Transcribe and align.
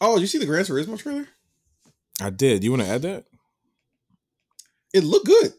Oh, 0.00 0.18
you 0.18 0.26
see 0.26 0.38
the 0.38 0.46
Gran 0.46 0.64
Turismo 0.64 0.98
trailer? 0.98 1.26
I 2.20 2.30
did. 2.30 2.62
You 2.64 2.70
want 2.70 2.82
to 2.82 2.88
add 2.88 3.02
that? 3.02 3.24
It 4.94 5.04
looked 5.04 5.26
good. 5.26 5.52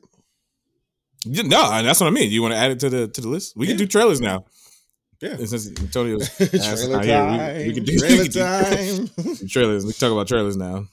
You- 1.26 1.44
No, 1.44 1.82
that's 1.84 2.00
what 2.00 2.08
I 2.08 2.12
mean. 2.12 2.32
You 2.32 2.42
want 2.42 2.54
to 2.54 2.58
add 2.58 2.72
it 2.72 2.80
to 2.82 2.90
the 2.90 3.08
to 3.08 3.22
the 3.22 3.28
list? 3.28 3.56
We 3.58 3.68
can 3.68 3.78
do 3.78 3.86
trailers 3.86 4.22
now. 4.22 4.46
Yeah. 5.22 5.32
And 5.32 5.50
since 5.50 5.68
Antonio's 5.80 6.30
trailer 6.38 6.90
not 6.96 7.06
here, 7.06 7.26
we- 7.26 7.68
we 7.68 7.74
can 7.74 7.84
do- 7.84 7.92
we 7.94 8.00
trailer 8.00 8.24
can 8.24 8.32
do- 8.32 9.08
time. 9.08 9.48
trailers. 9.50 9.86
We 9.86 9.92
can 9.94 10.00
talk 10.00 10.12
about 10.14 10.28
trailers 10.28 10.56
now. 10.58 10.86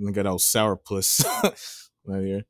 We 0.00 0.10
got 0.12 0.26
old 0.26 0.42
sour 0.42 0.76
puss 0.76 1.24
right 2.04 2.24
here. 2.24 2.44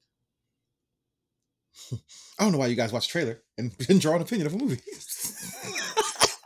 I 2.39 2.45
don't 2.45 2.53
know 2.53 2.59
why 2.59 2.69
you 2.69 2.77
guys 2.77 2.93
watch 2.93 3.09
trailer 3.09 3.43
and, 3.59 3.73
and 3.89 4.01
draw 4.01 4.17
an 4.17 4.23
opinion 4.23 4.47
of 4.47 4.55
a 4.55 4.57
movie. 4.57 4.81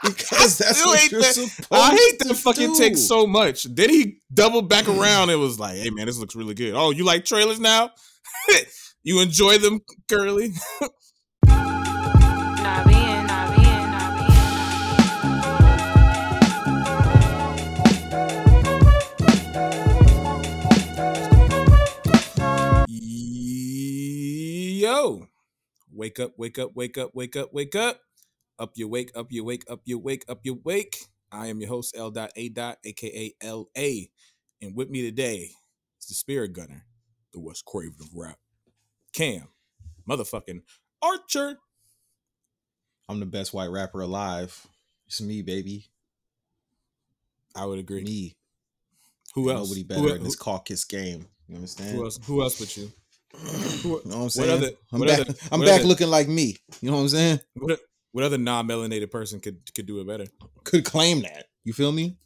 Because 0.05 0.59
that's 0.59 0.85
what 0.85 0.99
hate 1.01 1.11
you're 1.13 1.21
that- 1.23 1.35
supposed 1.35 1.67
I 1.73 1.91
hate 1.91 2.19
that 2.21 2.35
fucking 2.37 2.73
do. 2.75 2.79
take 2.79 2.97
so 2.97 3.27
much. 3.27 3.65
Then 3.65 3.91
he 3.91 4.19
doubled 4.33 4.69
back 4.69 4.89
around 4.89 5.31
and 5.31 5.41
was 5.41 5.59
like, 5.59 5.77
"Hey 5.77 5.91
man, 5.91 6.07
this 6.07 6.19
looks 6.19 6.35
really 6.37 6.55
good. 6.55 6.75
Oh, 6.75 6.91
you 6.91 7.05
like 7.05 7.25
trailers 7.25 7.59
now? 7.61 7.91
you 9.03 9.21
enjoy 9.21 9.59
them 9.59 9.81
currently? 10.09 10.53
Not 11.47 12.87
bien, 12.87 13.27
not 13.27 13.55
bien, 13.57 13.91
not 13.91 14.17
bien. 14.17 15.45
Yo, 24.81 25.29
wake 25.93 26.19
up, 26.21 26.33
wake 26.37 26.59
up, 26.59 26.71
wake 26.75 26.99
up, 26.99 27.15
wake 27.15 27.37
up, 27.37 27.53
wake 27.53 27.75
up. 27.77 28.01
Up 28.59 28.73
you 28.77 28.89
wake, 28.89 29.11
up 29.17 29.27
you 29.31 29.45
wake, 29.45 29.65
up 29.69 29.81
you 29.85 29.99
wake, 29.99 30.25
up 30.29 30.41
you 30.45 30.61
wake. 30.65 31.07
I 31.33 31.49
am 31.49 31.61
your 31.61 31.69
host, 31.71 31.97
L. 31.97 32.11
Dot 32.11 32.31
aka 32.37 33.33
L.A. 33.41 34.11
And 34.63 34.77
with 34.77 34.89
me 34.91 35.03
today 35.03 35.51
is 36.01 36.07
the 36.07 36.15
Spirit 36.15 36.53
Gunner, 36.53 36.85
the 37.33 37.41
Wes 37.41 37.63
Craven 37.63 37.97
of 38.01 38.09
rap. 38.15 38.39
Cam, 39.13 39.49
motherfucking 40.09 40.63
Archer. 41.03 41.59
I'm 43.09 43.21
the 43.21 43.27
best 43.27 43.53
white 43.53 43.71
rapper 43.71 44.01
alive. 44.01 44.67
It's 45.07 45.21
me, 45.21 45.43
baby. 45.43 45.91
I 47.57 47.67
would 47.67 47.79
agree. 47.79 48.03
Me. 48.05 48.37
Who 49.35 49.51
else? 49.51 49.69
Nobody 49.69 49.83
Who 49.83 49.87
better 49.89 50.09
el- 50.11 50.15
in 50.17 50.25
this 50.25 50.37
caucus 50.37 50.85
game. 50.85 51.27
You 51.49 51.57
understand? 51.57 51.97
Who 51.97 52.05
else? 52.05 52.19
Who 52.25 52.41
else 52.43 52.59
but 52.59 52.77
you? 52.77 52.91
you 53.85 53.91
know 53.91 53.91
what 53.95 54.15
I'm 54.15 54.21
what 54.23 54.33
saying? 54.33 54.51
other- 54.51 54.71
I'm 54.93 55.01
what 55.01 55.09
back, 55.09 55.21
other- 55.21 55.35
I'm 55.53 55.61
what 55.61 55.67
back 55.67 55.81
other- 55.81 55.89
looking 55.89 56.09
like 56.09 56.29
me. 56.29 56.57
You 56.81 56.91
know 56.91 56.97
what 56.97 57.03
I'm 57.03 57.09
saying? 57.09 57.41
What, 57.55 57.81
what 58.15 58.23
other 58.23 58.39
non-melanated 58.39 59.11
person 59.11 59.41
could 59.41 59.59
could 59.75 59.87
do 59.87 59.99
it 60.01 60.07
better? 60.07 60.27
Could 60.63 60.85
claim 60.85 61.23
that. 61.23 61.47
You 61.65 61.73
feel 61.73 61.91
me? 61.91 62.17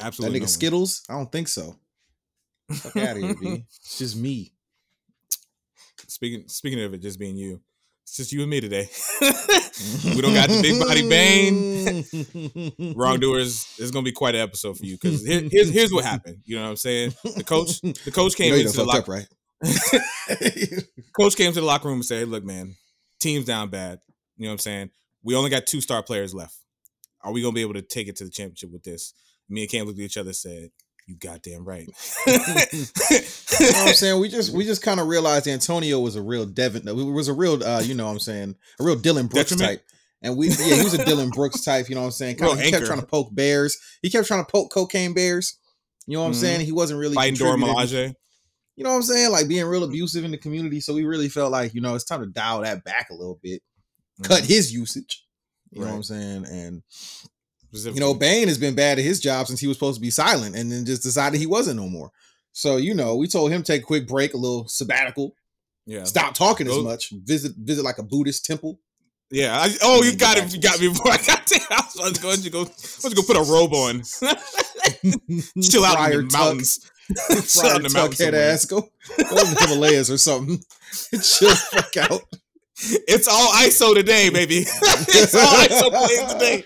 Absolutely. 0.00 0.38
that 0.38 0.44
nigga 0.44 0.48
no. 0.48 0.52
Skittles? 0.52 1.02
I 1.06 1.12
don't 1.12 1.30
think 1.30 1.48
so. 1.48 1.76
Fuck 2.72 2.96
out 2.96 3.18
of 3.18 3.22
here, 3.22 3.34
B. 3.34 3.66
It's 3.76 3.98
just 3.98 4.16
me. 4.16 4.54
Speaking 6.08 6.48
speaking 6.48 6.82
of 6.82 6.94
it 6.94 7.02
just 7.02 7.18
being 7.18 7.36
you, 7.36 7.60
it's 8.04 8.16
just 8.16 8.32
you 8.32 8.40
and 8.40 8.48
me 8.48 8.62
today. 8.62 8.88
we 9.20 10.22
don't 10.22 10.32
got 10.32 10.48
the 10.48 10.62
big 10.62 10.80
body 10.80 11.06
bane. 11.06 12.94
Wrongdoers. 12.96 13.76
It's 13.78 13.90
gonna 13.90 14.04
be 14.04 14.12
quite 14.12 14.34
an 14.34 14.40
episode 14.40 14.78
for 14.78 14.86
you 14.86 14.96
because 14.96 15.26
here, 15.26 15.46
here's 15.50 15.68
here's 15.68 15.92
what 15.92 16.06
happened. 16.06 16.38
You 16.46 16.56
know 16.56 16.62
what 16.62 16.70
I'm 16.70 16.76
saying? 16.76 17.12
The 17.22 17.44
coach 17.44 17.82
the 17.82 18.10
coach 18.10 18.38
You 18.38 18.44
came 18.46 18.54
know 18.54 18.60
into 18.60 18.78
the 18.78 18.84
locker 18.84 19.12
right? 19.12 19.28
coach 21.14 21.36
came 21.36 21.52
to 21.52 21.60
the 21.60 21.66
locker 21.66 21.88
room 21.88 21.98
and 21.98 22.04
said, 22.06 22.28
"Look, 22.28 22.44
man, 22.44 22.76
team's 23.20 23.44
down 23.44 23.68
bad. 23.68 23.98
You 24.38 24.44
know 24.44 24.52
what 24.52 24.54
I'm 24.54 24.58
saying? 24.60 24.90
We 25.22 25.34
only 25.34 25.50
got 25.50 25.66
two 25.66 25.80
star 25.80 26.02
players 26.02 26.34
left. 26.34 26.56
Are 27.22 27.32
we 27.32 27.42
gonna 27.42 27.52
be 27.54 27.60
able 27.62 27.74
to 27.74 27.82
take 27.82 28.08
it 28.08 28.16
to 28.16 28.24
the 28.24 28.30
championship 28.30 28.70
with 28.72 28.82
this?" 28.82 29.14
Me 29.48 29.62
and 29.62 29.70
Cam 29.70 29.86
looked 29.86 29.98
at 29.98 30.04
each 30.04 30.16
other, 30.16 30.30
and 30.30 30.36
said, 30.36 30.70
"You 31.06 31.16
goddamn 31.16 31.64
right." 31.64 31.88
You 33.60 33.66
know 33.72 33.78
what 33.80 33.88
I'm 33.88 33.94
saying? 33.94 34.20
We 34.20 34.28
just 34.28 34.52
we 34.52 34.64
just 34.64 34.82
kind 34.82 34.98
of 34.98 35.06
realized 35.06 35.46
Antonio 35.46 36.00
was 36.00 36.16
a 36.16 36.22
real 36.22 36.46
Devin 36.46 36.88
it 36.88 36.94
was 36.94 37.28
a 37.28 37.32
real 37.32 37.62
uh, 37.62 37.80
you 37.84 37.94
know 37.94 38.06
what 38.06 38.12
I'm 38.12 38.18
saying, 38.18 38.56
a 38.80 38.84
real 38.84 38.96
Dillon 38.96 39.26
Brooks 39.26 39.50
Detriment? 39.50 39.80
type. 39.80 39.86
And 40.22 40.36
we 40.36 40.48
yeah, 40.48 40.76
he 40.76 40.82
was 40.84 40.94
a 40.94 41.04
Dillon 41.04 41.30
Brooks 41.30 41.62
type, 41.62 41.88
you 41.88 41.94
know 41.94 42.00
what 42.00 42.06
I'm 42.08 42.12
saying? 42.12 42.36
Kinda, 42.38 42.62
he 42.62 42.70
kept 42.70 42.86
trying 42.86 43.00
to 43.00 43.06
poke 43.06 43.34
bears. 43.34 43.78
He 44.02 44.10
kept 44.10 44.26
trying 44.26 44.44
to 44.44 44.50
poke 44.50 44.72
cocaine 44.72 45.14
bears. 45.14 45.58
You 46.06 46.16
know 46.16 46.22
what 46.22 46.28
I'm 46.28 46.32
Mhm. 46.32 46.40
saying? 46.40 46.60
He 46.66 46.72
wasn't 46.72 46.98
really 47.00 47.14
Fighting 47.14 47.36
Dora. 47.36 47.56
Milaje. 47.56 48.14
You 48.76 48.84
know 48.84 48.90
what 48.90 48.96
I'm 48.96 49.02
saying? 49.02 49.30
Like 49.30 49.48
being 49.48 49.66
real 49.66 49.84
abusive 49.84 50.24
in 50.24 50.30
the 50.30 50.38
community. 50.38 50.80
So 50.80 50.94
we 50.94 51.04
really 51.04 51.28
felt 51.28 51.52
like, 51.52 51.74
you 51.74 51.80
know, 51.80 51.94
it's 51.94 52.04
time 52.04 52.20
to 52.20 52.26
dial 52.26 52.62
that 52.62 52.84
back 52.84 53.10
a 53.10 53.14
little 53.14 53.38
bit. 53.42 53.62
Cut 54.22 54.42
mm-hmm. 54.42 54.52
his 54.52 54.72
usage. 54.72 55.24
You 55.70 55.80
know 55.80 55.86
what 55.86 55.94
I'm 55.94 56.02
saying? 56.02 56.46
And 56.50 56.82
you 57.72 58.00
know, 58.00 58.12
Bane 58.12 58.48
has 58.48 58.58
been 58.58 58.74
bad 58.74 58.98
at 58.98 59.04
his 59.04 59.20
job 59.20 59.46
since 59.46 59.58
he 59.58 59.66
was 59.66 59.76
supposed 59.76 59.96
to 59.96 60.02
be 60.02 60.10
silent 60.10 60.54
and 60.54 60.70
then 60.70 60.84
just 60.84 61.02
decided 61.02 61.40
he 61.40 61.46
wasn't 61.46 61.80
no 61.80 61.88
more. 61.88 62.10
So, 62.52 62.76
you 62.76 62.94
know, 62.94 63.16
we 63.16 63.26
told 63.26 63.50
him 63.50 63.62
to 63.62 63.72
take 63.72 63.82
a 63.82 63.86
quick 63.86 64.06
break, 64.06 64.34
a 64.34 64.36
little 64.36 64.68
sabbatical, 64.68 65.34
yeah, 65.86 66.04
stop 66.04 66.34
talking 66.34 66.68
as 66.68 66.78
much, 66.78 67.10
visit 67.10 67.54
visit 67.56 67.82
like 67.82 67.98
a 67.98 68.02
Buddhist 68.02 68.44
temple. 68.44 68.78
Yeah. 69.30 69.58
I, 69.58 69.70
oh, 69.82 70.02
you 70.02 70.14
got 70.14 70.36
it. 70.36 70.54
You 70.54 70.60
got 70.60 70.78
me 70.78 70.88
before 70.88 71.10
I 71.10 71.16
got 71.16 71.46
there. 71.46 71.60
I 71.70 71.82
was 72.04 72.18
going 72.18 72.40
to 72.42 72.50
go. 72.50 72.60
I 72.60 72.64
was 72.64 73.00
going 73.02 73.14
to 73.14 73.22
go 73.22 73.26
put 73.26 73.36
a 73.36 73.50
robe 73.50 73.72
on. 73.72 74.02
Chill 75.62 75.84
out 75.84 75.94
Friar 75.94 76.20
in 76.20 76.26
the 76.26 76.30
Tuck, 76.30 76.40
mountains. 76.40 76.90
Chill 77.48 77.70
out 77.70 77.76
in 77.76 77.82
the 77.84 77.88
Tuck 77.88 77.94
mountains. 77.94 78.18
head 78.20 78.34
somewhere. 78.34 78.50
ass. 78.50 78.64
Go, 78.66 78.80
go 78.82 79.44
to 79.44 79.54
the 79.54 79.66
Himalayas 79.68 80.10
or 80.10 80.18
something. 80.18 80.58
Chill 81.12 81.48
the 81.48 81.56
fuck 81.72 81.96
out. 82.10 82.22
It's 82.76 83.28
all 83.28 83.52
ISO 83.52 83.94
today, 83.94 84.30
baby. 84.30 84.58
it's 84.66 85.34
all 85.34 85.46
ISO 85.64 85.90
plays 85.90 86.32
today. 86.32 86.64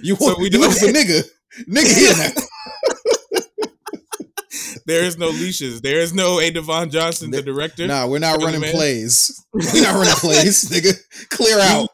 You 0.02 0.16
So 0.16 0.26
want 0.26 0.38
we 0.40 0.50
do- 0.50 0.60
looking 0.60 0.76
for 0.78 0.86
nigga. 0.86 1.22
Nigga 1.68 1.94
here 1.96 2.14
now. 2.16 3.40
there 4.86 5.04
is 5.04 5.16
no 5.18 5.28
leashes. 5.28 5.80
There 5.80 5.98
is 6.00 6.12
no 6.14 6.40
A. 6.40 6.50
Devon 6.50 6.90
Johnson, 6.90 7.30
the 7.30 7.42
director. 7.42 7.86
Nah, 7.86 8.06
we're 8.06 8.18
not 8.18 8.42
running 8.42 8.60
man? 8.60 8.72
plays. 8.72 9.44
We're 9.52 9.82
not 9.82 9.94
running 9.94 10.14
plays, 10.14 10.64
nigga. 10.70 10.94
Clear 11.30 11.58
out. 11.60 11.88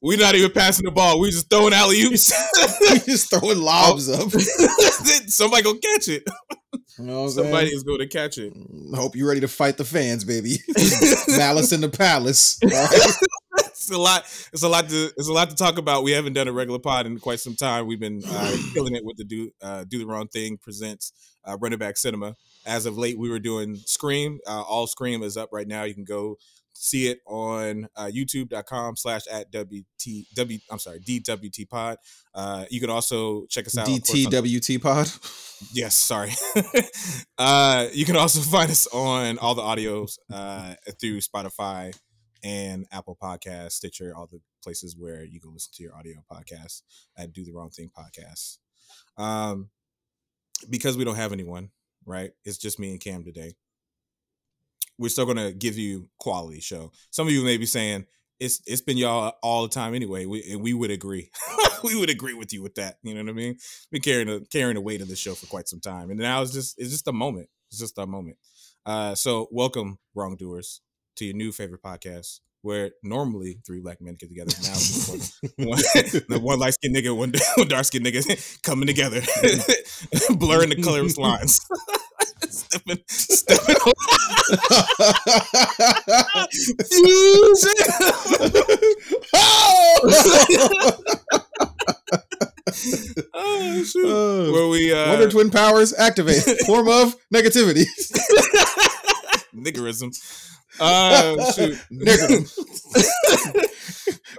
We're 0.00 0.18
not 0.18 0.34
even 0.36 0.52
passing 0.52 0.84
the 0.84 0.92
ball. 0.92 1.18
We 1.20 1.30
just 1.30 1.50
throwing 1.50 1.72
alley 1.72 2.00
oops. 2.02 2.32
we 2.80 2.98
just 3.00 3.30
throwing 3.30 3.58
lobs 3.58 4.08
up. 4.08 4.30
Somebody 5.28 5.62
gonna 5.64 5.78
catch 5.80 6.08
it. 6.08 6.22
You 6.98 7.04
know 7.04 7.22
what 7.22 7.30
Somebody 7.30 7.66
saying? 7.68 7.76
is 7.76 7.82
going 7.84 8.00
to 8.00 8.08
catch 8.08 8.38
it. 8.38 8.52
Hope 8.94 9.14
you're 9.14 9.28
ready 9.28 9.40
to 9.40 9.48
fight 9.48 9.76
the 9.76 9.84
fans, 9.84 10.24
baby. 10.24 10.56
Malice 11.28 11.72
in 11.72 11.80
the 11.80 11.88
palace. 11.88 12.58
It's 13.88 13.96
a 13.96 13.98
lot. 13.98 14.24
It's 14.52 14.62
a 14.62 14.68
lot 14.68 14.88
to. 14.90 15.10
It's 15.16 15.28
a 15.28 15.32
lot 15.32 15.48
to 15.48 15.56
talk 15.56 15.78
about. 15.78 16.02
We 16.02 16.10
haven't 16.10 16.34
done 16.34 16.46
a 16.46 16.52
regular 16.52 16.78
pod 16.78 17.06
in 17.06 17.18
quite 17.18 17.40
some 17.40 17.54
time. 17.54 17.86
We've 17.86 17.98
been 17.98 18.22
uh, 18.26 18.56
killing 18.74 18.94
it 18.94 19.02
with 19.02 19.16
the 19.16 19.24
do 19.24 19.50
uh, 19.62 19.84
do 19.84 19.98
the 19.98 20.06
wrong 20.06 20.28
thing 20.28 20.58
presents 20.58 21.12
uh, 21.48 21.56
running 21.58 21.78
back 21.78 21.96
cinema. 21.96 22.36
As 22.66 22.84
of 22.84 22.98
late, 22.98 23.18
we 23.18 23.30
were 23.30 23.38
doing 23.38 23.76
Scream. 23.76 24.40
Uh, 24.46 24.60
all 24.60 24.86
Scream 24.86 25.22
is 25.22 25.38
up 25.38 25.48
right 25.52 25.66
now. 25.66 25.84
You 25.84 25.94
can 25.94 26.04
go 26.04 26.36
see 26.80 27.08
it 27.08 27.20
on 27.26 27.88
uh, 27.96 28.06
youtube.com 28.06 28.96
slash 28.96 29.26
at 29.30 29.50
WT 29.52 30.26
W 30.34 30.58
I'm 30.70 30.78
sorry, 30.78 31.00
DWT 31.00 31.68
pod. 31.68 31.98
Uh, 32.34 32.64
you 32.70 32.80
can 32.80 32.90
also 32.90 33.46
check 33.46 33.66
us 33.66 33.76
out. 33.76 33.88
of 33.88 33.94
course, 33.94 34.26
on- 34.26 34.32
DTWT 34.32 34.80
pod. 34.80 35.10
Yes, 35.72 35.94
sorry. 35.94 36.30
uh, 37.38 37.88
you 37.92 38.04
can 38.04 38.16
also 38.16 38.40
find 38.40 38.70
us 38.70 38.86
on 38.88 39.38
all 39.38 39.54
the 39.54 39.62
audios 39.62 40.18
uh, 40.32 40.74
through 41.00 41.18
Spotify 41.18 41.96
and 42.44 42.86
Apple 42.92 43.18
Podcasts, 43.20 43.72
Stitcher, 43.72 44.14
all 44.16 44.28
the 44.30 44.40
places 44.62 44.96
where 44.96 45.24
you 45.24 45.40
can 45.40 45.52
listen 45.52 45.72
to 45.74 45.82
your 45.82 45.96
audio 45.96 46.22
podcasts 46.30 46.82
at 47.16 47.32
Do 47.32 47.44
the 47.44 47.52
Wrong 47.52 47.70
Thing 47.70 47.90
podcast. 47.96 48.58
Um, 49.20 49.70
because 50.70 50.96
we 50.96 51.04
don't 51.04 51.16
have 51.16 51.32
anyone, 51.32 51.70
right? 52.04 52.30
It's 52.44 52.58
just 52.58 52.78
me 52.78 52.90
and 52.90 53.00
Cam 53.00 53.24
today. 53.24 53.54
We're 54.98 55.08
still 55.08 55.26
gonna 55.26 55.52
give 55.52 55.78
you 55.78 56.08
quality 56.18 56.60
show. 56.60 56.92
Some 57.10 57.26
of 57.26 57.32
you 57.32 57.44
may 57.44 57.56
be 57.56 57.66
saying 57.66 58.06
it's 58.40 58.60
it's 58.66 58.80
been 58.80 58.96
y'all 58.96 59.34
all 59.42 59.62
the 59.62 59.68
time 59.68 59.94
anyway, 59.94 60.26
we, 60.26 60.44
and 60.50 60.62
we 60.62 60.72
would 60.72 60.90
agree. 60.90 61.30
we 61.84 61.98
would 61.98 62.10
agree 62.10 62.34
with 62.34 62.52
you 62.52 62.62
with 62.62 62.74
that. 62.76 62.98
You 63.02 63.14
know 63.14 63.22
what 63.22 63.30
I 63.30 63.32
mean? 63.32 63.56
Been 63.90 64.02
carrying 64.02 64.28
the 64.28 64.46
carrying 64.50 64.74
the 64.74 64.80
weight 64.80 65.00
of 65.00 65.08
the 65.08 65.16
show 65.16 65.34
for 65.34 65.46
quite 65.46 65.68
some 65.68 65.80
time, 65.80 66.10
and 66.10 66.18
now 66.18 66.42
it's 66.42 66.52
just 66.52 66.78
it's 66.78 66.90
just 66.90 67.08
a 67.08 67.12
moment. 67.12 67.48
It's 67.70 67.80
just 67.80 67.98
a 67.98 68.06
moment. 68.06 68.38
Uh, 68.86 69.14
so 69.14 69.48
welcome, 69.50 69.98
wrongdoers, 70.14 70.80
to 71.16 71.24
your 71.24 71.34
new 71.34 71.52
favorite 71.52 71.82
podcast, 71.82 72.40
where 72.62 72.92
normally 73.02 73.60
three 73.66 73.80
black 73.80 74.00
men 74.00 74.14
get 74.14 74.28
together. 74.28 74.52
Now 74.62 74.74
one, 75.56 75.78
one, 76.28 76.42
one 76.42 76.58
light 76.58 76.74
skinned 76.74 76.96
nigga, 76.96 77.16
one 77.16 77.32
dark 77.68 77.84
skinned 77.84 78.06
nigga 78.06 78.62
coming 78.62 78.86
together, 78.86 79.20
blurring 80.38 80.70
the 80.70 80.80
colorless 80.82 81.18
lines. 81.18 81.60
stepping, 82.50 82.98
stepping 83.06 83.76
oh! 89.34 90.12
oh, 93.34 93.84
shoot. 93.84 94.04
Uh, 94.06 94.52
Where 94.52 94.68
we 94.68 94.92
uh, 94.92 95.08
Wonder 95.10 95.30
Twin 95.30 95.50
powers 95.50 95.92
activate. 95.94 96.42
Form 96.66 96.88
of 96.88 97.14
negativity. 97.32 97.84
niggerism. 99.54 100.14
Uh, 100.80 101.52
shoot. 101.52 101.78
Niggerdom. 101.92 102.46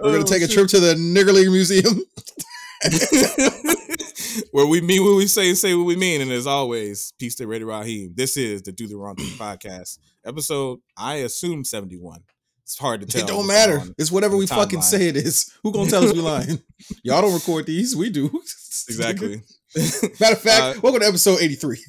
We're 0.00 0.12
gonna 0.12 0.18
Oh, 0.20 0.22
take 0.22 0.42
a 0.42 0.48
shoot. 0.48 0.54
trip 0.54 0.68
to 0.68 0.80
the 0.80 0.94
Niggerly 0.94 1.50
Museum. 1.52 2.02
Where 4.52 4.66
we 4.66 4.80
mean 4.80 5.04
what 5.04 5.16
we 5.16 5.26
say 5.26 5.48
and 5.48 5.58
say 5.58 5.74
what 5.74 5.84
we 5.86 5.96
mean. 5.96 6.20
And 6.20 6.30
as 6.30 6.46
always, 6.46 7.12
peace 7.18 7.34
to 7.36 7.46
Radio 7.46 7.68
Raheem. 7.68 8.12
This 8.14 8.36
is 8.36 8.62
the 8.62 8.72
Do 8.72 8.86
the 8.86 8.96
Wrong 8.96 9.16
Thing 9.16 9.26
podcast, 9.38 9.98
episode, 10.24 10.80
I 10.96 11.16
assume 11.16 11.64
71. 11.64 12.22
It's 12.62 12.78
hard 12.78 13.00
to 13.00 13.06
tell. 13.06 13.22
It 13.22 13.26
don't 13.26 13.46
matter. 13.46 13.82
It's 13.98 14.10
whatever 14.12 14.36
we 14.36 14.46
fucking 14.46 14.78
timeline. 14.78 14.82
say 14.84 15.08
it 15.08 15.16
is. 15.16 15.52
Who 15.62 15.72
gonna 15.72 15.90
tell 15.90 16.04
us 16.04 16.12
we 16.12 16.20
lying? 16.20 16.62
Y'all 17.02 17.20
don't 17.20 17.34
record 17.34 17.66
these. 17.66 17.96
We 17.96 18.10
do. 18.10 18.26
Exactly. 18.88 19.42
Matter 20.20 20.34
of 20.34 20.40
fact, 20.40 20.78
Uh, 20.78 20.80
welcome 20.80 21.00
to 21.00 21.06
episode 21.06 21.38
83. 21.40 21.84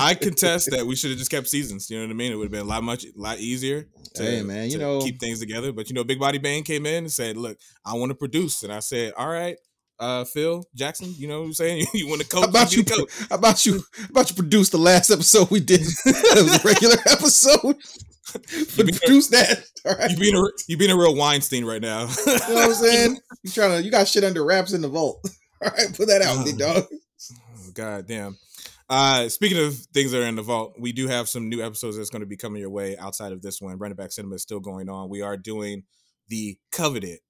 Ladies 0.00 0.28
and 0.30 0.38
gentlemen. 0.38 0.48
I 0.50 0.54
contest 0.54 0.70
that 0.72 0.86
we 0.86 0.96
should 0.96 1.10
have 1.10 1.18
just 1.18 1.30
kept 1.30 1.48
seasons. 1.48 1.90
You 1.90 1.98
know 1.98 2.04
what 2.06 2.10
I 2.10 2.14
mean? 2.14 2.32
It 2.32 2.36
would 2.36 2.44
have 2.44 2.52
been 2.52 2.60
a 2.62 2.64
lot 2.64 2.82
much, 2.82 3.06
lot 3.16 3.38
easier. 3.38 3.86
To, 4.16 4.22
Hey, 4.22 4.42
man, 4.42 4.66
you 4.66 4.72
to 4.72 4.78
know- 4.78 5.00
keep 5.00 5.20
things 5.20 5.38
together. 5.40 5.72
But 5.72 5.88
you 5.88 5.94
know, 5.94 6.04
Big 6.04 6.18
Body 6.18 6.38
Bang 6.38 6.62
came 6.64 6.86
in 6.86 7.04
and 7.04 7.12
said, 7.12 7.36
"Look, 7.36 7.58
I 7.84 7.94
want 7.94 8.10
to 8.10 8.14
produce," 8.14 8.62
and 8.62 8.72
I 8.72 8.80
said, 8.80 9.12
"All 9.16 9.28
right, 9.28 9.56
uh, 9.98 10.24
Phil 10.24 10.64
Jackson, 10.74 11.14
you 11.16 11.28
know 11.28 11.40
what 11.40 11.46
I'm 11.46 11.52
saying? 11.54 11.86
You 11.94 12.08
want 12.08 12.22
to 12.22 12.26
coach? 12.28 12.44
How 12.44 12.48
about 12.50 12.72
you 12.72 12.78
you? 12.78 12.84
be 12.84 12.90
the 12.90 12.96
coach." 12.96 13.28
How 13.28 13.36
about 13.36 13.66
you? 13.66 13.82
How 13.96 14.06
about 14.10 14.30
you 14.30 14.36
produce 14.36 14.70
the 14.70 14.78
last 14.78 15.10
episode 15.10 15.50
we 15.50 15.60
did? 15.60 15.80
it 16.04 16.42
was 16.44 16.64
a 16.64 16.66
regular 16.66 16.96
episode. 17.06 17.76
You 18.52 18.66
being 18.84 18.94
a- 18.96 18.98
produce 18.98 19.28
that. 19.28 19.64
Right. 19.84 20.10
You 20.10 20.16
being 20.16 20.36
a 20.36 20.42
you 20.68 20.76
being 20.76 20.90
a 20.90 20.96
real 20.96 21.14
Weinstein 21.16 21.64
right 21.64 21.80
now. 21.82 22.02
You 22.02 22.06
know 22.26 22.38
what 22.54 22.64
I'm 22.68 22.74
saying? 22.74 23.18
You 23.42 23.50
trying 23.50 23.78
to? 23.78 23.82
You 23.82 23.90
got 23.90 24.08
shit 24.08 24.24
under 24.24 24.44
wraps 24.44 24.72
in 24.72 24.80
the 24.82 24.88
vault. 24.88 25.20
All 25.62 25.70
right, 25.70 25.92
put 25.94 26.06
that 26.08 26.22
out, 26.22 26.44
big 26.44 26.58
dog. 26.58 26.84
Oh, 26.90 27.70
God 27.74 28.06
damn. 28.08 28.36
Uh, 28.90 29.28
speaking 29.28 29.56
of 29.56 29.76
things 29.94 30.10
that 30.10 30.20
are 30.20 30.26
in 30.26 30.34
the 30.34 30.42
vault, 30.42 30.74
we 30.76 30.90
do 30.90 31.06
have 31.06 31.28
some 31.28 31.48
new 31.48 31.62
episodes 31.62 31.96
that's 31.96 32.10
going 32.10 32.20
to 32.20 32.26
be 32.26 32.36
coming 32.36 32.60
your 32.60 32.70
way 32.70 32.96
outside 32.98 33.30
of 33.30 33.40
this 33.40 33.60
one. 33.60 33.78
Running 33.78 33.94
Back 33.94 34.10
Cinema 34.10 34.34
is 34.34 34.42
still 34.42 34.58
going 34.58 34.88
on. 34.88 35.08
We 35.08 35.22
are 35.22 35.36
doing 35.36 35.84
the 36.26 36.58
coveted, 36.72 37.20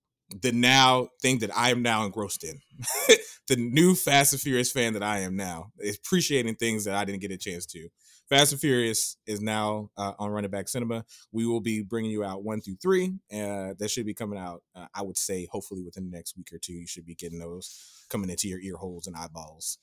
the 0.40 0.52
now 0.52 1.08
thing 1.20 1.40
that 1.40 1.54
I 1.54 1.70
am 1.70 1.82
now 1.82 2.06
engrossed 2.06 2.44
in. 2.44 2.60
the 3.48 3.56
new 3.56 3.94
Fast 3.94 4.32
and 4.32 4.40
Furious 4.40 4.72
fan 4.72 4.94
that 4.94 5.02
I 5.02 5.18
am 5.18 5.36
now, 5.36 5.70
appreciating 5.86 6.54
things 6.54 6.86
that 6.86 6.94
I 6.94 7.04
didn't 7.04 7.20
get 7.20 7.30
a 7.30 7.36
chance 7.36 7.66
to. 7.66 7.88
Fast 8.30 8.52
and 8.52 8.60
Furious 8.60 9.18
is 9.26 9.42
now 9.42 9.90
uh, 9.98 10.12
on 10.18 10.30
Running 10.30 10.50
Back 10.50 10.66
Cinema. 10.66 11.04
We 11.30 11.44
will 11.44 11.60
be 11.60 11.82
bringing 11.82 12.10
you 12.10 12.24
out 12.24 12.42
one 12.42 12.62
through 12.62 12.76
three. 12.80 13.16
Uh, 13.30 13.74
that 13.78 13.90
should 13.90 14.06
be 14.06 14.14
coming 14.14 14.38
out, 14.38 14.62
uh, 14.74 14.86
I 14.94 15.02
would 15.02 15.18
say, 15.18 15.46
hopefully 15.50 15.82
within 15.82 16.10
the 16.10 16.16
next 16.16 16.38
week 16.38 16.52
or 16.54 16.58
two. 16.58 16.72
You 16.72 16.86
should 16.86 17.04
be 17.04 17.16
getting 17.16 17.38
those 17.38 18.06
coming 18.08 18.30
into 18.30 18.48
your 18.48 18.60
ear 18.60 18.76
holes 18.76 19.06
and 19.06 19.16
eyeballs. 19.16 19.76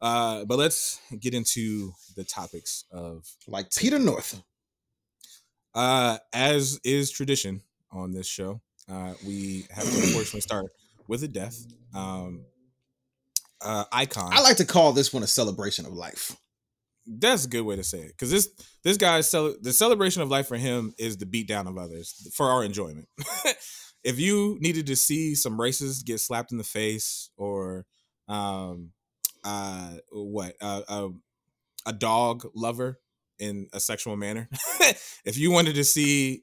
Uh, 0.00 0.44
but 0.46 0.58
let's 0.58 1.00
get 1.20 1.34
into 1.34 1.92
the 2.16 2.24
topics 2.24 2.84
of 2.90 3.26
Like 3.46 3.74
Peter 3.74 3.98
North. 3.98 4.42
uh, 5.74 6.18
as 6.32 6.80
is 6.84 7.10
tradition 7.10 7.62
on 7.92 8.12
this 8.12 8.26
show. 8.26 8.60
Uh, 8.88 9.14
we 9.26 9.66
have 9.70 9.84
to 9.84 9.96
unfortunately 9.96 10.40
start 10.40 10.66
with 11.06 11.22
a 11.22 11.28
death. 11.28 11.64
Um, 11.94 12.44
uh, 13.62 13.84
icon. 13.92 14.32
I 14.32 14.40
like 14.40 14.56
to 14.56 14.64
call 14.64 14.92
this 14.92 15.12
one 15.12 15.22
a 15.22 15.26
celebration 15.26 15.84
of 15.86 15.92
life. 15.92 16.34
That's 17.06 17.44
a 17.44 17.48
good 17.48 17.62
way 17.62 17.76
to 17.76 17.84
say 17.84 17.98
it 17.98 18.08
because 18.12 18.30
this 18.30 18.48
this 18.84 18.96
guy's 18.96 19.28
cel- 19.28 19.56
the 19.60 19.72
celebration 19.72 20.22
of 20.22 20.28
life 20.28 20.46
for 20.48 20.56
him 20.56 20.94
is 20.98 21.16
the 21.16 21.26
beatdown 21.26 21.68
of 21.68 21.76
others 21.76 22.30
for 22.34 22.46
our 22.50 22.64
enjoyment. 22.64 23.08
if 24.04 24.18
you 24.18 24.56
needed 24.60 24.86
to 24.86 24.96
see 24.96 25.34
some 25.34 25.58
racists 25.58 26.04
get 26.04 26.20
slapped 26.20 26.52
in 26.52 26.58
the 26.58 26.64
face 26.64 27.30
or 27.36 27.84
um 28.28 28.92
uh 29.44 29.94
what 30.12 30.54
uh, 30.60 30.82
uh, 30.88 31.08
a 31.86 31.92
dog 31.92 32.46
lover 32.54 32.98
in 33.38 33.68
a 33.72 33.80
sexual 33.80 34.16
manner 34.16 34.48
if 35.24 35.38
you 35.38 35.50
wanted 35.50 35.74
to 35.74 35.84
see 35.84 36.42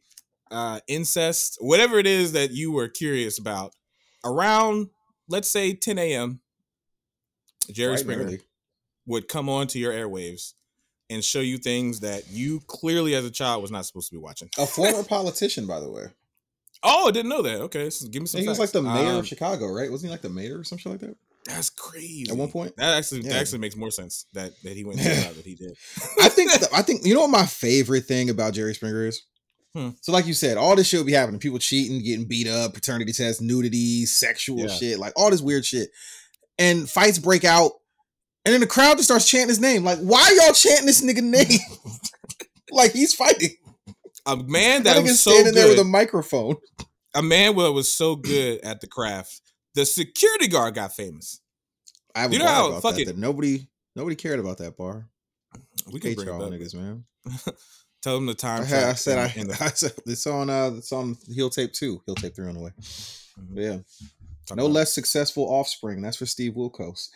uh 0.51 0.79
incest 0.87 1.57
whatever 1.61 1.99
it 1.99 2.07
is 2.07 2.31
that 2.31 2.51
you 2.51 2.71
were 2.71 2.87
curious 2.87 3.37
about 3.37 3.73
around 4.25 4.87
let's 5.29 5.47
say 5.49 5.73
10 5.73 5.97
a.m 5.99 6.39
jerry 7.71 7.89
Bright 7.89 7.99
and 7.99 7.99
springer 7.99 8.23
early. 8.23 8.39
would 9.05 9.27
come 9.27 9.47
onto 9.49 9.77
your 9.77 9.93
airwaves 9.93 10.53
and 11.09 11.23
show 11.23 11.39
you 11.39 11.57
things 11.57 11.99
that 12.01 12.23
you 12.29 12.59
clearly 12.67 13.13
as 13.15 13.23
a 13.25 13.31
child 13.31 13.61
was 13.61 13.71
not 13.71 13.85
supposed 13.85 14.09
to 14.09 14.15
be 14.15 14.19
watching. 14.19 14.49
A 14.57 14.65
former 14.65 15.03
politician, 15.07 15.65
by 15.65 15.79
the 15.79 15.89
way. 15.89 16.03
Oh, 16.83 17.07
I 17.07 17.11
didn't 17.11 17.29
know 17.29 17.41
that. 17.43 17.61
Okay, 17.61 17.89
so 17.89 18.09
give 18.09 18.21
me 18.21 18.27
some. 18.27 18.41
he 18.41 18.47
was 18.47 18.57
facts. 18.57 18.73
like 18.75 18.83
the 18.83 18.89
mayor 18.89 19.11
Um, 19.13 19.19
of 19.19 19.27
Chicago, 19.27 19.67
right? 19.67 19.89
Wasn't 19.89 20.07
he 20.09 20.11
like 20.11 20.21
the 20.21 20.27
mayor 20.29 20.59
or 20.59 20.65
something 20.65 20.91
like 20.91 20.99
that? 20.99 21.15
That's 21.47 21.69
crazy. 21.69 22.25
At 22.29 22.35
one 22.37 22.51
point? 22.51 22.75
that 22.77 22.95
actually 22.97 23.21
Yeah. 23.21 23.33
that 23.33 23.41
actually 23.41 23.59
makes 23.59 23.75
more 23.75 23.91
sense 23.91 24.25
that 24.33 24.51
that 24.63 24.73
he 24.73 24.83
went 24.83 24.99
to 25.01 25.03
the 25.07 25.15
that 25.35 25.45
he 25.45 25.55
did. 25.55 25.75
I 26.21 26.29
think 26.29 26.51
I 26.73 26.81
think 26.81 27.05
you 27.05 27.13
know 27.13 27.21
what 27.21 27.29
my 27.29 27.45
favorite 27.45 28.05
thing 28.05 28.29
about 28.29 28.53
Jerry 28.53 28.73
Springer 28.75 29.05
is. 29.07 29.21
Hmm. 29.75 29.89
So, 30.01 30.11
like 30.11 30.25
you 30.25 30.33
said, 30.33 30.57
all 30.57 30.75
this 30.75 30.87
shit 30.87 30.99
will 30.99 31.05
be 31.05 31.13
happening. 31.13 31.39
People 31.39 31.59
cheating, 31.59 32.03
getting 32.03 32.25
beat 32.25 32.47
up, 32.47 32.73
paternity 32.73 33.11
tests, 33.13 33.41
nudity, 33.41 34.05
sexual 34.05 34.59
Yeah. 34.61 34.67
shit, 34.67 34.99
like 34.99 35.13
all 35.15 35.29
this 35.29 35.41
weird 35.41 35.65
shit. 35.65 35.89
And 36.57 36.89
fights 36.89 37.19
break 37.19 37.43
out, 37.45 37.71
and 38.45 38.53
then 38.53 38.61
the 38.61 38.67
crowd 38.67 38.97
just 38.97 39.09
starts 39.09 39.29
chanting 39.29 39.49
his 39.49 39.59
name. 39.59 39.83
Like, 39.83 39.99
why 39.99 40.35
y'all 40.41 40.53
chanting 40.53 40.85
this 40.87 41.01
nigga 41.03 41.21
name? 41.21 41.59
like 42.71 42.91
he's 42.93 43.13
fighting. 43.13 43.51
a 44.25 44.35
man 44.37 44.83
That 44.83 44.95
that 44.95 45.03
was 45.03 45.19
so 45.21 45.31
standing 45.31 45.53
there 45.53 45.67
with 45.67 45.79
a 45.79 45.83
microphone. 45.83 46.55
A 47.13 47.21
man 47.21 47.55
that 47.55 47.71
was 47.71 47.91
so 47.91 48.15
good 48.15 48.59
at 48.61 48.81
the 48.81 48.87
craft. 48.87 49.41
The 49.77 49.85
security 49.85 50.47
guard 50.47 50.73
got 50.73 50.95
famous. 50.95 51.39
I 52.15 52.21
have 52.21 52.33
You 52.33 52.39
know 52.39 52.47
how 52.47 52.69
about 52.69 52.81
fucking- 52.81 53.05
that, 53.05 53.13
that 53.13 53.19
nobody 53.21 53.67
nobody 53.95 54.15
cared 54.15 54.39
about 54.39 54.57
that 54.57 54.75
bar. 54.75 55.07
We 55.93 55.99
can 55.99 56.09
Hate 56.09 56.17
bring 56.17 56.27
y'all 56.29 56.49
niggas, 56.49 56.73
man. 56.73 57.05
Tell 58.01 58.15
them 58.15 58.25
the 58.25 58.33
time. 58.33 58.63
I, 58.63 58.65
had, 58.65 58.83
I 58.85 58.93
said 58.93 59.17
I, 59.19 59.27
the- 59.27 59.57
I 59.61 59.67
said 59.69 59.93
it's 60.07 60.25
on 60.25 60.49
uh 60.49 60.71
it's 60.77 60.91
on 60.91 61.15
heel 61.27 61.51
tape 61.51 61.73
two, 61.73 62.01
heel 62.07 62.15
tape 62.15 62.35
three 62.35 62.47
on 62.47 62.55
the 62.55 62.59
way. 62.59 62.71
Mhm. 62.81 63.53
Yeah. 63.53 63.77
talk 64.47 64.57
No 64.57 64.65
about- 64.65 64.73
less 64.73 64.93
successful 64.93 65.43
offspring. 65.43 66.01
That's 66.01 66.17
for 66.17 66.25
Steve 66.25 66.53
Wilkos. 66.53 67.09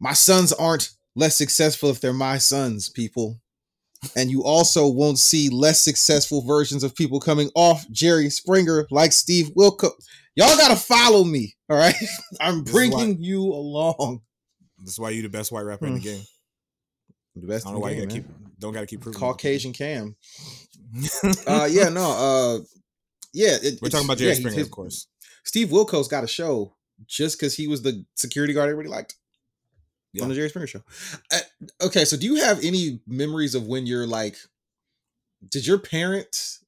My 0.00 0.14
sons 0.14 0.54
aren't 0.54 0.88
less 1.14 1.36
successful 1.36 1.90
if 1.90 2.00
they're 2.00 2.14
my 2.14 2.38
sons, 2.38 2.88
people. 2.88 3.38
And 4.16 4.30
you 4.30 4.42
also 4.42 4.88
won't 4.88 5.18
see 5.18 5.50
less 5.50 5.80
successful 5.80 6.40
versions 6.42 6.82
of 6.82 6.94
people 6.94 7.20
coming 7.20 7.50
off 7.54 7.86
Jerry 7.90 8.30
Springer 8.30 8.86
like 8.90 9.12
Steve 9.12 9.50
Wilkos. 9.54 9.92
Y'all 10.36 10.56
gotta 10.56 10.76
follow 10.76 11.22
me, 11.24 11.54
all 11.70 11.76
right? 11.76 11.94
I'm 12.40 12.64
This 12.64 12.74
is 12.74 12.90
why- 12.90 12.90
bringing 13.04 13.22
you 13.22 13.42
along. 13.42 14.22
That's 14.78 14.98
why 14.98 15.10
you 15.10 15.22
the 15.22 15.28
best 15.28 15.52
white 15.52 15.62
rapper 15.62 15.86
in 15.86 15.94
the 15.94 16.00
game. 16.00 16.22
The 17.36 17.48
best 17.48 17.66
I 17.66 17.70
don't 17.70 17.80
know 17.80 17.80
the 17.80 17.82
why 17.82 17.90
you 17.90 18.06
gotta 18.06 18.14
man. 18.14 18.24
keep 18.24 18.58
don't 18.60 18.72
gotta 18.72 18.86
keep 18.86 19.00
proving. 19.00 19.18
it. 19.18 19.20
Caucasian 19.20 19.72
Cam. 19.72 20.14
Uh, 21.46 21.66
yeah, 21.68 21.88
no. 21.88 22.04
Uh, 22.12 22.64
yeah, 23.32 23.56
it- 23.60 23.80
We're 23.82 23.88
talking 23.88 24.06
about 24.06 24.18
Jerry 24.18 24.30
he's- 24.30 24.38
Springer, 24.38 24.56
his- 24.58 24.66
of 24.66 24.70
course. 24.70 25.08
Steve 25.44 25.68
Wilkos 25.70 26.08
got 26.08 26.22
a 26.22 26.28
show 26.28 26.74
just 27.06 27.36
because 27.38 27.56
he 27.56 27.66
was 27.66 27.82
the 27.82 28.04
security 28.14 28.52
guard 28.54 28.70
everybody 28.70 28.88
liked 28.88 29.16
Yeah. 30.12 30.22
on 30.22 30.28
the 30.28 30.36
Jerry 30.36 30.48
Springer 30.48 30.68
show. 30.68 30.82
Uh, 31.32 31.40
okay, 31.82 32.04
so 32.04 32.16
do 32.16 32.24
you 32.26 32.36
have 32.36 32.62
any 32.62 33.00
memories 33.06 33.56
of 33.56 33.66
when 33.66 33.84
you're 33.86 34.06
like, 34.06 34.36
did 35.50 35.66
your 35.66 35.78
parent 35.78 36.58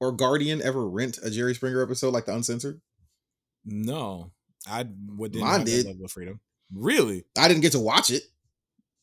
or 0.00 0.10
guardian 0.10 0.62
ever 0.62 0.88
rent 0.88 1.18
a 1.22 1.28
Jerry 1.30 1.54
Springer 1.54 1.82
episode 1.82 2.14
like 2.14 2.24
the 2.24 2.34
uncensored? 2.34 2.80
No, 3.64 4.32
I 4.68 4.84
would 5.16 5.32
didn't 5.32 5.44
Mine 5.46 5.60
have 5.60 5.66
did. 5.66 5.86
level 5.86 6.04
of 6.04 6.10
freedom. 6.12 6.40
Really, 6.72 7.24
I 7.38 7.48
didn't 7.48 7.62
get 7.62 7.72
to 7.72 7.78
watch 7.80 8.10
it. 8.10 8.22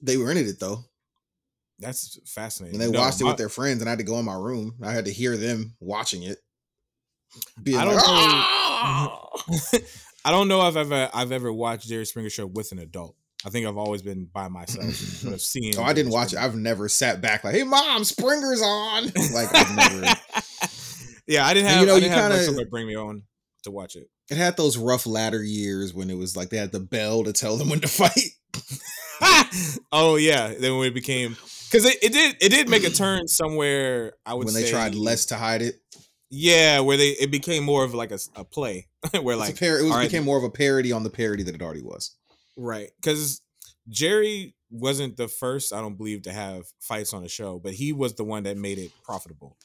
They 0.01 0.17
rented 0.17 0.47
it 0.47 0.59
though, 0.59 0.83
that's 1.79 2.19
fascinating. 2.25 2.79
and 2.79 2.89
they 2.89 2.91
No, 2.91 2.99
watched 3.01 3.21
it 3.21 3.23
my- 3.23 3.31
with 3.31 3.37
their 3.37 3.49
friends, 3.49 3.81
and 3.81 3.89
I 3.89 3.91
had 3.91 3.99
to 3.99 4.05
go 4.05 4.19
in 4.19 4.25
my 4.25 4.35
room. 4.35 4.75
I 4.83 4.91
had 4.91 5.05
to 5.05 5.11
hear 5.11 5.37
them 5.37 5.75
watching 5.79 6.23
it. 6.23 6.39
Being 7.61 7.77
I 7.77 7.85
don't 7.85 7.95
like, 7.95 8.03
know- 8.05 8.11
"Ah!" 8.13 9.29
I 10.25 10.31
don't 10.31 10.47
know 10.47 10.59
if 10.67 10.75
I've 10.75 10.91
ever 10.91 11.09
I've 11.13 11.31
ever 11.31 11.51
watched 11.53 11.87
Jerry 11.87 12.05
Springer 12.05 12.29
show 12.29 12.45
with 12.45 12.71
an 12.73 12.79
adult. 12.79 13.15
I 13.45 13.49
think 13.49 13.65
I've 13.65 13.77
always 13.77 14.01
been 14.03 14.25
by 14.25 14.49
myself. 14.49 14.93
seen. 15.39 15.73
Oh, 15.77 15.83
I 15.83 15.93
didn't 15.93 16.11
watch 16.11 16.33
it. 16.33 16.39
I've 16.39 16.55
never 16.55 16.89
sat 16.89 17.21
back 17.21 17.43
like, 17.43 17.55
"Hey, 17.55 17.63
mom, 17.63 18.03
Springer's 18.03 18.61
on." 18.61 19.05
like 19.33 19.49
I've 19.55 19.75
never. 19.75 20.13
yeah, 21.27 21.45
I 21.47 21.53
didn't 21.55 21.67
And, 21.69 21.75
have. 21.75 21.81
you 21.81 21.87
know, 21.87 21.93
I 21.95 21.97
you 21.97 22.09
have 22.09 22.31
kinda- 22.45 22.65
bring 22.69 22.85
me 22.85 22.95
on 22.95 23.23
to 23.63 23.71
watch 23.71 23.95
it. 23.95 24.07
It 24.31 24.37
had 24.37 24.57
those 24.57 24.77
rough 24.77 25.05
latter 25.05 25.43
years 25.43 25.93
when 25.93 26.09
it 26.09 26.17
was 26.17 26.37
like 26.37 26.49
they 26.49 26.57
had 26.57 26.71
the 26.71 26.79
bell 26.79 27.23
to 27.25 27.33
tell 27.33 27.57
them 27.57 27.69
when 27.69 27.81
to 27.81 27.87
fight. 27.87 28.31
oh 29.91 30.15
yeah, 30.15 30.53
then 30.57 30.77
when 30.77 30.87
it 30.87 30.93
became 30.93 31.37
because 31.69 31.85
it, 31.85 31.97
it 32.01 32.13
did 32.13 32.37
it 32.39 32.49
did 32.49 32.69
make 32.69 32.85
a 32.85 32.89
turn 32.91 33.27
somewhere. 33.27 34.13
I 34.25 34.33
would 34.33 34.45
when 34.45 34.53
they 34.53 34.69
tried 34.69 34.95
less 34.95 35.25
to 35.27 35.35
hide 35.35 35.61
it. 35.61 35.75
Yeah, 36.29 36.79
where 36.79 36.95
they 36.95 37.09
it 37.09 37.29
became 37.29 37.63
more 37.65 37.83
of 37.83 37.93
like 37.93 38.11
a, 38.11 38.19
a 38.35 38.45
play 38.45 38.87
where 39.21 39.35
like 39.35 39.59
par- 39.59 39.79
it 39.79 39.83
was, 39.83 39.91
right, 39.91 40.09
became 40.09 40.23
more 40.23 40.37
of 40.37 40.45
a 40.45 40.49
parody 40.49 40.93
on 40.93 41.03
the 41.03 41.09
parody 41.09 41.43
that 41.43 41.53
it 41.53 41.61
already 41.61 41.83
was. 41.83 42.15
Right. 42.55 42.89
Because 43.01 43.41
Jerry 43.89 44.55
wasn't 44.69 45.17
the 45.17 45.27
first, 45.27 45.73
I 45.73 45.81
don't 45.81 45.97
believe, 45.97 46.23
to 46.23 46.31
have 46.31 46.65
fights 46.79 47.13
on 47.13 47.23
the 47.23 47.29
show, 47.29 47.59
but 47.59 47.73
he 47.73 47.91
was 47.91 48.15
the 48.15 48.23
one 48.23 48.43
that 48.43 48.57
made 48.57 48.77
it 48.77 48.91
profitable. 49.03 49.57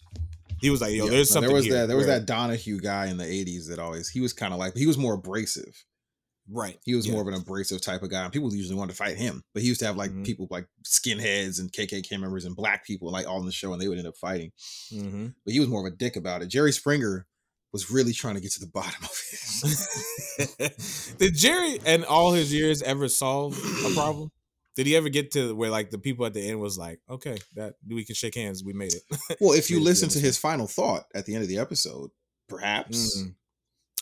He 0.60 0.70
was 0.70 0.80
like, 0.80 0.92
yo, 0.94 1.04
Yeah, 1.04 1.10
there's 1.10 1.30
something 1.30 1.48
there 1.48 1.56
was 1.56 1.68
that 1.68 1.86
there 1.88 1.96
was 1.96 2.06
that 2.06 2.26
Donahue 2.26 2.80
guy 2.80 3.06
in 3.06 3.16
the 3.18 3.24
'80s 3.24 3.68
that 3.68 3.78
always 3.78 4.08
he 4.08 4.20
was 4.20 4.32
kind 4.32 4.52
of 4.52 4.58
like 4.58 4.74
he 4.74 4.86
was 4.86 4.96
more 4.98 5.14
abrasive. 5.14 5.84
Right. 6.48 6.78
He 6.84 6.94
was 6.94 7.06
Yeah. 7.06 7.14
more 7.14 7.22
of 7.22 7.28
an 7.28 7.34
abrasive 7.34 7.80
type 7.80 8.02
of 8.04 8.10
guy. 8.10 8.22
and 8.22 8.32
People 8.32 8.54
usually 8.54 8.76
wanted 8.76 8.92
to 8.92 8.96
fight 8.96 9.16
him, 9.16 9.42
but 9.52 9.62
he 9.62 9.68
used 9.68 9.80
to 9.80 9.86
have 9.86 9.96
like 9.96 10.12
Mhm. 10.12 10.24
people 10.24 10.46
like 10.50 10.68
skinheads 10.84 11.58
and 11.58 11.72
KKK 11.72 12.16
members 12.18 12.44
and 12.44 12.54
black 12.54 12.86
people 12.86 13.10
like 13.10 13.26
all 13.26 13.40
in 13.40 13.46
the 13.46 13.52
show, 13.52 13.72
and 13.72 13.82
they 13.82 13.88
would 13.88 13.98
end 13.98 14.06
up 14.06 14.16
fighting. 14.16 14.52
Mm-hmm. 14.92 15.26
But 15.44 15.52
he 15.52 15.58
was 15.60 15.68
more 15.68 15.84
of 15.86 15.92
a 15.92 15.96
dick 15.96 16.14
about 16.16 16.42
it. 16.42 16.46
Jerry 16.46 16.72
Springer 16.72 17.26
was 17.72 17.90
really 17.90 18.12
trying 18.12 18.36
to 18.36 18.40
get 18.40 18.52
to 18.52 18.60
the 18.60 18.66
bottom 18.72 19.02
of 19.02 19.22
it. 20.38 21.16
Did 21.18 21.34
Jerry 21.36 21.80
and 21.84 22.04
all 22.04 22.32
his 22.32 22.52
years 22.52 22.80
ever 22.80 23.08
solve 23.08 23.58
a 23.84 23.90
problem? 23.94 24.30
Did 24.76 24.86
he 24.86 24.94
ever 24.96 25.08
get 25.08 25.32
to 25.32 25.54
where 25.56 25.70
like 25.70 25.90
the 25.90 25.98
people 25.98 26.26
at 26.26 26.34
the 26.34 26.46
end 26.48 26.60
was 26.60 26.76
like, 26.78 27.00
okay, 27.10 27.38
that 27.54 27.74
we 27.88 28.04
can 28.04 28.14
shake 28.14 28.34
hands, 28.34 28.62
we 28.62 28.72
made 28.74 28.92
it. 28.94 29.02
well, 29.40 29.52
if 29.54 29.70
you 29.70 29.80
listen 29.80 30.08
to 30.10 30.18
his 30.20 30.38
final 30.38 30.66
thought 30.66 31.04
at 31.14 31.24
the 31.26 31.34
end 31.34 31.42
of 31.42 31.48
the 31.48 31.58
episode, 31.58 32.10
perhaps 32.48 33.18
Mm. 33.22 33.34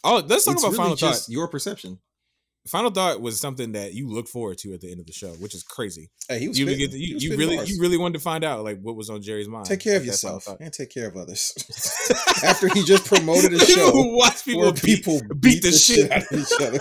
Oh, 0.07 0.23
let's 0.26 0.45
talk 0.45 0.54
it's 0.54 0.62
about 0.62 0.73
really 0.73 0.76
final 0.76 0.97
thought. 0.97 1.25
your 1.28 1.49
perception. 1.49 1.99
Final 2.66 2.90
thought 2.90 3.21
was 3.21 3.38
something 3.40 3.73
that 3.73 3.93
you 3.95 4.09
look 4.11 4.26
forward 4.26 4.57
to 4.59 4.73
at 4.75 4.81
the 4.81 4.90
end 4.90 4.99
of 5.00 5.07
the 5.07 5.12
show, 5.12 5.28
which 5.35 5.54
is 5.54 5.62
crazy. 5.62 6.11
Hey, 6.28 6.38
he 6.40 6.49
was 6.49 6.59
You, 6.59 6.66
spitting- 6.66 6.90
get, 6.90 6.97
he 6.97 7.04
you, 7.04 7.16
you 7.31 7.37
really 7.37 7.57
bars. 7.57 7.71
you 7.71 7.81
really 7.81 7.97
wanted 7.99 8.14
to 8.14 8.21
find 8.21 8.43
out 8.45 8.64
like 8.64 8.81
what 8.81 8.97
was 8.97 9.09
on 9.11 9.23
Jerry's 9.23 9.49
mind. 9.49 9.66
take 9.66 9.81
care 9.81 9.97
of 9.97 10.02
at 10.02 10.07
that 10.09 10.19
final 10.19 10.37
yourself 10.37 10.61
and 10.61 10.73
take 10.73 10.90
care 10.90 11.07
of 11.07 11.16
others. 11.16 11.54
After 12.45 12.69
he 12.69 12.83
just 12.85 13.04
promoted 13.07 13.52
a 13.54 13.64
show 13.64 13.90
watch 13.95 14.45
people 14.45 14.73
beat, 14.73 14.83
people 14.83 15.21
beat 15.40 15.62
the 15.62 15.73
shit. 15.73 16.11
out 16.11 16.23
of 16.31 16.38
each 16.38 16.52
other. 16.61 16.81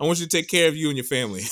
I 0.00 0.04
want 0.04 0.18
you 0.20 0.26
to 0.26 0.36
take 0.36 0.48
care 0.48 0.68
of 0.68 0.76
you 0.76 0.88
and 0.88 0.96
your 0.96 1.04
family, 1.04 1.42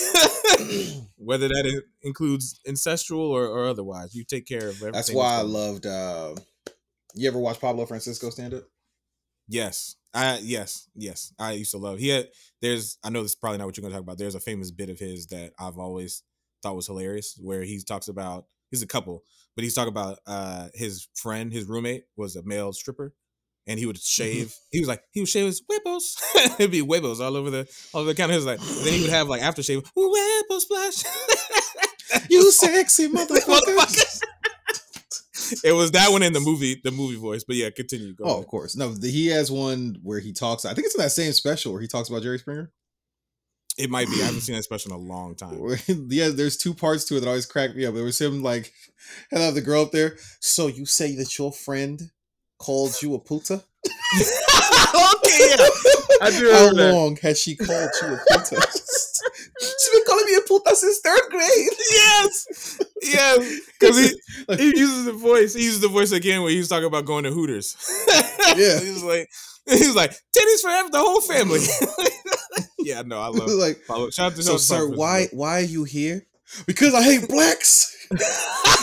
whether 1.16 1.48
that 1.48 1.66
in- 1.66 1.82
includes 2.02 2.60
ancestral 2.66 3.20
or, 3.20 3.46
or 3.46 3.66
otherwise. 3.66 4.14
You 4.14 4.24
take 4.24 4.46
care 4.46 4.68
of 4.68 4.76
everything. 4.76 4.92
That's 4.92 5.12
why 5.12 5.38
I 5.38 5.42
loved. 5.42 5.86
Uh, 5.86 6.34
you 7.14 7.28
ever 7.28 7.38
watch 7.38 7.60
Pablo 7.60 7.86
Francisco 7.86 8.30
stand 8.30 8.54
up? 8.54 8.64
Yes. 9.48 9.96
I 10.12 10.38
yes, 10.42 10.88
yes. 10.94 11.32
I 11.38 11.52
used 11.52 11.70
to 11.70 11.78
love. 11.78 11.98
He 11.98 12.08
had 12.08 12.28
there's 12.60 12.98
I 13.04 13.10
know 13.10 13.22
this 13.22 13.32
is 13.32 13.36
probably 13.36 13.58
not 13.58 13.66
what 13.66 13.76
you're 13.76 13.82
gonna 13.82 13.94
talk 13.94 14.02
about. 14.02 14.18
There's 14.18 14.34
a 14.34 14.40
famous 14.40 14.70
bit 14.70 14.90
of 14.90 14.98
his 14.98 15.26
that 15.28 15.52
I've 15.58 15.78
always 15.78 16.22
thought 16.62 16.76
was 16.76 16.86
hilarious 16.86 17.38
where 17.40 17.62
he 17.62 17.80
talks 17.80 18.08
about 18.08 18.46
he's 18.70 18.82
a 18.82 18.88
couple, 18.88 19.22
but 19.54 19.62
he's 19.62 19.74
talking 19.74 19.92
about 19.92 20.18
uh 20.26 20.68
his 20.74 21.08
friend, 21.14 21.52
his 21.52 21.66
roommate 21.66 22.04
was 22.16 22.34
a 22.36 22.42
male 22.42 22.72
stripper 22.72 23.14
and 23.66 23.78
he 23.78 23.86
would 23.86 23.96
mm-hmm. 23.96 24.22
shave. 24.22 24.54
He 24.70 24.80
was 24.80 24.88
like, 24.88 25.02
he 25.12 25.20
would 25.20 25.28
shave 25.28 25.46
his 25.46 25.62
huevos. 25.68 26.16
It'd 26.58 26.70
be 26.70 26.80
huevos 26.80 27.20
all 27.20 27.36
over 27.36 27.50
the 27.50 27.68
all 27.92 28.00
over 28.02 28.10
the 28.10 28.14
counter. 28.14 28.32
He 28.32 28.38
was 28.38 28.46
like, 28.46 28.60
then 28.60 28.94
he 28.94 29.02
would 29.02 29.10
have 29.10 29.28
like 29.28 29.42
aftershave, 29.42 29.86
huevo 29.96 30.60
splash. 30.60 31.04
You 32.28 32.50
sexy 32.50 33.08
motherfuckers. 33.08 33.46
Motherfuckers. 33.46 34.22
it 35.64 35.72
was 35.72 35.92
that 35.92 36.10
one 36.10 36.22
in 36.22 36.32
the 36.32 36.40
movie, 36.40 36.80
the 36.82 36.90
movie 36.90 37.16
voice. 37.16 37.44
But 37.44 37.56
yeah, 37.56 37.70
continue. 37.70 38.14
Go 38.14 38.24
Oh, 38.24 38.28
ahead. 38.30 38.40
of 38.40 38.46
course. 38.48 38.76
No, 38.76 38.92
the, 38.92 39.10
he 39.10 39.28
has 39.28 39.50
one 39.50 39.98
where 40.02 40.20
he 40.20 40.32
talks. 40.32 40.64
I 40.64 40.74
think 40.74 40.86
it's 40.86 40.94
in 40.94 41.02
that 41.02 41.10
same 41.10 41.32
special 41.32 41.72
where 41.72 41.80
he 41.80 41.88
talks 41.88 42.08
about 42.08 42.22
Jerry 42.22 42.38
Springer. 42.38 42.72
It 43.78 43.88
might 43.90 44.08
be. 44.08 44.20
I 44.20 44.26
haven't 44.26 44.42
seen 44.42 44.56
that 44.56 44.64
special 44.64 44.92
in 44.92 45.00
a 45.00 45.02
long 45.02 45.34
time. 45.36 45.58
Yeah, 45.86 46.28
there's 46.28 46.56
two 46.56 46.74
parts 46.74 47.04
to 47.06 47.16
it 47.16 47.20
that 47.20 47.28
always 47.28 47.46
crack 47.46 47.74
me 47.74 47.86
up. 47.86 47.94
There 47.94 48.04
was 48.04 48.20
him 48.20 48.42
like, 48.42 48.72
and 49.30 49.40
have 49.40 49.54
the 49.54 49.60
girl 49.60 49.82
up 49.82 49.92
there. 49.92 50.16
So 50.40 50.66
you 50.66 50.84
say 50.84 51.14
that 51.16 51.38
your 51.38 51.52
friend 51.52 52.10
called 52.60 52.94
you 53.02 53.14
a 53.14 53.18
puta? 53.18 53.64
okay, 53.84 55.38
yeah. 55.50 55.68
I 56.22 56.30
do 56.30 56.50
How 56.52 56.68
remember 56.68 56.92
long 56.92 57.16
has 57.22 57.40
she 57.40 57.56
called 57.56 57.90
you 58.02 58.08
a 58.08 58.20
puta? 58.28 58.66
She's 59.60 59.90
been 59.92 60.02
calling 60.06 60.24
me 60.26 60.34
a 60.36 60.40
puta 60.42 60.74
since 60.76 60.98
third 61.00 61.22
grade. 61.30 61.70
Yes, 61.90 62.78
yes. 63.02 63.60
Because 63.78 63.98
he, 63.98 64.20
Like- 64.48 64.58
he 64.60 64.66
uses 64.76 65.04
the 65.06 65.12
voice. 65.12 65.54
He 65.54 65.64
uses 65.64 65.80
the 65.80 65.88
voice 65.88 66.12
again 66.12 66.42
when 66.42 66.52
he 66.52 66.58
was 66.58 66.68
talking 66.68 66.86
about 66.86 67.04
going 67.04 67.24
to 67.24 67.30
Hooters. 67.30 67.76
Yeah. 68.56 68.80
he 68.80 68.90
was 68.90 69.04
like, 69.04 69.28
he 69.68 69.86
was 69.86 69.94
like, 69.94 70.10
titties 70.10 70.60
for 70.60 70.90
the 70.90 70.98
whole 70.98 71.20
family. 71.20 71.60
yeah, 72.80 73.02
no, 73.02 73.20
I 73.20 73.28
love. 73.28 73.48
like, 73.50 73.76
Follow. 73.86 74.10
Shout 74.10 74.32
out 74.32 74.36
to 74.36 74.42
so 74.42 74.56
sir, 74.56 74.88
why 74.88 75.28
why 75.32 75.58
are 75.60 75.64
you 75.64 75.84
here? 75.84 76.26
Because 76.66 76.92
I 76.94 77.02
hate 77.04 77.28
blacks, 77.28 77.94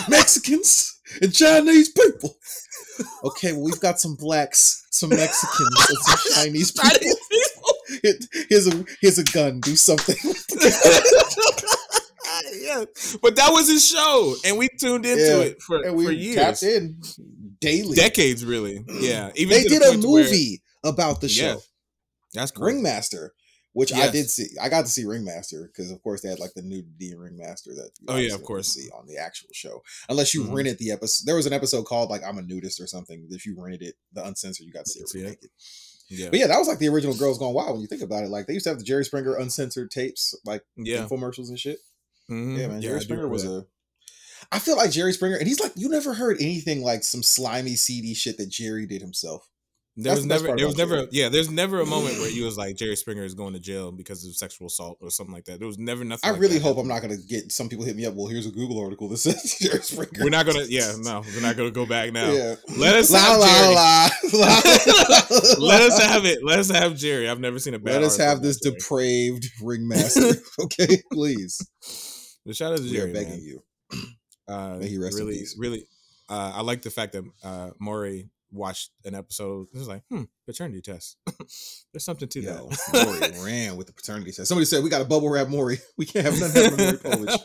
Mexicans, 0.08 0.97
and 1.22 1.34
Chinese 1.34 1.90
people. 1.90 2.38
Okay, 3.24 3.52
well 3.54 3.64
we've 3.64 3.80
got 3.80 4.00
some 4.00 4.16
blacks, 4.16 4.86
some 4.92 5.10
Mexicans, 5.10 5.88
and 5.90 5.98
some 6.00 6.34
Chinese 6.44 6.72
people. 6.72 7.14
Here's 8.50 8.68
a 8.68 8.86
here's 9.02 9.18
a 9.20 9.24
gun. 9.24 9.60
Do 9.62 9.76
something. 9.76 10.16
yeah, 12.56 12.84
but 13.22 13.36
that 13.36 13.50
was 13.52 13.68
his 13.70 13.88
show, 13.88 14.36
and 14.46 14.58
we 14.58 14.68
tuned 14.80 15.06
into 15.06 15.22
Yeah, 15.24 15.38
it 15.40 15.62
for, 15.62 15.78
and 15.84 15.96
we 15.96 16.06
for 16.06 16.12
years, 16.12 16.36
tapped 16.36 16.64
in 16.64 17.00
daily. 17.60 17.96
decades, 17.96 18.44
really. 18.46 18.84
Yeah, 19.00 19.32
even 19.36 19.58
They 19.58 19.64
did 19.64 19.82
a 19.82 19.92
to 20.02 20.08
where- 20.08 20.24
movie 20.24 20.62
about 20.84 21.22
the 21.22 21.28
Yeah, 21.28 21.54
show, 21.54 21.62
That's 22.34 22.52
crazy. 22.52 22.76
Ringmaster, 22.76 23.34
which 23.78 23.94
I 23.94 24.10
did 24.10 24.28
see. 24.30 24.48
I 24.60 24.70
got 24.70 24.86
to 24.86 24.92
see 24.92 25.06
Ringmaster 25.06 25.68
because, 25.72 25.92
of 25.92 26.02
course, 26.02 26.22
they 26.22 26.30
had 26.30 26.40
like 26.40 26.54
the 26.56 26.64
nudity 26.64 27.12
in 27.12 27.20
Ringmaster 27.20 27.76
that. 27.76 27.92
Oh, 28.08 28.18
yeah, 28.18 28.34
of 28.34 28.42
course. 28.44 28.70
See 28.70 28.90
on 28.90 29.06
the 29.06 29.18
actual 29.18 29.50
show, 29.54 29.84
unless 30.10 30.34
you 30.34 30.44
Mhm. 30.46 30.54
rented 30.56 30.80
the 30.80 30.92
episode. 30.92 31.26
There 31.28 31.36
was 31.36 31.46
an 31.46 31.54
episode 31.54 31.84
called 31.86 32.10
like 32.10 32.24
"I'm 32.24 32.40
a 32.40 32.42
Nudist" 32.42 32.82
or 32.82 32.88
something. 32.88 33.28
If 33.30 33.46
you 33.46 33.56
rented 33.58 33.84
it, 33.84 33.96
the 34.14 34.26
uncensored, 34.26 34.66
you 34.66 34.74
got 34.74 34.86
to 34.86 34.92
see 34.92 35.02
it 35.02 35.14
it? 35.16 35.24
naked. 35.24 35.50
Yeah, 36.10 36.30
But 36.30 36.40
yeah, 36.40 36.48
that 36.48 36.58
was 36.58 36.68
like 36.68 36.80
the 36.80 36.88
original 36.88 37.16
Girls 37.16 37.38
Gone 37.38 37.54
Wild 37.54 37.74
when 37.74 37.82
you 37.82 37.88
think 37.88 38.02
about 38.02 38.24
it. 38.24 38.30
Like 38.30 38.48
they 38.48 38.54
used 38.54 38.64
to 38.64 38.70
have 38.70 38.80
the 38.80 38.86
Jerry 38.86 39.06
Springer 39.06 39.36
uncensored 39.36 39.92
tapes, 39.92 40.34
like 40.46 40.64
yeah, 40.76 41.06
infomercials 41.06 41.50
and 41.50 41.60
shit. 41.60 41.80
Mhm. 42.32 42.58
Yeah, 42.58 42.68
man. 42.70 42.78
I 42.78 42.82
Jerry 42.82 43.00
do 43.00 43.04
Springer 43.06 43.28
was 43.28 43.44
that. 43.44 43.52
a. 43.52 43.68
I 44.52 44.60
feel 44.60 44.78
like 44.78 44.92
Jerry 44.92 45.14
Springer, 45.14 45.36
and 45.36 45.48
he's 45.48 45.60
like, 45.60 45.74
you 45.76 45.90
never 45.90 46.14
heard 46.14 46.38
anything 46.42 46.82
like 46.82 47.04
some 47.04 47.22
slimy, 47.24 47.76
seedy 47.76 48.14
shit 48.14 48.38
that 48.38 48.50
Jerry 48.50 48.86
did 48.86 49.02
himself. 49.02 49.50
There 50.00 50.12
That's 50.14 50.18
was 50.20 50.28
the 50.28 50.46
never, 50.46 50.56
there 50.56 50.68
was 50.68 50.78
never, 50.78 50.96
Jerry. 50.98 51.08
yeah. 51.12 51.30
There's 51.30 51.50
never 51.50 51.82
a 51.82 51.86
moment 51.88 52.20
where 52.20 52.30
he 52.30 52.44
was 52.44 52.56
like 52.56 52.76
Jerry 52.76 52.96
Springer 52.96 53.24
is 53.24 53.34
going 53.34 53.54
to 53.54 53.60
jail 53.60 53.92
because 53.92 54.24
of 54.28 54.36
sexual 54.36 54.68
assault 54.68 55.00
or 55.02 55.10
something 55.10 55.34
like 55.34 55.46
that. 55.46 55.58
There 55.58 55.68
was 55.68 55.80
never 55.80 56.04
nothing. 56.06 56.30
I 56.30 56.34
like 56.34 56.40
really 56.42 56.60
that 56.60 56.64
hope 56.64 56.78
I'm 56.78 56.88
not 56.88 57.02
gonna 57.02 57.18
get 57.18 57.52
some 57.52 57.68
people 57.68 57.84
hit 57.84 57.96
me 57.96 58.06
up. 58.06 58.14
Well, 58.14 58.28
here's 58.28 58.46
a 58.46 58.52
Google 58.52 58.80
article 58.80 59.08
that 59.10 59.18
says 59.18 59.58
Jerry 59.60 59.82
Springer. 59.82 60.24
We're 60.24 60.30
not 60.30 60.46
gonna. 60.46 60.66
Yeah, 60.70 60.94
no, 61.02 61.24
we're 61.34 61.42
not 61.42 61.58
gonna 61.58 61.72
go 61.72 61.88
back 61.88 62.14
now. 62.14 62.30
Yeah. 62.32 62.56
Let 62.78 62.96
us 62.96 63.10
La 63.12 63.20
have 63.20 63.40
la 63.40 63.48
Jerry. 63.48 63.76
la. 63.76 64.10
Let 65.68 65.82
us 65.82 66.00
have 66.00 66.26
it. 66.26 66.44
Let 66.44 66.60
us 66.60 66.70
have 66.70 66.96
Jerry. 66.96 67.28
I've 67.28 67.40
never 67.40 67.58
seen 67.58 67.74
a 67.74 67.80
bad. 67.80 67.94
Let 67.96 68.04
us 68.04 68.18
have 68.18 68.44
this 68.44 68.60
depraved 68.60 69.48
ringmaster. 69.64 70.40
okay, 70.62 71.02
please. 71.12 71.60
The 72.46 72.54
shout 72.54 72.74
out 72.74 72.78
to 72.80 72.88
Jerry, 72.88 73.14
begging 73.14 73.30
man. 73.32 73.42
you. 73.42 73.64
Uh, 74.48 74.78
May 74.80 74.90
he 74.90 74.98
rest 75.00 75.18
in 75.20 75.26
really, 75.26 75.40
peace. 75.40 75.56
really. 75.58 75.88
Uh, 76.30 76.52
I 76.56 76.62
like 76.62 76.82
the 76.84 76.92
fact 76.92 77.14
that 77.14 77.24
uh, 77.44 77.72
Maury 77.80 78.30
watched 78.52 78.92
an 79.06 79.16
episode. 79.16 79.68
It 79.74 79.78
was 79.78 79.88
like, 79.88 80.04
hmm, 80.10 80.24
paternity 80.46 80.82
test. 80.82 81.18
There's 81.92 82.04
something 82.04 82.28
to 82.28 82.42
Yo, 82.42 82.70
that. 82.70 83.32
Maury 83.36 83.46
ran 83.46 83.76
with 83.78 83.88
the 83.88 83.94
paternity 83.94 84.32
test. 84.32 84.48
Somebody 84.48 84.66
said 84.66 84.84
we 84.84 84.90
got 84.90 85.02
a 85.02 85.06
bubble 85.06 85.30
wrap 85.30 85.50
Maury. 85.50 85.80
We 85.98 86.06
can't 86.06 86.26
have 86.26 86.40
nothing 86.40 86.64
happen 86.64 87.00
to 87.00 87.18
Maury. 87.18 87.38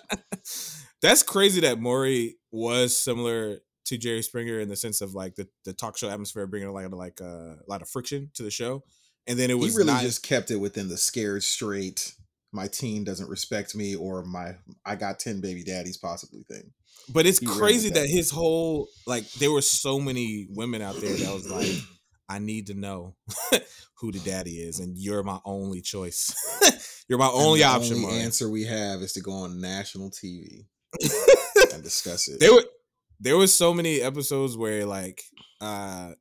That's 1.01 1.23
crazy 1.23 1.61
that 1.63 1.81
Maury 1.81 2.37
was 2.51 2.97
similar 2.99 3.59
to 3.87 3.99
Jerry 3.99 4.23
Springer 4.23 4.61
in 4.61 4.69
the 4.69 4.77
sense 4.77 5.01
of 5.01 5.15
like 5.15 5.35
the, 5.35 5.49
the 5.65 5.73
talk 5.73 5.99
show 5.99 6.09
atmosphere 6.09 6.47
bringing 6.47 6.69
a 6.69 6.73
lot 6.73 6.85
of 6.85 6.93
like 6.93 7.21
uh, 7.21 7.57
a 7.57 7.67
lot 7.67 7.83
of 7.83 7.89
friction 7.89 8.31
to 8.35 8.43
the 8.43 8.51
show, 8.51 8.85
and 9.27 9.39
then 9.39 9.51
it 9.51 9.57
He 9.57 9.61
was 9.61 9.77
really 9.77 9.93
not, 9.93 10.03
just 10.03 10.23
kept 10.23 10.51
it 10.51 10.57
within 10.57 10.89
the 10.89 10.97
scared 10.97 11.43
straight. 11.43 12.15
My 12.53 12.69
teen 12.69 13.03
doesn't 13.03 13.29
respect 13.29 13.75
me, 13.75 13.97
or 13.97 14.25
my 14.25 14.57
I 14.85 14.95
got 14.95 15.19
ten 15.19 15.41
baby 15.41 15.65
daddies 15.65 15.97
possibly 15.97 16.43
thing. 16.43 16.73
But 17.09 17.27
it's 17.27 17.39
he 17.39 17.47
crazy 17.47 17.89
that 17.91 18.01
that. 18.01 18.09
his 18.09 18.31
whole 18.31 18.89
like 19.07 19.31
there 19.33 19.51
were 19.51 19.63
so 19.63 19.99
many 19.99 20.47
women 20.51 20.83
out 20.83 20.97
there 20.97 21.15
that 21.15 21.35
was 21.35 21.51
like, 21.51 21.71
I 22.29 22.39
need 22.39 22.69
to 22.69 22.75
know 22.75 23.17
who 23.97 24.13
the 24.13 24.21
daddy 24.21 24.53
is, 24.53 24.81
and 24.81 24.97
you're 24.97 25.23
my 25.23 25.39
only 25.45 25.81
choice. 25.81 26.35
you're 27.09 27.19
my 27.19 27.29
only 27.29 27.61
the 27.61 27.67
option. 27.67 27.97
Only 27.97 28.07
Maury. 28.07 28.21
answer 28.21 28.49
we 28.49 28.65
have 28.65 29.01
is 29.01 29.13
to 29.15 29.21
go 29.21 29.33
on 29.33 29.61
national 29.61 30.11
TV 30.11 30.67
and 31.73 31.83
discuss 31.83 32.29
it. 32.29 32.41
there 32.41 32.53
were 32.53 32.65
there 33.21 33.37
was 33.37 33.55
so 33.55 33.73
many 33.73 34.01
episodes 34.01 34.57
where 34.57 34.85
like 34.85 35.23
uh 35.61 36.13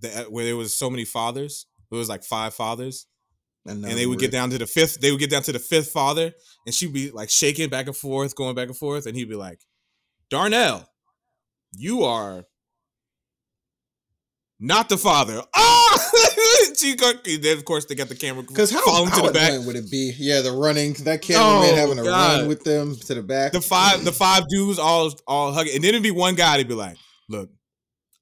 the, 0.00 0.26
where 0.28 0.44
there 0.44 0.56
was 0.56 0.74
so 0.74 0.90
many 0.90 1.04
fathers. 1.04 1.66
It 1.90 1.94
was 1.94 2.08
like 2.08 2.24
five 2.24 2.52
fathers, 2.52 3.06
none 3.64 3.84
and 3.84 3.96
they 3.98 4.06
would 4.06 4.18
get 4.18 4.32
down 4.32 4.50
to 4.50 4.58
the 4.58 4.66
fifth. 4.66 5.00
They 5.00 5.10
would 5.10 5.20
get 5.20 5.30
down 5.30 5.42
to 5.42 5.52
the 5.52 5.58
fifth 5.58 5.90
father, 5.90 6.32
and 6.66 6.74
she'd 6.74 6.92
be 6.92 7.10
like 7.10 7.30
shaking 7.30 7.68
back 7.68 7.86
and 7.86 7.96
forth, 7.96 8.34
going 8.34 8.54
back 8.54 8.68
and 8.68 8.76
forth, 8.76 9.06
and 9.06 9.16
he'd 9.16 9.28
be 9.28 9.36
like, 9.36 9.60
"Darnell, 10.30 10.88
you 11.72 12.04
are 12.04 12.44
not 14.60 14.88
the 14.88 14.98
father." 14.98 15.42
Ah! 15.54 15.76
She 16.76 16.94
then 16.94 17.56
of 17.56 17.64
course 17.64 17.86
they 17.86 17.94
got 17.94 18.08
the 18.08 18.14
camera 18.14 18.42
Because 18.42 18.70
how, 18.70 18.84
following 18.84 19.08
how 19.10 19.22
to 19.22 19.28
the 19.28 19.32
back. 19.32 19.66
would 19.66 19.76
it 19.76 19.90
be? 19.90 20.12
Yeah, 20.18 20.42
the 20.42 20.52
running 20.52 20.92
that 21.04 21.20
oh, 21.20 21.26
cameraman 21.26 21.70
Oh, 21.70 21.76
having 21.76 21.96
to 21.96 22.02
God. 22.02 22.38
run 22.40 22.48
with 22.48 22.64
them 22.64 22.94
to 22.96 23.14
the 23.14 23.22
back. 23.22 23.52
The 23.52 23.60
five, 23.62 24.04
the 24.04 24.12
five 24.12 24.46
dudes 24.48 24.78
all 24.78 25.12
all 25.26 25.52
hugging, 25.52 25.74
and 25.76 25.82
then 25.84 25.90
it'd 25.90 26.02
be 26.02 26.10
one 26.10 26.34
guy. 26.34 26.58
They'd 26.58 26.68
be 26.68 26.74
like, 26.74 26.96
"Look, 27.28 27.50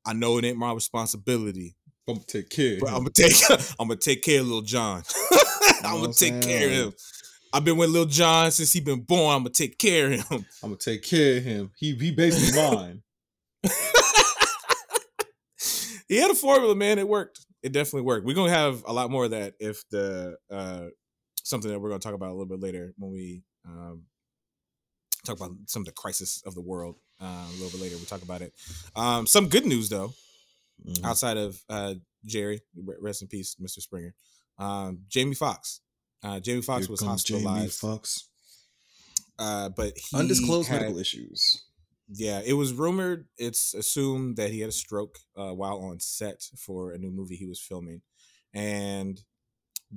I 0.07 0.13
know 0.13 0.39
it 0.39 0.45
ain't 0.45 0.57
my 0.57 0.73
responsibility, 0.73 1.75
I'm 2.09 2.15
gonna 2.15 2.27
take 2.27 2.51
care. 2.51 2.79
but 2.81 2.89
I'm 2.91 2.99
gonna 2.99 3.11
take 3.11 3.33
I'm 3.79 3.89
gonna 3.89 3.97
take 3.97 4.23
care 4.23 4.41
of 4.41 4.47
little 4.47 4.63
John. 4.63 5.03
I'm 5.85 6.01
gonna 6.01 6.13
take 6.13 6.43
care 6.43 6.67
of 6.69 6.73
him. 6.73 6.93
I've 7.55 7.65
been 7.65 7.77
with 7.77 7.89
little 7.91 8.09
John 8.09 8.51
since 8.51 8.73
he 8.73 8.81
been 8.81 9.03
born. 9.03 9.37
I'm 9.37 9.43
gonna 9.43 9.51
take 9.51 9.79
care 9.79 10.13
of 10.13 10.29
him. 10.29 10.45
I'm 10.63 10.71
gonna 10.71 10.77
take 10.77 11.05
care 11.05 11.37
of 11.39 11.45
him. 11.45 11.71
He 11.77 11.95
he 11.95 12.11
basically 12.11 12.61
mine. 12.75 13.03
he 16.09 16.17
had 16.19 16.31
a 16.31 16.35
formula, 16.35 16.75
man. 16.75 16.99
It 16.99 17.09
worked. 17.09 17.47
It 17.63 17.73
definitely 17.73 18.03
worked. 18.03 18.27
We're 18.27 18.35
gonna 18.35 18.51
have 18.51 18.83
a 18.87 18.93
lot 18.93 19.11
more 19.11 19.27
of 19.27 19.31
that 19.31 19.55
if 19.61 19.89
the 19.91 20.37
uh 20.51 20.87
something 21.45 21.71
that 21.71 21.79
we're 21.79 21.91
gonna 21.91 22.01
talk 22.01 22.15
about 22.15 22.31
a 22.31 22.33
little 22.33 22.47
bit 22.47 22.61
later 22.61 22.93
when 22.99 23.13
we 23.13 23.43
um 23.65 24.03
talk 25.25 25.37
about 25.37 25.53
some 25.67 25.83
of 25.83 25.87
the 25.87 25.93
crisis 25.93 26.43
of 26.45 26.55
the 26.55 26.61
world 26.61 26.97
uh, 27.23 27.47
a 27.49 27.53
little 27.53 27.71
bit 27.71 27.81
later. 27.81 27.97
We'll 27.97 28.05
talk 28.05 28.23
about 28.23 28.43
it. 28.43 28.53
Um, 28.97 29.27
some 29.27 29.49
good 29.49 29.65
news 29.65 29.89
though. 29.89 30.13
Mhm. 30.85 31.05
outside 31.05 31.37
of 31.37 31.63
uh, 31.71 31.95
Jerry, 32.27 32.61
rest 33.01 33.23
in 33.23 33.29
peace, 33.29 33.55
Mr. 33.63 33.79
Springer. 33.81 34.13
Um, 34.59 35.03
Jamie 35.09 35.37
Foxx. 35.37 35.81
Uh, 36.25 36.41
Jamie 36.41 36.63
Foxx 36.63 36.89
was 36.89 37.01
comes 37.01 37.23
Jamie 37.23 37.43
hospitalized, 37.43 37.79
Foxx. 37.81 38.29
uh, 39.39 39.69
but 39.69 39.93
he 39.97 40.17
Undisclosed 40.17 40.69
had- 40.69 40.81
medical 40.81 40.99
issues. 41.01 41.65
Yeah, 42.09 42.43
it 42.45 42.53
was 42.53 42.73
rumored. 42.75 43.29
It's 43.39 43.73
assumed 43.75 44.37
that 44.37 44.51
he 44.51 44.61
had 44.61 44.69
a 44.69 44.73
stroke 44.73 45.19
uh, 45.39 45.53
while 45.53 45.79
on 45.79 46.01
set 46.01 46.43
for 46.59 46.93
a 46.93 46.99
new 46.99 47.11
movie 47.11 47.37
he 47.37 47.47
was 47.47 47.61
filming, 47.61 48.03
and 48.53 49.23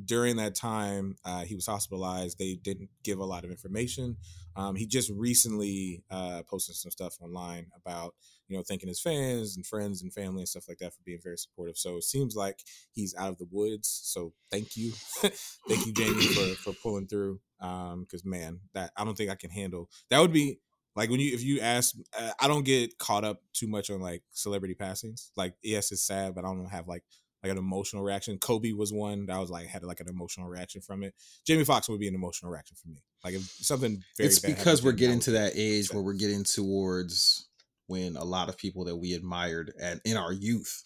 during 0.05 0.35
that 0.37 0.55
time 0.55 1.15
uh, 1.25 1.43
he 1.43 1.53
was 1.55 1.65
hospitalized. 1.65 2.37
They 2.39 2.55
didn't 2.55 2.89
give 3.03 3.19
a 3.19 3.25
lot 3.25 3.43
of 3.43 3.51
information. 3.51 4.17
Um, 4.55 4.75
he 4.75 4.85
just 4.85 5.09
recently 5.09 6.03
uh, 6.09 6.43
posted 6.49 6.75
some 6.75 6.91
stuff 6.91 7.15
online 7.21 7.67
about 7.75 8.13
you 8.47 8.57
know 8.57 8.63
thanking 8.67 8.89
his 8.89 9.01
fans 9.01 9.55
and 9.55 9.65
friends 9.65 10.01
and 10.01 10.13
family 10.13 10.41
and 10.41 10.49
stuff 10.49 10.67
like 10.67 10.77
that 10.79 10.93
for 10.93 11.01
being 11.05 11.19
very 11.21 11.37
supportive. 11.37 11.77
So 11.77 11.97
it 11.97 12.03
seems 12.03 12.35
like 12.35 12.59
he's 12.91 13.15
out 13.15 13.29
of 13.29 13.37
the 13.37 13.47
woods. 13.51 14.01
So 14.03 14.33
thank 14.51 14.75
you, 14.75 14.91
thank 15.21 15.85
you, 15.85 15.93
Jamie, 15.93 16.27
for 16.27 16.71
for 16.71 16.73
pulling 16.81 17.07
through. 17.07 17.39
Um, 17.59 18.01
Because 18.01 18.23
man, 18.23 18.59
that 18.73 18.91
I 18.95 19.03
don't 19.03 19.17
think 19.17 19.31
I 19.31 19.35
can 19.35 19.49
handle. 19.49 19.89
That 20.09 20.19
would 20.19 20.33
be 20.33 20.59
like 20.97 21.09
when 21.09 21.19
you 21.21 21.33
if 21.33 21.43
you 21.43 21.61
ask 21.61 21.95
uh, 22.19 22.31
i 22.41 22.47
don't 22.47 22.65
get 22.65 22.97
caught 22.97 23.23
up 23.23 23.41
too 23.53 23.67
much 23.67 23.89
on 23.89 24.01
like 24.01 24.23
celebrity 24.31 24.73
passings 24.73 25.31
like 25.37 25.53
yes 25.61 25.91
it's 25.91 26.05
sad 26.05 26.35
but 26.35 26.43
i 26.43 26.47
don't 26.47 26.65
have 26.65 26.87
like 26.87 27.03
like 27.43 27.51
an 27.51 27.57
emotional 27.57 28.03
reaction 28.03 28.37
kobe 28.39 28.71
was 28.71 28.91
one 28.91 29.27
that 29.27 29.35
I 29.35 29.39
was 29.39 29.51
like 29.51 29.67
had 29.67 29.83
like 29.83 29.99
an 29.99 30.09
emotional 30.09 30.47
reaction 30.47 30.81
from 30.81 31.03
it 31.03 31.13
jamie 31.45 31.63
Foxx 31.63 31.87
would 31.87 31.99
be 31.99 32.07
an 32.07 32.15
emotional 32.15 32.51
reaction 32.51 32.75
for 32.81 32.89
me 32.89 33.03
like 33.23 33.35
if 33.35 33.43
something 33.43 34.03
very 34.17 34.27
it's 34.27 34.39
because 34.39 34.83
we're 34.83 34.91
getting 34.91 35.19
to 35.21 35.31
that 35.31 35.53
age 35.55 35.93
where 35.93 36.01
we're 36.01 36.13
getting 36.13 36.43
towards 36.43 37.46
when 37.87 38.15
a 38.15 38.23
lot 38.23 38.49
of 38.49 38.57
people 38.57 38.85
that 38.85 38.95
we 38.95 39.13
admired 39.13 39.73
and 39.81 39.99
in 40.05 40.17
our 40.17 40.33
youth 40.33 40.83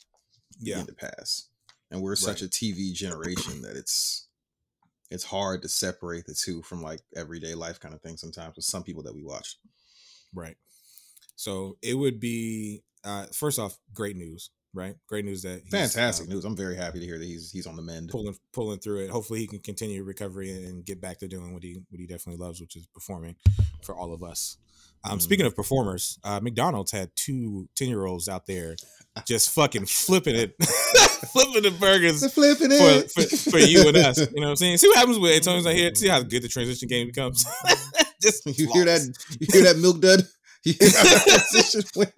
yeah. 0.60 0.76
begin 0.76 0.88
to 0.88 0.94
pass. 0.94 1.48
And 1.90 2.02
we're 2.02 2.16
such 2.16 2.42
a 2.42 2.46
tv 2.46 2.94
generation 2.94 3.62
that 3.64 3.76
it's 3.76 4.28
it's 5.10 5.26
hard 5.26 5.62
to 5.64 5.68
separate 5.68 6.26
the 6.26 6.34
two 6.34 6.62
from 6.62 6.82
like 6.82 7.02
everyday 7.16 7.54
life 7.54 7.82
kind 7.82 7.94
of 7.94 8.02
thing 8.02 8.16
sometimes 8.16 8.56
with 8.56 8.64
some 8.64 8.84
people 8.84 9.04
that 9.04 9.14
we 9.14 9.24
watched. 9.24 9.58
Right. 10.34 10.56
So 11.36 11.78
it 11.82 11.96
would 11.96 12.20
be 12.20 12.84
uh 13.04 13.26
first 13.34 13.60
off 13.60 13.78
great 13.94 14.16
news 14.16 14.52
right? 14.74 14.96
Great 15.08 15.26
news 15.26 15.42
that 15.44 15.62
he's, 15.64 15.72
fantastic 15.72 16.28
uh, 16.28 16.34
news. 16.34 16.46
I'm 16.46 16.56
very 16.56 16.76
happy 16.76 17.00
to 17.00 17.06
hear 17.06 17.18
that 17.18 17.26
he's 17.26 17.52
he's 17.52 17.68
on 17.68 17.76
the 17.76 17.82
mend. 17.82 18.10
Pulling 18.10 18.36
pulling 18.54 18.80
through 18.80 19.06
it. 19.06 19.10
Hopefully, 19.10 19.40
he 19.40 19.48
can 19.48 19.60
continue 19.60 20.04
recovery 20.04 20.52
and 20.52 20.86
get 20.86 21.02
back 21.02 21.20
to 21.20 21.28
doing 21.28 21.54
what 21.54 21.64
he 21.64 21.82
what 21.90 22.00
he 22.00 22.08
definitely 22.08 22.44
loves, 22.44 22.62
which 22.62 22.76
is 22.76 22.86
performing 22.88 23.36
for 23.84 23.96
all 23.96 24.14
of 24.14 24.24
us. 24.24 24.58
Um, 25.04 25.18
Mhm. 25.18 25.22
Speaking 25.22 25.46
of 25.46 25.56
performers, 25.56 26.20
uh, 26.24 26.40
McDonald's 26.42 26.92
had 26.92 27.10
two 27.16 27.68
10 27.76 27.88
year 27.90 28.06
olds 28.06 28.30
out 28.30 28.46
there 28.46 28.76
just 29.28 29.50
fucking 29.50 29.86
flipping 29.88 30.36
it, 30.36 30.56
flipping 31.34 31.64
the 31.64 31.72
burgers 31.72 32.32
flipping 32.34 32.70
for, 32.70 33.10
for, 33.10 33.52
for 33.52 33.60
you 33.60 33.88
and 33.88 33.98
us. 33.98 34.20
You 34.20 34.28
know 34.36 34.44
what 34.44 34.50
I'm 34.50 34.56
saying? 34.56 34.78
See 34.78 34.88
what 34.88 34.98
happens 34.98 35.20
when 35.20 35.34
Antonio's 35.34 35.66
not 35.66 35.74
here. 35.74 35.94
See 35.96 36.08
how 36.08 36.22
good 36.22 36.44
the 36.44 36.48
transition 36.48 36.88
game 36.88 37.08
becomes. 37.08 37.46
just 38.22 38.46
you 38.46 38.72
hear 38.72 38.86
that 38.86 39.02
you 39.40 39.48
hear 39.52 39.64
that 39.64 39.80
milk 39.80 40.00
dud 40.00 40.22
you 40.64 40.74
hear 40.80 40.90
how 40.92 41.04
that 41.04 41.46
transition 41.50 41.82
went? 41.96 42.14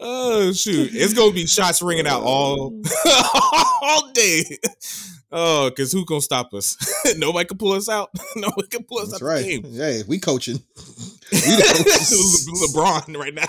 Oh 0.00 0.52
shoot! 0.52 0.90
It's 0.92 1.14
gonna 1.14 1.32
be 1.32 1.46
shots 1.46 1.82
ringing 1.82 2.06
out 2.06 2.22
all 2.22 2.80
all 3.82 4.10
day. 4.12 4.44
Oh, 5.32 5.70
because 5.70 5.92
who 5.92 6.04
gonna 6.04 6.20
stop 6.20 6.52
us? 6.54 6.76
Nobody 7.16 7.46
can 7.46 7.56
pull 7.58 7.72
us 7.72 7.88
out. 7.88 8.10
Nobody 8.36 8.68
can 8.68 8.82
pull 8.84 8.98
us 8.98 9.10
That's 9.10 9.22
out 9.22 9.26
right. 9.26 9.44
the 9.44 9.60
game. 9.62 9.72
Hey, 9.74 10.02
we 10.08 10.18
coaching. 10.18 10.56
We 11.32 11.38
the 11.38 11.84
coaches. 11.86 12.74
LeBron 12.74 13.16
right 13.16 13.34
now. 13.34 13.46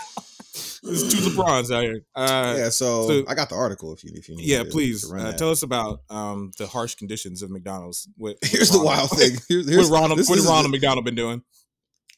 There's 0.83 1.13
two 1.13 1.29
LeBrons 1.29 1.73
out 1.75 1.83
here. 1.83 2.01
Uh, 2.15 2.55
yeah, 2.57 2.69
so, 2.69 3.07
so- 3.07 3.25
I 3.27 3.35
got 3.35 3.49
the 3.49 3.55
article 3.55 3.93
if 3.93 4.03
you 4.03 4.11
if 4.15 4.27
you 4.29 4.35
need. 4.35 4.45
yeah, 4.47 4.63
to- 4.63 4.69
please 4.69 5.07
to 5.09 5.15
uh, 5.15 5.31
tell 5.33 5.49
us 5.51 5.63
about 5.63 6.01
um, 6.09 6.51
the 6.57 6.67
harsh 6.67 6.95
conditions 6.95 7.41
of 7.41 7.49
McDonald's. 7.51 8.07
What, 8.17 8.37
what 8.41 8.51
Here's 8.51 8.69
the 8.71 8.81
wild 8.83 9.09
thing. 9.11 9.37
Here's, 9.47 9.69
here's 9.69 9.89
What 9.89 10.01
Ronald, 10.01 10.19
what 10.27 10.39
Ronald 10.39 10.71
McDonald 10.71 11.05
been 11.05 11.15
doing? 11.15 11.43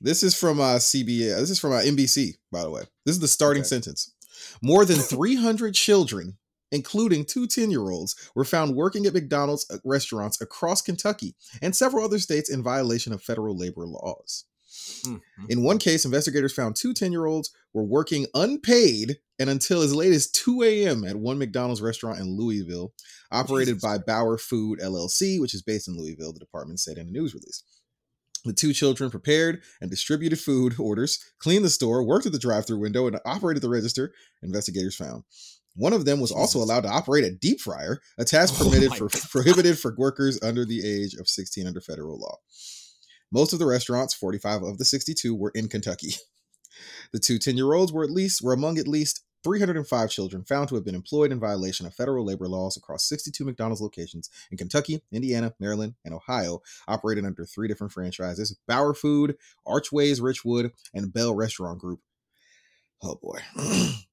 This 0.03 0.21
is 0.21 0.35
from 0.35 0.59
uh, 0.59 0.75
CBS. 0.75 1.39
This 1.39 1.49
is 1.51 1.59
from 1.59 1.71
uh, 1.71 1.79
NBC, 1.79 2.33
by 2.51 2.61
the 2.61 2.69
way. 2.69 2.81
This 3.05 3.15
is 3.15 3.21
the 3.21 3.27
starting 3.27 3.61
Okay. 3.61 3.69
sentence. 3.69 4.11
More 4.61 4.83
than 4.85 4.97
300 4.99 5.73
children, 5.73 6.37
including 6.71 7.23
two 7.25 7.47
10 7.47 7.71
year 7.71 7.89
olds, 7.89 8.15
were 8.35 8.43
found 8.45 8.75
working 8.75 9.05
at 9.05 9.13
McDonald's 9.13 9.65
uh, 9.71 9.77
restaurants 9.85 10.41
across 10.41 10.81
Kentucky 10.81 11.35
and 11.61 11.73
several 11.75 12.03
other 12.03 12.19
states 12.19 12.49
in 12.49 12.61
violation 12.61 13.13
of 13.13 13.23
federal 13.23 13.57
labor 13.57 13.85
laws. 13.85 14.43
Mm, 15.05 15.21
In 15.49 15.63
one 15.63 15.77
case, 15.77 16.03
investigators 16.03 16.53
found 16.53 16.75
two 16.75 16.93
10 16.93 17.11
year 17.13 17.25
olds 17.25 17.51
were 17.73 17.83
working 17.83 18.25
unpaid 18.33 19.17
and 19.39 19.49
until 19.49 19.81
as 19.81 19.95
late 19.95 20.11
as 20.13 20.29
2 20.31 20.63
a.m. 20.63 21.03
at 21.05 21.15
one 21.15 21.37
McDonald's 21.37 21.81
restaurant 21.81 22.19
in 22.19 22.37
Louisville, 22.37 22.93
operated 23.31 23.75
Jesus 23.75 23.83
by 23.83 23.97
Bauer 23.97 24.37
Food 24.37 24.79
LLC, 24.79 25.39
which 25.39 25.53
is 25.53 25.61
based 25.61 25.87
in 25.87 25.97
Louisville, 25.97 26.33
the 26.33 26.39
department 26.39 26.79
said 26.79 26.97
in 26.97 27.07
a 27.07 27.11
news 27.11 27.33
release. 27.33 27.63
The 28.43 28.53
two 28.53 28.73
children 28.73 29.09
prepared 29.09 29.61
and 29.79 29.89
distributed 29.89 30.39
food 30.39 30.75
orders, 30.77 31.23
cleaned 31.39 31.63
the 31.63 31.69
store, 31.69 32.03
worked 32.03 32.25
at 32.25 32.33
the 32.33 32.39
drive 32.39 32.67
through 32.67 32.79
window, 32.79 33.07
and 33.07 33.19
operated 33.25 33.63
the 33.63 33.69
register, 33.69 34.13
investigators 34.41 34.95
found. 34.95 35.23
One 35.75 35.93
of 35.93 36.05
them 36.05 36.19
was 36.19 36.31
also 36.31 36.59
allowed 36.59 36.81
to 36.81 36.89
operate 36.89 37.23
a 37.23 37.31
deep 37.31 37.61
fryer, 37.61 37.99
a 38.17 38.25
task 38.25 38.55
Oh 38.57 38.65
permitted 38.65 38.91
my 38.91 38.97
for 38.97 39.09
God. 39.09 39.21
prohibited 39.29 39.79
for 39.79 39.95
workers 39.97 40.39
under 40.43 40.65
the 40.65 40.85
age 40.85 41.15
of 41.15 41.27
16 41.27 41.65
under 41.65 41.81
federal 41.81 42.19
law. 42.19 42.37
Most 43.31 43.53
of 43.53 43.59
the 43.59 43.65
restaurants, 43.65 44.13
45 44.13 44.61
of 44.63 44.77
the 44.77 44.85
62, 44.85 45.33
were 45.33 45.51
in 45.55 45.67
Kentucky. 45.67 46.15
The 47.11 47.19
two 47.19 47.37
10 47.37 47.55
year 47.55 47.73
olds 47.73 47.93
were 47.93 48.03
at 48.03 48.09
least 48.09 48.41
were 48.41 48.53
among 48.53 48.79
at 48.79 48.87
least 48.87 49.22
305 49.43 50.09
children 50.09 50.43
found 50.43 50.69
to 50.69 50.75
have 50.75 50.85
been 50.85 50.95
employed 50.95 51.31
in 51.31 51.39
violation 51.39 51.85
of 51.85 51.93
federal 51.93 52.25
labor 52.25 52.47
laws 52.47 52.77
across 52.77 53.07
62 53.07 53.43
McDonald's 53.43 53.81
locations 53.81 54.29
in 54.51 54.57
Kentucky, 54.57 55.01
Indiana, 55.11 55.53
Maryland, 55.59 55.95
and 56.05 56.13
Ohio, 56.13 56.61
operated 56.87 57.25
under 57.25 57.45
three 57.45 57.67
different 57.67 57.93
franchises 57.93 58.57
Bauer 58.67 58.93
Food, 58.93 59.37
Archways 59.65 60.19
Richwood, 60.19 60.71
and 60.93 61.13
Bell 61.13 61.35
Restaurant 61.35 61.79
Group. 61.79 61.99
Oh 63.01 63.15
boy. 63.15 63.39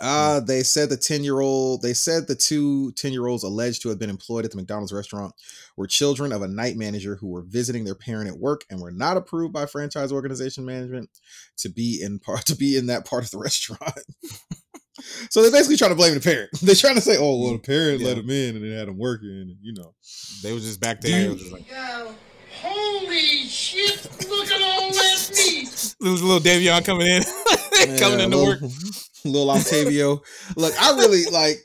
Uh, 0.00 0.40
they 0.40 0.62
said 0.62 0.88
the 0.88 0.96
10 0.96 1.22
year 1.22 1.40
old, 1.40 1.82
they 1.82 1.92
said 1.92 2.26
the 2.26 2.34
two 2.34 2.92
10 2.92 3.12
year 3.12 3.26
olds 3.26 3.42
alleged 3.44 3.82
to 3.82 3.88
have 3.88 3.98
been 3.98 4.08
employed 4.10 4.44
at 4.44 4.50
the 4.50 4.56
McDonald's 4.56 4.92
restaurant 4.92 5.34
were 5.76 5.86
children 5.86 6.32
of 6.32 6.42
a 6.42 6.48
night 6.48 6.76
manager 6.76 7.16
who 7.16 7.28
were 7.28 7.42
visiting 7.42 7.84
their 7.84 7.94
parent 7.94 8.28
at 8.28 8.38
work 8.38 8.64
and 8.70 8.80
were 8.80 8.90
not 8.90 9.16
approved 9.16 9.52
by 9.52 9.66
franchise 9.66 10.10
organization 10.12 10.64
management 10.64 11.10
to 11.58 11.68
be 11.68 12.00
in 12.02 12.18
part 12.18 12.46
to 12.46 12.56
be 12.56 12.76
in 12.76 12.86
that 12.86 13.04
part 13.04 13.24
of 13.24 13.30
the 13.30 13.38
restaurant. 13.38 13.98
so 15.30 15.42
they're 15.42 15.50
basically 15.52 15.76
trying 15.76 15.90
to 15.90 15.96
blame 15.96 16.14
the 16.14 16.20
parent. 16.20 16.50
They're 16.62 16.74
trying 16.74 16.94
to 16.94 17.00
say, 17.00 17.16
"Oh, 17.18 17.40
well, 17.42 17.52
the 17.52 17.58
parent 17.58 18.02
let 18.02 18.16
Yeah. 18.16 18.22
him 18.22 18.30
in 18.30 18.56
and 18.56 18.64
they 18.64 18.76
had 18.76 18.88
him 18.88 18.98
working," 18.98 19.28
and 19.30 19.56
you 19.60 19.72
know. 19.74 19.94
They 20.42 20.52
was 20.52 20.64
just 20.64 20.80
back 20.80 21.00
Do 21.00 21.08
there. 21.10 21.30
you- 21.32 22.14
it 22.52 22.64
was 22.64 22.64
just 22.64 23.02
like, 23.02 23.02
Yo, 23.02 23.08
holy 23.08 23.44
shit! 23.48 24.28
Look 24.28 24.50
at 24.50 24.62
all 24.62 24.90
that 24.92 25.30
meat. 25.36 25.94
little, 26.00 26.26
little 26.28 26.40
Davion 26.40 26.84
coming 26.84 27.06
in, 27.06 27.22
coming 27.98 28.18
Yeah, 28.18 28.24
into 28.24 28.36
little, 28.36 28.44
work. 28.46 28.60
Little 29.24 29.50
Octavio. 29.50 30.22
look, 30.56 30.74
I 30.80 30.90
really 30.96 31.24
like. 31.30 31.56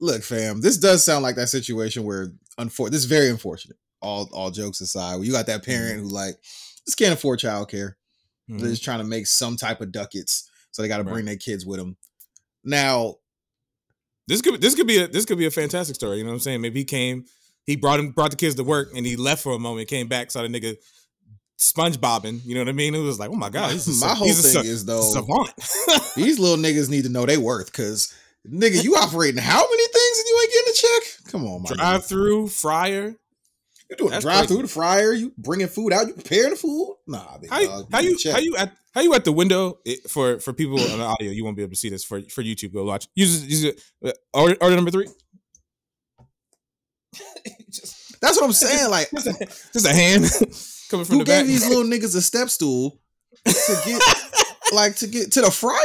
Look, 0.00 0.22
fam, 0.22 0.60
this 0.60 0.76
does 0.78 1.02
sound 1.02 1.24
like 1.24 1.34
that 1.36 1.48
situation 1.48 2.04
where, 2.04 2.28
unfor- 2.58 2.88
this 2.90 3.00
is 3.00 3.04
very 3.06 3.28
unfortunate. 3.30 3.76
All 4.00 4.28
all 4.32 4.50
jokes 4.50 4.80
aside, 4.80 5.22
you 5.24 5.32
got 5.32 5.46
that 5.46 5.64
parent 5.64 6.00
who 6.00 6.08
like 6.08 6.34
just 6.86 6.96
can't 6.98 7.12
afford 7.12 7.40
childcare. 7.40 7.94
Mhm. 8.48 8.60
They're 8.60 8.70
just 8.70 8.84
trying 8.84 8.98
to 9.00 9.04
make 9.04 9.26
some 9.26 9.56
type 9.56 9.80
of 9.80 9.90
ducats, 9.92 10.48
so 10.70 10.82
they 10.82 10.88
got 10.88 10.98
to 10.98 11.02
Right. 11.02 11.12
bring 11.14 11.24
their 11.24 11.36
kids 11.36 11.66
with 11.66 11.78
them. 11.80 11.96
Now, 12.64 13.16
This 14.28 14.40
could 14.42 14.60
this 14.60 14.74
could 14.76 14.86
be 14.86 14.98
a 14.98 15.08
this 15.08 15.24
could 15.24 15.38
be 15.38 15.46
a 15.46 15.50
fantastic 15.50 15.96
story. 15.96 16.18
You 16.18 16.24
know 16.24 16.30
what 16.30 16.34
I'm 16.34 16.40
saying? 16.40 16.60
Maybe 16.60 16.80
he 16.80 16.84
came, 16.84 17.24
he 17.68 17.76
brought 17.76 18.00
him 18.00 18.10
brought 18.10 18.30
the 18.30 18.36
kids 18.36 18.54
to 18.56 18.64
work, 18.64 18.90
and 18.96 19.04
he 19.06 19.14
left 19.16 19.42
for 19.42 19.52
a 19.52 19.58
moment, 19.58 19.88
came 19.88 20.08
back, 20.08 20.30
saw 20.30 20.42
the 20.42 20.48
nigga 20.48 20.76
sponge 21.58 22.00
bobbing. 22.00 22.40
You 22.44 22.54
know 22.54 22.60
what 22.62 22.68
I 22.68 22.72
mean? 22.72 22.94
It 22.94 22.98
was 23.00 23.18
like, 23.18 23.30
oh 23.30 23.34
my 23.36 23.50
god, 23.50 23.72
he's 23.72 23.86
a, 24.02 24.04
my 24.06 24.14
whole 24.14 24.26
he's 24.26 24.42
thing 24.42 24.62
sa- 24.62 24.68
is 24.68 24.84
though, 24.84 25.02
savant. 25.02 25.50
these 26.16 26.38
little 26.38 26.56
niggas 26.56 26.88
need 26.88 27.02
to 27.04 27.08
know 27.10 27.26
they 27.26 27.36
worth 27.36 27.66
because 27.66 28.12
nigga, 28.48 28.82
you 28.82 28.96
operating 28.96 29.40
how 29.40 29.60
many 29.60 29.86
things 29.86 30.18
and 30.18 30.26
you 30.28 30.40
ain't 30.42 30.52
getting 30.52 30.70
a 30.70 30.74
check? 30.74 31.32
Come 31.32 31.46
on, 31.46 31.62
my 31.62 31.68
Drive 31.74 32.06
through 32.06 32.48
fryer. 32.48 33.14
You're 33.90 33.96
doing 33.96 34.10
That's 34.10 34.24
drive 34.24 34.48
through 34.48 34.62
the 34.62 34.68
fryer? 34.68 35.12
You 35.14 35.32
bringing 35.38 35.66
food 35.66 35.92
out? 35.94 36.06
You 36.08 36.12
preparing 36.14 36.50
the 36.50 36.56
food? 36.56 36.96
Nah, 37.06 37.38
big 37.38 37.48
How, 37.50 37.60
you- 37.60 37.66
dog. 37.68 37.88
how 37.90 38.00
you 38.00 38.18
check. 38.18 38.34
how 38.34 38.38
you 38.40 38.56
at 38.56 38.72
how 38.94 39.00
you 39.02 39.14
at 39.14 39.24
the 39.24 39.32
window 39.32 39.78
it, 39.84 40.10
for 40.10 40.40
for 40.40 40.52
people 40.52 40.78
on 40.80 40.98
the 40.98 41.04
audio? 41.04 41.30
You 41.30 41.42
won't 41.44 41.56
be 41.56 41.62
able 41.62 41.70
to 41.72 41.76
see 41.76 41.88
this 41.88 42.04
for 42.04 42.20
for 42.22 42.42
YouTube. 42.42 42.72
Go 42.74 42.84
watch. 42.84 43.08
Use 43.14 43.46
use 43.46 43.64
it. 43.64 43.82
uh, 44.04 44.10
Order, 44.34 44.56
order 44.60 44.76
number 44.76 44.90
three. 44.90 45.08
just, 47.70 48.20
That's 48.20 48.36
what 48.36 48.44
I'm 48.46 48.52
saying. 48.52 48.90
Like, 48.90 49.10
just, 49.10 49.26
a, 49.26 49.46
just 49.72 49.86
a 49.86 49.92
hand 49.92 50.24
coming 50.90 51.04
from 51.06 51.18
who 51.18 51.24
the 51.24 51.30
back. 51.30 51.40
gave 51.44 51.46
these 51.46 51.68
little 51.68 51.84
niggas 51.84 52.16
a 52.16 52.22
step 52.22 52.48
stool 52.50 53.00
to 53.44 53.80
get, 53.84 54.02
like, 54.72 54.96
to 54.96 55.06
get 55.06 55.32
to 55.32 55.40
the 55.42 55.50
fryer? 55.50 55.78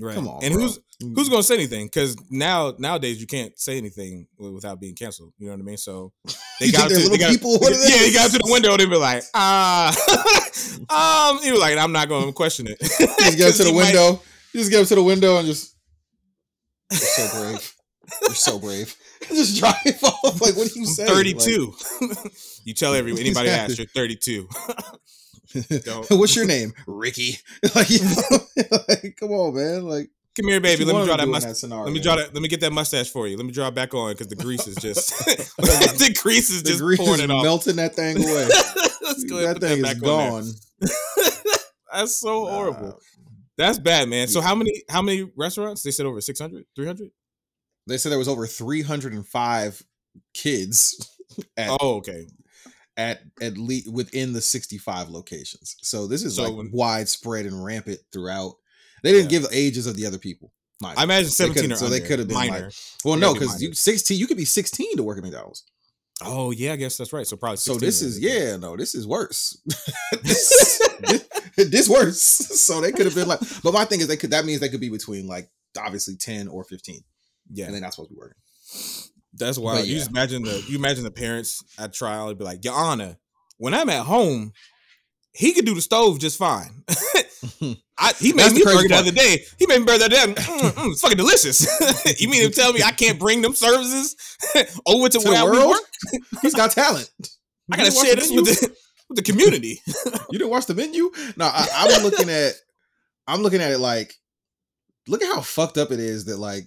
Right. 0.00 0.14
Come 0.14 0.28
on, 0.28 0.44
and 0.44 0.52
bro. 0.54 0.62
who's 0.62 0.78
who's 1.00 1.28
gonna 1.28 1.42
say 1.42 1.54
anything? 1.56 1.86
Because 1.86 2.16
now 2.30 2.72
nowadays 2.78 3.20
you 3.20 3.26
can't 3.26 3.58
say 3.58 3.76
anything 3.78 4.28
without 4.38 4.78
being 4.80 4.94
canceled. 4.94 5.32
You 5.38 5.46
know 5.46 5.54
what 5.54 5.60
I 5.60 5.64
mean? 5.64 5.76
So 5.76 6.12
they 6.60 6.70
got 6.70 6.88
to- 6.88 6.94
little 6.94 7.16
got, 7.16 7.30
people? 7.30 7.56
Are 7.56 7.70
yeah, 7.70 7.98
they? 7.98 8.12
got 8.12 8.30
to 8.30 8.38
the 8.38 8.48
window 8.52 8.70
and 8.72 8.80
they 8.80 8.86
be 8.86 8.96
like, 8.96 9.24
ah, 9.34 9.88
um, 11.34 11.42
he 11.42 11.50
was 11.50 11.60
like, 11.60 11.76
I'm 11.78 11.90
not 11.90 12.08
gonna 12.08 12.32
question 12.32 12.68
it. 12.68 12.78
Just 12.80 12.98
get 13.36 13.38
'Cause 13.38 13.56
to 13.58 13.64
the 13.64 13.70
he 13.70 13.74
might- 13.76 13.84
window. 13.86 14.22
You 14.54 14.60
just 14.60 14.70
get 14.70 14.82
up 14.82 14.88
to 14.88 14.94
the 14.94 15.02
window 15.02 15.36
and 15.38 15.46
just. 15.46 15.74
So 16.92 17.40
brave. 17.40 17.74
You're 18.22 18.34
so 18.34 18.58
brave. 18.58 18.94
just 19.28 19.58
drive 19.58 20.02
off. 20.04 20.40
Like, 20.40 20.56
what 20.56 20.70
do 20.72 20.80
you 20.80 20.86
say? 20.86 21.06
32. 21.06 21.74
you 22.64 22.74
tell 22.74 22.94
every 22.94 23.12
anybody 23.12 23.48
Exactly. 23.48 23.50
asks, 23.50 23.78
you're 23.78 23.86
32. 23.88 24.48
Don't- 25.84 26.10
What's 26.10 26.36
your 26.36 26.46
name? 26.46 26.72
Ricky. 26.86 27.38
Like, 27.74 27.90
you 27.90 28.00
know, 28.00 28.38
like, 28.88 29.16
come 29.18 29.30
on, 29.30 29.54
man. 29.54 29.84
Like, 29.84 30.10
Come 30.36 30.46
here, 30.48 30.60
baby. 30.60 30.84
Let 30.84 30.94
me 30.94 31.04
draw 31.04 31.16
that 31.16 31.26
mustache. 31.26 31.56
scenario. 31.56 31.84
Let 31.84 31.92
me 31.92 32.00
draw 32.00 32.14
that. 32.14 32.32
Let 32.32 32.40
me 32.42 32.48
get 32.48 32.60
that 32.60 32.72
mustache 32.72 33.10
for 33.10 33.26
you. 33.26 33.36
Let 33.36 33.44
me 33.44 33.50
draw 33.50 33.66
it 33.68 33.74
back 33.74 33.92
on 33.92 34.12
because 34.12 34.28
the 34.28 34.36
grease 34.36 34.68
is 34.68 34.76
just 34.76 35.08
the 35.26 36.16
grease 36.22 36.48
is 36.50 36.62
The 36.62 36.68
just 36.70 36.80
grease 36.80 36.98
pouring 37.00 37.14
is 37.14 37.20
it 37.22 37.30
off. 37.32 37.42
melting 37.42 37.74
that 37.76 37.96
thing 37.96 38.18
away. 38.18 38.46
Let's 39.02 39.24
go 39.24 39.38
that 39.38 39.58
thing 39.60 39.82
that 39.82 39.96
is 39.96 40.00
gone. 40.00 40.44
That's 41.92 42.14
so 42.16 42.44
Nah. 42.44 42.50
horrible. 42.50 43.00
That's 43.56 43.78
bad, 43.80 44.08
man. 44.08 44.28
So 44.28 44.40
how 44.40 44.54
many 44.54 44.84
how 44.88 45.02
many 45.02 45.28
restaurants? 45.36 45.82
They 45.82 45.90
said 45.90 46.06
over 46.06 46.20
600, 46.20 46.64
300? 46.76 47.10
They 47.88 47.98
said 47.98 48.10
there 48.12 48.18
was 48.18 48.28
over 48.28 48.46
305 48.46 49.82
kids 50.34 51.10
at 51.56 51.70
Oh, 51.80 51.96
okay. 51.96 52.26
at 52.96 53.20
at 53.40 53.56
least 53.58 53.90
within 53.92 54.32
the 54.32 54.40
65 54.40 55.08
locations. 55.08 55.76
So 55.82 56.06
this 56.06 56.22
is 56.22 56.36
So 56.36 56.50
like 56.50 56.68
widespread 56.72 57.46
and 57.46 57.64
rampant 57.64 58.00
throughout. 58.12 58.54
They 59.02 59.12
didn't 59.12 59.30
Yeah. 59.32 59.40
give 59.40 59.48
ages 59.52 59.86
of 59.86 59.96
the 59.96 60.06
other 60.06 60.18
people. 60.18 60.52
mind 60.80 60.98
I 60.98 61.04
imagine 61.04 61.30
17 61.30 61.62
could've- 61.62 61.72
or 61.72 61.76
so 61.76 61.88
they 61.88 62.00
could 62.00 62.18
have 62.18 62.28
been 62.28 62.36
minor. 62.36 62.64
like, 62.66 62.74
well, 63.04 63.14
they 63.14 63.20
no, 63.20 63.32
because 63.34 63.60
you 63.62 63.72
16, 63.74 64.18
you 64.18 64.26
could 64.26 64.36
be 64.36 64.44
16 64.44 64.96
to 64.96 65.02
work 65.02 65.18
at 65.18 65.24
McDonald's. 65.24 65.64
Oh, 66.20 66.50
yeah, 66.50 66.72
I 66.72 66.76
guess 66.76 66.96
that's 66.96 67.12
right. 67.12 67.26
So 67.26 67.36
probably 67.36 67.58
So 67.58 67.76
this 67.76 68.02
is 68.02 68.18
yeah, 68.18 68.56
no, 68.56 68.76
this 68.76 68.94
is 68.96 69.06
worse. 69.06 69.56
this, 70.22 70.80
this, 71.00 71.24
this 71.70 71.88
worse. 71.88 72.18
So 72.58 72.80
they 72.80 72.90
could 72.92 73.06
have 73.06 73.14
been 73.14 73.28
like, 73.28 73.40
but 73.62 73.72
my 73.72 73.84
thing 73.84 74.00
is 74.00 74.08
they 74.08 74.16
could. 74.16 74.30
That 74.32 74.44
means 74.44 74.60
they 74.60 74.68
could 74.68 74.80
be 74.80 74.88
between 74.90 75.26
like 75.28 75.48
obviously 75.78 76.16
10 76.16 76.48
or 76.48 76.64
15, 76.64 77.02
Yeah. 77.52 77.66
and 77.66 77.74
they're 77.74 77.80
not 77.80 77.94
supposed 77.94 78.10
to 78.10 78.14
be 78.14 78.18
working. 78.20 78.36
That's 79.34 79.58
wild. 79.58 79.78
But 79.80 79.86
You 79.86 79.92
yeah. 79.94 79.98
just 79.98 80.10
imagine 80.10 80.42
the 80.42 80.64
you 80.68 80.78
imagine 80.78 81.04
the 81.04 81.10
parents 81.10 81.62
at 81.78 81.92
trial 81.92 82.32
be 82.34 82.44
like, 82.44 82.64
Your 82.64 82.74
Honor, 82.74 83.16
when 83.58 83.74
I'm 83.74 83.88
at 83.90 84.04
home, 84.04 84.52
he 85.32 85.52
could 85.52 85.64
do 85.64 85.74
the 85.74 85.80
stove 85.80 86.18
just 86.18 86.38
fine. 86.38 86.82
I, 88.00 88.12
he 88.18 88.32
made 88.32 88.44
That's 88.44 88.54
me 88.54 88.64
burger 88.64 88.88
the 88.88 88.94
other 88.96 89.10
day. 89.12 89.44
He 89.58 89.66
made 89.66 89.80
me 89.80 89.84
burger 89.84 89.98
the 89.98 90.04
other 90.06 90.34
day. 90.34 90.40
Mm, 90.40 90.70
mm, 90.70 90.90
it's 90.92 91.00
fucking 91.00 91.16
delicious. 91.16 91.66
you 92.20 92.28
mean 92.28 92.42
to 92.42 92.50
tell 92.50 92.72
me 92.72 92.82
I 92.82 92.92
can't 92.92 93.18
bring 93.18 93.42
them 93.42 93.54
services 93.54 94.16
over 94.86 95.08
to, 95.08 95.18
To 95.18 95.24
the 95.24 95.30
where 95.30 95.44
world? 95.44 95.70
work? 95.70 96.22
He's 96.42 96.54
got 96.54 96.70
talent. 96.72 97.10
I 97.72 97.76
gotta 97.76 97.90
share 97.90 98.14
this 98.16 98.30
with 98.30 98.44
the, 98.46 98.76
with 99.08 99.16
the 99.16 99.22
community. 99.22 99.80
You 100.30 100.38
didn't 100.38 100.50
watch 100.50 100.66
the 100.66 100.74
menu? 100.74 101.10
No, 101.36 101.46
I, 101.46 101.66
I'm 101.72 102.02
looking 102.02 102.28
at. 102.30 102.52
I'm 103.26 103.42
looking 103.42 103.60
at 103.60 103.70
it 103.72 103.78
like, 103.78 104.14
look 105.06 105.22
at 105.22 105.32
how 105.34 105.40
fucked 105.42 105.76
up 105.76 105.90
it 105.92 106.00
is 106.00 106.24
that 106.26 106.38
like 106.38 106.64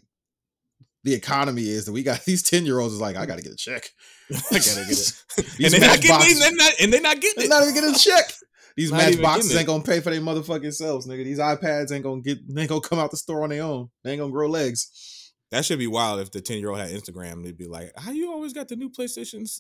the 1.04 1.14
economy 1.14 1.64
is 1.68 1.86
that 1.86 1.92
we 1.92 2.04
got 2.04 2.22
these 2.26 2.44
ten 2.44 2.66
year 2.66 2.80
olds 2.80 2.94
is 2.94 3.02
like 3.02 3.16
I 3.16 3.26
got 3.26 3.38
to 3.38 3.44
get 3.44 3.52
a 3.54 3.58
check. 3.58 3.90
I 4.32 4.36
gotta 4.54 4.86
get 4.88 4.98
it. 5.00 5.14
And 5.64 5.74
they're 5.74 5.80
not 5.82 6.02
getting 6.02 6.10
Matchbox- 6.18 6.40
they're 6.40 6.56
not, 6.56 6.74
and 6.82 6.94
they're 6.94 7.02
not 7.02 7.20
getting 7.22 7.34
They're 7.38 7.46
it. 7.46 7.50
not 7.50 7.64
even 7.64 7.74
getting 7.76 7.96
a 7.96 7.98
check. 7.98 8.32
These 8.78 8.92
matchboxes 8.92 9.54
ain't 9.56 9.68
gonna 9.68 9.84
pay 9.84 10.00
for 10.00 10.10
their 10.12 10.22
motherfucking 10.22 10.74
selves, 10.74 11.06
nigga. 11.08 11.26
These 11.26 11.40
iPads 11.40 11.92
ain't 11.92 12.04
gonna 12.04 12.22
get. 12.22 12.40
They 12.48 12.62
ain't 12.62 12.70
gonna 12.70 12.80
come 12.82 13.00
out 13.00 13.12
the 13.12 13.18
store 13.18 13.44
on 13.44 13.50
their 13.50 13.64
own. 13.64 13.90
They 14.04 14.12
ain't 14.12 14.20
gonna 14.22 14.32
grow 14.32 14.48
legs. 14.50 15.34
That 15.52 15.66
should 15.66 15.80
be 15.80 15.88
wild 15.88 16.22
if 16.22 16.32
the 16.32 16.40
10 16.40 16.60
year 16.60 16.70
old 16.70 16.80
had 16.80 16.92
Instagram. 16.92 17.44
They'd 17.44 17.58
be 17.58 17.68
like, 17.68 17.92
How 17.98 18.12
you 18.12 18.32
always 18.32 18.54
got 18.54 18.70
the 18.70 18.78
new 18.78 18.90
PlayStations 18.90 19.60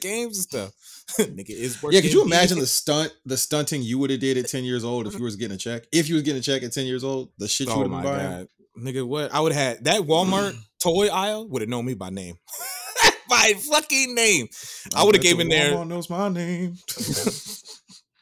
games 0.00 0.36
and 0.36 0.42
stuff? 0.44 0.72
Nigga 1.18 1.50
is 1.50 1.82
working. 1.82 1.96
Yeah, 1.96 2.02
could 2.02 2.12
you 2.12 2.22
imagine 2.22 2.60
the 2.60 2.66
stunt, 2.68 3.12
the 3.24 3.36
stunting 3.36 3.82
you 3.82 3.98
would 3.98 4.10
have 4.10 4.20
did 4.20 4.36
at 4.38 4.48
ten 4.48 4.62
years 4.62 4.84
old 4.84 5.08
if 5.08 5.14
you 5.18 5.24
was 5.24 5.34
getting 5.34 5.56
a 5.56 5.58
check? 5.58 5.82
If 5.92 6.08
you 6.08 6.14
was 6.14 6.22
getting 6.22 6.38
a 6.38 6.42
check 6.42 6.62
at 6.62 6.72
ten 6.72 6.86
years 6.86 7.02
old, 7.02 7.30
the 7.38 7.48
shit 7.48 7.66
you 7.66 7.72
Oh 7.74 7.78
would 7.78 7.90
have 7.90 8.02
been 8.02 8.12
buying. 8.12 8.30
god, 8.30 8.48
nigga, 8.78 9.06
what? 9.06 9.32
I 9.32 9.40
would 9.40 9.52
have 9.52 9.62
had 9.76 9.84
that 9.84 10.02
Walmart 10.02 10.56
toy 10.82 11.08
aisle 11.08 11.48
would 11.48 11.62
have 11.62 11.68
known 11.68 11.84
me 11.84 11.94
by 11.94 12.10
name, 12.10 12.36
by 13.28 13.54
fucking 13.70 14.14
name. 14.14 14.48
I 14.94 15.04
would 15.04 15.14
have 15.14 15.22
the 15.22 15.40
in 15.40 15.48
there. 15.48 15.72
Walmart 15.72 15.88
knows 15.88 16.10
my 16.10 16.28
name. 16.28 16.76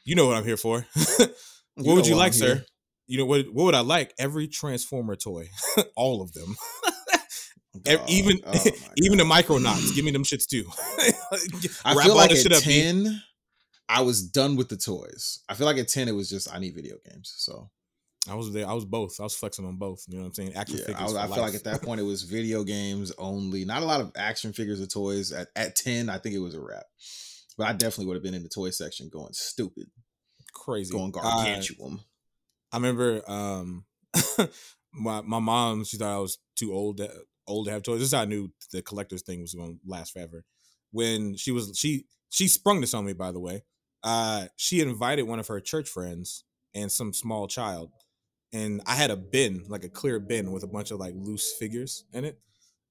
You 0.07 0.13
know 0.13 0.27
what 0.27 0.37
I'm 0.37 0.43
here 0.43 0.55
for. 0.55 0.85
You 1.17 1.27
what 1.77 1.95
would 1.95 2.05
you 2.05 2.15
like, 2.15 2.27
I'm 2.27 2.33
sir? 2.33 2.45
here. 2.45 2.65
You 3.07 3.17
know 3.17 3.25
what? 3.25 3.47
What 3.51 3.63
would 3.63 3.73
I 3.73 3.79
like? 3.79 4.13
Every 4.19 4.47
Transformer 4.47 5.15
toy, 5.15 5.49
all 5.95 6.21
of 6.21 6.31
them, 6.33 6.55
Dog, 7.83 8.01
even 8.07 8.39
oh 8.45 8.53
even 8.97 9.17
the 9.17 9.25
God. 9.25 9.43
Micronauts. 9.43 9.95
Give 9.95 10.05
me 10.05 10.11
them 10.11 10.23
shits 10.23 10.45
too. 10.47 10.65
I 11.83 11.95
Wrap 11.95 12.05
feel 12.05 12.15
like 12.15 12.31
at 12.31 12.37
shit 12.37 12.53
up, 12.53 12.61
ten, 12.61 13.21
I 13.89 14.01
was 14.01 14.21
done 14.21 14.55
with 14.55 14.69
the 14.69 14.77
toys. 14.77 15.39
I 15.49 15.55
feel 15.55 15.65
like 15.65 15.77
at 15.77 15.87
ten, 15.87 16.07
it 16.07 16.13
was 16.13 16.29
just 16.29 16.53
I 16.53 16.59
need 16.59 16.75
video 16.75 16.95
games. 17.09 17.33
So 17.35 17.69
I 18.27 18.33
was 18.35 18.51
there. 18.51 18.67
I 18.67 18.73
was 18.73 18.85
both. 18.85 19.19
I 19.19 19.23
was 19.23 19.35
flexing 19.35 19.65
on 19.65 19.77
both. 19.77 20.03
You 20.07 20.15
know 20.15 20.21
what 20.21 20.27
I'm 20.27 20.33
saying? 20.33 20.55
Action 20.55 20.77
yeah, 20.79 20.85
figures. 20.85 21.15
I, 21.15 21.25
I 21.25 21.27
feel 21.27 21.43
like 21.43 21.53
at 21.53 21.63
that 21.65 21.81
point 21.83 21.99
it 21.99 22.03
was 22.03 22.23
video 22.23 22.63
games 22.63 23.11
only. 23.17 23.65
Not 23.65 23.83
a 23.83 23.85
lot 23.85 24.01
of 24.01 24.11
action 24.15 24.51
figures 24.53 24.81
or 24.81 24.87
toys. 24.87 25.31
At 25.31 25.49
at 25.55 25.75
ten, 25.75 26.09
I 26.09 26.17
think 26.17 26.35
it 26.35 26.39
was 26.39 26.55
a 26.55 26.59
wrap. 26.59 26.85
But 27.57 27.67
I 27.67 27.73
definitely 27.73 28.07
would 28.07 28.15
have 28.15 28.23
been 28.23 28.33
in 28.33 28.43
the 28.43 28.49
toy 28.49 28.71
section 28.71 29.09
going 29.09 29.33
stupid, 29.33 29.87
crazy. 30.53 30.91
going 30.91 31.13
Uh, 31.15 31.21
gargantuan. 31.21 31.99
I 32.71 32.77
remember 32.77 33.21
um 33.29 33.85
my 34.93 35.21
my 35.21 35.39
mom 35.39 35.83
she 35.83 35.97
thought 35.97 36.15
I 36.15 36.19
was 36.19 36.39
too 36.55 36.73
old 36.73 36.97
to, 36.97 37.11
old 37.47 37.67
to 37.67 37.71
have 37.71 37.83
toys. 37.83 37.99
This 37.99 38.07
is 38.07 38.13
how 38.13 38.21
I 38.21 38.25
knew 38.25 38.51
the 38.71 38.81
collector's 38.81 39.21
thing 39.21 39.41
was 39.41 39.53
going 39.53 39.75
to 39.75 39.79
last 39.85 40.13
forever. 40.13 40.43
When 40.91 41.35
she 41.35 41.51
was 41.51 41.77
she 41.77 42.05
she 42.29 42.47
sprung 42.47 42.81
this 42.81 42.93
on 42.93 43.05
me 43.05 43.13
by 43.13 43.31
the 43.31 43.39
way. 43.39 43.63
Uh 44.03 44.47
she 44.57 44.81
invited 44.81 45.23
one 45.23 45.39
of 45.39 45.47
her 45.47 45.59
church 45.59 45.87
friends 45.87 46.43
and 46.73 46.91
some 46.91 47.13
small 47.13 47.47
child 47.47 47.91
and 48.55 48.81
I 48.85 48.95
had 48.95 49.11
a 49.11 49.17
bin, 49.17 49.65
like 49.67 49.83
a 49.83 49.89
clear 49.89 50.17
bin 50.17 50.53
with 50.53 50.63
a 50.63 50.67
bunch 50.67 50.91
of 50.91 50.99
like 50.99 51.13
loose 51.13 51.53
figures 51.59 52.05
in 52.13 52.23
it. 52.23 52.39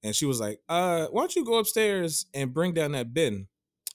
And 0.02 0.14
she 0.14 0.26
was 0.26 0.38
like, 0.38 0.60
"Uh, 0.68 1.06
why 1.06 1.22
don't 1.22 1.34
you 1.34 1.44
go 1.44 1.58
upstairs 1.58 2.26
and 2.34 2.52
bring 2.52 2.74
down 2.74 2.92
that 2.92 3.14
bin?" 3.14 3.48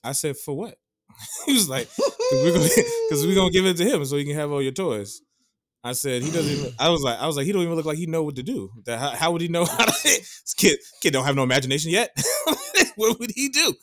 I 0.03 0.13
said, 0.13 0.35
"For 0.35 0.57
what?" 0.57 0.79
he 1.45 1.53
was 1.53 1.69
like, 1.69 1.87
"Cause 1.95 2.03
we're 2.31 2.53
we're 3.27 3.35
gonna 3.35 3.51
give 3.51 3.67
it 3.67 3.77
to 3.77 3.85
him 3.85 4.03
so 4.03 4.17
he 4.17 4.25
can 4.25 4.35
have 4.35 4.51
all 4.51 4.63
your 4.63 4.71
toys." 4.71 5.21
I 5.83 5.93
said 5.93 6.23
he 6.23 6.31
doesn't. 6.31 6.51
Even, 6.51 6.73
I 6.79 6.89
was 6.89 7.01
like, 7.03 7.19
I 7.19 7.27
was 7.27 7.37
like, 7.37 7.45
he 7.45 7.51
don't 7.51 7.61
even 7.61 7.75
look 7.75 7.85
like 7.85 7.99
he 7.99 8.07
know 8.07 8.23
what 8.23 8.35
to 8.37 8.43
do. 8.43 8.71
That 8.85 8.97
how, 8.97 9.09
how 9.11 9.31
would 9.31 9.41
he 9.41 9.47
know 9.47 9.65
how 9.77 9.85
to? 9.85 9.91
This 10.03 10.55
kid, 10.57 10.79
kid 11.01 11.13
don't 11.13 11.25
have 11.25 11.35
no 11.35 11.43
imagination 11.43 11.91
yet. 11.91 12.09
what 12.95 13.19
would 13.19 13.31
he 13.35 13.47
do? 13.47 13.75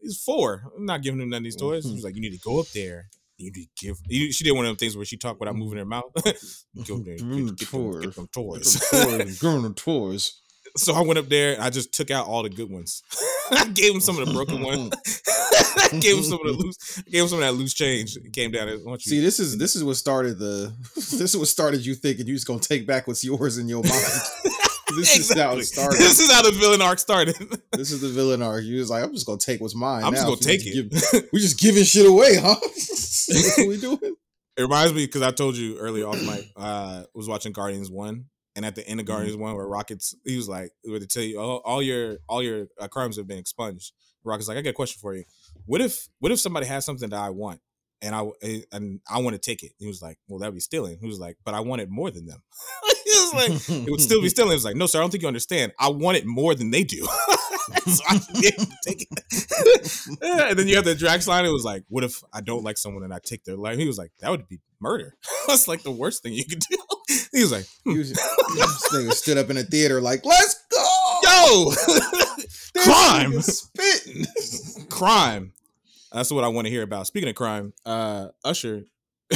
He's 0.00 0.22
four. 0.22 0.62
I'm 0.76 0.86
not 0.86 1.02
giving 1.02 1.20
him 1.20 1.30
none 1.30 1.38
of 1.38 1.44
these 1.44 1.56
toys. 1.56 1.84
He 1.84 1.92
was 1.92 2.04
like, 2.04 2.14
you 2.14 2.20
need 2.20 2.32
to 2.32 2.38
go 2.38 2.60
up 2.60 2.68
there. 2.68 3.08
You 3.38 3.52
need 3.52 3.68
to 3.76 3.86
give. 3.86 3.98
You, 4.06 4.32
she 4.32 4.44
did 4.44 4.52
one 4.52 4.64
of 4.64 4.70
them 4.70 4.76
things 4.76 4.96
where 4.96 5.04
she 5.04 5.16
talked 5.16 5.40
without 5.40 5.56
moving 5.56 5.78
her 5.78 5.84
mouth. 5.84 6.04
go 6.14 6.98
there, 6.98 7.16
get, 7.16 7.56
get, 7.56 7.70
them, 7.70 8.00
get 8.00 8.14
them 8.14 8.28
toys. 8.28 9.38
Going 9.40 9.62
to 9.62 9.74
toys. 9.82 10.40
so 10.76 10.94
I 10.94 11.02
went 11.02 11.18
up 11.18 11.28
there. 11.28 11.54
and 11.54 11.62
I 11.62 11.70
just 11.70 11.92
took 11.92 12.10
out 12.10 12.26
all 12.26 12.42
the 12.42 12.48
good 12.48 12.70
ones. 12.70 13.02
I 13.50 13.66
gave 13.66 13.94
him 13.94 14.00
some 14.00 14.18
of 14.18 14.26
the 14.26 14.32
broken 14.32 14.62
ones. 14.62 14.92
I 15.92 15.98
gave 15.98 16.16
him 16.16 16.22
some 16.22 16.40
of 16.40 16.46
the 16.46 16.52
loose. 16.52 16.98
I 17.06 17.10
gave 17.10 17.22
him 17.22 17.28
some 17.28 17.38
of 17.38 17.44
that 17.44 17.52
loose 17.52 17.74
change. 17.74 18.16
It 18.16 18.32
came 18.32 18.50
down. 18.50 18.68
You 18.68 18.98
See, 18.98 19.20
this 19.20 19.38
is 19.38 19.58
this 19.58 19.76
is 19.76 19.84
what 19.84 19.96
started 19.96 20.38
the. 20.38 20.74
This 20.94 21.20
is 21.20 21.36
what 21.36 21.46
started 21.48 21.84
you 21.84 21.94
thinking 21.94 22.26
you 22.26 22.34
just 22.34 22.46
gonna 22.46 22.58
take 22.58 22.86
back 22.86 23.06
what's 23.06 23.22
yours 23.22 23.58
in 23.58 23.68
your 23.68 23.82
mind. 23.82 24.62
This 24.94 25.18
is 25.30 25.34
how 25.36 25.56
it 25.56 25.64
started. 25.64 25.98
This 25.98 26.20
is 26.20 26.30
how 26.30 26.42
the 26.42 26.52
villain 26.52 26.80
arc 26.82 26.98
started. 26.98 27.36
This 27.72 27.92
is 27.92 28.00
the 28.00 28.08
villain 28.08 28.40
arc. 28.40 28.64
You 28.64 28.78
was 28.78 28.88
like, 28.90 29.04
I'm 29.04 29.12
just 29.12 29.26
gonna 29.26 29.38
take 29.38 29.60
what's 29.60 29.74
mine. 29.74 30.02
I'm 30.04 30.12
just 30.14 30.24
gonna 30.24 30.36
take 30.36 30.60
just 30.60 30.76
it. 30.78 31.12
give- 31.12 31.28
we 31.32 31.40
just 31.40 31.58
giving 31.60 31.84
shit 31.84 32.06
away, 32.06 32.36
huh? 32.36 32.54
That's 32.62 33.54
what 33.58 33.68
we 33.68 33.78
doing? 33.78 33.98
It 34.56 34.62
reminds 34.62 34.94
me 34.94 35.04
because 35.04 35.20
I 35.22 35.30
told 35.32 35.56
you 35.56 35.76
earlier 35.78 36.06
off 36.06 36.20
mic. 36.22 36.50
Uh, 36.56 37.02
was 37.14 37.28
watching 37.28 37.52
Guardians 37.52 37.90
one, 37.90 38.26
and 38.54 38.64
at 38.64 38.74
the 38.74 38.86
end 38.88 39.00
of 39.00 39.04
Guardians 39.06 39.36
one, 39.36 39.54
where 39.54 39.66
Rockets, 39.66 40.14
he 40.24 40.36
was 40.36 40.48
like, 40.48 40.70
"Where 40.84 40.98
to 40.98 41.06
tell 41.06 41.22
you 41.22 41.38
all, 41.38 41.58
all 41.64 41.82
your 41.82 42.16
all 42.28 42.42
your 42.42 42.68
uh, 42.80 42.88
crimes 42.88 43.18
have 43.18 43.26
been 43.26 43.38
expunged." 43.38 43.92
Rockets 44.24 44.48
like, 44.48 44.56
"I 44.56 44.62
got 44.62 44.70
a 44.70 44.72
question 44.72 44.98
for 45.02 45.14
you. 45.14 45.24
What 45.66 45.82
if 45.82 46.08
what 46.20 46.32
if 46.32 46.40
somebody 46.40 46.64
has 46.66 46.86
something 46.86 47.10
that 47.10 47.20
I 47.20 47.28
want, 47.30 47.60
and 48.02 48.14
I 48.14 48.22
eh, 48.42 48.60
and 48.72 49.00
I 49.10 49.18
want 49.20 49.34
to 49.34 49.40
take 49.40 49.62
it?" 49.62 49.72
He 49.78 49.86
was 49.86 50.02
like, 50.02 50.18
"Well, 50.28 50.38
that'd 50.38 50.54
be 50.54 50.60
stealing." 50.60 50.98
He 51.00 51.06
was 51.06 51.18
like, 51.18 51.36
"But 51.44 51.54
I 51.54 51.60
want 51.60 51.82
it 51.82 51.90
more 51.90 52.10
than 52.10 52.26
them." 52.26 52.42
he 53.04 53.10
was 53.10 53.34
like, 53.34 53.78
"It 53.86 53.90
would 53.90 54.00
still 54.00 54.22
be 54.22 54.28
stealing." 54.34 54.50
He 54.50 54.56
was 54.56 54.64
like, 54.64 54.76
"No, 54.76 54.86
sir, 54.86 54.98
I 54.98 55.02
don't 55.02 55.10
think 55.10 55.22
you 55.22 55.28
understand. 55.28 55.72
I 55.78 55.88
want 55.90 56.16
it 56.16 56.26
more 56.26 56.54
than 56.54 56.70
they 56.70 56.84
do." 56.84 57.04
so 57.86 58.02
I 58.08 58.18
should 58.18 58.40
be 58.40 58.46
able 58.48 58.64
to 58.66 58.76
take 58.86 59.02
it. 59.10 60.48
And 60.50 60.58
then 60.58 60.68
you 60.68 60.76
have 60.76 60.84
the 60.84 60.94
Drax 60.94 61.26
line. 61.26 61.44
It 61.44 61.52
was 61.52 61.64
like, 61.64 61.84
"What 61.88 62.04
if 62.04 62.22
I 62.32 62.40
don't 62.40 62.64
like 62.64 62.78
someone 62.78 63.02
and 63.04 63.12
I 63.14 63.18
take 63.24 63.44
their 63.44 63.56
life?" 63.56 63.78
He 63.78 63.86
was 63.86 63.98
like, 63.98 64.12
"That 64.20 64.30
would 64.30 64.48
be 64.48 64.60
murder. 64.80 65.14
That's 65.46 65.66
like 65.68 65.82
the 65.82 65.90
worst 65.90 66.22
thing 66.22 66.32
you 66.32 66.44
could 66.44 66.60
do." 66.60 66.76
He 67.32 67.40
was 67.42 67.52
like, 67.52 67.66
You 67.84 67.98
was- 67.98 68.12
this 68.12 68.92
nigga 68.92 69.12
stood 69.12 69.38
up 69.38 69.50
in 69.50 69.56
a 69.58 69.62
theater 69.62 70.00
like, 70.00 70.24
let's 70.24 70.54
go, 70.72 70.84
"Yo, 71.22 71.72
crime, 72.82 73.40
spitting. 73.42 74.26
crime." 74.88 75.52
That's 76.12 76.30
what 76.30 76.44
I 76.44 76.48
want 76.48 76.66
to 76.66 76.70
hear 76.70 76.82
about. 76.82 77.06
Speaking 77.06 77.28
of 77.28 77.34
crime, 77.34 77.72
uh, 77.84 78.28
Usher 78.44 78.84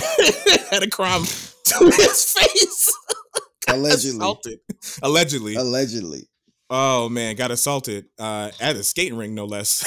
had 0.70 0.82
a 0.82 0.88
crime 0.90 1.22
to 1.64 1.84
his 1.96 2.32
face. 2.32 2.96
Allegedly, 3.68 4.16
Assaulted. 4.18 4.60
Allegedly. 5.02 5.54
allegedly. 5.56 6.28
Oh 6.70 7.08
man, 7.08 7.34
got 7.36 7.50
assaulted 7.50 8.06
uh, 8.18 8.50
at 8.60 8.76
a 8.76 8.82
skating 8.84 9.16
ring, 9.18 9.34
no 9.34 9.44
less. 9.44 9.82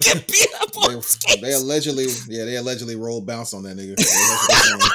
get 0.00 0.26
beat 0.26 0.48
up 0.60 0.76
on 0.76 0.94
They, 0.94 1.00
skates. 1.02 1.42
they 1.42 1.52
allegedly, 1.52 2.06
yeah, 2.28 2.44
they 2.44 2.56
allegedly 2.56 2.96
rolled 2.96 3.26
bounce 3.26 3.52
on 3.54 3.62
that 3.64 3.76
nigga. 3.76 3.96
That's 3.96 4.14
what 4.14 4.48
they're 4.48 4.78
saying. 4.78 4.90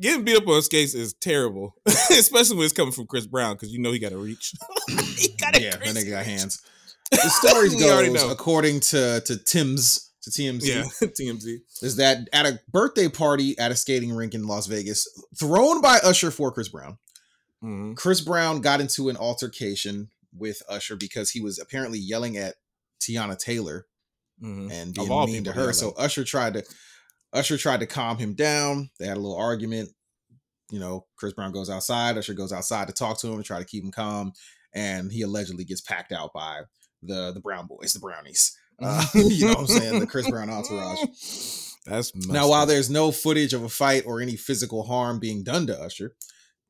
getting 0.00 0.24
beat 0.24 0.36
up 0.36 0.46
on 0.48 0.62
skates 0.62 0.94
is 0.94 1.14
terrible, 1.14 1.74
especially 1.86 2.56
when 2.56 2.64
it's 2.64 2.74
coming 2.74 2.92
from 2.92 3.06
Chris 3.06 3.26
Brown 3.26 3.54
because 3.54 3.72
you 3.72 3.78
know 3.80 3.92
he 3.92 3.98
got 3.98 4.10
to 4.10 4.18
reach. 4.18 4.52
he 5.16 5.28
got 5.38 5.58
Yeah, 5.60 5.70
that 5.76 5.82
nigga 5.82 6.10
got 6.10 6.24
hands. 6.26 6.62
The 7.10 7.30
story 7.30 7.68
goes, 8.14 8.22
according 8.30 8.80
to 8.80 9.20
to 9.24 9.36
Tim's 9.36 10.12
to 10.22 10.30
TMZ, 10.30 10.62
Yeah, 10.66 10.82
TMZ. 11.08 11.58
is 11.82 11.96
that 11.96 12.28
at 12.32 12.46
a 12.46 12.60
birthday 12.70 13.08
party 13.08 13.58
at 13.58 13.70
a 13.70 13.76
skating 13.76 14.12
rink 14.12 14.34
in 14.34 14.46
Las 14.46 14.66
Vegas, 14.66 15.06
thrown 15.38 15.80
by 15.80 15.98
Usher 16.04 16.30
for 16.30 16.50
Chris 16.52 16.68
Brown. 16.68 16.98
hmm 17.60 17.94
Chris 17.94 18.20
Brown 18.20 18.60
got 18.60 18.80
into 18.80 19.08
an 19.08 19.16
altercation 19.16 20.08
with 20.36 20.62
Usher 20.68 20.96
because 20.96 21.30
he 21.30 21.40
was 21.40 21.58
apparently 21.58 21.98
yelling 21.98 22.36
at 22.36 22.56
Teyana 23.00 23.38
Taylor 23.38 23.86
hmm 24.40 24.68
and 24.70 24.94
being 24.94 25.08
mean 25.32 25.44
to 25.44 25.52
her. 25.52 25.72
So 25.72 25.92
Usher 25.96 26.24
tried 26.24 26.54
to 26.54 26.64
Usher 27.32 27.56
tried 27.58 27.80
to 27.80 27.86
calm 27.86 28.18
him 28.18 28.34
down. 28.34 28.90
They 28.98 29.06
had 29.06 29.16
a 29.16 29.20
little 29.20 29.36
argument. 29.36 29.90
You 30.70 30.80
know, 30.80 31.06
Chris 31.16 31.32
Brown 31.32 31.52
goes 31.52 31.70
outside. 31.70 32.18
Usher 32.18 32.34
goes 32.34 32.52
outside 32.52 32.88
to 32.88 32.92
talk 32.94 33.18
to 33.20 33.28
him 33.28 33.34
and 33.36 33.44
try 33.44 33.58
to 33.58 33.64
keep 33.64 33.82
him 33.84 33.90
calm. 33.90 34.32
And 34.74 35.10
he 35.10 35.22
allegedly 35.22 35.64
gets 35.64 35.80
packed 35.80 36.12
out 36.12 36.32
by 36.34 36.60
the 37.02 37.32
the 37.32 37.40
Brown 37.40 37.66
boys, 37.66 37.92
the 37.92 38.00
Brownies. 38.00 38.56
Uh, 38.80 39.04
you 39.14 39.46
know 39.46 39.54
what 39.54 39.58
I'm 39.58 39.66
saying? 39.66 39.98
The 39.98 40.06
Chris 40.06 40.30
Brown 40.30 40.48
entourage. 40.50 41.00
That's 41.84 42.14
Now, 42.14 42.48
while 42.48 42.62
up. 42.62 42.68
there's 42.68 42.88
no 42.88 43.10
footage 43.10 43.52
of 43.52 43.64
a 43.64 43.68
fight 43.68 44.04
or 44.06 44.20
any 44.20 44.36
physical 44.36 44.84
harm 44.84 45.18
being 45.18 45.42
done 45.42 45.66
to 45.66 45.76
Usher, 45.80 46.14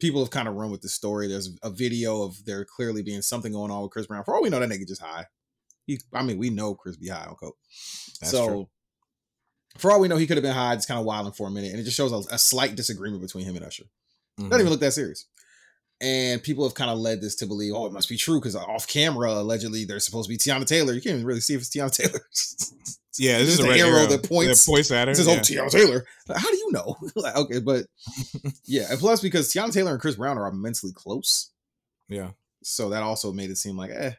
people 0.01 0.23
have 0.23 0.31
kind 0.31 0.49
of 0.49 0.55
run 0.55 0.71
with 0.71 0.81
the 0.81 0.89
story. 0.89 1.29
There's 1.29 1.51
a 1.63 1.69
video 1.69 2.23
of 2.23 2.43
there 2.47 2.65
clearly 2.65 3.03
being 3.03 3.21
something 3.21 3.53
going 3.53 3.71
on 3.71 3.83
with 3.83 3.91
Chris 3.91 4.07
Brown. 4.07 4.25
For 4.25 4.35
all 4.35 4.43
we 4.43 4.49
know, 4.49 4.59
that 4.59 4.71
nigga 4.71 4.89
just 4.89 5.03
high. 5.03 5.27
He, 5.87 5.99
I 6.15 6.23
mean, 6.23 6.39
we 6.39 6.49
know 6.49 6.75
Chris 6.75 6.97
be 6.97 7.09
high 7.09 7.27
on 7.27 7.35
coke. 7.35 7.59
That's 8.21 8.31
so, 8.31 8.47
true. 8.47 8.69
for 9.77 9.91
all 9.91 10.01
we 10.01 10.09
know, 10.09 10.17
he 10.17 10.27
could 10.27 10.39
have 10.39 10.45
been 10.45 10.55
high, 10.55 10.77
just 10.77 10.89
kind 10.89 10.99
of 11.01 11.05
wilding 11.05 11.33
for 11.33 11.49
a 11.49 11.51
minute, 11.51 11.73
and 11.73 11.81
it 11.81 11.85
just 11.85 11.97
shows 11.99 12.13
a, 12.13 12.35
a 12.35 12.39
slight 12.39 12.75
disagreement 12.75 13.21
between 13.21 13.45
him 13.45 13.57
and 13.57 13.67
Usher. 13.67 13.85
Mhm. 14.41 14.45
Doesn't 14.49 14.61
even 14.61 14.71
look 14.71 14.81
that 14.81 14.95
serious. 14.95 15.27
And 16.01 16.43
people 16.43 16.65
have 16.65 16.75
kind 16.75 16.91
of 16.91 16.99
led 16.99 17.21
this 17.21 17.35
to 17.37 17.47
believe, 17.47 17.73
oh, 17.75 17.87
it 17.87 17.93
must 17.93 18.09
be 18.09 18.17
true 18.17 18.39
because 18.39 18.55
off 18.55 18.87
camera, 18.87 19.33
allegedly, 19.33 19.85
there's 19.85 20.05
supposed 20.05 20.29
to 20.29 20.33
be 20.33 20.39
Teyana 20.39 20.65
Taylor. 20.65 20.93
You 20.93 21.01
can't 21.01 21.15
even 21.15 21.27
really 21.27 21.41
see 21.41 21.55
if 21.55 21.61
it's 21.61 21.71
Teyana 21.71 21.93
Taylor. 21.93 22.21
yeah, 23.19 23.39
this 23.39 23.49
is 23.49 23.61
a 23.61 23.63
the 23.63 23.69
red 23.69 23.81
arrow 23.81 23.99
arrow 23.99 24.07
that 24.07 24.29
points- 24.29 24.65
that 24.65 24.71
points 24.71 24.91
at 24.93 25.09
her. 25.09 25.13
It 25.13 25.17
says, 25.17 25.27
yeah. 25.27 25.35
"Oh, 25.63 25.67
Teyana 25.67 25.71
Taylor." 25.71 26.07
How 26.35 26.51
do 26.51 26.57
you 26.57 26.71
know? 26.73 26.97
Like, 27.17 27.37
okay, 27.37 27.59
but 27.59 27.87
yeah, 28.65 28.87
and 28.91 28.99
plus 28.99 29.21
because 29.21 29.53
Teyana 29.53 29.73
Taylor 29.73 29.93
and 29.93 30.01
Chris 30.01 30.17
Brown 30.17 30.39
are 30.39 30.47
immensely 30.47 30.93
close, 30.93 31.51
yeah. 32.09 32.31
so 32.63 32.91
that 32.91 33.03
also 33.03 33.33
made 33.33 33.51
it 33.51 33.59
seem 33.59 33.77
like 33.77 33.91
eh. 33.91 34.13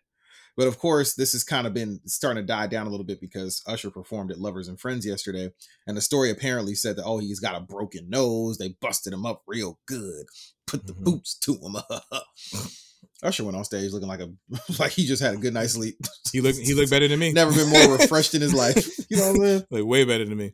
But 0.59 0.67
of 0.67 0.77
course, 0.77 1.13
this 1.13 1.31
has 1.31 1.45
kind 1.45 1.65
of 1.65 1.73
been 1.73 2.01
starting 2.05 2.43
to 2.43 2.45
die 2.45 2.67
down 2.67 2.85
a 2.85 2.89
little 2.89 3.05
bit 3.05 3.21
because 3.21 3.61
Usher 3.65 3.89
performed 3.89 4.29
at 4.29 4.39
Lovers 4.41 4.67
and 4.67 4.77
Friends 4.77 5.05
yesterday, 5.05 5.53
and 5.87 5.95
the 5.95 6.01
story 6.01 6.29
apparently 6.31 6.75
said 6.75 6.97
that 6.97 7.05
oh, 7.05 7.19
he's 7.19 7.39
got 7.39 7.55
a 7.55 7.61
broken 7.61 8.09
nose. 8.09 8.57
They 8.57 8.75
busted 8.81 9.13
him 9.13 9.25
up 9.25 9.41
real 9.47 9.79
good, 9.87 10.25
put 10.67 10.85
the 10.85 10.91
Mhm. 10.91 11.03
boots 11.05 11.35
to 11.39 11.53
him. 11.53 11.77
Usher 13.23 13.45
went 13.45 13.55
on 13.55 13.63
stage 13.63 13.93
looking 13.93 14.09
like 14.09 14.19
a 14.19 14.31
like 14.79 14.91
he 14.91 15.05
just 15.05 15.21
had 15.21 15.33
a 15.33 15.37
good 15.37 15.53
night's 15.53 15.73
sleep. 15.75 15.95
He 16.33 16.41
looked 16.41 16.57
he 16.57 16.73
looked 16.73 16.91
better 16.91 17.07
than 17.07 17.19
me. 17.19 17.31
Never 17.31 17.53
been 17.53 17.69
more 17.69 17.97
refreshed 17.97 18.35
in 18.35 18.41
his 18.41 18.53
life. 18.65 18.85
You 19.09 19.15
know 19.15 19.27
what 19.31 19.35
I'm 19.35 19.41
saying? 19.45 19.63
like 19.71 19.85
way 19.85 20.03
better 20.03 20.25
than 20.25 20.37
me. 20.37 20.51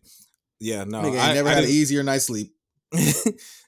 Yeah, 0.59 0.83
no. 0.83 1.01
Nigga 1.01 1.19
I, 1.19 1.33
never 1.33 1.49
I 1.49 1.53
had 1.53 1.63
an 1.63 1.69
easier 1.71 2.03
night's 2.03 2.25
sleep. 2.25 2.53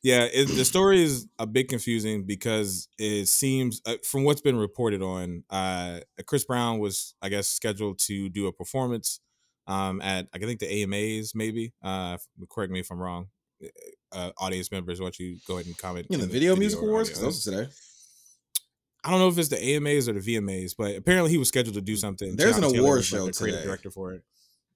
yeah, 0.03 0.27
it, 0.31 0.47
the 0.55 0.63
story 0.65 1.01
is 1.03 1.27
a 1.39 1.45
bit 1.47 1.67
confusing 1.69 2.23
because 2.25 2.87
it 2.97 3.27
seems, 3.27 3.81
uh, 3.85 3.95
from 4.03 4.23
what's 4.23 4.41
been 4.41 4.57
reported 4.57 5.01
on, 5.01 5.43
uh, 5.49 5.99
Chris 6.25 6.45
Brown 6.45 6.79
was, 6.79 7.15
I 7.21 7.29
guess, 7.29 7.47
scheduled 7.47 7.99
to 7.99 8.29
do 8.29 8.47
a 8.47 8.53
performance 8.53 9.19
um, 9.67 10.01
at, 10.01 10.27
I 10.33 10.37
think, 10.39 10.59
the 10.59 10.83
AMAs, 10.83 11.33
maybe. 11.35 11.73
Uh, 11.83 12.17
correct 12.49 12.71
me 12.71 12.79
if 12.79 12.91
I'm 12.91 12.99
wrong. 12.99 13.27
Uh, 14.11 14.31
audience 14.37 14.71
members, 14.71 14.99
why 14.99 15.05
don't 15.05 15.19
you 15.19 15.37
go 15.47 15.55
ahead 15.55 15.65
and 15.65 15.77
comment? 15.77 16.07
In 16.09 16.19
the 16.19 16.25
in 16.25 16.31
video, 16.31 16.55
music 16.55 16.79
awards, 16.79 17.09
audio. 17.09 17.23
'Cause 17.29 17.45
those 17.45 17.53
are 17.53 17.63
today. 17.65 17.73
I 19.03 19.11
don't 19.11 19.19
know 19.19 19.27
if 19.29 19.37
it's 19.37 19.49
the 19.49 19.61
AMAs 19.63 20.07
or 20.09 20.13
the 20.13 20.19
VMAs, 20.19 20.73
but 20.77 20.95
apparently 20.95 21.31
he 21.31 21.37
was 21.37 21.47
scheduled 21.47 21.75
to 21.75 21.81
do 21.81 21.95
something. 21.95 22.35
There's 22.35 22.57
an 22.57 22.63
Taylor 22.63 22.79
award 22.79 22.97
was, 22.97 23.11
like, 23.11 23.19
show 23.19 23.25
the 23.25 23.31
creative 23.33 23.59
today. 23.61 23.67
director 23.67 23.89
for 23.91 24.13
it. 24.13 24.23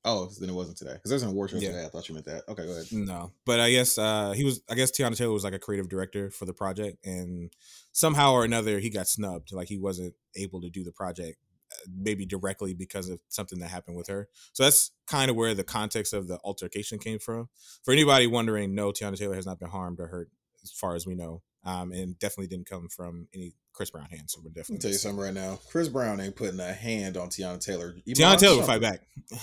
Oh, 0.03 0.29
then 0.39 0.49
it 0.49 0.53
wasn't 0.53 0.77
today 0.77 0.93
because 0.93 1.09
there's 1.09 1.21
an 1.21 1.29
award 1.29 1.51
show 1.51 1.57
Yeah. 1.57 1.69
today. 1.71 1.85
I 1.85 1.89
thought 1.89 2.09
you 2.09 2.15
meant 2.15 2.25
that. 2.25 2.43
Okay, 2.49 2.65
go 2.65 2.71
ahead. 2.71 2.85
No, 2.91 3.31
but 3.45 3.59
I 3.59 3.69
guess 3.71 3.97
uh, 3.99 4.31
he 4.31 4.43
was. 4.43 4.61
I 4.69 4.73
guess 4.75 4.89
Teyana 4.91 5.15
Taylor 5.15 5.31
was 5.33 5.43
like 5.43 5.53
a 5.53 5.59
creative 5.59 5.89
director 5.89 6.31
for 6.31 6.45
the 6.45 6.53
project, 6.53 7.05
and 7.05 7.51
somehow 7.91 8.33
or 8.33 8.43
another 8.43 8.79
he 8.79 8.89
got 8.89 9.07
snubbed. 9.07 9.51
Like 9.53 9.67
he 9.67 9.77
wasn't 9.77 10.15
able 10.35 10.59
to 10.61 10.69
do 10.71 10.83
the 10.83 10.91
project, 10.91 11.37
uh, 11.71 11.87
maybe 11.95 12.25
directly 12.25 12.73
because 12.73 13.09
of 13.09 13.21
something 13.29 13.59
that 13.59 13.67
happened 13.69 13.95
with 13.95 14.07
her. 14.07 14.27
So 14.53 14.63
that's 14.63 14.89
kind 15.05 15.29
of 15.29 15.35
where 15.37 15.53
the 15.53 15.63
context 15.63 16.13
of 16.13 16.27
the 16.27 16.39
altercation 16.43 16.97
came 16.97 17.19
from. 17.19 17.49
For 17.83 17.91
anybody 17.91 18.25
wondering, 18.25 18.73
no, 18.73 18.91
Teyana 18.91 19.17
Taylor 19.17 19.35
has 19.35 19.45
not 19.45 19.59
been 19.59 19.69
harmed 19.69 19.99
or 19.99 20.07
hurt, 20.07 20.29
as 20.63 20.71
far 20.71 20.95
as 20.95 21.05
we 21.05 21.13
know, 21.13 21.43
um, 21.63 21.91
and 21.91 22.17
definitely 22.19 22.47
didn't 22.47 22.67
come 22.67 22.87
from 22.89 23.27
any 23.33 23.53
Chris 23.73 23.89
Brown 23.91 24.07
hands. 24.09 24.33
So 24.33 24.41
we're 24.43 24.49
definitely 24.49 24.79
tell 24.79 24.91
you 24.91 24.97
something 24.97 25.19
right 25.23 25.33
now. 25.33 25.59
Chris 25.69 25.87
Brown 25.87 26.19
ain't 26.19 26.35
putting 26.35 26.59
a 26.59 26.73
hand 26.73 27.17
on 27.17 27.29
Teyana 27.29 27.59
Taylor. 27.63 27.93
Teyana 28.07 28.25
Iman 28.25 28.37
Taylor 28.39 28.57
will 28.57 28.63
fight 28.63 28.81
back. 28.81 29.01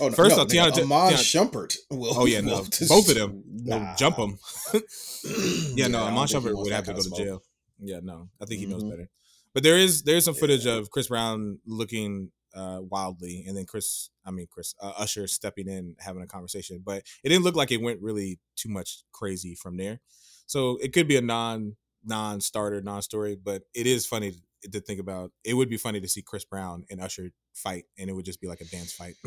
Oh, 0.00 0.08
no, 0.08 0.14
First 0.14 0.36
no, 0.36 0.42
off, 0.42 0.48
Teyana, 0.48 0.72
Ta- 0.74 0.80
Iman 0.80 1.12
Teyana- 1.12 1.50
Shumpert 1.52 1.76
will. 1.90 2.18
Oh 2.18 2.26
yeah, 2.26 2.40
no, 2.40 2.64
just- 2.64 2.88
both 2.88 3.08
of 3.08 3.14
them 3.14 3.44
will 3.64 3.78
Nah. 3.78 3.94
jump 3.94 4.16
them. 4.16 4.38
yeah, 5.76 5.86
no, 5.88 6.02
Iman 6.04 6.26
Shumpert 6.26 6.52
would 6.56 6.72
have 6.72 6.84
to 6.84 6.94
go 6.94 7.00
to 7.00 7.10
jail. 7.10 7.42
Yeah, 7.78 8.00
no, 8.02 8.28
I 8.40 8.46
think 8.46 8.60
he 8.60 8.66
knows 8.66 8.82
Mhm. 8.82 8.90
better. 8.90 9.08
But 9.52 9.62
there 9.62 9.78
is 9.78 10.02
there's 10.02 10.24
some 10.24 10.34
footage 10.34 10.66
Yeah. 10.66 10.74
of 10.78 10.90
Chris 10.90 11.06
Brown 11.08 11.58
looking 11.66 12.30
uh, 12.54 12.78
wildly, 12.82 13.44
and 13.46 13.56
then 13.56 13.66
Chris, 13.66 14.10
I 14.24 14.30
mean 14.32 14.46
Chris 14.50 14.74
uh, 14.82 14.92
Usher 14.98 15.26
stepping 15.28 15.68
in 15.68 15.94
having 16.00 16.22
a 16.22 16.26
conversation. 16.26 16.82
But 16.84 17.02
it 17.22 17.28
didn't 17.28 17.44
look 17.44 17.56
like 17.56 17.70
it 17.72 17.80
went 17.80 18.00
really 18.02 18.38
too 18.56 18.68
much 18.68 19.04
crazy 19.12 19.54
from 19.54 19.76
there. 19.76 20.00
So 20.46 20.78
it 20.82 20.92
could 20.92 21.08
be 21.08 21.16
a 21.16 21.22
non 21.22 21.76
non 22.04 22.40
starter, 22.40 22.80
non 22.80 23.02
story. 23.02 23.36
But 23.42 23.62
it 23.74 23.86
is 23.86 24.06
funny 24.06 24.32
to, 24.62 24.70
to 24.70 24.80
think 24.80 25.00
about. 25.00 25.32
It 25.44 25.54
would 25.54 25.68
be 25.68 25.76
funny 25.76 26.00
to 26.00 26.08
see 26.08 26.22
Chris 26.22 26.44
Brown 26.44 26.84
and 26.90 27.00
Usher 27.00 27.30
fight, 27.54 27.84
and 27.98 28.10
it 28.10 28.12
would 28.12 28.24
just 28.24 28.40
be 28.40 28.48
like 28.48 28.60
a 28.60 28.66
dance 28.66 28.92
fight. 28.92 29.14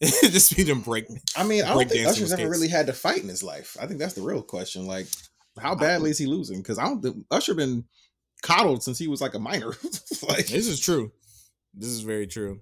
Just 0.00 0.56
be 0.56 0.62
them 0.62 0.80
break. 0.80 1.06
I 1.36 1.42
mean, 1.42 1.64
I 1.64 1.68
don't 1.68 1.76
break 1.78 1.88
think 1.88 2.06
Usher's 2.06 2.32
ever 2.32 2.48
really 2.48 2.68
had 2.68 2.86
to 2.86 2.92
fight 2.92 3.20
in 3.20 3.28
his 3.28 3.42
life. 3.42 3.76
I 3.80 3.86
think 3.86 3.98
that's 3.98 4.14
the 4.14 4.22
real 4.22 4.42
question. 4.42 4.86
Like, 4.86 5.06
how 5.60 5.74
badly 5.74 6.10
is 6.10 6.18
he 6.18 6.26
losing? 6.26 6.58
Because 6.58 6.78
I 6.78 6.84
don't. 6.84 7.02
think 7.02 7.26
Usher 7.32 7.54
been 7.54 7.84
coddled 8.42 8.84
since 8.84 8.96
he 8.96 9.08
was 9.08 9.20
like 9.20 9.34
a 9.34 9.40
minor. 9.40 9.66
like 10.28 10.46
This 10.46 10.68
is 10.68 10.78
true. 10.78 11.10
This 11.74 11.88
is 11.88 12.02
very 12.02 12.28
true. 12.28 12.60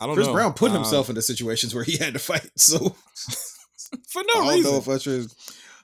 I 0.00 0.06
don't 0.06 0.10
know. 0.10 0.14
Chris 0.14 0.26
know. 0.28 0.32
Brown 0.32 0.52
put 0.54 0.70
Um, 0.70 0.76
himself 0.78 1.10
into 1.10 1.20
situations 1.20 1.74
where 1.74 1.84
he 1.84 1.98
had 1.98 2.14
to 2.14 2.18
fight. 2.18 2.50
So 2.56 2.78
for 4.08 4.22
no 4.34 4.40
I 4.42 4.54
don't 4.54 4.62
know 4.62 4.76
if 4.78 4.88
Usher 4.88 5.10
is. 5.10 5.34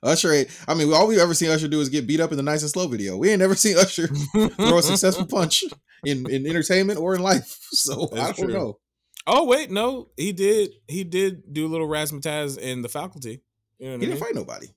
Usher. 0.03 0.45
I 0.67 0.75
mean, 0.75 0.93
all 0.93 1.07
we've 1.09 1.19
ever 1.19 1.35
seen 1.35 1.51
Usher 1.51 1.69
do 1.69 1.81
is 1.81 1.89
get 1.89 2.07
beat 2.07 2.21
up 2.21 2.31
in 2.31 2.37
the 2.37 2.43
nice 2.43 2.63
and 2.63 2.71
slow 2.71 2.87
video. 2.89 3.17
We 3.17 3.31
ain't 3.31 3.41
never 3.41 3.55
seen 3.55 3.77
Usher 3.77 4.07
throw 4.57 4.79
a 4.79 4.83
successful 4.83 5.27
punch 5.27 5.65
in, 6.05 6.29
in 6.31 6.47
entertainment 6.47 6.99
or 6.99 7.15
in 7.15 7.23
life. 7.23 7.59
So 7.71 8.09
I 8.15 8.33
don't 8.33 8.35
true. 8.37 8.47
know. 8.49 8.79
Oh 9.27 9.45
wait, 9.45 9.71
no, 9.71 10.09
he 10.17 10.33
did. 10.33 10.71
He 10.89 11.05
did 11.05 11.53
do 11.53 11.67
a 11.67 11.69
little 11.69 11.87
razzmatazz 11.87 12.57
in 12.59 12.81
the 12.81 12.89
faculty. 12.89 13.43
You 13.79 13.87
know 13.89 13.93
what 13.93 14.01
He 14.01 14.07
mean? 14.07 14.11
didn't 14.17 14.21
fight 14.27 14.35
nobody. 14.35 14.69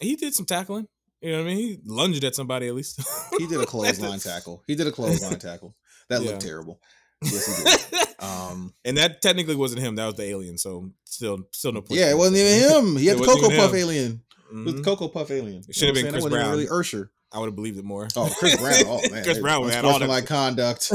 He 0.00 0.16
did 0.16 0.34
some 0.34 0.46
tackling. 0.46 0.88
You 1.20 1.32
know 1.32 1.38
what 1.44 1.50
I 1.50 1.54
mean? 1.54 1.56
He 1.58 1.78
lunged 1.84 2.24
at 2.24 2.34
somebody 2.34 2.66
at 2.68 2.74
least. 2.74 3.00
He 3.38 3.46
did 3.46 3.60
a 3.60 3.66
clothesline 3.66 4.18
tackle. 4.20 4.62
He 4.66 4.74
did 4.74 4.86
a 4.86 4.90
clothesline 4.92 5.38
tackle. 5.38 5.74
That 6.08 6.22
Yeah. 6.22 6.30
looked 6.30 6.42
terrible. 6.42 6.80
Yes, 7.22 7.46
he 7.90 7.96
did. 7.96 8.08
Um, 8.20 8.72
and 8.86 8.96
that 8.96 9.20
technically 9.22 9.56
wasn't 9.56 9.82
him. 9.82 9.96
That 9.96 10.06
was 10.06 10.14
the 10.14 10.24
alien. 10.24 10.56
So 10.58 10.90
still, 11.04 11.40
still 11.52 11.72
no. 11.72 11.84
yeah, 11.90 12.10
it 12.10 12.16
wasn't 12.16 12.38
even 12.38 12.70
him. 12.86 12.96
He 12.96 13.06
had 13.06 13.18
the 13.18 13.24
Cocoa 13.24 13.48
Puff 13.50 13.70
him. 13.72 13.76
alien. 13.76 14.22
It 14.50 14.56
was 14.64 14.74
Mhm. 14.74 14.84
Cocoa 14.84 15.08
Puff 15.08 15.30
alien. 15.30 15.62
It 15.68 15.74
should 15.74 15.88
have 15.88 15.94
been 15.94 16.04
know 16.04 16.12
what 16.12 16.12
Chris 16.12 16.24
I'm 16.24 16.30
saying? 16.30 16.32
Wasn't 16.32 16.32
Brown. 16.32 16.50
really 16.50 16.68
Usher. 16.68 17.10
I 17.32 17.38
would 17.40 17.46
have 17.46 17.56
believed 17.56 17.78
it 17.78 17.84
more. 17.84 18.06
Oh, 18.16 18.32
Chris 18.38 18.56
Brown. 18.56 18.84
Oh 18.86 19.00
man, 19.10 19.24
Chris 19.24 19.38
Brown 19.40 19.62
would 19.62 19.72
have 19.74 19.84
all 19.84 19.98
like 20.06 20.26
conduct. 20.28 20.88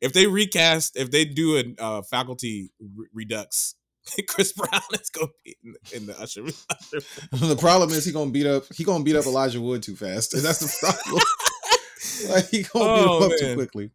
if 0.00 0.12
they 0.12 0.26
recast, 0.26 0.96
if 0.96 1.10
they 1.10 1.24
do 1.24 1.56
a 1.56 1.82
uh, 1.82 2.02
faculty 2.02 2.70
re- 2.80 3.06
redux, 3.14 3.74
Chris 4.28 4.52
Brown 4.52 4.82
is 4.92 5.08
going 5.10 5.28
to 5.28 5.32
be 5.44 5.56
in, 5.64 5.74
in 5.94 6.06
the 6.06 6.20
Usher. 6.20 6.42
the 7.32 7.56
problem 7.56 7.90
is 7.90 8.04
he 8.04 8.12
gonna 8.12 8.30
beat 8.30 8.46
up. 8.46 8.64
He 8.74 8.84
gonna 8.84 9.02
beat 9.04 9.16
up 9.16 9.24
Elijah 9.26 9.60
Wood 9.60 9.82
too 9.82 9.96
fast. 9.96 10.32
That's 10.42 10.58
the 10.60 10.76
problem. 10.80 11.22
like 12.36 12.48
he 12.50 12.62
gonna 12.64 12.84
beat 13.00 13.08
Oh, 13.08 13.16
him 13.24 13.32
up 13.32 13.38
too 13.38 13.54
quickly. 13.54 13.90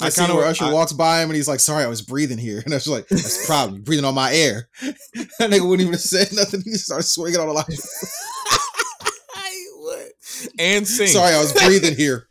I, 0.00 0.06
I 0.06 0.10
kinda- 0.10 0.34
where 0.34 0.46
Usher 0.46 0.64
I- 0.64 0.72
walks 0.72 0.92
by 0.92 1.22
him 1.22 1.30
and 1.30 1.36
he's 1.36 1.46
like, 1.48 1.60
"Sorry, 1.60 1.84
I 1.84 1.88
was 1.88 2.02
breathing 2.02 2.38
here," 2.38 2.58
and 2.64 2.74
I 2.74 2.76
was 2.76 2.86
like, 2.88 3.06
"That's 3.08 3.40
the 3.42 3.46
problem. 3.46 3.76
You're 3.76 3.84
breathing 3.84 4.04
on 4.04 4.14
my 4.14 4.32
air." 4.34 4.68
that 4.82 5.50
nigga 5.50 5.62
wouldn't 5.68 5.80
even 5.82 5.92
have 5.92 6.00
said 6.00 6.28
nothing. 6.32 6.62
He 6.64 6.72
just 6.72 6.86
started 6.86 7.04
swinging 7.04 7.38
on 7.40 7.48
Elijah. 7.48 7.70
what? 9.76 10.08
And 10.58 10.86
sing. 10.86 11.06
Sorry, 11.08 11.34
I 11.34 11.40
was 11.40 11.52
breathing 11.52 11.94
here. 11.96 12.26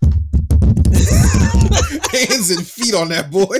Hands 2.12 2.52
and 2.52 2.66
feet 2.68 2.94
on 2.94 3.10
that 3.10 3.32
boy. 3.32 3.58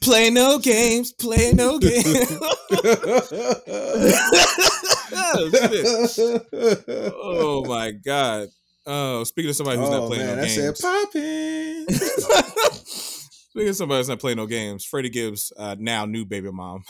Play 0.00 0.30
no 0.30 0.58
games. 0.58 1.12
Play 1.12 1.52
no 1.52 1.78
games. 1.78 2.26
oh. 5.12 6.40
Oh, 7.22 7.64
my 7.66 7.92
god. 7.92 8.48
Oh, 8.86 9.24
speaking 9.24 9.50
of 9.50 9.56
somebody 9.56 9.78
who's 9.78 9.90
not 9.90 10.02
oh 10.02 10.06
playing 10.08 10.26
man, 10.26 10.36
no 10.36 10.42
I 10.42 10.46
said 10.46 10.74
games. 10.74 10.80
popping. 10.80 11.86
Speaking 13.56 13.70
of 13.70 13.76
somebody 13.76 13.98
who's 14.00 14.08
not 14.08 14.20
playing 14.20 14.36
no 14.36 14.46
games, 14.46 14.84
Freddie 14.84 15.08
Gibbs, 15.08 15.50
uh, 15.56 15.76
now 15.78 16.04
new 16.04 16.26
baby 16.26 16.50
mom. 16.52 16.84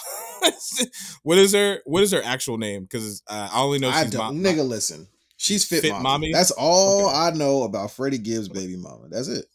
what 1.22 1.38
is 1.38 1.52
her 1.52 1.80
What 1.84 2.02
is 2.02 2.10
her 2.12 2.20
actual 2.24 2.58
name? 2.58 2.82
Because 2.82 3.22
uh, 3.28 3.48
I 3.52 3.60
only 3.62 3.78
know 3.78 3.88
I 3.88 4.02
she's 4.02 4.12
don't, 4.12 4.42
mo- 4.42 4.50
nigga. 4.50 4.66
Listen, 4.66 5.06
she's 5.36 5.64
fit, 5.64 5.82
Fit 5.82 5.92
mommy. 5.92 6.02
mommy? 6.02 6.32
That's 6.32 6.50
all 6.50 7.06
Okay. 7.08 7.16
I 7.16 7.30
know 7.30 7.62
about 7.62 7.92
Freddie 7.92 8.18
Gibbs' 8.18 8.48
baby 8.48 8.76
mama. 8.76 9.06
That's 9.08 9.28
it. 9.28 9.46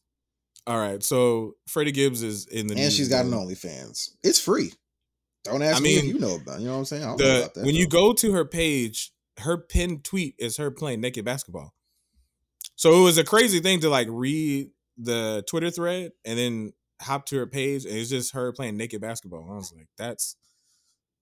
All 0.67 0.77
right, 0.77 1.03
so 1.03 1.55
Freddie 1.67 1.91
Gibbs 1.91 2.23
is 2.23 2.45
in 2.47 2.67
the 2.67 2.75
and 2.77 2.93
she's 2.93 3.09
got 3.09 3.25
an. 3.25 3.31
OnlyFans. 3.31 4.11
It's 4.23 4.39
free. 4.39 4.71
Don't 5.43 5.61
ask 5.63 5.77
I 5.77 5.79
me 5.81 5.97
if 5.97 6.05
you 6.05 6.17
know 6.19 6.35
about. 6.35 6.59
You 6.59 6.67
know 6.67 6.73
what 6.73 6.79
I'm 6.79 6.85
saying? 6.85 7.03
I 7.03 7.07
don't 7.07 7.19
know 7.19 7.25
the 7.25 7.39
about 7.39 7.53
that. 7.55 7.65
when 7.65 7.75
you 7.75 7.87
go 7.87 8.13
to 8.13 8.31
her 8.31 8.45
page, 8.45 9.11
her 9.39 9.57
pinned 9.57 10.03
tweet 10.05 10.35
is 10.37 10.57
her 10.57 10.71
playing 10.71 11.01
naked 11.01 11.25
basketball. 11.25 11.73
So 12.81 12.99
it 12.99 13.03
was 13.03 13.19
a 13.19 13.23
crazy 13.23 13.59
thing 13.59 13.81
to 13.81 13.91
like 13.91 14.07
read 14.09 14.71
the 14.97 15.43
Twitter 15.47 15.69
thread 15.69 16.13
and 16.25 16.39
then 16.39 16.73
hop 16.99 17.27
to 17.27 17.37
her 17.37 17.45
page 17.45 17.85
and 17.85 17.95
it's 17.95 18.09
just 18.09 18.33
her 18.33 18.51
playing 18.53 18.75
naked 18.75 18.99
basketball. 18.99 19.43
And 19.43 19.51
I 19.51 19.55
was 19.57 19.71
like, 19.71 19.87
that's 19.99 20.35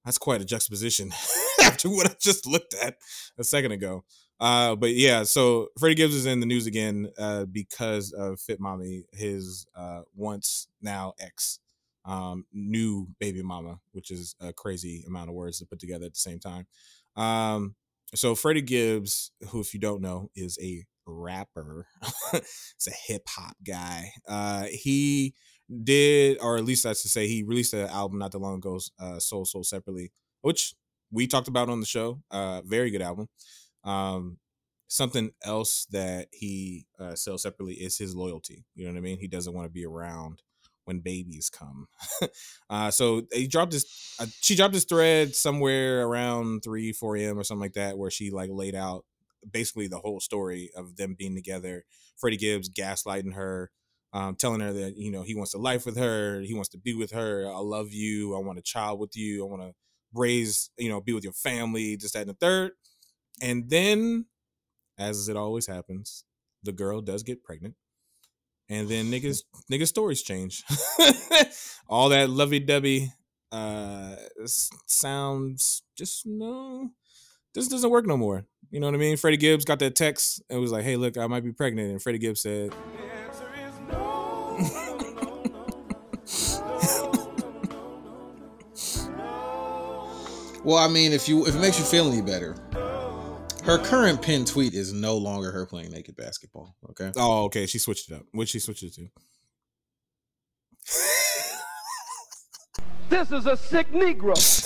that's 0.06 0.18
quite 0.18 0.40
a 0.40 0.46
juxtaposition 0.46 1.12
after 1.62 1.90
what 1.90 2.10
I 2.10 2.16
just 2.22 2.48
looked 2.48 2.76
at 2.76 2.96
a 3.38 3.44
second 3.44 3.74
ago. 3.74 4.06
Uh, 4.40 4.78
but 4.78 4.92
yeah, 4.92 5.24
so 5.24 5.68
Freddie 5.78 5.96
Gibbs 5.96 6.16
is 6.16 6.26
in 6.26 6.40
the 6.40 6.46
news 6.46 6.66
again 6.66 7.10
uh, 7.18 7.44
because 7.44 8.14
of 8.14 8.40
Fit 8.40 8.62
Mommy, 8.62 9.04
his 9.12 9.68
uh, 9.76 10.04
once 10.16 10.70
now 10.82 11.12
ex, 11.20 11.60
um, 12.06 12.46
new 12.54 13.06
baby 13.20 13.44
mama, 13.44 13.82
which 13.92 14.12
is 14.12 14.34
a 14.40 14.54
crazy 14.54 15.04
amount 15.06 15.28
of 15.28 15.36
words 15.36 15.60
to 15.60 15.66
put 15.66 15.80
together 15.80 16.06
at 16.06 16.14
the 16.14 16.20
same 16.22 16.40
time. 16.40 16.68
Um, 17.18 17.76
so 18.16 18.34
Freddie 18.34 18.62
Gibbs, 18.62 19.32
who 19.50 19.60
if 19.60 19.74
you 19.74 19.82
don't 19.82 20.02
know, 20.02 20.30
is 20.38 20.58
a 20.62 20.86
rapper. 21.10 21.88
it's 22.34 22.88
a 22.88 23.12
hip 23.12 23.24
hop 23.28 23.56
guy. 23.66 24.12
Uh, 24.28 24.66
he 24.72 25.34
did, 25.84 26.38
or 26.42 26.58
at 26.58 26.66
least 26.66 26.84
that's 26.84 27.02
to 27.04 27.10
say, 27.10 27.28
he 27.28 27.44
released 27.44 27.74
an 27.74 27.88
album 27.88 28.20
not 28.20 28.32
that 28.32 28.40
long 28.40 28.56
ago, 28.56 28.80
uh, 29.00 29.20
Soul 29.20 29.46
Sold 29.46 29.66
Separately, 29.66 30.12
which 30.42 30.74
we 31.12 31.28
talked 31.28 31.48
about 31.48 31.70
on 31.70 31.80
the 31.80 31.86
show. 31.86 32.22
Uh, 32.32 32.62
very 32.66 32.92
good 32.92 33.02
album. 33.02 33.28
Um, 33.84 34.38
something 34.88 35.32
else 35.44 35.86
that 35.92 36.28
he 36.32 36.86
uh, 37.00 37.16
sells 37.16 37.44
separately 37.44 37.76
is 37.76 37.98
his 37.98 38.16
loyalty. 38.16 38.66
You 38.76 38.86
know 38.86 38.94
what 38.94 38.98
I 38.98 39.02
mean? 39.02 39.20
He 39.20 39.28
doesn't 39.28 39.54
want 39.54 39.66
to 39.66 39.72
be 39.72 39.86
around 39.86 40.42
when 40.86 41.00
babies 41.00 41.50
come. 41.50 41.88
uh, 42.70 42.92
so 42.92 43.22
he 43.32 43.48
dropped 43.48 43.72
this. 43.72 44.16
Uh, 44.20 44.26
she 44.42 44.56
dropped 44.56 44.74
this 44.74 44.86
thread 44.86 45.36
somewhere 45.36 46.06
around 46.06 46.64
three, 46.64 46.92
four 46.92 47.16
a.m. 47.16 47.38
or 47.38 47.44
something 47.44 47.62
like 47.62 47.74
that, 47.74 47.98
where 47.98 48.12
she 48.12 48.32
like 48.32 48.50
laid 48.52 48.76
out 48.76 49.06
basically 49.50 49.88
the 49.88 50.00
whole 50.00 50.20
story 50.20 50.72
of 50.76 50.96
them 50.96 51.16
being 51.18 51.36
together. 51.36 51.86
Freddie 52.18 52.38
Gibbs 52.38 52.70
gaslighting 52.70 53.36
her, 53.36 53.72
um, 54.14 54.36
telling 54.36 54.62
her 54.62 54.74
that 54.74 54.98
you 54.98 55.12
know 55.12 55.24
he 55.24 55.36
wants 55.36 55.54
a 55.54 55.58
life 55.58 55.86
with 55.86 55.98
her, 55.98 56.42
he 56.42 56.54
wants 56.54 56.70
to 56.70 56.78
be 56.78 56.94
with 56.94 57.12
her. 57.12 57.48
I 57.48 57.60
love 57.60 57.92
you. 57.92 58.36
I 58.36 58.40
want 58.40 58.60
a 58.60 58.64
child 58.64 59.00
with 59.00 59.16
you. 59.16 59.46
I 59.46 59.50
want 59.50 59.62
to 59.62 59.74
raise, 60.14 60.70
you 60.78 60.90
know, 60.90 61.02
be 61.02 61.14
with 61.14 61.24
your 61.24 61.34
family. 61.34 61.98
Just 61.98 62.14
that 62.14 62.22
and 62.22 62.30
the 62.30 62.34
third. 62.34 62.72
And 63.42 63.70
then, 63.70 64.26
as 64.98 65.30
it 65.30 65.38
always 65.38 65.68
happens, 65.68 66.26
the 66.64 66.72
girl 66.72 67.02
does 67.02 67.24
get 67.24 67.44
pregnant. 67.44 67.76
And 68.68 68.88
then 68.88 69.12
niggas 69.12 69.44
niggas 69.72 69.88
stories 69.88 70.22
change. 70.22 70.64
All 71.88 72.10
that 72.10 72.30
lovey 72.30 72.60
dovey 72.60 73.14
uh 73.52 74.16
sounds 74.46 75.82
just 75.98 76.24
no 76.28 76.92
this 77.54 77.68
doesn't 77.68 77.90
work 77.90 78.06
no 78.06 78.18
more. 78.18 78.46
You 78.72 78.80
know 78.80 78.88
what 78.88 78.96
I 78.96 79.00
mean? 79.00 79.18
Freddie 79.18 79.38
Gibbs 79.38 79.66
got 79.66 79.80
that 79.80 79.96
text 79.96 80.42
and 80.50 80.60
was 80.60 80.72
like, 80.72 80.84
"Hey, 80.84 80.96
look, 80.96 81.18
I 81.18 81.28
might 81.28 81.44
be 81.44 81.52
pregnant." 81.52 81.92
And 81.92 82.02
Freddie 82.02 82.20
Gibbs 82.20 82.42
said, 82.42 82.74
Well, 90.64 90.78
I 90.78 90.88
mean, 90.90 91.14
if 91.14 91.28
you 91.30 91.46
if 91.48 91.56
it 91.56 91.60
makes 91.60 91.80
you 91.80 91.86
feel 91.86 92.12
any 92.12 92.22
better, 92.22 92.54
her 93.64 93.78
current 93.78 94.22
pin 94.22 94.46
tweet 94.46 94.74
is 94.74 94.94
no 94.94 95.18
longer 95.18 95.52
her 95.52 95.66
playing 95.66 95.92
naked 95.92 96.16
basketball. 96.18 96.76
Okay. 96.92 97.12
"Oh, 97.16 97.46
okay." 97.46 97.66
She 97.66 97.80
switched 97.80 98.12
it 98.12 98.16
up. 98.16 98.24
What 98.34 98.50
she 98.50 98.60
switched 98.60 98.84
it 98.84 98.94
to? 98.96 99.08
This 103.10 103.32
is 103.32 103.46
a 103.48 103.58
sick 103.58 103.92
Negro. 103.92 104.36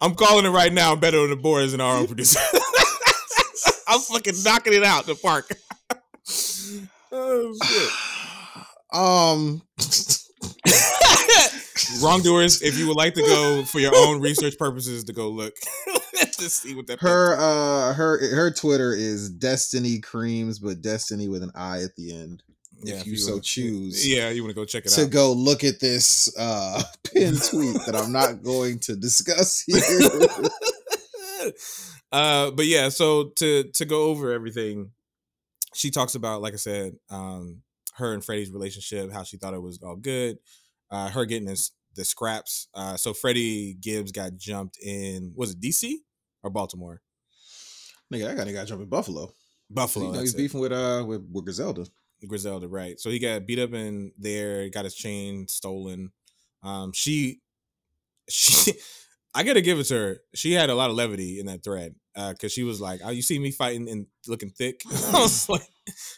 I'm 0.00 0.14
calling 0.14 0.44
it 0.44 0.50
right 0.50 0.72
now. 0.72 0.92
I'm 0.92 1.00
Better 1.00 1.18
on 1.18 1.30
the 1.30 1.60
as 1.60 1.74
an 1.74 1.80
our 1.80 1.98
own 1.98 2.06
producer. 2.06 2.38
I'm 3.88 4.00
fucking 4.00 4.34
knocking 4.44 4.74
it 4.74 4.84
out 4.84 5.06
the 5.06 5.14
park. 5.14 5.50
oh 7.12 7.54
shit. 7.64 7.90
Um. 8.92 9.62
Wrongdoers, 12.02 12.62
if 12.62 12.78
you 12.78 12.86
would 12.88 12.96
like 12.96 13.14
to 13.14 13.22
go 13.22 13.64
for 13.64 13.80
your 13.80 13.94
own 13.94 14.20
research 14.20 14.58
purposes 14.58 15.04
to 15.04 15.12
go 15.12 15.28
look 15.28 15.54
to 16.40 16.50
see 16.50 16.74
what 16.74 16.86
that 16.86 17.00
her 17.00 17.34
uh 17.34 17.94
her 17.94 18.18
her 18.34 18.50
Twitter 18.50 18.92
is 18.92 19.30
Destiny 19.30 19.98
Creams, 19.98 20.58
but 20.58 20.82
Destiny 20.82 21.28
with 21.28 21.42
an 21.42 21.52
I 21.54 21.82
at 21.82 21.94
the 21.96 22.14
end. 22.14 22.42
If 22.82 23.06
you 23.06 23.16
so 23.16 23.32
wanna- 23.32 23.42
choose. 23.42 24.08
Yeah, 24.08 24.30
you 24.30 24.42
want 24.42 24.50
to 24.50 24.60
go 24.60 24.64
check 24.64 24.84
it 24.86 24.90
to 24.90 25.02
out. 25.02 25.04
To 25.04 25.10
go 25.10 25.32
look 25.32 25.64
at 25.64 25.80
this 25.80 26.34
uh 26.38 26.82
pinned 27.04 27.42
tweet 27.42 27.76
that 27.86 27.94
I'm 27.96 28.12
not 28.12 28.42
going 28.42 28.78
to 28.80 28.96
discuss 28.96 29.62
here. 29.66 29.78
uh 32.12 32.50
but 32.50 32.66
yeah 32.66 32.88
so 32.88 33.30
to 33.36 33.64
to 33.72 33.84
go 33.84 34.04
over 34.04 34.32
everything 34.32 34.90
she 35.74 35.90
talks 35.90 36.14
about 36.14 36.42
like 36.42 36.52
i 36.52 36.56
said 36.56 36.92
um 37.10 37.62
her 37.94 38.12
and 38.12 38.24
freddie's 38.24 38.50
relationship 38.50 39.10
how 39.12 39.22
she 39.22 39.36
thought 39.36 39.54
it 39.54 39.62
was 39.62 39.78
all 39.82 39.96
good 39.96 40.36
uh 40.90 41.08
her 41.08 41.24
getting 41.24 41.46
this 41.48 41.70
the 41.94 42.04
scraps 42.04 42.68
uh 42.74 42.96
so 42.96 43.14
freddie 43.14 43.74
gibbs 43.74 44.12
got 44.12 44.36
jumped 44.36 44.76
in 44.82 45.32
was 45.34 45.52
it 45.52 45.60
dc 45.60 45.92
or 46.42 46.50
baltimore 46.50 47.00
Nigga, 48.12 48.34
that 48.34 48.44
guy 48.44 48.52
got 48.52 48.66
jump 48.66 48.82
in 48.82 48.88
Buffalo. 48.88 49.32
buffalo 49.70 50.06
you 50.06 50.12
know, 50.14 50.20
he's 50.20 50.34
it. 50.34 50.36
beefing 50.36 50.58
with 50.60 50.72
uh 50.72 51.04
with, 51.06 51.22
with 51.32 51.44
Griselda. 51.44 51.86
Griselda, 52.26 52.68
right? 52.68 52.98
So 53.00 53.10
he 53.10 53.18
got 53.18 53.46
beat 53.46 53.58
up 53.58 53.72
in 53.72 54.12
there, 54.18 54.68
got 54.70 54.84
his 54.84 54.94
chain 54.94 55.46
stolen. 55.48 56.10
Um, 56.62 56.92
she, 56.92 57.40
she, 58.28 58.72
I 59.34 59.42
gotta 59.44 59.60
give 59.60 59.78
it 59.78 59.84
to 59.84 59.94
her. 59.94 60.18
She 60.34 60.52
had 60.52 60.70
a 60.70 60.74
lot 60.74 60.90
of 60.90 60.96
levity 60.96 61.38
in 61.38 61.46
that 61.46 61.62
thread 61.62 61.94
because 62.14 62.52
she 62.52 62.64
was 62.64 62.80
like, 62.80 63.00
"Oh, 63.04 63.10
you 63.10 63.22
see 63.22 63.38
me 63.38 63.50
fighting 63.52 63.88
and 63.88 64.06
looking 64.26 64.50
thick." 64.50 64.82
I 64.90 65.20
was 65.20 65.48
like, 65.48 65.62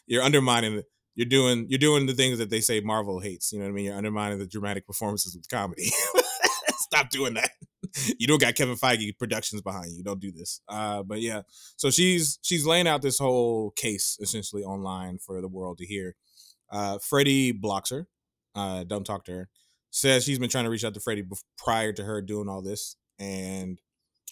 "You're 0.06 0.22
undermining. 0.22 0.78
it. 0.78 0.86
You're 1.14 1.28
doing. 1.28 1.66
You're 1.68 1.78
doing 1.78 2.06
the 2.06 2.14
things 2.14 2.38
that 2.38 2.48
they 2.48 2.60
say 2.60 2.80
Marvel 2.80 3.20
hates. 3.20 3.52
You 3.52 3.58
know 3.58 3.66
what 3.66 3.72
I 3.72 3.74
mean? 3.74 3.84
You're 3.84 3.96
undermining 3.96 4.38
the 4.38 4.46
dramatic 4.46 4.86
performances 4.86 5.36
with 5.36 5.48
comedy. 5.48 5.90
Stop 6.78 7.10
doing 7.10 7.34
that. 7.34 7.50
You 8.18 8.26
don't 8.26 8.40
got 8.40 8.55
Kevin 8.55 8.76
Feige 8.76 9.18
Productions 9.18 9.62
behind 9.62 9.92
you. 9.92 10.02
Don't 10.02 10.20
do 10.20 10.33
this. 10.33 10.61
Uh, 10.68 11.02
but 11.02 11.20
yeah, 11.20 11.42
so 11.76 11.90
she's 11.90 12.38
she's 12.42 12.66
laying 12.66 12.87
out 12.87 13.02
this 13.02 13.18
whole 13.18 13.72
case 13.72 14.18
essentially 14.20 14.62
online 14.62 15.18
for 15.18 15.40
the 15.40 15.48
world 15.48 15.78
to 15.78 15.87
hear. 15.87 16.14
Uh, 16.70 16.98
Freddie 16.98 17.52
blocks 17.52 17.90
her. 17.90 18.07
Uh, 18.55 18.85
don't 18.85 19.05
talk 19.05 19.24
to 19.26 19.33
her. 19.33 19.48
Says 19.90 20.24
she's 20.24 20.38
been 20.38 20.48
trying 20.48 20.64
to 20.64 20.70
reach 20.70 20.85
out 20.85 20.94
to 20.94 21.00
Freddie 21.00 21.24
prior 21.59 21.92
to 21.92 22.02
her 22.05 22.22
doing 22.22 22.48
all 22.48 22.62
this, 22.62 22.96
and 23.18 23.78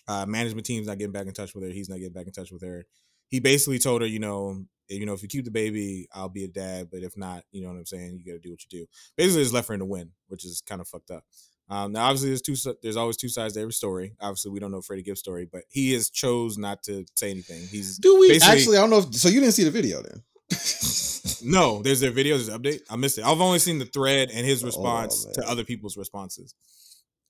uh, 0.08 0.26
management 0.26 0.66
team's 0.66 0.86
not 0.86 0.98
getting 0.98 1.12
back 1.12 1.26
in 1.26 1.34
touch 1.34 1.54
with 1.54 1.64
her. 1.64 1.70
He's 1.70 1.88
not 1.88 1.98
getting 1.98 2.14
back 2.14 2.26
in 2.26 2.32
touch 2.32 2.50
with 2.50 2.62
her. 2.62 2.84
He 3.28 3.40
basically 3.40 3.78
told 3.78 4.00
her, 4.00 4.08
you 4.08 4.18
know, 4.18 4.64
you 4.88 5.06
know, 5.06 5.12
if 5.12 5.22
you 5.22 5.28
keep 5.28 5.44
the 5.44 5.50
baby, 5.50 6.08
I'll 6.12 6.28
be 6.28 6.44
a 6.44 6.48
dad. 6.48 6.88
But 6.90 7.02
if 7.02 7.16
not, 7.16 7.44
you 7.52 7.62
know 7.62 7.68
what 7.68 7.76
I'm 7.76 7.86
saying. 7.86 8.18
You 8.18 8.32
got 8.32 8.42
to 8.42 8.48
do 8.48 8.50
what 8.50 8.62
you 8.64 8.80
do. 8.80 8.86
Basically, 9.16 9.42
just 9.42 9.54
left 9.54 9.68
her 9.68 9.74
in 9.74 9.80
the 9.80 9.86
win, 9.86 10.10
which 10.28 10.44
is 10.44 10.62
kind 10.62 10.80
of 10.80 10.88
fucked 10.88 11.10
up. 11.10 11.24
Um, 11.70 11.92
now, 11.92 12.06
obviously, 12.06 12.30
there's 12.30 12.42
two. 12.42 12.56
There's 12.82 12.96
always 12.96 13.16
two 13.16 13.28
sides 13.28 13.54
to 13.54 13.60
every 13.60 13.72
story. 13.72 14.16
Obviously, 14.20 14.50
we 14.50 14.58
don't 14.58 14.72
know 14.72 14.80
Freddie 14.80 15.04
Gibbs' 15.04 15.20
story, 15.20 15.48
but 15.50 15.62
he 15.68 15.92
has 15.92 16.10
chose 16.10 16.58
not 16.58 16.82
to 16.84 17.06
say 17.14 17.30
anything. 17.30 17.62
He's 17.70 17.96
Do 17.98 18.18
we 18.18 18.40
actually? 18.42 18.76
I 18.76 18.80
don't 18.80 18.90
know. 18.90 18.98
If, 18.98 19.14
so 19.14 19.28
you 19.28 19.38
didn't 19.38 19.54
see 19.54 19.62
the 19.62 19.70
video 19.70 20.02
then? 20.02 20.22
no. 21.44 21.80
There's 21.80 22.00
their 22.00 22.10
video. 22.10 22.36
There's 22.36 22.48
an 22.48 22.60
update. 22.60 22.80
I 22.90 22.96
missed 22.96 23.18
it. 23.18 23.24
I've 23.24 23.40
only 23.40 23.60
seen 23.60 23.78
the 23.78 23.84
thread 23.84 24.30
and 24.34 24.44
his 24.44 24.62
Hold 24.62 24.74
on, 24.74 25.04
response 25.04 25.24
to 25.34 25.48
other 25.48 25.62
people's 25.62 25.96
responses. 25.96 26.54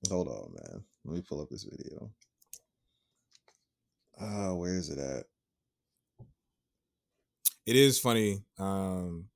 Hold 0.09 0.28
on, 0.28 0.55
man. 0.55 0.84
Let 1.05 1.14
me 1.16 1.22
pull 1.28 1.43
up 1.43 1.51
this 1.51 1.64
video. 1.64 2.11
Uh, 4.18 4.55
where 4.55 4.74
is 4.74 4.88
it 4.88 4.99
at? 4.99 5.24
It 7.66 7.76
is 7.76 7.99
funny 7.99 8.43
um 8.59 9.26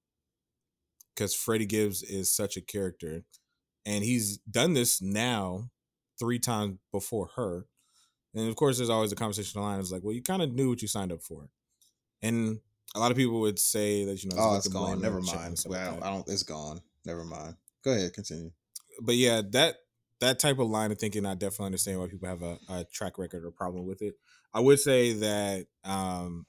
because 1.14 1.34
Freddie 1.34 1.66
Gibbs 1.66 2.02
is 2.02 2.34
such 2.34 2.56
a 2.56 2.60
character, 2.60 3.22
and 3.86 4.04
he's 4.04 4.38
done 4.38 4.74
this 4.74 5.00
now 5.02 5.70
three 6.18 6.38
times 6.38 6.78
before 6.92 7.30
her. 7.36 7.66
And 8.34 8.48
of 8.48 8.56
course, 8.56 8.78
there's 8.78 8.90
always 8.90 9.12
a 9.12 9.16
conversation 9.16 9.60
line. 9.60 9.78
It's 9.80 9.92
like, 9.92 10.02
well, 10.02 10.14
you 10.14 10.22
kind 10.22 10.42
of 10.42 10.52
knew 10.52 10.68
what 10.68 10.82
you 10.82 10.88
signed 10.88 11.12
up 11.12 11.22
for, 11.22 11.48
and 12.22 12.58
a 12.94 12.98
lot 13.00 13.10
of 13.10 13.16
people 13.16 13.40
would 13.40 13.58
say 13.58 14.04
that 14.04 14.22
you 14.24 14.30
know, 14.30 14.36
Oh, 14.38 14.56
it's 14.56 14.68
gone. 14.68 15.00
Never 15.00 15.18
and 15.18 15.26
shit 15.26 15.34
and 15.34 15.42
mind. 15.44 15.64
Well, 15.66 15.78
like 15.78 15.88
I 15.88 15.90
don't. 15.92 16.02
I 16.02 16.10
don't. 16.10 16.28
It's 16.28 16.42
gone. 16.42 16.80
Never 17.04 17.24
mind. 17.24 17.56
Go 17.84 17.92
ahead. 17.92 18.12
Continue. 18.12 18.50
but 19.02 19.14
yeah, 19.16 19.42
that 19.50 19.76
that 20.20 20.38
type 20.38 20.58
of 20.58 20.68
line 20.68 20.90
of 20.90 20.98
thinking, 20.98 21.26
I 21.26 21.34
definitely 21.34 21.66
understand 21.66 22.00
why 22.00 22.06
people 22.06 22.28
have 22.28 22.42
a, 22.42 22.58
a 22.70 22.84
track 22.92 23.18
record 23.18 23.44
or 23.44 23.50
problem 23.50 23.86
with 23.86 24.00
it. 24.02 24.14
I 24.54 24.60
would 24.60 24.78
say 24.80 25.12
that 25.12 25.66
um, 25.84 26.46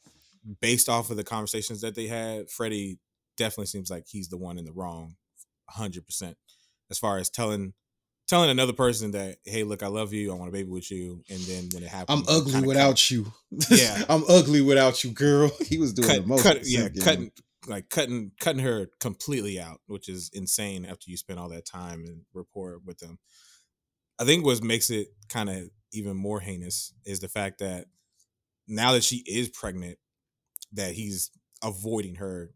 based 0.62 0.88
off 0.88 1.10
of 1.10 1.18
the 1.18 1.24
conversations 1.24 1.82
that 1.82 1.96
they 1.96 2.06
had, 2.08 2.50
Freddie 2.50 3.00
definitely 3.38 3.66
seems 3.66 3.90
like 3.90 4.06
he's 4.08 4.30
the 4.30 4.38
one 4.38 4.58
in 4.58 4.66
the 4.66 4.72
wrong, 4.72 5.16
hundred 5.70 6.06
percent. 6.06 6.38
As 6.90 7.00
far 7.00 7.18
as 7.18 7.30
telling 7.30 7.74
telling 8.28 8.50
another 8.50 8.74
person 8.74 9.12
that, 9.12 9.38
hey, 9.46 9.64
look, 9.64 9.84
I 9.84 9.88
love 9.88 10.12
you, 10.12 10.32
I 10.32 10.36
want 10.36 10.50
a 10.50 10.52
baby 10.52 10.70
with 10.70 10.90
you, 10.92 11.24
and 11.30 11.40
then 11.42 11.70
when 11.74 11.84
it 11.84 11.90
happens, 11.90 12.28
I'm 12.28 12.36
ugly 12.36 12.62
without 12.66 13.12
you. 13.12 13.32
Yeah. 13.70 14.04
I'm 14.10 14.24
ugly 14.28 14.62
without 14.62 15.04
you, 15.04 15.12
girl. 15.12 15.52
He 15.66 15.78
was 15.78 15.94
doing 15.94 16.08
cut, 16.08 16.22
the 16.22 16.28
most. 16.28 16.44
cut, 16.44 16.60
yeah, 16.64 16.90
Game. 16.90 17.04
cutting 17.04 17.32
like 17.68 17.90
cutting 17.90 18.32
cutting 18.40 18.62
her 18.62 18.88
completely 19.00 19.60
out, 19.60 19.82
which 19.88 20.10
is 20.10 20.30
insane 20.34 20.86
after 20.86 21.10
you 21.10 21.18
spend 21.18 21.40
all 21.40 21.50
that 21.50 21.66
time 21.66 22.04
and 22.06 22.22
rapport 22.34 22.80
with 22.86 23.00
them. 23.00 23.20
I 24.20 24.26
think 24.26 24.46
what 24.46 24.64
makes 24.64 24.90
it 24.90 25.08
kind 25.30 25.50
of 25.50 25.70
even 25.92 26.16
more 26.16 26.40
heinous 26.40 26.94
is 27.06 27.20
the 27.20 27.28
fact 27.28 27.60
that 27.60 27.86
now 28.68 28.94
that 28.94 29.04
she 29.04 29.24
is 29.26 29.50
pregnant, 29.50 29.98
that 30.74 30.94
he's 30.94 31.32
avoiding 31.64 32.16
her 32.16 32.52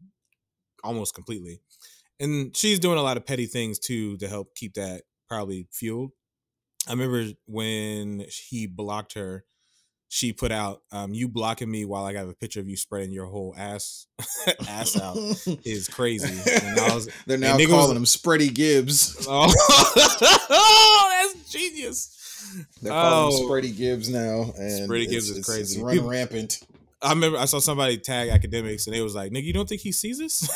almost 0.82 1.14
completely. 1.14 1.60
And 2.20 2.54
she's 2.56 2.78
doing 2.78 2.98
a 2.98 3.02
lot 3.02 3.16
of 3.16 3.24
petty 3.26 3.46
things 3.46 3.78
too 3.78 4.16
to 4.18 4.28
help 4.28 4.54
keep 4.54 4.74
that 4.74 5.02
probably 5.28 5.66
fueled. 5.72 6.12
I 6.86 6.92
remember 6.92 7.26
when 7.46 8.26
he 8.48 8.66
blocked 8.66 9.14
her, 9.14 9.44
she 10.08 10.32
put 10.32 10.50
out, 10.50 10.82
um, 10.92 11.14
you 11.14 11.28
blocking 11.28 11.70
me 11.70 11.84
while 11.84 12.04
I 12.04 12.12
got 12.12 12.28
a 12.28 12.32
picture 12.34 12.58
of 12.60 12.68
you 12.68 12.76
spreading 12.76 13.12
your 13.12 13.26
whole 13.26 13.54
ass 13.56 14.06
ass 14.68 15.00
out 15.00 15.16
is 15.64 15.88
crazy. 15.88 16.34
Was 16.76 17.08
They're 17.26 17.38
now 17.38 17.56
nigga 17.56 17.66
was- 17.68 17.76
calling 17.76 17.96
him 17.96 18.04
Spready 18.04 18.52
Gibbs. 18.52 19.24
oh, 19.28 21.26
that's 21.32 21.50
genius. 21.50 22.16
They're 22.82 22.92
calling 22.92 23.34
Oh. 23.34 23.42
him 23.42 23.48
Spready 23.48 23.76
Gibbs 23.76 24.08
now, 24.08 24.52
and 24.58 24.90
Spready 24.90 25.08
Gibbs 25.08 25.30
is 25.30 25.44
crazy. 25.44 25.74
It's 25.76 25.82
running 25.82 25.98
People- 26.00 26.10
rampant. 26.10 26.60
I 27.02 27.10
remember 27.10 27.38
I 27.38 27.46
saw 27.46 27.60
somebody 27.60 27.96
tag 27.96 28.28
academics 28.28 28.86
and 28.86 28.94
they 28.94 29.00
was 29.00 29.14
like, 29.14 29.32
nigga, 29.32 29.44
you 29.44 29.54
don't 29.54 29.66
think 29.68 29.80
he 29.80 29.90
sees 29.92 30.20
us? 30.20 30.46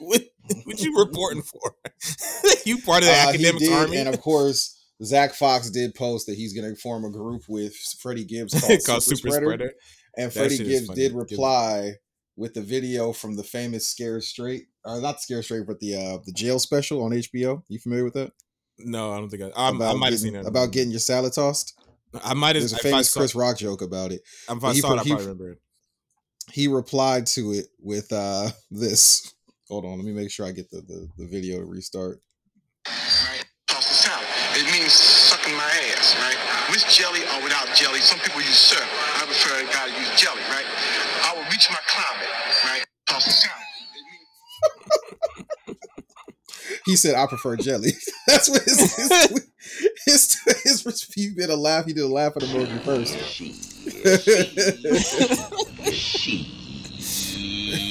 what, 0.00 0.22
what 0.64 0.80
you 0.80 0.98
reporting 0.98 1.42
for? 1.42 1.74
you 2.64 2.78
part 2.82 3.02
of 3.02 3.08
the 3.08 3.12
Uh, 3.14 3.22
he 3.32 3.46
academics 3.46 3.64
did, 3.64 3.72
army? 3.72 3.96
and 3.96 4.08
of 4.08 4.20
course, 4.20 4.72
Zach 5.02 5.34
Fox 5.34 5.70
did 5.70 5.94
post 5.94 6.26
that 6.26 6.36
he's 6.36 6.52
going 6.52 6.74
to 6.74 6.80
form 6.80 7.04
a 7.04 7.10
group 7.10 7.42
with 7.48 7.74
Freddie 8.00 8.24
Gibbs 8.24 8.58
called, 8.60 8.80
called 8.84 9.02
Super, 9.02 9.16
Super 9.16 9.30
Spreader. 9.30 9.46
Spreader. 9.46 9.72
And 10.16 10.32
That 10.32 10.38
Freddie 10.38 10.58
Gibbs 10.64 10.88
did 10.90 11.12
reply 11.12 11.92
with 12.36 12.54
the 12.54 12.62
video 12.62 13.12
from 13.12 13.36
the 13.36 13.42
famous 13.42 13.86
Scared 13.86 14.22
Straight, 14.22 14.64
or 14.84 15.00
not 15.00 15.20
Scared 15.20 15.44
Straight, 15.44 15.66
but 15.66 15.78
the 15.80 15.94
uh, 15.94 16.18
the 16.24 16.32
jail 16.32 16.58
special 16.58 17.02
on 17.02 17.10
HBO. 17.12 17.62
You 17.68 17.78
familiar 17.78 18.04
with 18.04 18.14
that? 18.14 18.32
No, 18.78 19.12
I 19.12 19.18
don't 19.18 19.28
think 19.30 19.42
I. 19.42 19.50
I, 19.56 19.70
might 19.94 20.12
have 20.12 20.20
seen 20.20 20.36
it. 20.36 20.46
about 20.46 20.70
getting 20.70 20.90
your 20.90 21.00
salad 21.00 21.32
tossed. 21.34 21.78
I 22.24 22.34
might 22.34 22.56
have. 22.56 22.62
There's 22.62 22.72
a 22.72 22.78
famous 22.78 23.10
saw, 23.10 23.20
Chris 23.20 23.34
Rock 23.34 23.58
joke 23.58 23.82
about 23.82 24.12
it. 24.12 24.22
if 24.50 24.64
I 24.64 24.72
he 24.72 24.80
saw 24.80 24.94
it, 24.94 25.00
I 25.00 25.02
he- 25.02 25.10
probably 25.10 25.26
remember 25.26 25.50
it. 25.52 25.58
He 26.52 26.68
replied 26.68 27.26
to 27.28 27.52
it 27.52 27.66
with 27.80 28.12
uh, 28.12 28.50
this. 28.70 29.34
Hold 29.68 29.84
on, 29.84 29.96
let 29.98 30.04
me 30.06 30.12
make 30.12 30.30
sure 30.30 30.46
I 30.46 30.52
get 30.52 30.70
the, 30.70 30.80
the, 30.82 31.08
the 31.18 31.26
video 31.26 31.58
to 31.58 31.64
restart. 31.64 32.20
right? 32.86 33.44
Toss 33.68 33.88
the 33.88 33.94
salad. 33.94 34.26
It 34.54 34.64
means 34.72 34.92
sucking 34.92 35.54
my 35.54 35.70
ass, 35.92 36.14
right? 36.22 36.38
With 36.70 36.86
jelly 36.88 37.22
or 37.34 37.42
without 37.42 37.66
jelly. 37.74 38.00
Some 38.00 38.18
people 38.20 38.40
use 38.40 38.56
syrup. 38.58 38.88
I 39.16 39.26
prefer 39.26 39.58
a 39.58 39.64
guy 39.72 39.88
to 39.88 39.98
use 39.98 40.10
jelly, 40.20 40.40
right? 40.50 40.64
I 41.24 41.34
will 41.34 41.44
reach 41.50 41.68
my 41.70 41.80
climate, 41.88 42.28
right? 42.64 42.84
Toss 43.08 43.24
the 43.24 43.30
salad. 43.32 43.62
He 46.84 46.96
said, 46.96 47.14
"I 47.16 47.26
prefer 47.26 47.56
jelly." 47.56 47.90
That's 48.26 48.48
what 48.48 48.62
his 48.62 48.78
his 48.96 49.10
his, 50.06 50.40
his, 50.64 50.82
his 50.84 51.02
he 51.14 51.30
did 51.30 51.50
a 51.50 51.56
laugh. 51.56 51.84
He 51.86 51.92
did 51.92 52.04
a 52.04 52.08
laugh 52.08 52.32
at 52.36 52.42
the 52.42 52.48
emoji 52.48 52.80
first. 52.82 53.16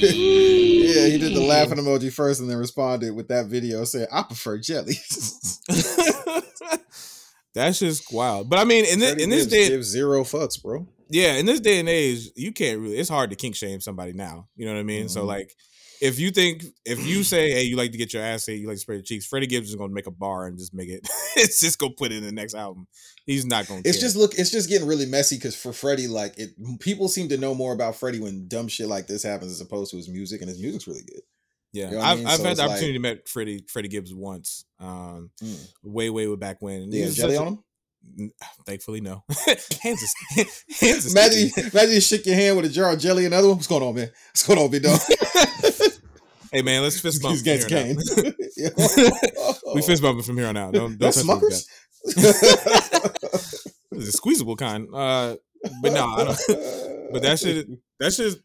Yeah, 0.02 1.06
he 1.06 1.18
did 1.18 1.34
the 1.34 1.40
laughing 1.46 1.78
emoji 1.78 2.12
first, 2.12 2.40
and 2.40 2.48
then 2.50 2.56
responded 2.58 3.14
with 3.14 3.28
that 3.28 3.46
video 3.46 3.84
saying, 3.84 4.06
"I 4.12 4.22
prefer 4.22 4.58
jelly." 4.58 4.94
That's 7.54 7.78
just 7.78 8.12
wild. 8.12 8.50
But 8.50 8.58
I 8.58 8.64
mean, 8.64 8.84
in 8.84 8.98
this 8.98 9.10
Freddie 9.10 9.22
in 9.24 9.30
this 9.30 9.46
gives, 9.46 9.52
day, 9.52 9.68
gives 9.68 9.86
zero 9.88 10.24
fucks, 10.24 10.62
bro. 10.62 10.86
yeah, 11.08 11.34
in 11.34 11.46
this 11.46 11.60
day 11.60 11.80
and 11.80 11.88
age, 11.88 12.28
you 12.36 12.52
can't 12.52 12.80
really. 12.80 12.96
It's 12.98 13.08
hard 13.08 13.30
to 13.30 13.36
kink 13.36 13.54
shame 13.56 13.80
somebody 13.80 14.12
now. 14.12 14.48
You 14.56 14.66
know 14.66 14.74
what 14.74 14.80
I 14.80 14.84
mean? 14.84 15.08
So 15.08 15.22
Mhm. 15.24 15.26
like, 15.28 15.54
if 16.00 16.18
you 16.18 16.30
think 16.30 16.64
if 16.84 17.04
you 17.06 17.22
say, 17.22 17.50
hey, 17.50 17.62
you 17.62 17.76
like 17.76 17.92
to 17.92 17.98
get 17.98 18.12
your 18.12 18.22
ass 18.22 18.46
hit 18.46 18.58
you 18.58 18.66
like 18.66 18.76
to 18.76 18.80
spread 18.80 18.96
your 18.96 19.02
cheeks, 19.02 19.26
Freddie 19.26 19.46
Gibbs 19.46 19.68
is 19.70 19.76
gonna 19.76 19.92
make 19.92 20.06
a 20.06 20.10
bar 20.10 20.46
and 20.46 20.58
just 20.58 20.74
make 20.74 20.88
it. 20.88 21.06
it's 21.36 21.60
just 21.60 21.78
gonna 21.78 21.92
put 21.96 22.12
it 22.12 22.16
in 22.18 22.24
the 22.24 22.32
next 22.32 22.54
album. 22.54 22.86
He's 23.26 23.44
not 23.46 23.66
gonna. 23.66 23.80
It's 23.84 23.98
care. 23.98 24.06
just 24.06 24.16
look. 24.16 24.34
It's 24.38 24.50
just 24.50 24.68
getting 24.68 24.86
really 24.86 25.06
messy 25.06 25.36
because 25.36 25.56
for 25.56 25.72
Freddie, 25.72 26.08
like 26.08 26.38
it, 26.38 26.50
people 26.80 27.08
seem 27.08 27.28
to 27.30 27.36
know 27.36 27.54
more 27.54 27.72
about 27.72 27.96
Freddie 27.96 28.20
when 28.20 28.48
dumb 28.48 28.68
shit 28.68 28.88
like 28.88 29.06
this 29.06 29.22
happens 29.22 29.52
as 29.52 29.60
opposed 29.60 29.90
to 29.90 29.96
his 29.96 30.08
music, 30.08 30.40
and 30.40 30.48
his 30.48 30.60
music's 30.60 30.86
really 30.86 31.02
good. 31.06 31.20
yeah. 31.72 31.86
you 31.86 31.90
know 31.92 31.96
what 31.98 32.06
I 32.06 32.10
I've, 32.12 32.18
mean? 32.18 32.26
I've 32.28 32.36
So 32.38 32.44
had 32.44 32.56
the 32.56 32.62
like- 32.62 32.70
opportunity 32.70 32.92
to 32.94 32.98
meet 33.00 33.28
Freddie 33.28 33.64
Freddie 33.68 33.88
Gibbs 33.88 34.14
once, 34.14 34.64
um, 34.80 35.30
Mm. 35.42 35.68
way 35.82 36.10
way 36.10 36.26
way 36.26 36.36
back 36.36 36.58
when. 36.60 36.82
And 36.82 36.92
Yeah, 36.94 37.08
jelly 37.10 37.36
on 37.36 37.46
him. 37.48 37.58
Thankfully, 38.66 39.00
no. 39.00 39.24
hands 39.82 40.02
is 40.02 40.14
hands 40.80 41.04
is 41.04 41.12
Imagine, 41.12 41.50
imagine 41.72 41.94
you 41.94 42.00
shake 42.00 42.26
your 42.26 42.34
hand 42.34 42.56
with 42.56 42.66
a 42.66 42.68
jar 42.68 42.92
of 42.92 42.98
jelly. 42.98 43.26
Another 43.26 43.48
one. 43.48 43.56
What's 43.56 43.66
going 43.66 43.82
on, 43.82 43.94
man? 43.94 44.10
What's 44.32 44.46
going 44.46 44.58
on, 44.58 44.70
big 44.70 44.82
dog? 44.82 45.00
Hey 46.52 46.62
man, 46.62 46.82
let's 46.82 46.98
fist 46.98 47.20
bump. 47.22 47.32
He's 47.32 47.42
from 47.42 47.50
against 47.50 47.68
here 47.68 47.78
on 47.78 47.84
Kane. 47.84 47.98
out. 47.98 48.34
Yeah. 48.56 49.74
we 49.74 49.82
fist 49.82 50.00
bumping 50.00 50.22
from 50.22 50.38
here 50.38 50.46
on 50.46 50.56
out. 50.56 50.72
Don't, 50.72 50.96
don't 50.96 50.98
That's 50.98 51.22
Smuckers. 51.22 51.66
It's 53.92 54.08
a 54.08 54.12
squeezable 54.12 54.56
kind. 54.56 54.88
Uh, 54.94 55.36
but 55.82 55.92
no, 55.92 56.06
I 56.06 56.24
don't. 56.24 57.12
But 57.12 57.22
that 57.22 57.38
shit, 57.38 57.66
that 58.00 58.12
shit, 58.12 58.38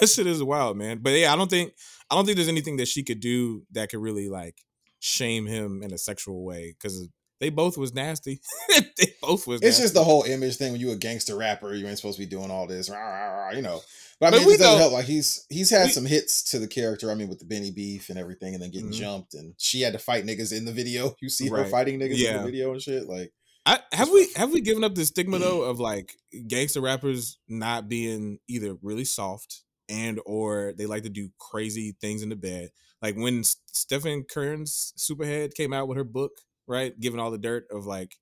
that 0.00 0.08
shit 0.14 0.26
is 0.26 0.42
wild, 0.42 0.76
man. 0.76 0.98
But 1.00 1.14
yeah, 1.14 1.32
I 1.32 1.36
don't 1.36 1.48
think, 1.48 1.72
I 2.10 2.14
don't 2.14 2.26
think 2.26 2.36
there's 2.36 2.48
anything 2.48 2.76
that 2.76 2.88
she 2.88 3.02
could 3.02 3.20
do 3.20 3.62
that 3.72 3.90
could 3.90 4.00
really 4.00 4.28
like 4.28 4.58
shame 5.00 5.46
him 5.46 5.82
in 5.82 5.92
a 5.92 5.98
sexual 5.98 6.44
way 6.44 6.74
because 6.78 7.08
they 7.44 7.50
both 7.50 7.76
was 7.76 7.92
nasty. 7.92 8.40
they 8.96 9.12
both 9.20 9.46
was. 9.46 9.60
It's 9.60 9.64
nasty. 9.72 9.82
just 9.82 9.92
the 9.94 10.02
whole 10.02 10.22
image 10.22 10.56
thing. 10.56 10.72
When 10.72 10.80
you 10.80 10.92
a 10.92 10.96
gangster 10.96 11.36
rapper, 11.36 11.74
you 11.74 11.86
ain't 11.86 11.98
supposed 11.98 12.16
to 12.18 12.24
be 12.24 12.30
doing 12.30 12.50
all 12.50 12.66
this, 12.66 12.88
rah, 12.88 12.96
rah, 12.96 13.32
rah, 13.32 13.50
you 13.50 13.60
know. 13.60 13.80
But 14.18 14.32
I 14.32 14.38
mean, 14.38 14.46
we 14.46 14.54
it 14.54 14.58
doesn't 14.60 14.72
know- 14.72 14.78
help. 14.78 14.92
Like 14.94 15.04
he's 15.04 15.44
he's 15.50 15.68
had 15.68 15.84
we- 15.88 15.92
some 15.92 16.06
hits 16.06 16.42
to 16.52 16.58
the 16.58 16.66
character. 16.66 17.10
I 17.10 17.14
mean, 17.14 17.28
with 17.28 17.38
the 17.40 17.44
Benny 17.44 17.70
beef 17.70 18.08
and 18.08 18.18
everything, 18.18 18.54
and 18.54 18.62
then 18.62 18.70
getting 18.70 18.88
Mhm. 18.90 18.94
jumped, 18.94 19.34
and 19.34 19.52
she 19.58 19.82
had 19.82 19.92
to 19.92 19.98
fight 19.98 20.24
niggas 20.24 20.56
in 20.56 20.64
the 20.64 20.72
video. 20.72 21.14
You 21.20 21.28
see 21.28 21.48
her 21.50 21.66
fighting 21.66 22.00
niggas 22.00 22.24
in 22.24 22.36
the 22.38 22.44
video 22.44 22.72
and 22.72 22.80
shit. 22.80 23.06
Like, 23.06 23.30
I, 23.66 23.80
have 23.92 24.08
we 24.10 24.28
have 24.36 24.50
we 24.52 24.62
given 24.62 24.84
up 24.84 24.94
the 24.94 25.04
stigma 25.04 25.38
though 25.38 25.62
of 25.70 25.80
like 25.80 26.14
gangster 26.48 26.80
rappers 26.80 27.38
not 27.46 27.90
being 27.90 28.38
either 28.48 28.76
really 28.80 29.04
soft 29.04 29.62
and 29.90 30.18
or 30.24 30.72
they 30.78 30.86
like 30.86 31.02
to 31.02 31.10
do 31.10 31.28
crazy 31.38 31.94
things 32.00 32.22
in 32.22 32.30
the 32.30 32.36
bed. 32.36 32.70
Like 33.02 33.16
when 33.16 33.42
Stephen 33.44 34.24
Kern's 34.24 34.94
Superhead 34.96 35.52
came 35.52 35.74
out 35.74 35.88
with 35.88 35.98
her 35.98 36.04
book, 36.04 36.32
right, 36.66 36.98
Given 36.98 37.20
all 37.20 37.30
the 37.30 37.38
dirt 37.38 37.66
of 37.70 37.86
like 37.86 38.16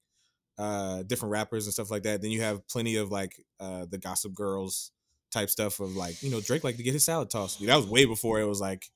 uh 0.58 1.02
different 1.04 1.32
rappers 1.32 1.66
and 1.66 1.72
stuff 1.72 1.90
like 1.90 2.02
that. 2.04 2.22
Then 2.22 2.30
you 2.30 2.42
have 2.42 2.66
plenty 2.68 2.96
of 2.96 3.10
like 3.10 3.34
uh 3.60 3.86
the 3.88 3.98
Gossip 3.98 4.34
Girls 4.34 4.90
type 5.32 5.50
stuff 5.50 5.80
of 5.80 5.96
like 5.96 6.22
you 6.22 6.30
know 6.30 6.40
Drake 6.40 6.64
like 6.64 6.76
to 6.76 6.82
get 6.82 6.92
his 6.92 7.04
salad 7.04 7.30
tossed. 7.30 7.64
That 7.64 7.76
was 7.76 7.86
way 7.86 8.04
before 8.04 8.40
it 8.40 8.46
was 8.46 8.60
like 8.60 8.86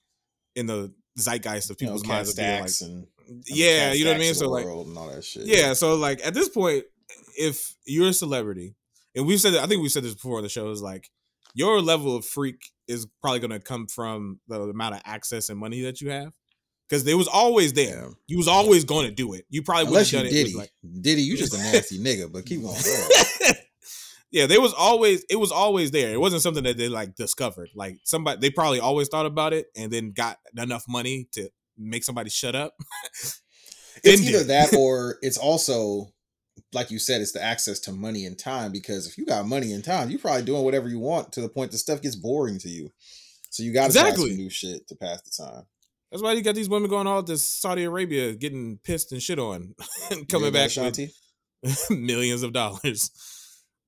in 0.55 0.67
the 0.67 0.93
zeitgeist 1.19 1.71
of 1.71 1.77
you 1.81 1.87
know, 1.87 1.93
people's 1.93 2.07
minds 2.07 2.31
of 2.31 2.37
being 2.37 2.61
like 2.61 2.69
stacks 2.69 2.81
and 2.83 3.07
yeah, 3.47 3.93
you 3.93 4.05
know 4.05 4.11
what 4.11 4.17
I 4.17 4.21
mean. 4.21 4.35
So 4.35 4.49
like 4.49 4.65
and 4.65 4.99
all 4.99 5.09
that 5.09 5.25
shit. 5.25 5.47
yeah, 5.47 5.73
so 5.73 5.95
like 5.95 6.25
at 6.25 6.35
this 6.35 6.49
point, 6.49 6.85
if 7.37 7.75
you're 7.85 8.09
a 8.09 8.13
celebrity, 8.13 8.75
and 9.15 9.27
we've 9.27 9.41
said 9.41 9.55
that, 9.55 9.63
I 9.63 9.67
think 9.67 9.83
we've 9.83 9.91
said 9.91 10.05
this 10.05 10.15
before 10.15 10.37
on 10.37 10.43
the 10.43 10.49
show, 10.49 10.71
is 10.71 10.83
like 10.83 11.11
your 11.55 11.81
level 11.81 12.17
of 12.17 12.25
freak 12.25 12.71
is 12.87 13.07
probably 13.21 13.41
going 13.41 13.51
to 13.51 13.61
come 13.61 13.87
from 13.87 14.41
the 14.47 14.61
amount 14.61 14.95
of 14.95 15.03
access 15.05 15.49
and 15.49 15.59
money 15.59 15.83
that 15.83 16.01
you 16.01 16.11
have, 16.11 16.33
because 16.89 17.07
it 17.07 17.15
was 17.15 17.29
always 17.29 17.73
there. 17.73 18.09
You 18.27 18.37
was 18.39 18.49
always 18.49 18.85
going 18.85 19.07
to 19.07 19.13
do 19.13 19.35
it. 19.35 19.45
You 19.49 19.63
probably 19.63 19.91
would 19.91 19.99
have 19.99 20.11
done 20.11 20.27
it. 20.27 20.31
Diddy, 20.31 20.55
with, 20.55 20.63
like, 20.63 20.71
Diddy, 21.01 21.23
you 21.23 21.37
just 21.37 21.55
a 21.55 21.59
nasty 21.59 21.99
nigga. 22.03 22.33
But 22.33 22.47
keep 22.47 22.63
ahead. 22.65 23.57
yeah, 24.31 24.47
there 24.47 24.61
was 24.61 24.73
always 24.73 25.25
it 25.29 25.37
was 25.37 25.53
always 25.53 25.91
there. 25.91 26.13
It 26.13 26.21
wasn't 26.21 26.43
something 26.43 26.65
that 26.65 26.77
they 26.77 26.89
like 26.89 27.15
discovered. 27.17 27.71
Like 27.75 27.99
somebody, 28.05 28.41
they 28.41 28.51
probably 28.51 28.81
always 28.81 29.09
thought 29.09 29.27
about 29.27 29.53
it 29.53 29.67
and 29.77 29.93
then 29.93 30.13
got 30.13 30.39
enough 30.57 30.85
money 30.89 31.29
to 31.33 31.51
make 31.77 32.05
somebody 32.05 32.31
shut 32.31 32.55
up. 32.55 32.75
it's 34.05 34.23
either 34.23 34.45
that 34.45 34.75
or 34.75 35.17
it's 35.23 35.39
also 35.39 36.13
like 36.73 36.91
you 36.91 36.99
said, 36.99 37.21
it's 37.21 37.33
the 37.33 37.43
access 37.43 37.79
to 37.81 37.93
money 37.93 38.25
and 38.25 38.39
time. 38.39 38.73
Because 38.73 39.07
if 39.07 39.19
you 39.19 39.27
got 39.27 39.47
money 39.47 39.73
and 39.73 39.85
time, 39.85 40.11
you're 40.11 40.19
probably 40.19 40.43
doing 40.45 40.65
whatever 40.65 40.89
you 40.89 40.99
want 40.99 41.33
to 41.33 41.41
the 41.41 41.49
point 41.49 41.71
the 41.71 41.79
stuff 41.79 42.03
gets 42.03 42.17
boring 42.17 42.59
to 42.61 42.69
you. 42.69 42.91
So 43.51 43.63
you 43.63 43.73
got 43.73 43.83
to 43.83 43.87
Exactly. 43.87 44.25
try 44.25 44.31
some 44.31 44.37
new 44.37 44.51
shit 44.51 44.89
to 44.89 44.97
pass 44.97 45.23
the 45.23 45.45
time. 45.45 45.65
That's 46.11 46.23
why 46.23 46.33
you 46.33 46.43
got 46.43 46.55
these 46.55 46.69
women 46.69 46.89
going 46.89 47.07
all 47.07 47.23
to 47.23 47.37
Saudi 47.37 47.85
Arabia, 47.85 48.35
getting 48.35 48.79
pissed 48.85 49.13
and 49.13 49.23
shit 49.23 49.39
on, 49.39 49.75
and 50.11 50.29
coming 50.29 50.53
back 50.53 50.71
with 50.77 51.11
millions 51.91 52.43
of 52.43 52.53
dollars. 52.53 53.11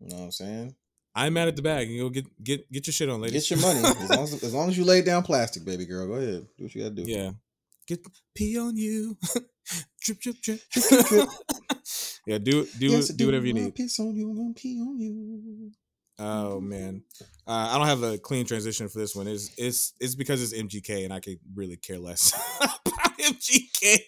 You 0.01 0.09
know 0.09 0.16
what 0.16 0.23
I'm 0.25 0.33
saying? 0.33 0.75
I'm 1.14 1.33
mad 1.33 1.49
at 1.49 1.57
the 1.57 1.62
bag. 1.62 1.89
You 1.89 2.03
go 2.03 2.11
get 2.11 2.27
get 2.43 2.71
get 2.71 2.87
your 2.87 2.93
shit 2.93 3.09
on, 3.09 3.21
ladies. 3.21 3.49
Get 3.49 3.57
your 3.57 3.61
money 3.61 3.81
as 3.85 4.11
long 4.11 4.25
as, 4.25 4.43
as 4.45 4.55
long 4.55 4.69
as 4.69 4.79
you 4.79 4.85
lay 4.85 5.03
down 5.03 5.23
plastic, 5.23 5.64
baby 5.64 5.87
girl. 5.87 6.07
Go 6.07 6.14
ahead, 6.14 6.47
do 6.57 6.64
what 6.64 6.75
you 6.75 6.83
got 6.83 6.97
to 6.97 7.03
do. 7.03 7.11
yeah. 7.11 7.31
Get 7.87 8.07
pee 8.35 8.59
on 8.59 8.77
you. 8.77 9.16
drip 10.03 10.21
drip 10.21 10.37
drip. 10.43 10.61
yeah, 12.27 12.39
do 12.39 12.66
do 12.79 12.87
Yes, 12.89 13.11
I 13.11 13.14
do 13.14 13.27
whatever 13.27 13.47
you 13.47 13.55
need. 13.55 13.75
Piss 13.75 13.99
on 13.99 14.14
you, 14.14 14.31
I'm 14.31 14.37
gonna 14.37 14.55
pee 14.55 14.79
on 14.81 15.01
you. 15.01 15.73
Oh 16.21 16.61
man, 16.61 17.05
uh, 17.47 17.69
I 17.71 17.79
don't 17.79 17.87
have 17.87 18.03
a 18.03 18.19
clean 18.19 18.45
transition 18.45 18.89
for 18.89 18.99
this 18.99 19.14
one. 19.14 19.29
It's 19.29 19.51
it's 19.57 19.93
it's 20.01 20.14
because 20.16 20.43
it's 20.43 20.53
MGK, 20.53 21.05
and 21.05 21.12
I 21.12 21.21
could 21.21 21.39
really 21.55 21.77
care 21.77 21.99
less 21.99 22.33
about 22.61 22.85
MGK 23.21 23.99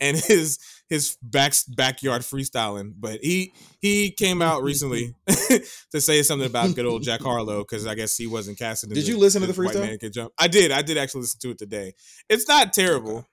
and 0.00 0.16
his 0.16 0.58
his 0.88 1.18
back 1.22 1.52
backyard 1.68 2.22
freestyling. 2.22 2.94
But 2.98 3.20
he 3.22 3.52
he 3.80 4.10
came 4.10 4.40
out 4.40 4.62
recently 4.62 5.14
to 5.28 6.00
say 6.00 6.22
something 6.22 6.46
about 6.46 6.74
good 6.74 6.86
old 6.86 7.02
Jack 7.02 7.20
Harlow 7.20 7.58
because 7.58 7.86
I 7.86 7.94
guess 7.94 8.16
he 8.16 8.26
wasn't 8.26 8.58
casting. 8.58 8.88
Did 8.90 9.06
you 9.06 9.18
listen 9.18 9.42
to 9.42 9.46
the 9.46 9.52
White 9.62 9.74
freestyle? 9.74 9.80
Man 9.82 9.98
Can 9.98 10.12
Jump. 10.12 10.32
I 10.38 10.48
did. 10.48 10.70
I 10.72 10.80
did 10.80 10.96
actually 10.96 11.22
listen 11.22 11.40
to 11.40 11.50
it 11.50 11.58
today. 11.58 11.92
It's 12.30 12.48
not 12.48 12.72
terrible, 12.72 13.18
Okay. 13.18 13.26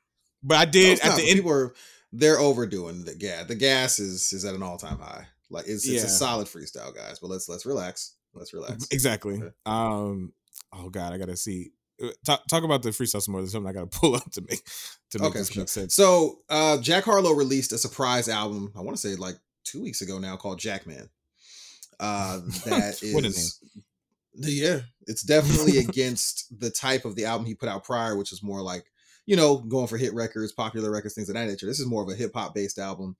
but 0.43 0.57
I 0.57 0.65
did 0.65 0.93
it's 0.93 1.01
at 1.05 1.09
not, 1.11 1.17
the 1.17 1.23
end. 1.29 1.35
people 1.37 1.51
are 1.53 1.73
they're 2.11 2.39
overdoing 2.39 3.05
the 3.05 3.15
gas. 3.15 3.45
The 3.45 3.55
gas 3.55 3.99
is 3.99 4.33
is 4.33 4.43
at 4.43 4.53
an 4.53 4.63
all 4.63 4.77
time 4.77 4.99
high. 4.99 5.27
Like 5.49 5.63
it's 5.67 5.87
it's 5.87 6.03
Yeah. 6.03 6.03
a 6.03 6.09
solid 6.09 6.47
freestyle, 6.47 6.93
guys. 6.93 7.19
But 7.19 7.29
let's 7.29 7.47
let's 7.47 7.65
relax. 7.65 8.15
Let's 8.37 8.53
relax. 8.53 8.87
Exactly. 8.91 9.35
Okay. 9.41 9.51
Um. 9.65 10.33
Oh 10.73 10.89
God, 10.89 11.13
I 11.13 11.17
gotta 11.17 11.37
see. 11.37 11.71
Uh, 12.01 12.09
Talk, 12.25 12.45
talk 12.47 12.63
about 12.63 12.83
the 12.83 12.89
freestyle 12.89 13.21
some 13.21 13.31
more. 13.31 13.41
There's 13.41 13.51
something 13.53 13.69
I 13.69 13.73
gotta 13.73 13.87
pull 13.99 14.15
up 14.15 14.29
to 14.33 14.41
make 14.41 14.61
to 15.11 15.19
make 15.19 15.29
Okay, 15.29 15.39
this 15.39 15.49
sure. 15.51 15.61
make 15.61 15.69
sense. 15.69 15.95
So 15.95 16.39
uh 16.49 16.77
Jack 16.79 17.05
Harlow 17.05 17.31
released 17.31 17.71
a 17.73 17.77
surprise 17.77 18.29
album, 18.29 18.71
I 18.77 18.81
want 18.81 18.95
to 18.95 19.01
say 19.01 19.15
like 19.15 19.35
two 19.63 19.81
weeks 19.81 20.01
ago 20.01 20.19
now, 20.19 20.35
called 20.37 20.59
Jackman. 20.59 21.09
Uh 21.99 22.39
that 22.65 22.99
is. 23.01 23.59
Yeah, 24.39 24.81
it's 25.07 25.23
definitely 25.23 25.79
against 25.79 26.59
the 26.59 26.69
type 26.69 27.05
of 27.05 27.15
the 27.15 27.25
album 27.25 27.47
he 27.47 27.55
put 27.55 27.69
out 27.69 27.83
prior, 27.83 28.15
which 28.15 28.31
is 28.31 28.43
more 28.43 28.61
like, 28.61 28.85
you 29.25 29.35
know, 29.35 29.57
going 29.57 29.87
for 29.87 29.97
hit 29.97 30.13
records, 30.13 30.51
popular 30.51 30.91
records, 30.91 31.15
things 31.15 31.29
of 31.29 31.33
that 31.35 31.47
nature. 31.47 31.65
This 31.65 31.79
is 31.79 31.87
more 31.87 32.03
of 32.03 32.09
a 32.09 32.15
hip 32.15 32.31
hop 32.35 32.53
based 32.53 32.77
album. 32.77 33.15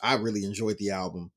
I 0.00 0.14
really 0.14 0.44
enjoyed 0.44 0.78
the 0.78 0.90
album. 0.90 1.32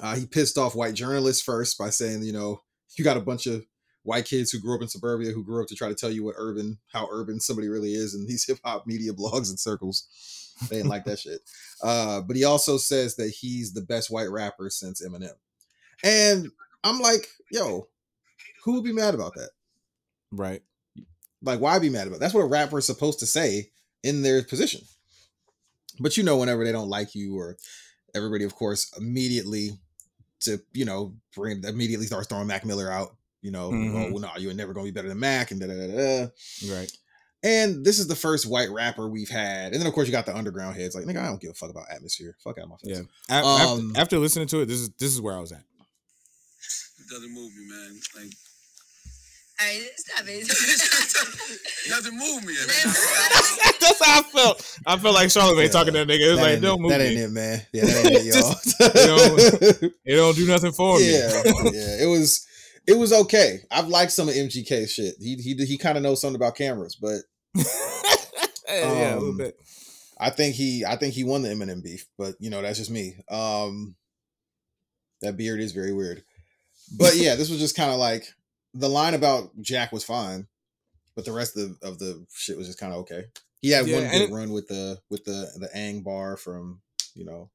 Uh, 0.00 0.14
he 0.14 0.26
pissed 0.26 0.58
off 0.58 0.74
white 0.74 0.94
journalists 0.94 1.42
first 1.42 1.78
by 1.78 1.90
saying, 1.90 2.22
you 2.22 2.32
know, 2.32 2.60
you 2.96 3.04
got 3.04 3.16
a 3.16 3.20
bunch 3.20 3.46
of 3.46 3.64
white 4.02 4.24
kids 4.24 4.50
who 4.50 4.60
grew 4.60 4.74
up 4.74 4.82
in 4.82 4.88
suburbia 4.88 5.32
who 5.32 5.44
grew 5.44 5.62
up 5.62 5.68
to 5.68 5.74
try 5.74 5.88
to 5.88 5.94
tell 5.94 6.10
you 6.10 6.24
what 6.24 6.34
urban, 6.38 6.78
how 6.92 7.06
urban 7.10 7.38
somebody 7.38 7.68
really 7.68 7.92
is 7.92 8.14
in 8.14 8.26
these 8.26 8.44
hip 8.48 8.58
hop 8.64 8.86
media 8.86 9.12
blogs 9.12 9.50
and 9.50 9.58
circles. 9.58 10.06
They 10.68 10.76
didn't 10.76 10.90
like 10.90 11.04
that 11.04 11.18
shit. 11.20 11.40
Uh, 11.82 12.20
but 12.20 12.36
he 12.36 12.44
also 12.44 12.76
says 12.76 13.16
that 13.16 13.30
he's 13.30 13.72
the 13.72 13.82
best 13.82 14.10
white 14.10 14.30
rapper 14.30 14.70
since 14.70 15.02
Eminem. 15.06 15.34
And 16.02 16.48
I'm 16.84 17.00
like, 17.00 17.28
yo, 17.50 17.88
who 18.64 18.74
would 18.74 18.84
be 18.84 18.92
mad 18.92 19.14
about 19.14 19.34
that? 19.34 19.50
Right. 20.32 20.62
Like, 21.42 21.60
why 21.60 21.78
be 21.78 21.90
mad 21.90 22.06
about 22.06 22.16
it? 22.16 22.20
That's 22.20 22.34
what 22.34 22.42
a 22.42 22.46
rapper 22.46 22.78
is 22.78 22.86
supposed 22.86 23.18
to 23.20 23.26
say 23.26 23.70
in 24.02 24.22
their 24.22 24.42
position. 24.42 24.82
But 25.98 26.16
you 26.16 26.22
know, 26.22 26.36
whenever 26.38 26.64
they 26.64 26.72
don't 26.72 26.88
like 26.88 27.14
you, 27.14 27.38
or 27.38 27.56
everybody, 28.14 28.44
of 28.44 28.54
course, 28.54 28.92
immediately 28.98 29.70
to 30.40 30.60
you 30.72 30.84
know 30.84 31.14
bring 31.34 31.62
immediately 31.64 32.06
starts 32.06 32.26
throwing 32.28 32.46
Mac 32.46 32.64
Miller 32.64 32.90
out. 32.90 33.14
You 33.42 33.50
know, 33.50 33.70
Mhm. 33.70 33.94
oh 33.94 34.12
well, 34.12 34.20
no, 34.20 34.30
you're 34.38 34.54
never 34.54 34.72
gonna 34.74 34.84
be 34.84 34.90
better 34.90 35.08
than 35.08 35.18
Mac, 35.18 35.50
and 35.50 35.60
da 35.60 35.66
da 35.66 35.74
da 35.74 35.86
da. 35.86 36.28
Right. 36.74 36.92
And 37.42 37.82
this 37.86 37.98
is 37.98 38.06
the 38.06 38.14
first 38.14 38.44
white 38.44 38.70
rapper 38.70 39.08
we've 39.08 39.30
had, 39.30 39.72
and 39.72 39.80
then 39.80 39.86
of 39.86 39.94
course 39.94 40.06
you 40.06 40.12
got 40.12 40.26
the 40.26 40.36
underground 40.36 40.76
heads. 40.76 40.94
Like, 40.94 41.06
nigga, 41.06 41.22
I 41.22 41.26
don't 41.28 41.40
give 41.40 41.50
a 41.52 41.54
fuck 41.54 41.70
about 41.70 41.86
atmosphere. 41.90 42.36
Fuck 42.44 42.58
out 42.58 42.64
of 42.64 42.70
my 42.70 42.76
face. 42.76 42.98
Yeah. 43.30 43.38
A- 43.40 43.44
Um, 43.46 43.88
after, 43.90 44.00
after 44.00 44.18
listening 44.18 44.46
to 44.48 44.60
it, 44.60 44.66
this 44.66 44.80
is 44.80 44.90
this 44.98 45.12
is 45.14 45.20
where 45.22 45.34
I 45.34 45.40
was 45.40 45.52
at. 45.52 45.64
It 46.98 47.08
doesn't 47.08 47.32
move 47.32 47.50
me, 47.56 47.64
man. 47.66 48.00
Like 48.16 48.32
Alright, 49.60 49.90
stop 49.96 50.24
it. 50.26 50.48
doesn't 51.88 52.16
move 52.16 52.44
me. 52.44 52.54
That's 53.80 54.02
how 54.04 54.20
I 54.20 54.22
felt. 54.22 54.78
I 54.86 54.96
felt 54.96 55.14
like 55.14 55.28
Charlamagne 55.28 55.64
Yeah. 55.64 55.68
talking 55.68 55.92
to 55.92 56.04
that 56.04 56.08
nigga. 56.08 56.26
It 56.26 56.30
was 56.30 56.38
That 56.38 56.42
like, 56.44 56.52
ain't, 56.54 56.62
don't 56.62 56.80
move 56.80 56.90
that 56.92 57.00
me. 57.00 57.06
ain't 57.08 57.18
it, 57.18 57.30
man. 57.30 57.62
Yeah, 57.72 57.84
that 57.84 58.06
ain't 58.06 58.16
it, 58.16 58.24
y'all. 59.82 59.90
It 60.04 60.16
don't 60.16 60.34
do 60.36 60.46
nothing 60.46 60.72
for 60.72 60.98
me. 60.98 61.12
yeah, 61.12 61.42
yeah. 61.72 62.02
It 62.04 62.08
was 62.10 62.46
it 62.86 62.94
was 62.96 63.12
okay. 63.12 63.58
I've 63.70 63.88
liked 63.88 64.12
some 64.12 64.28
of 64.28 64.34
MGK 64.34 64.88
shit. 64.88 65.14
He 65.20 65.36
he 65.36 65.54
he 65.66 65.76
kind 65.76 65.96
of 65.98 66.02
knows 66.02 66.20
something 66.22 66.36
about 66.40 66.56
cameras, 66.56 66.96
but 66.96 67.18
yeah, 68.66 69.14
a 69.14 69.16
little 69.16 69.28
Um, 69.30 69.36
bit. 69.36 69.56
I 70.18 70.30
think 70.30 70.54
he 70.54 70.84
I 70.86 70.96
think 70.96 71.12
he 71.14 71.24
won 71.24 71.42
the 71.42 71.50
Eminem 71.50 71.82
beef. 71.82 72.06
But 72.16 72.36
you 72.40 72.48
know 72.48 72.62
that's 72.62 72.78
just 72.78 72.90
me. 72.90 73.16
Um, 73.30 73.94
that 75.20 75.36
beard 75.36 75.60
is 75.60 75.72
very 75.72 75.92
weird. 75.92 76.22
But 76.96 77.16
yeah, 77.16 77.34
this 77.34 77.50
was 77.50 77.58
just 77.58 77.76
kind 77.76 77.90
of 77.90 77.98
like 77.98 78.26
the 78.74 78.88
line 78.88 79.14
about 79.14 79.50
Jack 79.60 79.92
was 79.92 80.04
fine, 80.04 80.46
but 81.16 81.24
the 81.24 81.32
rest 81.32 81.56
of 81.56 81.78
the, 81.80 81.86
of 81.86 81.98
the 81.98 82.24
shit 82.32 82.56
was 82.56 82.66
just 82.66 82.78
kind 82.78 82.92
of 82.92 83.00
okay. 83.00 83.24
He 83.62 83.70
had 83.70 83.86
Yeah, 83.86 84.00
one 84.00 84.10
good 84.10 84.22
it- 84.22 84.30
run 84.32 84.52
with 84.52 84.68
the 84.68 84.98
with 85.10 85.24
the 85.24 85.50
the 85.58 85.68
Ang 85.76 86.02
bar 86.02 86.36
from 86.36 86.80
you 87.14 87.24
know 87.24 87.50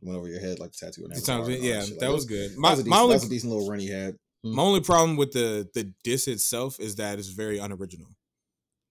went 0.00 0.16
over 0.18 0.28
your 0.28 0.40
head 0.40 0.58
like 0.58 0.72
the 0.72 0.86
tattoo. 0.86 1.04
on 1.04 1.10
Two 1.10 1.16
Avatar 1.16 1.36
times, 1.38 1.48
and 1.54 1.64
yeah, 1.64 1.80
shit. 1.82 1.90
Like, 1.90 2.00
that 2.00 2.12
was 2.12 2.24
good. 2.24 2.52
that 2.52 2.58
My, 2.58 2.70
was 2.70 2.80
a 2.80 2.84
my 2.88 2.98
only 3.00 3.14
that 3.14 3.20
was 3.20 3.26
a 3.26 3.30
decent 3.30 3.52
little 3.52 3.68
run 3.68 3.80
he 3.80 3.90
had. 3.90 4.16
Hmm. 4.44 4.54
My 4.54 4.62
only 4.62 4.80
problem 4.80 5.16
with 5.16 5.32
the 5.32 5.68
the 5.74 5.92
diss 6.04 6.28
itself 6.28 6.80
is 6.80 6.96
that 6.96 7.18
it's 7.18 7.28
very 7.28 7.58
unoriginal. 7.58 8.06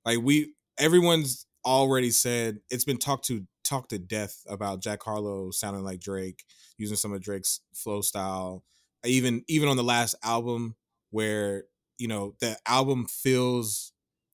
Like 0.06 0.20
we, 0.22 0.54
everyone's 0.78 1.46
already 1.66 2.12
said 2.12 2.60
it's 2.70 2.86
been 2.86 2.98
talked 2.98 3.26
to 3.28 3.46
talked 3.64 3.90
to 3.92 4.00
death 4.00 4.42
about 4.48 4.82
Jack 4.82 5.02
Harlow 5.04 5.52
sounding 5.52 5.84
like 5.84 6.00
Drake, 6.00 6.44
using 6.78 6.98
some 6.98 7.14
of 7.14 7.22
Drake's 7.22 7.62
flow 7.74 8.02
style. 8.02 8.64
Even 9.06 9.44
even 9.48 9.70
on 9.70 9.78
the 9.78 9.84
last 9.84 10.16
album, 10.24 10.76
where 11.10 11.64
you 12.00 12.08
know 12.08 12.36
the 12.41 12.58
album 12.68 13.06
feels 13.08 13.93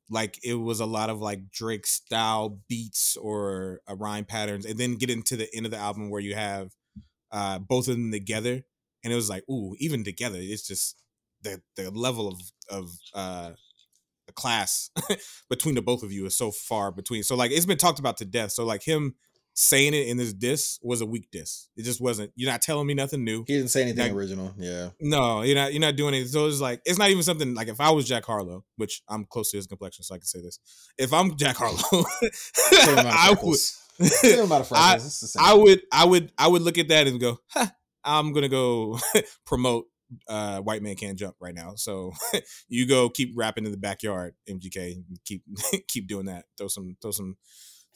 like 0.09 0.39
it 0.43 0.55
was 0.55 0.79
a 0.79 0.85
lot 0.85 1.09
of 1.09 1.19
like 1.19 1.51
Drake 1.51 1.87
style 1.87 2.61
beats 2.69 3.17
or 3.17 3.81
uh, 3.89 3.95
rhyme 3.95 4.25
patterns, 4.25 4.65
and 4.65 4.79
then 4.79 4.95
get 4.95 5.09
into 5.09 5.35
the 5.37 5.53
end 5.55 5.65
of 5.65 5.71
the 5.71 5.77
album 5.79 6.09
where 6.09 6.21
you 6.21 6.35
have 6.35 6.71
uh, 7.31 7.59
both 7.59 7.87
of 7.87 7.95
them 7.95 8.11
together, 8.11 8.61
and 9.03 9.13
it 9.13 9.15
was 9.15 9.29
like, 9.29 9.43
ooh, 9.49 9.75
even 9.79 10.03
together, 10.03 10.39
it's 10.39 10.67
just 10.67 10.97
the 11.41 11.61
the 11.75 11.91
level 11.91 12.27
of 12.29 12.41
of 12.69 12.91
uh 13.13 13.51
class 14.35 14.89
between 15.49 15.75
the 15.75 15.81
both 15.81 16.03
of 16.03 16.11
you 16.11 16.25
is 16.25 16.35
so 16.35 16.51
far 16.51 16.91
between. 16.91 17.23
So 17.23 17.35
like 17.35 17.51
it's 17.51 17.65
been 17.65 17.77
talked 17.77 17.99
about 17.99 18.17
to 18.17 18.25
death. 18.25 18.51
So 18.51 18.65
like 18.65 18.83
him 18.83 19.15
saying 19.57 19.93
it 19.93 20.07
in 20.07 20.17
this 20.17 20.33
diss 20.33 20.79
was 20.83 20.99
a 21.01 21.05
weak 21.05 21.29
diss. 21.31 21.69
It 21.77 21.83
just 21.83 22.01
wasn't. 22.01 22.31
You're 22.35 22.51
not 22.51 22.61
telling 22.61 22.85
me 22.87 22.93
nothing 22.93 23.23
new. 23.23 23.45
He 23.47 23.55
didn't 23.55 23.69
say 23.71 23.81
anything 23.83 24.13
original. 24.13 24.53
Yeah. 24.57 24.89
No, 24.99 25.41
you're 25.43 25.55
not. 25.55 25.71
You're 25.73 25.81
not 25.81 25.95
doing 25.95 26.13
it. 26.13 26.27
So 26.27 26.45
it's 26.47 26.59
like 26.61 26.81
it's 26.85 26.99
not 26.99 27.09
even 27.09 27.23
something 27.23 27.53
like 27.55 27.67
if 27.69 27.79
I 27.79 27.89
was 27.91 28.07
Jack 28.07 28.25
Harlow, 28.25 28.63
which 28.75 29.01
I'm 29.07 29.25
close 29.25 29.51
to 29.51 29.57
his 29.57 29.67
complexion, 29.67 30.03
so 30.03 30.13
I 30.15 30.17
can 30.17 30.25
say 30.27 30.41
this. 30.41 30.59
If 30.97 31.13
I'm 31.13 31.35
Jack 31.37 31.55
Harlow, 31.57 32.05
Same 32.33 32.93
amount 32.93 33.07
of 33.07 33.13
I 33.15 33.29
would. 33.29 33.37
freckles. 33.37 33.81
Same 34.01 34.39
amount 34.43 34.61
of 34.65 34.73
I- 34.73 34.89
freckles. 34.91 35.05
It's 35.05 35.19
the 35.21 35.27
same. 35.27 35.43
I 35.45 35.53
would, 35.53 35.81
I 35.91 36.05
would, 36.05 36.31
I 36.37 36.47
would 36.49 36.61
look 36.61 36.77
at 36.77 36.89
that 36.89 37.07
and 37.07 37.19
go, 37.19 37.39
huh, 37.49 37.67
I'm 38.03 38.33
gonna 38.33 38.49
go 38.49 38.99
promote 39.45 39.85
uh, 40.27 40.59
"White 40.59 40.81
Man 40.83 40.95
Can't 40.95 41.17
Jump" 41.17 41.35
right 41.39 41.55
now. 41.55 41.75
So 41.75 42.11
you 42.67 42.87
go 42.87 43.09
keep 43.09 43.31
rapping 43.37 43.65
in 43.65 43.71
the 43.71 43.77
backyard, 43.77 44.33
MGK. 44.49 45.01
Keep 45.25 45.43
keep 45.87 46.07
doing 46.07 46.25
that. 46.25 46.43
Throw 46.57 46.67
some, 46.67 46.97
throw 47.01 47.11
some, 47.11 47.37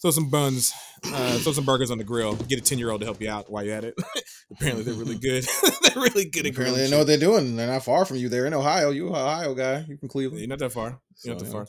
throw 0.02 0.12
some 0.12 0.30
buns, 0.30 0.74
uh, 1.06 1.38
throw 1.39 1.52
some 1.52 1.66
burgers 1.66 1.91
on 1.91 1.97
the 1.97 2.04
grill. 2.04 2.36
Get 2.36 2.60
a 2.60 2.62
ten 2.62 2.78
year 2.78 2.91
old 2.91 3.02
to 3.02 3.06
help 3.06 3.22
you 3.22 3.30
out 3.30 3.50
while 3.50 3.64
you're 3.64 3.76
at 3.76 3.84
it. 3.84 3.95
Apparently, 4.52 4.84
they're 4.84 4.93
really 4.93 5.18
good. 5.18 5.45
they're 5.82 6.04
really 6.04 6.26
good 6.26 6.45
at 6.45 6.54
Apparently, 6.54 6.82
they 6.82 6.89
know 6.89 7.00
what 7.00 7.08
they're 7.08 7.18
doing. 7.18 7.56
They're 7.56 7.68
not 7.68 7.84
far 7.84 8.06
from 8.06 8.18
you. 8.18 8.30
They're 8.30 8.45
in 8.45 8.54
Ohio. 8.54 8.89
You 8.91 9.10
an 9.10 9.16
Ohio 9.16 9.54
guy. 9.54 9.86
You 9.88 9.97
from 9.97 10.10
Cleveland. 10.10 10.39
You're 10.39 10.50
not 10.50 10.60
that 10.60 10.72
far. 10.72 11.00
You're 11.24 11.36
not 11.36 11.39
that 11.39 11.45
yeah. 11.45 11.52
far. 11.52 11.68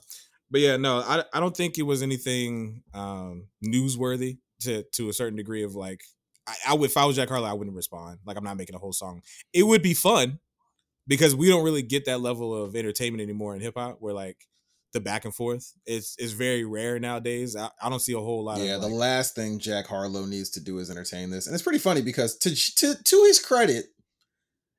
But 0.50 0.60
yeah, 0.60 0.76
no, 0.76 0.98
I 0.98 1.24
I 1.32 1.40
don't 1.40 1.56
think 1.56 1.78
it 1.78 1.82
was 1.82 2.02
anything 2.02 2.82
um 2.94 3.48
newsworthy 3.64 4.38
to 4.60 4.84
to 4.94 5.08
a 5.08 5.12
certain 5.12 5.36
degree 5.36 5.62
of 5.62 5.74
like 5.74 6.00
I, 6.46 6.54
I 6.68 6.74
would 6.74 6.90
if 6.90 6.96
I 6.96 7.04
was 7.04 7.16
Jack 7.16 7.28
Harlow, 7.28 7.48
I 7.48 7.52
wouldn't 7.52 7.76
respond. 7.76 8.18
Like 8.24 8.36
I'm 8.36 8.44
not 8.44 8.56
making 8.56 8.74
a 8.74 8.78
whole 8.78 8.92
song. 8.92 9.22
It 9.52 9.64
would 9.64 9.82
be 9.82 9.94
fun 9.94 10.40
because 11.06 11.34
we 11.34 11.48
don't 11.48 11.64
really 11.64 11.82
get 11.82 12.04
that 12.06 12.20
level 12.20 12.54
of 12.54 12.76
entertainment 12.76 13.22
anymore 13.22 13.54
in 13.54 13.60
hip 13.60 13.74
hop 13.76 13.96
where 14.00 14.14
like 14.14 14.38
the 14.92 15.00
back 15.00 15.24
and 15.24 15.34
forth 15.34 15.72
is 15.86 16.16
is 16.18 16.32
very 16.32 16.64
rare 16.64 16.98
nowadays. 16.98 17.54
I, 17.56 17.70
I 17.82 17.88
don't 17.88 18.00
see 18.00 18.12
a 18.12 18.18
whole 18.20 18.44
lot 18.44 18.58
of. 18.58 18.64
Yeah, 18.66 18.76
of 18.76 18.82
the 18.82 18.88
like, 18.88 18.96
last 18.96 19.34
thing 19.34 19.58
Jack 19.58 19.86
Harlow 19.86 20.26
needs 20.26 20.50
to 20.50 20.60
do 20.60 20.78
is 20.78 20.90
entertain 20.90 21.30
this, 21.30 21.46
and 21.46 21.54
it's 21.54 21.62
pretty 21.62 21.78
funny 21.78 22.02
because 22.02 22.36
to 22.38 22.54
to 22.76 22.94
to 23.02 23.24
his 23.24 23.38
credit, 23.38 23.86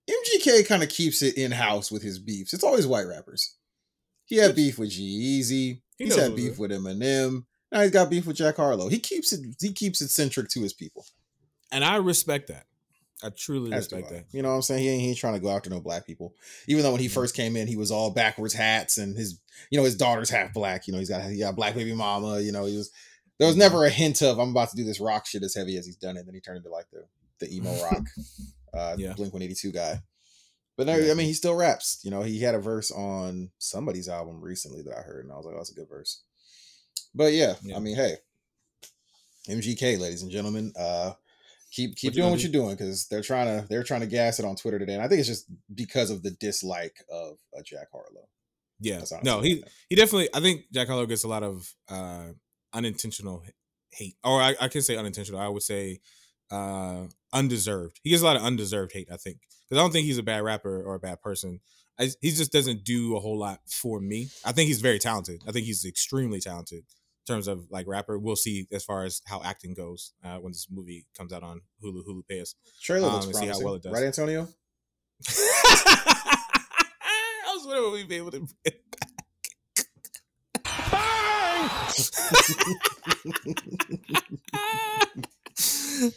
MGK 0.09 0.67
kind 0.67 0.83
of 0.83 0.89
keeps 0.89 1.21
it 1.21 1.37
in 1.37 1.51
house 1.51 1.91
with 1.91 2.03
his 2.03 2.19
beefs. 2.19 2.53
It's 2.53 2.63
always 2.63 2.87
white 2.87 3.07
rappers. 3.07 3.55
He 4.25 4.37
had 4.37 4.55
beef 4.55 4.79
with 4.79 4.91
G-Eazy. 4.91 5.81
He 5.97 6.05
He's 6.05 6.15
had 6.15 6.35
beef 6.35 6.57
with 6.57 6.71
Eminem. 6.71 7.43
Now 7.71 7.81
he's 7.81 7.91
got 7.91 8.09
beef 8.09 8.25
with 8.25 8.37
Jack 8.37 8.55
Harlow. 8.57 8.87
He 8.89 8.99
keeps 8.99 9.33
it. 9.33 9.41
He 9.59 9.73
keeps 9.73 10.01
it 10.01 10.09
centric 10.09 10.49
to 10.49 10.61
his 10.61 10.73
people. 10.73 11.05
and 11.71 11.83
I 11.83 11.97
respect 11.97 12.47
that. 12.47 12.65
I 13.23 13.29
truly 13.29 13.71
respect 13.71 14.09
that. 14.09 14.25
You 14.31 14.41
know 14.41 14.49
what 14.49 14.55
I'm 14.55 14.61
saying? 14.63 14.81
He 14.83 14.89
ain't, 14.89 15.01
he 15.01 15.09
ain't 15.09 15.17
trying 15.17 15.33
to 15.35 15.39
go 15.39 15.49
after 15.49 15.69
no 15.69 15.79
black 15.79 16.05
people. 16.07 16.33
Even 16.67 16.83
though 16.83 16.91
when 16.91 17.01
he 17.01 17.07
Mhm. 17.07 17.11
first 17.11 17.35
came 17.35 17.55
in, 17.55 17.67
he 17.67 17.75
was 17.77 17.91
all 17.91 18.09
backwards 18.11 18.53
hats 18.53 18.97
and 18.97 19.15
his, 19.15 19.39
you 19.69 19.77
know, 19.77 19.83
his 19.85 19.95
daughter's 19.95 20.29
half 20.29 20.53
black. 20.53 20.87
You 20.87 20.93
know, 20.93 20.99
he's 20.99 21.09
got 21.09 21.29
he 21.29 21.39
got 21.39 21.49
a 21.51 21.55
black 21.55 21.75
baby 21.75 21.93
mama. 21.93 22.39
You 22.39 22.51
know, 22.51 22.65
he 22.65 22.75
was. 22.77 22.91
There 23.37 23.47
was 23.47 23.55
Mhm. 23.55 23.59
never 23.59 23.85
a 23.85 23.89
hint 23.89 24.21
of 24.21 24.39
I'm 24.39 24.49
about 24.51 24.69
to 24.71 24.75
do 24.75 24.83
this 24.83 24.99
rock 24.99 25.25
shit 25.25 25.43
as 25.43 25.55
heavy 25.55 25.77
as 25.77 25.85
he's 25.85 25.95
done 25.97 26.15
it. 26.15 26.19
And 26.21 26.27
Then 26.27 26.35
he 26.35 26.41
turned 26.41 26.57
into 26.57 26.69
like 26.69 26.89
the 26.91 27.05
the 27.39 27.55
emo 27.55 27.71
rock, 27.83 28.07
uh, 28.73 28.95
Yeah. 28.99 29.13
Blink 29.13 29.33
182 29.33 29.71
guy. 29.71 30.01
But 30.77 30.87
no, 30.87 30.95
Yeah. 30.95 31.11
I 31.11 31.15
mean, 31.15 31.27
he 31.27 31.33
still 31.33 31.55
raps. 31.55 31.99
You 32.03 32.11
know, 32.11 32.21
he 32.21 32.39
had 32.39 32.55
a 32.55 32.59
verse 32.59 32.91
on 32.91 33.51
somebody's 33.57 34.07
album 34.09 34.41
recently 34.41 34.81
that 34.83 34.97
I 34.97 35.01
heard, 35.01 35.25
and 35.25 35.33
I 35.33 35.37
was 35.37 35.45
like, 35.45 35.55
oh, 35.55 35.57
that's 35.57 35.71
a 35.71 35.75
good 35.75 35.89
verse. 35.89 36.21
But 37.13 37.33
yeah, 37.33 37.55
Yeah. 37.63 37.75
I 37.75 37.79
mean, 37.79 37.95
hey, 37.95 38.17
MGK, 39.49 39.97
ladies 39.99 40.21
and 40.21 40.31
gentlemen, 40.31 40.71
uh, 40.77 41.13
keep 41.71 41.95
keep 41.95 42.11
What 42.11 42.15
doing 42.15 42.29
what 42.31 42.43
you're 42.43 42.51
doing 42.51 42.75
because 42.75 43.07
they're 43.07 43.21
trying 43.21 43.47
to 43.47 43.67
they're 43.67 43.83
trying 43.83 44.01
to 44.01 44.07
gas 44.07 44.39
it 44.39 44.45
on 44.45 44.55
Twitter 44.55 44.77
today, 44.77 44.93
and 44.93 45.01
I 45.01 45.07
think 45.07 45.19
it's 45.19 45.27
just 45.27 45.45
because 45.73 46.09
of 46.09 46.23
the 46.23 46.31
dislike 46.31 46.97
of 47.11 47.37
uh, 47.57 47.61
Jack 47.65 47.87
Harlow. 47.91 48.27
Yeah. 48.79 49.01
No, 49.23 49.41
he 49.41 49.63
he 49.89 49.95
definitely. 49.95 50.29
I 50.33 50.39
think 50.39 50.65
Jack 50.73 50.87
Harlow 50.87 51.05
gets 51.05 51.23
a 51.23 51.27
lot 51.27 51.43
of 51.43 51.73
uh 51.89 52.29
unintentional 52.73 53.43
hate, 53.91 54.15
or 54.23 54.41
I, 54.41 54.55
I 54.59 54.67
can 54.67 54.81
say 54.81 54.97
unintentional. 54.97 55.39
I 55.39 55.47
would 55.47 55.63
say 55.63 55.99
uh 56.49 57.03
undeserved. 57.31 57.99
He 58.03 58.09
gets 58.09 58.21
a 58.21 58.25
lot 58.25 58.35
of 58.35 58.43
undeserved 58.43 58.91
hate. 58.93 59.09
I 59.11 59.17
think 59.17 59.39
because 59.69 59.79
I 59.79 59.83
don't 59.83 59.91
think 59.91 60.05
he's 60.05 60.17
a 60.17 60.23
bad 60.23 60.43
rapper 60.43 60.81
or 60.83 60.95
a 60.95 60.99
bad 60.99 61.21
person. 61.21 61.61
I, 61.99 62.09
he 62.21 62.31
just 62.31 62.51
doesn't 62.51 62.83
do 62.83 63.15
a 63.15 63.19
whole 63.19 63.37
lot 63.37 63.59
for 63.67 63.99
me. 63.99 64.29
I 64.43 64.53
think 64.53 64.67
he's 64.67 64.81
very 64.81 64.97
talented. 64.97 65.43
I 65.47 65.51
think 65.51 65.65
he's 65.67 65.85
extremely 65.85 66.39
talented 66.39 66.83
terms 67.31 67.47
of 67.47 67.65
like 67.71 67.87
rapper. 67.87 68.19
We'll 68.19 68.35
see 68.35 68.67
as 68.71 68.83
far 68.83 69.05
as 69.05 69.21
how 69.25 69.41
acting 69.43 69.73
goes 69.73 70.13
uh, 70.23 70.37
when 70.37 70.51
this 70.51 70.67
movie 70.69 71.05
comes 71.17 71.33
out 71.33 71.41
on 71.43 71.61
Hulu. 71.83 72.03
Hulu 72.07 72.27
pay 72.27 72.41
us. 72.41 72.53
Trailer 72.81 73.07
Um, 73.07 73.13
looks 73.15 73.25
and 73.27 73.35
see 73.35 73.47
how 73.47 73.59
well 73.61 73.75
it 73.75 73.83
does. 73.83 73.93
right, 73.93 74.03
Antonio? 74.03 74.47
I 75.29 76.43
was 77.55 77.65
wondering 77.65 77.83
when 77.83 77.93
we'd 77.93 78.07
be 78.07 78.15
able 78.17 78.31
to. 78.31 78.47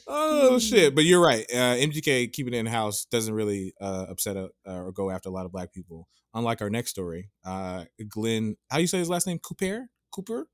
oh 0.07 0.59
shit! 0.59 0.95
But 0.95 1.05
you're 1.05 1.23
right. 1.23 1.45
Uh, 1.53 1.77
MGK 1.77 2.33
keeping 2.33 2.55
it 2.55 2.59
in 2.59 2.67
house 2.67 3.05
doesn't 3.07 3.35
really 3.35 3.75
uh, 3.81 4.07
upset 4.09 4.37
uh, 4.37 4.49
or 4.67 4.93
go 4.93 5.11
after 5.11 5.29
a 5.29 5.33
lot 5.33 5.47
of 5.47 5.53
black 5.53 5.73
people. 5.73 6.09
Unlike 6.35 6.63
our 6.63 6.71
next 6.71 6.91
story, 6.91 7.31
uh, 7.45 7.85
Glenn. 8.09 8.57
How 8.71 8.77
do 8.79 8.83
you 8.83 8.87
say 8.89 8.99
his 8.99 9.09
last 9.09 9.27
name? 9.27 9.39
Cooper. 9.39 9.89
Cooper. 10.13 10.47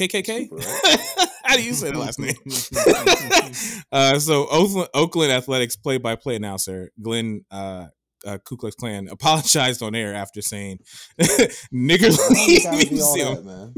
KKK. 0.00 0.48
Cooper, 0.48 0.56
right? 0.56 1.28
how 1.44 1.56
do 1.56 1.62
you 1.62 1.74
say 1.74 1.90
the 1.90 1.98
last 1.98 2.18
name? 2.18 2.34
uh, 3.92 4.18
so 4.18 4.46
Oakland, 4.50 4.88
Oakland 4.94 5.32
Athletics 5.32 5.76
play-by-play 5.76 6.36
announcer 6.36 6.90
Glenn 7.02 7.44
uh, 7.50 7.86
uh, 8.26 8.38
Ku 8.38 8.56
Klux 8.56 8.74
Klan 8.74 9.08
apologized 9.10 9.82
on 9.82 9.94
air 9.94 10.14
after 10.14 10.40
saying 10.40 10.78
"nigger 11.20 12.16
Why 12.16 12.44
you 12.46 12.62
gotta 12.62 12.76
leave 12.76 12.88
be 12.88 12.94
museum" 12.94 13.74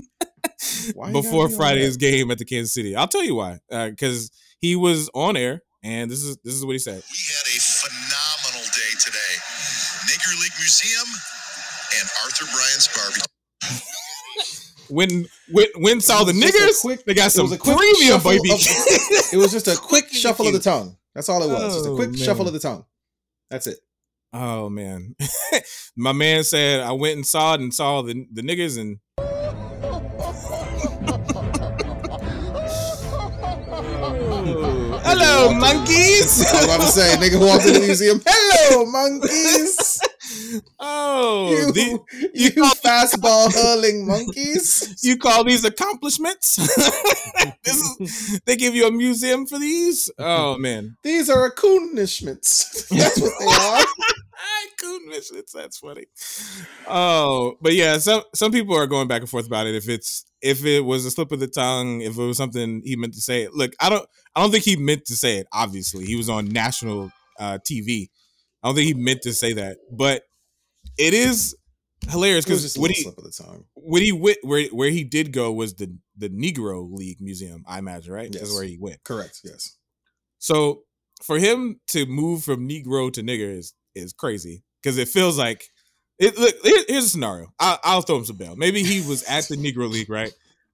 Why 0.94 1.12
before 1.12 1.48
be 1.48 1.54
Friday's 1.54 1.96
that? 1.96 2.00
game 2.00 2.30
at 2.30 2.38
the 2.38 2.44
Kansas 2.44 2.72
City. 2.72 2.94
I'll 2.94 3.08
tell 3.08 3.24
you 3.24 3.34
why. 3.34 3.58
Because 3.68 4.30
he 4.58 4.76
was 4.76 5.10
on 5.14 5.36
air, 5.36 5.62
and 5.82 6.10
this 6.10 6.22
is 6.22 6.36
this 6.44 6.54
is 6.54 6.64
what 6.64 6.72
he 6.72 6.78
said. 6.78 7.02
We 7.02 7.22
had 7.34 7.46
a 7.50 7.58
phenomenal 7.58 8.66
day 8.70 8.92
today. 9.00 9.34
Nigger 10.06 10.40
League 10.40 10.54
Museum 10.58 11.08
and 11.98 12.08
Arthur 12.24 12.46
Bryant's 12.52 12.88
Barbecue. 12.88 14.01
When 14.92 15.26
when 15.50 15.66
when 15.76 16.00
saw 16.02 16.22
the 16.24 16.34
was 16.34 16.42
just 16.42 16.54
a 16.54 16.58
niggers, 16.58 16.80
quick- 16.82 17.04
they 17.06 17.14
got 17.14 17.32
some 17.32 17.44
was 17.44 17.52
a 17.52 17.58
quick 17.58 17.76
premium 17.78 18.22
baby. 18.22 18.52
of- 18.52 18.60
It 19.32 19.36
was 19.38 19.50
just 19.50 19.66
a 19.68 19.76
quick 19.76 20.08
shuffle 20.12 20.46
of 20.46 20.52
the 20.52 20.60
tongue. 20.60 20.96
That's 21.14 21.30
all 21.30 21.42
it 21.42 21.48
was. 21.48 21.74
Just 21.74 21.86
a 21.86 21.90
Oh, 21.90 21.96
quick 21.96 22.16
shuffle 22.18 22.46
of 22.46 22.52
the 22.52 22.58
tongue. 22.60 22.84
That's 23.50 23.66
it. 23.66 23.78
Oh 24.34 24.68
man, 24.68 25.14
my 25.96 26.12
man 26.12 26.44
said 26.44 26.80
I 26.80 26.92
went 26.92 27.16
and 27.16 27.26
saw 27.26 27.54
it 27.54 27.60
and 27.60 27.72
saw 27.72 28.02
the 28.02 28.26
the 28.32 28.42
niggas 28.42 28.78
and. 28.78 28.98
Hello, 35.04 35.52
monkeys. 35.54 36.44
I 36.46 36.52
was 36.54 36.64
about 36.64 36.80
to 36.80 36.86
say, 36.86 37.16
nigga 37.16 37.40
walked 37.40 37.66
in 37.66 37.74
the 37.74 37.80
museum. 37.80 38.20
Hello, 38.26 38.86
monkeys. 38.86 40.00
Oh, 40.78 41.50
You, 41.50 41.72
the- 41.72 42.30
you 42.34 42.50
fastball 42.84 43.52
hurling 43.52 44.06
monkeys. 44.06 44.98
you 45.02 45.16
call 45.16 45.44
these 45.44 45.64
accomplishments? 45.64 46.56
this 47.64 47.96
is, 48.00 48.40
they 48.46 48.56
give 48.56 48.74
you 48.74 48.86
a 48.86 48.90
museum 48.92 49.46
for 49.46 49.58
these? 49.58 50.10
Oh 50.18 50.58
man, 50.58 50.96
These 51.02 51.30
are 51.30 51.46
accomplishments. 51.46 52.86
That's 52.90 53.20
what 53.20 53.32
they 53.38 53.46
are. 53.46 53.84
accomplishments. 54.74 55.52
That's 55.52 55.78
funny. 55.78 56.06
Oh, 56.88 57.54
but 57.60 57.74
yeah, 57.74 57.98
some 57.98 58.22
some 58.34 58.52
people 58.52 58.76
are 58.76 58.86
going 58.86 59.08
back 59.08 59.20
and 59.20 59.30
forth 59.30 59.46
about 59.46 59.66
it. 59.66 59.74
If 59.74 59.88
it's 59.88 60.24
if 60.40 60.64
it 60.64 60.80
was 60.80 61.04
a 61.04 61.10
slip 61.10 61.32
of 61.32 61.40
the 61.40 61.46
tongue, 61.46 62.00
if 62.00 62.18
it 62.18 62.22
was 62.22 62.36
something 62.36 62.82
he 62.84 62.96
meant 62.96 63.14
to 63.14 63.20
say. 63.20 63.48
Look, 63.52 63.72
I 63.80 63.88
don't 63.88 64.06
I 64.34 64.40
don't 64.42 64.50
think 64.50 64.64
he 64.64 64.76
meant 64.76 65.04
to 65.06 65.16
say 65.16 65.38
it. 65.38 65.46
Obviously, 65.52 66.04
he 66.04 66.16
was 66.16 66.28
on 66.28 66.46
national 66.48 67.12
uh, 67.38 67.58
TV. 67.68 68.08
I 68.62 68.68
don't 68.68 68.74
think 68.76 68.86
he 68.88 68.94
meant 68.94 69.22
to 69.22 69.32
say 69.34 69.52
that, 69.54 69.78
but 69.90 70.22
it 70.98 71.14
is 71.14 71.56
hilarious 72.10 72.44
because 72.44 72.76
what 72.76 72.90
he 72.90 73.02
slip 73.02 73.16
of 73.18 73.24
the 73.24 73.30
tongue. 73.30 73.64
when 73.74 74.02
he 74.02 74.12
went 74.12 74.38
where 74.42 74.64
where 74.68 74.90
he 74.90 75.04
did 75.04 75.32
go 75.32 75.52
was 75.52 75.74
the 75.74 75.96
the 76.16 76.28
Negro 76.28 76.88
League 76.92 77.20
Museum, 77.20 77.64
I 77.66 77.78
imagine, 77.78 78.12
right? 78.12 78.30
That's 78.32 78.52
where 78.54 78.64
he 78.64 78.76
went. 78.80 79.02
Correct. 79.04 79.40
Yes. 79.44 79.76
So 80.38 80.82
for 81.22 81.38
him 81.38 81.80
to 81.88 82.06
move 82.06 82.42
from 82.44 82.68
Negro 82.68 83.12
to 83.12 83.22
nigger 83.22 83.56
is 83.56 83.74
is 83.94 84.12
crazy 84.12 84.62
because 84.82 84.98
it 84.98 85.08
feels 85.08 85.38
like 85.38 85.64
it. 86.18 86.36
Look, 86.38 86.54
here- 86.64 86.84
here's 86.88 87.04
a 87.04 87.08
scenario. 87.08 87.52
I, 87.58 87.78
I'll 87.84 88.02
throw 88.02 88.16
him 88.18 88.24
some 88.24 88.36
bail. 88.36 88.56
Maybe 88.56 88.82
he 88.82 89.06
was 89.06 89.22
at 89.24 89.48
the 89.48 89.56
Negro 89.56 89.88
League, 89.90 90.10
right? 90.10 90.32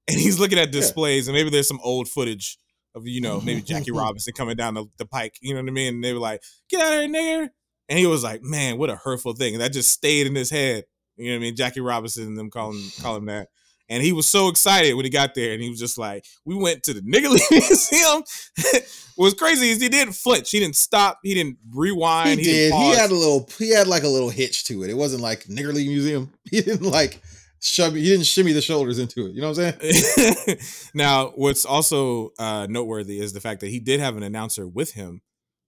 And 0.09 0.19
he's 0.19 0.41
looking 0.41 0.59
at 0.59 0.73
displays, 0.73 1.29
and 1.29 1.35
maybe 1.37 1.51
there's 1.51 1.69
some 1.69 1.81
old 1.83 2.09
footage 2.09 2.57
of 2.95 3.07
you 3.07 3.21
know 3.21 3.41
maybe 3.43 3.61
Jackie 3.61 3.91
Robinson 3.93 4.33
coming 4.33 4.57
down 4.57 4.75
the, 4.75 4.87
the 4.97 5.05
pike. 5.05 5.35
You 5.43 5.53
know 5.55 5.61
what 5.61 5.69
I 5.69 5.73
mean? 5.73 5.95
And 5.97 6.05
they 6.05 6.15
were 6.15 6.19
like, 6.19 6.43
"Get 6.71 6.81
out 6.81 6.93
of 6.95 6.99
here, 7.01 7.09
nigger!" 7.11 7.49
And 7.89 7.99
he 7.99 8.07
was 8.07 8.23
like, 8.23 8.43
"Man, 8.43 8.79
what 8.79 8.91
a 8.91 8.97
hurtful 8.97 9.33
thing!" 9.35 9.55
And 9.55 9.63
that 9.63 9.73
just 9.73 9.91
stayed 9.91 10.27
in 10.27 10.35
his 10.35 10.51
head. 10.51 10.85
You 11.17 11.27
know 11.27 11.33
what 11.33 11.37
I 11.37 11.41
mean? 11.41 11.57
Jackie 11.57 11.81
Robinson 11.81 12.27
and 12.27 12.39
them 12.39 12.51
calling 12.51 12.83
call 13.01 13.17
him 13.17 13.27
that. 13.27 13.49
And 13.91 14.03
he 14.03 14.13
was 14.13 14.27
so 14.29 14.49
excited 14.49 14.93
when 14.95 15.07
he 15.07 15.11
got 15.11 15.35
there, 15.35 15.53
and 15.55 15.63
he 15.63 15.71
was 15.71 15.79
just 15.79 15.97
like, 15.97 16.25
"We 16.45 16.55
went 16.55 16.83
to 16.85 16.93
the 16.95 17.01
Nigger 17.01 17.31
League 17.31 17.43
Museum." 17.51 18.23
What's 19.17 19.35
crazy 19.35 19.71
is 19.71 19.81
he 19.81 19.89
didn't 19.89 20.13
flinch. 20.13 20.51
He 20.51 20.61
didn't 20.61 20.77
stop. 20.77 21.19
He 21.25 21.35
didn't 21.35 21.57
He 21.73 21.79
rewind. 21.79 22.39
did. 22.41 22.73
He 22.73 22.91
had 22.95 23.11
a 23.11 23.15
little. 23.15 23.49
He 23.59 23.71
had 23.71 23.87
like 23.89 24.03
a 24.05 24.09
little 24.09 24.29
hitch 24.31 24.65
to 24.65 24.85
it. 24.85 24.91
It 24.91 24.95
wasn't 24.97 25.23
like 25.23 25.45
Nigger 25.45 25.73
League 25.73 25.89
Museum. 25.89 26.33
He 26.51 26.61
didn't 26.61 26.89
like 26.89 27.21
shove. 27.61 27.95
He 27.95 28.05
didn't 28.05 28.27
shimmy 28.27 28.53
the 28.53 28.61
shoulders 28.61 28.99
into 28.99 29.27
it. 29.27 29.33
You 29.33 29.41
know 29.41 29.51
what 29.51 29.59
I'm 29.59 29.81
saying? 29.81 30.59
now, 30.95 31.29
what's 31.35 31.65
also 31.65 32.31
uh, 32.39 32.67
noteworthy 32.71 33.19
is 33.21 33.33
the 33.33 33.41
fact 33.41 33.61
that 33.63 33.69
he 33.71 33.81
did 33.81 33.99
have 34.01 34.17
an 34.17 34.23
announcer 34.23 34.69
with 34.69 34.93
him, 34.93 35.23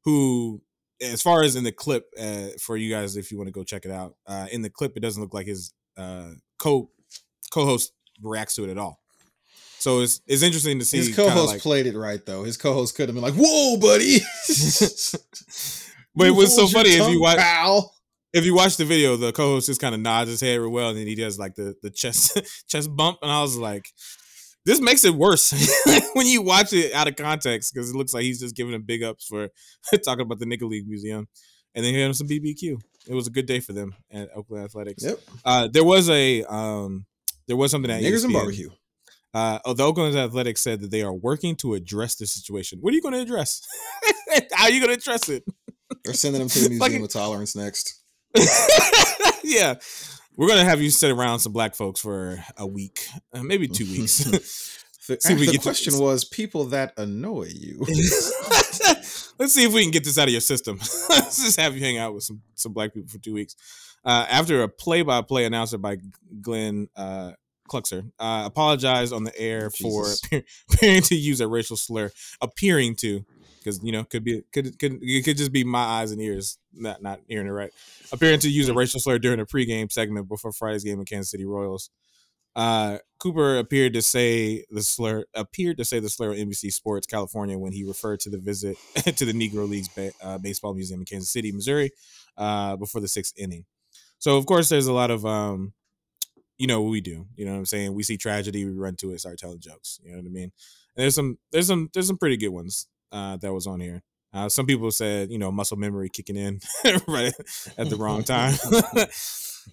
who, 0.05 0.63
as 1.03 1.23
far 1.23 1.43
as 1.43 1.57
in 1.57 1.65
the 1.65 1.73
clip, 1.73 2.07
uh, 2.19 2.49
for 2.59 2.77
you 2.77 2.91
guys, 2.91 3.17
if 3.17 3.31
you 3.31 3.39
want 3.39 3.49
to 3.49 3.53
go 3.53 3.65
check 3.65 3.85
it 3.85 3.91
out, 3.91 4.15
uh, 4.27 4.47
in 4.53 4.63
the 4.63 4.71
clip, 4.71 4.97
it 4.97 5.01
doesn't 5.01 5.23
look 5.23 5.35
like 5.35 5.47
his 5.47 5.73
uh, 5.97 6.31
co 6.59 6.91
co-host 7.51 7.93
reacts 8.23 8.55
to 8.57 8.65
it 8.65 8.71
at 8.71 8.79
all. 8.79 9.01
So 9.79 10.01
it's 10.01 10.21
it's 10.27 10.43
interesting 10.43 10.79
to 10.79 10.85
see. 10.85 10.99
His 10.99 11.17
co-host 11.17 11.53
like- 11.55 11.63
played 11.63 11.87
it 11.87 11.97
right 11.97 12.25
though. 12.25 12.45
His 12.45 12.57
co-host 12.57 12.95
could 12.97 13.09
have 13.09 13.15
been 13.15 13.25
like, 13.25 13.35
"Whoa, 13.35 13.79
buddy!" 13.79 14.19
but 16.15 16.33
what's 16.35 16.55
so 16.55 16.67
funny 16.67 16.91
if 16.91 17.11
you 17.11 17.21
watch 17.21 17.39
pal. 17.39 17.95
if 18.35 18.45
you 18.45 18.55
watch 18.55 18.77
the 18.77 18.85
video, 18.85 19.17
the 19.17 19.33
co-host 19.33 19.67
just 19.69 19.81
kind 19.81 19.95
of 19.95 20.01
nods 20.03 20.29
his 20.31 20.41
head 20.43 20.61
real 20.61 20.71
well, 20.71 20.91
and 20.91 20.99
then 20.99 21.07
he 21.07 21.15
does 21.15 21.39
like 21.39 21.55
the 21.55 21.75
the 21.83 21.91
chest 21.91 22.39
chest 22.69 22.95
bump, 22.95 23.19
and 23.23 23.31
I 23.31 23.41
was 23.41 23.57
like, 23.57 23.87
this 24.65 24.81
makes 24.81 25.05
it 25.05 25.15
worse 25.15 25.53
when 26.15 26.27
you 26.27 26.43
watch 26.43 26.73
it 26.73 26.93
out 26.93 27.09
of 27.09 27.17
context 27.17 27.73
because 27.73 27.91
it 27.91 27.97
looks 27.97 28.13
like 28.15 28.23
he's 28.25 28.41
just 28.41 28.57
giving 28.57 28.75
him 28.75 28.83
big 28.83 29.03
ups 29.03 29.25
for 29.27 29.49
talking 30.05 30.23
about 30.23 30.39
the 30.39 30.47
Nickel 30.47 30.69
League 30.69 30.87
Museum, 30.87 31.29
and 31.75 31.85
then 31.85 31.95
he 31.95 32.01
had 32.01 32.07
him 32.09 32.15
some 32.15 32.29
BBQ. 32.29 32.81
It 33.07 33.15
was 33.15 33.27
a 33.27 33.31
good 33.31 33.47
day 33.47 33.61
for 33.61 33.73
them 33.73 33.95
at 34.11 34.29
Oakland 34.35 34.65
Athletics. 34.65 35.03
Yep. 35.05 35.21
Uh, 35.45 35.69
there 35.69 35.85
was 35.85 36.09
a 36.11 36.45
um, 36.45 37.07
there 37.49 37.57
was 37.57 37.71
something 37.71 37.91
at 37.91 38.03
Niggers 38.03 38.25
and 38.25 38.33
ESPN. 38.33 38.35
barbecue. 38.35 38.71
Uh, 39.33 39.59
oh, 39.65 39.73
the 39.75 39.85
Oakland 39.85 40.17
Athletics 40.17 40.61
said 40.61 40.81
that 40.81 40.91
they 40.91 41.03
are 41.03 41.15
working 41.15 41.55
to 41.57 41.75
address 41.75 42.17
the 42.17 42.27
situation. 42.27 42.79
What 42.81 42.93
are 42.93 42.97
you 42.97 43.03
going 43.03 43.15
to 43.15 43.21
address? 43.21 43.63
How 44.53 44.65
are 44.65 44.71
you 44.71 44.81
going 44.81 44.93
to 44.93 44.99
address 45.01 45.29
it? 45.29 45.45
They're 46.05 46.15
sending 46.15 46.41
them 46.41 46.49
to 46.49 46.59
the 46.59 46.69
Museum 46.69 46.81
Fucking- 46.81 47.05
of 47.05 47.11
Tolerance 47.11 47.55
next. 47.57 48.01
yeah. 49.45 49.75
We're 50.41 50.49
gonna 50.49 50.65
have 50.65 50.81
you 50.81 50.89
sit 50.89 51.11
around 51.11 51.41
some 51.41 51.53
black 51.53 51.75
folks 51.75 52.01
for 52.01 52.43
a 52.57 52.67
week, 52.67 53.07
uh, 53.35 53.43
maybe 53.43 53.69
two 53.69 53.85
weeks. 53.85 54.79
The, 55.07 55.19
See 55.19 55.33
if 55.33 55.41
we 55.41 55.47
the 55.47 55.53
get 55.53 55.63
question 55.63 55.93
this. 55.93 56.01
was 56.01 56.25
people 56.25 56.67
that 56.67 56.93
annoy 56.97 57.49
you. 57.53 57.81
Let's 59.41 59.53
see 59.55 59.65
if 59.65 59.73
we 59.73 59.83
can 59.83 59.91
get 59.91 60.05
this 60.05 60.19
out 60.19 60.29
of 60.29 60.31
your 60.33 60.41
system. 60.41 60.79
Let's 61.09 61.43
just 61.43 61.59
have 61.59 61.75
you 61.75 61.81
hang 61.81 61.99
out 61.99 62.15
with 62.15 62.23
some 62.23 62.43
some 62.55 62.73
black 62.73 62.95
people 62.95 63.09
for 63.09 63.19
two 63.19 63.33
weeks. 63.35 63.57
Uh, 64.05 64.27
after 64.31 64.63
a 64.63 64.69
play-by-play 64.69 65.47
announcer 65.47 65.79
by 65.79 65.97
Glenn 66.41 66.89
uh, 66.95 67.33
Kluxer 67.69 68.09
uh, 68.21 68.43
apologized 68.47 69.13
on 69.13 69.25
the 69.25 69.37
air 69.37 69.71
for 69.71 70.05
Jesus. 70.05 70.23
appear- 70.25 70.45
appearing 70.73 71.03
to 71.03 71.17
use 71.17 71.41
a 71.41 71.49
racial 71.49 71.77
slur, 71.77 72.13
appearing 72.41 72.95
to, 72.97 73.25
because 73.61 73.81
you 73.83 73.93
know 73.93 74.05
could 74.05 74.25
be 74.25 74.43
could 74.53 74.79
could 74.79 74.99
it 75.03 75.25
could 75.25 75.37
just 75.37 75.53
be 75.53 75.65
my 75.65 75.83
eyes 75.83 76.11
and 76.11 76.21
ears 76.21 76.59
not 76.73 77.03
not 77.03 77.21
hearing 77.29 77.47
it 77.47 77.51
right. 77.51 77.71
Appearing 78.13 78.41
to 78.41 78.51
use 78.51 78.69
a 78.69 78.75
racial 78.75 79.01
slur 79.01 79.19
during 79.19 79.41
a 79.41 79.47
pregame 79.47 79.93
segment 79.93 80.29
before 80.29 80.53
Friday's 80.53 80.85
game 80.85 80.99
in 80.99 81.05
Kansas 81.05 81.31
City 81.31 81.45
Royals. 81.45 81.91
Uh, 82.57 82.99
Cooper 83.21 83.59
appeared 83.59 83.93
to 83.93 84.03
say 84.03 84.65
the 84.71 84.83
slur 84.83 85.25
appeared 85.35 85.77
to 85.77 85.85
say 85.85 86.01
the 86.01 86.09
slur 86.09 86.31
on 86.31 86.37
NBC 86.37 86.73
Sports 86.73 87.07
California 87.07 87.57
when 87.57 87.73
he 87.73 87.85
referred 87.85 88.21
to 88.21 88.31
the 88.31 88.39
visit 88.39 88.77
to 89.17 89.25
the 89.25 89.33
Negro 89.33 89.69
Leagues 89.69 89.89
ba- 89.89 90.13
uh, 90.23 90.39
baseball 90.39 90.75
museum 90.75 91.01
in 91.01 91.07
Kansas 91.07 91.31
City, 91.31 91.53
Missouri, 91.53 91.91
uh, 92.37 92.77
before 92.77 93.01
the 93.01 93.09
sixth 93.09 93.35
inning. 93.39 93.67
So 94.19 94.37
of 94.37 94.47
course, 94.47 94.69
there's 94.69 94.89
a 94.89 94.93
lot 94.93 95.11
of 95.11 95.25
um, 95.25 95.75
you 96.59 96.67
know 96.67 96.83
what 96.83 96.91
we 96.91 97.01
do. 97.01 97.27
You 97.37 97.45
know 97.45 97.53
what 97.53 97.59
I'm 97.59 97.67
saying? 97.67 97.95
We 97.95 98.03
see 98.03 98.17
tragedy, 98.17 98.65
we 98.65 98.73
run 98.73 98.97
to 98.97 99.13
it, 99.13 99.21
start 99.21 99.39
telling 99.39 99.61
jokes. 99.61 100.01
You 100.03 100.13
know 100.13 100.19
what 100.19 100.27
I 100.27 100.31
mean? 100.31 100.53
And 100.97 101.05
there's 101.05 101.15
some 101.15 101.39
there's 101.53 101.69
some 101.69 101.89
there's 101.95 102.09
some 102.09 102.19
pretty 102.19 102.37
good 102.37 102.49
ones 102.49 102.89
uh, 103.13 103.37
that 103.39 103.53
was 103.53 103.67
on 103.67 103.81
here. 103.81 104.03
Uh, 104.33 104.49
some 104.49 104.67
people 104.67 104.91
said, 104.91 105.31
you 105.31 105.39
know, 105.39 105.51
muscle 105.51 105.77
memory 105.77 106.09
kicking 106.09 106.37
in 106.37 106.61
right 107.09 107.33
at 107.77 107.91
the 107.91 107.97
wrong 107.97 108.23
time. 108.23 108.55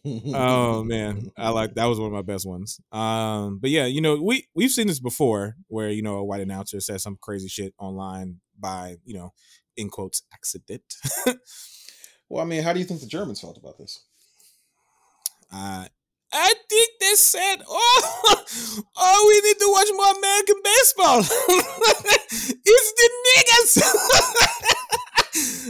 oh 0.33 0.83
man, 0.83 1.29
I 1.37 1.49
like 1.49 1.75
that 1.75 1.85
was 1.85 1.99
one 1.99 2.07
of 2.07 2.13
my 2.13 2.23
best 2.23 2.47
ones. 2.47 2.79
Um, 2.91 3.59
but 3.59 3.69
yeah, 3.69 3.85
you 3.85 4.01
know, 4.01 4.21
we 4.21 4.47
we've 4.55 4.71
seen 4.71 4.87
this 4.87 4.99
before, 4.99 5.55
where 5.67 5.89
you 5.89 6.01
know 6.01 6.15
a 6.15 6.25
white 6.25 6.41
announcer 6.41 6.79
says 6.79 7.03
some 7.03 7.17
crazy 7.21 7.47
shit 7.47 7.73
online 7.77 8.39
by 8.59 8.97
you 9.05 9.13
know, 9.13 9.33
in 9.75 9.89
quotes, 9.89 10.23
accident. 10.33 10.95
well, 12.29 12.43
I 12.43 12.45
mean, 12.45 12.63
how 12.63 12.73
do 12.73 12.79
you 12.79 12.85
think 12.85 13.01
the 13.01 13.07
Germans 13.07 13.39
felt 13.39 13.57
about 13.57 13.77
this? 13.77 14.03
Uh, 15.53 15.85
I 16.33 16.53
think 16.69 16.89
they 16.99 17.15
said, 17.15 17.57
"Oh, 17.67 18.43
oh, 18.97 19.25
we 19.27 19.41
need 19.47 19.59
to 19.59 19.69
watch 19.71 19.87
more 19.95 20.11
American 20.17 20.55
baseball. 20.63 21.19
it's 22.65 22.93
the 22.99 23.09
niggas. 23.27 23.73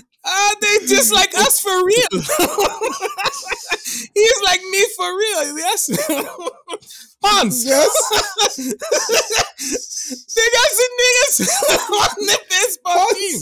Ah, 0.30 0.54
they 0.60 0.80
just 0.88 1.14
like 1.14 1.34
us 1.38 1.62
for 1.62 1.86
real. 1.86 2.08
He's 4.14 4.42
like 4.44 4.62
me 4.62 4.86
for 4.98 5.18
real. 5.18 5.58
Yes, 5.58 5.90
Hans. 7.24 7.64
Yes. 7.64 7.90
they 10.36 10.48
got 10.52 10.70
some 10.76 10.94
niggas 11.00 11.40
on 11.92 12.26
the 12.28 12.40
baseball 12.50 13.08
team. 13.14 13.40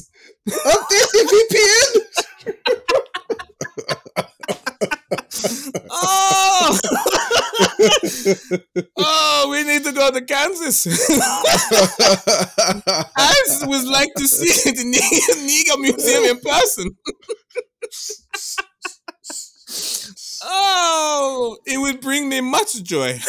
Updated 0.47 1.25
VPN. 1.33 2.05
Oh, 5.97 6.79
oh, 8.97 9.47
we 9.51 9.63
need 9.63 9.83
to 9.83 9.91
go 9.91 10.11
to 10.11 10.21
Kansas. 10.21 10.87
I 13.17 13.35
would 13.63 13.87
like 13.87 14.13
to 14.15 14.27
see 14.27 14.71
the 14.71 14.83
Nigga 14.83 15.79
Museum 15.79 16.23
in 16.23 16.39
person. 16.39 16.95
oh, 20.43 21.57
it 21.65 21.77
would 21.77 22.01
bring 22.01 22.27
me 22.29 22.41
much 22.41 22.81
joy. 22.83 23.19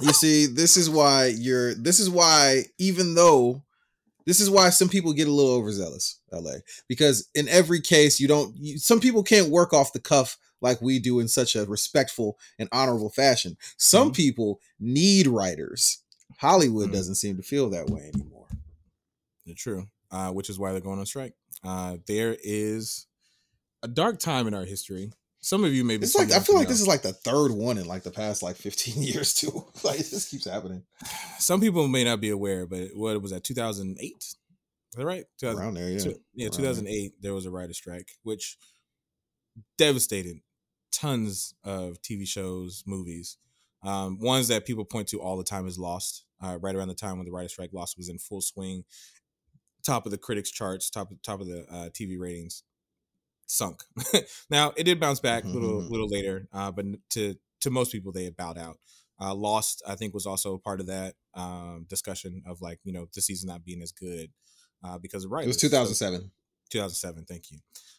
you 0.00 0.12
see, 0.12 0.46
this 0.46 0.76
is 0.76 0.90
why 0.90 1.26
you're. 1.36 1.74
This 1.74 1.98
is 2.00 2.10
why, 2.10 2.64
even 2.78 3.14
though, 3.14 3.62
this 4.26 4.40
is 4.40 4.50
why 4.50 4.70
some 4.70 4.88
people 4.88 5.12
get 5.12 5.28
a 5.28 5.32
little 5.32 5.52
overzealous, 5.52 6.20
LA, 6.32 6.56
because 6.88 7.28
in 7.34 7.48
every 7.48 7.80
case, 7.80 8.20
you 8.20 8.28
don't. 8.28 8.54
You, 8.56 8.78
some 8.78 9.00
people 9.00 9.22
can't 9.22 9.50
work 9.50 9.72
off 9.72 9.92
the 9.92 10.00
cuff 10.00 10.38
like 10.64 10.80
we 10.82 10.98
do 10.98 11.20
in 11.20 11.28
such 11.28 11.54
a 11.54 11.64
respectful 11.66 12.36
and 12.58 12.68
honorable 12.72 13.10
fashion. 13.10 13.56
Some 13.76 14.10
Mhm. 14.10 14.16
people 14.16 14.60
need 14.80 15.26
writers. 15.28 15.98
Hollywood 16.38 16.88
Mhm. 16.88 16.92
doesn't 16.94 17.14
seem 17.16 17.36
to 17.36 17.42
feel 17.44 17.70
that 17.70 17.88
way 17.90 18.10
anymore. 18.12 18.48
True. 19.56 19.86
Uh, 20.10 20.32
which 20.32 20.48
is 20.50 20.58
why 20.58 20.72
they're 20.72 20.80
going 20.80 20.98
on 20.98 21.06
strike. 21.06 21.34
Uh, 21.62 21.98
there 22.06 22.36
is 22.42 23.06
a 23.82 23.88
dark 23.88 24.18
time 24.18 24.46
in 24.48 24.54
our 24.54 24.64
history. 24.64 25.12
Some 25.40 25.62
of 25.64 25.74
you 25.74 25.84
may 25.84 25.98
be. 25.98 26.04
It's 26.04 26.14
like 26.14 26.30
I 26.32 26.40
feel 26.40 26.54
like 26.56 26.66
to 26.68 26.72
this 26.72 26.80
is 26.80 26.86
like 26.86 27.02
the 27.02 27.12
third 27.12 27.50
one 27.52 27.76
in 27.76 27.84
like 27.86 28.02
the 28.02 28.10
past 28.10 28.42
like 28.42 28.56
15 28.56 29.02
years 29.02 29.34
too. 29.34 29.66
like 29.84 29.98
this 29.98 30.26
keeps 30.28 30.46
happening 30.46 30.82
Some 31.38 31.60
people 31.60 31.86
may 31.88 32.02
not 32.04 32.20
be 32.22 32.30
aware, 32.30 32.66
but 32.66 32.96
what 32.96 33.20
was 33.20 33.30
that? 33.32 33.44
Two 33.44 33.52
thousand 33.54 33.98
eight. 34.00 34.16
Is 34.24 34.36
that 34.96 35.04
right? 35.04 35.26
around 35.42 35.74
there. 35.74 35.90
Yeah, 35.90 35.98
two- 35.98 36.20
yeah, 36.34 36.46
around 36.46 36.52
two 36.52 36.62
thousand 36.62 36.86
eight. 36.88 37.20
There 37.20 37.34
was 37.34 37.44
a 37.44 37.50
writer 37.50 37.74
strike, 37.74 38.08
which 38.22 38.56
devastated 39.76 40.40
tons 40.94 41.54
of 41.64 42.00
TV 42.02 42.26
shows, 42.26 42.82
movies. 42.86 43.36
Um, 43.82 44.18
ones 44.18 44.48
that 44.48 44.64
people 44.64 44.84
point 44.84 45.08
to 45.08 45.20
all 45.20 45.36
the 45.36 45.44
time 45.44 45.66
is 45.66 45.78
Lost. 45.78 46.24
Uh, 46.42 46.58
right 46.60 46.74
around 46.74 46.88
the 46.88 46.94
time 46.94 47.16
when 47.16 47.24
the 47.26 47.32
writer 47.32 47.48
strike, 47.48 47.70
Lost 47.72 47.96
was 47.96 48.08
in 48.08 48.18
full 48.18 48.40
swing, 48.40 48.84
top 49.82 50.06
of 50.06 50.12
the 50.12 50.18
critics 50.18 50.50
charts, 50.50 50.90
top 50.90 51.10
of 51.10 51.20
top 51.22 51.40
of 51.40 51.46
the 51.46 51.66
uh, 51.70 51.88
TV 51.90 52.18
ratings, 52.18 52.62
sunk. 53.46 53.82
now 54.50 54.72
it 54.76 54.84
did 54.84 55.00
bounce 55.00 55.20
back 55.20 55.44
a 55.44 55.48
little 55.48 55.82
Mhm. 55.82 55.90
little 55.90 56.08
later, 56.08 56.48
uh, 56.52 56.70
but 56.70 56.86
to 57.10 57.36
to 57.60 57.70
most 57.70 57.92
people 57.92 58.12
they 58.12 58.24
had 58.24 58.36
bowed 58.36 58.58
out. 58.58 58.78
Uh, 59.20 59.34
Lost, 59.34 59.82
I 59.86 59.94
think, 59.94 60.12
was 60.12 60.26
also 60.26 60.54
a 60.54 60.58
part 60.58 60.80
of 60.80 60.86
that 60.86 61.14
um, 61.34 61.86
discussion 61.88 62.42
of 62.46 62.60
like 62.60 62.80
you 62.84 62.92
know 62.92 63.06
the 63.14 63.20
season 63.22 63.48
not 63.48 63.64
being 63.64 63.82
as 63.82 63.92
good 63.92 64.32
uh, 64.82 64.98
because 64.98 65.24
of 65.24 65.30
It 65.30 65.34
writers. 65.34 65.48
was 65.48 65.58
So- 66.20 66.30
2007. 66.70 67.24
2007. 67.24 67.24
Thank 67.26 67.50
you. 67.50 67.58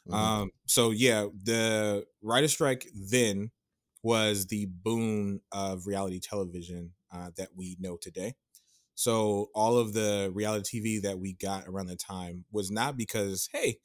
Mhm. 0.09 0.13
Um, 0.13 0.51
so 0.65 0.91
yeah, 0.91 1.27
the 1.43 2.05
writer 2.21 2.47
strike 2.47 2.87
then 2.93 3.51
was 4.03 4.47
the 4.47 4.67
boon 4.67 5.41
of 5.51 5.87
reality 5.87 6.19
television 6.19 6.93
uh, 7.11 7.31
that 7.37 7.49
we 7.55 7.75
know 7.79 7.97
today. 7.97 8.35
So 8.93 9.49
all 9.53 9.77
of 9.77 9.93
the 9.93 10.31
reality 10.33 10.79
TV 10.79 11.01
that 11.01 11.19
we 11.19 11.33
got 11.33 11.67
around 11.67 11.87
the 11.87 11.95
time 11.95 12.45
was 12.51 12.71
not 12.71 12.97
because 12.97 13.49
hey, 13.51 13.77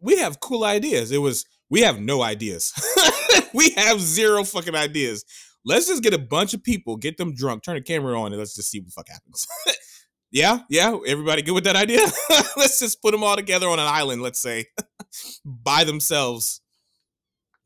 we 0.00 0.18
have 0.18 0.40
cool 0.40 0.64
ideas. 0.64 1.10
It 1.10 1.18
was 1.18 1.44
we 1.70 1.80
have 1.82 2.00
no 2.00 2.22
ideas. 2.22 2.72
we 3.54 3.70
have 3.70 4.00
zero 4.00 4.44
fucking 4.44 4.74
ideas. 4.74 5.24
Let's 5.64 5.88
just 5.88 6.02
get 6.02 6.14
a 6.14 6.18
bunch 6.18 6.54
of 6.54 6.62
people, 6.62 6.96
get 6.96 7.18
them 7.18 7.34
drunk, 7.34 7.62
turn 7.62 7.74
the 7.74 7.82
camera 7.82 8.18
on, 8.18 8.32
and 8.32 8.38
let's 8.38 8.54
just 8.54 8.70
see 8.70 8.78
what 8.80 8.86
the 8.86 8.92
fuck 8.92 9.08
happens. 9.08 9.46
yeah, 10.30 10.60
yeah. 10.68 10.96
Everybody 11.06 11.42
good 11.42 11.54
with 11.54 11.64
that 11.64 11.76
idea? 11.76 12.00
let's 12.56 12.78
just 12.78 13.00
put 13.00 13.12
them 13.12 13.24
all 13.24 13.36
together 13.36 13.68
on 13.68 13.78
an 13.78 13.86
island. 13.86 14.22
Let's 14.22 14.38
say 14.38 14.66
by 15.44 15.84
themselves. 15.84 16.60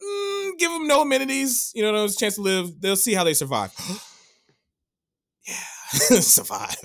Mm, 0.03 0.59
give 0.59 0.71
them 0.71 0.87
no 0.87 1.03
amenities. 1.03 1.73
You 1.75 1.83
know, 1.83 1.93
no 1.93 2.09
chance 2.09 2.37
to 2.37 2.43
live. 2.43 2.81
They'll 2.81 2.97
see 2.97 3.15
how 3.15 3.25
they 3.25 3.35
survive. 3.35 3.73
yeah, 5.47 5.55
survive. 6.21 6.77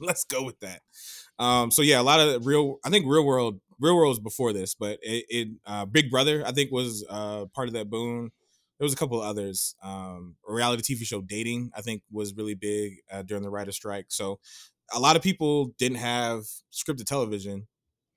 let's 0.00 0.24
go 0.24 0.42
with 0.42 0.58
that. 0.60 0.80
Um, 1.38 1.70
so 1.70 1.82
yeah, 1.82 2.00
a 2.00 2.02
lot 2.02 2.20
of 2.20 2.46
real. 2.46 2.78
I 2.84 2.90
think 2.90 3.06
real 3.06 3.24
world, 3.24 3.60
real 3.78 3.96
world 3.96 4.10
was 4.10 4.20
before 4.20 4.52
this, 4.52 4.74
but 4.74 4.98
it, 5.02 5.24
it 5.28 5.48
uh, 5.64 5.84
Big 5.86 6.10
Brother, 6.10 6.44
I 6.46 6.52
think, 6.52 6.70
was 6.70 7.04
uh, 7.08 7.46
part 7.54 7.68
of 7.68 7.74
that 7.74 7.88
boon. 7.88 8.30
There 8.78 8.84
was 8.84 8.94
a 8.94 8.96
couple 8.96 9.20
of 9.20 9.28
others. 9.28 9.74
Um, 9.82 10.36
a 10.48 10.52
reality 10.54 10.94
TV 10.94 11.04
show, 11.04 11.20
Dating, 11.20 11.70
I 11.76 11.82
think, 11.82 12.02
was 12.10 12.34
really 12.34 12.54
big 12.54 12.94
uh, 13.12 13.22
during 13.22 13.42
the 13.42 13.50
writer 13.50 13.72
strike. 13.72 14.06
So 14.08 14.40
a 14.92 15.00
lot 15.00 15.16
of 15.16 15.22
people 15.22 15.66
didn't 15.78 15.98
have 15.98 16.44
scripted 16.72 17.04
television 17.04 17.66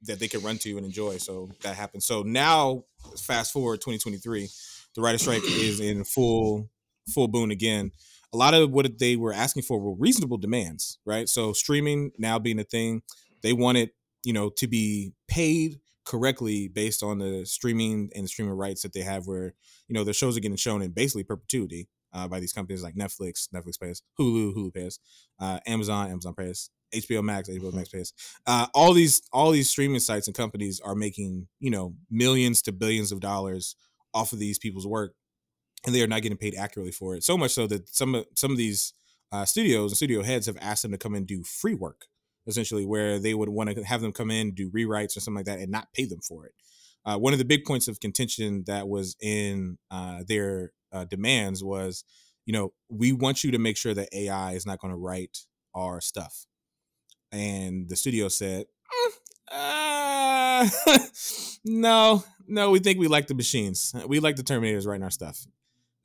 that 0.03 0.19
they 0.19 0.27
could 0.27 0.43
run 0.43 0.57
to 0.59 0.77
and 0.77 0.85
enjoy. 0.85 1.17
So 1.17 1.49
that 1.61 1.75
happened. 1.75 2.03
So 2.03 2.23
now, 2.23 2.83
fast 3.17 3.53
forward 3.53 3.81
2023, 3.81 4.49
the 4.95 5.01
writer 5.01 5.17
strike 5.17 5.43
is 5.43 5.79
in 5.79 6.03
full 6.03 6.69
full 7.13 7.27
boon 7.27 7.51
again. 7.51 7.91
A 8.33 8.37
lot 8.37 8.53
of 8.53 8.71
what 8.71 8.99
they 8.99 9.15
were 9.15 9.33
asking 9.33 9.63
for 9.63 9.79
were 9.79 9.93
reasonable 9.93 10.37
demands, 10.37 10.97
right? 11.05 11.29
So 11.29 11.53
streaming 11.53 12.11
now 12.17 12.39
being 12.39 12.59
a 12.59 12.63
thing, 12.63 13.03
they 13.41 13.53
wanted 13.53 13.91
you 14.23 14.33
know 14.33 14.49
to 14.57 14.67
be 14.67 15.13
paid 15.27 15.79
correctly 16.05 16.67
based 16.67 17.01
on 17.01 17.19
the 17.19 17.45
streaming 17.45 18.09
and 18.15 18.25
the 18.25 18.27
streaming 18.27 18.55
rights 18.55 18.81
that 18.81 18.93
they 18.93 19.01
have, 19.01 19.27
where 19.27 19.53
you 19.87 19.93
know 19.93 20.03
the 20.03 20.13
shows 20.13 20.37
are 20.37 20.41
getting 20.41 20.57
shown 20.57 20.81
in 20.81 20.91
basically 20.91 21.23
perpetuity 21.23 21.87
uh, 22.13 22.27
by 22.27 22.39
these 22.39 22.53
companies 22.53 22.83
like 22.83 22.95
Netflix, 22.95 23.47
Netflix 23.53 23.79
pays, 23.79 24.01
Hulu, 24.19 24.55
Hulu 24.55 24.73
pays, 24.73 24.99
uh, 25.39 25.59
Amazon, 25.65 26.11
Amazon 26.11 26.33
pays, 26.33 26.69
HBO 26.93 27.23
Max, 27.23 27.49
HBO 27.49 27.73
Max 27.73 27.89
pays. 27.89 28.13
Uh, 28.45 28.67
all 28.73 28.93
these 28.93 29.21
all 29.31 29.51
these 29.51 29.69
streaming 29.69 29.99
sites 29.99 30.27
and 30.27 30.35
companies 30.35 30.79
are 30.79 30.95
making 30.95 31.47
you 31.59 31.71
know 31.71 31.95
millions 32.09 32.61
to 32.63 32.71
billions 32.71 33.11
of 33.11 33.19
dollars 33.19 33.75
off 34.13 34.31
of 34.31 34.39
these 34.39 34.59
people's 34.59 34.87
work, 34.87 35.13
and 35.85 35.93
they 35.93 36.01
are 36.01 36.07
not 36.07 36.21
getting 36.21 36.37
paid 36.37 36.55
accurately 36.55 36.91
for 36.91 37.15
it. 37.15 37.23
So 37.23 37.37
much 37.37 37.51
so 37.51 37.67
that 37.67 37.89
some 37.89 38.15
of 38.15 38.25
some 38.35 38.51
of 38.51 38.57
these 38.57 38.93
uh, 39.31 39.45
studios 39.45 39.91
and 39.91 39.97
studio 39.97 40.21
heads 40.21 40.45
have 40.45 40.57
asked 40.61 40.83
them 40.83 40.91
to 40.91 40.97
come 40.97 41.15
and 41.15 41.25
do 41.25 41.43
free 41.43 41.73
work, 41.73 42.05
essentially, 42.45 42.85
where 42.85 43.19
they 43.19 43.33
would 43.33 43.49
want 43.49 43.71
to 43.71 43.83
have 43.83 44.01
them 44.01 44.11
come 44.11 44.29
in 44.29 44.53
do 44.53 44.69
rewrites 44.69 45.17
or 45.17 45.19
something 45.19 45.39
like 45.39 45.45
that 45.45 45.59
and 45.59 45.71
not 45.71 45.91
pay 45.93 46.05
them 46.05 46.19
for 46.21 46.45
it. 46.45 46.53
Uh, 47.05 47.17
one 47.17 47.33
of 47.33 47.39
the 47.39 47.45
big 47.45 47.65
points 47.65 47.87
of 47.87 47.99
contention 47.99 48.63
that 48.65 48.87
was 48.87 49.15
in 49.21 49.77
uh, 49.91 50.23
their 50.25 50.71
uh, 50.93 51.05
demands 51.05 51.63
was, 51.63 52.03
you 52.45 52.53
know, 52.53 52.73
we 52.89 53.11
want 53.11 53.43
you 53.43 53.51
to 53.51 53.59
make 53.59 53.77
sure 53.77 53.93
that 53.93 54.09
AI 54.13 54.53
is 54.53 54.65
not 54.65 54.79
going 54.79 54.93
to 54.93 54.97
write 54.97 55.39
our 55.73 55.99
stuff. 55.99 56.45
And 57.31 57.89
the 57.89 57.95
studio 57.95 58.27
said, 58.27 58.65
"Mm, 59.51 60.67
uh, 60.67 60.69
no, 61.65 62.23
no, 62.47 62.71
we 62.71 62.79
think 62.79 62.99
we 62.99 63.07
like 63.07 63.27
the 63.27 63.33
machines. 63.33 63.93
We 64.07 64.19
like 64.19 64.35
the 64.35 64.43
Terminators 64.43 64.85
writing 64.85 65.03
our 65.03 65.09
stuff. 65.09 65.45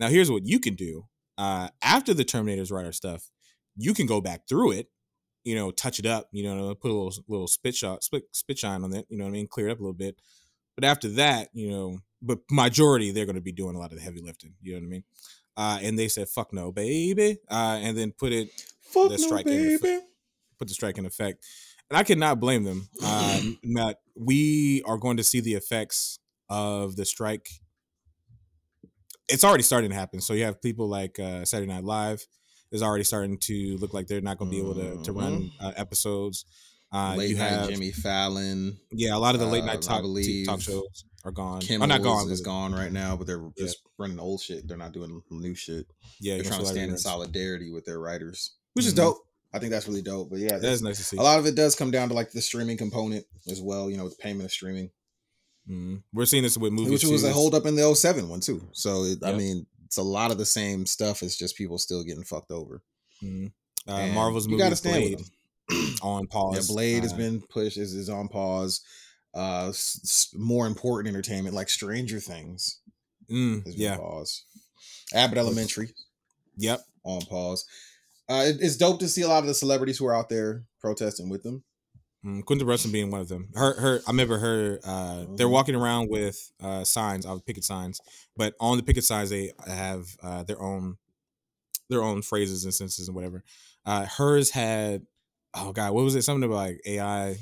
Now, 0.00 0.08
here's 0.08 0.30
what 0.30 0.46
you 0.46 0.58
can 0.58 0.74
do. 0.74 1.06
Uh, 1.36 1.68
after 1.82 2.14
the 2.14 2.24
Terminators 2.24 2.72
write 2.72 2.86
our 2.86 2.92
stuff, 2.92 3.30
you 3.76 3.94
can 3.94 4.06
go 4.06 4.20
back 4.20 4.48
through 4.48 4.72
it, 4.72 4.88
you 5.44 5.54
know, 5.54 5.70
touch 5.70 5.98
it 5.98 6.06
up, 6.06 6.28
you 6.32 6.42
know, 6.42 6.74
put 6.74 6.90
a 6.90 6.94
little 6.94 7.12
little 7.28 7.46
spit 7.46 7.74
shot, 7.74 8.02
spit, 8.02 8.24
spit 8.32 8.58
shine 8.58 8.82
on 8.82 8.94
it, 8.94 9.06
you 9.08 9.18
know 9.18 9.24
what 9.24 9.30
I 9.30 9.32
mean, 9.32 9.46
clear 9.48 9.68
it 9.68 9.72
up 9.72 9.78
a 9.78 9.82
little 9.82 9.92
bit. 9.92 10.20
But 10.76 10.84
after 10.84 11.08
that, 11.10 11.48
you 11.52 11.70
know, 11.70 11.98
but 12.22 12.38
majority 12.50 13.10
they're 13.12 13.26
going 13.26 13.36
to 13.36 13.40
be 13.42 13.52
doing 13.52 13.74
a 13.76 13.78
lot 13.78 13.92
of 13.92 13.98
the 13.98 14.04
heavy 14.04 14.20
lifting. 14.20 14.54
You 14.62 14.72
know 14.74 14.78
what 14.80 14.84
I 14.86 14.88
mean? 14.88 15.04
Uh, 15.56 15.78
and 15.82 15.98
they 15.98 16.08
said, 16.08 16.28
"Fuck 16.28 16.52
no, 16.52 16.70
baby," 16.72 17.38
uh, 17.50 17.78
and 17.82 17.96
then 17.96 18.12
put 18.12 18.32
it 18.32 18.48
Fuck 18.82 19.10
the 19.10 19.16
no, 19.18 19.26
strike 19.26 19.46
in 19.46 19.66
effect- 19.66 19.82
baby. 19.82 20.02
put 20.58 20.68
the 20.68 20.74
strike 20.74 20.98
in 20.98 21.06
effect. 21.06 21.44
And 21.90 21.96
I 21.96 22.02
cannot 22.04 22.38
blame 22.40 22.64
them. 22.64 22.88
Uh, 23.02 23.40
that 23.74 23.98
we 24.16 24.82
are 24.84 24.98
going 24.98 25.16
to 25.16 25.24
see 25.24 25.40
the 25.40 25.54
effects 25.54 26.18
of 26.48 26.96
the 26.96 27.04
strike. 27.04 27.48
It's 29.28 29.44
already 29.44 29.62
starting 29.62 29.90
to 29.90 29.96
happen. 29.96 30.20
So 30.20 30.32
you 30.34 30.44
have 30.44 30.60
people 30.62 30.88
like 30.88 31.18
uh, 31.18 31.44
Saturday 31.44 31.70
Night 31.72 31.84
Live 31.84 32.26
is 32.72 32.82
already 32.82 33.04
starting 33.04 33.38
to 33.38 33.76
look 33.78 33.92
like 33.94 34.06
they're 34.06 34.20
not 34.20 34.38
going 34.38 34.50
to 34.50 34.56
be 34.56 34.60
able 34.62 34.74
to, 34.74 35.02
to 35.04 35.12
run 35.12 35.50
uh, 35.60 35.72
episodes. 35.76 36.44
Uh, 36.92 37.14
Late 37.16 37.30
you 37.30 37.36
night 37.36 37.50
have 37.50 37.68
Jimmy 37.68 37.92
Fallon. 37.92 38.78
yeah, 38.90 39.14
a 39.14 39.18
lot 39.18 39.34
of 39.34 39.40
the 39.40 39.46
late 39.46 39.62
uh, 39.62 39.66
night 39.66 39.82
talk, 39.82 40.00
believe 40.02 40.46
talk 40.46 40.60
shows 40.60 41.04
are 41.24 41.32
gone. 41.32 41.60
Kimmel 41.60 41.84
Or 41.84 41.88
not 41.88 42.02
gone. 42.02 42.26
is, 42.26 42.32
is 42.32 42.40
gone 42.40 42.72
right 42.72 42.92
now, 42.92 43.16
but 43.16 43.26
they're 43.26 43.42
Yeah. 43.56 43.64
just 43.66 43.78
running 43.98 44.18
old 44.18 44.40
shit. 44.40 44.66
They're 44.68 44.76
not 44.76 44.92
doing 44.92 45.20
new 45.30 45.54
shit. 45.54 45.86
Yeah, 46.20 46.34
They're 46.36 46.44
trying 46.44 46.60
to 46.60 46.66
stand 46.66 46.90
in 46.90 46.98
solidarity 46.98 47.70
with 47.70 47.84
their 47.84 47.98
writers, 47.98 48.52
which 48.74 48.86
is 48.86 48.92
Mhm. 48.92 48.96
dope. 48.96 49.24
I 49.52 49.58
think 49.58 49.70
that's 49.72 49.88
really 49.88 50.02
dope. 50.02 50.30
But 50.30 50.38
yeah, 50.40 50.50
Rings. 50.52 50.62
That 50.62 50.72
is 50.72 50.82
nice 50.82 50.98
to 50.98 51.04
see. 51.04 51.16
a 51.16 51.22
lot 51.22 51.38
of 51.38 51.46
it 51.46 51.54
does 51.54 51.74
come 51.74 51.90
down 51.90 52.08
to 52.08 52.14
like 52.14 52.30
the 52.32 52.40
streaming 52.42 52.76
component 52.76 53.26
as 53.48 53.60
well. 53.60 53.90
You 53.90 53.96
know, 53.96 54.04
with 54.04 54.16
the 54.16 54.22
payment 54.22 54.44
of 54.44 54.52
streaming, 54.52 54.90
Mhm. 55.68 56.02
We're 56.14 56.24
seeing 56.26 56.42
this 56.44 56.56
with 56.56 56.72
movies 56.72 56.92
which 56.92 57.04
was 57.04 57.24
a 57.24 57.32
hold 57.32 57.54
up 57.54 57.66
in 57.66 57.74
the 57.74 57.82
07 57.82 58.28
one 58.28 58.40
too. 58.40 58.66
So 58.72 59.04
it, 59.04 59.18
I 59.22 59.34
mean, 59.34 59.66
it's 59.84 59.98
a 59.98 60.02
lot 60.02 60.30
of 60.30 60.38
the 60.38 60.46
same 60.46 60.86
stuff. 60.86 61.22
It's 61.22 61.36
just 61.36 61.56
people 61.56 61.76
still 61.78 62.02
getting 62.04 62.24
fucked 62.24 62.50
over. 62.50 62.82
Mhm. 63.22 63.52
Uh, 63.86 64.06
Marvel's 64.08 64.48
movie 64.48 64.62
Blade 64.82 65.20
on 66.02 66.26
pause. 66.26 66.68
Yeah, 66.68 66.74
Blade 66.74 67.02
has 67.02 67.12
Uh, 67.12 67.16
been 67.16 67.42
pushed. 67.42 67.76
Is 67.76 67.92
is 67.94 68.08
on 68.08 68.28
pause. 68.28 68.80
Uh, 69.34 69.68
s- 69.68 70.30
more 70.34 70.66
important 70.66 71.08
entertainment 71.14 71.54
like 71.54 71.68
Stranger 71.68 72.18
Things 72.20 72.80
mm, 73.30 73.64
has 73.64 73.74
been 73.74 73.82
yeah. 73.82 73.96
paused. 73.96 74.42
Abbott 75.14 75.38
Elementary 75.38 75.90
Yep. 76.56 76.80
on 77.04 77.22
pause. 77.22 77.64
Uh, 78.28 78.44
it- 78.46 78.60
it's 78.60 78.76
dope 78.76 79.00
to 79.00 79.08
see 79.08 79.22
a 79.22 79.28
lot 79.28 79.38
of 79.42 79.46
the 79.46 79.54
celebrities 79.54 79.98
who 79.98 80.06
are 80.06 80.14
out 80.14 80.28
there 80.28 80.64
protesting 80.80 81.28
with 81.28 81.42
them. 81.42 81.62
Mm, 82.24 82.44
Quinta 82.44 82.64
Brunson 82.64 82.90
being 82.90 83.10
one 83.10 83.20
of 83.20 83.28
them. 83.28 83.48
Her, 83.54 83.74
her. 83.80 84.00
I 84.06 84.10
remember 84.10 84.38
her. 84.38 84.80
Uh, 84.82 85.24
they're 85.36 85.46
Mhm. 85.46 85.50
walking 85.52 85.74
around 85.76 86.10
with 86.10 86.50
uh, 86.60 86.82
signs, 86.84 87.24
of 87.24 87.44
picket 87.46 87.62
signs, 87.64 88.00
but 88.36 88.54
on 88.58 88.76
the 88.76 88.82
picket 88.82 89.04
signs 89.04 89.30
they 89.30 89.52
have 89.66 90.16
uh, 90.22 90.42
their 90.42 90.60
own, 90.60 90.98
their 91.88 92.02
own 92.02 92.22
phrases 92.22 92.64
and 92.64 92.74
sentences 92.74 93.06
and 93.08 93.14
whatever. 93.14 93.44
Uh, 93.86 94.04
hers 94.06 94.50
had, 94.50 95.06
oh 95.60 95.72
god, 95.72 95.92
what 95.92 96.04
was 96.04 96.14
it? 96.14 96.22
Something 96.22 96.44
about 96.44 96.56
like 96.56 96.80
AI, 96.86 97.36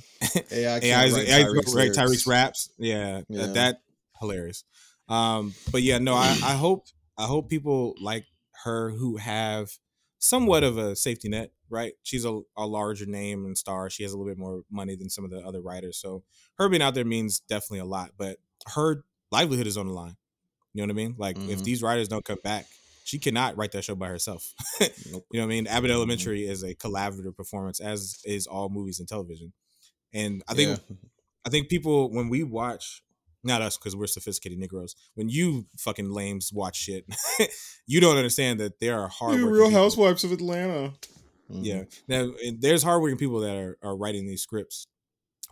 AI, 0.50 0.80
AI, 0.82 1.08
write 1.10 1.28
AI 1.28 1.42
Tyreek's 1.42 1.74
right? 1.74 1.90
Tyreek's 1.90 2.26
raps, 2.26 2.70
yeah, 2.78 3.22
Yeah. 3.28 3.38
That, 3.38 3.54
that 3.54 3.76
hilarious. 4.20 4.64
Um, 5.08 5.54
but 5.70 5.82
yeah, 5.82 5.98
no, 5.98 6.14
I, 6.14 6.36
I 6.42 6.54
hope, 6.54 6.86
I 7.16 7.24
hope 7.26 7.48
people 7.48 7.94
like 8.00 8.24
her 8.64 8.90
who 8.90 9.18
have 9.18 9.70
somewhat 10.18 10.64
of 10.64 10.78
a 10.78 10.96
safety 10.96 11.28
net, 11.28 11.52
right? 11.70 11.92
She's 12.02 12.24
a, 12.24 12.40
a 12.56 12.66
larger 12.66 13.06
name 13.06 13.44
and 13.44 13.56
star. 13.56 13.88
She 13.90 14.02
has 14.02 14.12
a 14.12 14.18
little 14.18 14.30
bit 14.30 14.38
more 14.38 14.62
money 14.70 14.96
than 14.96 15.08
some 15.10 15.24
of 15.24 15.30
the 15.30 15.38
other 15.38 15.60
writers. 15.60 15.98
So 15.98 16.24
her 16.58 16.68
being 16.68 16.82
out 16.82 16.94
there 16.94 17.04
means 17.04 17.40
definitely 17.40 17.80
a 17.80 17.84
lot, 17.84 18.12
but 18.16 18.38
her 18.74 19.04
livelihood 19.30 19.66
is 19.66 19.76
on 19.76 19.86
the 19.86 19.92
line. 19.92 20.16
You 20.72 20.82
know 20.82 20.92
what 20.92 21.00
I 21.00 21.04
mean? 21.04 21.14
Like 21.18 21.36
if 21.36 21.60
Mhm. 21.60 21.64
these 21.64 21.82
writers 21.82 22.08
don't 22.08 22.24
come 22.24 22.38
back, 22.42 22.66
she 23.06 23.20
cannot 23.20 23.56
write 23.56 23.70
that 23.72 23.84
show 23.84 23.94
by 23.94 24.08
herself. 24.08 24.52
Nope. 24.80 24.90
You 25.06 25.12
know 25.12 25.22
what 25.40 25.42
I 25.44 25.46
mean? 25.46 25.66
Abbott 25.68 25.90
Mhm. 25.90 25.94
Elementary 25.94 26.44
is 26.46 26.62
a 26.64 26.74
collaborative 26.74 27.36
performance, 27.36 27.78
as 27.80 28.18
is 28.24 28.46
all 28.48 28.68
movies 28.68 28.98
and 28.98 29.08
television. 29.08 29.52
And 30.12 30.42
I 30.48 30.54
think 30.54 30.80
Yeah. 30.90 30.96
I 31.46 31.50
think 31.50 31.68
people 31.68 32.10
when 32.10 32.28
we 32.28 32.42
watch, 32.42 33.02
not 33.44 33.62
us 33.62 33.76
because 33.78 33.94
we're 33.94 34.08
sophisticated 34.08 34.58
Negroes. 34.58 34.96
When 35.14 35.28
you 35.28 35.66
fucking 35.78 36.10
lames 36.10 36.50
watch 36.52 36.76
shit, 36.76 37.04
you 37.86 38.00
don't 38.00 38.16
understand 38.16 38.58
that 38.58 38.80
there 38.80 38.98
are 39.00 39.08
hard. 39.08 39.36
Real 39.40 39.66
people. 39.68 39.70
Housewives 39.70 40.24
of 40.24 40.32
Atlanta. 40.32 40.94
Yeah. 41.48 41.84
Now 42.08 42.32
there's 42.58 42.82
hardworking 42.82 43.18
people 43.18 43.38
that 43.40 43.56
are, 43.56 43.78
are 43.82 43.96
writing 43.96 44.26
these 44.26 44.42
scripts 44.42 44.88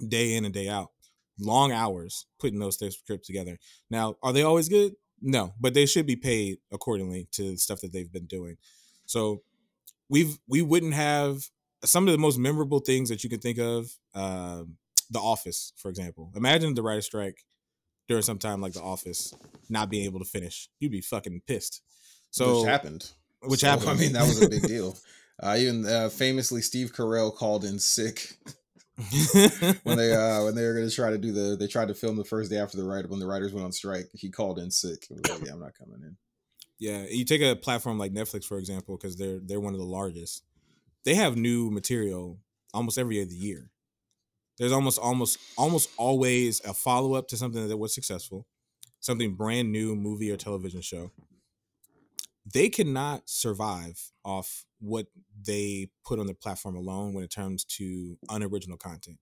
day 0.09 0.34
in 0.34 0.44
and 0.44 0.52
day 0.52 0.68
out, 0.68 0.90
long 1.38 1.70
hours 1.70 2.26
putting 2.40 2.59
those 2.59 2.74
scripts 2.76 3.28
together. 3.28 3.59
Now, 3.90 4.16
are 4.24 4.32
they 4.32 4.42
always 4.42 4.68
good? 4.68 4.94
No, 5.26 5.54
but 5.58 5.72
they 5.74 5.86
should 5.86 6.06
be 6.06 6.16
paid 6.16 6.58
accordingly 6.70 7.26
to 7.32 7.52
the 7.52 7.56
stuff 7.56 7.80
that 7.80 7.92
they've 7.92 8.12
been 8.12 8.26
doing. 8.26 8.58
So 9.06 9.42
we've 10.10 10.38
we 10.46 10.60
wouldn't 10.62 10.94
have 10.94 11.48
some 11.84 12.06
of 12.06 12.12
the 12.12 12.18
most 12.18 12.38
memorable 12.38 12.80
things 12.80 13.08
that 13.08 13.24
you 13.24 13.30
can 13.30 13.40
think 13.40 13.58
of. 13.58 13.90
Um, 14.14 14.76
the 15.10 15.18
Office, 15.18 15.72
for 15.76 15.90
example. 15.90 16.32
Imagine 16.34 16.74
the 16.74 16.82
writer 16.82 17.02
strike 17.02 17.44
during 18.08 18.22
some 18.22 18.38
time 18.38 18.60
like 18.60 18.72
The 18.72 18.82
Office 18.82 19.34
not 19.68 19.90
being 19.90 20.04
able 20.06 20.18
to 20.18 20.24
finish. 20.24 20.68
You'd 20.80 20.92
be 20.92 21.00
fucking 21.02 21.42
pissed. 21.46 21.82
So 22.30 22.60
which 22.60 22.68
happened. 22.68 23.10
Which 23.42 23.60
So, 23.60 23.68
happened. 23.68 23.90
I 23.90 23.94
mean, 23.94 24.12
that 24.12 24.22
was 24.26 24.42
a 24.42 24.48
big 24.48 24.62
deal. 24.66 24.96
Uh, 25.42 25.56
even 25.58 25.86
uh, 25.86 26.08
famously, 26.08 26.62
Steve 26.62 26.92
Carell 26.92 27.34
called 27.34 27.64
in 27.64 27.78
sick 27.78 28.38
when 29.82 29.97
they 29.97 30.14
uh, 30.14 30.45
when 30.45 30.55
they 30.55 30.64
were 30.64 30.74
going 30.74 30.88
to 30.88 30.95
try 30.95 31.11
to 31.11 31.18
do 31.18 31.32
the. 31.32 31.57
They 31.57 31.66
tried 31.66 31.88
to 31.88 31.95
film 31.95 32.16
the 32.16 32.24
first 32.24 32.51
day 32.51 32.59
after 32.59 32.76
the 32.76 32.84
writer 32.84 33.09
when 33.09 33.20
the 33.20 33.26
writers 33.26 33.53
went 33.53 33.64
on 33.64 33.72
strike. 33.72 34.09
He 34.12 34.30
called 34.30 34.59
in 34.59 34.70
sick. 34.70 35.07
He 35.09 35.14
was 35.14 35.28
like, 35.28 35.47
"Yeah, 35.47 35.53
I'm 35.53 35.61
not 35.61 35.76
coming 35.76 36.01
in." 36.03 36.16
Yeah, 36.78 37.05
you 37.09 37.24
take 37.24 37.42
a 37.42 37.57
platform 37.57 37.99
like 37.99 38.12
Netflix 38.12 38.45
for 38.45 38.59
example, 38.59 38.97
because 38.97 39.16
they're 39.16 39.40
they're 39.40 39.61
one 39.61 39.74
of 39.74 39.80
the 39.80 39.86
largest. 39.86 40.45
They 41.05 41.14
have 41.14 41.36
new 41.36 41.70
material 41.70 42.38
almost 42.72 42.99
every 42.99 43.20
other 43.20 43.32
year. 43.32 43.70
There's 44.59 44.72
almost 44.72 44.99
almost 44.99 45.38
almost 45.59 45.90
always 45.97 46.61
a 46.64 46.72
follow 46.72 47.14
up 47.14 47.28
to 47.28 47.36
something 47.36 47.66
that 47.66 47.76
was 47.76 47.95
successful, 47.95 48.47
something 49.01 49.34
brand 49.34 49.72
new 49.72 49.97
movie 49.97 50.30
or 50.30 50.36
television 50.36 50.80
show. 50.80 51.11
They 52.47 52.68
cannot 52.68 53.28
survive 53.28 54.12
off 54.24 54.64
what 54.85 55.07
they 55.47 55.89
put 56.05 56.18
on 56.18 56.26
the 56.26 56.35
platform 56.35 56.76
alone 56.76 57.14
when 57.14 57.24
it 57.24 57.35
comes 57.35 57.64
to 57.64 58.18
unoriginal 58.28 58.76
content. 58.76 59.18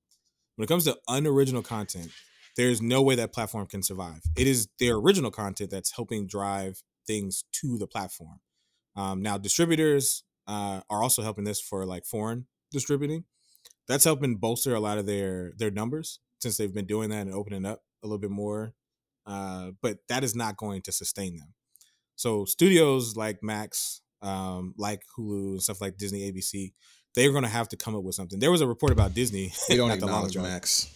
When 0.57 0.65
it 0.65 0.69
comes 0.69 0.85
to 0.85 0.99
unoriginal 1.09 1.63
content, 1.63 2.11
there's 2.57 2.83
no 2.83 3.03
way 3.03 3.15
that 3.15 3.33
platform 3.33 3.67
can 3.67 3.83
survive. 3.83 4.21
It 4.37 4.47
is 4.47 4.69
their 4.79 4.97
original 4.97 5.31
content 5.31 5.71
that's 5.71 5.95
helping 5.95 6.27
drive 6.27 6.83
things 7.07 7.45
to 7.61 7.79
the 7.79 7.87
platform. 7.87 8.41
Um, 8.95 9.23
now, 9.23 9.39
distributors 9.39 10.25
uh, 10.47 10.81
are 10.91 11.03
also 11.03 11.23
helping 11.23 11.45
this 11.45 11.61
for 11.61 11.87
like 11.87 12.05
foreign 12.05 12.47
distributing. 12.71 13.25
That's 13.89 14.05
helping 14.05 14.37
bolster 14.37 14.75
a 14.75 14.81
lot 14.81 14.99
of 14.99 15.07
their 15.07 15.53
their 15.57 15.71
numbers 15.71 16.21
since 16.41 16.57
they've 16.57 16.75
been 16.75 16.87
doing 16.87 17.11
that 17.11 17.27
and 17.27 17.35
opening 17.35 17.65
up 17.65 17.81
a 18.03 18.07
little 18.07 18.19
bit 18.19 18.31
more. 18.31 18.75
Uh, 19.25 19.71
but 19.81 19.99
that 20.09 20.25
is 20.25 20.35
not 20.35 20.57
going 20.57 20.83
to 20.83 20.93
sustain 20.93 21.37
them. 21.37 21.55
So 22.17 22.45
studios 22.45 23.17
like 23.17 23.43
Max, 23.43 24.02
um, 24.23 24.75
like 24.77 25.03
Hulu 25.17 25.53
and 25.53 25.63
stuff 25.63 25.81
like 25.81 25.97
Disney, 25.99 26.31
ABC, 26.31 26.73
they're 27.15 27.31
going 27.31 27.45
to 27.45 27.49
have 27.49 27.69
to 27.71 27.77
come 27.77 27.95
up 27.95 28.03
with 28.03 28.15
something. 28.15 28.39
There 28.39 28.51
was 28.51 28.61
a 28.61 28.67
report 28.67 28.93
about 28.93 29.15
Disney. 29.15 29.53
We 29.69 29.77
don't 29.77 29.89
not 29.89 30.01
that 30.01 30.07
long 30.07 30.27
acknowledge 30.27 30.37
ago. 30.37 30.45
Max. 30.45 30.91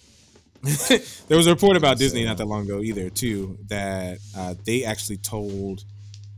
there 1.29 1.37
was 1.37 1.47
a 1.47 1.51
report 1.51 1.77
about 1.77 1.99
Disney 1.99 2.25
not 2.25 2.39
that 2.39 2.47
long 2.47 2.63
ago 2.63 2.81
either, 2.81 3.11
too, 3.11 3.59
that 3.69 4.19
uh, 4.37 4.55
they 4.65 4.85
actually 4.85 5.19
told 5.19 5.85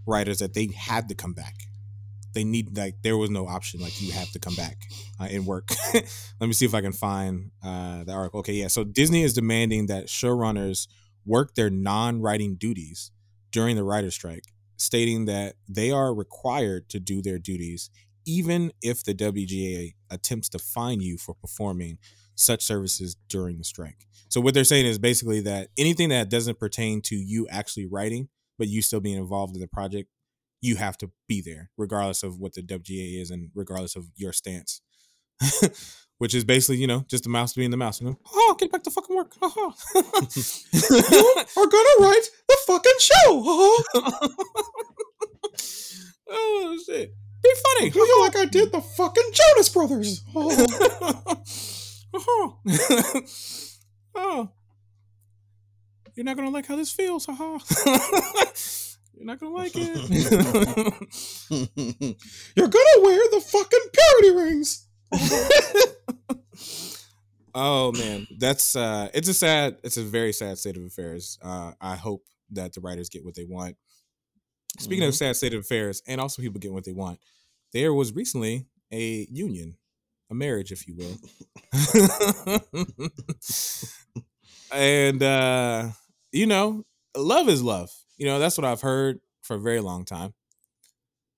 writers 0.06 0.38
that 0.38 0.54
they 0.54 0.68
had 0.76 1.08
to 1.08 1.14
come 1.14 1.34
back. 1.34 1.54
They 2.34 2.44
need 2.44 2.76
like 2.76 2.96
there 3.02 3.16
was 3.16 3.30
no 3.30 3.46
option 3.46 3.80
like 3.80 4.00
you 4.00 4.12
have 4.12 4.30
to 4.32 4.38
come 4.38 4.54
back 4.54 4.76
uh, 5.20 5.28
and 5.30 5.46
work. 5.46 5.70
Let 5.94 6.46
me 6.46 6.52
see 6.52 6.66
if 6.66 6.74
I 6.74 6.80
can 6.80 6.92
find 6.92 7.50
uh, 7.64 8.04
the 8.04 8.12
article. 8.12 8.40
Okay, 8.40 8.52
yeah. 8.54 8.68
So 8.68 8.84
Disney 8.84 9.22
is 9.22 9.32
demanding 9.32 9.86
that 9.86 10.06
showrunners 10.06 10.88
work 11.24 11.54
their 11.54 11.70
non-writing 11.70 12.56
duties 12.56 13.10
during 13.50 13.76
the 13.76 13.84
writer 13.84 14.10
strike, 14.10 14.44
stating 14.78 15.26
that 15.26 15.56
they 15.68 15.90
are 15.90 16.14
required 16.14 16.88
to 16.88 16.98
do 16.98 17.20
their 17.20 17.38
duties 17.38 17.90
even 18.28 18.70
if 18.82 19.02
the 19.02 19.14
WGA 19.14 19.94
attempts 20.10 20.50
to 20.50 20.58
fine 20.58 21.00
you 21.00 21.16
for 21.16 21.34
performing 21.34 21.96
such 22.34 22.62
services 22.62 23.16
during 23.26 23.56
the 23.56 23.64
strike. 23.64 24.06
So 24.28 24.38
what 24.42 24.52
they're 24.52 24.64
saying 24.64 24.84
is 24.84 24.98
basically 24.98 25.40
that 25.40 25.68
anything 25.78 26.10
that 26.10 26.28
doesn't 26.28 26.58
pertain 26.58 27.00
to 27.06 27.16
you 27.16 27.48
actually 27.48 27.86
writing, 27.86 28.28
but 28.58 28.68
you 28.68 28.82
still 28.82 29.00
being 29.00 29.16
involved 29.16 29.54
in 29.54 29.62
the 29.62 29.66
project, 29.66 30.10
you 30.60 30.76
have 30.76 30.98
to 30.98 31.10
be 31.26 31.40
there, 31.40 31.70
regardless 31.78 32.22
of 32.22 32.38
what 32.38 32.52
the 32.52 32.60
WGA 32.60 33.18
is 33.18 33.30
and 33.30 33.50
regardless 33.54 33.96
of 33.96 34.08
your 34.14 34.34
stance. 34.34 34.82
Which 36.18 36.34
is 36.34 36.44
basically, 36.44 36.78
you 36.78 36.86
know, 36.88 37.04
just 37.08 37.24
the 37.24 37.30
mouse 37.30 37.52
being 37.54 37.70
the 37.70 37.76
mouse. 37.76 38.00
You 38.00 38.08
know, 38.08 38.18
oh, 38.32 38.56
get 38.58 38.72
back 38.72 38.82
to 38.84 38.90
fucking 38.90 39.14
work. 39.16 39.32
Oh, 39.50 41.44
Are 41.56 41.66
gonna 41.66 41.96
write 42.00 42.28
the 42.48 42.56
fucking 42.66 42.98
show. 42.98 43.44
oh 46.30 46.78
shit. 46.84 47.14
Be 47.40 47.50
funny. 47.78 47.90
feel 47.90 48.20
like 48.20 48.36
I 48.36 48.46
did 48.46 48.72
the 48.72 48.80
fucking 48.80 49.30
Jonas 49.32 49.68
Brothers. 49.68 50.24
oh. 52.14 52.58
oh. 54.14 54.50
You're 56.16 56.24
not 56.24 56.36
gonna 56.36 56.50
like 56.50 56.66
how 56.66 56.74
this 56.74 56.90
feels, 56.90 57.26
haha. 57.26 57.58
You're 59.14 59.26
not 59.26 59.38
gonna 59.38 59.54
like 59.54 59.72
it. 59.76 59.96
You're 62.56 62.68
gonna 62.68 63.02
wear 63.02 63.20
the 63.30 63.40
fucking 63.40 63.80
purity 63.92 64.30
rings. 64.36 64.87
oh 67.54 67.92
man, 67.92 68.26
that's 68.38 68.76
uh 68.76 69.08
it's 69.14 69.28
a 69.28 69.34
sad 69.34 69.78
it's 69.82 69.96
a 69.96 70.02
very 70.02 70.32
sad 70.32 70.58
state 70.58 70.76
of 70.76 70.84
affairs. 70.84 71.38
Uh 71.42 71.72
I 71.80 71.96
hope 71.96 72.24
that 72.50 72.72
the 72.72 72.80
writers 72.80 73.08
get 73.08 73.24
what 73.24 73.34
they 73.34 73.44
want. 73.44 73.76
Speaking 74.78 75.06
of 75.06 75.14
sad 75.14 75.36
state 75.36 75.54
of 75.54 75.60
affairs, 75.60 76.02
and 76.06 76.20
also 76.20 76.42
people 76.42 76.60
get 76.60 76.72
what 76.72 76.84
they 76.84 76.92
want, 76.92 77.18
there 77.72 77.92
was 77.92 78.14
recently 78.14 78.66
a 78.92 79.26
union, 79.30 79.76
a 80.30 80.34
marriage, 80.34 80.72
if 80.72 80.86
you 80.86 80.94
will. 80.96 81.16
and 84.72 85.22
uh, 85.22 85.88
you 86.32 86.46
know, 86.46 86.84
love 87.16 87.48
is 87.48 87.62
love. 87.62 87.90
You 88.16 88.26
know, 88.26 88.38
that's 88.38 88.58
what 88.58 88.64
I've 88.64 88.82
heard 88.82 89.20
for 89.42 89.56
a 89.56 89.60
very 89.60 89.80
long 89.80 90.04
time. 90.04 90.34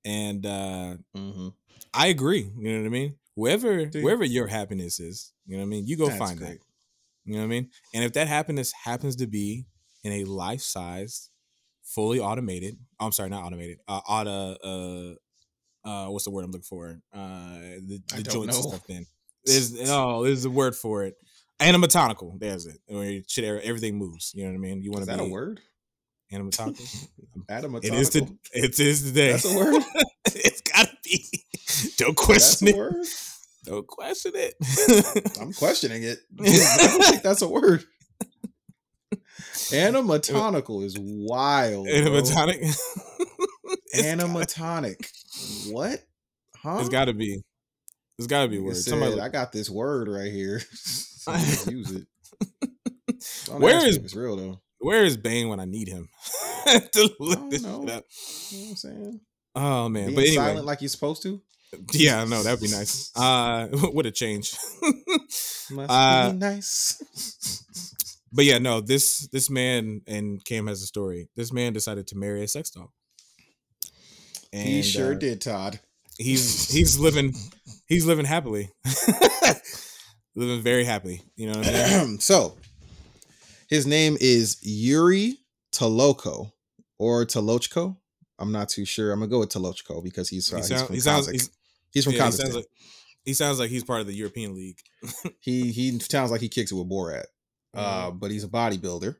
And 0.04 0.44
uh 0.44 0.96
Mm-hmm. 1.16 1.48
I 1.92 2.06
agree. 2.08 2.50
You 2.56 2.72
know 2.72 2.80
what 2.80 2.86
I 2.86 2.90
mean? 2.90 3.16
Wherever 3.41 3.86
Dude. 3.86 4.05
wherever 4.05 4.24
your 4.24 4.47
happiness 4.47 5.01
is, 5.01 5.32
you 5.47 5.57
know 5.57 5.62
what 5.62 5.66
I 5.66 5.70
mean. 5.70 5.86
You 5.86 5.97
go 5.97 6.07
That's 6.07 6.18
find 6.18 6.38
great. 6.38 6.51
that. 6.51 6.59
You 7.24 7.34
know 7.34 7.41
what 7.41 7.47
I 7.47 7.49
mean. 7.49 7.70
And 7.95 8.05
if 8.05 8.12
that 8.14 8.28
happiness 8.28 8.72
happens 8.72 9.16
to 9.16 9.26
be 9.26 9.66
in 10.05 10.12
a 10.12 10.24
life 10.24 10.61
size, 10.61 11.30
fully 11.84 12.20
automated. 12.20 12.76
oh, 12.99 13.07
I'm 13.07 13.12
sorry, 13.12 13.30
not 13.30 13.45
automated. 13.45 13.78
Uh, 13.88 14.01
auto. 14.07 15.16
Uh, 15.84 15.88
uh, 15.88 16.11
what's 16.11 16.24
the 16.24 16.30
word 16.30 16.45
I'm 16.45 16.51
looking 16.51 16.62
for? 16.62 17.01
Uh, 17.12 17.78
the, 17.86 18.01
the 18.14 18.22
joints 18.22 18.57
and 18.57 18.64
stuff. 18.66 18.86
Then 18.86 19.07
there's 19.45 19.74
oh, 19.88 20.24
there's 20.24 20.45
a 20.45 20.51
word 20.51 20.76
for 20.76 21.05
it. 21.05 21.14
Animatonical. 21.61 22.38
There's 22.38 22.66
it. 22.66 22.78
Where 22.86 23.20
shit, 23.26 23.45
everything 23.64 23.97
moves. 23.97 24.32
You 24.34 24.45
know 24.45 24.51
what 24.51 24.57
I 24.57 24.61
mean. 24.61 24.82
You 24.82 24.91
want 24.91 25.03
Is 25.03 25.09
to 25.09 25.16
that 25.16 25.22
be 25.22 25.28
a 25.28 25.32
word? 25.32 25.61
Animatonical. 26.32 27.09
Adamatomical. 27.51 27.84
it 27.84 27.95
is. 27.95 28.11
To, 28.11 28.38
it 28.53 28.80
is 28.80 29.03
today. 29.03 29.32
That's 29.32 29.45
a 29.45 29.57
word. 29.57 29.82
it's 30.26 30.61
gotta 30.62 30.91
be. 31.05 31.24
Don't 31.97 32.16
That's 32.16 32.26
question 32.26 32.68
a 32.68 32.70
it. 32.70 33.29
Don't 33.64 33.86
question 33.86 34.32
it. 34.34 34.54
I'm 35.40 35.52
questioning 35.52 36.02
it. 36.02 36.18
I 36.40 36.76
don't 36.86 37.04
think 37.04 37.22
that's 37.22 37.42
a 37.42 37.48
word. 37.48 37.84
Animatonical 39.70 40.84
is 40.84 40.96
wild. 40.98 41.86
Animatonic. 41.86 42.61
Gotta- 43.94 44.06
Animatonic. 44.06 45.72
What? 45.72 46.02
Huh? 46.56 46.78
It's 46.80 46.88
got 46.88 47.06
to 47.06 47.12
be. 47.14 47.42
It's 48.18 48.26
got 48.26 48.42
to 48.42 48.48
be 48.48 48.58
a 48.58 48.62
word. 48.62 48.76
said, 48.76 48.90
Somebody. 48.90 49.20
I 49.20 49.28
got 49.28 49.52
this 49.52 49.70
word 49.70 50.08
right 50.08 50.30
here. 50.30 50.61
So 50.72 51.32
use 51.70 51.90
it. 51.92 52.06
Don't 53.46 53.61
Where 53.61 53.86
is- 53.86 53.96
it's 53.96 54.14
real 54.14 54.36
though? 54.36 54.61
Where 54.78 55.04
is 55.04 55.18
Bane 55.18 55.48
when 55.50 55.61
I 55.61 55.66
need 55.66 55.88
him 55.88 56.08
to 56.66 57.11
look 57.20 57.50
this 57.50 57.62
know. 57.62 57.80
shit 57.82 57.90
up? 57.90 58.04
You 58.50 58.58
know 58.58 58.64
what 58.64 58.70
I'm 58.70 58.76
saying? 58.76 59.20
Oh 59.54 59.88
man, 59.90 60.06
Being 60.06 60.14
but 60.16 60.24
anyway, 60.24 60.34
silent 60.36 60.64
like 60.66 60.80
you're 60.80 60.88
supposed 60.88 61.22
to. 61.24 61.42
Yeah, 61.92 62.24
no, 62.24 62.42
that'd 62.42 62.60
be 62.60 62.68
nice. 62.68 63.10
Uh, 63.16 63.68
what 63.92 64.06
a 64.06 64.10
change. 64.10 64.54
Must 65.70 65.90
Uh, 65.90 66.30
be 66.32 66.36
nice. 66.38 67.64
but 68.32 68.44
yeah, 68.44 68.58
no, 68.58 68.80
this 68.80 69.28
this 69.28 69.48
man 69.50 70.02
and 70.06 70.44
Cam 70.44 70.66
has 70.66 70.82
a 70.82 70.86
story. 70.86 71.28
This 71.36 71.52
man 71.52 71.72
decided 71.72 72.06
to 72.08 72.16
marry 72.16 72.42
a 72.42 72.48
sex 72.48 72.70
doll. 72.70 72.92
he 74.52 74.82
sure 74.82 75.12
uh, 75.12 75.18
did, 75.18 75.40
Todd. 75.40 75.80
He's 76.18 76.70
he's 76.70 76.98
living 76.98 77.34
he's 77.86 78.04
living 78.04 78.26
happily, 78.26 78.70
living 80.34 80.60
very 80.62 80.84
happily. 80.84 81.22
You 81.36 81.46
know 81.52 81.58
what 81.58 81.68
I 81.68 82.04
mean? 82.04 82.18
so 82.20 82.56
his 83.68 83.86
name 83.86 84.16
is 84.20 84.58
Yuri 84.62 85.38
Toloko 85.72 86.52
or 86.98 87.24
Tolochko. 87.24 87.96
I'm 88.38 88.52
not 88.52 88.68
too 88.68 88.84
sure. 88.84 89.12
I'm 89.12 89.20
gonna 89.20 89.30
go 89.30 89.38
with 89.40 89.50
Tolochko 89.50 90.02
because 90.02 90.28
he's, 90.28 90.52
uh, 90.52 90.56
He, 90.56 90.60
he's 90.62 90.68
sound, 90.68 90.86
from 90.86 90.94
he 90.94 91.00
sounds 91.00 91.28
he's, 91.28 91.50
he's 91.93 92.05
from 92.05 92.14
yeah, 92.14 92.26
he 92.26 92.30
Kazakhstan. 92.30 92.36
sounds 92.36 92.55
like 92.57 92.66
he 93.24 93.34
sounds 93.34 93.59
like 93.59 93.70
he's 93.70 93.84
part 93.84 94.01
of 94.01 94.07
the 94.07 94.14
European 94.14 94.55
League. 94.55 94.78
he 95.41 95.72
he 95.72 95.99
sounds 96.01 96.30
like 96.30 96.41
he 96.41 96.49
kicks 96.49 96.72
it 96.72 96.74
with 96.76 96.88
Borat. 96.91 97.24
Uh, 97.74 98.11
but 98.11 98.30
he's 98.30 98.45
a 98.45 98.49
bodybuilder. 98.49 99.16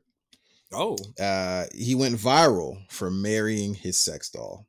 Oh, 0.73 0.97
Uh, 1.19 1.65
he 1.73 1.95
went 1.95 2.15
viral 2.15 2.77
for 2.89 3.09
marrying 3.11 3.73
his 3.73 3.97
sex 3.99 4.29
doll. 4.29 4.67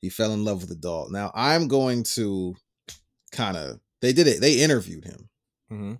He 0.00 0.08
fell 0.08 0.32
in 0.32 0.44
love 0.44 0.60
with 0.60 0.68
the 0.70 0.76
doll. 0.76 1.08
Now 1.10 1.30
I'm 1.34 1.68
going 1.68 2.02
to 2.14 2.56
kind 3.32 3.56
of 3.56 3.80
they 4.00 4.12
did 4.12 4.26
it. 4.26 4.40
They 4.40 4.60
interviewed 4.62 5.04
him. 5.04 5.28
hmm 5.68 5.94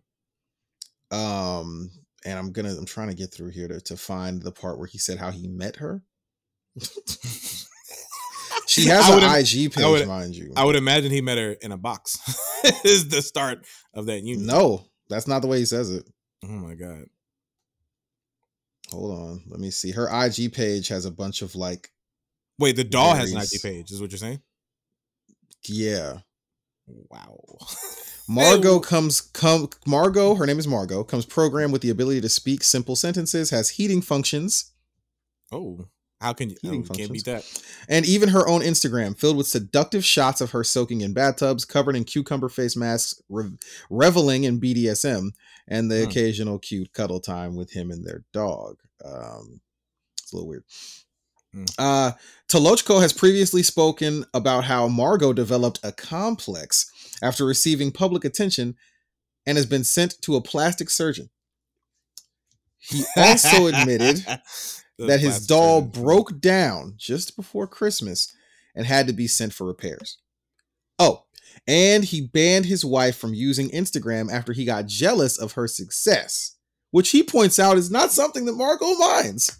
Um, 1.16 1.91
and 2.25 2.39
I'm 2.39 2.53
gonna 2.53 2.71
I'm 2.77 2.87
trying 2.87 3.09
to 3.09 3.14
get 3.14 3.33
through 3.33 3.51
here 3.51 3.68
to, 3.68 3.81
to 3.81 3.97
find 3.97 4.43
the 4.43 4.53
part 4.53 4.79
where 4.79 4.87
he 4.87 4.99
said 4.99 5.18
how 5.18 5.31
he 5.31 5.47
met 5.49 5.77
her. 5.77 6.03
she 8.71 8.87
has 8.87 9.09
an 9.09 9.25
IG 9.25 9.73
page, 9.73 9.85
would- 9.85 10.07
mind 10.07 10.37
you. 10.37 10.53
I 10.57 10.64
would 10.64 10.77
imagine 10.77 11.11
he 11.11 11.21
met 11.21 11.39
her 11.39 11.53
in 11.53 11.73
a 11.73 11.77
box. 11.77 12.18
is 12.85 13.09
the 13.09 13.21
start 13.21 13.66
of 13.95 14.07
that 14.07 14.23
union. 14.23 14.47
no, 14.47 14.87
that's 15.09 15.27
not 15.27 15.43
the 15.43 15.49
way 15.49 15.59
he 15.59 15.64
says 15.64 15.91
it. 15.91 16.09
Oh 16.45 16.49
my 16.49 16.75
god. 16.75 17.07
Hold 18.93 19.18
on, 19.18 19.43
let 19.49 19.61
me 19.61 19.71
see. 19.71 19.91
Her 19.91 20.09
IG 20.09 20.53
page 20.53 20.89
has 20.89 21.05
a 21.05 21.11
bunch 21.11 21.43
of 21.43 21.55
like, 21.55 21.91
Wait, 22.59 22.77
the 22.77 22.85
doll 22.85 23.14
has 23.14 23.33
an 23.33 23.41
IG 23.41 23.61
page, 23.62 23.91
is 23.91 24.01
what 24.01 24.11
you're 24.11 24.18
saying? 24.18 24.41
yeah. 25.66 26.18
Wow. 26.87 27.39
Margot 28.29 28.79
comes 28.79 29.21
come 29.21 29.68
Margot, 29.87 30.37
her 30.37 30.47
name 30.47 30.59
is 30.61 30.68
Margot, 30.68 31.03
comes 31.03 31.27
programmed 31.27 31.73
with 31.73 31.83
the 31.83 31.91
ability 31.91 32.21
to 32.21 32.29
speak 32.29 32.62
simple 32.62 32.95
sentences, 32.95 33.51
has 33.51 33.71
heating 33.71 34.01
functions, 34.01 34.73
oh, 35.51 35.87
how 36.21 36.33
can 36.33 36.51
you? 36.51 36.57
Heating 36.62 36.83
you 36.83 36.89
can't 36.89 37.12
beat 37.12 37.25
that. 37.25 37.45
and 37.89 38.05
even 38.07 38.29
her 38.29 38.47
own 38.49 38.61
Instagram 38.61 39.18
filled 39.18 39.37
with 39.37 39.47
seductive 39.47 40.05
shots 40.05 40.41
of 40.41 40.51
her 40.51 40.62
soaking 40.64 41.01
in 41.01 41.12
bathtubs, 41.14 41.64
covered 41.64 41.97
in 41.97 42.05
cucumber 42.05 42.49
face 42.49 42.77
masks, 42.77 43.21
re- 43.29 43.51
reveling 43.89 44.45
in 44.45 44.61
BDSM, 44.61 45.31
and 45.68 45.91
the 45.91 46.03
Hmm. 46.05 46.11
occasional 46.11 46.59
cute 46.59 46.93
cuddle 46.93 47.21
time 47.21 47.57
with 47.57 47.73
him 47.73 47.91
and 47.91 48.05
their 48.05 48.25
dog. 48.33 48.77
Um, 49.05 49.61
it's 50.21 50.33
a 50.33 50.37
little 50.37 50.49
weird. 50.49 50.64
Hmm. 51.55 51.64
Uh, 51.79 52.12
Tolochko 52.49 53.01
has 53.01 53.12
previously 53.12 53.62
spoken 53.62 54.25
about 54.35 54.64
how 54.64 54.89
Margot 54.89 55.33
developed 55.33 55.81
a 55.83 55.91
complex 55.93 56.91
after 57.23 57.45
receiving 57.45 57.91
public 57.93 58.25
attention 58.25 58.77
and 59.47 59.57
has 59.57 59.66
been 59.66 59.85
sent 59.85 60.21
to 60.23 60.37
a 60.37 60.41
plastic 60.43 60.91
surgeon. 60.91 61.31
He 62.79 63.05
also 63.16 63.66
admitted 63.73 64.25
that 65.07 65.20
his 65.20 65.46
doll 65.46 65.82
broke 65.82 66.40
down 66.40 66.94
just 66.96 67.36
before 67.36 67.66
Christmas 67.66 68.32
and 68.74 68.86
had 68.86 69.07
to 69.07 69.12
be 69.12 69.26
sent 69.26 69.53
for 69.53 69.66
repairs. 69.66 70.18
Oh, 70.98 71.24
and 71.66 72.05
he 72.05 72.20
banned 72.26 72.66
his 72.66 72.84
wife 72.84 73.16
from 73.16 73.34
using 73.34 73.70
Instagram 73.70 74.30
after 74.32 74.53
he 74.53 74.64
got 74.64 74.86
jealous 74.86 75.38
of 75.38 75.53
her 75.53 75.66
success, 75.66 76.57
which 76.90 77.11
he 77.11 77.22
points 77.22 77.59
out 77.59 77.76
is 77.78 77.90
not 77.90 78.12
something 78.12 78.44
that 78.46 78.53
Margot 78.55 78.94
minds. 78.94 79.57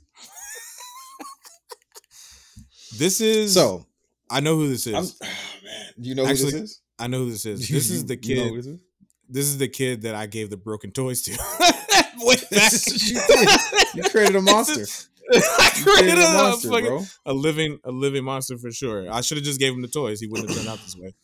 This 2.99 3.21
is 3.21 3.55
So, 3.55 3.87
I 4.31 4.41
know 4.41 4.57
who 4.57 4.69
this 4.69 4.87
is. 4.87 4.95
Oh, 5.21 5.27
man, 5.65 5.85
do 6.01 6.09
you 6.09 6.15
know 6.15 6.25
who 6.25 6.31
Actually, 6.31 6.53
this 6.53 6.61
is? 6.63 6.81
I 6.99 7.07
know 7.07 7.19
who 7.19 7.31
this 7.31 7.47
is. 7.47 7.69
This 7.71 7.91
is 7.91 8.05
the 8.07 8.19
You 8.21 8.37
know 8.37 8.43
kid. 8.43 8.51
who 8.51 8.57
this 8.57 8.67
is? 8.67 8.81
this 9.29 9.47
is 9.47 9.59
the 9.59 9.69
kid 9.69 10.03
that 10.03 10.15
I 10.15 10.27
gave 10.27 10.51
the 10.51 10.57
broken 10.57 10.91
toys 10.91 11.23
to. 11.23 11.33
Way 12.23 12.37
back. 12.51 12.73
What 12.73 13.03
you 13.03 13.21
did. 13.27 13.49
You 13.95 14.03
created 14.11 14.37
a 14.37 14.41
This 14.41 14.53
monster. 14.53 14.81
is- 14.83 15.09
I 15.59 15.71
created 15.83 16.19
a, 16.19 16.33
monster, 16.33 16.69
fucking- 16.71 17.07
a 17.27 17.33
living 17.33 17.79
a 17.85 17.91
living 17.91 18.25
monster 18.25 18.59
for 18.59 18.73
sure. 18.73 19.11
I 19.11 19.21
should 19.21 19.39
have 19.39 19.45
just 19.45 19.61
gave 19.61 19.73
him 19.73 19.83
the 19.83 19.89
toys. 19.89 20.21
He 20.21 20.27
wouldn't 20.27 20.49
have 20.49 20.59
turned 20.59 20.69
out 20.69 20.79
this 20.79 20.97
way. 20.97 21.15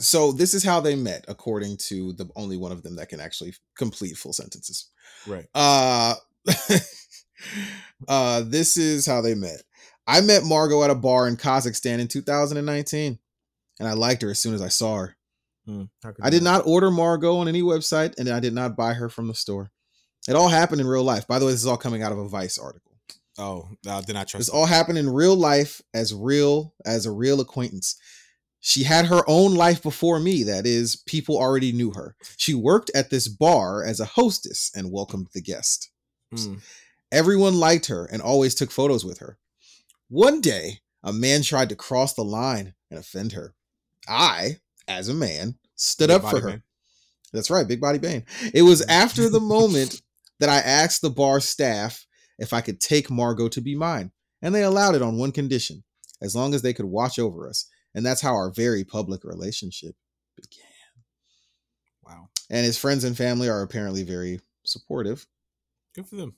So 0.00 0.32
this 0.32 0.54
is 0.54 0.64
how 0.64 0.80
they 0.80 0.94
met, 0.94 1.26
according 1.28 1.76
to 1.88 2.14
the 2.14 2.28
only 2.34 2.56
one 2.56 2.72
of 2.72 2.82
them 2.82 2.96
that 2.96 3.10
can 3.10 3.20
actually 3.20 3.54
complete 3.76 4.16
full 4.16 4.32
sentences. 4.32 4.88
Right. 5.26 5.46
Uh, 5.54 6.14
uh, 8.08 8.42
this 8.46 8.76
is 8.78 9.04
how 9.04 9.20
they 9.20 9.34
met. 9.34 9.62
I 10.06 10.22
met 10.22 10.44
Margot 10.44 10.82
at 10.82 10.90
a 10.90 10.94
bar 10.94 11.28
in 11.28 11.36
Kazakhstan 11.36 11.98
in 11.98 12.08
2019, 12.08 13.18
and 13.78 13.88
I 13.88 13.92
liked 13.92 14.22
her 14.22 14.30
as 14.30 14.38
soon 14.38 14.54
as 14.54 14.62
I 14.62 14.68
saw 14.68 14.96
her. 14.96 15.16
Hmm, 15.66 15.84
I 16.22 16.30
did 16.30 16.42
not 16.42 16.66
order 16.66 16.90
Margot 16.90 17.36
on 17.36 17.48
any 17.48 17.62
website, 17.62 18.18
and 18.18 18.28
I 18.28 18.40
did 18.40 18.54
not 18.54 18.76
buy 18.76 18.94
her 18.94 19.08
from 19.10 19.28
the 19.28 19.34
store. 19.34 19.70
It 20.28 20.34
all 20.34 20.48
happened 20.48 20.80
in 20.80 20.86
real 20.86 21.04
life. 21.04 21.26
By 21.26 21.38
the 21.38 21.44
way, 21.46 21.52
this 21.52 21.60
is 21.60 21.66
all 21.66 21.76
coming 21.76 22.02
out 22.02 22.12
of 22.12 22.18
a 22.18 22.28
Vice 22.28 22.58
article. 22.58 22.89
Oh, 23.38 23.68
uh, 23.88 24.00
then 24.02 24.16
I 24.16 24.24
trust. 24.24 24.38
This 24.38 24.48
all 24.48 24.66
happened 24.66 24.98
in 24.98 25.08
real 25.08 25.36
life 25.36 25.80
as 25.94 26.14
real 26.14 26.74
as 26.84 27.06
a 27.06 27.10
real 27.10 27.40
acquaintance. 27.40 27.96
She 28.60 28.82
had 28.82 29.06
her 29.06 29.22
own 29.26 29.54
life 29.54 29.82
before 29.82 30.20
me. 30.20 30.42
That 30.42 30.66
is, 30.66 30.96
people 31.06 31.38
already 31.38 31.72
knew 31.72 31.92
her. 31.92 32.14
She 32.36 32.54
worked 32.54 32.90
at 32.94 33.08
this 33.08 33.26
bar 33.26 33.84
as 33.84 34.00
a 34.00 34.04
hostess 34.04 34.70
and 34.74 34.92
welcomed 34.92 35.28
the 35.32 35.40
guest. 35.40 35.90
Hmm. 36.34 36.56
Everyone 37.10 37.58
liked 37.58 37.86
her 37.86 38.04
and 38.04 38.20
always 38.20 38.54
took 38.54 38.70
photos 38.70 39.04
with 39.04 39.18
her. 39.18 39.38
One 40.08 40.40
day, 40.40 40.80
a 41.02 41.12
man 41.12 41.42
tried 41.42 41.70
to 41.70 41.76
cross 41.76 42.14
the 42.14 42.24
line 42.24 42.74
and 42.90 43.00
offend 43.00 43.32
her. 43.32 43.54
I, 44.06 44.58
as 44.86 45.08
a 45.08 45.14
man, 45.14 45.56
stood 45.74 46.08
Big 46.08 46.16
up 46.16 46.30
for 46.30 46.40
her. 46.40 46.48
man. 46.48 46.62
That's 47.32 47.50
right, 47.50 47.66
Big 47.66 47.80
Body 47.80 47.98
Bane. 47.98 48.24
It 48.52 48.62
was 48.62 48.82
after 48.82 49.30
the 49.30 49.40
moment 49.40 50.02
that 50.40 50.48
I 50.48 50.58
asked 50.58 51.00
the 51.00 51.10
bar 51.10 51.40
staff 51.40 52.06
if 52.40 52.52
I 52.52 52.62
could 52.62 52.80
take 52.80 53.10
Margot 53.10 53.48
to 53.50 53.60
be 53.60 53.76
mine, 53.76 54.10
and 54.42 54.52
they 54.52 54.64
allowed 54.64 54.96
it 54.96 55.02
on 55.02 55.18
one 55.18 55.30
condition 55.30 55.84
as 56.20 56.34
long 56.34 56.54
as 56.54 56.62
they 56.62 56.72
could 56.72 56.86
watch 56.86 57.18
over 57.18 57.48
us. 57.48 57.66
And 57.94 58.04
that's 58.04 58.20
how 58.20 58.34
our 58.34 58.50
very 58.50 58.82
public 58.82 59.24
relationship 59.24 59.94
began. 60.36 60.66
Wow. 62.04 62.28
And 62.48 62.64
his 62.64 62.78
friends 62.78 63.04
and 63.04 63.16
family 63.16 63.48
are 63.48 63.62
apparently 63.62 64.02
very 64.02 64.40
supportive. 64.64 65.26
Good 65.94 66.06
for 66.06 66.16
them. 66.16 66.34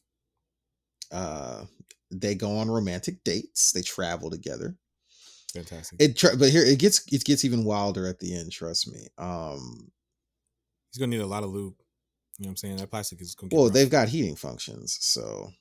Uh, 1.10 1.64
they 2.10 2.34
go 2.34 2.58
on 2.58 2.70
romantic 2.70 3.22
dates. 3.24 3.72
They 3.72 3.82
travel 3.82 4.30
together. 4.30 4.76
Fantastic. 5.54 6.00
It, 6.00 6.16
tra- 6.16 6.36
but 6.36 6.48
here 6.48 6.64
it 6.64 6.78
gets 6.78 7.06
it 7.12 7.24
gets 7.24 7.44
even 7.44 7.64
wilder 7.64 8.06
at 8.06 8.18
the 8.18 8.34
end. 8.34 8.50
Trust 8.50 8.90
me. 8.90 9.08
Um, 9.18 9.90
He's 10.90 10.98
gonna 10.98 11.10
need 11.10 11.22
a 11.22 11.26
lot 11.26 11.44
of 11.44 11.50
lube. 11.50 11.74
You 12.38 12.44
know 12.44 12.48
what 12.48 12.50
I'm 12.50 12.56
saying? 12.56 12.76
That 12.76 12.90
plastic 12.90 13.20
is 13.20 13.34
gonna 13.34 13.50
well, 13.54 13.64
rough. 13.66 13.74
they've 13.74 13.90
got 13.90 14.08
heating 14.08 14.36
functions, 14.36 14.96
so 15.00 15.52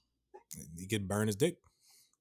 he 0.78 0.88
could 0.88 1.08
burn 1.08 1.28
his 1.28 1.36
dick. 1.36 1.58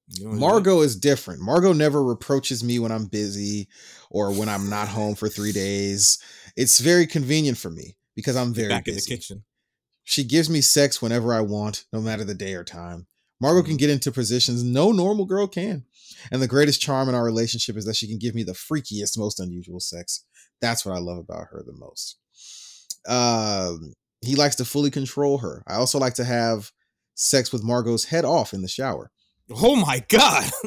You 0.09 0.25
know 0.25 0.29
what 0.31 0.35
I 0.35 0.39
mean? 0.39 0.49
Margot 0.49 0.81
is 0.81 0.95
different. 0.95 1.41
Margot 1.41 1.73
never 1.73 2.03
reproaches 2.03 2.63
me 2.63 2.79
when 2.79 2.91
I'm 2.91 3.05
busy 3.05 3.67
or 4.09 4.31
when 4.31 4.49
I'm 4.49 4.69
not 4.69 4.87
home 4.89 5.15
for 5.15 5.29
three 5.29 5.51
days. 5.53 6.19
It's 6.57 6.79
very 6.79 7.07
convenient 7.07 7.57
for 7.57 7.69
me 7.69 7.95
because 8.15 8.35
I'm 8.35 8.53
very 8.53 8.69
back 8.69 8.87
in 8.87 8.95
the 8.95 9.01
kitchen. 9.01 9.43
She 10.03 10.23
gives 10.23 10.49
me 10.49 10.61
sex 10.61 11.01
whenever 11.01 11.33
I 11.33 11.41
want, 11.41 11.85
no 11.93 12.01
matter 12.01 12.23
the 12.25 12.33
day 12.33 12.55
or 12.55 12.63
time. 12.63 13.07
Margot 13.39 13.61
Mm-hmm. 13.61 13.67
can 13.69 13.77
get 13.77 13.89
into 13.89 14.11
positions 14.11 14.63
no 14.63 14.91
normal 14.91 15.25
girl 15.25 15.47
can. 15.47 15.85
And 16.31 16.41
the 16.41 16.47
greatest 16.47 16.81
charm 16.81 17.07
in 17.09 17.15
our 17.15 17.23
relationship 17.23 17.77
is 17.77 17.85
that 17.85 17.95
she 17.95 18.07
can 18.07 18.19
give 18.19 18.35
me 18.35 18.43
the 18.43 18.51
freakiest, 18.51 19.17
most 19.17 19.39
unusual 19.39 19.79
sex. 19.79 20.25
That's 20.59 20.85
what 20.85 20.95
I 20.95 20.99
love 20.99 21.17
about 21.17 21.47
her 21.51 21.63
the 21.65 21.73
most. 21.73 22.17
Um, 23.07 23.93
he 24.21 24.35
likes 24.35 24.55
to 24.57 24.65
fully 24.65 24.91
control 24.91 25.39
her. 25.39 25.63
I 25.67 25.75
also 25.75 25.97
like 25.97 26.15
to 26.15 26.23
have 26.23 26.71
sex 27.15 27.51
with 27.51 27.63
Margot's 27.63 28.05
head 28.05 28.25
off 28.25 28.53
in 28.53 28.61
the 28.61 28.67
shower. 28.67 29.11
Oh 29.49 29.75
my 29.75 30.03
god! 30.07 30.49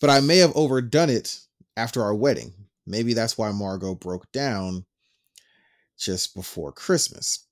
But 0.00 0.10
I 0.10 0.20
may 0.20 0.36
have 0.38 0.54
overdone 0.54 1.08
it 1.08 1.40
after 1.78 2.02
our 2.02 2.14
wedding. 2.14 2.52
Maybe 2.86 3.14
that's 3.14 3.38
why 3.38 3.50
Margot 3.52 3.94
broke 3.94 4.30
down 4.32 4.84
just 5.98 6.34
before 6.34 6.72
Christmas. 6.72 7.46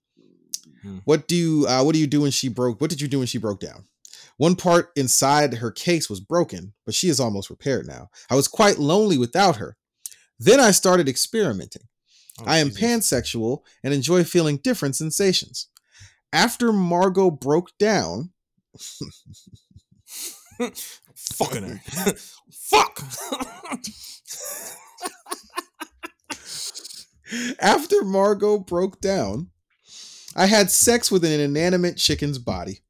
Hmm. 0.82 0.98
What 1.06 1.26
do 1.26 1.34
you 1.34 1.66
uh, 1.66 1.82
what 1.82 1.94
do 1.94 1.98
you 1.98 2.06
do 2.06 2.20
when 2.20 2.30
she 2.30 2.48
broke? 2.48 2.78
What 2.78 2.90
did 2.90 3.00
you 3.00 3.08
do 3.08 3.18
when 3.18 3.26
she 3.26 3.38
broke 3.38 3.60
down? 3.60 3.86
One 4.36 4.56
part 4.56 4.90
inside 4.96 5.54
her 5.54 5.70
case 5.70 6.10
was 6.10 6.20
broken, 6.20 6.74
but 6.84 6.94
she 6.94 7.08
is 7.08 7.20
almost 7.20 7.48
repaired 7.48 7.86
now. 7.86 8.10
I 8.28 8.34
was 8.34 8.48
quite 8.48 8.78
lonely 8.78 9.16
without 9.16 9.56
her. 9.56 9.76
Then 10.38 10.60
I 10.60 10.72
started 10.72 11.08
experimenting. 11.08 11.88
Oh, 12.38 12.44
I 12.46 12.58
am 12.58 12.68
Jesus. 12.68 12.82
pansexual 12.82 13.62
and 13.82 13.94
enjoy 13.94 14.24
feeling 14.24 14.58
different 14.58 14.96
sensations. 14.96 15.68
After 16.32 16.72
Margot 16.72 17.30
broke 17.30 17.76
down, 17.78 18.30
fucking 21.14 21.62
her. 21.62 21.80
Fuck. 22.52 23.02
after 27.60 28.02
Margot 28.04 28.58
broke 28.58 29.00
down, 29.00 29.50
I 30.34 30.46
had 30.46 30.70
sex 30.70 31.10
with 31.10 31.24
an 31.24 31.38
inanimate 31.40 31.96
chicken's 31.98 32.38
body. 32.38 32.80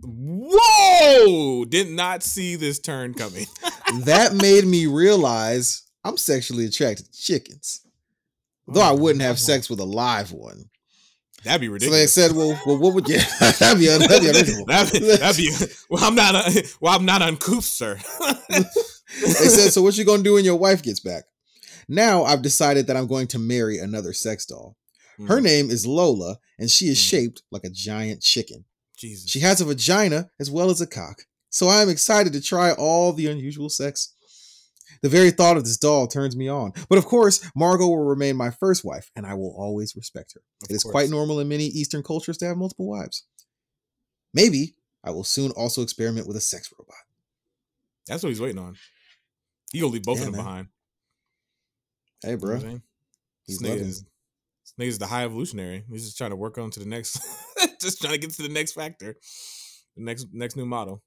Whoa! 0.00 1.64
Did 1.66 1.90
not 1.90 2.22
see 2.22 2.56
this 2.56 2.78
turn 2.78 3.14
coming. 3.14 3.46
That 4.00 4.34
made 4.34 4.64
me 4.64 4.86
realize 4.86 5.84
I'm 6.02 6.16
sexually 6.16 6.66
attracted 6.66 7.06
to 7.06 7.12
chickens. 7.18 7.86
Though 8.66 8.80
I 8.80 8.90
Oh, 8.90 8.96
wouldn't 8.96 9.22
have 9.22 9.38
sex 9.38 9.70
with 9.70 9.78
a 9.78 9.84
live 9.84 10.32
one. 10.32 10.70
That'd 11.46 11.60
be 11.62 11.68
ridiculous. 11.68 12.12
So 12.12 12.20
they 12.22 12.28
said, 12.28 12.36
well, 12.36 12.60
well 12.66 12.78
what 12.78 12.94
would 12.94 13.08
you? 13.08 13.18
that'd 13.40 13.78
be, 13.78 13.86
that'd 13.86 14.20
be 14.22 14.28
unreasonable. 14.28 14.66
that'd, 14.66 14.92
be, 15.00 15.06
that'd 15.16 15.36
be. 15.36 15.50
Well, 15.88 16.04
I'm 16.04 16.14
not. 16.14 16.34
Uh, 16.34 16.50
well, 16.80 16.94
I'm 16.94 17.04
not 17.04 17.22
uncouth, 17.22 17.64
sir. 17.64 17.98
they 18.48 19.48
said, 19.48 19.72
so 19.72 19.82
what 19.82 19.96
you 19.96 20.04
gonna 20.04 20.22
do 20.22 20.34
when 20.34 20.44
your 20.44 20.56
wife 20.56 20.82
gets 20.82 21.00
back? 21.00 21.24
Now 21.88 22.24
I've 22.24 22.42
decided 22.42 22.86
that 22.88 22.96
I'm 22.96 23.06
going 23.06 23.28
to 23.28 23.38
marry 23.38 23.78
another 23.78 24.12
sex 24.12 24.44
doll. 24.46 24.76
Her 25.28 25.38
Mm, 25.40 25.44
name 25.44 25.70
is 25.70 25.86
Lola, 25.86 26.38
and 26.58 26.70
she 26.70 26.88
is 26.88 26.98
Mm. 26.98 27.08
shaped 27.10 27.42
like 27.50 27.64
a 27.64 27.70
giant 27.70 28.20
chicken. 28.22 28.64
Jesus. 28.98 29.30
She 29.30 29.40
has 29.40 29.60
a 29.60 29.64
vagina 29.64 30.30
as 30.40 30.50
well 30.50 30.68
as 30.70 30.80
a 30.80 30.86
cock. 30.86 31.22
So 31.48 31.68
I 31.68 31.80
am 31.80 31.88
excited 31.88 32.32
to 32.34 32.40
try 32.42 32.72
all 32.72 33.12
the 33.12 33.28
unusual 33.28 33.70
sex. 33.70 34.12
The 35.06 35.10
very 35.10 35.30
thought 35.30 35.56
of 35.56 35.62
this 35.62 35.76
doll 35.76 36.08
turns 36.08 36.34
me 36.34 36.48
on. 36.48 36.72
But 36.88 36.98
of 36.98 37.04
course, 37.06 37.48
Margot 37.54 37.86
will 37.86 38.02
remain 38.02 38.34
my 38.34 38.50
first 38.50 38.84
wife, 38.84 39.08
and 39.14 39.24
I 39.24 39.34
will 39.34 39.54
always 39.56 39.94
respect 39.94 40.34
her. 40.34 40.40
Of 40.64 40.70
it 40.72 40.74
is 40.74 40.82
course. 40.82 40.90
quite 40.90 41.10
normal 41.10 41.38
in 41.38 41.46
many 41.46 41.66
Eastern 41.66 42.02
cultures 42.02 42.36
to 42.38 42.46
have 42.46 42.56
multiple 42.56 42.88
wives. 42.88 43.22
Maybe 44.34 44.74
I 45.04 45.10
will 45.12 45.22
soon 45.22 45.52
also 45.52 45.82
experiment 45.82 46.26
with 46.26 46.36
a 46.36 46.40
sex 46.40 46.72
robot. 46.76 46.96
That's 48.08 48.24
what 48.24 48.30
he's 48.30 48.40
waiting 48.40 48.58
on. 48.58 48.74
He 49.72 49.78
gonna 49.78 49.92
leave 49.92 50.02
both 50.02 50.16
Yeah, 50.18 50.22
of 50.26 50.32
them 50.32 50.36
man. 50.38 50.44
behind. 50.44 50.68
Hey, 52.22 52.30
You 52.30 52.34
know 52.34 52.40
bro. 52.40 52.56
what 52.56 52.64
I'm? 52.64 52.82
He's 53.46 53.58
This 53.60 53.68
nigga 53.68 53.70
loving 53.74 53.86
is, 53.86 54.00
this 54.02 54.74
nigga's 54.76 54.98
the 54.98 55.06
high 55.06 55.22
evolutionary. 55.22 55.84
He's 55.88 56.04
just 56.06 56.18
trying 56.18 56.30
to 56.30 56.36
work 56.36 56.58
on 56.58 56.72
to 56.72 56.80
the 56.80 56.86
next, 56.86 57.20
just 57.80 58.00
trying 58.00 58.14
to 58.14 58.18
get 58.18 58.30
to 58.30 58.42
the 58.42 58.48
next 58.48 58.72
factor, 58.72 59.16
the 59.96 60.02
next 60.02 60.26
next 60.32 60.56
new 60.56 60.66
model. 60.66 61.04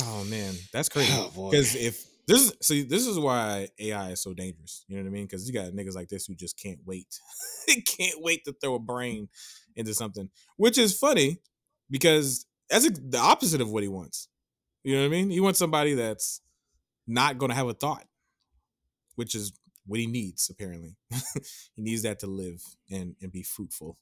Oh 0.00 0.24
man, 0.28 0.56
that's 0.72 0.88
crazy. 0.88 1.12
Oh. 1.14 1.48
Because 1.48 1.76
if 1.76 2.04
this 2.26 2.42
is 2.42 2.52
see, 2.60 2.82
this 2.82 3.06
is 3.06 3.18
why 3.18 3.68
AI 3.78 4.10
is 4.10 4.22
so 4.22 4.34
dangerous. 4.34 4.84
You 4.88 4.96
know 4.96 5.02
what 5.02 5.08
I 5.08 5.12
mean? 5.12 5.24
Because 5.24 5.46
you 5.46 5.54
got 5.54 5.72
niggas 5.72 5.94
like 5.94 6.08
this 6.08 6.26
who 6.26 6.34
just 6.34 6.60
can't 6.60 6.80
wait. 6.84 7.20
they 7.66 7.80
can't 7.80 8.20
wait 8.20 8.44
to 8.44 8.52
throw 8.52 8.74
a 8.74 8.80
brain 8.80 9.28
into 9.76 9.94
something, 9.94 10.28
which 10.56 10.78
is 10.78 10.98
funny 10.98 11.38
because 11.90 12.46
that's 12.68 12.88
the 12.90 13.18
opposite 13.18 13.60
of 13.60 13.70
what 13.70 13.82
he 13.82 13.88
wants. 13.88 14.28
You 14.82 14.96
know 14.96 15.02
what 15.02 15.06
I 15.06 15.10
mean? 15.10 15.30
He 15.30 15.40
wants 15.40 15.58
somebody 15.58 15.94
that's 15.94 16.40
not 17.06 17.38
going 17.38 17.50
to 17.50 17.56
have 17.56 17.68
a 17.68 17.74
thought, 17.74 18.06
which 19.14 19.34
is 19.34 19.52
what 19.86 20.00
he 20.00 20.06
needs 20.06 20.50
apparently. 20.50 20.96
he 21.74 21.82
needs 21.82 22.02
that 22.02 22.18
to 22.20 22.26
live 22.26 22.60
and 22.90 23.14
and 23.22 23.30
be 23.30 23.42
fruitful. 23.44 23.98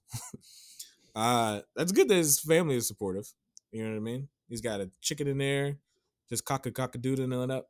uh 1.14 1.60
that's 1.76 1.92
good 1.92 2.08
that 2.08 2.14
his 2.14 2.40
family 2.40 2.76
is 2.76 2.88
supportive. 2.88 3.30
You 3.70 3.84
know 3.84 3.90
what 3.90 3.96
I 3.96 4.00
mean? 4.00 4.28
He's 4.48 4.62
got 4.62 4.80
a 4.80 4.90
chicken 5.02 5.26
in 5.26 5.38
there, 5.38 5.76
just 6.28 6.44
cock 6.46 6.64
a 6.64 6.70
cock 6.70 6.94
a 6.94 6.98
doodling 6.98 7.50
up. 7.50 7.68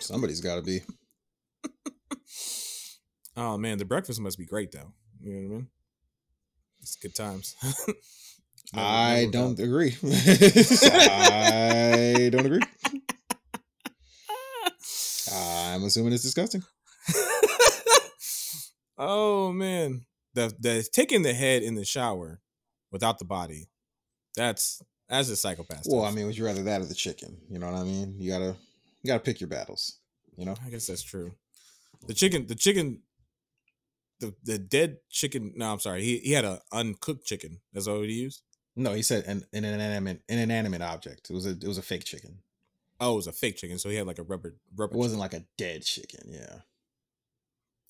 Somebody's 0.00 0.40
got 0.40 0.56
to 0.56 0.62
be. 0.62 0.80
Oh 3.34 3.56
man, 3.56 3.78
the 3.78 3.86
breakfast 3.86 4.20
must 4.20 4.36
be 4.36 4.44
great 4.44 4.72
though. 4.72 4.92
You 5.22 5.32
know 5.32 5.38
what 5.38 5.46
I 5.46 5.48
mean? 5.56 5.68
It's 6.82 6.96
good 6.96 7.14
times. 7.14 7.56
Never- 8.74 8.86
I 8.86 9.20
never 9.20 9.32
don't 9.32 9.56
doubt. 9.56 9.64
agree. 9.64 9.96
I 10.04 12.28
don't 12.30 12.44
agree. 12.46 12.60
I'm 15.32 15.84
assuming 15.84 16.12
it's 16.12 16.22
disgusting. 16.22 16.62
oh 18.98 19.52
man, 19.52 20.04
the 20.34 20.52
the 20.60 20.86
taking 20.92 21.22
the 21.22 21.34
head 21.34 21.62
in 21.62 21.74
the 21.74 21.84
shower 21.84 22.40
without 22.90 23.18
the 23.18 23.24
body. 23.24 23.68
That's 24.36 24.82
that's 25.08 25.28
a 25.30 25.36
psychopath. 25.36 25.84
Well, 25.86 26.04
I 26.04 26.10
mean, 26.10 26.26
would 26.26 26.36
you 26.36 26.44
rather 26.44 26.62
that 26.64 26.80
or 26.80 26.84
the 26.86 26.94
chicken? 26.94 27.36
You 27.50 27.58
know 27.58 27.70
what 27.70 27.80
I 27.80 27.84
mean? 27.84 28.16
You 28.18 28.30
gotta, 28.30 28.56
you 29.02 29.08
gotta 29.08 29.20
pick 29.20 29.40
your 29.40 29.48
battles. 29.48 29.98
You 30.36 30.46
know? 30.46 30.54
I 30.64 30.70
guess 30.70 30.86
that's 30.86 31.02
true. 31.02 31.32
The 32.06 32.14
chicken, 32.14 32.46
the 32.46 32.54
chicken, 32.54 33.00
the 34.20 34.34
the 34.42 34.58
dead 34.58 34.98
chicken. 35.10 35.52
No, 35.56 35.72
I'm 35.72 35.80
sorry. 35.80 36.02
He 36.02 36.18
he 36.18 36.32
had 36.32 36.44
a 36.44 36.60
uncooked 36.72 37.26
chicken. 37.26 37.60
That's 37.72 37.86
all 37.86 38.00
he 38.02 38.12
used. 38.12 38.42
No, 38.74 38.94
he 38.94 39.02
said 39.02 39.24
an, 39.26 39.44
an 39.52 39.64
inanimate, 39.64 40.22
an 40.28 40.38
inanimate 40.38 40.80
object. 40.80 41.28
It 41.28 41.34
was 41.34 41.46
a, 41.46 41.50
it 41.50 41.66
was 41.66 41.78
a 41.78 41.82
fake 41.82 42.04
chicken. 42.04 42.38
Oh, 43.00 43.14
it 43.14 43.16
was 43.16 43.26
a 43.26 43.32
fake 43.32 43.56
chicken. 43.56 43.78
So 43.78 43.90
he 43.90 43.96
had 43.96 44.06
like 44.06 44.18
a 44.18 44.22
rubber 44.22 44.56
rubber. 44.76 44.94
It 44.94 44.98
wasn't 44.98 45.20
like 45.20 45.34
a 45.34 45.44
dead 45.58 45.82
chicken. 45.82 46.20
Yeah, 46.26 46.60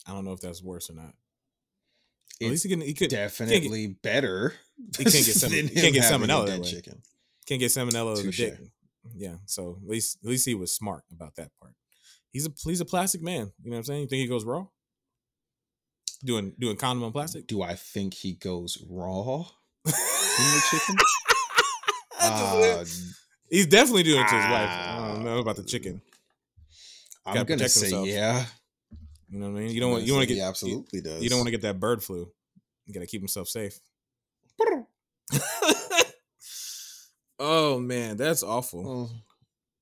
I 0.06 0.12
don't 0.12 0.24
know 0.24 0.32
if 0.32 0.40
that's 0.40 0.62
worse 0.62 0.90
or 0.90 0.94
not. 0.94 1.14
At 2.40 2.48
least 2.48 2.64
he 2.64 2.70
can. 2.70 2.80
He 2.80 2.94
could 2.94 3.10
definitely 3.10 3.86
better. 4.02 4.54
he 4.96 5.04
can't 5.04 5.24
get 5.24 5.34
than 5.40 5.68
he 5.68 5.80
can't 5.80 5.94
get 5.94 6.04
salmonella 6.04 6.46
dead 6.46 6.64
chicken. 6.64 7.02
can't 7.46 7.60
get 7.60 7.70
salmonella 7.70 8.18
in 8.18 8.26
the 8.26 8.32
Touche. 8.32 8.58
Yeah. 9.16 9.36
So 9.46 9.78
at 9.82 9.88
least 9.88 10.18
at 10.22 10.28
least 10.30 10.46
he 10.46 10.55
was 10.55 10.74
smart 10.74 11.03
about 11.12 11.36
that 11.36 11.50
part. 11.61 11.74
He's 12.30 12.46
a 12.46 12.50
he's 12.64 12.80
a 12.80 12.84
plastic 12.84 13.22
man. 13.22 13.52
You 13.62 13.70
know 13.70 13.74
what 13.74 13.78
I'm 13.78 13.85
saying? 13.85 14.01
You 14.02 14.06
think 14.09 14.20
he 14.22 14.26
goes 14.28 14.44
raw? 14.44 14.66
Doing 16.24 16.55
doing 16.59 16.76
condom 16.76 17.05
on 17.05 17.12
plastic? 17.12 17.47
Do 17.47 17.62
I 17.62 17.74
think 17.74 18.14
he 18.14 18.35
goes 18.35 18.78
raw 18.89 19.44
in 19.86 19.93
the 19.93 20.62
chicken? 20.70 20.97
Uh, 22.20 22.85
He's 23.51 23.66
definitely 23.66 24.05
doing 24.05 24.20
it 24.22 24.28
to 24.28 24.35
his 24.36 24.44
wife. 24.44 24.68
I 24.70 25.09
don't 25.12 25.24
know 25.24 25.39
about 25.39 25.56
the 25.56 25.64
chicken. 25.64 26.01
I'm 27.26 27.35
Gotta 27.35 27.44
gonna 27.56 27.68
say 27.68 27.86
himself. 27.86 28.06
yeah. 28.09 28.44
You 29.28 29.39
know 29.40 29.51
what 29.51 29.59
I 29.59 29.60
mean? 29.62 29.70
You 29.74 29.81
don't 29.81 29.90
want 29.93 30.05
you 30.05 30.14
want 30.14 30.26
to 30.26 30.32
he 30.32 30.39
get 30.40 30.47
absolutely 30.48 31.01
does. 31.01 31.16
You, 31.18 31.24
you 31.24 31.28
don't 31.28 31.39
want 31.40 31.48
to 31.48 31.51
get 31.52 31.62
that 31.62 31.78
bird 31.81 32.02
flu. 32.02 32.31
You 32.86 32.94
gotta 32.94 33.06
keep 33.06 33.20
himself 33.20 33.48
safe. 33.48 33.78
oh 37.43 37.78
man, 37.81 38.16
that's 38.16 38.43
awful. 38.43 38.82
Well, 38.85 39.10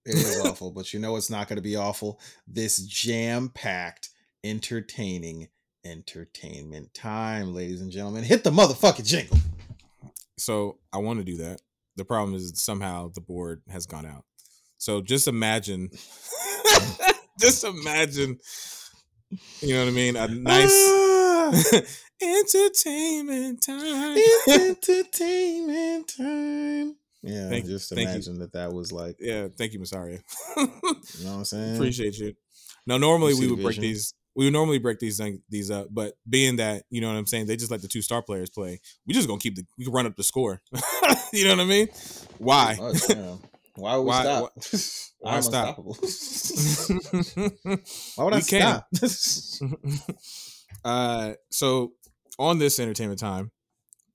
it 0.07 0.15
is 0.15 0.41
awful, 0.47 0.70
but 0.70 0.93
you 0.95 0.99
know 0.99 1.16
it's 1.16 1.28
not 1.31 1.47
going 1.47 1.57
to 1.59 1.62
be 1.62 1.77
awful. 1.77 2.19
This 2.49 2.78
jam-packed, 2.78 4.09
entertaining 4.43 5.49
entertainment 5.85 6.93
time, 6.95 7.55
ladies 7.55 7.81
and 7.82 7.91
gentlemen. 7.93 8.24
Hit 8.24 8.43
the 8.43 8.51
motherfucking 8.51 9.07
jingle. 9.07 9.39
So 10.39 10.78
I 10.93 10.99
want 10.99 11.19
to 11.20 11.24
do 11.24 11.37
that. 11.39 11.61
The 11.97 12.05
problem 12.05 12.35
is 12.35 12.53
somehow 12.61 13.11
the 13.15 13.20
board 13.20 13.62
has 13.69 13.85
gone 13.87 14.07
out. 14.07 14.24
So 14.78 15.03
just 15.03 15.28
imagine, 15.28 15.91
just 17.41 17.62
imagine, 17.65 18.39
you 19.61 19.74
know 19.74 19.81
what 19.85 19.91
I 19.91 19.95
mean? 19.95 20.16
A 20.16 20.28
nice 20.28 20.70
Ah, 20.73 21.53
entertainment 22.23 23.62
time. 23.62 24.19
entertainment 24.49 26.09
time. 26.16 26.97
Yeah, 27.22 27.48
Thank- 27.51 27.66
just 27.66 27.92
imagine 27.92 28.38
that 28.38 28.52
that 28.55 28.72
was 28.72 28.92
like, 28.92 29.16
yeah, 29.20 29.48
thank 29.59 29.72
you, 29.74 29.78
Masaria. 29.80 30.22
you 30.56 30.62
know 31.24 31.32
what 31.32 31.38
I'm 31.38 31.44
saying? 31.44 31.76
Appreciate 31.76 32.18
you. 32.18 32.34
Now, 32.86 32.97
normally 32.97 33.34
we 33.34 33.47
the 33.47 33.55
would 33.55 33.62
break 33.62 33.76
these. 33.78 34.14
We 34.36 34.44
would 34.47 34.52
normally 34.55 34.78
break 34.78 35.01
these 35.01 35.20
these 35.51 35.70
up, 35.70 35.88
but 35.90 36.14
being 36.28 36.56
that 36.56 36.84
you 36.88 37.01
know 37.01 37.09
what 37.09 37.16
I'm 37.16 37.26
saying, 37.26 37.47
they 37.47 37.56
just 37.56 37.70
let 37.70 37.82
the 37.82 37.88
two 37.88 38.01
star 38.01 38.22
players 38.22 38.48
play. 38.48 38.80
We 39.06 39.12
just 39.12 39.28
gonna 39.28 39.40
keep 39.40 39.56
the. 39.56 39.66
We 39.76 39.84
can 39.84 39.92
run 39.92 40.06
up 40.06 40.16
the 40.16 40.22
score. 40.22 40.62
you 41.32 41.44
know 41.44 41.51
what 41.56 41.60
I 41.60 41.64
mean? 41.64 41.88
Why? 42.38 42.78
Yeah. 43.10 43.34
Why 43.76 43.97
would 43.97 44.02
we 44.02 44.09
Why- 44.09 44.22
stop? 44.22 44.52
why 45.20 45.32
I'm 45.36 45.42
stop? 45.42 45.78
unstoppable. 45.78 45.97
why 48.16 48.24
would 48.24 48.32
I 48.32 48.36
We 48.36 48.42
stop? 48.42 48.88
uh, 50.84 51.32
so 51.51 51.92
on 52.38 52.59
this 52.59 52.78
entertainment 52.78 53.20
time, 53.20 53.51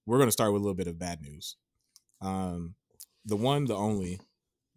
we're 0.06 0.18
going 0.18 0.28
to 0.28 0.32
start 0.34 0.52
with 0.54 0.62
a 0.62 0.64
little 0.64 0.76
bit 0.76 0.88
of 0.88 0.98
bad 1.00 1.22
news. 1.22 1.56
Um, 2.22 2.76
the 3.26 3.36
one, 3.36 3.66
the 3.66 3.76
only, 3.76 4.20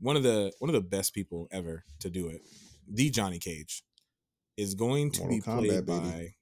one 0.01 0.17
of 0.17 0.23
the 0.23 0.53
one 0.59 0.69
of 0.69 0.75
the 0.75 0.81
best 0.89 1.15
people 1.15 1.49
ever 1.53 1.85
to 2.01 2.11
do 2.11 2.29
it, 2.29 2.43
the 2.89 3.11
Johnny 3.11 3.39
Cage, 3.39 3.83
is 4.57 4.75
going 4.75 5.11
to 5.13 5.21
Mortal 5.21 5.37
be 5.37 5.43
Kombat, 5.43 5.59
played 5.59 5.87
baby. 5.87 6.01
by 6.01 6.35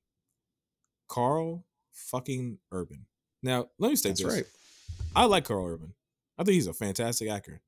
Karl 1.09 1.65
fucking 1.93 2.59
Urban. 2.73 3.07
Now, 3.43 3.69
let 3.79 3.91
me 3.91 3.97
state 3.97 4.11
That's 4.11 4.23
this: 4.23 4.35
right. 4.35 4.45
I 5.15 5.25
like 5.25 5.45
Karl 5.45 5.67
Urban. 5.67 5.95
I 6.39 6.45
think 6.45 6.55
he's 6.55 6.67
a 6.67 6.75
fantastic 6.75 7.29
actor. 7.29 7.61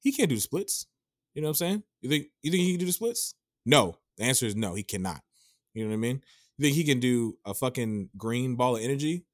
He 0.00 0.12
can't 0.12 0.28
do 0.28 0.34
the 0.34 0.40
splits. 0.40 0.86
You 1.34 1.42
know 1.42 1.48
what 1.48 1.60
I'm 1.60 1.66
saying? 1.66 1.82
You 2.00 2.08
think 2.08 2.26
you 2.42 2.50
think 2.50 2.62
he 2.62 2.70
can 2.72 2.80
do 2.80 2.86
the 2.86 2.92
splits? 2.92 3.34
No. 3.66 3.98
The 4.16 4.24
answer 4.24 4.46
is 4.46 4.54
no, 4.54 4.74
he 4.74 4.84
cannot. 4.84 5.20
You 5.72 5.84
know 5.84 5.90
what 5.90 5.94
I 5.94 5.98
mean? 5.98 6.22
You 6.56 6.64
think 6.64 6.76
he 6.76 6.84
can 6.84 7.00
do 7.00 7.36
a 7.44 7.52
fucking 7.52 8.10
green 8.16 8.54
ball 8.54 8.76
of 8.76 8.82
energy 8.82 9.24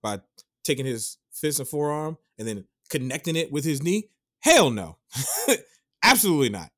by 0.00 0.20
taking 0.64 0.86
his 0.86 1.18
fist 1.32 1.58
and 1.58 1.68
forearm 1.68 2.18
and 2.38 2.46
then 2.46 2.64
connecting 2.88 3.36
it 3.36 3.50
with 3.52 3.64
his 3.64 3.82
knee? 3.82 4.08
Hell 4.40 4.70
no. 4.70 4.98
Absolutely 6.02 6.48
not. 6.50 6.70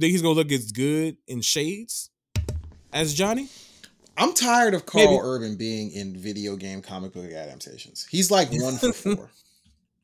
Think 0.00 0.12
he's 0.12 0.22
gonna 0.22 0.34
look 0.34 0.52
as 0.52 0.72
good 0.72 1.16
in 1.26 1.40
shades 1.42 2.10
as 2.92 3.14
Johnny? 3.14 3.48
I'm 4.16 4.34
tired 4.34 4.74
of 4.74 4.84
Karl 4.84 5.04
Maybe. 5.06 5.20
Urban 5.22 5.56
being 5.56 5.90
in 5.92 6.16
video 6.16 6.56
game 6.56 6.82
comic 6.82 7.12
book 7.12 7.30
adaptations. 7.32 8.06
He's 8.10 8.30
like 8.30 8.48
one 8.52 8.76
for 8.76 8.92
four. 8.92 9.30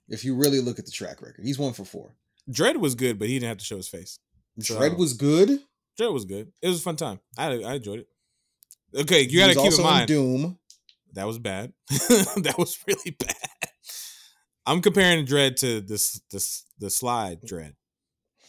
if 0.08 0.24
you 0.24 0.34
really 0.34 0.60
look 0.60 0.78
at 0.78 0.86
the 0.86 0.90
track 0.92 1.20
record, 1.20 1.44
he's 1.44 1.58
one 1.58 1.72
for 1.72 1.84
four. 1.84 2.14
Dredd 2.50 2.76
was 2.78 2.94
good, 2.94 3.18
but 3.18 3.28
he 3.28 3.34
didn't 3.34 3.48
have 3.48 3.58
to 3.58 3.64
show 3.64 3.76
his 3.76 3.88
face. 3.88 4.18
Dredd 4.58 4.90
So- 4.92 4.96
was 4.96 5.12
good. 5.14 5.60
Dredd 5.98 6.12
was 6.12 6.24
good. 6.24 6.52
It 6.62 6.68
was 6.68 6.78
a 6.78 6.82
fun 6.82 6.96
time. 6.96 7.18
I 7.36 7.46
I 7.62 7.74
enjoyed 7.74 8.00
it. 8.00 8.08
Okay, 9.00 9.22
you 9.22 9.38
gotta 9.40 9.54
keep 9.54 9.64
also 9.64 9.82
in 9.82 9.88
mind 9.88 10.08
Doom. 10.08 10.58
that 11.14 11.26
was 11.26 11.38
bad. 11.38 11.72
that 11.90 12.54
was 12.56 12.78
really 12.86 13.10
bad. 13.10 13.67
I'm 14.68 14.82
comparing 14.82 15.24
Dredd 15.24 15.56
to 15.56 15.80
this 15.80 16.20
this 16.30 16.64
the 16.78 16.90
slide 16.90 17.40
Dredd. 17.42 17.72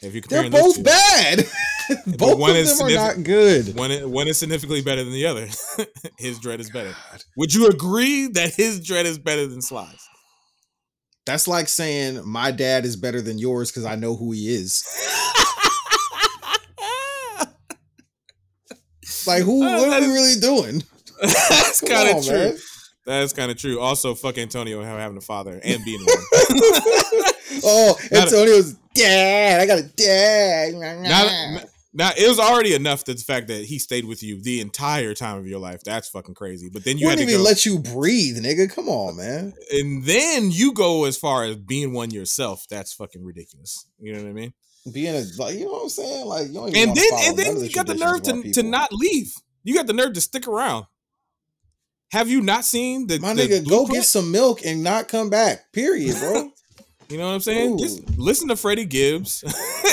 If 0.02 0.14
you're 0.14 0.24
They're 0.30 0.50
those 0.50 0.62
both 0.62 0.76
two, 0.78 0.84
bad. 0.84 1.46
both 2.18 2.38
one 2.38 2.52
of 2.52 2.58
is 2.58 2.78
them 2.78 2.88
are 2.88 2.92
not 2.92 3.24
good. 3.24 3.76
one 3.78 3.92
one 4.12 4.28
is 4.28 4.38
significantly 4.38 4.82
better 4.82 5.04
than 5.04 5.14
the 5.14 5.26
other. 5.26 5.48
his 6.18 6.40
Dredd 6.40 6.60
is 6.60 6.70
better. 6.70 6.94
Would 7.38 7.54
you 7.54 7.68
agree 7.68 8.28
that 8.28 8.54
his 8.54 8.82
Dredd 8.82 9.06
is 9.06 9.18
better 9.18 9.48
than 9.48 9.62
Slide's? 9.62 10.08
That's 11.26 11.48
like 11.48 11.70
saying 11.70 12.22
my 12.28 12.52
dad 12.52 12.86
is 12.86 12.98
better 12.98 13.22
than 13.22 13.38
yours 13.38 13.72
because 13.72 13.86
I 13.86 13.96
know 13.96 14.16
who 14.16 14.32
he 14.34 14.54
is. 14.54 14.84
Like 19.28 19.44
who? 19.44 19.64
Uh, 19.64 19.78
what 19.78 20.02
are 20.02 20.08
we 20.08 20.12
really 20.12 20.40
doing? 20.40 20.84
That's 21.22 21.82
kind 21.82 22.18
of 22.18 22.26
true. 22.26 22.38
man. 22.38 22.58
That's 23.10 23.34
kind 23.34 23.50
of 23.50 23.58
true. 23.58 23.80
Also, 23.80 24.14
fuck 24.14 24.38
Antonio 24.38 24.84
having 24.84 25.18
a 25.18 25.22
father 25.22 25.60
and 25.64 25.84
being 25.84 26.00
one. 26.00 26.18
oh, 27.64 27.96
Not 28.12 28.12
a- 28.12 28.22
Antonio's 28.22 28.74
dad. 28.94 29.60
I 29.60 29.66
got 29.66 29.80
a 29.80 29.84
dad. 29.84 30.76
Now, 30.76 31.60
now 31.92 32.12
it 32.16 32.30
was 32.30 32.38
already 32.38 32.76
enough 32.76 33.06
that 33.06 33.18
the 33.18 33.24
fact 33.24 33.48
that 33.48 33.66
he 33.66 33.80
stayed 33.80 34.06
with 34.06 34.22
you 34.22 34.40
the 34.40 34.62
entire 34.62 35.16
time 35.16 35.40
of 35.40 35.48
your 35.48 35.58
life. 35.58 35.84
That's 35.84 36.08
fucking 36.08 36.36
crazy. 36.36 36.70
But 36.72 36.84
then 36.84 37.00
you 37.00 37.08
wouldn't 37.08 37.28
to 37.28 37.34
even 37.34 37.44
go, 37.44 37.50
let 37.50 37.66
you 37.66 37.80
breathe, 37.80 38.38
nigga. 38.46 38.72
Come 38.72 38.88
on, 38.88 39.18
man. 39.18 39.54
and 39.72 40.04
then 40.04 40.52
you 40.52 40.72
go 40.72 41.06
as 41.06 41.18
far 41.18 41.46
as 41.46 41.56
being 41.56 41.94
one 41.94 42.12
yourself. 42.12 42.68
That's 42.70 42.94
fucking 42.94 43.24
ridiculous. 43.26 43.88
You 43.98 44.14
know 44.14 44.22
what 44.22 44.30
I 44.30 44.34
mean? 44.34 44.54
Being 44.94 45.16
a 45.16 45.24
like, 45.40 45.58
you 45.58 45.66
know 45.66 45.72
what 45.72 45.84
I'm 45.84 45.90
saying? 45.90 46.26
Like 46.28 46.48
you 46.50 46.54
don't 46.54 46.78
And 46.78 46.96
then 46.96 47.10
and 47.22 47.38
then 47.38 47.60
you 47.60 47.72
got 47.72 47.88
the 47.88 47.96
nerve 47.96 48.22
to 48.22 48.52
to 48.54 48.62
not 48.62 48.94
leave. 48.94 49.34
You 49.64 49.74
got 49.74 49.88
the 49.88 49.94
nerve 49.94 50.14
to 50.14 50.22
stick 50.22 50.48
around. 50.48 50.86
Have 52.12 52.30
you 52.30 52.42
not 52.42 52.66
seen 52.66 53.08
the 53.08 53.20
My 53.20 53.34
the 53.34 53.44
nigga, 53.44 53.70
go 53.70 53.86
get 53.86 54.04
some 54.04 54.32
milk 54.32 54.62
and 54.66 54.84
not 54.84 55.08
come 55.08 55.30
back. 55.30 55.72
Period, 55.74 56.16
bro. 56.20 56.52
You 57.10 57.18
know 57.18 57.26
what 57.26 57.34
I'm 57.34 57.40
saying? 57.40 57.80
Just 57.80 58.08
listen 58.20 58.50
to 58.50 58.56
Freddie 58.56 58.86
Gibbs. 58.86 59.44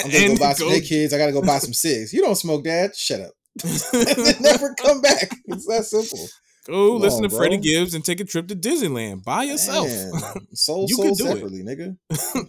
I'm 0.05 0.11
gonna 0.11 0.29
go 0.35 0.37
buy 0.39 0.53
some. 0.53 0.69
go- 0.69 0.81
kids, 0.81 1.15
I 1.15 1.17
gotta 1.19 1.33
go 1.33 1.41
buy 1.41 1.57
some 1.61 1.73
cigs. 1.73 2.13
You 2.13 2.21
don't 2.21 2.35
smoke, 2.35 2.63
dad. 2.65 2.95
Shut 2.95 3.23
up. 3.23 3.31
and 3.65 4.41
never 4.43 4.75
come 4.75 5.01
back. 5.01 5.31
It's 5.47 5.67
that 5.67 5.87
simple. 5.87 6.27
Go 6.67 6.93
Come 6.95 7.03
listen 7.03 7.25
on, 7.25 7.31
to 7.31 7.37
Freddie. 7.37 7.59
Gibbs 7.59 7.95
and 7.95 8.05
take 8.05 8.21
a 8.21 8.25
trip 8.25 8.49
to 8.49 8.57
Disneyland 8.57 9.23
by 9.23 9.45
yourself. 9.45 9.89
Man, 9.89 10.47
soul, 10.55 10.87
You 10.89 10.97
soul 10.97 11.05
can 11.05 11.15
do 11.15 11.47
it. 11.47 11.65
nigga. 11.65 11.97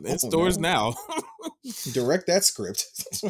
on 0.12 0.18
stores 0.20 0.58
now. 0.58 0.96
now. 1.08 1.52
Direct 1.94 2.28
that 2.28 2.44
script. 2.44 2.86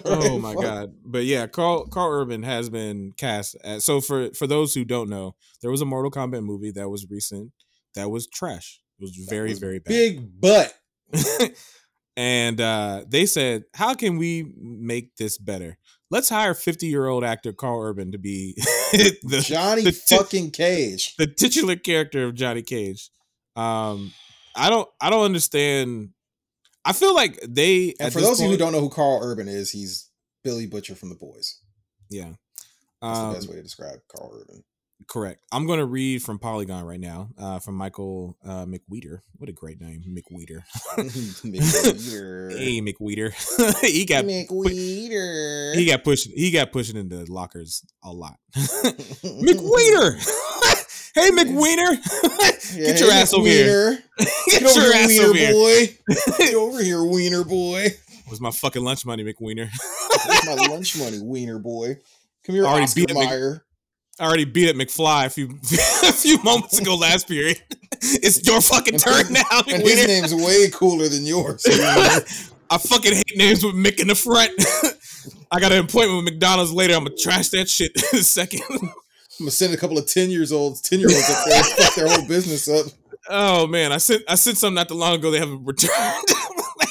oh 0.05 0.39
my 0.39 0.53
Fuck. 0.53 0.64
god! 0.64 0.93
But 1.03 1.26
yeah, 1.26 1.47
Karl 1.47 1.88
Karl 1.88 2.22
Urban 2.22 2.43
has 2.43 2.69
been 2.69 3.11
cast. 3.18 3.55
As, 3.64 3.84
so 3.84 3.99
for 3.99 4.31
for 4.34 4.47
those 4.47 4.73
who 4.73 4.85
don't 4.85 5.09
know, 5.09 5.35
there 5.61 5.72
was 5.72 5.81
a 5.81 5.85
Mortal 5.85 6.11
Kombat 6.11 6.43
movie 6.43 6.72
that 6.72 6.88
was 6.89 7.05
recent 7.09 7.51
that 7.95 8.09
was 8.09 8.27
trash. 8.27 8.80
It 8.99 9.03
was 9.03 9.15
very 9.30 9.49
was 9.49 9.59
very 9.59 9.80
bad. 9.80 9.89
Big 9.89 10.39
butt. 10.41 10.73
and 12.15 12.59
uh, 12.61 13.03
they 13.07 13.26
said, 13.26 13.64
"How 13.73 13.93
can 13.93 14.18
we 14.18 14.53
make 14.57 15.15
this 15.18 15.38
better? 15.38 15.77
Let's 16.09 16.29
hire 16.29 16.53
fifty-year-old 16.53 17.23
actor 17.23 17.51
Karl 17.51 17.81
Urban 17.81 18.11
to 18.13 18.17
be 18.17 18.53
the 18.93 19.43
Johnny 19.43 19.84
the 19.84 19.91
ti- 19.91 20.15
fucking 20.17 20.51
Cage. 20.51 21.15
the 21.17 21.27
titular 21.27 21.75
character 21.75 22.23
of 22.25 22.35
Johnny 22.35 22.61
Cage." 22.61 23.09
Um, 23.55 24.13
I 24.55 24.69
don't, 24.69 24.88
I 25.01 25.09
don't 25.09 25.25
understand. 25.25 26.09
I 26.85 26.93
feel 26.93 27.13
like 27.13 27.39
they. 27.47 27.93
And 27.99 28.13
for 28.13 28.21
those 28.21 28.39
of 28.39 28.45
you 28.45 28.51
who 28.51 28.57
don't 28.57 28.71
know 28.71 28.79
who 28.79 28.89
Karl 28.89 29.19
Urban 29.21 29.47
is, 29.47 29.71
he's 29.71 30.09
Billy 30.43 30.65
Butcher 30.67 30.95
from 30.95 31.09
The 31.09 31.15
Boys. 31.15 31.59
yeah, 32.09 32.29
That's 33.01 33.19
um, 33.19 33.29
the 33.29 33.34
best 33.35 33.49
way 33.49 33.55
to 33.57 33.63
describe 33.63 33.99
Karl 34.07 34.31
Urban. 34.34 34.63
Correct. 35.07 35.41
I'm 35.52 35.68
going 35.68 35.80
to 35.80 35.86
read 35.86 36.24
from 36.24 36.40
Polygon 36.40 36.84
right 36.84 36.99
now, 36.99 37.30
uh, 37.38 37.60
from 37.60 37.76
Michael 37.76 38.38
uh, 38.44 38.65
McWeeder. 38.65 39.19
What 39.38 39.49
a 39.49 39.53
great 39.53 39.80
name, 39.80 40.03
McWeeder. 40.07 40.61
McWeeder. 40.98 42.52
hey, 42.57 42.82
McWeeder. 42.82 43.34
he 43.86 44.06
got 44.06 44.26
McWeeder. 44.26 45.76
he 45.76 45.86
got 45.86 46.03
pushing 46.03 46.34
he 46.36 46.52
got 46.52 46.72
pushing 46.72 46.98
into 46.98 47.24
lockers 47.32 47.86
a 48.03 48.11
lot. 48.11 48.38
McWeeder. 48.56 50.18
hey 51.15 51.30
McWeeder. 51.32 51.98
Yeah, 52.76 52.91
Get 52.91 52.99
your 52.99 53.11
hey, 53.11 53.22
ass 53.22 53.34
over 53.34 53.48
here. 53.48 54.03
Get, 54.18 54.30
Get 54.48 54.64
over 54.64 54.82
your 54.82 54.94
here, 54.94 55.03
ass 55.03 55.10
Wiener 55.10 55.26
over 55.30 55.38
here. 55.38 55.52
boy. 55.52 55.98
Get 56.38 56.56
over 56.56 56.84
here, 56.84 57.03
Wiener 57.03 57.44
boy. 57.44 57.88
Was 58.30 58.41
my 58.41 58.52
fucking 58.52 58.84
lunch 58.84 59.06
money, 59.06 59.24
McWiener. 59.24 59.69
That's 60.28 60.45
my 60.45 60.56
lunch 60.68 60.98
money, 60.98 61.19
Wiener 61.22 61.60
boy. 61.60 61.98
Come 62.45 62.56
here, 62.56 62.65
Already 62.65 62.84
Oscar 62.84 62.99
beat 63.02 63.11
it, 63.11 63.14
Mayer. 63.14 63.64
I 64.19 64.26
already 64.26 64.45
beat 64.45 64.69
up 64.69 64.76
McFly 64.76 65.27
a 65.27 65.30
few 65.30 65.45
a 66.07 66.11
few 66.11 66.41
moments 66.44 66.80
ago 66.80 66.95
last 66.95 67.27
period. 67.27 67.61
It's 68.02 68.45
your 68.48 68.61
fucking 68.61 68.98
turn 68.98 69.31
now, 69.31 69.44
And 69.68 69.81
his 69.81 70.07
name's 70.07 70.34
way 70.34 70.69
cooler 70.72 71.07
than 71.07 71.26
yours. 71.26 71.64
I 72.69 72.77
fucking 72.77 73.14
hate 73.14 73.38
names 73.38 73.64
with 73.64 73.76
Mick 73.76 73.99
in 73.99 74.07
the 74.07 74.15
front. 74.15 74.52
I 75.52 75.60
got 75.60 75.72
an 75.72 75.85
appointment 75.85 76.23
with 76.23 76.34
McDonald's 76.34 76.72
later. 76.72 76.94
I'm 76.95 77.06
gonna 77.06 77.15
trash 77.15 77.49
that 77.49 77.69
shit 77.69 77.91
in 77.95 78.19
a 78.19 78.23
second. 78.23 78.61
I'm 78.72 78.89
gonna 79.39 79.52
send 79.52 79.73
a 79.73 79.77
couple 79.77 79.98
of 79.98 80.07
ten 80.07 80.30
years 80.30 80.52
olds, 80.52 80.81
ten 80.81 80.99
year 80.99 81.10
olds 81.10 81.30
up 81.30 81.45
there, 81.45 81.64
fuck 81.64 81.95
their 81.95 82.07
whole 82.10 82.27
business 82.27 82.68
up. 82.68 82.88
Oh 83.30 83.68
man, 83.68 83.91
I 83.91 83.98
sent 83.98 84.23
I 84.27 84.35
sent 84.35 84.57
some 84.57 84.73
not 84.73 84.88
too 84.88 84.95
long 84.95 85.15
ago. 85.15 85.31
They 85.31 85.39
haven't 85.39 85.64
returned. 85.64 85.94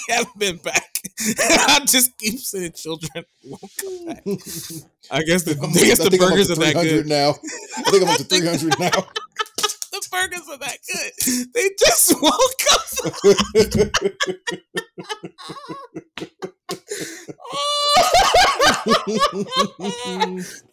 haven't 0.15 0.39
been 0.39 0.57
back. 0.59 0.99
I 1.39 1.81
just 1.87 2.16
keep 2.19 2.39
sending 2.41 2.73
children. 2.73 3.24
won't 3.45 3.62
come 3.81 4.07
back. 4.07 4.23
I 5.11 5.23
guess 5.23 5.43
the 5.45 5.57
I'm- 5.61 5.70
I 5.70 5.85
guess 5.85 5.99
the 5.99 6.16
burgers 6.19 6.51
are 6.51 6.57
that 6.57 6.74
good. 6.74 7.07
now. 7.07 7.31
I 7.77 7.83
think 7.91 8.03
I'm 8.03 8.09
up 8.11 8.16
to 8.19 8.24
three 8.24 8.47
hundred 8.47 8.78
now. 8.78 8.91
The 9.93 10.09
burgers 10.12 10.49
are 10.51 10.59
that 10.59 10.78
good. 10.87 11.12
They 11.55 11.70
just 11.78 12.15
woke 12.20 12.62
up. 12.73 12.87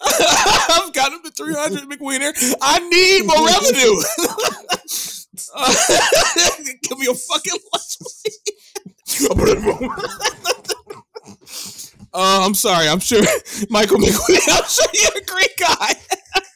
I've 0.01 0.93
got 0.93 1.13
him 1.13 1.21
to 1.23 1.31
300 1.31 1.83
McWiener. 1.89 2.33
I 2.61 2.79
need 2.89 3.25
more 3.25 3.45
revenue. 3.45 4.01
Give 6.83 6.97
me 6.99 7.07
a 7.07 7.13
fucking 7.13 7.59
lunch 7.73 7.97
money. 8.01 8.35
Oh, 12.13 12.45
I'm 12.45 12.53
sorry. 12.53 12.87
I'm 12.87 12.99
sure 12.99 13.21
Michael 13.69 13.97
McWeeder. 13.97 14.49
I'm 14.49 14.63
sure 14.67 14.85
you're 14.93 15.21
a 15.21 15.25
great 15.25 15.57
guy. 15.57 15.93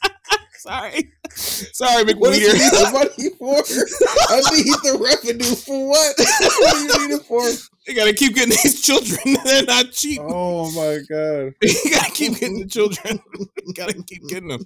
sorry, 0.59 1.11
sorry, 1.33 2.03
Mick, 2.03 2.17
What 2.19 2.33
do 2.33 2.39
you 2.41 2.53
need 2.53 2.61
McWeeder. 2.61 2.71
the 2.71 2.91
money 2.93 3.29
for? 3.37 3.55
I 4.29 4.41
need 4.55 4.65
the 4.83 4.97
revenue 4.99 5.55
for 5.55 5.87
what? 5.89 6.15
What 6.59 6.73
do 6.73 6.79
you 6.79 7.07
need 7.07 7.15
it 7.15 7.23
for? 7.23 7.43
You 7.87 7.95
gotta 7.95 8.13
keep 8.13 8.35
getting 8.35 8.49
these 8.63 8.81
children. 8.81 9.37
They're 9.45 9.63
not 9.63 9.91
cheap. 9.91 10.19
Oh 10.21 10.69
my 10.71 10.99
god. 11.09 11.53
you 11.61 11.91
gotta 11.91 12.11
keep 12.11 12.33
getting 12.39 12.59
the 12.59 12.67
children. 12.67 13.19
you 13.65 13.73
gotta 13.73 13.93
keep 14.03 14.27
getting 14.27 14.49
them. 14.49 14.65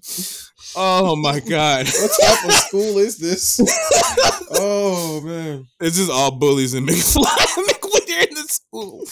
Oh 0.76 1.16
my 1.16 1.40
god. 1.40 1.86
What 1.86 2.12
type 2.20 2.46
of 2.46 2.52
school 2.54 2.98
is 2.98 3.18
this? 3.18 3.60
Oh 4.52 5.22
man. 5.22 5.68
It's 5.80 5.98
just 5.98 6.10
all 6.12 6.32
bullies 6.32 6.74
and 6.74 6.88
McFly 6.88 7.24
McWeeder 7.68 8.28
in 8.28 8.34
the 8.34 8.46
school. 8.48 9.04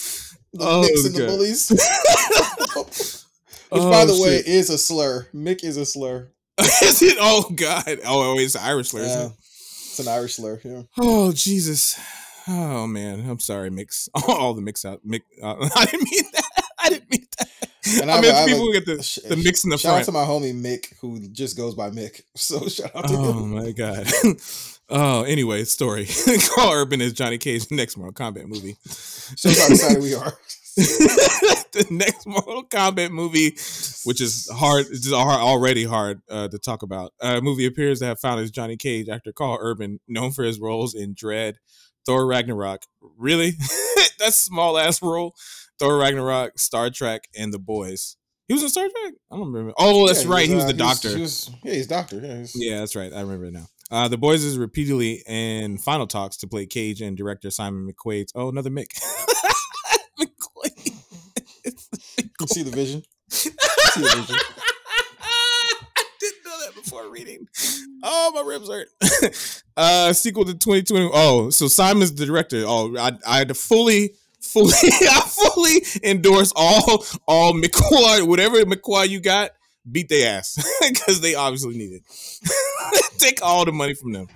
The 0.53 0.65
Oh, 0.65 0.81
Micks 0.81 1.05
and 1.05 1.15
the 1.15 1.23
oh, 1.25 1.27
bullies. 1.27 1.69
Which, 1.69 3.23
Oh, 3.71 3.91
by 3.91 4.03
the 4.05 4.13
oh, 4.13 4.23
way, 4.23 4.37
is 4.37 4.71
a 4.71 4.79
slur. 4.79 5.27
Mick 5.33 5.63
is 5.63 5.77
a 5.77 5.85
slur. 5.85 6.31
is 6.83 7.01
it? 7.01 7.17
Oh 7.19 7.49
God! 7.55 7.99
Oh, 8.05 8.37
it's 8.39 8.55
Irish 8.55 8.89
slur. 8.89 9.01
isn't 9.01 9.19
Yeah. 9.19 9.25
it? 9.27 9.31
It's 9.37 9.99
an 9.99 10.07
Irish 10.07 10.35
slur. 10.35 10.59
Yeah. 10.63 10.81
Oh 10.97 11.31
Jesus! 11.31 11.99
Oh 12.47 12.87
man, 12.87 13.29
I'm 13.29 13.39
sorry, 13.39 13.69
mix 13.69 14.09
all 14.27 14.53
the 14.53 14.61
mix 14.61 14.85
out. 14.85 15.01
Mix. 15.03 15.25
Uh, 15.41 15.55
I 15.75 15.85
didn't 15.85 16.03
mean 16.11 16.23
that. 16.33 16.63
I 16.81 16.89
didn't 16.89 17.09
mean 17.11 17.25
that. 17.39 17.49
And 18.01 18.11
I 18.11 18.17
I'm 18.17 18.21
mean 18.21 18.35
I'm 18.35 18.47
people 18.47 18.71
get 18.73 18.85
the, 18.85 19.01
sh- 19.01 19.19
the 19.27 19.35
mix 19.37 19.63
in 19.63 19.69
the 19.71 19.77
shout 19.77 19.99
out 19.99 20.05
to 20.05 20.11
my 20.11 20.23
homie 20.25 20.53
Mick, 20.53 20.93
who 21.01 21.19
just 21.29 21.57
goes 21.57 21.75
by 21.75 21.89
Mick. 21.89 22.21
So 22.35 22.67
shout 22.67 22.91
out 22.95 23.07
to 23.07 23.13
Oh 23.15 23.31
him. 23.31 23.37
Oh 23.37 23.45
my 23.63 23.71
god. 23.71 24.07
oh, 24.89 25.23
anyway, 25.23 25.63
story. 25.63 26.07
Karl 26.55 26.71
Urban 26.73 27.01
is 27.01 27.13
Johnny 27.13 27.37
Cage's 27.37 27.71
next 27.71 27.97
Mortal 27.97 28.13
Kombat 28.13 28.47
movie. 28.47 28.75
Shows 28.87 29.57
how 29.59 29.67
excited 29.73 30.01
we 30.03 30.13
are. 30.13 30.37
the 31.71 31.85
next 31.89 32.25
Mortal 32.25 32.63
Kombat 32.63 33.11
movie, 33.11 33.51
which 34.05 34.21
is 34.21 34.49
hard, 34.51 34.85
it's 34.87 35.01
just 35.01 35.13
already 35.13 35.83
hard 35.83 36.21
uh, 36.29 36.47
to 36.47 36.57
talk 36.59 36.81
about. 36.83 37.13
Uh, 37.21 37.41
movie 37.41 37.65
appears 37.65 37.99
to 37.99 38.05
have 38.05 38.19
found 38.19 38.39
as 38.41 38.51
Johnny 38.51 38.77
Cage 38.77 39.09
actor 39.09 39.31
Karl 39.31 39.57
Urban, 39.61 39.99
known 40.07 40.31
for 40.31 40.43
his 40.43 40.59
roles 40.59 40.95
in 40.95 41.15
Dredd, 41.15 41.55
Thor 42.05 42.25
Ragnarok. 42.25 42.83
Really? 43.17 43.51
That's 44.19 44.37
small 44.37 44.77
ass 44.77 45.01
role. 45.01 45.35
Thor 45.79 45.97
Ragnarok, 45.97 46.59
Star 46.59 46.89
Trek, 46.89 47.27
and 47.37 47.53
The 47.53 47.59
Boys. 47.59 48.17
He 48.47 48.53
was 48.53 48.63
in 48.63 48.69
Star 48.69 48.83
Trek? 48.89 49.13
I 49.31 49.35
don't 49.37 49.51
remember. 49.51 49.73
Oh, 49.77 50.07
that's 50.07 50.25
Yeah, 50.25 50.31
right. 50.31 50.49
He 50.49 50.55
was 50.55 50.63
uh, 50.63 50.67
the 50.67 50.73
doctor. 50.73 51.09
he 51.15 51.21
was- 51.21 51.51
yeah, 51.63 51.73
he's 51.73 51.87
doctor. 51.87 52.19
Yeah, 52.19 52.37
he's- 52.37 52.53
Yeah, 52.55 52.79
that's 52.79 52.95
right. 52.95 53.13
I 53.13 53.21
remember 53.21 53.45
it 53.45 53.53
now. 53.53 53.67
Uh, 53.91 54.07
the 54.07 54.17
boys 54.17 54.43
is 54.43 54.57
repeatedly 54.57 55.23
in 55.27 55.77
final 55.77 56.07
talks 56.07 56.37
to 56.37 56.47
play 56.47 56.65
Cage 56.65 57.01
and 57.01 57.15
director 57.15 57.49
Simon 57.51 57.87
McQuoid's. 57.91 58.31
Oh, 58.35 58.49
another 58.49 58.69
Mick. 58.71 58.87
McQuoid. 60.25 60.93
You 62.39 62.47
see 62.47 62.63
the 62.63 62.71
vision. 62.71 63.03
see 63.29 63.49
the 63.49 64.15
vision. 64.15 64.35
I 65.21 66.03
didn't 66.19 66.45
know 66.45 66.59
that 66.65 66.75
before 66.75 67.09
reading. 67.09 67.47
Oh, 68.03 68.31
my 68.33 68.41
ribs 68.41 68.69
hurt. 68.69 68.87
uh, 69.77 70.13
sequel 70.13 70.45
to 70.45 70.53
2020. 70.53 71.09
Oh, 71.13 71.49
so 71.49 71.67
Simon's 71.67 72.13
the 72.13 72.25
director. 72.25 72.63
Oh, 72.65 72.95
I, 72.97 73.11
I 73.27 73.37
had 73.39 73.49
to 73.49 73.53
fully, 73.53 74.15
fully, 74.41 74.73
I 74.83 75.21
fully 75.21 75.83
endorse 76.03 76.53
all, 76.55 77.03
all 77.27 77.53
McQuad, 77.53 78.27
whatever 78.27 78.57
McQuad 78.63 79.09
you 79.09 79.19
got, 79.19 79.51
beat 79.89 80.09
their 80.09 80.37
ass 80.37 80.55
because 80.89 81.21
they 81.21 81.35
obviously 81.35 81.77
need 81.77 81.93
it. 81.93 82.03
Take 83.19 83.41
all 83.43 83.65
the 83.65 83.71
money 83.71 83.93
from 83.93 84.13
them. 84.13 84.27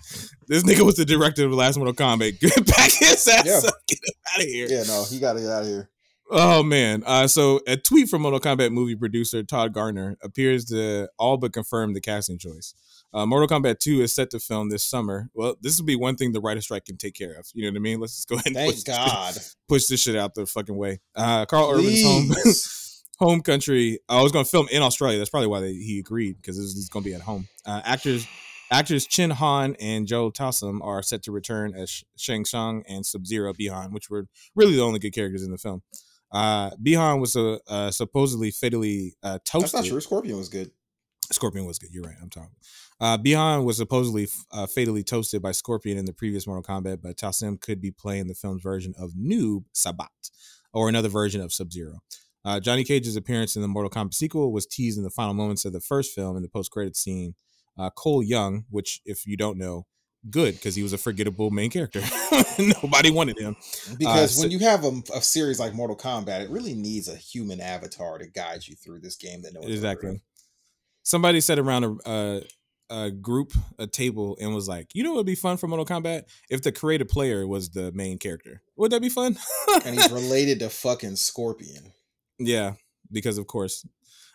This 0.48 0.64
nigga 0.64 0.82
was 0.86 0.96
the 0.96 1.06
director 1.06 1.46
of 1.46 1.52
the 1.52 1.58
last 1.58 1.78
Mortal 1.78 1.94
Kombat. 1.94 2.40
Get 2.42 2.66
back 2.68 2.92
his 2.92 3.28
ass 3.28 3.46
Yeah. 3.46 3.68
up. 3.70 3.76
Get 3.88 4.00
him 4.00 4.14
out 4.36 4.42
of 4.42 4.48
here. 4.48 4.68
Yeah, 4.70 4.84
no, 4.84 5.06
he 5.10 5.20
got 5.20 5.34
to 5.34 5.40
get 5.40 5.50
out 5.50 5.62
of 5.64 5.68
here. 5.68 5.90
Oh 6.32 6.64
man! 6.64 7.04
Uh, 7.06 7.28
so 7.28 7.60
a 7.68 7.76
tweet 7.78 8.10
from 8.10 8.22
Mortal 8.24 8.40
Kombat 8.40 8.72
movie 8.72 8.96
producer 8.96 9.44
Todd 9.44 9.74
Garner 9.74 10.18
appears 10.24 10.66
to 10.66 11.08
all 11.20 11.38
but 11.38 11.54
confirm 11.54 11.94
the 11.94 12.02
casting 12.02 12.40
choice. 12.40 12.74
Uh, 13.14 13.26
Mortal 13.28 13.48
Kombat 13.48 13.78
2 13.80 14.02
is 14.02 14.12
set 14.12 14.32
to 14.32 14.40
film 14.40 14.70
this 14.70 14.84
summer. 14.84 15.30
Well, 15.36 15.56
this 15.62 15.78
will 15.78 15.86
be 15.86 15.96
one 15.96 16.16
thing 16.16 16.32
the 16.32 16.42
writer 16.42 16.62
strike 16.62 16.86
can 16.86 16.98
take 16.98 17.14
care 17.14 17.34
of. 17.34 17.46
You 17.54 17.64
know 17.64 17.70
what 17.72 17.78
I 17.78 17.82
mean? 17.82 18.00
Let's 18.00 18.16
just 18.16 18.28
go 18.28 18.36
ahead 18.36 18.48
and 18.48 18.56
Thank 18.56 18.74
push, 18.74 18.84
God. 18.84 19.38
push 19.70 19.86
this 19.86 20.02
shit 20.02 20.16
out 20.16 20.34
the 20.34 20.48
fucking 20.48 20.76
way. 20.76 21.00
Uh, 21.14 21.46
Karl 21.46 21.70
Urban's 21.72 22.04
home 22.04 22.30
Please. 22.30 22.93
Home 23.24 23.42
country. 23.42 24.00
I 24.10 24.22
was 24.22 24.32
going 24.32 24.46
to 24.46 24.50
film 24.52 24.68
in 24.72 24.82
Australia. 24.82 25.18
That's 25.18 25.30
probably 25.30 25.48
why 25.48 25.62
they, 25.62 25.74
he 25.74 26.00
agreed 26.00 26.38
because 26.38 26.58
this 26.58 26.66
is 26.76 26.90
going 26.90 27.04
to 27.04 27.10
be 27.10 27.16
at 27.16 27.22
home. 27.22 27.48
Uh, 27.66 27.82
actors 27.84 28.28
actors 28.72 29.06
Chin 29.06 29.30
Han 29.30 29.76
and 29.80 30.08
Joe 30.08 30.32
Taslim 30.32 30.84
are 30.84 31.04
set 31.04 31.24
to 31.24 31.32
return 31.32 31.74
as 31.76 31.90
Sh- 31.90 32.04
Shang 32.18 32.46
Tsung 32.46 32.84
and 32.88 33.06
Sub 33.06 33.26
Zero 33.26 33.54
Bihan, 33.54 33.92
which 33.92 34.10
were 34.10 34.28
really 34.56 34.76
the 34.76 34.82
only 34.82 35.00
good 35.00 35.14
characters 35.14 35.44
in 35.44 35.52
the 35.52 35.58
film. 35.58 35.82
Uh, 36.32 36.72
Bihan 36.72 37.22
was 37.22 37.36
uh, 37.36 37.60
uh, 37.68 37.92
supposedly 37.92 38.50
fatally 38.50 39.16
uh, 39.22 39.38
toasted. 39.46 39.62
That's 39.62 39.74
not 39.74 39.86
true. 39.86 40.02
Scorpion 40.02 40.38
was 40.38 40.50
good. 40.50 40.72
Scorpion 41.32 41.66
was 41.66 41.80
good. 41.80 41.92
You're 41.92 42.04
right. 42.04 42.16
I'm 42.22 42.30
talking. 42.30 42.56
Uh, 43.00 43.18
Bihan 43.18 43.64
was 43.64 43.78
supposedly 43.78 44.28
uh, 44.52 44.66
fatally 44.66 45.04
toasted 45.04 45.42
by 45.42 45.52
Scorpion 45.52 45.98
in 45.98 46.06
the 46.06 46.14
previous 46.14 46.48
Mortal 46.48 46.64
Kombat, 46.64 47.02
but 47.02 47.18
Taslim 47.18 47.62
could 47.62 47.80
be 47.80 47.92
playing 47.92 48.28
the 48.28 48.34
film's 48.34 48.64
version 48.64 48.94
of 48.98 49.12
Noob 49.12 49.66
Saibot 49.74 50.08
or 50.74 50.90
another 50.90 51.10
version 51.10 51.42
of 51.42 51.54
Sub 51.54 51.72
Zero. 51.72 52.00
Uh, 52.46 52.60
Johnny 52.60 52.84
Cage's 52.84 53.16
appearance 53.16 53.56
in 53.56 53.62
the 53.62 53.68
Mortal 53.68 53.90
Kombat 53.90 54.14
sequel 54.14 54.52
was 54.52 54.66
teased 54.66 54.98
in 54.98 55.04
the 55.04 55.10
final 55.10 55.34
moments 55.34 55.66
of 55.66 55.74
the 55.74 55.80
first 55.80 56.14
film 56.14 56.36
in 56.36 56.44
the 56.44 56.50
post-credit 56.50 56.96
scene. 56.96 57.36
Uh, 57.78 57.90
Cole 57.90 58.22
Young, 58.22 58.66
which 58.70 59.02
if 59.06 59.26
you 59.26 59.38
don't 59.38 59.58
know, 59.58 59.86
good 60.30 60.54
because 60.56 60.76
he 60.76 60.84
was 60.84 60.94
a 60.94 60.98
forgettable 60.98 61.52
main 61.52 61.70
character. 61.70 62.02
Nobody 62.84 63.12
wanted 63.12 63.40
him. 63.40 63.56
Because 63.98 64.38
Uh, 64.38 64.42
when 64.42 64.50
so- 64.50 64.54
you 64.54 64.60
have 64.60 64.84
a, 64.84 65.02
a 65.16 65.22
series 65.22 65.60
like 65.60 65.74
Mortal 65.74 65.98
Kombat, 65.98 66.42
it 66.42 66.50
really 66.50 66.74
needs 66.74 67.08
a 67.08 67.16
human 67.16 67.60
avatar 67.60 68.18
to 68.18 68.28
guide 68.28 68.68
you 68.68 68.76
through 68.76 69.00
this 69.00 69.16
game 69.16 69.42
that 69.42 69.54
no 69.54 69.62
heard 69.62 69.72
Exactly. 69.72 70.22
Somebody 71.04 71.42
sat 71.42 71.60
around 71.60 71.84
a, 71.84 71.96
a 72.10 72.42
a 72.90 73.10
group, 73.12 73.54
a 73.80 73.88
table, 73.88 74.38
and 74.40 74.54
was 74.54 74.68
like, 74.68 74.90
"You 74.94 75.04
know, 75.04 75.12
what 75.12 75.18
would 75.18 75.26
be 75.26 75.36
fun 75.36 75.58
for 75.58 75.68
Mortal 75.68 75.86
Kombat 75.86 76.24
if 76.50 76.62
the 76.62 76.72
creative 76.72 77.08
player 77.08 77.48
was 77.48 77.70
the 77.72 77.92
main 77.94 78.20
character. 78.20 78.62
Would 78.78 78.92
that 78.92 79.02
be 79.02 79.10
fun?" 79.10 79.38
And 79.86 79.96
he's 80.00 80.12
related 80.12 80.60
to 80.60 80.70
fucking 80.70 81.16
Scorpion. 81.16 81.92
Yeah, 82.48 82.74
because 83.12 83.38
of 83.38 83.48
course, 83.48 83.86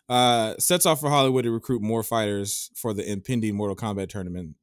uh, 0.09 0.55
sets 0.59 0.87
off 0.87 1.01
for 1.01 1.11
Hollywood 1.11 1.45
to 1.45 1.51
recruit 1.51 1.83
more 1.83 2.03
fighters 2.03 2.71
for 2.75 2.93
the 2.95 3.11
impending 3.11 3.55
Mortal 3.55 3.77
Kombat 3.77 4.09
tournament. 4.09 4.57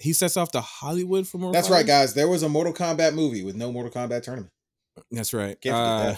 He 0.00 0.12
sets 0.12 0.36
off 0.36 0.50
to 0.52 0.60
Hollywood 0.60 1.26
for 1.26 1.38
more. 1.38 1.52
That's 1.52 1.70
right, 1.70 1.86
guys. 1.86 2.14
There 2.14 2.28
was 2.28 2.42
a 2.42 2.48
Mortal 2.48 2.72
Kombat 2.72 3.14
movie 3.14 3.44
with 3.44 3.54
no 3.56 3.70
Mortal 3.72 3.92
Kombat 3.92 4.22
tournament. 4.22 4.52
That's 5.10 5.32
right. 5.34 5.56
Uh. 5.66 6.14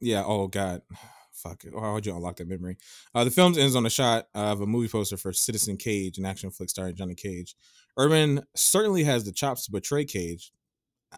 Yeah. 0.00 0.24
Oh 0.24 0.46
God. 0.48 0.82
Fuck 1.32 1.64
it. 1.64 1.72
Why 1.72 1.92
would 1.92 2.04
you 2.04 2.16
unlock 2.16 2.36
that 2.36 2.48
memory? 2.48 2.78
Uh, 3.14 3.22
the 3.22 3.30
film 3.30 3.56
ends 3.56 3.76
on 3.76 3.86
a 3.86 3.90
shot 3.90 4.26
of 4.34 4.60
a 4.60 4.66
movie 4.66 4.88
poster 4.88 5.16
for 5.16 5.32
Citizen 5.32 5.76
Cage, 5.76 6.18
an 6.18 6.26
action 6.26 6.50
flick 6.50 6.68
starring 6.68 6.96
Johnny 6.96 7.14
Cage. 7.14 7.54
Urban 7.96 8.42
certainly 8.56 9.04
has 9.04 9.22
the 9.22 9.30
chops 9.30 9.64
to 9.66 9.70
betray 9.70 10.04
Cage. 10.04 10.50
Uh, 11.12 11.16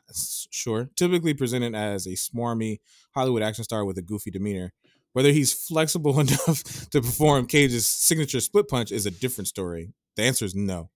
Sure. 0.50 0.90
Typically 0.94 1.32
presented 1.32 1.74
as 1.74 2.06
a 2.06 2.10
smarmy 2.10 2.80
Hollywood 3.14 3.42
action 3.42 3.64
star 3.64 3.86
with 3.86 3.96
a 3.96 4.02
goofy 4.02 4.30
demeanor. 4.30 4.74
Whether 5.12 5.32
he's 5.32 5.52
flexible 5.52 6.18
enough 6.20 6.62
to 6.90 7.00
perform 7.02 7.46
Cage's 7.46 7.86
signature 7.86 8.40
split 8.40 8.68
punch 8.68 8.92
is 8.92 9.06
a 9.06 9.10
different 9.10 9.48
story. 9.48 9.92
The 10.16 10.22
answer 10.22 10.44
is 10.44 10.54
no. 10.54 10.90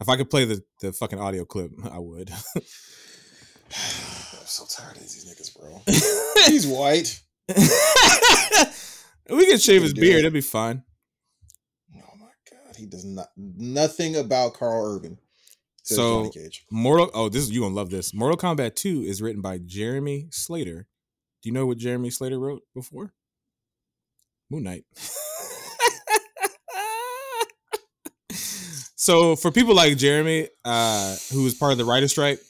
If 0.00 0.08
I 0.08 0.16
could 0.16 0.28
play 0.30 0.44
the, 0.44 0.62
the 0.80 0.92
fucking 0.92 1.20
audio 1.20 1.44
clip, 1.44 1.70
I 1.90 1.98
would. 1.98 2.30
I'm 2.56 4.46
so 4.46 4.64
tired 4.68 4.96
of 4.96 5.02
these 5.02 5.24
niggas, 5.24 5.56
bro. 5.58 5.82
He's 6.46 6.66
white. 6.66 7.20
we 7.48 9.46
can 9.46 9.58
shave 9.58 9.82
his 9.82 9.94
beard. 9.94 10.18
it. 10.18 10.22
That'd 10.22 10.32
be 10.32 10.40
fine. 10.40 10.82
Oh 11.96 12.16
my 12.18 12.26
god, 12.50 12.76
he 12.76 12.86
does 12.86 13.04
not 13.04 13.28
nothing 13.36 14.16
about 14.16 14.54
Karl 14.54 14.96
Urban. 14.96 15.18
So- 15.82 16.30
Cage. 16.30 16.64
Mortal. 16.70 17.10
Oh, 17.14 17.28
this 17.28 17.42
is 17.42 17.50
you 17.50 17.60
gonna 17.60 17.74
love 17.74 17.90
this. 17.90 18.14
Mortal 18.14 18.38
Kombat 18.38 18.74
Two 18.74 19.02
is 19.02 19.20
written 19.22 19.42
by 19.42 19.58
Jeremy 19.58 20.28
Slater. 20.30 20.86
Do 21.42 21.48
you 21.48 21.52
know 21.52 21.66
what 21.66 21.78
Jeremy 21.78 22.10
Slater 22.10 22.38
wrote 22.38 22.62
before? 22.74 23.12
Moon 24.50 24.64
Knight. 24.64 24.84
so 28.96 29.36
for 29.36 29.50
people 29.50 29.74
like 29.74 29.96
Jeremy, 29.96 30.48
uh, 30.64 31.16
who 31.32 31.46
is 31.46 31.54
part 31.54 31.72
of 31.72 31.78
the 31.78 31.84
writer 31.84 32.08
strike, 32.08 32.40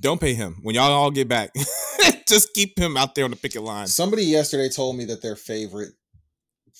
don't 0.00 0.20
pay 0.20 0.34
him. 0.34 0.56
When 0.62 0.74
y'all 0.74 0.92
all 0.92 1.10
get 1.10 1.28
back, 1.28 1.50
just 2.28 2.54
keep 2.54 2.78
him 2.78 2.96
out 2.96 3.14
there 3.14 3.24
on 3.24 3.30
the 3.30 3.36
picket 3.36 3.62
line. 3.62 3.86
Somebody 3.86 4.24
yesterday 4.24 4.68
told 4.68 4.96
me 4.96 5.04
that 5.06 5.22
their 5.22 5.36
favorite 5.36 5.90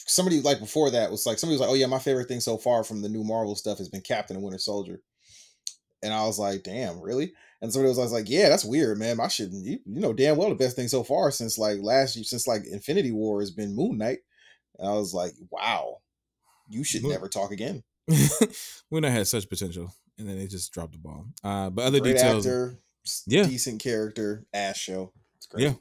somebody 0.06 0.40
like 0.40 0.58
before 0.58 0.90
that 0.90 1.10
was 1.10 1.24
like 1.24 1.38
somebody 1.38 1.54
was 1.54 1.60
like, 1.60 1.70
Oh 1.70 1.74
yeah, 1.74 1.86
my 1.86 1.98
favorite 1.98 2.28
thing 2.28 2.40
so 2.40 2.56
far 2.56 2.84
from 2.84 3.02
the 3.02 3.08
new 3.08 3.24
Marvel 3.24 3.56
stuff 3.56 3.78
has 3.78 3.88
been 3.88 4.00
Captain 4.00 4.36
and 4.36 4.44
Winter 4.44 4.58
Soldier. 4.58 5.00
And 6.02 6.12
I 6.12 6.26
was 6.26 6.38
like, 6.38 6.62
damn, 6.62 7.00
really? 7.00 7.32
And 7.64 7.72
somebody 7.72 7.88
was, 7.88 7.98
I 7.98 8.02
was 8.02 8.12
like, 8.12 8.28
Yeah, 8.28 8.50
that's 8.50 8.64
weird, 8.64 8.98
man. 8.98 9.18
I 9.18 9.28
shouldn't 9.28 9.64
you, 9.64 9.78
you 9.86 10.00
know 10.00 10.12
damn 10.12 10.36
well 10.36 10.50
the 10.50 10.54
best 10.54 10.76
thing 10.76 10.86
so 10.88 11.02
far 11.02 11.30
since 11.30 11.56
like 11.56 11.78
last 11.80 12.14
year, 12.14 12.22
since 12.24 12.46
like 12.46 12.66
Infinity 12.66 13.10
War 13.10 13.40
has 13.40 13.50
been 13.50 13.74
Moon 13.74 13.96
Knight. 13.96 14.18
And 14.78 14.86
I 14.86 14.92
was 14.92 15.14
like, 15.14 15.32
Wow, 15.50 15.98
you 16.68 16.84
should 16.84 17.02
Moon- 17.02 17.12
never 17.12 17.28
talk 17.28 17.52
again. 17.52 17.82
Moon 18.90 19.00
Knight 19.02 19.12
had 19.12 19.26
such 19.26 19.48
potential, 19.48 19.94
and 20.18 20.28
then 20.28 20.38
they 20.38 20.46
just 20.46 20.72
dropped 20.72 20.92
the 20.92 20.98
ball. 20.98 21.24
Uh, 21.42 21.70
but 21.70 21.86
other 21.86 22.00
Great 22.00 22.16
details, 22.16 22.46
actor, 22.46 22.78
Yeah. 23.26 23.44
decent 23.44 23.80
character, 23.80 24.44
ass 24.52 24.76
show. 24.76 25.12
It's 25.38 25.46
great. 25.46 25.64
Yeah. 25.64 25.74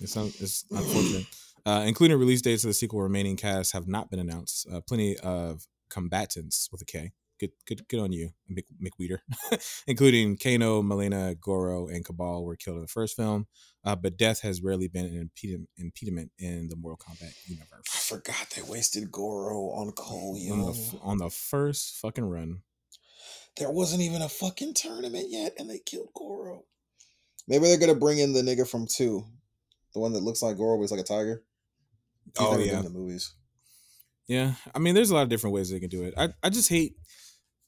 It's 0.00 0.16
un- 0.16 0.32
it's 0.38 0.64
unfortunate. 0.70 1.26
Uh, 1.64 1.82
including 1.86 2.16
release 2.18 2.40
dates 2.42 2.62
of 2.62 2.68
the 2.68 2.74
sequel, 2.74 3.02
remaining 3.02 3.34
cast 3.36 3.72
have 3.72 3.88
not 3.88 4.08
been 4.10 4.20
announced. 4.20 4.68
Uh, 4.72 4.80
plenty 4.80 5.16
of 5.18 5.66
combatants 5.90 6.68
with 6.70 6.80
a 6.82 6.84
K. 6.84 7.10
Good, 7.38 7.50
good, 7.66 7.86
good 7.88 8.00
on 8.00 8.12
you, 8.12 8.30
Mick, 8.50 8.64
McWeeder. 8.82 9.18
including 9.86 10.36
Kano, 10.38 10.82
Mileena, 10.82 11.38
Goro, 11.38 11.86
and 11.88 12.04
Kabal 12.04 12.44
were 12.44 12.56
killed 12.56 12.76
in 12.76 12.82
the 12.82 12.88
first 12.88 13.14
film, 13.16 13.46
uh, 13.84 13.94
but 13.94 14.16
death 14.16 14.40
has 14.40 14.62
rarely 14.62 14.88
been 14.88 15.04
an 15.04 15.16
impediment, 15.18 15.68
impediment 15.76 16.32
in 16.38 16.68
the 16.68 16.76
Mortal 16.76 16.98
Kombat 17.06 17.34
universe. 17.46 17.84
I 17.94 17.98
forgot 17.98 18.50
they 18.56 18.62
wasted 18.62 19.12
Goro 19.12 19.70
on 19.72 19.92
Cole 19.92 20.38
On 20.50 20.72
the, 20.72 20.98
on 21.02 21.18
the 21.18 21.30
first 21.30 21.96
fucking 21.96 22.24
run, 22.24 22.62
There 23.58 23.70
wasn't 23.70 24.02
even 24.02 24.22
a 24.22 24.28
fucking 24.28 24.74
tournament 24.74 25.26
yet, 25.28 25.54
and 25.58 25.68
they 25.68 25.78
killed 25.78 26.08
Goro. 26.14 26.64
Maybe 27.48 27.66
they're 27.66 27.78
gonna 27.78 27.94
bring 27.94 28.18
in 28.18 28.32
the 28.32 28.42
nigga 28.42 28.66
from 28.68 28.86
two. 28.86 29.24
the 29.92 30.00
one 30.00 30.12
that 30.14 30.22
looks 30.22 30.42
like 30.42 30.56
Goro, 30.56 30.76
but 30.78 30.84
it's 30.84 30.92
like 30.92 31.00
a 31.00 31.04
tiger. 31.04 31.42
He's 32.38 32.46
Oh, 32.46 32.58
yeah. 32.58 32.82
the 32.82 32.90
movies. 32.90 33.34
Yeah, 34.26 34.54
I 34.74 34.80
mean, 34.80 34.94
there's 34.96 35.10
a 35.10 35.14
lot 35.14 35.22
of 35.22 35.28
different 35.28 35.54
ways 35.54 35.70
they 35.70 35.78
can 35.78 35.88
do 35.88 36.02
it. 36.02 36.12
I, 36.16 36.30
I 36.42 36.50
just 36.50 36.68
hate, 36.68 36.96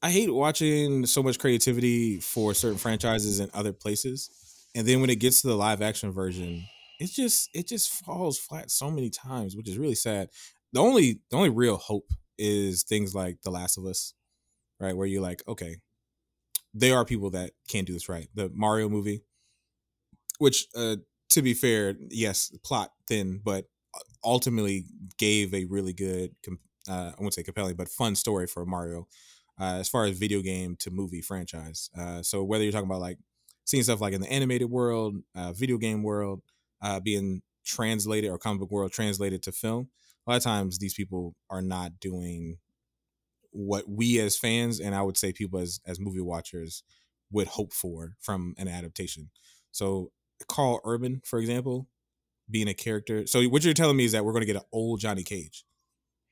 I 0.03 0.11
hate 0.11 0.33
watching 0.33 1.07
so 1.07 1.23
much 1.23 1.39
creativity 1.39 2.21
for 2.21 2.55
certain 2.55 2.79
franchises 2.79 3.41
in 3.41 3.51
other 3.53 3.73
places, 3.73 4.31
and 4.75 4.87
then 4.87 5.01
when 5.01 5.11
it 5.11 5.17
gets 5.17 5.41
to 5.43 5.49
the 5.49 5.57
live 5.57 5.83
action 5.83 6.13
version, 6.13 6.65
it 7.01 7.11
just 7.11 7.51
it 7.53 7.67
just 7.67 7.91
falls 7.91 8.39
flat 8.39 8.71
so 8.71 8.91
many 8.91 9.11
times, 9.11 9.57
which 9.57 9.69
is 9.69 9.79
really 9.79 9.97
sad. 9.97 10.29
The 10.73 10.81
only 10.81 11.21
the 11.31 11.37
only 11.37 11.51
real 11.51 11.77
hope 11.77 12.11
is 12.39 12.85
things 12.85 13.15
like 13.15 13.43
The 13.43 13.51
Last 13.51 13.77
of 13.77 13.87
Us, 13.87 14.15
right? 14.79 14.97
Where 14.97 15.07
you're 15.07 15.23
like, 15.23 15.43
okay, 15.49 15.77
there 16.73 16.97
are 16.97 17.05
people 17.05 17.31
that 17.31 17.53
can't 17.69 17.87
do 17.87 17.93
this 17.93 18.09
right. 18.09 18.29
The 18.35 18.51
Mario 18.55 18.89
movie, 18.89 19.23
which 20.39 20.69
uh, 20.77 20.97
to 21.31 21.43
be 21.43 21.55
fair, 21.55 21.95
yes, 22.11 22.53
plot 22.65 22.93
thin, 23.09 23.41
but 23.45 23.67
ultimately 24.25 24.85
gave 25.19 25.53
a 25.55 25.65
really 25.65 25.93
good, 25.93 26.31
uh, 26.89 27.13
I 27.13 27.15
won't 27.19 27.35
say 27.35 27.43
compelling, 27.43 27.77
but 27.77 27.89
fun 27.89 28.15
story 28.15 28.47
for 28.47 28.65
Mario 28.65 29.09
uh, 29.61 29.77
as 29.79 29.89
far 29.89 30.05
as 30.05 30.19
video 30.19 30.41
game 30.41 30.77
to 30.81 30.91
movie 30.91 31.21
franchise. 31.21 31.91
Uh, 31.99 32.23
so 32.23 32.43
whether 32.43 32.63
you're 32.63 32.73
talking 32.73 32.89
about 32.89 33.01
like 33.01 33.19
seeing 33.65 33.83
stuff 33.83 34.01
like 34.01 34.15
in 34.15 34.21
the 34.21 34.33
animated 34.33 34.71
world, 34.71 35.17
uh, 35.35 35.53
video 35.53 35.79
game 35.79 36.03
world, 36.03 36.41
uh, 36.83 37.01
being 37.01 37.43
translated 37.65 38.31
or 38.31 38.39
comic 38.39 38.61
book 38.61 38.71
world 38.71 38.93
translated 38.93 39.43
to 39.43 39.53
film, 39.53 39.89
a 40.27 40.31
lot 40.31 40.37
of 40.37 40.43
times 40.43 40.79
these 40.79 40.95
people 40.95 41.35
are 41.51 41.63
not 41.63 42.01
doing 42.01 42.59
what 43.51 43.89
we 43.89 44.21
as 44.21 44.37
fans 44.37 44.79
and 44.79 44.95
I 44.95 45.03
would 45.03 45.17
say 45.17 45.33
people 45.33 45.59
as 45.59 45.81
as 45.87 45.99
movie 45.99 46.21
watchers 46.21 46.83
would 47.31 47.49
hope 47.49 47.73
for 47.73 48.15
from 48.21 48.55
an 48.59 48.69
adaptation. 48.69 49.31
So 49.73 50.13
Karl 50.49 50.81
Urban, 50.85 51.21
for 51.25 51.39
example, 51.39 51.89
being 52.51 52.69
a 52.69 52.75
character. 52.75 53.27
So 53.27 53.43
what 53.45 53.65
you're 53.65 53.75
telling 53.75 53.97
me 53.97 54.05
is 54.05 54.13
that 54.13 54.25
we're 54.25 54.33
going 54.33 54.43
to 54.43 54.47
get 54.47 54.57
an 54.57 54.63
old 54.73 55.01
Johnny 55.01 55.23
Cage 55.23 55.65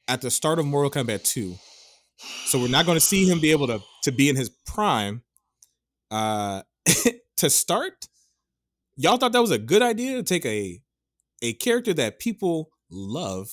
at 0.08 0.20
the 0.20 0.30
start 0.30 0.58
of 0.58 0.66
Mortal 0.66 0.90
Kombat 0.90 1.24
2. 1.24 1.56
So 2.18 2.58
we're 2.58 2.68
not 2.68 2.86
going 2.86 2.96
to 2.96 3.04
see 3.04 3.28
him 3.28 3.40
be 3.40 3.50
able 3.50 3.66
to 3.66 3.80
to 4.04 4.12
be 4.12 4.28
in 4.28 4.36
his 4.36 4.50
prime. 4.66 5.22
Uh, 6.10 6.62
to 7.36 7.50
start, 7.50 8.06
y'all 8.96 9.16
thought 9.16 9.32
that 9.32 9.40
was 9.40 9.50
a 9.50 9.58
good 9.58 9.82
idea 9.82 10.16
to 10.16 10.22
take 10.22 10.46
a 10.46 10.80
a 11.42 11.52
character 11.54 11.92
that 11.94 12.18
people 12.18 12.70
love. 12.90 13.50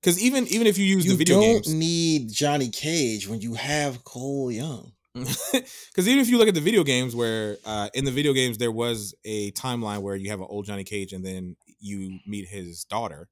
Because 0.00 0.22
even 0.22 0.46
even 0.48 0.66
if 0.66 0.78
you 0.78 0.84
use 0.84 1.04
You 1.04 1.12
the 1.12 1.18
video 1.18 1.40
don't 1.40 1.64
games, 1.64 1.74
need 1.74 2.32
Johnny 2.32 2.68
Cage 2.68 3.28
when 3.28 3.40
you 3.40 3.54
have 3.54 4.04
Cole 4.04 4.50
Young. 4.50 4.92
because 5.14 6.06
even 6.06 6.20
if 6.20 6.28
you 6.28 6.38
look 6.38 6.48
at 6.48 6.54
the 6.54 6.60
video 6.60 6.84
games 6.84 7.16
where 7.16 7.56
uh, 7.64 7.88
in 7.94 8.04
the 8.04 8.10
video 8.10 8.32
games 8.32 8.58
there 8.58 8.70
was 8.70 9.14
a 9.24 9.50
timeline 9.52 10.00
where 10.00 10.14
you 10.14 10.30
have 10.30 10.40
an 10.40 10.46
old 10.48 10.64
johnny 10.64 10.84
cage 10.84 11.12
and 11.12 11.24
then 11.24 11.56
you 11.80 12.18
meet 12.26 12.46
his 12.46 12.84
daughter 12.84 13.28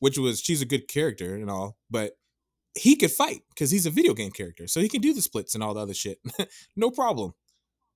which 0.00 0.18
was 0.18 0.40
she's 0.40 0.60
a 0.60 0.66
good 0.66 0.86
character 0.88 1.36
and 1.36 1.50
all 1.50 1.76
but 1.90 2.12
he 2.76 2.96
could 2.96 3.10
fight 3.10 3.42
because 3.50 3.70
he's 3.70 3.86
a 3.86 3.90
video 3.90 4.14
game 4.14 4.30
character 4.30 4.66
so 4.66 4.80
he 4.80 4.88
can 4.88 5.00
do 5.00 5.12
the 5.14 5.22
splits 5.22 5.54
and 5.54 5.62
all 5.62 5.74
the 5.74 5.80
other 5.80 5.94
shit 5.94 6.18
no 6.76 6.90
problem 6.90 7.32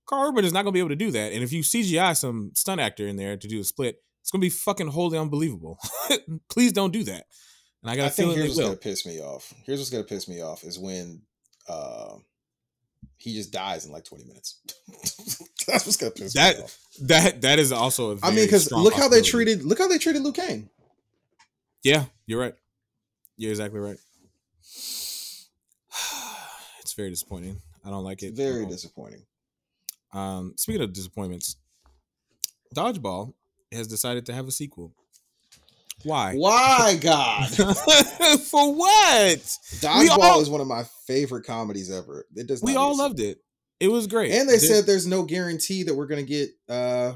karl 0.05 0.29
urban 0.29 0.45
is 0.45 0.53
not 0.53 0.63
going 0.63 0.71
to 0.71 0.75
be 0.75 0.79
able 0.79 0.89
to 0.89 0.95
do 0.95 1.11
that 1.11 1.33
and 1.33 1.43
if 1.43 1.51
you 1.51 1.61
cgi 1.61 2.15
some 2.17 2.51
stunt 2.55 2.79
actor 2.81 3.07
in 3.07 3.15
there 3.15 3.35
to 3.37 3.47
do 3.47 3.59
a 3.59 3.63
split 3.63 4.01
it's 4.21 4.31
going 4.31 4.39
to 4.41 4.45
be 4.45 4.49
fucking 4.49 4.87
wholly 4.87 5.17
unbelievable 5.17 5.77
please 6.49 6.71
don't 6.71 6.91
do 6.91 7.03
that 7.03 7.25
and 7.81 7.91
i 7.91 7.95
got 7.95 8.05
I 8.05 8.09
think 8.09 8.33
here's 8.35 8.49
what's 8.49 8.57
will 8.57 8.65
gonna 8.67 8.77
piss 8.77 9.05
me 9.05 9.19
off. 9.21 9.53
Here's 9.65 9.79
what's 9.79 9.89
gonna 9.89 10.03
piss 10.03 10.27
me 10.27 10.41
off 10.41 10.63
is 10.63 10.77
when 10.77 11.21
uh, 11.69 12.15
he 13.15 13.33
just 13.33 13.51
dies 13.53 13.85
in 13.85 13.91
like 13.93 14.03
20 14.03 14.25
minutes. 14.25 14.59
That's 15.67 15.85
what's 15.85 15.95
gonna 15.95 16.11
piss 16.11 16.33
That- 16.33 16.57
me 16.57 16.63
off. 16.63 16.77
that 17.03 17.41
that 17.41 17.59
is 17.59 17.71
also 17.71 18.17
I 18.21 18.31
mean, 18.31 18.45
because 18.45 18.69
look 18.71 18.95
how 18.95 19.07
they 19.07 19.21
treated 19.21 19.63
look 19.63 19.77
how 19.77 19.87
they 19.87 19.97
treated 19.97 20.21
Liu 20.23 20.33
Kang. 20.33 20.69
Yeah, 21.83 22.05
you're 22.25 22.41
right. 22.41 22.55
You're 23.37 23.51
exactly 23.51 23.79
right. 23.79 23.97
It's 26.99 27.01
very 27.01 27.09
disappointing. 27.11 27.61
I 27.85 27.89
don't 27.89 28.03
like 28.03 28.23
it. 28.23 28.27
at 28.27 28.33
very 28.33 28.65
disappointing. 28.65 29.25
Um, 30.13 30.53
speaking 30.57 30.81
of 30.81 30.91
disappointments, 30.93 31.55
Dodgeball 32.75 33.33
has 33.71 33.87
decided 33.87 34.25
to 34.27 34.33
have 34.33 34.47
a 34.47 34.51
sequel. 34.51 34.93
Why? 36.03 36.33
Why, 36.35 36.97
God? 37.01 37.47
For 37.49 38.73
what? 38.73 39.39
Dodgeball 39.79 40.17
all- 40.19 40.41
is 40.41 40.49
one 40.49 40.61
of 40.61 40.67
my 40.67 40.83
favorite 41.05 41.45
comedies 41.45 41.91
ever. 41.91 42.25
It 42.35 42.47
does. 42.47 42.61
We 42.63 42.75
all 42.75 42.97
loved 42.97 43.19
it. 43.19 43.39
It 43.79 43.87
was 43.89 44.07
great. 44.07 44.31
And 44.33 44.49
they 44.49 44.57
said 44.57 44.85
there's 44.85 45.07
no 45.07 45.23
guarantee 45.23 45.83
that 45.83 45.95
we're 45.95 46.07
gonna 46.07 46.23
get 46.23 46.49
uh 46.67 47.13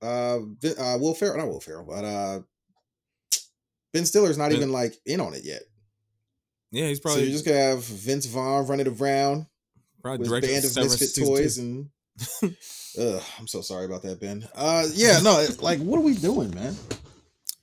uh, 0.00 0.38
uh 0.38 0.98
Will 1.00 1.14
Ferrell, 1.14 1.38
not 1.38 1.48
Will 1.48 1.60
Ferrell, 1.60 1.84
but 1.88 2.04
uh 2.04 2.40
Ben 3.92 4.06
Stiller's 4.06 4.38
not 4.38 4.50
Ben- 4.50 4.58
even 4.58 4.72
like 4.72 4.94
in 5.06 5.20
on 5.20 5.34
it 5.34 5.44
yet. 5.44 5.62
Yeah, 6.70 6.86
he's 6.86 7.00
probably. 7.00 7.20
so 7.20 7.24
you're 7.24 7.32
just 7.32 7.44
gonna 7.44 7.58
have 7.58 7.84
Vince 7.84 8.26
Vaughn 8.26 8.66
running 8.66 8.88
around 8.88 9.46
probably 10.02 10.28
with 10.28 10.42
band 10.42 10.64
of 10.64 10.76
misfit 10.76 11.14
two. 11.14 11.24
toys 11.24 11.58
and 11.58 11.88
Ugh, 12.98 13.22
I'm 13.38 13.46
so 13.46 13.60
sorry 13.60 13.84
about 13.86 14.02
that, 14.02 14.20
Ben. 14.20 14.46
Uh 14.54 14.86
yeah, 14.94 15.20
no, 15.20 15.46
like 15.60 15.78
what 15.80 15.98
are 15.98 16.02
we 16.02 16.14
doing, 16.14 16.54
man? 16.54 16.74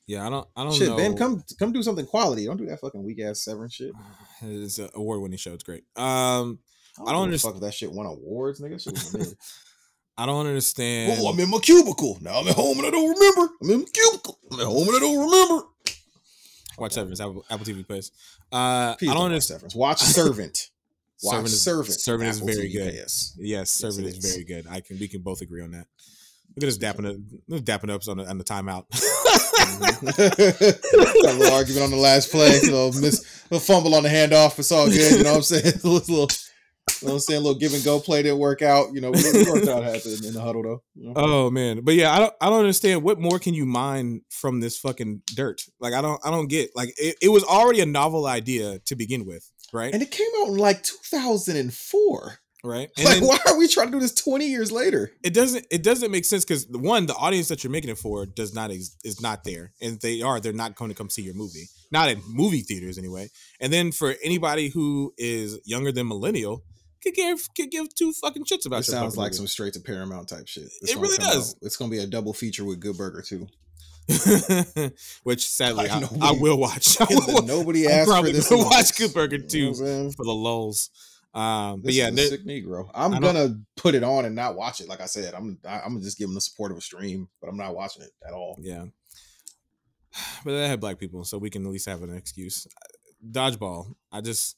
Yeah, 0.08 0.26
I 0.28 0.30
don't. 0.30 0.48
I 0.56 0.64
don't 0.64 0.74
Shit, 0.74 0.90
know. 0.90 0.98
Ben, 0.98 1.18
come 1.18 1.44
come 1.58 1.72
do 1.72 1.82
something 1.82 2.06
quality. 2.06 2.46
Don't 2.46 2.58
do 2.58 2.68
that 2.68 2.80
fucking 2.80 3.04
weak 3.04 3.20
ass 3.22 3.42
Severance 3.44 3.74
shit. 3.74 3.92
It's 4.42 4.78
an 4.78 4.90
award-winning 4.94 5.38
show. 5.40 5.54
It's 5.54 5.64
great. 5.64 5.84
Um, 5.96 6.60
I 7.06 7.12
don't 7.12 7.30
give 7.32 7.34
a 7.34 7.38
underst- 7.38 7.42
fuck 7.54 7.60
that 7.62 7.74
shit 7.74 7.92
won 7.92 8.06
awards, 8.06 8.62
nigga. 8.62 8.80
Shit. 8.82 9.34
I 10.18 10.26
don't 10.28 10.46
understand. 10.46 11.20
Oh, 11.20 11.30
I'm 11.30 11.40
in 11.40 11.50
my 11.50 11.58
cubicle. 11.58 12.20
Now 12.22 12.40
I'm 12.40 12.48
at 12.48 12.56
home 12.56 12.78
and 12.78 12.88
I 12.88 12.90
don't 12.92 13.10
remember. 13.10 13.54
I'm 13.62 13.70
in 13.72 13.80
my 13.80 13.86
cubicle. 13.92 14.40
I'm 14.52 14.60
at 14.60 14.66
home 14.66 14.88
and 14.88 14.96
I 14.96 15.00
don't 15.00 15.26
remember. 15.30 15.68
Watch 16.78 16.94
Severance. 16.94 17.20
Apple, 17.22 17.46
Apple 17.50 17.66
TV 17.66 17.86
plays. 17.88 18.12
Uh, 18.52 18.96
Please 18.96 19.10
I 19.10 19.14
don't 19.14 19.22
watch 19.24 19.26
understand. 19.32 19.60
Severance. 19.60 19.76
Watch 19.76 20.00
Servant. 20.02 20.70
Watch 21.24 21.48
Servant 21.48 21.50
Servant. 21.50 21.90
is- 21.90 22.04
Servant 22.04 22.30
is 22.30 22.40
very 22.40 22.70
TV 22.70 22.74
good. 22.74 23.06
PS. 23.06 23.38
Yes, 23.40 23.72
Servant 23.72 24.08
is 24.08 24.18
is. 24.18 24.32
very 24.34 24.44
good. 24.46 24.66
I 24.70 24.82
can. 24.82 25.00
We 25.00 25.08
can 25.08 25.22
both 25.22 25.42
agree 25.42 25.62
on 25.64 25.72
that. 25.72 25.88
Look 26.58 26.64
at 26.64 26.70
us 26.70 26.78
dapping 26.78 27.10
up, 27.10 27.18
dapping 27.64 27.90
ups 27.90 28.08
on 28.08 28.18
the 28.18 28.26
on 28.30 28.38
the 28.38 28.44
timeout. 28.44 28.86
Got 30.06 31.34
a 31.34 31.38
little 31.38 31.54
argument 31.54 31.84
on 31.84 31.92
the 31.92 31.98
last 31.98 32.32
play. 32.32 32.60
You 32.64 32.72
know, 32.72 32.92
miss 32.92 33.44
a 33.52 33.60
fumble 33.60 33.96
on 33.96 34.04
the 34.04 34.10
handoff. 34.10 34.58
It's 34.60 34.72
all 34.72 34.88
good. 34.88 35.18
You 35.18 35.24
know 35.24 35.32
what 35.32 35.38
I'm 35.38 35.44
saying? 35.44 35.74
a 35.84 35.88
little, 35.88 36.22
you 36.22 36.28
know 37.06 37.12
what 37.12 37.16
I'm 37.16 37.20
saying? 37.22 37.40
A 37.40 37.44
little 37.44 37.60
give 37.60 37.74
and 37.74 37.84
go 37.84 38.00
play 38.00 38.22
didn't 38.24 38.40
work 38.40 38.62
out. 38.62 38.94
You 38.94 39.02
know, 39.02 39.12
we 39.12 39.22
we 39.34 39.44
worked 39.52 39.68
out 39.68 39.84
happened 39.84 40.24
in 40.26 40.34
the 40.34 40.42
huddle 40.42 40.64
though. 40.64 40.84
You 40.96 41.08
know? 41.08 41.14
oh 41.16 41.50
man, 41.50 41.82
but 41.84 41.96
yeah, 41.96 42.12
I 42.14 42.20
don't. 42.20 42.34
I 42.42 42.50
don't 42.50 42.60
understand. 42.60 43.04
What 43.04 43.20
more 43.20 43.40
can 43.40 43.54
you 43.54 43.66
mine 43.66 44.22
from 44.30 44.60
this 44.60 44.78
fucking 44.78 45.22
dirt? 45.36 45.62
Like 45.80 45.94
I 45.94 46.02
don't. 46.02 46.20
I 46.26 46.32
don't 46.32 46.48
get. 46.48 46.72
Like 46.76 46.94
it, 46.98 47.16
it 47.22 47.30
was 47.30 47.44
already 47.44 47.82
a 47.82 47.86
novel 47.86 48.26
idea 48.28 48.80
to 48.86 48.96
begin 48.96 49.26
with, 49.26 49.50
right? 49.74 49.94
And 49.94 50.02
it 50.04 50.12
came 50.12 50.28
out 50.42 50.50
in 50.50 50.58
like 50.58 50.84
2004. 50.84 52.40
right. 52.64 52.90
And 52.98 53.06
Like, 53.06 53.20
then 53.20 53.28
why 53.28 53.38
are 53.48 53.58
we 53.58 53.68
trying 53.68 53.88
to 53.88 53.92
do 53.94 54.00
this 54.00 54.14
20 54.16 54.48
years 54.48 54.72
later? 54.72 55.12
it 55.24 55.34
doesn't. 55.34 55.66
It 55.72 55.84
doesn't 55.84 56.12
make 56.12 56.26
sense 56.26 56.44
because 56.46 56.68
one, 56.68 57.06
the 57.06 57.14
audience 57.16 57.48
that 57.50 57.64
you're 57.64 57.72
making 57.72 57.92
it 57.92 57.98
for 57.98 58.26
does 58.26 58.54
not 58.54 58.72
ex- 58.72 58.96
is 59.04 59.22
not 59.22 59.44
there, 59.44 59.74
and 59.82 59.94
if 59.96 60.00
they 60.02 60.22
are, 60.22 60.40
they're 60.40 60.54
not 60.54 60.76
going 60.76 60.90
to 60.90 60.96
come 60.96 61.10
see 61.10 61.22
your 61.22 61.36
movie. 61.36 61.66
Not 61.92 62.10
in 62.10 62.22
movie 62.28 62.62
theaters 62.62 62.98
anyway. 62.98 63.30
And 63.62 63.72
then 63.72 63.92
for 63.92 64.16
anybody 64.24 64.70
who 64.70 65.14
is 65.18 65.60
younger 65.66 65.92
than 65.92 66.08
millennial, 66.08 66.64
could 67.06 67.16
give 67.16 67.48
could 67.56 67.72
give 67.72 67.94
two 67.96 68.12
fucking 68.14 68.44
shits 68.46 68.66
about. 68.66 68.80
It 68.82 68.84
sounds 68.84 69.16
like 69.18 69.28
movie. 69.32 69.38
some 69.38 69.48
straight 69.48 69.74
to 69.74 69.80
Paramount 69.80 70.28
type 70.28 70.48
shit. 70.48 70.70
It 70.82 70.98
really 70.98 71.18
does. 71.18 71.54
out- 71.54 71.60
It's 71.62 71.78
gonna 71.78 71.92
be 71.92 72.00
a 72.00 72.08
double 72.08 72.34
feature 72.34 72.66
with 72.66 72.80
Good 72.80 72.98
Burger 72.98 73.22
too. 73.22 73.48
Which 75.24 75.48
sadly 75.48 75.88
Like, 75.88 75.92
I, 75.92 76.00
nobody- 76.02 76.22
I 76.22 76.32
will 76.32 76.58
watch. 76.58 76.98
I 77.02 77.06
will, 77.10 77.42
Nobody 77.44 77.86
I'm 77.88 77.92
asked 77.94 78.08
for 78.08 78.14
probably 78.14 78.32
this. 78.34 78.50
gonna 78.50 78.64
watch. 78.64 78.96
Good 78.98 79.14
Burger 79.14 79.38
You 79.38 79.42
know 79.42 79.46
what 79.46 79.52
2 79.52 79.68
I'm 79.68 79.74
saying? 79.76 80.12
for 80.14 80.26
the 80.26 80.34
lulls. 80.34 80.90
Um, 81.34 81.82
but 81.82 81.88
This 81.88 81.96
yeah, 81.96 82.10
is 82.10 82.30
sick 82.30 82.46
Negro. 82.46 82.90
I'm 82.94 83.20
gonna 83.20 83.60
put 83.76 83.94
it 83.96 84.04
on 84.04 84.26
and 84.26 84.36
not 84.36 84.56
watch 84.56 84.80
it. 84.80 84.88
Like 84.88 85.02
I 85.02 85.06
said, 85.06 85.34
I'm 85.34 85.58
I, 85.68 85.80
I'm 85.82 85.94
gonna 85.94 86.02
just 86.04 86.18
give 86.18 86.28
them 86.28 86.36
the 86.36 86.42
support 86.42 86.72
of 86.72 86.78
a 86.78 86.82
stream, 86.82 87.28
but 87.42 87.50
I'm 87.50 87.58
not 87.58 87.76
watching 87.76 88.04
it 88.04 88.12
at 88.26 88.34
all. 88.34 88.58
yeah. 88.62 88.86
But 90.46 90.52
they 90.52 90.68
have 90.70 90.80
black 90.80 90.98
people, 90.98 91.26
so 91.26 91.38
we 91.38 91.50
can 91.50 91.66
at 91.66 91.72
least 91.72 91.88
have 91.90 92.02
an 92.04 92.16
excuse. 92.16 92.68
Dodgeball. 93.30 93.96
I 94.14 94.22
just 94.22 94.56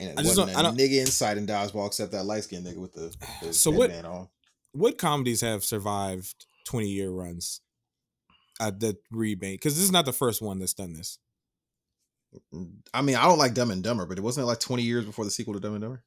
And 0.00 0.10
it 0.10 0.18
I 0.18 0.22
just 0.22 0.36
wasn't 0.36 0.48
don't- 0.48 0.56
I 0.56 0.60
a 0.60 0.62
don't- 0.62 0.78
nigga 0.78 1.00
inside 1.00 1.38
in 1.38 1.46
dodgeball 1.46 1.86
except 1.86 2.12
that 2.12 2.24
light 2.24 2.44
skinned 2.44 2.66
nigga 2.66 2.76
with 2.78 2.92
the, 2.92 3.14
the 3.42 3.52
So 3.52 3.70
what- 3.70 3.90
on. 4.04 4.28
what 4.72 4.98
comedies 4.98 5.40
have 5.40 5.64
survived 5.64 6.46
20 6.66 6.88
year 6.88 7.10
runs 7.10 7.60
uh, 8.60 8.70
that 8.78 8.96
remake 9.10 9.60
because 9.60 9.74
this 9.74 9.84
is 9.84 9.92
not 9.92 10.04
the 10.04 10.12
first 10.12 10.40
one 10.42 10.58
that's 10.58 10.74
done 10.74 10.92
this. 10.94 11.18
I 12.92 13.02
mean, 13.02 13.16
I 13.16 13.24
don't 13.24 13.38
like 13.38 13.54
Dumb 13.54 13.70
and 13.70 13.82
Dumber, 13.82 14.04
but 14.06 14.18
it 14.18 14.22
wasn't 14.22 14.46
like 14.46 14.60
20 14.60 14.82
years 14.82 15.04
before 15.06 15.24
the 15.24 15.30
sequel 15.30 15.54
to 15.54 15.60
Dumb 15.60 15.74
and 15.74 15.82
Dumber. 15.82 16.04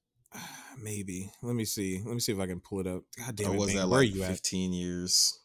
maybe. 0.82 1.32
Let 1.42 1.56
me 1.56 1.66
see. 1.66 2.02
Let 2.06 2.14
me 2.14 2.20
see 2.20 2.32
if 2.34 2.40
i 2.40 2.46
can 2.46 2.60
pull 2.60 2.82
it 2.82 2.88
up. 2.88 3.04
God 3.18 3.36
damn 3.36 3.52
or 3.52 3.56
it 3.56 3.60
was 3.60 3.74
that 3.74 3.90
where 3.90 4.02
like 4.02 4.12
are 4.12 4.16
you 4.16 4.24
at? 4.24 4.30
15 4.32 4.74
years? 4.74 5.40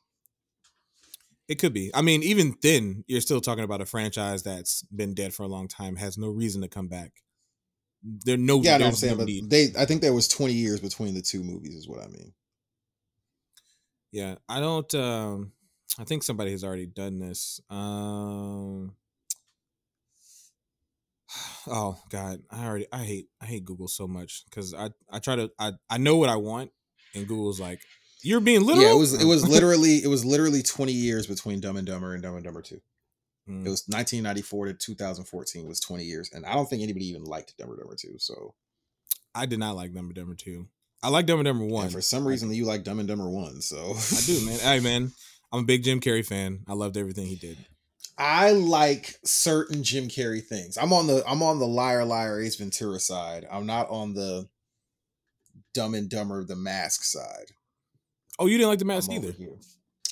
it 1.48 1.56
could 1.58 1.72
be. 1.74 1.90
I 1.94 2.00
mean 2.02 2.22
even 2.22 2.56
then 2.62 3.04
you're 3.06 3.20
still 3.20 3.40
talking 3.40 3.64
about 3.64 3.80
a 3.82 3.86
franchise 3.86 4.42
that's 4.42 4.82
been 4.84 5.14
dead 5.14 5.34
for 5.34 5.42
a 5.42 5.46
long 5.48 5.68
time 5.68 5.96
has 5.96 6.16
no 6.18 6.28
reason 6.28 6.62
to 6.62 6.68
come 6.68 6.88
back 6.88 7.12
there 8.04 8.36
no 8.36 8.60
Yeah, 8.62 8.72
what 8.74 8.82
I'm 8.82 8.92
saying, 8.94 9.14
no 9.14 9.18
but 9.18 9.26
need. 9.26 9.48
they 9.50 9.68
I 9.78 9.84
think 9.86 10.02
there 10.02 10.12
was 10.12 10.28
20 10.28 10.52
years 10.52 10.80
between 10.80 11.14
the 11.14 11.22
two 11.22 11.42
movies, 11.42 11.74
is 11.74 11.88
what 11.88 12.02
I 12.02 12.08
mean. 12.08 12.32
yeah 14.12 14.36
i 14.48 14.60
don't 14.60 14.94
um 14.94 15.52
I 15.96 16.02
think 16.02 16.24
somebody 16.24 16.50
has 16.50 16.64
already 16.64 16.86
done 16.86 17.20
this. 17.20 17.60
Um. 17.70 18.96
Oh 21.66 21.96
God, 22.10 22.42
I 22.50 22.66
already 22.66 22.86
I 22.92 23.04
hate 23.04 23.28
I 23.40 23.46
hate 23.46 23.64
Google 23.64 23.88
so 23.88 24.06
much 24.06 24.44
because 24.50 24.74
I 24.74 24.90
I 25.10 25.18
try 25.18 25.36
to 25.36 25.50
I 25.58 25.72
I 25.88 25.96
know 25.98 26.16
what 26.16 26.28
I 26.28 26.36
want 26.36 26.70
and 27.14 27.26
Google's 27.26 27.58
like 27.58 27.80
you're 28.22 28.40
being 28.40 28.60
literal. 28.62 28.86
Yeah, 28.86 28.94
it 28.94 28.98
was 28.98 29.14
it 29.22 29.24
was 29.24 29.48
literally 29.54 30.02
it 30.02 30.08
was 30.08 30.24
literally 30.24 30.62
20 30.62 30.92
years 30.92 31.26
between 31.26 31.60
Dumb 31.60 31.76
and 31.76 31.86
Dumber 31.86 32.12
and 32.12 32.22
Dumb 32.22 32.34
and 32.34 32.44
Dumber 32.44 32.60
2. 32.60 32.78
Mm. 33.48 33.66
It 33.66 33.70
was 33.70 33.84
1994 33.88 34.66
to 34.66 34.74
2014 34.74 35.66
was 35.66 35.80
20 35.80 36.04
years, 36.04 36.30
and 36.32 36.46
I 36.46 36.54
don't 36.54 36.66
think 36.66 36.82
anybody 36.82 37.06
even 37.08 37.24
liked 37.24 37.56
Dumb 37.58 37.70
and 37.70 37.78
Dumber 37.78 37.96
2. 37.96 38.14
So 38.18 38.54
I 39.34 39.46
did 39.46 39.58
not 39.58 39.76
like 39.76 39.92
Dumb 39.92 40.06
and 40.06 40.14
Dumber 40.14 40.34
two. 40.34 40.68
I 41.02 41.08
like 41.08 41.26
Dumb 41.26 41.40
and 41.40 41.46
Dumber 41.46 41.64
one 41.66 41.84
and 41.84 41.92
for 41.92 42.00
some 42.00 42.26
reason 42.26 42.52
you 42.54 42.64
like 42.64 42.84
Dumb 42.84 42.98
and 42.98 43.08
Dumber 43.08 43.28
1. 43.28 43.60
So 43.60 43.76
I 43.76 44.20
do, 44.24 44.46
man. 44.46 44.58
Hey, 44.60 44.80
man, 44.80 45.12
I'm 45.52 45.60
a 45.60 45.64
big 45.64 45.82
Jim 45.84 46.00
Carrey 46.00 46.24
fan. 46.24 46.60
I 46.68 46.72
loved 46.72 46.96
everything 46.96 47.26
he 47.26 47.36
did. 47.36 47.58
I 48.16 48.52
like 48.52 49.16
certain 49.24 49.82
Jim 49.82 50.08
Carrey 50.08 50.42
things. 50.42 50.78
I'm 50.78 50.92
on 50.92 51.08
the 51.08 51.24
I'm 51.26 51.42
on 51.42 51.58
the 51.58 51.66
liar 51.66 52.04
liar 52.04 52.40
Ace 52.40 52.56
Ventura 52.56 53.00
side. 53.00 53.44
I'm 53.50 53.66
not 53.66 53.90
on 53.90 54.14
the 54.14 54.48
Dumb 55.74 55.94
and 55.94 56.08
Dumber 56.08 56.44
the 56.44 56.56
Mask 56.56 57.02
side. 57.02 57.50
Oh, 58.38 58.46
you 58.46 58.56
didn't 58.56 58.70
like 58.70 58.78
the 58.78 58.84
mask 58.84 59.10
I'm 59.10 59.18
either. 59.18 59.34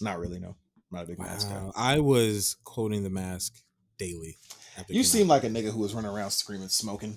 Not 0.01 0.19
really. 0.19 0.39
No, 0.39 0.57
not 0.93 1.05
a 1.05 1.07
big 1.07 1.19
mask 1.19 1.49
guy. 1.49 1.55
Wow, 1.55 1.73
I 1.75 2.01
was 2.01 2.57
quoting 2.65 3.03
the 3.03 3.11
mask 3.11 3.55
daily. 3.99 4.39
You 4.89 5.05
seem 5.05 5.31
out. 5.31 5.35
like 5.35 5.45
a 5.45 5.49
nigga 5.49 5.71
who 5.71 5.81
was 5.81 5.95
running 5.95 6.11
around 6.11 6.31
screaming, 6.31 6.69
smoking. 6.69 7.17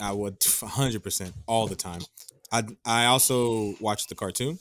I 0.00 0.12
would 0.12 0.42
100 0.60 1.02
percent 1.02 1.32
all 1.46 1.66
the 1.66 1.76
time. 1.76 2.02
I 2.50 2.64
I 2.84 3.06
also 3.06 3.74
watched 3.80 4.08
the 4.08 4.14
cartoon 4.14 4.58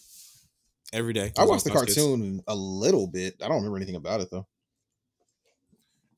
every 0.93 1.13
day. 1.13 1.31
I 1.38 1.45
watched 1.45 1.65
the 1.65 1.71
Fox 1.71 1.85
Kids. 1.85 1.97
cartoon 1.97 2.41
a 2.47 2.55
little 2.55 3.07
bit. 3.07 3.35
I 3.41 3.47
don't 3.47 3.57
remember 3.57 3.77
anything 3.77 3.95
about 3.95 4.21
it 4.21 4.29
though. 4.31 4.47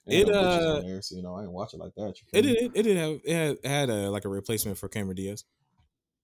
It, 0.05 0.27
no 0.27 0.33
uh, 0.33 0.81
there, 0.81 1.01
so 1.01 1.15
you 1.15 1.23
know 1.23 1.35
I 1.35 1.41
didn't 1.41 1.53
watch 1.53 1.73
it 1.73 1.79
like 1.79 1.95
that. 1.95 2.13
It 2.33 2.41
did. 2.41 2.71
It 2.75 2.83
did 2.83 2.97
have. 2.97 3.21
It 3.23 3.33
had, 3.33 3.57
it 3.63 3.67
had 3.67 3.89
a 3.89 4.09
like 4.09 4.25
a 4.25 4.29
replacement 4.29 4.77
for 4.77 4.89
Cameron 4.89 5.15
Diaz. 5.15 5.45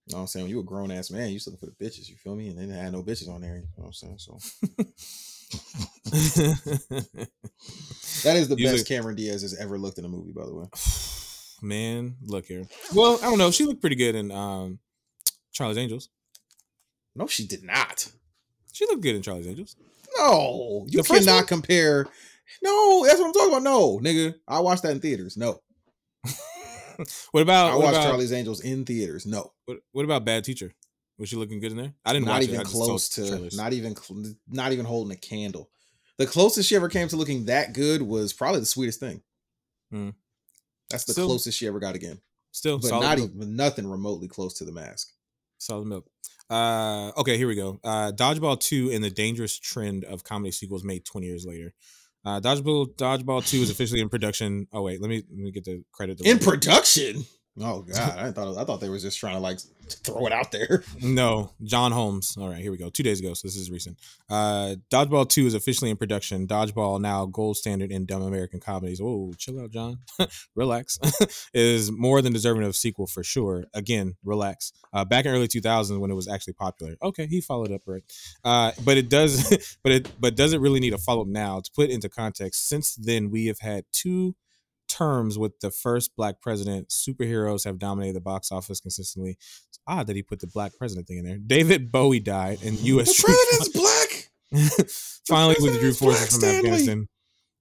You 0.05 0.13
know 0.13 0.17
what 0.17 0.21
I'm 0.21 0.27
saying? 0.27 0.45
When 0.45 0.49
you 0.49 0.59
a 0.59 0.63
grown 0.63 0.91
ass 0.91 1.11
man, 1.11 1.27
you 1.27 1.33
used 1.33 1.45
to 1.45 1.51
look 1.51 1.59
for 1.59 1.67
the 1.67 1.71
bitches, 1.71 2.09
you 2.09 2.15
feel 2.15 2.35
me? 2.35 2.49
And 2.49 2.57
they 2.57 2.65
didn't 2.65 2.91
no 2.91 3.03
bitches 3.03 3.29
on 3.29 3.41
there. 3.41 3.57
You 3.57 3.61
know 3.77 3.83
what 3.83 3.87
I'm 3.87 3.93
saying? 3.93 4.17
So 4.17 4.39
that 8.23 8.35
is 8.35 8.47
the 8.47 8.55
Usually- 8.57 8.77
best 8.77 8.87
Cameron 8.87 9.15
Diaz 9.15 9.41
has 9.41 9.55
ever 9.57 9.77
looked 9.77 9.97
in 9.97 10.05
a 10.05 10.09
movie, 10.09 10.31
by 10.31 10.45
the 10.45 10.53
way. 10.53 10.67
Man, 11.61 12.15
look 12.25 12.45
here. 12.45 12.63
Well, 12.95 13.19
I 13.21 13.25
don't 13.29 13.37
know. 13.37 13.51
She 13.51 13.65
looked 13.65 13.81
pretty 13.81 13.97
good 13.97 14.15
in 14.15 14.31
um 14.31 14.79
Charlie's 15.51 15.77
Angels. 15.77 16.09
No, 17.15 17.27
she 17.27 17.45
did 17.45 17.63
not. 17.63 18.09
She 18.71 18.85
looked 18.85 19.01
good 19.01 19.15
in 19.15 19.21
Charlie's 19.21 19.47
Angels. 19.47 19.75
No, 20.17 20.85
you 20.87 21.03
cannot 21.03 21.35
one? 21.35 21.45
compare. 21.47 22.07
No, 22.63 23.05
that's 23.05 23.19
what 23.19 23.27
I'm 23.27 23.33
talking 23.33 23.49
about. 23.49 23.63
No, 23.63 23.99
nigga, 23.99 24.35
I 24.47 24.59
watched 24.59 24.83
that 24.83 24.91
in 24.91 24.99
theaters. 25.01 25.35
No, 25.37 25.59
What 27.31 27.41
about 27.41 27.71
I 27.71 27.75
what 27.75 27.83
watched 27.85 27.95
about, 27.97 28.07
Charlie's 28.07 28.33
Angels 28.33 28.61
in 28.61 28.85
theaters. 28.85 29.25
No, 29.25 29.51
what, 29.65 29.77
what 29.91 30.05
about 30.05 30.25
Bad 30.25 30.43
Teacher? 30.45 30.73
Was 31.19 31.29
she 31.29 31.35
looking 31.35 31.59
good 31.59 31.71
in 31.71 31.77
there? 31.77 31.93
I 32.05 32.13
didn't 32.13 32.25
not 32.25 32.35
watch 32.35 32.43
even 32.43 32.55
it. 32.55 32.59
I 32.59 32.63
just 32.63 32.73
saw 32.75 32.85
close 32.85 33.09
to. 33.09 33.49
Not 33.55 33.73
even. 33.73 33.95
Not 34.47 34.71
even 34.71 34.85
holding 34.85 35.11
a 35.15 35.19
candle. 35.19 35.69
The 36.17 36.25
closest 36.25 36.67
she 36.69 36.75
ever 36.75 36.89
came 36.89 37.07
to 37.09 37.15
looking 37.15 37.45
that 37.45 37.73
good 37.73 38.01
was 38.01 38.33
probably 38.33 38.61
the 38.61 38.65
sweetest 38.65 38.99
thing. 38.99 39.21
Hmm. 39.91 40.09
That's 40.89 41.03
the 41.03 41.13
Still- 41.13 41.27
closest 41.27 41.57
she 41.57 41.67
ever 41.67 41.79
got 41.79 41.95
again, 41.95 42.19
Still 42.51 42.79
but 42.79 42.89
not 42.89 43.17
milk. 43.19 43.31
even 43.35 43.55
nothing 43.55 43.87
remotely 43.87 44.27
close 44.27 44.53
to 44.55 44.65
the 44.65 44.71
mask. 44.71 45.11
Solid 45.59 45.85
milk. 45.87 46.09
Uh, 46.49 47.11
okay, 47.17 47.37
here 47.37 47.47
we 47.47 47.55
go. 47.55 47.79
Uh, 47.83 48.11
Dodgeball 48.11 48.59
2 48.59 48.89
and 48.91 49.03
the 49.03 49.09
dangerous 49.11 49.57
trend 49.59 50.03
of 50.05 50.23
comedy 50.23 50.51
sequels 50.51 50.83
made 50.83 51.05
20 51.05 51.27
years 51.27 51.45
later. 51.45 51.73
Uh, 52.25 52.39
Dodgeball 52.41 52.95
Dodgeball 52.95 53.47
2 53.47 53.57
is 53.57 53.69
officially 53.71 54.01
in 54.01 54.09
production. 54.09 54.67
Oh 54.73 54.81
wait, 54.81 54.99
let 55.01 55.09
me 55.09 55.23
let 55.29 55.37
me 55.37 55.51
get 55.51 55.63
the 55.65 55.83
credit. 55.91 56.21
In 56.25 56.39
production. 56.39 57.25
Oh 57.61 57.81
god, 57.81 58.17
I 58.17 58.31
thought 58.31 58.57
I 58.57 58.63
thought 58.63 58.79
they 58.79 58.89
was 58.89 59.03
just 59.03 59.19
trying 59.19 59.35
to 59.35 59.39
like 59.39 59.59
throw 59.89 60.25
it 60.27 60.33
out 60.33 60.51
there. 60.51 60.83
No, 61.01 61.51
John 61.63 61.91
Holmes. 61.91 62.35
All 62.37 62.49
right, 62.49 62.61
here 62.61 62.71
we 62.71 62.77
go. 62.77 62.89
Two 62.89 63.03
days 63.03 63.19
ago, 63.19 63.33
so 63.33 63.47
this 63.47 63.55
is 63.55 63.71
recent. 63.71 63.97
Uh, 64.29 64.75
Dodgeball 64.91 65.27
2 65.29 65.47
is 65.47 65.53
officially 65.53 65.89
in 65.89 65.97
production. 65.97 66.45
Dodgeball, 66.45 67.01
now 67.01 67.25
gold 67.25 67.57
standard 67.57 67.91
in 67.91 68.05
dumb 68.05 68.21
American 68.21 68.59
comedies. 68.59 69.01
Oh, 69.01 69.33
chill 69.37 69.59
out, 69.59 69.71
John. 69.71 69.99
relax. 70.55 70.99
is 71.53 71.91
more 71.91 72.21
than 72.21 72.33
deserving 72.33 72.63
of 72.63 72.75
sequel 72.75 73.07
for 73.07 73.23
sure. 73.23 73.65
Again, 73.73 74.15
relax. 74.23 74.71
Uh, 74.93 75.05
back 75.05 75.25
in 75.25 75.31
early 75.31 75.47
2000s 75.47 75.99
when 75.99 76.11
it 76.11 76.15
was 76.15 76.27
actually 76.27 76.53
popular. 76.53 76.95
Okay, 77.01 77.25
he 77.27 77.41
followed 77.41 77.71
up 77.71 77.81
right. 77.87 78.03
Uh, 78.43 78.71
but 78.83 78.97
it 78.97 79.09
does, 79.09 79.77
but 79.83 79.91
it 79.91 80.11
but 80.19 80.35
does 80.35 80.53
it 80.53 80.61
really 80.61 80.79
need 80.79 80.93
a 80.93 80.97
follow 80.97 81.21
up 81.21 81.27
now? 81.27 81.59
To 81.59 81.71
put 81.75 81.89
into 81.89 82.09
context, 82.09 82.67
since 82.67 82.95
then 82.95 83.31
we 83.31 83.47
have 83.47 83.59
had 83.59 83.85
two 83.91 84.35
terms 84.89 85.37
with 85.37 85.59
the 85.59 85.71
first 85.71 86.15
black 86.15 86.41
president. 86.41 86.89
Superheroes 86.89 87.63
have 87.65 87.79
dominated 87.79 88.15
the 88.15 88.21
box 88.21 88.51
office 88.51 88.79
consistently. 88.79 89.37
It's 89.69 89.79
odd 89.87 90.07
that 90.07 90.15
he 90.15 90.23
put 90.23 90.39
the 90.39 90.47
black 90.47 90.73
president 90.77 91.07
thing 91.07 91.19
in 91.19 91.25
there. 91.25 91.37
David 91.37 91.91
Bowie 91.91 92.19
died, 92.19 92.59
and 92.63 92.77
U.S. 92.79 93.15
The 93.17 93.23
president's 93.23 93.69
black. 93.77 94.29
finally 95.27 95.55
withdrew 95.59 95.93
forces 95.93 96.29
from 96.29 96.39
Stanley. 96.39 96.57
Afghanistan. 96.57 97.07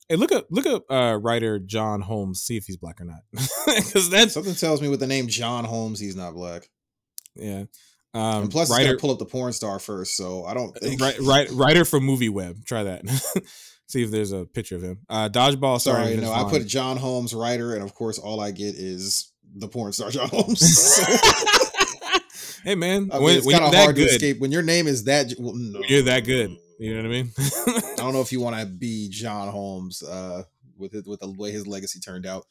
Hey, 0.08 0.16
look 0.16 0.32
up 0.32 0.46
look 0.50 0.66
up 0.66 0.84
uh, 0.90 1.18
writer 1.20 1.58
John 1.58 2.00
Holmes. 2.00 2.40
See 2.40 2.56
if 2.56 2.64
he's 2.64 2.78
black 2.78 3.00
or 3.00 3.04
not, 3.04 3.20
because 3.66 4.08
that's 4.08 4.32
Something 4.32 4.54
tells 4.54 4.80
me 4.80 4.88
with 4.88 5.00
the 5.00 5.06
name 5.06 5.28
John 5.28 5.64
Holmes, 5.64 6.00
he's 6.00 6.16
not 6.16 6.34
black. 6.34 6.68
yeah. 7.34 7.64
Um, 8.14 8.44
and 8.44 8.50
plus, 8.50 8.70
writer 8.70 8.86
gotta 8.86 8.98
pull 8.98 9.10
up 9.10 9.18
the 9.18 9.26
porn 9.26 9.52
star 9.52 9.78
first, 9.78 10.16
so 10.16 10.44
I 10.46 10.54
don't 10.54 10.74
think. 10.74 10.98
right, 10.98 11.18
right, 11.20 11.50
writer 11.50 11.84
for 11.84 12.00
Movie 12.00 12.30
Web. 12.30 12.64
Try 12.64 12.84
that. 12.84 13.02
See 13.88 14.02
if 14.02 14.10
there's 14.10 14.32
a 14.32 14.44
picture 14.44 14.76
of 14.76 14.82
him. 14.82 14.98
Uh, 15.08 15.28
Dodgeball. 15.30 15.80
Sorry, 15.80 16.02
Sorry, 16.04 16.08
Vince 16.16 16.22
no, 16.22 16.32
I 16.32 16.42
Vaughn. 16.42 16.50
put 16.50 16.66
John 16.66 16.96
Holmes 16.98 17.32
writer, 17.34 17.74
and 17.74 17.82
of 17.82 17.94
course, 17.94 18.18
all 18.18 18.38
I 18.40 18.50
get 18.50 18.74
is 18.74 19.32
the 19.56 19.66
porn 19.68 19.92
star 19.92 20.10
John 20.10 20.28
Holmes. 20.28 20.98
hey 22.64 22.74
man, 22.74 23.08
I 23.12 23.14
mean, 23.16 23.22
when, 23.24 23.36
it's 23.38 23.50
kind 23.50 23.64
of 23.64 23.74
hard 23.74 23.96
to 23.96 24.02
escape 24.02 24.40
when 24.40 24.52
your 24.52 24.62
name 24.62 24.86
is 24.86 25.04
that. 25.04 25.32
Well, 25.38 25.54
no. 25.54 25.80
you're 25.88 26.02
that 26.02 26.24
good. 26.24 26.56
You 26.78 26.94
know 26.94 27.02
what 27.02 27.06
I 27.06 27.08
mean? 27.08 27.32
I 27.38 27.94
don't 27.96 28.12
know 28.12 28.20
if 28.20 28.30
you 28.30 28.40
want 28.42 28.56
to 28.60 28.66
be 28.66 29.08
John 29.08 29.48
Holmes 29.48 30.02
uh, 30.02 30.42
with 30.76 30.94
it, 30.94 31.06
with 31.06 31.20
the 31.20 31.30
way 31.32 31.50
his 31.50 31.66
legacy 31.66 31.98
turned 31.98 32.26
out. 32.26 32.44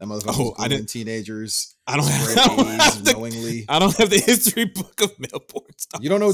That 0.00 0.06
motherfucker 0.08 0.34
Oh, 0.40 0.54
I 0.58 0.66
didn't- 0.68 0.88
teenagers. 0.88 1.76
I 1.86 1.96
don't 1.96 2.06
have, 2.08 2.38
I 2.38 2.56
don't 2.56 2.66
have 2.66 3.04
the, 3.04 3.12
knowingly. 3.12 3.64
I 3.68 3.78
don't 3.78 3.94
have 3.96 4.10
the 4.10 4.18
history 4.18 4.64
book 4.64 5.00
of 5.02 5.18
male 5.20 5.38
porn 5.40 5.66
stars. 5.76 6.02
You 6.02 6.08
don't 6.10 6.18
know. 6.20 6.32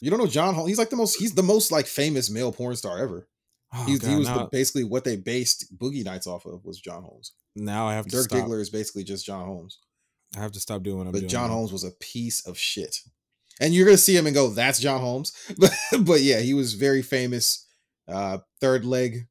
You 0.00 0.10
don't 0.10 0.18
know 0.18 0.26
John 0.26 0.54
Holmes. 0.54 0.68
He's 0.68 0.78
like 0.78 0.90
the 0.90 0.96
most. 0.96 1.18
He's 1.18 1.32
the 1.34 1.42
most 1.42 1.72
like 1.72 1.86
famous 1.86 2.28
male 2.30 2.52
porn 2.52 2.76
star 2.76 2.98
ever. 2.98 3.26
Oh, 3.72 3.84
he 3.84 3.98
God, 3.98 4.18
was 4.18 4.28
now, 4.28 4.38
the, 4.38 4.44
basically 4.46 4.84
what 4.84 5.04
they 5.04 5.16
based 5.16 5.76
Boogie 5.76 6.04
Nights 6.04 6.26
off 6.26 6.46
of 6.46 6.64
was 6.64 6.80
John 6.80 7.02
Holmes. 7.02 7.32
now 7.54 7.86
I 7.86 7.94
have 7.94 8.06
to 8.06 8.10
Dirk 8.10 8.24
stop. 8.24 8.38
Diggler 8.38 8.60
is 8.60 8.70
basically 8.70 9.04
just 9.04 9.26
John 9.26 9.44
Holmes, 9.44 9.78
I 10.36 10.40
have 10.40 10.52
to 10.52 10.60
stop 10.60 10.82
doing 10.82 10.98
what 10.98 11.06
I'm 11.06 11.12
but 11.12 11.20
doing. 11.20 11.30
John 11.30 11.48
now. 11.48 11.54
Holmes 11.54 11.72
was 11.72 11.84
a 11.84 11.90
piece 11.92 12.46
of 12.46 12.58
shit. 12.58 13.00
And 13.60 13.74
you're 13.74 13.86
gonna 13.86 13.96
see 13.96 14.16
him 14.16 14.26
and 14.26 14.34
go, 14.34 14.50
"That's 14.50 14.78
John 14.78 15.00
Holmes." 15.00 15.32
But 15.58 15.72
but 16.00 16.20
yeah, 16.20 16.40
he 16.40 16.54
was 16.54 16.74
very 16.74 17.02
famous, 17.02 17.66
uh, 18.06 18.38
third 18.60 18.84
leg 18.84 19.26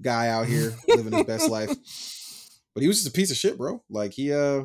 guy 0.00 0.28
out 0.28 0.46
here 0.46 0.74
living 0.88 1.12
his 1.12 1.26
best 1.26 1.48
life. 1.48 1.70
But 2.74 2.80
he 2.80 2.88
was 2.88 3.02
just 3.02 3.14
a 3.14 3.16
piece 3.16 3.30
of 3.30 3.36
shit, 3.36 3.58
bro. 3.58 3.82
Like 3.90 4.12
he 4.14 4.32
uh 4.32 4.64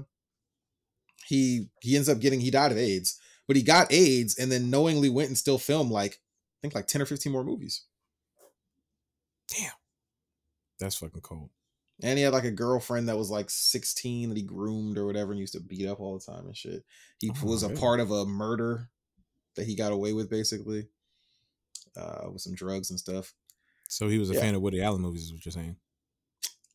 he 1.26 1.68
he 1.82 1.98
ends 1.98 2.08
up 2.08 2.22
getting 2.22 2.40
he 2.40 2.50
died 2.50 2.72
of 2.72 2.78
AIDS, 2.78 3.20
but 3.48 3.58
he 3.58 3.64
got 3.64 3.92
AIDS 3.92 4.38
and 4.38 4.50
then 4.50 4.70
knowingly 4.70 5.10
went 5.10 5.28
and 5.28 5.38
still 5.38 5.58
filmed 5.58 5.92
like 5.92 6.14
I 6.14 6.58
think 6.62 6.74
like 6.74 6.88
10 6.88 7.02
or 7.02 7.06
15 7.06 7.34
more 7.34 7.44
movies. 7.44 7.84
That's 10.80 10.96
fucking 10.96 11.22
cold. 11.22 11.50
And 12.04 12.18
he 12.20 12.24
had 12.24 12.34
like 12.34 12.44
a 12.44 12.52
girlfriend 12.52 13.10
that 13.10 13.18
was 13.18 13.32
like 13.32 13.50
16 13.50 14.30
that 14.30 14.38
he 14.38 14.44
groomed 14.44 14.98
or 15.00 15.08
whatever 15.08 15.32
and 15.32 15.40
used 15.40 15.54
to 15.54 15.60
beat 15.60 15.88
up 15.88 16.00
all 16.00 16.18
the 16.20 16.24
time 16.24 16.46
and 16.46 16.56
shit. 16.56 16.84
He 17.20 17.32
Oh, 17.42 17.46
was 17.48 17.64
a 17.64 17.70
part 17.70 18.00
of 18.00 18.12
a 18.12 18.26
murder 18.26 18.90
that 19.56 19.66
he 19.66 19.74
got 19.76 19.92
away 19.92 20.14
with 20.14 20.30
basically. 20.30 20.88
Uh 21.96 22.30
with 22.32 22.42
some 22.44 22.54
drugs 22.54 22.92
and 22.92 23.00
stuff. 23.00 23.34
So 23.90 24.08
he 24.08 24.20
was 24.20 24.30
a 24.30 24.36
Yeah. 24.36 24.42
fan 24.42 24.54
of 24.56 24.62
Woody 24.62 24.84
Allen 24.84 25.02
movies, 25.02 25.24
is 25.24 25.34
what 25.34 25.44
you're 25.44 25.52
saying? 25.52 25.78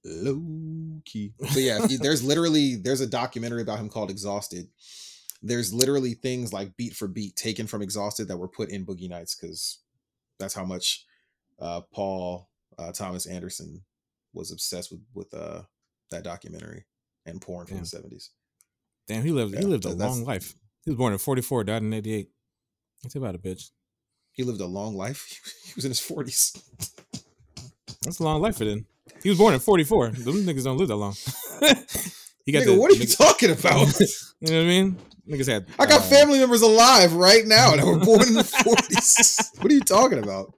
Low 0.05 1.01
key. 1.05 1.33
But 1.39 1.57
yeah, 1.59 1.87
he- 1.87 1.97
there's 1.99 2.25
literally 2.25 2.75
there's 2.75 3.01
a 3.01 3.07
documentary 3.07 3.63
about 3.63 3.79
him 3.79 3.89
called 3.89 4.11
Exhausted. 4.11 4.69
There's 5.43 5.73
literally 5.73 6.15
things 6.15 6.53
like 6.53 6.77
beat 6.77 6.95
for 6.97 7.07
beat 7.07 7.37
taken 7.37 7.69
from 7.69 7.83
Exhausted 7.83 8.27
that 8.29 8.39
were 8.39 8.49
put 8.49 8.71
in 8.71 8.85
Boogie 8.85 9.09
Nights 9.09 9.37
because 9.37 9.79
that's 10.41 10.55
how 10.55 10.65
much 10.65 11.07
uh 11.61 11.83
Paul 11.93 12.49
uh, 12.79 12.93
Thomas 12.93 13.27
Anderson 13.27 13.83
was 14.35 14.51
obsessed 14.53 14.91
with 14.91 15.01
with 15.15 15.33
uh 15.35 15.63
that 16.11 16.25
documentary 16.25 16.85
and 17.27 17.41
porn 17.41 17.67
from 17.67 17.79
the 17.79 17.85
70s. 17.85 18.29
Damn, 19.09 19.23
he 19.25 19.31
lived. 19.33 19.57
he 19.57 19.65
lived 19.65 19.85
a 19.85 19.91
that's- 19.95 20.17
long 20.17 20.25
life. 20.25 20.55
He 20.85 20.91
was 20.91 20.99
born 20.99 21.13
in 21.13 21.19
'44, 21.19 21.65
died 21.65 21.83
in 21.83 21.93
'88. 21.93 22.29
It's 23.05 23.15
about 23.15 23.35
a 23.35 23.39
bitch. 23.39 23.71
He 24.33 24.43
lived 24.43 24.61
a 24.61 24.67
long 24.67 24.97
life. 24.97 25.41
He 25.65 25.73
was 25.77 25.85
in 25.87 25.91
his 25.91 26.01
40s. 26.01 26.61
That's 28.03 28.19
a 28.19 28.25
long 28.25 28.43
life 28.43 28.57
for 28.59 28.65
them. 28.67 28.87
He 29.23 29.29
was 29.31 29.39
born 29.39 29.55
in 29.55 29.61
'44. 29.61 30.09
Them 30.11 30.35
niggas 30.35 30.65
don't 30.65 30.77
live 30.77 30.89
that 30.89 30.97
long. 30.97 31.15
he 32.45 32.53
got 32.53 32.63
Nigga, 32.63 32.67
the, 32.67 32.79
what 32.79 32.91
are 32.91 32.95
you 32.95 33.05
nigga- 33.07 33.17
talking 33.17 33.51
about? 33.51 33.89
You 34.45 34.51
know 34.51 34.57
what 34.57 34.65
I 34.65 34.67
mean? 34.67 34.97
Niggas 35.31 35.47
had. 35.47 35.67
I 35.79 35.87
got 35.87 36.01
uh, 36.01 36.03
family 36.03 36.41
members 36.41 36.63
alive 36.63 37.13
right 37.15 37.47
now 37.47 37.77
that 37.77 37.85
were 37.87 37.97
born 38.05 38.23
in 38.27 38.35
the 38.35 38.43
40s. 38.43 39.63
What 39.63 39.71
are 39.71 39.75
you 39.75 39.81
talking 39.83 40.19
about? 40.19 40.53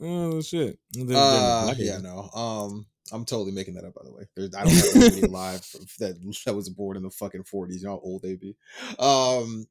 Oh 0.00 0.40
shit. 0.42 0.78
They're- 0.92 1.16
Uh, 1.16 1.66
yeah, 1.78 1.98
no. 1.98 2.30
Um, 2.34 2.86
I'm 3.12 3.24
totally 3.24 3.52
making 3.52 3.74
that 3.74 3.84
up, 3.84 3.94
by 3.94 4.02
the 4.04 4.12
way. 4.12 4.24
There's, 4.34 4.54
I 4.54 4.64
don't 4.64 4.72
have 4.72 4.96
anybody 4.96 5.22
alive 5.30 5.60
that 5.98 6.16
that 6.46 6.54
was 6.54 6.68
born 6.70 6.96
in 6.96 7.02
the 7.02 7.10
fucking 7.10 7.44
40s. 7.44 7.74
You 7.80 7.84
know 7.84 7.90
how 7.90 8.00
old 8.02 8.22
they 8.22 8.34
be. 8.34 8.56
Um, 8.98 9.66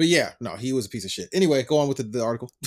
but 0.00 0.08
yeah, 0.08 0.32
no, 0.40 0.56
he 0.56 0.72
was 0.72 0.86
a 0.86 0.88
piece 0.88 1.04
of 1.04 1.10
shit. 1.10 1.28
Anyway, 1.34 1.62
go 1.62 1.76
on 1.76 1.86
with 1.86 1.98
the, 1.98 2.04
the 2.04 2.24
article. 2.24 2.50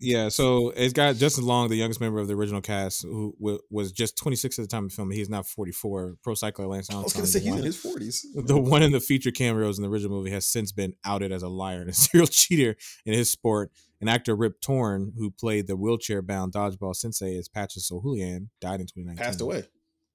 Yeah, 0.00 0.28
so 0.28 0.70
it's 0.76 0.92
got 0.92 1.16
Justin 1.16 1.44
Long, 1.44 1.68
the 1.68 1.74
youngest 1.74 2.00
member 2.00 2.20
of 2.20 2.28
the 2.28 2.34
original 2.34 2.60
cast, 2.60 3.02
who 3.02 3.34
w- 3.40 3.58
was 3.68 3.90
just 3.90 4.16
26 4.16 4.56
at 4.58 4.62
the 4.62 4.68
time 4.68 4.84
of 4.84 4.92
filming. 4.92 5.16
He's 5.18 5.28
now 5.28 5.42
44. 5.42 6.18
Pro 6.22 6.34
cycler 6.34 6.68
Lance 6.68 6.88
Armstrong. 6.88 7.02
I 7.02 7.04
was 7.04 7.12
gonna 7.14 7.26
say 7.26 7.40
the 7.40 7.44
he's 7.46 7.50
one- 7.50 7.58
in 7.58 7.64
his 7.64 7.76
40s. 7.82 8.46
the 8.46 8.56
one 8.60 8.84
in 8.84 8.92
the 8.92 9.00
feature 9.00 9.32
cameos 9.32 9.76
in 9.76 9.82
the 9.82 9.90
original 9.90 10.16
movie 10.16 10.30
has 10.30 10.46
since 10.46 10.70
been 10.70 10.94
outed 11.04 11.32
as 11.32 11.42
a 11.42 11.48
liar 11.48 11.80
and 11.80 11.90
a 11.90 11.92
serial 11.94 12.28
cheater 12.28 12.76
in 13.06 13.12
his 13.14 13.28
sport. 13.28 13.72
And 14.00 14.08
actor 14.08 14.36
Rip 14.36 14.60
Torn, 14.60 15.12
who 15.18 15.32
played 15.32 15.66
the 15.66 15.76
wheelchair 15.76 16.22
bound 16.22 16.52
dodgeball 16.52 16.94
sensei 16.94 17.36
as 17.36 17.48
Patches 17.48 17.90
O'Houlihan, 17.92 18.50
died 18.60 18.80
in 18.80 18.86
2019. 18.86 19.16
Passed 19.16 19.40
away. 19.40 19.64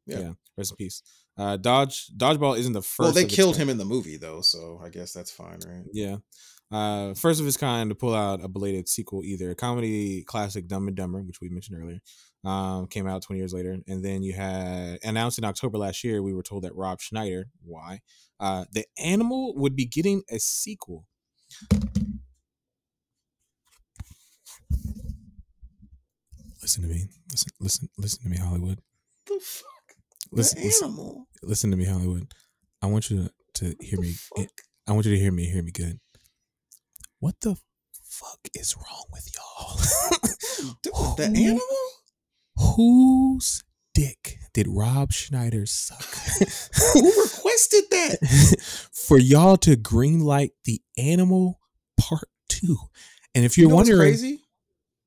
Yeah. 0.06 0.20
Yeah. 0.20 0.32
Rest 0.58 0.72
in 0.72 0.78
peace. 0.78 1.02
Uh, 1.38 1.58
Dodge 1.58 2.08
Dodgeball 2.16 2.58
isn't 2.58 2.74
the 2.74 2.82
first. 2.82 3.00
Well, 3.00 3.12
they 3.12 3.26
killed 3.26 3.58
him 3.58 3.70
in 3.70 3.78
the 3.78 3.86
movie 3.86 4.18
though, 4.18 4.42
so 4.42 4.80
I 4.84 4.90
guess 4.90 5.14
that's 5.14 5.32
fine, 5.32 5.60
right? 5.66 5.84
Yeah. 5.92 6.18
Uh, 6.72 7.14
first 7.14 7.40
of 7.40 7.46
its 7.46 7.58
kind 7.58 7.90
to 7.92 7.96
pull 7.96 8.16
out 8.16 8.44
a 8.44 8.48
belated 8.48 8.90
sequel, 8.90 9.24
either 9.24 9.52
a 9.52 9.56
comedy 9.56 10.24
classic 10.24 10.68
Dumb 10.68 10.88
and 10.88 10.98
Dumber, 10.98 11.22
which 11.22 11.40
we 11.40 11.50
mentioned 11.50 11.80
earlier, 11.80 12.00
um, 12.44 12.88
came 12.88 13.08
out 13.08 13.22
20 13.22 13.40
years 13.40 13.54
later, 13.54 13.78
and 13.88 14.04
then 14.04 14.24
you 14.24 14.34
had 14.34 14.98
announced 15.04 15.38
in 15.38 15.44
October 15.44 15.78
last 15.78 16.04
year. 16.04 16.24
We 16.24 16.34
were 16.34 16.42
told 16.42 16.64
that 16.64 16.76
Rob 16.76 17.00
Schneider, 17.00 17.46
why, 17.64 18.00
uh, 18.40 18.66
the 18.72 18.86
animal 18.98 19.54
would 19.56 19.76
be 19.76 19.86
getting 19.86 20.24
a 20.32 20.40
sequel. 20.40 21.06
Listen 26.62 26.82
to 26.84 26.90
me. 26.90 27.06
Listen, 27.30 27.52
listen, 27.60 27.90
listen 27.98 28.24
to 28.24 28.30
me, 28.30 28.38
Hollywood. 28.38 28.80
The 29.28 29.40
fuck? 29.42 29.83
Listen, 30.32 30.60
the 30.60 30.66
listen, 30.66 30.88
animal. 30.88 31.28
listen 31.44 31.72
to 31.72 31.78
me, 31.78 31.86
Hollywood. 31.86 32.34
I 32.82 32.88
want 32.88 33.10
you 33.10 33.30
to, 33.56 33.76
to 33.76 33.76
hear 33.84 34.00
me. 34.00 34.14
fuck? 34.38 34.48
I 34.88 34.92
want 34.94 35.06
you 35.06 35.14
to 35.16 35.20
hear 35.20 35.32
me, 35.32 35.46
hear 35.46 35.64
me 35.64 35.72
good. 35.72 36.00
What 37.20 37.36
the 37.42 37.56
fuck 38.04 38.40
is 38.54 38.76
wrong 38.76 39.06
with 39.12 39.30
y'all? 39.36 39.78
Dude, 40.84 40.94
the 41.18 41.26
animal? 41.26 42.74
Whose 42.76 43.64
dick 43.94 44.38
did 44.54 44.68
Rob 44.70 45.12
Schneider 45.12 45.66
suck 45.66 46.04
Who 46.94 47.02
requested 47.22 47.84
that? 47.92 48.90
for 49.08 49.18
y'all 49.18 49.58
to 49.58 49.76
greenlight 49.76 50.50
the 50.66 50.82
Animal 50.98 51.60
Part 52.00 52.28
Two? 52.50 52.78
And 53.36 53.46
if 53.46 53.58
You 53.58 53.64
you're 53.64 53.70
know 53.70 53.76
what's 53.78 53.90
wondering, 53.90 54.12
crazy? 54.12 54.42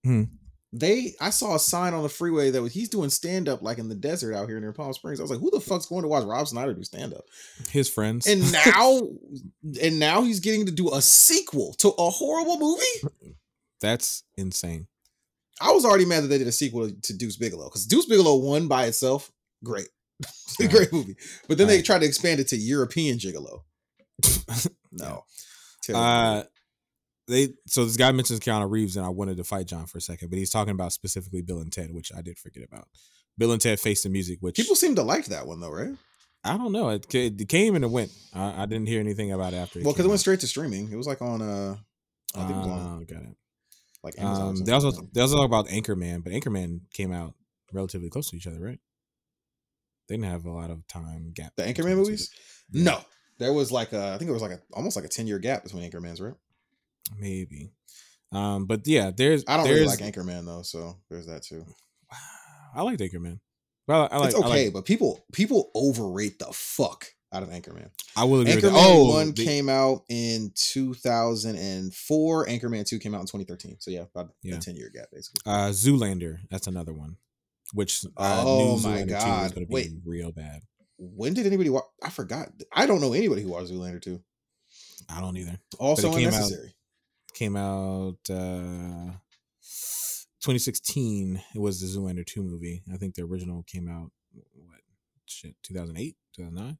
Hmm. 0.05 0.22
They, 0.78 1.15
I 1.20 1.31
saw 1.31 1.55
a 1.55 1.59
sign 1.59 1.94
on 1.94 2.03
the 2.03 2.09
freeway 2.09 2.51
that 2.51 2.61
was 2.61 2.73
he's 2.74 2.89
doing 2.89 3.09
stand 3.11 3.48
up 3.48 3.62
like 3.62 3.78
in 3.78 3.89
the 3.89 3.94
desert 3.94 4.35
out 4.35 4.48
here 4.48 4.61
near 4.61 4.73
Palm 4.73 4.93
Springs. 4.93 5.20
I 5.20 5.23
was 5.23 5.31
like, 5.31 5.40
who 5.40 5.51
the 5.51 5.61
fuck's 5.61 5.86
going 5.86 6.03
to 6.03 6.09
watch 6.09 6.24
Rob 6.24 6.47
Schneider 6.48 6.74
do 6.74 6.82
stand 6.82 7.15
up? 7.15 7.24
his 7.70 7.89
friends, 7.89 8.27
And 8.27 8.53
now, 8.66 9.01
and 9.82 9.98
now 9.98 10.23
he's 10.23 10.40
getting 10.40 10.66
to 10.66 10.73
do 10.73 10.93
a 10.93 11.01
sequel 11.01 11.73
to 11.74 11.89
a 11.98 12.11
horrible 12.11 12.59
movie. 12.59 13.36
that's 13.81 14.24
insane. 14.36 14.86
I 15.61 15.73
was 15.73 15.85
already 15.86 16.05
mad 16.05 16.23
that 16.24 16.28
they 16.28 16.39
did 16.39 16.47
a 16.48 16.53
sequel 16.53 16.90
to, 16.90 17.16
Deuce 17.16 17.36
Bigalow 17.36 17.65
because 17.69 17.86
Deuce 17.86 18.07
Bigalow 18.07 18.36
one 18.36 18.69
by 18.69 18.85
itself, 18.86 19.32
great, 19.65 19.89
Right. 20.61 20.70
great 20.70 20.93
movie. 20.93 21.16
But 21.48 21.57
then 21.59 21.66
they 21.69 21.77
Right. 21.77 21.85
tried 21.85 22.01
to 22.01 22.07
expand 22.07 22.40
it 22.40 22.48
to 22.48 22.57
European 22.57 23.19
Gigolo. 23.19 23.61
No, 24.93 25.24
Terrible 25.82 26.05
Uh. 26.05 26.44
They 27.28 27.48
so 27.66 27.85
this 27.85 27.97
guy 27.97 28.11
mentions 28.12 28.40
Keanu 28.40 28.70
Reeves, 28.70 28.97
and 28.97 29.05
I 29.05 29.09
wanted 29.09 29.36
to 29.39 29.44
fight 29.44 29.66
John 29.66 29.86
for 29.86 29.98
a 29.98 30.01
second, 30.01 30.28
but 30.31 30.39
he's 30.39 30.51
talking 30.51 30.73
about 30.73 30.93
specifically 30.93 31.43
Bill 31.43 31.61
and 31.61 31.73
Ted, 31.73 31.93
which 31.93 32.12
I 32.16 32.23
did 32.23 32.39
forget 32.39 32.62
about. 32.65 32.89
Bill 33.39 33.53
and 33.53 33.61
Ted 33.61 33.78
Face 33.81 34.03
the 34.03 34.09
Music, 34.09 34.39
which 34.40 34.57
people 34.57 34.77
seem 34.77 34.94
to 34.94 35.03
like 35.03 35.27
that 35.27 35.47
one 35.47 35.61
though, 35.61 35.73
right? 35.73 35.94
I 36.44 36.57
don't 36.57 36.73
know. 36.73 36.90
It, 36.90 37.12
it 37.12 37.48
came 37.48 37.74
and 37.74 37.85
it 37.85 37.90
went. 37.90 38.12
I, 38.32 38.62
I 38.62 38.66
didn't 38.66 38.86
hear 38.86 39.01
anything 39.01 39.32
about 39.32 39.53
it 39.53 39.57
after. 39.57 39.81
Well, 39.81 39.93
because 39.93 40.05
it 40.05 40.09
went 40.09 40.19
out. 40.19 40.20
straight 40.20 40.40
to 40.40 40.47
streaming. 40.47 40.90
It 40.93 40.97
was 40.97 41.07
like 41.07 41.20
on 41.20 41.43
uh, 41.43 41.77
I 42.35 42.39
think 42.39 42.51
it 42.51 42.57
was 42.59 42.66
on 42.69 43.01
Oh, 43.03 43.05
got 43.05 43.23
it. 43.24 43.36
like 44.05 44.15
Amazon. 44.19 44.48
Um, 44.48 44.65
they 44.65 44.73
also 44.73 44.90
they 45.12 45.20
also 45.20 45.36
talk 45.36 45.47
about 45.47 45.66
Anchorman, 45.69 46.23
but 46.23 46.32
Anchorman 46.32 46.81
came 46.93 47.12
out 47.12 47.35
relatively 47.73 48.09
close 48.09 48.31
to 48.31 48.36
each 48.36 48.47
other, 48.47 48.61
right? 48.61 48.78
They 50.09 50.15
didn't 50.15 50.31
have 50.31 50.44
a 50.47 50.51
lot 50.53 50.70
of 50.70 50.86
time 50.86 51.32
gap. 51.35 51.53
the 51.57 51.65
Anchorman 51.65 51.97
movies. 51.97 52.31
No, 52.73 53.01
there 53.39 53.53
was 53.53 53.73
like 53.73 53.93
a, 53.93 54.12
I 54.15 54.19
think 54.19 54.31
it 54.31 54.32
was 54.32 54.43
like 54.43 54.53
a 54.53 54.61
almost 54.73 54.94
like 54.94 55.05
a 55.05 55.09
ten 55.09 55.27
year 55.27 55.40
gap 55.40 55.65
between 55.65 55.89
Anchormans, 55.90 56.20
right? 56.23 56.35
Maybe. 57.19 57.73
Um, 58.33 58.66
but 58.66 58.87
yeah, 58.87 59.11
there's 59.16 59.45
I 59.47 59.57
don't 59.57 59.66
there's, 59.66 59.81
really 59.81 59.97
like 59.97 60.01
Anchorman 60.15 60.45
though, 60.47 60.62
so 60.62 60.97
there's 61.11 61.27
that 61.27 61.43
too. 61.43 61.65
I 62.74 62.83
like 62.83 62.99
Anchorman. 62.99 63.41
Well, 63.89 64.09
I 64.11 64.19
like. 64.19 64.31
it's 64.31 64.35
I 64.37 64.47
okay, 64.47 64.65
like- 64.65 64.73
but 64.74 64.85
people 64.85 65.24
people 65.33 65.70
overrate 65.74 66.39
the 66.39 66.47
fuck 66.53 67.07
out 67.33 67.43
of 67.43 67.51
Anchorman. 67.51 67.91
I 68.16 68.24
will 68.24 68.41
agree. 68.41 68.55
with 68.57 68.65
Anchorman 68.65 68.73
that. 68.73 68.87
Oh, 68.97 69.11
one 69.12 69.33
the- 69.33 69.45
came 69.45 69.69
out 69.69 70.03
in 70.09 70.53
2004. 70.55 72.47
Anchorman 72.47 72.87
two 72.87 72.99
came 72.99 73.15
out 73.15 73.20
in 73.20 73.27
2013. 73.27 73.77
So 73.81 73.91
yeah, 73.91 74.03
about 74.15 74.33
Yeah. 74.43 74.57
a 74.57 74.61
10 74.61 74.77
year 74.77 74.91
gap 74.93 75.07
basically. 75.12 75.41
uh, 75.47 75.70
Zoolander. 75.70 76.39
That's 76.51 76.66
another 76.66 76.93
one. 76.93 77.16
Which 77.73 78.05
uh, 78.16 78.43
Oh 78.47 78.78
my 78.78 79.03
Zoolander 79.03 79.09
2 79.09 79.15
is 79.16 79.24
God. 79.24 79.55
going 79.55 79.66
to 79.66 79.69
be 79.69 79.74
Wait. 79.74 79.91
real 80.05 80.33
bad. 80.33 80.61
When 80.99 81.35
did 81.35 81.47
anybody 81.47 81.69
watch? 81.69 81.85
I 82.03 82.11
forgot. 82.11 82.49
I 82.73 82.87
don't 82.87 83.01
know 83.01 83.12
anybody 83.12 83.43
who 83.43 83.49
watched 83.51 83.70
Zoolander 83.70 84.01
two. 84.01 84.23
I 85.11 85.20
don't 85.20 85.37
either. 85.37 85.59
Also 85.78 86.12
unnecessary. 86.15 86.74
Came 87.36 87.54
out 87.54 88.16
uh 88.30 89.12
2016. 90.40 91.42
It 91.54 91.58
was 91.58 91.82
the 91.82 91.86
Zoolander 91.86 92.24
2 92.24 92.42
movie. 92.42 92.82
I 92.90 92.96
think 92.96 93.14
the 93.14 93.24
original 93.24 93.62
came 93.66 93.90
out 93.90 94.10
what 94.54 94.80
shit 95.26 95.54
2008, 95.62 96.16
2009. 96.34 96.78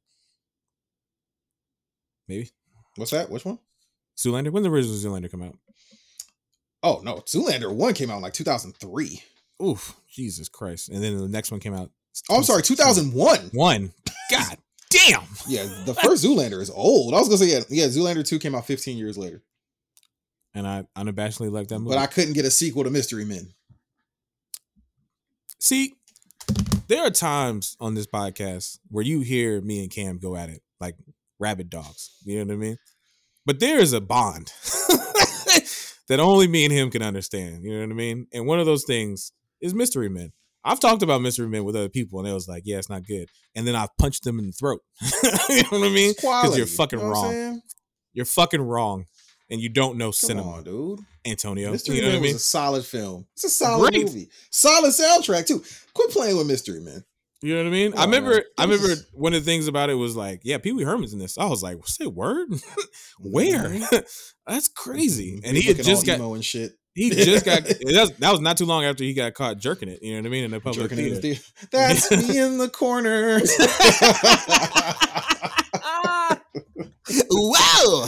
Maybe. 2.27 2.49
What's 2.95 3.11
that? 3.11 3.29
Which 3.29 3.45
one? 3.45 3.59
Zoolander. 4.17 4.49
When 4.51 4.63
the 4.63 4.71
original 4.71 4.95
Zoolander 4.95 5.29
come 5.29 5.43
out? 5.43 5.55
Oh 6.81 7.01
no, 7.03 7.17
Zoolander 7.17 7.71
one 7.71 7.93
came 7.93 8.09
out 8.09 8.17
in 8.17 8.23
like 8.23 8.33
2003. 8.33 9.21
Oof, 9.61 9.95
Jesus 10.09 10.49
Christ! 10.49 10.89
And 10.89 11.03
then 11.03 11.19
the 11.19 11.27
next 11.27 11.51
one 11.51 11.59
came 11.59 11.75
out. 11.75 11.91
Oh, 12.31 12.37
I'm 12.37 12.43
sorry, 12.43 12.63
2001. 12.63 13.51
One. 13.53 13.93
God 14.31 14.57
damn. 14.89 15.23
Yeah, 15.47 15.67
the 15.85 15.93
first 15.93 16.25
Zoolander 16.25 16.61
is 16.61 16.71
old. 16.71 17.13
I 17.13 17.19
was 17.19 17.27
gonna 17.27 17.37
say 17.37 17.51
yeah, 17.51 17.61
yeah. 17.69 17.85
Zoolander 17.85 18.25
two 18.25 18.39
came 18.39 18.55
out 18.55 18.65
15 18.65 18.97
years 18.97 19.19
later, 19.19 19.43
And 20.57 20.65
I 20.67 20.85
unabashedly 20.97 21.51
like 21.51 21.67
that 21.67 21.77
movie. 21.77 21.95
but 21.95 22.01
I 22.01 22.07
couldn't 22.07 22.33
get 22.33 22.43
a 22.43 22.49
sequel 22.49 22.83
to 22.83 22.89
Mystery 22.89 23.25
Men. 23.25 23.53
See, 25.59 25.93
there 26.87 27.05
are 27.05 27.11
times 27.11 27.77
on 27.79 27.93
this 27.93 28.07
podcast 28.07 28.79
where 28.89 29.03
you 29.03 29.19
hear 29.19 29.61
me 29.61 29.83
and 29.83 29.91
Cam 29.91 30.17
go 30.17 30.35
at 30.35 30.49
it 30.49 30.63
like 30.79 30.95
rabid 31.37 31.69
dogs. 31.69 32.09
You 32.25 32.39
know 32.39 32.45
what 32.45 32.53
I 32.53 32.57
mean? 32.57 32.77
But 33.45 33.59
there 33.59 33.77
is 33.77 33.93
a 33.93 34.01
bond 34.01 34.51
that 36.07 36.19
only 36.19 36.47
me 36.47 36.65
and 36.65 36.73
him 36.73 36.89
can 36.89 37.03
understand. 37.03 37.63
You 37.63 37.73
know 37.73 37.81
what 37.81 37.91
I 37.91 37.95
mean? 37.95 38.25
And 38.33 38.47
one 38.47 38.59
of 38.59 38.65
those 38.65 38.83
things 38.83 39.31
is 39.61 39.75
Mystery 39.75 40.09
Men. 40.09 40.31
I've 40.63 40.79
talked 40.79 41.03
about 41.03 41.21
Mystery 41.21 41.47
Men 41.47 41.65
with 41.65 41.75
other 41.75 41.87
people, 41.87 42.19
and 42.19 42.27
they 42.27 42.33
was 42.33 42.47
like, 42.47 42.63
"Yeah, 42.65 42.77
it's 42.77 42.89
not 42.89 43.05
good." 43.05 43.29
And 43.55 43.67
then 43.67 43.75
I've 43.75 43.95
punched 43.97 44.23
them 44.23 44.39
in 44.39 44.47
the 44.47 44.51
throat. 44.51 44.81
you 45.49 45.61
know 45.61 45.79
what 45.79 45.87
I 45.87 45.89
mean? 45.89 46.13
Because 46.17 46.57
you're 46.57 46.65
fucking 46.65 46.99
you 46.99 47.05
know 47.05 47.11
wrong. 47.11 47.61
You're 48.13 48.25
fucking 48.25 48.61
wrong, 48.61 49.05
and 49.49 49.59
you 49.61 49.69
don't 49.69 49.97
know 49.97 50.07
Come 50.07 50.13
cinema, 50.13 50.51
on, 50.51 50.63
dude. 50.63 50.99
Antonio. 51.25 51.71
Mystery 51.71 51.95
you 51.97 52.01
know 52.01 52.07
Men 52.09 52.15
what 52.15 52.19
I 52.19 52.23
mean? 52.23 52.33
was 52.33 52.41
a 52.41 52.45
solid 52.45 52.85
film. 52.85 53.25
It's 53.33 53.43
a 53.45 53.49
solid 53.49 53.91
Great. 53.91 54.05
movie. 54.05 54.29
Solid 54.51 54.91
soundtrack 54.91 55.45
too. 55.47 55.63
Quit 55.93 56.09
playing 56.11 56.37
with 56.37 56.47
Mystery 56.47 56.79
Man. 56.81 57.03
You 57.41 57.53
know 57.55 57.61
what 57.63 57.67
I 57.67 57.71
mean? 57.71 57.91
Come 57.91 58.01
I 58.01 58.05
remember. 58.05 58.31
man. 58.31 58.41
I 58.57 58.63
remember 58.63 58.89
is- 58.91 59.05
one 59.13 59.33
of 59.33 59.43
the 59.43 59.49
things 59.51 59.67
about 59.67 59.89
it 59.91 59.93
was 59.95 60.15
like, 60.15 60.41
yeah, 60.43 60.57
Pee 60.57 60.71
Wee 60.71 60.83
Herman's 60.83 61.13
in 61.13 61.19
this. 61.19 61.37
I 61.37 61.45
was 61.45 61.61
like, 61.61 61.77
say 61.85 62.07
word, 62.07 62.47
where? 63.19 63.69
Mm-hmm. 63.69 63.95
That's 64.47 64.69
crazy. 64.69 65.33
Mm-hmm. 65.37 65.45
And 65.45 65.57
he 65.57 65.63
had 65.67 65.77
just 65.83 66.05
got. 66.05 66.19
and 66.19 66.43
shit. 66.43 66.71
He 66.95 67.11
just 67.11 67.45
got. 67.45 67.63
that, 67.63 67.79
was, 67.85 68.11
that 68.17 68.31
was 68.31 68.41
not 68.41 68.57
too 68.57 68.65
long 68.65 68.83
after 68.83 69.03
he 69.03 69.13
got 69.13 69.35
caught 69.35 69.59
jerking 69.59 69.87
it. 69.87 70.01
You 70.01 70.13
know 70.15 70.21
what 70.21 70.25
I 70.25 70.29
mean? 70.31 70.45
In 70.45 70.49
the 70.51 70.59
public 70.59 70.89
Jerking 70.89 71.05
in 71.05 71.13
the 71.13 71.21
theater. 71.21 71.41
theater. 71.41 71.69
That's 71.71 72.09
me 72.09 72.39
in 72.39 72.57
the 72.57 72.69
corner. 72.69 73.39
Wow. 77.31 78.05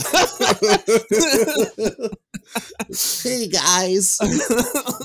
hey 3.22 3.48
guys, 3.48 4.18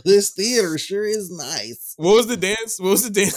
this 0.03 0.31
theater 0.31 0.77
sure 0.77 1.05
is 1.05 1.31
nice. 1.31 1.93
what 1.97 2.15
was 2.15 2.27
the 2.27 2.37
dance? 2.37 2.79
What 2.79 2.89
was 2.91 3.09
the 3.09 3.09
dance? 3.09 3.33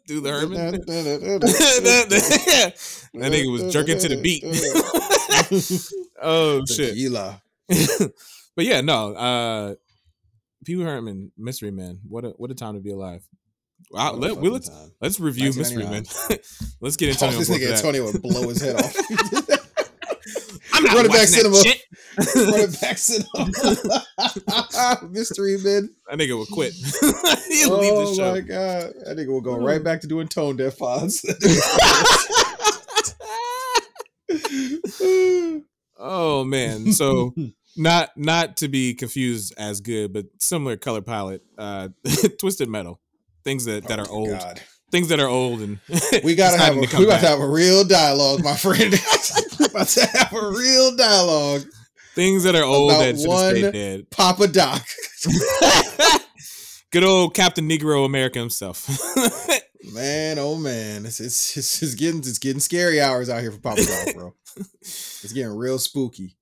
Do 0.06 0.20
the 0.20 0.30
Herman. 0.30 0.72
that, 0.86 2.74
nigga 3.14 3.52
was 3.52 3.72
jerking 3.72 3.98
to 3.98 4.08
the 4.08 4.20
beat. 4.20 4.44
oh 6.22 6.64
shit. 6.66 6.90
Tequila. 6.90 7.42
but 8.54 8.64
yeah, 8.64 8.80
no. 8.80 9.14
Uh 9.14 9.74
Pee 10.64 10.76
Wee 10.76 10.84
Herman, 10.84 11.30
Mystery 11.38 11.70
Man. 11.70 12.00
What 12.08 12.24
a 12.24 12.30
what 12.30 12.50
a 12.50 12.54
time 12.54 12.74
to 12.74 12.80
be 12.80 12.90
alive. 12.90 13.26
Wow, 13.90 14.12
let, 14.14 14.30
fucking 14.30 14.42
we 14.42 14.48
let's 14.50 14.68
let's 15.00 15.20
review 15.20 15.52
Mystery 15.54 15.84
Man. 15.84 16.04
let's 16.80 16.96
get 16.96 17.22
Oh, 17.22 17.26
Antonio. 17.26 17.38
this 17.38 17.50
nigga. 17.50 17.72
Antonio 17.76 18.04
would 18.04 18.20
blow 18.22 18.48
his 18.48 18.60
head 18.60 18.74
off. 18.76 18.94
I'm 20.72 20.82
not 20.84 20.94
Running 20.96 21.10
back 21.12 21.20
watching 21.20 21.22
that 21.22 21.28
cinema. 21.28 21.62
shit. 21.62 21.80
Running 22.36 22.72
back 22.82 22.98
syndrome. 22.98 23.52
Mystery 25.12 25.56
men. 25.62 25.94
That 26.10 26.18
nigga 26.18 26.36
would 26.38 26.48
quit. 26.48 26.72
He'll 26.74 27.72
oh 27.72 27.80
leave 27.80 27.94
the 27.94 28.14
show. 28.16 28.32
my 28.32 28.40
god, 28.40 28.92
that 29.06 29.16
nigga 29.16 29.28
will 29.28 29.40
go 29.40 29.56
right 29.56 29.82
back 29.82 30.00
to 30.02 30.06
doing 30.06 30.28
tone 30.28 30.56
deaf 30.56 30.76
pods. 30.78 31.24
oh 35.98 36.44
man. 36.44 36.92
So 36.92 37.34
not 37.76 38.10
not 38.16 38.56
to 38.58 38.68
be 38.68 38.94
confused 38.94 39.54
as 39.56 39.80
good, 39.80 40.12
but 40.12 40.26
similar 40.38 40.76
color 40.76 41.00
palette. 41.02 41.42
Uh 41.56 41.88
Twisted 42.40 42.68
Metal. 42.68 43.00
Things 43.46 43.64
that, 43.66 43.84
that 43.84 44.00
oh 44.00 44.02
are 44.02 44.06
Oh 44.10 44.26
my 44.26 44.32
old. 44.32 44.40
God. 44.40 44.62
Things 44.90 45.08
that 45.08 45.20
are 45.20 45.28
old 45.28 45.60
and 45.60 45.78
We 46.24 46.34
gotta 46.34 46.58
have 46.58 46.76
a, 46.76 46.80
we 46.80 47.04
about 47.04 47.20
to 47.20 47.28
have 47.28 47.38
a 47.38 47.48
real 47.48 47.84
dialogue, 47.84 48.42
my 48.42 48.56
friend. 48.56 48.92
we 49.60 49.66
about 49.66 49.86
to 49.86 50.04
have 50.04 50.32
a 50.32 50.48
real 50.50 50.96
dialogue. 50.96 51.62
things 52.16 52.42
that 52.42 52.56
are 52.56 52.64
old 52.64 52.90
that 52.90 53.16
should 53.16 53.28
one- 53.28 53.72
dead. 53.72 54.10
Papa 54.10 54.48
Doc. 54.48 54.84
Good 56.90 57.04
old 57.04 57.34
Captain 57.34 57.68
Negro 57.68 58.04
America 58.04 58.40
himself. 58.40 58.88
Man, 59.92 60.38
oh 60.40 60.56
man, 60.56 61.06
it's 61.06 61.20
it's 61.20 61.56
it's, 61.56 61.82
it's 61.84 61.94
getting 61.94 62.18
it's 62.18 62.38
getting 62.40 62.58
scary 62.58 63.00
hours 63.00 63.30
out 63.30 63.42
here 63.42 63.52
for 63.52 63.60
Papa 63.60 63.84
Doc, 63.84 64.14
bro. 64.16 64.34
it's 64.56 65.32
getting 65.32 65.56
real 65.56 65.78
spooky. 65.78 66.36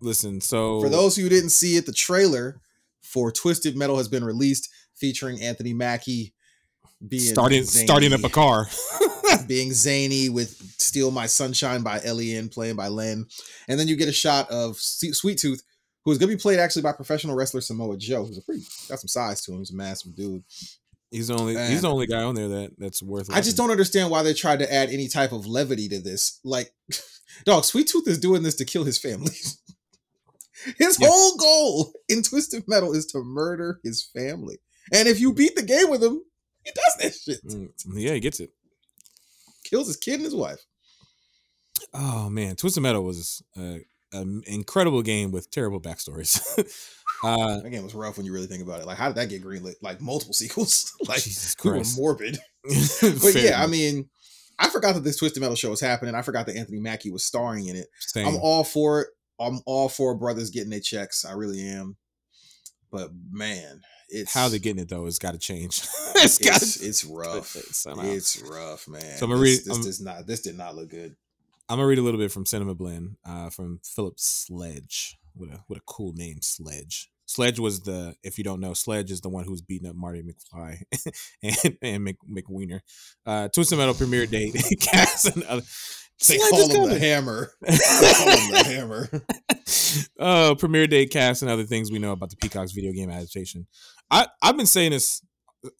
Listen, 0.00 0.40
so 0.40 0.80
For 0.80 0.88
those 0.88 1.16
who 1.16 1.28
didn't 1.28 1.50
see 1.50 1.76
it, 1.76 1.84
the 1.84 1.92
trailer 1.92 2.62
for 3.02 3.30
Twisted 3.30 3.76
Metal 3.76 3.98
has 3.98 4.08
been 4.08 4.24
released, 4.24 4.70
featuring 4.96 5.42
Anthony 5.42 5.74
Mackie 5.74 6.32
being 7.06 7.22
starting 7.22 7.64
starting 7.64 8.12
up 8.12 8.24
a 8.24 8.28
car. 8.28 8.66
being 9.46 9.72
zany 9.72 10.28
with 10.28 10.50
"Steal 10.78 11.10
My 11.10 11.26
Sunshine" 11.26 11.82
by 11.82 12.00
Elian, 12.04 12.48
playing 12.48 12.76
by 12.76 12.88
Len, 12.88 13.26
and 13.68 13.78
then 13.78 13.88
you 13.88 13.96
get 13.96 14.08
a 14.08 14.12
shot 14.12 14.50
of 14.50 14.76
Sweet 14.78 15.38
Tooth, 15.38 15.62
who 16.04 16.10
is 16.12 16.18
going 16.18 16.30
to 16.30 16.36
be 16.36 16.40
played 16.40 16.58
actually 16.58 16.82
by 16.82 16.92
professional 16.92 17.34
wrestler 17.36 17.60
Samoa 17.60 17.96
Joe, 17.96 18.24
who's 18.24 18.38
a 18.38 18.42
pretty 18.42 18.62
got 18.88 18.98
some 19.00 19.08
size 19.08 19.42
to 19.42 19.52
him. 19.52 19.58
He's 19.58 19.72
a 19.72 19.76
massive 19.76 20.14
dude. 20.16 20.42
He's 21.10 21.28
the 21.28 21.34
only 21.36 21.54
Man. 21.54 21.70
he's 21.70 21.82
the 21.82 21.90
only 21.90 22.06
guy 22.06 22.22
on 22.22 22.34
there 22.34 22.48
that 22.48 22.72
that's 22.78 23.02
worth. 23.02 23.28
It. 23.30 23.36
I 23.36 23.40
just 23.40 23.56
don't 23.56 23.70
understand 23.70 24.10
why 24.10 24.22
they 24.22 24.34
tried 24.34 24.58
to 24.60 24.72
add 24.72 24.88
any 24.90 25.08
type 25.08 25.32
of 25.32 25.46
levity 25.46 25.88
to 25.90 26.00
this. 26.00 26.40
Like, 26.44 26.72
dog, 27.44 27.64
Sweet 27.64 27.86
Tooth 27.88 28.08
is 28.08 28.18
doing 28.18 28.42
this 28.42 28.56
to 28.56 28.64
kill 28.64 28.84
his 28.84 28.98
family. 28.98 29.32
his 30.78 30.98
Yeah. 31.00 31.08
whole 31.08 31.36
goal 31.36 31.92
in 32.08 32.22
Twisted 32.22 32.64
Metal 32.66 32.92
is 32.92 33.06
to 33.06 33.18
murder 33.22 33.80
his 33.84 34.02
family. 34.16 34.58
And 34.92 35.08
if 35.08 35.20
you 35.20 35.32
beat 35.32 35.54
the 35.56 35.62
game 35.62 35.90
with 35.90 36.02
him, 36.02 36.22
that 37.00 37.14
shit. 37.14 37.44
Mm, 37.46 37.70
Yeah, 37.94 38.14
he 38.14 38.20
gets 38.20 38.40
it. 38.40 38.50
Kills 39.64 39.86
his 39.88 39.96
kid 39.96 40.14
and 40.14 40.24
his 40.24 40.34
wife. 40.34 40.64
Oh 41.92 42.28
man, 42.30 42.56
Twisted 42.56 42.82
Metal 42.82 43.02
was 43.02 43.42
uh, 43.56 43.78
an 44.12 44.42
incredible 44.46 45.02
game 45.02 45.30
with 45.30 45.50
terrible 45.50 45.80
backstories. 45.80 46.40
uh, 47.24 47.60
That 47.60 47.70
game 47.70 47.82
was 47.82 47.94
rough 47.94 48.16
when 48.16 48.26
you 48.26 48.32
really 48.32 48.46
think 48.46 48.62
about 48.62 48.80
it. 48.80 48.86
Like, 48.86 48.96
how 48.98 49.08
did 49.08 49.16
that 49.16 49.28
get 49.28 49.44
greenlit? 49.44 49.74
Like 49.82 50.00
multiple 50.00 50.34
sequels. 50.34 50.94
like, 51.08 51.22
Jesus 51.22 51.54
we 51.64 51.70
were 51.70 51.82
morbid. 51.96 52.38
But 52.64 52.74
Fair 53.32 53.44
yeah, 53.44 53.62
I 53.62 53.66
mean, 53.66 54.08
I 54.58 54.68
forgot 54.70 54.94
that 54.94 55.04
this 55.04 55.16
Twisted 55.16 55.40
Metal 55.40 55.56
show 55.56 55.70
was 55.70 55.80
happening. 55.80 56.14
I 56.14 56.22
forgot 56.22 56.46
that 56.46 56.56
Anthony 56.56 56.80
Mackie 56.80 57.10
was 57.10 57.24
starring 57.24 57.66
in 57.66 57.76
it. 57.76 57.88
Same. 57.98 58.26
I'm 58.26 58.36
all 58.36 58.64
for 58.64 59.02
it. 59.02 59.08
I'm 59.38 59.60
all 59.66 59.88
for 59.88 60.14
brothers 60.14 60.50
getting 60.50 60.70
their 60.70 60.80
checks. 60.80 61.24
I 61.24 61.32
really 61.32 61.60
am. 61.66 61.96
But 62.90 63.10
man, 63.30 63.82
it's 64.08 64.32
how 64.32 64.48
they 64.48 64.58
getting 64.58 64.82
it 64.82 64.88
though 64.88 65.04
has 65.04 65.18
got 65.18 65.32
to 65.32 65.38
change. 65.38 65.82
it's 66.16 66.38
got 66.38 66.62
it's, 66.62 66.80
it's 66.80 67.04
rough. 67.04 67.56
It's 67.56 68.42
rough, 68.42 68.88
man. 68.88 69.02
So 69.16 69.26
I'm 69.26 69.30
gonna 69.32 69.42
this, 69.42 69.66
read- 69.66 69.76
this 69.76 69.84
does 69.84 70.00
not 70.00 70.26
this 70.26 70.40
did 70.42 70.56
not 70.56 70.74
look 70.74 70.90
good. 70.90 71.16
I'm 71.68 71.78
gonna 71.78 71.88
read 71.88 71.98
a 71.98 72.02
little 72.02 72.20
bit 72.20 72.30
from 72.30 72.46
Cinema 72.46 72.74
Blend, 72.74 73.16
uh, 73.24 73.50
from 73.50 73.80
Philip 73.84 74.14
Sledge. 74.18 75.16
What 75.34 75.50
a 75.50 75.64
what 75.66 75.78
a 75.78 75.82
cool 75.86 76.12
name, 76.12 76.40
Sledge. 76.42 77.10
Sledge 77.26 77.58
was 77.58 77.80
the 77.80 78.14
if 78.22 78.38
you 78.38 78.44
don't 78.44 78.60
know, 78.60 78.72
Sledge 78.72 79.10
is 79.10 79.20
the 79.20 79.28
one 79.28 79.44
who's 79.44 79.60
beating 79.60 79.88
up 79.88 79.96
Marty 79.96 80.22
McFly 80.22 80.82
and 81.42 81.76
and 81.82 82.04
Mc, 82.04 82.16
McWiener. 82.30 82.80
Uh, 83.26 83.48
Twisted 83.48 83.78
Metal 83.78 83.94
premiere 83.94 84.26
date, 84.26 84.54
cast 84.80 85.34
and 85.34 85.42
other. 85.44 85.62
They 86.28 86.38
call 86.38 86.68
him 86.68 86.88
the 86.88 86.98
hammer. 86.98 87.50
They 87.60 87.76
call 87.76 88.36
him 88.36 88.50
the 88.52 88.64
hammer. 88.64 89.08
uh, 90.18 90.54
premiere 90.54 90.86
date, 90.86 91.10
cast, 91.10 91.42
and 91.42 91.50
other 91.50 91.64
things 91.64 91.92
we 91.92 91.98
know 91.98 92.12
about 92.12 92.30
the 92.30 92.36
Peacock's 92.36 92.72
video 92.72 92.92
game 92.92 93.10
adaptation. 93.10 93.66
I 94.10 94.26
I've 94.42 94.56
been 94.56 94.66
saying 94.66 94.92
this 94.92 95.22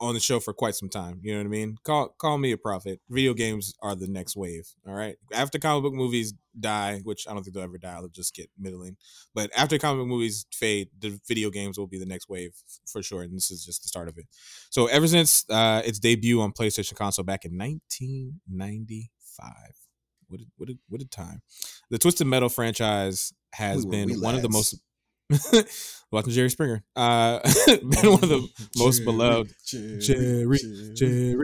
on 0.00 0.14
the 0.14 0.20
show 0.20 0.40
for 0.40 0.52
quite 0.52 0.74
some 0.74 0.88
time. 0.88 1.20
You 1.22 1.32
know 1.32 1.38
what 1.40 1.46
I 1.46 1.50
mean? 1.50 1.76
Call 1.84 2.08
call 2.18 2.38
me 2.38 2.52
a 2.52 2.58
prophet. 2.58 3.00
Video 3.08 3.34
games 3.34 3.74
are 3.82 3.94
the 3.94 4.08
next 4.08 4.36
wave. 4.36 4.68
All 4.86 4.94
right. 4.94 5.16
After 5.32 5.58
comic 5.58 5.82
book 5.82 5.94
movies 5.94 6.34
die, 6.58 7.00
which 7.04 7.26
I 7.28 7.32
don't 7.32 7.42
think 7.42 7.54
they'll 7.54 7.64
ever 7.64 7.78
die. 7.78 7.94
They'll 8.00 8.08
just 8.08 8.34
get 8.34 8.50
middling. 8.58 8.96
But 9.34 9.50
after 9.56 9.78
comic 9.78 10.00
book 10.00 10.08
movies 10.08 10.46
fade, 10.52 10.88
the 10.98 11.18
video 11.26 11.50
games 11.50 11.78
will 11.78 11.86
be 11.86 11.98
the 11.98 12.06
next 12.06 12.28
wave 12.28 12.54
for 12.86 13.02
sure. 13.02 13.22
And 13.22 13.34
this 13.34 13.50
is 13.50 13.64
just 13.64 13.82
the 13.82 13.88
start 13.88 14.08
of 14.08 14.18
it. 14.18 14.26
So 14.70 14.86
ever 14.86 15.06
since 15.06 15.44
uh, 15.50 15.82
its 15.84 15.98
debut 15.98 16.40
on 16.40 16.52
PlayStation 16.52 16.94
console 16.94 17.24
back 17.24 17.44
in 17.44 17.56
1995. 17.56 19.52
What 20.28 20.40
a, 20.40 20.44
what 20.56 20.68
a, 20.68 20.78
what 20.88 21.00
a 21.02 21.08
time. 21.08 21.42
The 21.90 21.98
Twisted 21.98 22.26
Metal 22.26 22.48
franchise 22.48 23.32
has 23.52 23.84
We 23.84 23.90
been 23.90 24.20
one 24.20 24.34
of 24.34 24.42
the 24.42 24.48
most 24.48 24.80
watching 26.12 26.32
Jerry 26.32 26.50
Springer. 26.50 26.84
Uh, 26.94 27.40
been 27.66 28.10
one 28.10 28.22
of 28.22 28.28
the 28.28 28.48
most 28.76 29.04
beloved 29.04 29.52
Jerry, 29.66 30.58
Jerry, 30.94 31.38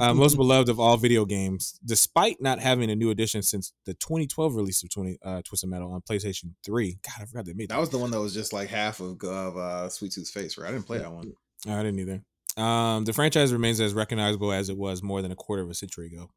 uh, 0.00 0.14
most 0.14 0.36
beloved 0.36 0.68
of 0.68 0.78
all 0.78 0.96
video 0.96 1.24
games, 1.24 1.78
despite 1.84 2.40
not 2.40 2.60
having 2.60 2.90
a 2.90 2.96
new 2.96 3.10
edition 3.10 3.42
since 3.42 3.72
the 3.86 3.94
2012 3.94 4.54
release 4.54 4.82
of 4.82 4.90
20 4.90 5.18
uh, 5.24 5.42
Twisted 5.42 5.70
Metal 5.70 5.92
on 5.92 6.00
PlayStation 6.02 6.54
3. 6.64 6.98
God, 7.02 7.22
I 7.22 7.24
forgot 7.26 7.46
they 7.46 7.54
made 7.54 7.70
that. 7.70 7.74
That 7.74 7.80
was 7.80 7.90
the 7.90 7.98
one 7.98 8.10
that 8.10 8.20
was 8.20 8.34
just 8.34 8.52
like 8.52 8.68
half 8.68 9.00
of, 9.00 9.22
of 9.22 9.56
uh, 9.56 9.88
Sweet 9.88 10.12
Tooth's 10.12 10.30
face, 10.30 10.56
right? 10.56 10.68
I 10.68 10.72
didn't 10.72 10.86
play 10.86 10.98
that 10.98 11.12
one. 11.12 11.32
I 11.66 11.82
didn't 11.82 11.98
either. 11.98 12.22
Um, 12.56 13.04
the 13.04 13.12
franchise 13.12 13.52
remains 13.52 13.80
as 13.80 13.94
recognizable 13.94 14.52
as 14.52 14.68
it 14.68 14.76
was 14.76 15.02
more 15.02 15.22
than 15.22 15.32
a 15.32 15.36
quarter 15.36 15.62
of 15.62 15.70
a 15.70 15.74
century 15.74 16.06
ago. 16.06 16.30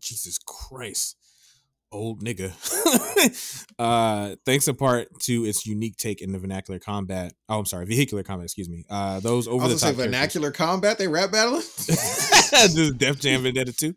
Jesus 0.00 0.38
Christ. 0.38 1.16
Old 1.92 2.22
nigga. 2.22 2.52
uh, 3.78 4.36
thanks 4.46 4.68
in 4.68 4.76
part 4.76 5.08
to 5.22 5.44
its 5.44 5.66
unique 5.66 5.96
take 5.96 6.20
in 6.22 6.30
the 6.30 6.38
vernacular 6.38 6.78
combat. 6.78 7.32
Oh, 7.48 7.58
I'm 7.58 7.66
sorry, 7.66 7.84
vehicular 7.84 8.22
combat, 8.22 8.44
excuse 8.44 8.68
me. 8.68 8.84
Uh, 8.88 9.18
those 9.18 9.48
over 9.48 9.66
the 9.66 9.74
top 9.74 9.96
vernacular 9.96 10.52
combat. 10.52 10.98
They 10.98 11.08
rap 11.08 11.32
battling. 11.32 11.62
this 11.86 12.92
Def 12.92 13.18
Jam 13.18 13.42
Vendetta 13.42 13.72
too. 13.72 13.94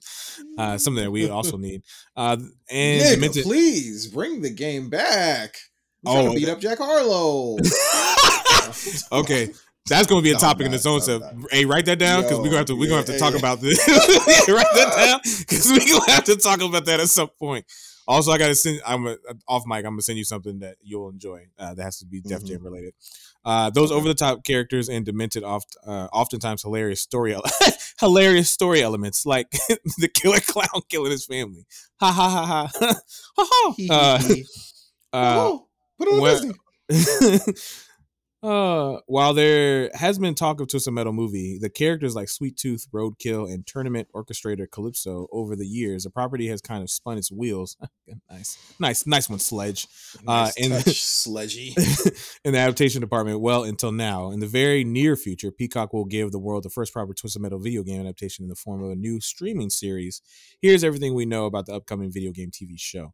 Uh, 0.57 0.79
something 0.79 1.03
that 1.03 1.11
we 1.11 1.29
also 1.29 1.57
need. 1.57 1.83
Uh, 2.15 2.37
and 2.71 3.01
Nigga, 3.01 3.13
Demented- 3.13 3.43
please 3.43 4.07
bring 4.07 4.41
the 4.41 4.49
game 4.49 4.89
back. 4.89 5.55
Trying 6.03 6.27
Oh, 6.27 6.33
to 6.33 6.39
beat 6.39 6.49
up 6.49 6.59
Jack 6.59 6.79
Harlow. 6.79 7.57
okay. 9.21 9.49
That's 9.89 10.07
going 10.07 10.21
to 10.21 10.23
be 10.23 10.31
a 10.31 10.33
No, 10.33 10.39
topic 10.39 10.65
in 10.65 10.73
its 10.73 10.85
own 10.85 11.01
self. 11.01 11.23
Hey, 11.51 11.65
write 11.65 11.85
that 11.85 11.99
down 11.99 12.21
because 12.23 12.37
we're 12.39 12.45
gonna 12.45 12.57
have 12.57 12.65
to 12.67 12.75
we're 12.75 12.87
gonna 12.87 12.97
have 12.97 13.05
to 13.07 13.13
Yo, 13.13 13.17
talk 13.19 13.33
yeah, 13.33 13.39
about 13.39 13.59
this. 13.59 13.85
write 14.47 14.65
that 14.75 14.93
down 14.95 15.19
because 15.39 15.69
we're 15.71 15.79
gonna 15.99 16.11
have 16.11 16.23
to 16.25 16.35
talk 16.37 16.61
about 16.61 16.85
that 16.85 17.01
at 17.01 17.09
some 17.09 17.27
point. 17.37 17.65
Also, 18.07 18.31
I 18.31 18.37
gotta 18.37 18.55
send. 18.55 18.81
I'm 18.85 19.07
a, 19.07 19.17
off 19.47 19.63
mic. 19.65 19.77
I'm 19.79 19.91
gonna 19.93 20.01
send 20.01 20.17
you 20.17 20.23
something 20.23 20.59
that 20.59 20.77
you'll 20.81 21.09
enjoy. 21.09 21.47
Uh, 21.59 21.73
that 21.73 21.83
has 21.83 21.99
to 21.99 22.05
be 22.05 22.21
Def 22.21 22.41
Mhm. 22.43 22.47
Jam 22.47 22.63
related. 22.63 22.93
Uh, 23.45 23.69
those 23.71 23.91
Okay. 23.91 23.97
over 23.97 24.07
the 24.07 24.13
top 24.13 24.45
characters 24.45 24.87
and 24.87 25.05
demented, 25.05 25.43
oft, 25.43 25.75
uh, 25.85 26.07
oftentimes 26.13 26.61
hilarious 26.61 27.01
story, 27.01 27.35
hilarious 27.99 28.49
story 28.49 28.81
elements 28.81 29.25
like 29.25 29.49
the 29.97 30.07
killer 30.07 30.39
clown 30.39 30.81
killing 30.89 31.11
his 31.11 31.25
family. 31.25 31.65
Ha 31.99 32.09
ha 32.11 32.29
ha 32.29 32.45
ha 32.45 32.93
ha 33.37 33.45
ha. 33.49 33.75
Uh, 35.13 35.17
uh, 35.17 35.57
put 35.97 36.07
it 36.07 36.13
on 36.13 36.53
Disney. 36.89 37.53
Uh, 38.43 38.99
while 39.07 39.33
there 39.33 39.89
has 39.93 40.19
been 40.19 40.35
talk 40.35 40.59
of 40.59 40.67
Twisted 40.67 40.93
Metal 40.93 41.13
movie, 41.13 41.57
the 41.59 41.69
characters 41.69 42.13
like 42.15 42.27
Sweet 42.27 42.57
Tooth, 42.57 42.87
Roadkill, 42.93 43.51
and 43.51 43.65
Tournament 43.65 44.09
Orchestrator 44.13 44.69
Calypso 44.69 45.27
over 45.31 45.55
the 45.55 45.65
years, 45.65 46.03
the 46.03 46.09
property 46.09 46.47
has 46.49 46.61
kind 46.61 46.83
of 46.83 46.89
spun 46.89 47.17
its 47.17 47.31
wheels. 47.31 47.77
nice, 48.29 48.57
nice, 48.79 49.07
nice 49.07 49.29
one, 49.29 49.39
Sledge. 49.39 49.87
Uh, 50.27 50.43
Nice 50.43 50.57
in- 50.57 50.71
touch, 50.71 51.01
sledgy. 51.01 51.73
in 52.43 52.51
the 52.53 52.59
adaptation 52.59 52.99
department, 53.01 53.39
well, 53.39 53.63
until 53.63 53.91
now. 53.91 54.31
In 54.31 54.41
the 54.41 54.47
very 54.47 54.83
near 54.83 55.15
future, 55.15 55.51
Peacock 55.51 55.93
will 55.93 56.05
give 56.05 56.31
the 56.31 56.39
world 56.39 56.63
the 56.63 56.69
first 56.69 56.91
proper 56.91 57.13
Twisted 57.13 57.41
Metal 57.41 57.59
video 57.59 57.81
game 57.81 58.01
adaptation 58.01 58.43
in 58.43 58.49
the 58.49 58.55
form 58.55 58.83
of 58.83 58.91
a 58.91 58.95
new 58.95 59.21
streaming 59.21 59.69
series. 59.69 60.21
Here's 60.61 60.83
everything 60.83 61.13
we 61.13 61.25
know 61.25 61.45
about 61.45 61.65
the 61.65 61.73
upcoming 61.73 62.11
video 62.11 62.31
game 62.31 62.51
TV 62.51 62.77
show. 62.77 63.13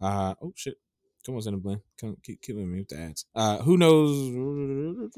Uh, 0.00 0.34
oh 0.42 0.52
shit. 0.54 0.76
Come 1.26 1.34
on, 1.34 1.42
Cinnamon. 1.42 1.82
Come 2.00 2.16
keep, 2.22 2.40
keep 2.40 2.54
with 2.54 2.66
me 2.66 2.78
with 2.78 2.88
the 2.88 2.98
ads. 2.98 3.26
Uh, 3.34 3.58
who 3.58 3.76
knows? 3.76 5.16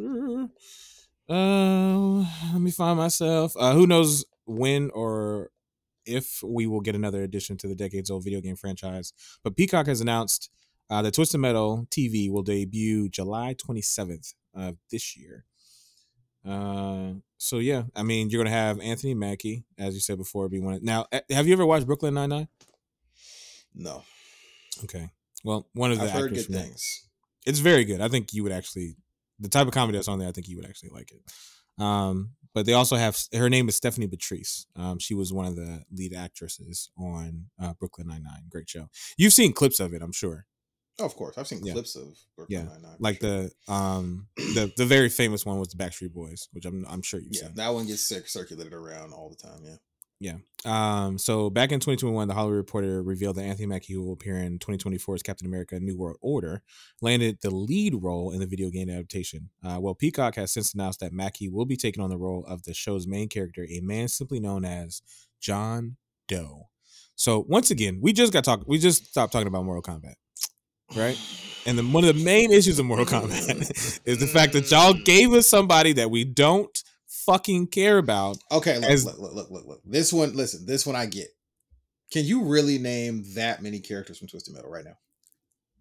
Uh, 1.28 2.24
let 2.52 2.60
me 2.62 2.70
find 2.70 2.97
myself. 2.97 3.52
Uh, 3.59 3.74
who 3.74 3.86
knows 3.86 4.24
when 4.47 4.90
or 4.94 5.51
if 6.06 6.43
we 6.43 6.66
will 6.66 6.80
get 6.80 6.94
another 6.94 7.22
addition 7.22 7.59
to 7.59 7.68
the 7.68 7.74
decades 7.74 8.10
old 8.10 8.24
video 8.24 8.40
game 8.40 8.56
franchise? 8.56 9.12
But 9.44 9.55
Peacock 9.55 9.86
has 9.86 10.01
announced 10.01 10.48
uh, 10.89 11.02
the 11.02 11.10
Twisted 11.10 11.40
Metal 11.40 11.86
TV 11.90 12.30
will 12.30 12.43
debut 12.43 13.10
July 13.10 13.55
27th 13.55 14.32
of 14.55 14.78
this 14.90 15.14
year. 15.14 15.44
Uh, 16.48 17.12
so 17.36 17.59
yeah, 17.59 17.82
I 17.94 18.02
mean, 18.02 18.30
you're 18.30 18.43
gonna 18.43 18.56
have 18.56 18.80
Anthony 18.80 19.12
Mackie, 19.12 19.64
as 19.76 19.93
you 19.93 20.01
said 20.01 20.16
before, 20.16 20.48
be 20.48 20.60
one. 20.60 20.74
Of, 20.74 20.82
now, 20.82 21.05
eh, 21.12 21.20
have 21.30 21.47
you 21.47 21.52
ever 21.52 21.66
watched 21.66 21.85
Brooklyn 21.86 22.14
Nine 22.14 22.30
Nine? 22.30 22.48
No, 23.74 24.02
Okay, 24.85 25.10
well, 25.44 25.69
one 25.74 25.93
of 25.93 25.98
the 25.98 26.05
I've 26.05 26.10
heard 26.10 26.35
good 26.35 26.47
things. 26.47 27.09
it's 27.47 27.59
very 27.60 27.85
good. 27.85 28.01
I 28.01 28.09
think 28.09 28.32
you 28.32 28.43
would 28.43 28.52
actually 28.52 28.97
the 29.40 29.48
type 29.48 29.66
of 29.66 29.73
comedy 29.73 29.97
that's 29.98 30.09
on 30.09 30.19
there. 30.19 30.28
I 30.28 30.32
think 30.32 30.48
you 30.48 30.56
would 30.56 30.66
actually 30.66 30.90
like 30.90 31.12
it. 31.12 31.82
Um, 31.82 32.31
but 32.55 32.66
they 32.66 32.73
also 32.73 32.97
have 32.97 33.16
her 33.35 33.48
name 33.48 33.69
is 33.69 33.77
Stephanie 33.77 34.06
Beatriz. 34.09 34.66
Um, 34.74 34.98
she 34.98 35.15
was 35.15 35.32
one 35.32 35.47
of 35.47 35.55
the 35.55 35.85
lead 35.93 36.12
actresses 36.15 36.90
on 36.98 37.47
uh, 37.62 37.74
Brooklyn 37.74 38.09
Nine 38.09 38.24
Nine. 38.24 38.43
Great 38.51 38.69
show. 38.69 38.89
You've 39.16 39.32
seen 39.32 39.52
clips 39.52 39.78
of 39.81 39.94
it, 39.94 40.02
I'm 40.02 40.12
sure. 40.12 40.47
Oh, 41.01 41.05
of 41.05 41.15
course, 41.15 41.39
I've 41.39 41.47
seen 41.47 41.65
Yeah. 41.65 41.74
clips 41.74 41.94
of 41.94 42.19
Brooklyn 42.35 42.66
Yeah, 42.66 42.73
Nine-Nine, 42.73 42.97
Like 42.98 43.20
sure. 43.20 43.51
the 43.66 43.73
um 43.73 44.27
the 44.36 44.73
the 44.77 44.85
very 44.86 45.09
famous 45.09 45.47
one 45.47 45.60
was 45.60 45.69
the 45.69 45.77
Backstreet 45.77 46.12
Boys, 46.12 46.48
which 46.51 46.65
I'm 46.65 46.85
I'm 46.89 47.02
sure 47.02 47.20
you've 47.20 47.31
yeah, 47.35 47.43
seen. 47.43 47.55
that 47.55 47.69
one 47.69 47.86
gets 47.86 48.02
cir- 48.02 48.27
circulated 48.27 48.73
around 48.73 49.12
all 49.12 49.28
the 49.31 49.36
time. 49.36 49.60
Yeah. 49.65 49.77
Um, 50.65 51.19
so 51.19 51.51
back 51.51 51.70
in 51.70 51.78
2021, 51.78 52.27
the 52.27 52.35
Hollywood 52.35 52.57
Reporter 52.57 53.03
revealed 53.03 53.36
that 53.36 53.45
Anthony 53.45 53.66
Mackie, 53.66 53.95
who 53.95 54.03
will 54.03 54.15
appear 54.15 54.36
in 54.39 54.59
2024's 54.59 55.23
Captain 55.23 55.47
America: 55.47 55.78
New 55.78 55.97
World 55.97 56.16
Order, 56.20 56.62
landed 57.01 57.39
the 57.43 57.51
lead 57.51 57.95
role 58.03 58.32
in 58.32 58.40
the 58.40 58.47
video 58.47 58.69
game 58.70 58.90
adaptation. 58.90 59.51
Uh, 59.65 59.78
well, 59.81 59.95
Peacock 59.95 60.35
has 60.35 60.53
since 60.53 60.74
announced 60.74 61.01
that 61.01 61.12
Mackie 61.12 61.49
will 61.49 61.66
be 61.66 61.77
taking 61.77 62.03
on 62.03 62.11
the 62.11 62.19
role 62.19 62.45
of 62.47 62.65
the 62.65 62.74
show's 62.74 63.07
main 63.07 63.28
character, 63.28 63.66
a 63.70 63.81
man 63.81 64.09
simply 64.09 64.40
known 64.40 64.65
as 64.65 65.03
John 65.40 65.97
Doe. 66.27 66.69
So 67.15 67.45
once 67.49 67.70
again, 67.70 68.01
we 68.03 68.12
just 68.12 68.32
got 68.32 68.45
talk. 68.45 68.62
We 68.66 68.78
just 68.78 69.07
stopped 69.07 69.32
talking 69.32 69.49
about 69.49 69.65
Mortal 69.65 69.82
Kombat, 69.82 70.15
right? 70.97 71.19
And 71.66 71.78
the, 71.78 71.82
one 71.82 72.05
of 72.05 72.16
the 72.16 72.24
main 72.24 72.51
issues 72.51 72.78
of 72.78 72.86
Mortal 72.86 73.07
Kombat 73.07 74.01
is 74.05 74.19
the 74.19 74.27
fact 74.27 74.55
that 74.55 74.70
y'all 74.70 74.95
gave 74.95 75.32
us 75.32 75.47
somebody 75.47 75.93
that 75.95 76.11
we 76.11 76.24
don't 76.24 76.82
fucking 77.09 77.66
care 77.68 77.98
about. 77.98 78.39
Okay, 78.52 78.78
look, 78.78 78.90
As- 78.90 79.05
look, 79.05 79.18
look, 79.18 79.35
look, 79.35 79.51
look, 79.51 79.66
look. 79.66 79.80
This 79.85 80.12
one, 80.12 80.35
listen, 80.36 80.66
this 80.66 80.86
one 80.86 80.97
I 80.97 81.06
get. 81.06 81.28
Can 82.12 82.24
you 82.24 82.44
really 82.44 82.78
name 82.78 83.24
that 83.35 83.62
many 83.62 83.80
characters 83.80 84.18
from 84.18 84.28
Twisted 84.28 84.55
Metal 84.55 84.70
right 84.70 84.85
now? 84.85 84.97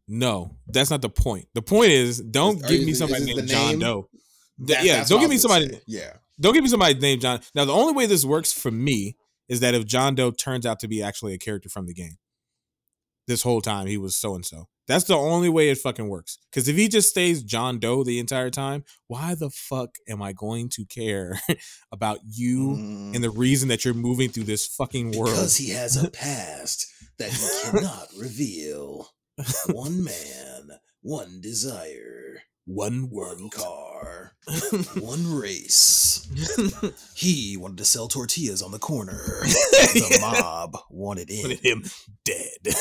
No, 0.08 0.56
that's 0.68 0.90
not 0.90 1.02
the 1.02 1.10
point. 1.10 1.48
The 1.54 1.62
point 1.62 1.92
is, 1.92 2.20
don't 2.22 2.64
Are 2.64 2.68
give 2.68 2.80
you- 2.80 2.86
me 2.86 2.92
is 2.94 3.00
somebody 3.00 3.26
named 3.26 3.48
John 3.48 3.70
name? 3.72 3.80
Doe. 3.80 4.10
That- 4.60 4.84
yeah, 4.84 5.04
don't 5.06 5.20
give 5.22 5.30
me 5.30 5.38
somebody. 5.38 5.70
say. 5.70 5.82
Yeah. 5.88 6.14
Don't 6.40 6.54
give 6.54 6.64
me 6.64 6.70
somebody 6.70 6.94
named 6.96 7.22
John. 7.22 7.42
Now, 7.56 7.66
the 7.66 7.74
only 7.74 7.94
way 7.94 8.06
this 8.06 8.24
works 8.24 8.54
for 8.54 8.72
me 8.72 9.18
is 9.50 9.60
that 9.62 9.74
if 9.74 9.86
John 9.86 10.16
Doe 10.16 10.32
turns 10.32 10.66
out 10.66 10.80
to 10.82 10.88
be 10.88 11.02
actually 11.02 11.34
a 11.34 11.38
character 11.38 11.68
from 11.70 11.86
the 11.88 11.94
game, 11.94 12.18
this 13.28 13.42
whole 13.42 13.62
time 13.62 13.88
he 13.88 13.98
was 13.98 14.16
so 14.16 14.36
and 14.36 14.46
so. 14.46 14.68
That's 14.88 15.04
the 15.06 15.16
only 15.18 15.50
way 15.50 15.70
it 15.70 15.78
fucking 15.78 16.08
works. 16.08 16.38
Because 16.50 16.68
if 16.68 16.76
he 16.78 16.88
just 16.88 17.10
stays 17.10 17.44
John 17.44 17.78
Doe 17.80 18.04
the 18.04 18.20
entire 18.20 18.50
time, 18.50 18.84
why 19.08 19.36
the 19.36 19.50
fuck 19.50 19.96
am 20.08 20.22
I 20.22 20.32
going 20.34 20.70
to 20.70 20.86
care 20.86 21.40
about 21.92 22.20
you 22.26 22.70
Mm, 22.78 23.16
and 23.16 23.24
the 23.24 23.30
reason 23.30 23.68
that 23.70 23.84
you're 23.86 23.94
moving 23.94 24.30
through 24.30 24.46
this 24.46 24.66
fucking 24.66 25.12
world? 25.12 25.32
Because 25.32 25.58
he 25.58 25.72
has 25.72 26.02
a 26.02 26.10
past 26.10 26.88
that 27.20 27.32
he 27.32 27.48
cannot 27.72 28.08
reveal. 28.18 29.10
One 29.72 30.04
man, 30.04 30.80
one 31.02 31.42
desire, 31.42 32.42
One 32.66 33.10
one 33.12 33.50
car, 33.50 34.34
one 35.00 35.32
race. 35.36 36.28
He 37.16 37.56
wanted 37.58 37.78
to 37.78 37.86
sell 37.86 38.08
tortillas 38.08 38.62
on 38.62 38.72
the 38.72 38.80
corner. 38.80 39.14
The 39.14 40.18
mob 40.22 40.78
wanted 40.90 41.30
in. 41.30 41.42
Wanted 41.44 41.60
him 41.60 41.84
dead. 42.26 42.76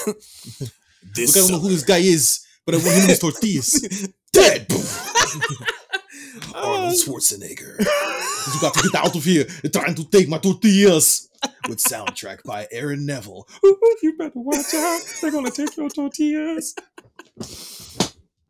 This 1.15 1.35
Look, 1.35 1.45
I 1.45 1.49
don't 1.49 1.57
know 1.57 1.69
who 1.69 1.75
this 1.75 1.85
guy 1.85 1.99
is, 1.99 2.47
but 2.65 2.75
I 2.75 2.79
want 2.79 2.91
him 2.91 3.09
his 3.09 3.19
tortillas. 3.19 4.09
Dead. 4.33 4.67
Arnold 6.55 6.93
oh. 6.95 6.95
Schwarzenegger. 6.95 7.87
You 8.55 8.61
got 8.61 8.75
to 8.75 8.89
get 8.89 9.05
out 9.05 9.17
of 9.17 9.25
here. 9.25 9.43
They're 9.43 9.73
trying 9.73 9.97
to 9.97 10.05
take 10.05 10.29
my 10.29 10.39
tortillas. 10.39 11.29
With 11.69 11.79
soundtrack 11.79 12.45
by 12.45 12.69
Aaron 12.71 13.05
Neville. 13.05 13.47
you 14.03 14.17
better 14.17 14.31
watch 14.37 14.73
out. 14.73 15.01
They're 15.21 15.33
gonna 15.33 15.51
take 15.51 15.77
your 15.77 15.91
tortillas. 15.91 16.77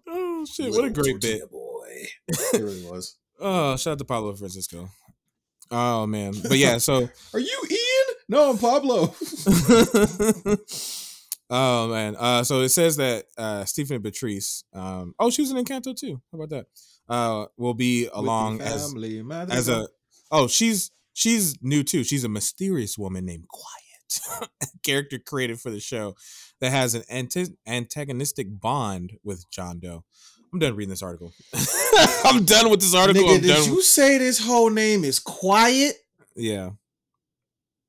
Oh 0.06 0.44
shit! 0.44 0.70
what 0.70 0.84
a 0.84 0.90
great 0.90 1.18
bit. 1.20 1.50
boy. 1.50 2.06
It 2.28 2.60
really 2.60 2.84
was. 2.84 3.16
Oh, 3.40 3.76
shout 3.76 3.92
out 3.92 3.98
to 4.00 4.04
Pablo 4.04 4.34
Francisco. 4.34 4.90
Oh 5.70 6.06
man, 6.06 6.34
but 6.42 6.58
yeah. 6.58 6.76
So, 6.76 7.08
Are 7.32 7.40
you 7.40 7.62
Ian? 7.70 8.16
No, 8.28 8.50
I'm 8.50 8.58
Pablo. 8.58 9.14
Oh 11.50 11.88
man. 11.88 12.16
Uh, 12.18 12.42
so 12.44 12.60
it 12.60 12.70
says 12.70 12.96
that 12.96 13.26
uh, 13.38 13.64
Stephen 13.64 14.00
Beatriz. 14.02 14.64
Um, 14.72 15.14
oh, 15.18 15.30
she 15.30 15.42
was 15.42 15.50
in 15.52 15.56
Encanto 15.64 15.94
too. 15.96 16.20
How 16.32 16.38
about 16.38 16.50
that? 16.50 16.66
Uh, 17.08 17.46
will 17.56 17.74
be 17.74 18.08
along 18.12 18.60
as 18.60 18.92
as 19.52 19.68
a 19.68 19.86
oh 20.32 20.48
she's 20.48 20.90
she's 21.12 21.56
new 21.62 21.84
too 21.84 22.02
she's 22.02 22.24
a 22.24 22.28
mysterious 22.28 22.98
woman 22.98 23.24
named 23.24 23.44
quiet 23.46 24.50
character 24.84 25.16
created 25.24 25.60
for 25.60 25.70
the 25.70 25.78
show 25.78 26.16
that 26.60 26.70
has 26.72 26.96
an 26.96 27.02
anti- 27.08 27.54
antagonistic 27.64 28.48
bond 28.60 29.12
with 29.22 29.48
john 29.52 29.78
doe 29.78 30.02
i'm 30.52 30.58
done 30.58 30.74
reading 30.74 30.90
this 30.90 31.02
article 31.02 31.32
i'm 32.24 32.44
done 32.44 32.68
with 32.70 32.80
this 32.80 32.92
article 32.92 33.22
Nigga, 33.22 33.40
did 33.42 33.66
you 33.66 33.76
with- 33.76 33.84
say 33.84 34.18
this 34.18 34.44
whole 34.44 34.70
name 34.70 35.04
is 35.04 35.20
quiet? 35.20 35.94
yeah 36.34 36.70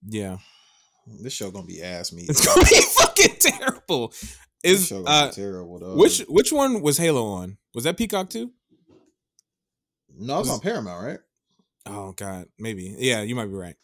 yeah 0.07 0.37
This 1.21 1.33
show 1.33 1.51
gonna 1.51 1.65
be 1.65 1.81
ass 1.81 2.11
me. 2.11 2.25
it's 2.27 2.45
gonna 2.45 2.65
be 2.65 2.81
fucking 2.81 3.35
terrible 3.39 4.13
is 4.63 4.91
uh 4.91 5.27
be 5.27 5.33
terrible 5.33 5.79
though. 5.79 5.95
which 5.95 6.19
which 6.27 6.51
one 6.51 6.81
was 6.81 6.97
halo 6.97 7.25
on 7.27 7.57
was 7.73 7.83
that 7.85 7.95
peacock 7.97 8.29
too 8.29 8.51
No, 10.17 10.39
it's 10.39 10.49
on 10.49 10.59
Paramount, 10.59 11.03
right? 11.05 11.19
oh 11.85 12.11
god 12.13 12.47
maybe 12.59 12.95
yeah 12.97 13.21
you 13.21 13.35
might 13.35 13.45
be 13.45 13.53
right 13.53 13.75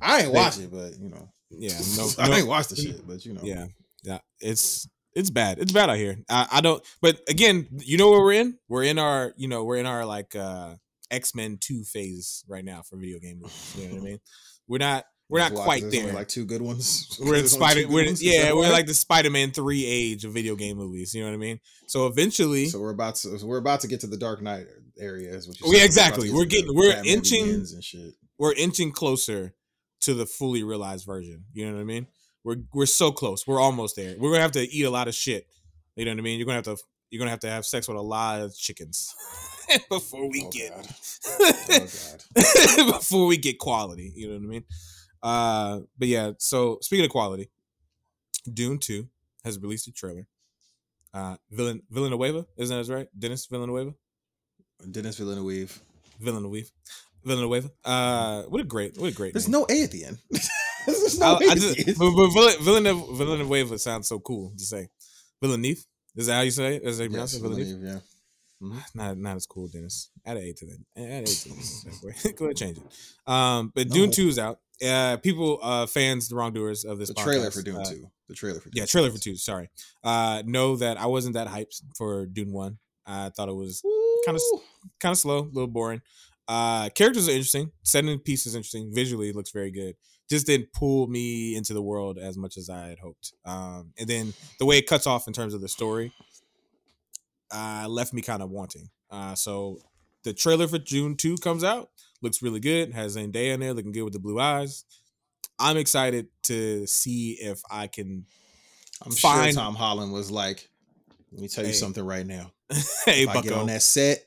I 0.00 0.22
ain't 0.22 0.32
watch 0.32 0.58
it, 0.58 0.70
but 0.70 0.98
you 0.98 1.08
know, 1.10 1.28
yeah 1.50 1.78
no, 1.96 2.08
I 2.18 2.38
ain't 2.38 2.48
watch 2.48 2.68
the 2.68 2.76
shit, 2.76 3.06
but 3.06 3.24
you 3.26 3.34
know, 3.34 3.42
Yeah, 3.42 3.66
yeah, 4.02 4.18
it's 4.40 4.88
it's 5.14 5.28
bad. 5.28 5.58
It's 5.58 5.70
bad 5.72 5.90
out 5.90 5.96
here. 5.98 6.16
I, 6.30 6.48
I 6.50 6.60
don't. 6.62 6.82
But 7.02 7.20
again, 7.28 7.68
you 7.78 7.98
know 7.98 8.10
where 8.10 8.20
we're 8.22 8.32
in? 8.32 8.58
We're 8.68 8.84
in 8.84 8.98
our, 8.98 9.34
you 9.36 9.46
know, 9.48 9.62
we're 9.64 9.76
in 9.76 9.84
our 9.84 10.06
like 10.06 10.34
uh 10.34 10.76
X 11.10 11.34
Men 11.34 11.58
Two 11.60 11.84
phase 11.84 12.42
right 12.48 12.64
now 12.64 12.80
for 12.80 12.96
video 12.96 13.18
game 13.18 13.40
movies. 13.42 13.76
You 13.78 13.88
know 13.88 13.94
what 13.96 14.00
I 14.00 14.04
mean? 14.04 14.18
We're 14.66 14.78
not. 14.78 15.04
We're 15.32 15.38
not 15.40 15.54
quite 15.54 15.82
'cause 15.82 15.90
there's 15.90 15.94
only 16.02 16.06
there. 16.12 16.14
like 16.14 16.28
two 16.28 16.44
good 16.44 16.62
ones. 16.62 17.16
we're 17.20 17.36
in 17.36 17.48
Spider. 17.48 17.88
We're 17.88 18.04
ones? 18.04 18.22
Yeah. 18.22 18.52
We're 18.52 18.70
like 18.70 18.86
the 18.92 18.94
Spider 18.94 19.30
Man 19.30 19.50
Three 19.50 19.84
age 19.86 20.24
of 20.24 20.32
video 20.32 20.54
game 20.56 20.76
movies. 20.76 21.14
You 21.14 21.22
know 21.22 21.28
what 21.28 21.34
I 21.34 21.38
mean? 21.38 21.58
So 21.88 22.06
eventually, 22.06 22.66
So 22.66 22.78
we're 22.80 22.90
about 22.90 23.16
to 23.16 23.38
so 23.38 23.46
we're 23.46 23.56
about 23.58 23.80
to 23.80 23.88
get 23.88 24.00
to 24.00 24.06
the 24.06 24.16
Dark 24.16 24.42
Knight 24.42 24.66
area. 25.00 25.34
Is 25.34 25.48
what 25.48 25.58
you 25.60 25.74
yeah, 25.76 25.84
exactly. 25.84 26.30
We're 26.30 26.42
to 26.44 26.48
getting- 26.48 26.74
we're 26.74 26.92
Batman 26.92 27.14
inching- 27.14 27.48
and 27.50 27.82
shit. 27.84 28.14
we're 28.38 28.52
inching 28.54 28.92
closer 28.92 29.54
to 30.02 30.14
the 30.14 30.26
fully 30.26 30.62
realized 30.62 31.06
version. 31.06 31.44
You 31.52 31.66
know 31.66 31.74
what 31.76 31.80
I 31.80 31.84
mean? 31.84 32.06
We're 32.44 32.56
we're 32.74 32.86
so 32.86 33.10
close. 33.12 33.46
We're 33.46 33.60
almost 33.60 33.96
there. 33.96 34.16
We're 34.18 34.30
gonna 34.32 34.42
have 34.42 34.52
to 34.52 34.62
eat 34.68 34.82
a 34.84 34.90
lot 34.90 35.08
of 35.08 35.14
shit. 35.14 35.46
You 35.96 36.04
know 36.04 36.10
what 36.12 36.18
I 36.18 36.22
mean? 36.22 36.38
You're 36.38 36.46
gonna 36.46 36.56
have 36.56 36.64
to 36.64 36.76
you're 37.10 37.18
gonna 37.20 37.30
have 37.30 37.40
to 37.40 37.50
have 37.50 37.64
sex 37.64 37.88
with 37.88 37.96
a 37.96 38.02
lot 38.02 38.40
of 38.42 38.56
chickens 38.56 39.14
before 39.88 40.28
we 40.30 40.44
Oh, 40.46 40.50
get 40.50 40.72
God. 40.74 40.86
Oh 41.40 41.86
god. 42.34 42.92
before 42.98 43.26
we 43.26 43.36
get 43.36 43.58
quality. 43.58 44.12
You 44.14 44.28
know 44.28 44.34
what 44.34 44.44
I 44.44 44.46
mean? 44.46 44.64
Uh, 45.22 45.80
but 45.98 46.08
yeah. 46.08 46.32
So 46.38 46.78
speaking 46.80 47.04
of 47.04 47.10
quality, 47.10 47.50
Dune 48.52 48.78
Two 48.78 49.08
has 49.44 49.58
released 49.58 49.88
a 49.88 49.92
trailer. 49.92 50.26
Uh, 51.14 51.36
Villan 51.52 51.82
Villanueva, 51.90 52.46
isn't 52.56 52.86
that 52.86 52.92
right? 52.94 53.08
Dennis 53.18 53.46
Villanueva. 53.46 53.94
Dennis 54.90 55.18
Villeneuve. 55.18 55.80
Villanueva. 56.20 56.68
Villanueva. 57.24 57.70
Uh, 57.84 58.42
what 58.44 58.60
a 58.60 58.64
great, 58.64 58.96
what 58.98 59.12
a 59.12 59.14
great. 59.14 59.32
There's 59.32 59.48
name. 59.48 59.60
no 59.60 59.66
A 59.74 59.82
at 59.84 59.90
the 59.90 60.04
end. 60.06 60.18
There's 60.86 61.18
no 61.18 61.34
A 61.34 61.50
I 61.50 61.54
just, 61.54 61.98
but, 61.98 62.10
but 62.34 62.58
Villanueva, 62.60 63.14
Villanueva 63.14 63.78
sounds 63.78 64.08
so 64.08 64.18
cool 64.18 64.52
to 64.56 64.64
say. 64.64 64.88
Villeneuve. 65.40 65.84
Is 66.16 66.26
that 66.26 66.34
how 66.34 66.40
you 66.42 66.50
say 66.50 66.76
it? 66.76 66.82
Is 66.82 66.98
that 66.98 67.04
how 67.04 67.04
you 67.04 67.10
pronounce 67.10 67.32
Yes? 67.34 67.42
Villeneuve? 67.42 67.66
Villeneuve, 67.68 68.02
yeah. 68.60 68.78
Not, 68.94 69.18
not 69.18 69.36
as 69.36 69.46
cool, 69.46 69.66
Dennis. 69.66 70.10
Add 70.24 70.36
an 70.36 70.44
A 70.44 70.52
to 70.52 70.66
that. 70.66 70.78
Add 70.96 71.02
an 71.04 71.22
A 71.22 71.26
to 71.26 71.48
this. 71.48 72.32
Go 72.36 72.44
ahead, 72.44 72.56
change 72.56 72.78
it. 72.78 73.30
Um, 73.30 73.72
but 73.74 73.88
Dune 73.88 74.12
Two 74.12 74.28
is 74.28 74.38
out. 74.38 74.60
Uh, 74.82 75.16
people, 75.18 75.58
uh, 75.62 75.86
fans, 75.86 76.28
the 76.28 76.34
wrongdoers 76.34 76.84
of 76.84 76.98
this 76.98 77.08
The 77.08 77.14
trailer 77.14 77.50
for 77.50 77.62
Dune 77.62 77.76
uh, 77.76 77.84
2. 77.84 78.10
The 78.28 78.34
trailer 78.34 78.60
for 78.60 78.70
Dune 78.70 78.80
Yeah, 78.80 78.86
trailer 78.86 79.10
for 79.10 79.18
two. 79.18 79.36
Sorry. 79.36 79.70
Uh, 80.02 80.42
know 80.46 80.76
that 80.76 80.98
I 80.98 81.06
wasn't 81.06 81.34
that 81.34 81.48
hyped 81.48 81.82
for 81.96 82.26
Dune 82.26 82.52
One. 82.52 82.78
I 83.06 83.30
thought 83.30 83.48
it 83.48 83.54
was 83.54 83.82
kind 84.26 84.36
of 84.36 84.42
kind 85.00 85.12
of 85.12 85.18
slow, 85.18 85.38
a 85.40 85.52
little 85.52 85.66
boring. 85.66 86.02
Uh, 86.48 86.88
characters 86.90 87.28
are 87.28 87.32
interesting. 87.32 87.70
Setting 87.82 88.18
piece 88.18 88.46
is 88.46 88.54
interesting. 88.54 88.92
Visually, 88.92 89.28
it 89.28 89.36
looks 89.36 89.50
very 89.50 89.70
good. 89.70 89.94
Just 90.28 90.46
didn't 90.46 90.72
pull 90.72 91.06
me 91.08 91.56
into 91.56 91.74
the 91.74 91.82
world 91.82 92.18
as 92.18 92.36
much 92.36 92.56
as 92.56 92.70
I 92.70 92.88
had 92.88 92.98
hoped. 92.98 93.32
Um, 93.44 93.92
and 93.98 94.08
then 94.08 94.32
the 94.58 94.66
way 94.66 94.78
it 94.78 94.86
cuts 94.86 95.06
off 95.06 95.26
in 95.26 95.32
terms 95.32 95.54
of 95.54 95.60
the 95.60 95.68
story, 95.68 96.12
uh, 97.50 97.86
left 97.88 98.12
me 98.12 98.22
kind 98.22 98.42
of 98.42 98.50
wanting. 98.50 98.88
Uh, 99.10 99.34
so 99.34 99.78
the 100.24 100.32
trailer 100.32 100.66
for 100.68 100.78
Dune 100.78 101.16
two 101.16 101.36
comes 101.36 101.64
out. 101.64 101.90
Looks 102.22 102.40
really 102.42 102.60
good. 102.60 102.92
Has 102.92 103.16
Zendaya 103.16 103.54
in 103.54 103.60
there, 103.60 103.74
looking 103.74 103.92
good 103.92 104.02
with 104.04 104.12
the 104.12 104.18
blue 104.20 104.40
eyes. 104.40 104.84
I'm 105.58 105.76
excited 105.76 106.28
to 106.44 106.86
see 106.86 107.32
if 107.40 107.60
I 107.70 107.86
can. 107.88 108.24
I'm 109.04 109.12
Fine. 109.12 109.52
sure 109.52 109.62
Tom 109.62 109.74
Holland 109.74 110.12
was 110.12 110.30
like, 110.30 110.68
let 111.32 111.40
me 111.42 111.48
tell 111.48 111.64
you 111.64 111.70
Hey. 111.70 111.76
something 111.76 112.04
right 112.04 112.26
now. 112.26 112.52
hey, 113.04 113.24
if 113.24 113.28
I 113.28 113.42
get 113.42 113.52
on 113.52 113.66
that 113.66 113.82
set 113.82 114.24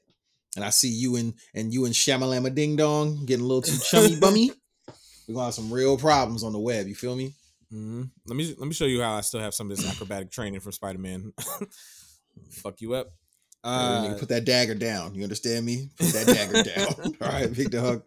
and 0.55 0.63
I 0.63 0.69
see 0.69 0.89
you 0.89 1.15
and 1.15 1.33
and 1.53 1.73
you 1.73 1.85
and 1.85 1.93
Shamalama 1.93 2.53
Ding 2.53 2.75
Dong 2.75 3.25
getting 3.25 3.43
a 3.45 3.47
little 3.47 3.61
too 3.61 3.77
chummy 3.83 4.19
bummy, 4.19 4.51
we're 5.27 5.33
gonna 5.35 5.45
have 5.45 5.53
some 5.53 5.71
real 5.73 5.97
problems 5.97 6.43
on 6.43 6.51
the 6.53 6.59
web. 6.59 6.87
You 6.87 6.95
feel 6.95 7.15
me? 7.15 7.33
Mhm. 7.73 8.09
Let 8.27 8.35
me 8.35 8.53
let 8.57 8.67
me 8.67 8.73
show 8.73 8.85
you 8.85 9.01
how 9.01 9.13
I 9.15 9.21
still 9.21 9.39
have 9.39 9.53
some 9.53 9.71
of 9.71 9.77
this 9.77 9.89
acrobatic 9.89 10.31
training 10.31 10.59
from 10.59 10.71
Spider 10.73 10.99
Man. 10.99 11.33
Fuck 12.51 12.81
you 12.81 12.93
up. 12.93 13.07
Uh, 13.65 14.11
Uh, 14.13 14.19
put 14.19 14.29
that 14.29 14.45
dagger 14.45 14.75
down. 14.75 15.15
You 15.15 15.23
understand 15.23 15.65
me? 15.65 15.89
Put 15.97 16.09
that 16.13 16.27
dagger 16.27 16.63
down. 16.63 17.15
All 17.21 17.27
right, 17.27 17.51
big 17.51 17.71
dog. 17.71 18.03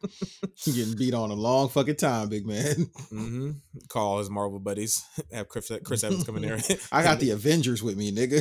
You 0.64 0.72
getting 0.72 0.96
beat 0.96 1.14
on 1.14 1.30
a 1.30 1.34
long 1.34 1.68
fucking 1.68 1.96
time, 1.96 2.28
big 2.28 2.46
man. 2.46 2.88
hmm 3.10 3.50
Call 3.88 4.18
his 4.20 4.30
Marvel 4.30 4.60
buddies. 4.60 5.04
Have 5.32 5.48
Chris, 5.48 5.70
Chris 5.84 6.04
Evans 6.04 6.24
come 6.24 6.36
in 6.36 6.42
there. 6.42 6.58
I 6.92 7.02
got 7.02 7.18
the 7.18 7.30
Avengers 7.30 7.82
with 7.82 7.96
me, 7.96 8.12
nigga. 8.12 8.38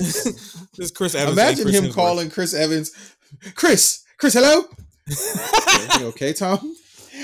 this 0.77 0.91
Chris 0.91 1.15
Evans. 1.15 1.37
Imagine 1.37 1.63
Chris 1.65 1.75
him 1.75 1.83
Hemsworth. 1.85 1.93
calling 1.95 2.29
Chris 2.29 2.53
Evans. 2.53 2.91
Chris, 3.55 4.03
Chris, 4.17 4.33
hello. 4.35 4.65
Okay, 5.09 5.99
you 5.99 6.05
okay, 6.07 6.33
Tom? 6.33 6.75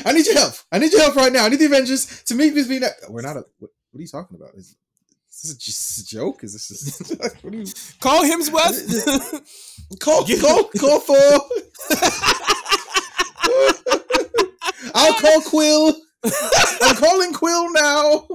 I 0.05 0.11
need 0.13 0.25
your 0.25 0.35
help. 0.35 0.53
I 0.71 0.79
need 0.79 0.91
your 0.91 1.01
help 1.01 1.15
right 1.15 1.31
now. 1.31 1.45
I 1.45 1.49
need 1.49 1.59
the 1.59 1.65
Avengers 1.65 2.23
to 2.23 2.35
meet 2.35 2.53
with 2.55 2.67
me. 2.67 2.79
Now. 2.79 2.89
We're 3.09 3.21
not 3.21 3.37
a. 3.37 3.45
What, 3.59 3.69
what 3.91 3.99
are 3.99 4.01
you 4.01 4.07
talking 4.07 4.37
about? 4.37 4.55
Is 4.55 4.75
this 5.41 5.53
a, 5.53 5.57
just 5.57 5.97
a 5.99 6.05
joke? 6.05 6.43
Is 6.43 6.53
this? 6.53 6.67
Just, 6.67 7.15
what 7.43 7.53
you? 7.53 7.65
Call 7.99 8.23
Hemsworth. 8.23 9.41
Call, 9.99 10.25
call, 10.25 10.63
call 10.79 10.99
for. 10.99 11.15
I'll 14.95 15.13
call 15.13 15.41
Quill. 15.41 15.95
I'm 16.81 16.95
calling 16.95 17.33
Quill 17.33 17.71
now. 17.73 18.27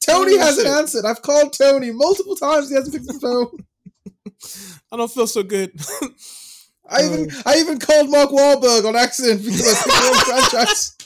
Tony 0.00 0.38
hasn't 0.38 0.68
answered. 0.68 1.04
I've 1.04 1.20
called 1.22 1.52
Tony 1.52 1.90
multiple 1.90 2.36
times. 2.36 2.68
He 2.70 2.76
hasn't 2.76 2.94
picked 2.94 3.06
the 3.06 3.18
phone. 3.20 3.48
I 4.90 4.96
don't 4.96 5.10
feel 5.10 5.26
so 5.26 5.42
good. 5.42 5.72
I 6.88 7.04
even 7.04 7.30
I 7.44 7.58
even 7.58 7.78
called 7.78 8.08
Mark 8.10 8.30
Wahlberg 8.30 8.86
on 8.86 8.96
accident 8.96 9.44
because 9.44 9.66
I 9.66 9.74
picked 9.74 9.86
the 9.86 10.00
wrong 10.02 10.24
franchise. 10.24 10.96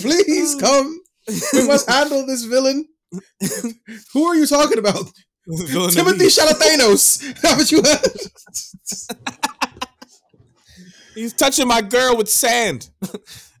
Please 0.00 0.54
come. 0.56 1.00
We 1.52 1.66
must 1.66 1.88
handle 1.88 2.26
this 2.26 2.44
villain. 2.44 2.86
Who 4.12 4.24
are 4.24 4.34
you 4.36 4.46
talking 4.46 4.78
about? 4.78 5.04
Villain 5.46 5.90
Timothy 5.90 6.24
Eve. 6.26 6.30
Shalathanos. 6.30 7.42
Haven't 7.42 7.70
you 7.72 7.82
heard? 7.82 8.08
He's 11.14 11.34
touching 11.34 11.68
my 11.68 11.82
girl 11.82 12.16
with 12.16 12.28
sand, 12.30 12.88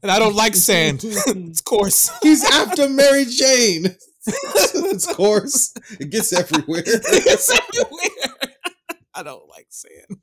and 0.02 0.10
I 0.10 0.18
don't 0.18 0.34
like 0.34 0.54
sand. 0.54 1.00
it's 1.04 1.60
coarse. 1.60 2.10
He's 2.22 2.44
after 2.50 2.88
Mary 2.88 3.26
Jane. 3.26 3.94
it's 4.26 5.12
coarse. 5.12 5.74
It 6.00 6.08
gets 6.10 6.32
everywhere. 6.32 6.82
it's 6.86 7.50
everywhere. 7.50 8.36
I 9.14 9.22
don't 9.22 9.46
like 9.50 9.66
sand. 9.68 10.18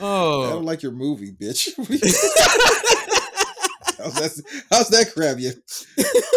Oh, 0.00 0.42
I 0.42 0.46
Oh, 0.46 0.50
don't 0.54 0.64
like 0.64 0.82
your 0.82 0.92
movie, 0.92 1.32
bitch. 1.32 1.68
How's, 4.02 4.14
that, 4.36 4.64
how's 4.70 4.88
that 4.88 5.12
grab 5.14 5.38
you, 5.38 5.52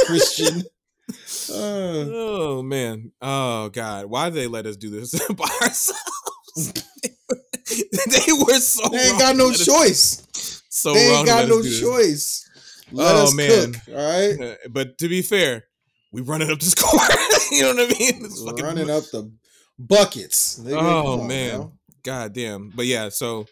Christian? 0.06 0.64
Uh, 1.10 1.14
oh 1.56 2.62
man. 2.64 3.12
Oh 3.22 3.70
god. 3.70 4.06
Why 4.06 4.30
did 4.30 4.36
they 4.36 4.48
let 4.48 4.66
us 4.66 4.78
do 4.78 4.90
this 4.90 5.12
by 5.36 5.50
ourselves? 5.62 6.02
they 8.10 8.34
were 8.34 8.54
so. 8.60 8.90
they 8.90 9.10
ain't 9.10 9.20
got 9.20 9.36
no 9.36 9.52
choice. 9.52 10.62
So 10.70 10.94
they 10.94 11.00
ain't 11.16 11.26
got 11.28 11.48
no 11.48 11.60
us 11.60 11.64
do 11.66 11.70
this. 11.70 11.80
choice. 11.82 12.50
Let 12.92 13.16
Oh, 13.16 13.24
us 13.24 13.34
man. 13.36 13.74
cook, 13.74 13.82
all 13.90 13.96
right? 13.96 14.40
Uh, 14.52 14.56
But 14.70 14.98
to 15.00 15.08
be 15.10 15.22
fair, 15.22 15.66
we 16.12 16.22
run 16.22 16.42
it 16.42 16.50
up 16.52 16.60
the 16.60 16.66
score. 16.66 17.00
you 17.52 17.64
know 17.64 17.70
what 17.84 17.96
I 17.96 18.00
mean? 18.00 18.26
It's 18.26 18.44
fucking- 18.44 18.64
Running 18.66 18.90
up 18.90 19.04
the 19.12 19.32
buckets. 19.80 20.60
Nigga, 20.60 20.78
Oh, 20.80 21.24
man. 21.24 21.60
now. 21.60 21.72
God 22.04 22.34
damn. 22.34 22.70
But 22.70 22.86
yeah, 22.86 23.10
so 23.10 23.48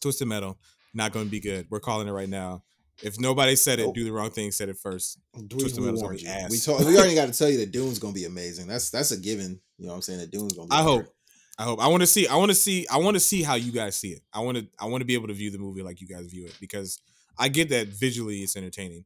Twisted 0.00 0.28
Metal, 0.28 0.58
not 0.94 1.12
going 1.12 1.24
to 1.26 1.30
be 1.30 1.40
good. 1.40 1.66
We're 1.70 1.80
calling 1.80 2.06
it 2.06 2.12
right 2.12 2.28
now. 2.28 2.62
If 3.02 3.18
nobody 3.18 3.56
said 3.56 3.80
it, 3.80 3.92
do 3.94 4.04
the 4.04 4.12
wrong 4.12 4.30
thing, 4.30 4.52
said 4.52 4.68
it 4.68 4.78
first. 4.78 5.18
We, 5.34 5.48
Twisted 5.48 5.80
we 5.80 5.86
Metal's 5.86 6.02
warned 6.02 6.22
gonna 6.22 6.34
be 6.34 6.40
you. 6.40 6.44
ass. 6.46 6.68
We, 6.68 6.84
we 6.86 6.96
already 6.96 7.14
got 7.14 7.26
to 7.26 7.38
tell 7.38 7.48
you 7.48 7.58
that 7.58 7.72
Dune's 7.72 7.98
gonna 7.98 8.12
be 8.12 8.24
amazing. 8.24 8.66
That's 8.66 8.90
that's 8.90 9.10
a 9.10 9.16
given. 9.18 9.60
You 9.78 9.86
know 9.86 9.92
what 9.92 9.96
I'm 9.96 10.02
saying? 10.02 10.20
That 10.20 10.30
Dune's 10.30 10.52
gonna 10.52 10.68
be. 10.68 10.72
I 10.74 10.82
hard. 10.82 11.04
hope. 11.04 11.14
I 11.58 11.64
hope. 11.64 11.80
I 11.80 11.88
want 11.88 12.02
to 12.02 12.06
see. 12.06 12.26
I 12.26 12.36
want 12.36 12.50
to 12.50 12.54
see. 12.54 12.86
I 12.88 12.98
want 12.98 13.14
to 13.14 13.20
see 13.20 13.42
how 13.42 13.54
you 13.54 13.72
guys 13.72 13.96
see 13.96 14.10
it. 14.10 14.22
I 14.32 14.40
want 14.40 14.58
to. 14.58 14.66
I 14.80 14.86
want 14.86 15.00
to 15.00 15.04
be 15.04 15.14
able 15.14 15.28
to 15.28 15.34
view 15.34 15.50
the 15.50 15.58
movie 15.58 15.82
like 15.82 16.00
you 16.00 16.06
guys 16.06 16.26
view 16.26 16.46
it 16.46 16.56
because 16.60 17.00
I 17.38 17.48
get 17.48 17.68
that 17.70 17.88
visually 17.88 18.38
it's 18.38 18.56
entertaining. 18.56 19.04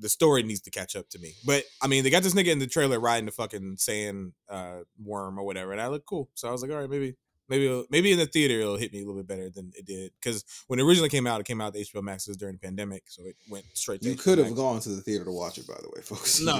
The 0.00 0.08
story 0.08 0.42
needs 0.42 0.60
to 0.62 0.70
catch 0.70 0.96
up 0.96 1.08
to 1.10 1.18
me. 1.18 1.32
But 1.44 1.64
I 1.82 1.86
mean, 1.88 2.04
they 2.04 2.10
got 2.10 2.22
this 2.22 2.34
nigga 2.34 2.48
in 2.48 2.60
the 2.60 2.66
trailer 2.66 3.00
riding 3.00 3.26
the 3.26 3.32
fucking 3.32 3.76
sand 3.78 4.32
uh, 4.48 4.80
worm 5.02 5.38
or 5.38 5.44
whatever, 5.44 5.72
and 5.72 5.80
I 5.80 5.88
look 5.88 6.06
cool. 6.06 6.30
So 6.34 6.48
I 6.48 6.52
was 6.52 6.62
like, 6.62 6.70
all 6.70 6.78
right, 6.78 6.88
maybe, 6.90 7.16
maybe, 7.48 7.84
maybe 7.90 8.12
in 8.12 8.18
the 8.18 8.26
theater 8.26 8.60
it'll 8.60 8.76
hit 8.76 8.92
me 8.92 9.00
a 9.02 9.04
little 9.06 9.20
bit 9.20 9.26
better 9.26 9.50
than 9.50 9.72
it 9.76 9.86
did 9.86 10.12
because 10.20 10.44
when 10.66 10.78
it 10.78 10.82
originally 10.82 11.08
came 11.08 11.26
out, 11.26 11.40
it 11.40 11.46
came 11.46 11.60
out 11.60 11.74
to 11.74 11.80
HBO 11.80 12.02
Max 12.02 12.26
was 12.28 12.36
during 12.36 12.54
the 12.54 12.60
pandemic, 12.60 13.04
so 13.06 13.22
it 13.24 13.36
went 13.48 13.64
straight. 13.74 14.02
to 14.02 14.08
You 14.10 14.16
could 14.16 14.38
have 14.38 14.54
gone 14.54 14.80
to 14.80 14.88
the 14.90 15.00
theater 15.00 15.24
to 15.24 15.32
watch 15.32 15.58
it. 15.58 15.66
By 15.66 15.74
the 15.82 15.88
way, 15.94 16.00
folks. 16.02 16.40
No. 16.40 16.56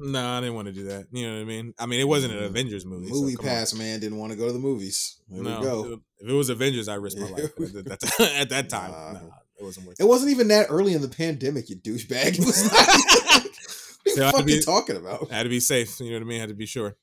No, 0.00 0.28
I 0.28 0.40
didn't 0.40 0.54
want 0.54 0.66
to 0.68 0.72
do 0.72 0.84
that. 0.84 1.06
You 1.12 1.26
know 1.28 1.34
what 1.36 1.40
I 1.42 1.44
mean? 1.44 1.74
I 1.78 1.86
mean, 1.86 2.00
it 2.00 2.08
wasn't 2.08 2.34
an 2.34 2.40
Mm. 2.40 2.46
Avengers 2.46 2.84
movie. 2.84 3.08
so 3.08 3.14
Movie 3.14 3.36
on. 3.36 3.44
pass 3.44 3.74
man 3.74 4.00
didn't 4.00 4.18
want 4.18 4.32
to 4.32 4.38
go 4.38 4.46
to 4.46 4.52
the 4.52 4.58
movies. 4.58 5.16
There 5.28 5.42
no, 5.42 5.58
we 5.60 5.64
go. 5.64 6.00
If 6.20 6.28
it 6.28 6.32
was 6.32 6.48
Avengers, 6.50 6.88
I 6.88 6.94
risked 6.94 7.18
my 7.20 7.28
life. 7.30 7.50
At 8.20 8.48
that, 8.50 8.68
time, 8.68 8.90
Nah. 8.90 9.12
nah, 9.12 9.18
it 9.58 9.62
wasn't 9.64 9.86
worth 9.86 10.00
It 10.00 10.04
wasn't 10.04 10.30
even 10.32 10.48
that 10.48 10.66
early 10.70 10.94
in 10.94 11.02
the 11.02 11.08
pandemic, 11.08 11.68
you 11.70 11.76
douchebag. 11.76 12.38
It 12.38 12.44
was 12.44 12.64
not. 12.64 12.74
what 12.74 14.04
are 14.06 14.10
you 14.10 14.16
So 14.16 14.22
I 14.22 14.26
had 14.26 14.30
to 14.32 14.38
fucking 14.38 14.46
be- 14.46 14.60
talking 14.62 14.96
about? 14.96 15.28
I 15.32 15.36
had 15.36 15.42
to 15.44 15.48
be 15.48 15.60
safe. 15.60 15.98
You 16.00 16.10
know 16.10 16.16
what 16.16 16.22
I 16.22 16.26
mean? 16.26 16.36
I 16.38 16.40
had 16.40 16.48
to 16.48 16.54
be 16.54 16.66
sure. 16.66 16.96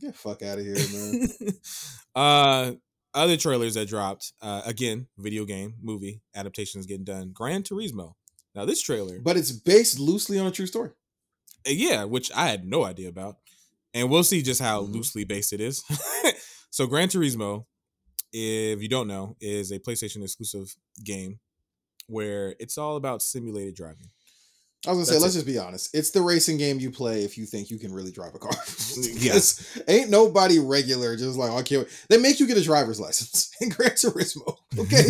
Get 0.00 0.14
fuck 0.16 0.42
out 0.42 0.58
of 0.58 0.64
here, 0.64 0.74
man. 0.74 1.28
uh, 2.14 2.72
other 3.14 3.36
trailers 3.36 3.74
that 3.74 3.88
dropped. 3.88 4.32
Uh, 4.42 4.62
again, 4.64 5.06
video 5.18 5.44
game 5.44 5.74
movie 5.80 6.20
adaptations 6.34 6.86
getting 6.86 7.04
done. 7.04 7.30
Gran 7.32 7.62
Turismo. 7.62 8.14
Now 8.54 8.64
this 8.64 8.82
trailer, 8.82 9.18
but 9.20 9.36
it's 9.36 9.50
based 9.52 9.98
loosely 9.98 10.38
on 10.38 10.46
a 10.46 10.50
true 10.50 10.66
story. 10.66 10.90
uh, 11.66 11.70
yeah, 11.70 12.04
which 12.04 12.30
I 12.34 12.46
had 12.48 12.64
no 12.66 12.84
idea 12.84 13.08
about, 13.08 13.36
and 13.92 14.08
we'll 14.10 14.22
see 14.24 14.42
just 14.42 14.60
how 14.60 14.82
Mhm. 14.82 14.92
loosely 14.94 15.24
based 15.24 15.52
it 15.52 15.60
is. 15.60 15.82
so 16.70 16.86
Gran 16.86 17.08
Turismo, 17.08 17.66
if 18.32 18.80
you 18.82 18.88
don't 18.88 19.08
know, 19.08 19.36
is 19.40 19.72
a 19.72 19.78
PlayStation 19.80 20.22
exclusive 20.22 20.76
game 21.02 21.40
where 22.06 22.54
it's 22.60 22.78
all 22.78 22.96
about 22.96 23.22
simulated 23.22 23.74
driving. 23.74 24.10
I 24.86 24.90
was 24.90 24.98
gonna 24.98 25.18
say, 25.18 25.22
let's 25.22 25.34
it. 25.34 25.38
just 25.38 25.46
be 25.46 25.58
honest. 25.58 25.94
It's 25.94 26.10
the 26.10 26.20
racing 26.20 26.58
game 26.58 26.78
you 26.78 26.90
play 26.90 27.24
if 27.24 27.38
you 27.38 27.46
think 27.46 27.70
you 27.70 27.78
can 27.78 27.92
really 27.92 28.10
drive 28.10 28.34
a 28.34 28.38
car. 28.38 28.52
yes, 28.96 29.80
ain't 29.88 30.10
nobody 30.10 30.58
regular 30.58 31.16
just 31.16 31.38
like, 31.38 31.50
"Oh, 31.50 31.56
I 31.56 31.62
can't. 31.62 31.82
wait." 31.84 32.06
They 32.10 32.18
make 32.18 32.38
you 32.38 32.46
get 32.46 32.58
a 32.58 32.62
driver's 32.62 33.00
license 33.00 33.50
in 33.60 33.70
Gran 33.70 33.90
Turismo. 33.90 34.56
Okay, 34.78 35.04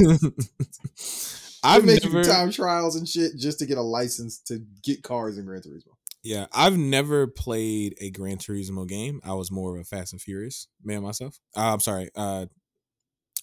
I've 1.65 1.85
make 1.85 2.05
never, 2.05 2.19
you 2.19 2.25
time 2.25 2.51
trials 2.51 2.97
and 2.97 3.09
shit 3.09 3.33
just 3.39 3.59
to 3.61 3.67
get 3.67 3.79
a 3.79 3.83
license 3.83 4.39
to 4.41 4.63
get 4.83 5.03
cars 5.03 5.39
in 5.39 5.47
Gran 5.47 5.63
Turismo. 5.63 5.95
yeah, 6.23 6.47
I've 6.53 6.77
never 6.77 7.27
played 7.27 7.97
a 8.01 8.11
Gran 8.11 8.37
Turismo 8.37 8.87
game. 8.87 9.21
I 9.25 9.33
was 9.33 9.51
more 9.51 9.75
of 9.75 9.81
a 9.81 9.85
Fast 9.85 10.13
and 10.13 10.21
Furious 10.21 10.69
man 10.85 11.03
myself. 11.03 11.39
Uh, 11.57 11.73
I'm 11.73 11.81
sorry, 11.81 12.11
uh, 12.15 12.47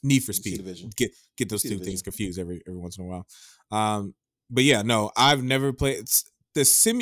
Need 0.04 0.24
for 0.24 0.34
Speed. 0.34 0.64
Get 0.96 1.12
get 1.36 1.50
those 1.50 1.64
two 1.64 1.80
things 1.80 2.02
confused 2.02 2.40
every 2.40 2.62
every 2.68 2.80
once 2.80 2.98
in 2.98 3.06
a 3.06 3.08
while. 3.08 3.28
Um, 3.72 4.14
but 4.52 4.64
yeah, 4.64 4.82
no, 4.82 5.12
I've 5.16 5.44
never 5.44 5.74
played 5.74 6.00
it's, 6.00 6.26
the 6.54 6.66
sim. 6.66 7.02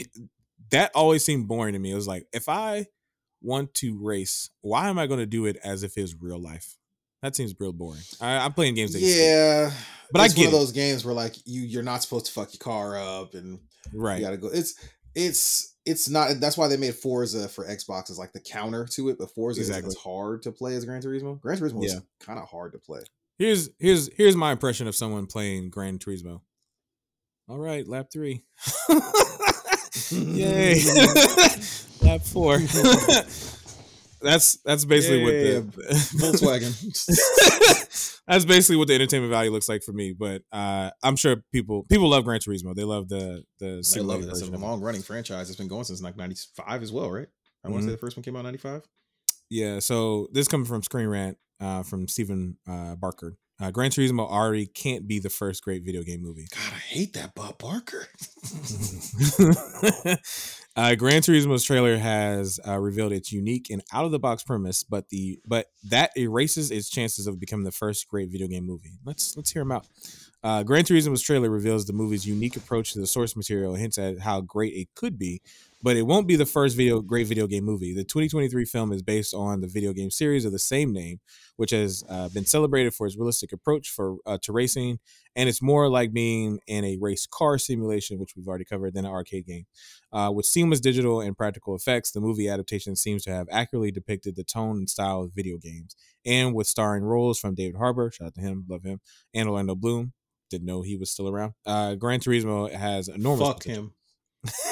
That 0.72 0.92
always 0.94 1.26
seemed 1.26 1.48
boring 1.48 1.74
to 1.74 1.80
me. 1.80 1.92
It 1.92 1.96
was 1.96 2.08
like 2.08 2.28
if 2.32 2.48
I 2.48 2.86
want 3.42 3.74
to 3.76 3.98
race, 4.02 4.50
why 4.62 4.90
am 4.90 5.00
I 5.00 5.08
going 5.08 5.20
to 5.20 5.26
do 5.26 5.46
it 5.46 5.58
as 5.64 5.84
if 5.84 5.98
it's 5.98 6.16
real 6.20 6.42
life? 6.42 6.76
That 7.22 7.36
seems 7.36 7.54
real 7.60 7.74
boring. 7.74 8.02
I, 8.22 8.38
I'm 8.38 8.54
playing 8.54 8.76
games. 8.76 8.94
That. 8.94 9.02
Yeah, 9.02 9.72
But 10.12 10.22
I 10.22 10.26
it's 10.26 10.34
get 10.34 10.46
one 10.46 10.54
of 10.54 10.60
those 10.60 10.72
games 10.72 11.04
where 11.04 11.14
like 11.14 11.36
you 11.46 11.62
you're 11.62 11.84
not 11.84 12.02
supposed 12.02 12.28
to 12.28 12.32
fuck 12.32 12.54
your 12.54 12.60
car 12.60 12.98
up 12.98 13.34
and 13.34 13.60
right. 13.94 14.20
you 14.20 14.26
gotta 14.26 14.38
go. 14.38 14.48
It's 14.48 14.76
it's 15.16 15.76
it's 15.86 16.08
not. 16.08 16.40
That's 16.40 16.58
why 16.58 16.68
they 16.68 16.78
made 16.78 16.96
Forza 16.96 17.50
for 17.50 17.66
Xbox 17.66 18.10
as 18.10 18.20
like 18.20 18.32
the 18.32 18.40
counter 18.40 18.86
to 18.92 19.10
it. 19.10 19.18
But 19.18 19.32
Forza 19.32 19.60
Exactly. 19.60 19.88
as 19.88 19.96
hard 19.96 20.44
to 20.44 20.52
play 20.52 20.76
as 20.76 20.86
Gran 20.86 21.02
Turismo. 21.02 21.40
Gran 21.42 21.58
Turismo 21.58 21.84
is 21.84 21.94
Yeah. 21.94 22.00
kind 22.20 22.40
of 22.40 22.48
hard 22.48 22.74
to 22.74 22.80
play. 22.80 23.02
Here's 23.38 23.70
here's 23.80 24.10
here's 24.16 24.36
my 24.36 24.52
impression 24.52 24.88
of 24.88 24.96
someone 24.96 25.26
playing 25.26 25.72
Gran 25.72 25.98
Turismo. 26.00 26.42
All 27.50 27.58
right, 27.58 27.88
lap 27.88 28.10
three. 28.14 28.44
Yay. 30.12 30.76
lap 32.04 32.22
four. 32.22 32.60
that's 34.22 34.58
that's 34.64 34.86
basically 34.86 35.24
what 35.24 35.34
Yeah, 35.34 35.62
the 35.62 35.72
Volkswagen. 36.20 38.22
that's 38.28 38.46
basically 38.46 38.76
what 38.76 38.88
the 38.88 38.94
entertainment 38.94 39.32
value 39.32 39.50
looks 39.50 39.68
like 39.68 39.82
for 39.82 39.94
me. 39.94 40.14
But 40.14 40.44
uh, 40.52 40.92
I'm 41.02 41.16
sure 41.16 41.38
people 41.52 41.88
people 41.90 42.08
love 42.10 42.24
Gran 42.24 42.40
Turismo. 42.40 42.76
They 42.76 42.84
love 42.84 43.10
the 43.10 43.44
the 43.60 43.84
I 43.98 44.02
love 44.02 44.22
it. 44.22 44.28
That's 44.28 44.42
a 44.42 44.52
long 44.52 44.82
running 44.82 45.02
franchise. 45.02 45.50
It's 45.50 45.58
been 45.58 45.68
going 45.68 45.86
since 45.86 46.04
like 46.04 46.18
'95 46.18 46.84
as 46.84 46.92
well, 46.92 47.10
right? 47.10 47.30
I 47.66 47.70
want 47.70 47.82
to 47.82 47.88
say 47.88 47.92
the 47.94 47.98
first 47.98 48.16
one 48.16 48.24
came 48.24 48.36
out 48.36 48.44
'95. 48.44 48.88
Yeah, 49.50 49.80
so 49.80 50.28
this 50.32 50.48
coming 50.48 50.68
from 50.68 50.84
Screen 50.84 51.08
Rant 51.08 51.40
uh, 51.60 51.82
from 51.82 52.08
Stephen 52.08 52.58
uh, 52.68 52.96
Barker. 52.96 53.38
Uh, 53.62 53.72
Gran 53.72 53.92
Turismo 53.92 54.22
already 54.22 54.66
can't 54.66 55.06
be 55.06 55.20
the 55.20 55.30
first 55.30 55.64
great 55.64 55.84
video 55.84 56.02
game 56.02 56.22
movie. 56.22 56.48
God, 56.54 56.74
I 56.74 56.80
hate 56.80 57.14
that 57.14 57.36
Bob 57.36 57.58
Barker. 57.58 58.08
uh, 60.78 60.96
Gran 60.96 61.22
Turismo's 61.22 61.66
trailer 61.66 61.98
has 61.98 62.60
uh, 62.66 62.80
revealed 62.80 63.12
its 63.12 63.34
unique 63.34 63.70
and 63.70 63.84
out 63.92 64.06
of 64.06 64.12
the 64.12 64.20
box 64.20 64.44
premise, 64.44 64.84
but 64.84 65.10
the 65.10 65.40
but 65.46 65.68
that 65.84 66.12
erases 66.16 66.72
its 66.72 66.90
chances 66.90 67.28
of 67.28 67.40
becoming 67.40 67.66
the 67.66 67.72
first 67.72 68.08
great 68.08 68.30
video 68.30 68.48
game 68.48 68.66
movie. 68.66 68.94
Let's 69.04 69.36
let's 69.36 69.52
hear 69.52 69.64
him 69.64 69.74
out. 69.74 69.88
Uh, 70.42 70.64
Gran 70.64 70.86
Turismo's 70.86 71.22
trailer 71.22 71.50
reveals 71.50 71.86
the 71.86 71.92
movie's 71.92 72.26
unique 72.26 72.56
approach 72.56 72.94
to 72.94 73.00
the 73.00 73.08
source 73.08 73.36
material 73.36 73.74
and 73.74 73.82
hints 73.82 73.98
at 73.98 74.20
how 74.20 74.40
great 74.40 74.74
it 74.74 74.88
could 74.96 75.20
be, 75.20 75.42
but 75.82 75.96
it 75.96 76.04
won't 76.04 76.28
be 76.28 76.36
the 76.36 76.46
first 76.46 76.76
video 76.76 77.02
great 77.02 77.28
video 77.28 77.48
game 77.48 77.64
movie. 77.64 77.94
The 77.94 78.04
2023 78.04 78.66
film 78.66 78.92
is 78.92 79.02
based 79.02 79.34
on 79.34 79.62
the 79.62 79.68
video 79.68 79.94
game 79.94 80.12
series 80.12 80.46
of 80.46 80.52
the 80.52 80.60
same 80.60 80.92
name, 80.92 81.20
which 81.56 81.72
has 81.72 82.04
uh, 82.10 82.30
been 82.30 82.46
celebrated 82.46 82.94
for 82.94 83.08
its 83.08 83.16
realistic 83.16 83.54
approach 83.54 83.90
for 83.90 84.18
uh, 84.26 84.38
to 84.42 84.52
racing, 84.52 85.00
and 85.36 85.48
it's 85.48 85.62
more 85.62 85.90
like 85.90 86.12
being 86.12 86.60
in 86.68 86.84
a 86.84 86.98
race 87.00 87.26
car 87.26 87.58
simulation, 87.58 88.20
which 88.20 88.34
we've 88.36 88.48
already 88.48 88.66
covered, 88.66 88.94
than 88.94 89.06
an 89.06 89.12
arcade 89.12 89.46
game. 89.46 89.66
Uh, 90.12 90.32
with 90.34 90.46
seamless 90.46 90.80
digital 90.80 91.22
and 91.22 91.38
practical 91.38 91.76
effects, 91.76 92.12
the 92.12 92.22
movie 92.22 92.50
adaptation 92.50 92.96
seems 92.96 93.24
to 93.24 93.32
have 93.32 93.48
accurately 93.52 93.92
depicted 93.92 94.36
the 94.36 94.44
tone 94.44 94.78
and 94.78 94.90
style 94.90 95.22
of 95.24 95.34
video 95.34 95.58
games, 95.58 95.96
and 96.26 96.54
with 96.54 96.68
starring 96.68 97.04
roles 97.04 97.40
from 97.40 97.56
David 97.56 97.78
Harbour, 97.78 98.12
shout 98.12 98.28
out 98.28 98.36
to 98.36 98.42
him, 98.42 98.66
love 98.68 98.84
him, 98.84 99.00
and 99.34 99.48
Orlando 99.48 99.76
Bloom. 99.76 100.14
Didn't 100.50 100.66
know 100.66 100.82
he 100.82 100.98
was 100.98 101.12
still 101.12 101.30
around. 101.30 101.54
Uh, 101.64 101.94
Gran 101.94 102.20
Turismo 102.20 102.72
has 102.72 103.08
enormous 103.08 103.48
Fuck 103.48 103.60
potential. 103.60 103.94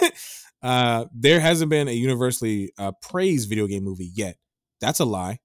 him. 0.02 0.12
uh, 0.64 1.06
there 1.14 1.40
hasn't 1.40 1.70
been 1.70 1.88
a 1.88 1.92
universally 1.92 2.72
uh, 2.78 2.92
praised 3.02 3.50
video 3.50 3.68
game 3.68 3.84
movie 3.84 4.12
yet. 4.14 4.38
That's 4.82 5.00
a 5.00 5.06
lie. 5.06 5.40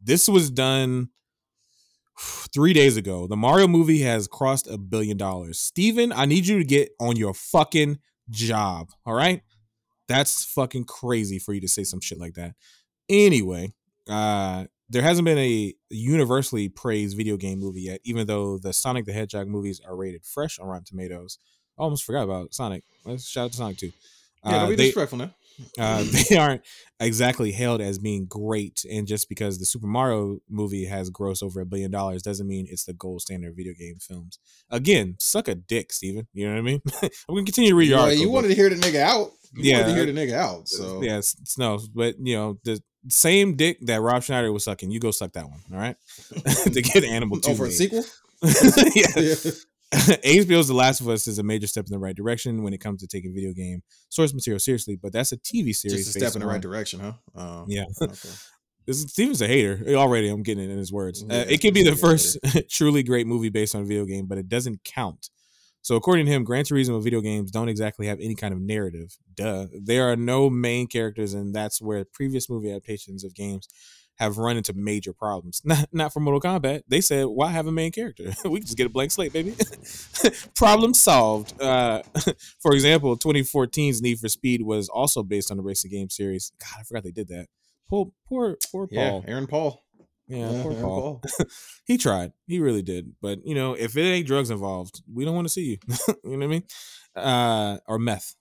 This 0.00 0.28
was 0.28 0.50
done 0.50 1.10
three 2.52 2.72
days 2.72 2.96
ago. 2.96 3.26
The 3.26 3.36
Mario 3.36 3.68
movie 3.68 4.00
has 4.00 4.28
crossed 4.28 4.66
a 4.66 4.78
billion 4.78 5.16
dollars. 5.16 5.58
Steven, 5.58 6.12
I 6.12 6.26
need 6.26 6.46
you 6.46 6.58
to 6.58 6.64
get 6.64 6.90
on 7.00 7.16
your 7.16 7.34
fucking 7.34 7.98
job. 8.30 8.88
All 9.06 9.14
right. 9.14 9.42
That's 10.08 10.44
fucking 10.44 10.84
crazy 10.84 11.38
for 11.38 11.54
you 11.54 11.60
to 11.60 11.68
say 11.68 11.84
some 11.84 12.00
shit 12.00 12.18
like 12.18 12.34
that. 12.34 12.54
Anyway, 13.08 13.72
uh, 14.08 14.64
there 14.88 15.02
hasn't 15.02 15.24
been 15.24 15.38
a 15.38 15.72
universally 15.88 16.68
praised 16.68 17.16
video 17.16 17.36
game 17.36 17.60
movie 17.60 17.82
yet, 17.82 18.00
even 18.02 18.26
though 18.26 18.58
the 18.58 18.72
Sonic 18.72 19.06
the 19.06 19.12
Hedgehog 19.12 19.46
movies 19.46 19.80
are 19.86 19.94
rated 19.94 20.24
fresh 20.24 20.58
on 20.58 20.66
Rotten 20.66 20.84
Tomatoes. 20.84 21.38
I 21.78 21.82
almost 21.82 22.04
forgot 22.04 22.24
about 22.24 22.52
Sonic. 22.52 22.82
Let's 23.04 23.28
shout 23.28 23.46
out 23.46 23.50
to 23.52 23.56
Sonic 23.56 23.76
too. 23.78 23.92
Yeah, 24.44 24.50
don't 24.52 24.60
Uh, 24.64 24.68
be 24.68 24.76
they- 24.76 24.84
disrespectful 24.84 25.18
now. 25.18 25.34
uh, 25.78 26.04
they 26.28 26.36
aren't 26.36 26.62
exactly 27.00 27.52
hailed 27.52 27.80
as 27.82 27.98
being 27.98 28.24
great. 28.26 28.84
And 28.90 29.06
just 29.06 29.28
because 29.28 29.58
the 29.58 29.66
Super 29.66 29.86
Mario 29.86 30.38
movie 30.48 30.86
has 30.86 31.10
grossed 31.10 31.42
over 31.42 31.60
a 31.60 31.66
billion 31.66 31.90
dollars 31.90 32.22
doesn't 32.22 32.46
mean 32.46 32.66
it's 32.70 32.84
the 32.84 32.94
gold 32.94 33.20
standard 33.22 33.50
of 33.50 33.56
video 33.56 33.74
game 33.74 33.96
films. 34.00 34.38
Again, 34.70 35.16
suck 35.18 35.48
a 35.48 35.54
dick, 35.54 35.92
Steven. 35.92 36.26
You 36.32 36.46
know 36.46 36.52
what 36.54 36.58
I 36.58 36.62
mean? 36.62 36.80
I'm 37.02 37.34
gonna 37.34 37.44
continue 37.44 37.70
to 37.70 37.76
read 37.76 37.88
your 37.88 37.98
Well, 37.98 38.04
article. 38.06 38.22
you 38.22 38.28
but- 38.28 38.32
wanted 38.34 38.48
to 38.48 38.54
hear 38.54 38.70
the 38.70 38.76
nigga 38.76 39.00
out. 39.00 39.32
You 39.54 39.70
Yeah, 39.72 39.80
wanted 39.80 39.86
to 39.88 39.94
hear 39.96 40.06
the 40.06 40.12
nigga 40.12 40.34
out. 40.36 40.68
So 40.68 41.02
yeah, 41.02 41.18
it's, 41.18 41.34
it's 41.40 41.58
no, 41.58 41.78
but 41.94 42.14
you 42.20 42.36
know 42.36 42.58
the 42.64 42.80
same 43.08 43.56
dick 43.56 43.78
that 43.86 44.00
Rob 44.00 44.22
Schneider 44.22 44.52
was 44.52 44.64
sucking. 44.64 44.90
You 44.90 45.00
go 45.00 45.10
suck 45.10 45.32
that 45.32 45.48
one, 45.48 45.60
all 45.72 45.78
right? 45.78 45.96
to 46.72 46.80
get 46.82 47.02
Animal 47.04 47.40
Two. 47.40 47.50
Oh, 47.52 47.54
for 47.56 47.66
a 47.66 47.70
sequel? 47.70 48.04
yeah. 48.94 49.06
Yeah. 49.16 49.34
HBO's 49.92 50.68
The 50.68 50.74
Last 50.74 51.00
of 51.00 51.08
Us 51.08 51.26
is 51.26 51.38
a 51.40 51.42
major 51.42 51.66
step 51.66 51.86
in 51.86 51.92
the 51.92 51.98
right 51.98 52.14
direction 52.14 52.62
when 52.62 52.72
it 52.72 52.78
comes 52.78 53.00
to 53.00 53.08
taking 53.08 53.34
video 53.34 53.52
game 53.52 53.82
source 54.08 54.32
material 54.32 54.60
seriously, 54.60 54.96
but 54.96 55.12
that's 55.12 55.32
a 55.32 55.36
TV 55.36 55.74
series. 55.74 56.06
Just 56.06 56.16
a 56.16 56.20
step 56.20 56.34
in 56.34 56.40
the 56.40 56.46
right 56.46 56.60
direction, 56.60 57.00
huh? 57.00 57.12
Uh, 57.34 57.64
Yeah. 57.68 57.84
okay. 58.02 58.28
This 58.86 59.04
is, 59.04 59.12
Steven's 59.12 59.40
a 59.42 59.46
hater 59.46 59.78
already. 59.90 60.28
I'm 60.28 60.42
getting 60.42 60.64
it 60.64 60.72
in 60.72 60.78
his 60.78 60.92
words. 60.92 61.22
Yeah, 61.28 61.40
uh, 61.40 61.44
it 61.48 61.60
can 61.60 61.72
be 61.72 61.84
the 61.84 61.94
first 61.94 62.38
truly 62.70 63.02
great 63.04 63.26
movie 63.26 63.50
based 63.50 63.74
on 63.74 63.82
a 63.82 63.84
video 63.84 64.04
game, 64.04 64.26
but 64.26 64.38
it 64.38 64.48
doesn't 64.48 64.82
count. 64.84 65.28
So, 65.82 65.96
according 65.96 66.26
to 66.26 66.32
him, 66.32 66.44
Gran 66.44 66.64
Turismo 66.64 67.00
video 67.02 67.20
games 67.20 67.50
don't 67.50 67.68
exactly 67.68 68.06
have 68.06 68.18
any 68.20 68.34
kind 68.34 68.52
of 68.52 68.60
narrative. 68.60 69.16
Duh. 69.34 69.66
There 69.72 70.10
are 70.10 70.16
no 70.16 70.50
main 70.50 70.86
characters, 70.88 71.34
and 71.34 71.54
that's 71.54 71.80
where 71.80 72.04
previous 72.04 72.50
movie 72.50 72.70
adaptations 72.70 73.22
of 73.22 73.34
games 73.34 73.68
have 74.20 74.36
run 74.38 74.56
into 74.56 74.72
major 74.74 75.12
problems. 75.12 75.62
Not, 75.64 75.88
not 75.92 76.12
for 76.12 76.20
Mortal 76.20 76.40
Kombat. 76.40 76.82
They 76.86 77.00
said, 77.00 77.24
why 77.26 77.48
have 77.48 77.66
a 77.66 77.72
main 77.72 77.90
character? 77.90 78.32
we 78.44 78.58
can 78.60 78.66
just 78.66 78.76
get 78.76 78.86
a 78.86 78.90
blank 78.90 79.10
slate, 79.10 79.32
baby. 79.32 79.54
Problem 80.54 80.92
solved. 80.94 81.60
Uh, 81.60 82.02
for 82.60 82.72
example, 82.74 83.16
2014's 83.16 84.02
Need 84.02 84.18
for 84.20 84.28
Speed 84.28 84.62
was 84.62 84.88
also 84.90 85.22
based 85.22 85.50
on 85.50 85.56
the 85.56 85.62
racing 85.62 85.90
game 85.90 86.10
series. 86.10 86.52
God, 86.60 86.80
I 86.80 86.82
forgot 86.84 87.02
they 87.02 87.10
did 87.10 87.28
that. 87.28 87.46
Poor, 87.88 88.12
poor, 88.28 88.56
poor 88.70 88.86
Paul. 88.86 88.96
Yeah, 88.96 89.10
Paul. 89.10 89.24
Aaron 89.26 89.46
Paul. 89.46 89.84
Yeah, 90.28 90.48
poor 90.62 90.72
Aaron 90.72 90.82
Paul. 90.84 91.22
He 91.86 91.98
tried. 91.98 92.32
He 92.46 92.60
really 92.60 92.82
did. 92.82 93.14
But 93.20 93.40
you 93.44 93.54
know, 93.54 93.72
if 93.74 93.96
it 93.96 94.02
ain't 94.02 94.26
drugs 94.26 94.50
involved, 94.50 95.02
we 95.12 95.24
don't 95.24 95.34
want 95.34 95.48
to 95.48 95.52
see 95.52 95.62
you. 95.64 95.78
you 96.22 96.30
know 96.36 96.36
what 96.36 96.44
I 96.44 96.46
mean? 96.46 96.62
Uh, 97.16 97.78
or 97.88 97.98
meth. 97.98 98.34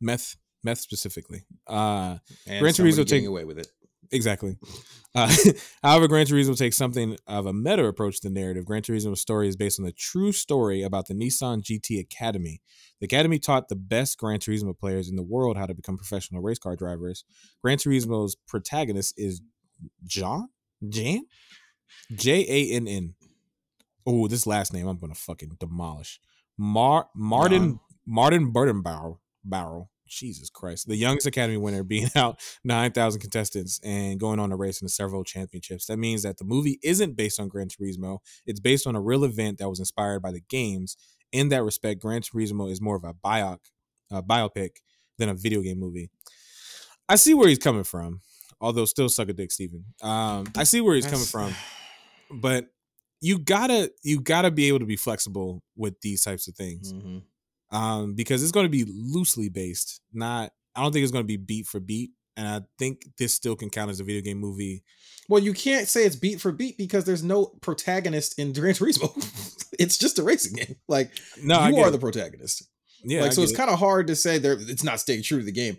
Meth, 0.00 0.36
meth 0.62 0.78
specifically. 0.78 1.44
Uh, 1.66 2.18
And 2.46 2.60
Gran 2.60 2.72
Turismo 2.72 3.06
take- 3.06 3.26
away 3.26 3.44
with 3.44 3.58
it. 3.58 3.66
Exactly. 4.10 4.56
Uh, 5.14 5.32
however, 5.82 6.08
Gran 6.08 6.26
Turismo 6.26 6.56
takes 6.56 6.76
something 6.76 7.16
of 7.26 7.46
a 7.46 7.52
meta 7.52 7.84
approach 7.84 8.20
to 8.20 8.28
the 8.28 8.34
narrative. 8.34 8.64
Gran 8.64 8.82
Turismo's 8.82 9.20
story 9.20 9.48
is 9.48 9.56
based 9.56 9.78
on 9.78 9.84
the 9.84 9.92
true 9.92 10.32
story 10.32 10.82
about 10.82 11.06
the 11.06 11.14
Nissan 11.14 11.62
GT 11.62 11.98
Academy. 12.00 12.60
The 13.00 13.06
Academy 13.06 13.38
taught 13.38 13.68
the 13.68 13.76
best 13.76 14.18
Gran 14.18 14.38
Turismo 14.38 14.78
players 14.78 15.08
in 15.08 15.16
the 15.16 15.22
world 15.22 15.56
how 15.56 15.66
to 15.66 15.74
become 15.74 15.96
professional 15.96 16.42
race 16.42 16.58
car 16.58 16.76
drivers. 16.76 17.24
Gran 17.62 17.78
Turismo's 17.78 18.34
protagonist 18.34 19.14
is 19.16 19.40
John? 20.04 20.48
Jan? 20.88 21.26
J 22.14 22.46
A 22.48 22.76
N 22.76 22.86
N. 22.86 23.14
Oh, 24.06 24.28
this 24.28 24.46
last 24.46 24.72
name 24.72 24.86
I'm 24.86 24.98
gonna 24.98 25.14
fucking 25.14 25.56
demolish. 25.58 26.20
Mar 26.56 27.08
Martin 27.14 27.62
John. 27.62 27.80
Martin 28.06 28.52
Burdenbauer 28.52 29.18
Barrel. 29.44 29.90
Jesus 30.08 30.50
Christ. 30.50 30.88
The 30.88 30.96
youngest 30.96 31.26
Academy 31.26 31.56
winner 31.58 31.82
being 31.84 32.08
out 32.16 32.40
9,000 32.64 33.20
contestants 33.20 33.80
and 33.84 34.18
going 34.18 34.38
on 34.40 34.50
a 34.52 34.56
race 34.56 34.82
in 34.82 34.88
several 34.88 35.24
championships. 35.24 35.86
That 35.86 35.98
means 35.98 36.22
that 36.22 36.38
the 36.38 36.44
movie 36.44 36.78
isn't 36.82 37.16
based 37.16 37.38
on 37.40 37.48
Gran 37.48 37.68
Turismo. 37.68 38.18
It's 38.46 38.60
based 38.60 38.86
on 38.86 38.96
a 38.96 39.00
real 39.00 39.24
event 39.24 39.58
that 39.58 39.68
was 39.68 39.78
inspired 39.78 40.20
by 40.20 40.32
the 40.32 40.40
games. 40.48 40.96
In 41.32 41.50
that 41.50 41.62
respect, 41.62 42.00
Gran 42.00 42.22
Turismo 42.22 42.70
is 42.70 42.80
more 42.80 42.96
of 42.96 43.04
a 43.04 43.12
bioc, 43.14 43.58
uh, 44.10 44.22
biopic 44.22 44.76
than 45.18 45.28
a 45.28 45.34
video 45.34 45.60
game 45.60 45.78
movie. 45.78 46.10
I 47.08 47.16
see 47.16 47.34
where 47.34 47.48
he's 47.48 47.58
coming 47.58 47.84
from, 47.84 48.20
although 48.60 48.84
still 48.84 49.08
suck 49.08 49.28
a 49.28 49.32
dick, 49.32 49.50
Steven. 49.52 49.84
Um, 50.02 50.46
I 50.56 50.64
see 50.64 50.80
where 50.80 50.94
he's 50.94 51.06
coming 51.06 51.26
from, 51.26 51.54
but 52.40 52.66
you 53.20 53.38
gotta 53.38 53.90
you 54.02 54.20
gotta 54.20 54.50
be 54.50 54.68
able 54.68 54.78
to 54.78 54.86
be 54.86 54.96
flexible 54.96 55.62
with 55.76 56.00
these 56.02 56.22
types 56.22 56.46
of 56.48 56.54
things 56.54 56.92
Mhm. 56.92 57.22
Um, 57.70 58.14
because 58.14 58.42
it's 58.42 58.52
going 58.52 58.66
to 58.66 58.70
be 58.70 58.84
loosely 58.86 59.48
based. 59.48 60.00
Not, 60.12 60.52
I 60.74 60.82
don't 60.82 60.92
think 60.92 61.02
it's 61.02 61.12
going 61.12 61.24
to 61.24 61.28
be 61.28 61.36
beat 61.36 61.66
for 61.66 61.80
beat, 61.80 62.10
and 62.36 62.46
I 62.46 62.60
think 62.78 63.02
this 63.18 63.34
still 63.34 63.56
can 63.56 63.70
count 63.70 63.90
as 63.90 64.00
a 64.00 64.04
video 64.04 64.22
game 64.22 64.38
movie. 64.38 64.84
Well, 65.28 65.42
you 65.42 65.52
can't 65.52 65.86
say 65.86 66.04
it's 66.04 66.16
beat 66.16 66.40
for 66.40 66.52
beat 66.52 66.78
because 66.78 67.04
there's 67.04 67.22
no 67.22 67.46
protagonist 67.60 68.38
in 68.38 68.52
Gran 68.52 68.74
Turismo. 68.74 69.12
it's 69.78 69.98
just 69.98 70.18
a 70.18 70.22
racing 70.22 70.56
game. 70.56 70.76
Like 70.88 71.10
No, 71.42 71.66
you 71.66 71.76
are 71.78 71.88
it. 71.88 71.90
the 71.90 71.98
protagonist. 71.98 72.62
yeah. 73.04 73.20
like 73.20 73.32
I 73.32 73.34
so, 73.34 73.42
it's 73.42 73.52
it. 73.52 73.56
kind 73.56 73.70
of 73.70 73.78
hard 73.78 74.06
to 74.06 74.16
say 74.16 74.38
there. 74.38 74.56
It's 74.58 74.84
not 74.84 75.00
staying 75.00 75.22
true 75.24 75.40
to 75.40 75.44
the 75.44 75.52
game. 75.52 75.76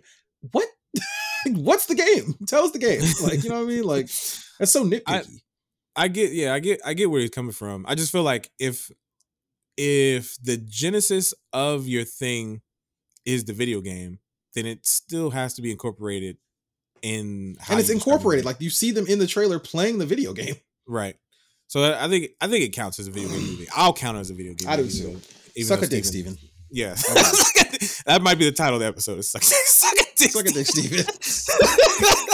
What? 0.52 0.68
What's 1.46 1.86
the 1.86 1.94
game? 1.96 2.34
Tell 2.46 2.64
us 2.64 2.70
the 2.70 2.78
game. 2.78 3.00
Like 3.22 3.42
you 3.42 3.48
know 3.50 3.56
what 3.56 3.64
I 3.64 3.74
mean? 3.74 3.84
Like 3.84 4.06
that's 4.58 4.70
so 4.72 4.84
nitpicky. 4.84 5.40
I 5.96 6.06
get, 6.06 6.30
yeah, 6.32 6.54
I 6.54 6.60
get, 6.60 6.80
I 6.84 6.94
get 6.94 7.10
where 7.10 7.20
he's 7.20 7.30
coming 7.30 7.52
from. 7.52 7.84
I 7.88 7.96
just 7.96 8.12
feel 8.12 8.22
like 8.22 8.48
if, 8.60 8.90
if 9.82 10.36
the 10.42 10.58
genesis 10.58 11.32
of 11.54 11.88
your 11.88 12.04
thing 12.04 12.60
is 13.24 13.44
the 13.46 13.54
video 13.54 13.80
game, 13.80 14.18
then 14.54 14.66
it 14.66 14.84
still 14.84 15.30
has 15.30 15.54
to 15.54 15.62
be 15.62 15.70
incorporated 15.70 16.36
in. 17.02 17.56
How 17.58 17.72
and 17.74 17.80
it's 17.80 17.88
incorporated. 17.88 18.44
movie. 18.44 18.54
Like 18.54 18.60
you 18.60 18.68
see 18.68 18.90
them 18.90 19.06
in 19.06 19.18
the 19.18 19.26
trailer 19.26 19.58
playing 19.58 19.96
the 19.98 20.04
video 20.06 20.32
game. 20.34 20.56
right. 20.86 21.16
So 21.68 21.94
I 21.96 22.08
think, 22.08 22.30
I 22.40 22.48
think 22.48 22.64
it 22.64 22.70
counts 22.72 22.98
as 22.98 23.06
a 23.06 23.12
video 23.12 23.28
game 23.30 23.46
movie. 23.46 23.68
I'll 23.76 23.92
count 23.92 24.16
it 24.16 24.20
as 24.20 24.30
a 24.30 24.34
video 24.34 24.54
game. 24.54 24.68
I 24.68 24.74
do 24.76 24.88
too. 24.88 25.20
Suck 25.62 25.80
a 25.82 25.86
dick, 25.86 26.04
Steven- 26.04 26.32
Steven. 26.32 26.50
Yeah. 26.72 26.94
that 28.06 28.20
might 28.22 28.38
be 28.38 28.44
the 28.44 28.50
title 28.52 28.74
of 28.74 28.80
the 28.80 28.86
episode. 28.86 29.18
Is 29.20 29.28
suck, 29.30 29.42
suck 29.44 29.92
a 29.92 30.04
dick. 30.16 30.30
Suck 30.32 30.46
a 30.46 30.50
dick, 30.52 30.66
Steven. 30.66 31.04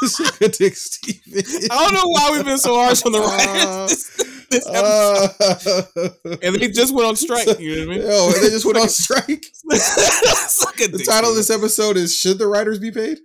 Suck 0.08 0.40
a 0.40 0.48
dick, 0.48 0.76
Steven. 0.76 1.42
I 1.70 1.84
don't 1.84 1.94
know 1.94 2.06
why 2.06 2.30
we've 2.32 2.44
been 2.44 2.58
so 2.58 2.74
harsh 2.74 3.02
on 3.04 3.12
the 3.12 3.18
Uh, 3.18 3.22
writers 3.86 4.37
this 4.50 4.66
episode. 4.66 6.10
Uh, 6.24 6.36
and 6.42 6.54
they 6.56 6.68
just 6.68 6.94
went 6.94 7.06
on 7.06 7.16
strike. 7.26 7.58
You 7.60 7.86
know 7.86 7.86
what 7.88 7.96
I 7.96 7.98
mean? 7.98 8.08
Yo, 8.10 8.30
they 8.32 8.50
just 8.50 8.64
went 8.64 8.78
on 8.78 8.88
strike. 8.88 9.44
The 9.64 11.02
title 11.06 11.30
of 11.30 11.36
this 11.36 11.50
episode 11.50 11.96
is 11.96 12.16
"Should 12.16 12.38
the 12.38 12.46
writers 12.46 12.78
be 12.78 12.90
paid?" 12.90 13.18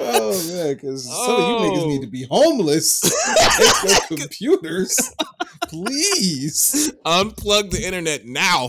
oh 0.00 0.48
man, 0.52 0.74
because 0.74 1.04
some 1.04 1.34
of 1.34 1.48
you 1.64 1.70
niggas 1.70 1.82
Oh. 1.82 1.88
need 1.88 2.00
to 2.02 2.06
be 2.08 2.26
homeless. 2.30 3.00
Take 3.00 4.10
your 4.10 4.18
computers, 4.18 5.14
please. 5.62 6.92
Unplug 7.04 7.70
the 7.70 7.84
internet 7.84 8.24
now. 8.26 8.68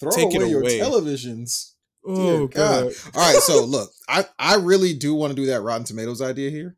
Throw 0.00 0.10
Take 0.12 0.34
it 0.34 0.38
away 0.42 0.48
your 0.50 0.60
away. 0.62 0.78
televisions. 0.78 1.72
Dear 2.06 2.14
oh 2.16 2.46
God. 2.48 2.84
god. 2.84 2.92
All 3.14 3.32
right, 3.32 3.42
so 3.42 3.64
look, 3.64 3.90
I 4.08 4.24
I 4.38 4.54
really 4.56 4.94
do 4.94 5.14
want 5.14 5.32
to 5.32 5.36
do 5.36 5.46
that 5.46 5.60
Rotten 5.60 5.84
Tomatoes 5.84 6.22
idea 6.22 6.50
here. 6.50 6.76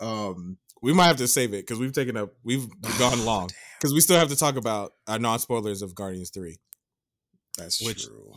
Um, 0.00 0.56
We 0.82 0.92
might 0.92 1.06
have 1.06 1.16
to 1.18 1.28
save 1.28 1.54
it 1.54 1.62
because 1.66 1.78
we've 1.78 1.92
taken 1.92 2.16
up 2.16 2.30
we've 2.44 2.66
gone 2.98 3.24
long 3.24 3.50
because 3.78 3.94
we 3.94 4.00
still 4.00 4.18
have 4.18 4.28
to 4.28 4.36
talk 4.36 4.56
about 4.56 4.92
our 5.06 5.18
non 5.18 5.38
spoilers 5.38 5.80
of 5.82 5.94
Guardians 5.94 6.30
Three. 6.30 6.58
that's 7.56 7.80
Which- 7.84 8.06
true. 8.06 8.34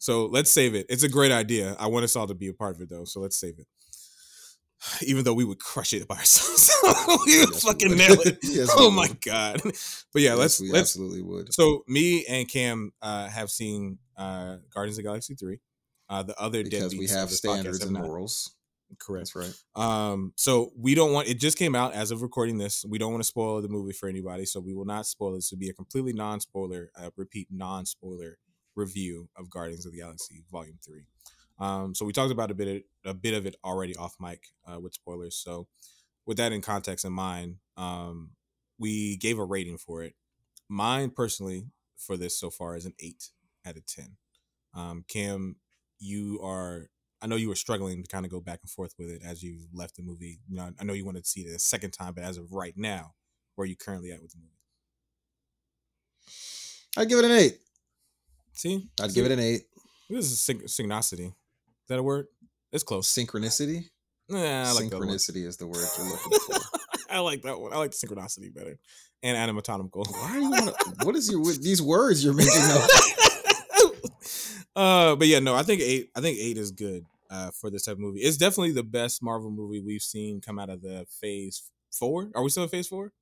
So 0.00 0.26
let's 0.26 0.48
save 0.50 0.76
it. 0.76 0.86
It's 0.88 1.02
a 1.02 1.08
great 1.08 1.32
idea. 1.32 1.74
I 1.76 1.88
want 1.88 2.04
us 2.04 2.14
all 2.14 2.28
to 2.28 2.34
be 2.34 2.46
a 2.46 2.52
part 2.52 2.76
of 2.76 2.82
it 2.82 2.88
though. 2.88 3.04
So 3.04 3.18
let's 3.20 3.36
save 3.36 3.58
it. 3.58 3.66
even 5.02 5.24
though 5.24 5.34
we 5.34 5.44
would 5.44 5.58
crush 5.58 5.92
it 5.92 6.06
by 6.06 6.14
ourselves, 6.18 6.70
we 7.08 7.16
would 7.40 7.48
Yes, 7.50 7.64
we 7.64 7.70
fucking 7.72 7.88
would. 7.88 7.98
nail 7.98 8.20
it. 8.20 8.38
Yes, 8.42 8.70
oh 8.76 8.90
my 8.92 9.08
would. 9.08 9.20
god! 9.20 9.60
But 9.64 10.22
yeah, 10.22 10.30
Yes, 10.30 10.38
let's 10.38 10.60
we 10.60 10.70
let's. 10.70 10.80
absolutely 10.92 11.22
would. 11.22 11.52
So 11.52 11.82
me 11.88 12.24
and 12.26 12.48
Cam 12.48 12.92
uh, 13.02 13.26
have 13.28 13.50
seen 13.50 13.98
uh, 14.16 14.58
Guardians 14.72 14.98
of 14.98 15.02
the 15.04 15.08
Galaxy 15.08 15.34
three. 15.34 15.58
Uh, 16.08 16.22
the 16.22 16.38
other 16.40 16.62
Because 16.62 16.94
we 16.96 17.06
have 17.08 17.30
standards 17.30 17.84
and 17.84 17.92
morals. 17.92 18.52
Correct. 18.98 19.32
That's 19.34 19.54
right. 19.76 20.10
Um, 20.10 20.32
so 20.36 20.72
we 20.76 20.94
don't 20.94 21.12
want 21.12 21.28
it 21.28 21.38
just 21.38 21.58
came 21.58 21.74
out 21.74 21.92
as 21.92 22.10
of 22.10 22.22
recording 22.22 22.56
this. 22.56 22.84
We 22.88 22.98
don't 22.98 23.12
want 23.12 23.22
to 23.22 23.28
spoil 23.28 23.60
the 23.60 23.68
movie 23.68 23.92
for 23.92 24.08
anybody, 24.08 24.46
so 24.46 24.60
we 24.60 24.72
will 24.72 24.86
not 24.86 25.06
spoil 25.06 25.34
it. 25.34 25.38
This 25.38 25.50
will 25.50 25.58
be 25.58 25.68
a 25.68 25.74
completely 25.74 26.12
non-spoiler, 26.14 26.90
uh, 26.96 27.10
repeat 27.16 27.48
non-spoiler 27.50 28.38
review 28.74 29.28
of 29.36 29.50
Guardians 29.50 29.84
of 29.84 29.92
the 29.92 29.98
Galaxy 29.98 30.44
Volume 30.50 30.78
Three. 30.84 31.04
Um, 31.58 31.94
so 31.94 32.06
we 32.06 32.12
talked 32.12 32.32
about 32.32 32.50
a 32.50 32.54
bit 32.54 32.86
of, 33.04 33.10
a 33.10 33.14
bit 33.14 33.34
of 33.34 33.44
it 33.44 33.56
already 33.64 33.94
off 33.96 34.14
mic 34.20 34.44
uh, 34.66 34.80
with 34.80 34.94
spoilers. 34.94 35.36
So 35.36 35.66
with 36.24 36.36
that 36.38 36.52
in 36.52 36.62
context 36.62 37.04
in 37.04 37.12
mind, 37.12 37.56
um, 37.76 38.30
we 38.78 39.16
gave 39.16 39.38
a 39.38 39.44
rating 39.44 39.76
for 39.76 40.02
it. 40.02 40.14
Mine 40.68 41.10
personally 41.10 41.66
for 41.96 42.16
this 42.16 42.38
so 42.38 42.48
far 42.48 42.76
is 42.76 42.86
an 42.86 42.94
eight 43.00 43.30
out 43.66 43.76
of 43.76 43.84
ten. 43.86 44.16
Um, 44.74 45.04
Cam, 45.08 45.56
you 45.98 46.38
are 46.42 46.90
I 47.20 47.26
know 47.26 47.36
you 47.36 47.48
were 47.48 47.56
struggling 47.56 48.02
to 48.02 48.08
kind 48.08 48.24
of 48.24 48.30
go 48.30 48.40
back 48.40 48.60
and 48.62 48.70
forth 48.70 48.94
with 48.98 49.10
it 49.10 49.22
as 49.24 49.42
you 49.42 49.58
left 49.72 49.96
the 49.96 50.02
movie. 50.02 50.40
You 50.48 50.56
know, 50.56 50.70
I 50.80 50.84
know 50.84 50.92
you 50.92 51.04
wanted 51.04 51.24
to 51.24 51.30
see 51.30 51.40
it 51.40 51.54
a 51.54 51.58
second 51.58 51.90
time, 51.90 52.14
but 52.14 52.24
as 52.24 52.36
of 52.36 52.52
right 52.52 52.74
now, 52.76 53.14
where 53.54 53.64
are 53.64 53.68
you 53.68 53.76
currently 53.76 54.12
at 54.12 54.22
with 54.22 54.32
the 54.32 54.38
movie? 54.38 54.52
I'd 56.96 57.08
give 57.08 57.18
it 57.18 57.24
an 57.24 57.32
eight. 57.32 57.58
See, 58.52 58.88
I'd 59.00 59.10
See? 59.10 59.14
give 59.14 59.26
it 59.26 59.32
an 59.32 59.40
eight. 59.40 59.62
This 60.10 60.30
is 60.30 60.40
syn- 60.40 60.62
synchronicity. 60.62 61.26
Is 61.26 61.88
that 61.88 61.98
a 61.98 62.02
word? 62.02 62.26
It's 62.72 62.82
close. 62.82 63.12
Synchronicity. 63.12 63.84
Yeah, 64.28 64.64
I 64.68 64.72
like. 64.72 64.86
Synchronicity 64.86 65.46
is 65.46 65.56
the 65.56 65.66
word 65.66 65.84
you're 65.96 66.06
looking 66.08 66.38
for. 66.38 66.56
I 67.10 67.20
like 67.20 67.42
that 67.42 67.58
one. 67.58 67.72
I 67.72 67.76
like 67.78 67.92
the 67.92 68.06
synchronicity 68.06 68.54
better. 68.54 68.78
And 69.22 69.36
anatomical. 69.36 70.04
Why 70.04 70.34
do 70.34 70.40
you 70.42 70.50
want 70.50 70.66
to? 70.66 71.06
What 71.06 71.16
is 71.16 71.30
your 71.30 71.40
with 71.40 71.62
these 71.62 71.82
words 71.82 72.22
you're 72.22 72.34
making 72.34 72.62
up? 72.70 72.88
uh, 74.78 75.16
but 75.16 75.26
yeah, 75.26 75.40
no, 75.40 75.54
I 75.54 75.62
think 75.62 75.80
eight. 75.80 76.10
I 76.16 76.20
think 76.20 76.38
eight 76.40 76.56
is 76.56 76.70
good 76.70 77.04
uh, 77.30 77.50
for 77.50 77.70
this 77.70 77.84
type 77.84 77.94
of 77.94 78.00
movie. 78.00 78.20
It's 78.20 78.36
definitely 78.36 78.72
the 78.72 78.84
best 78.84 79.22
Marvel 79.22 79.50
movie 79.50 79.80
we've 79.80 80.02
seen 80.02 80.40
come 80.40 80.58
out 80.58 80.70
of 80.70 80.82
the 80.82 81.06
Phase 81.20 81.62
Four. 81.90 82.30
Are 82.34 82.42
we 82.42 82.50
still 82.50 82.62
in 82.62 82.68
Phase 82.68 82.88
Four? 82.88 83.12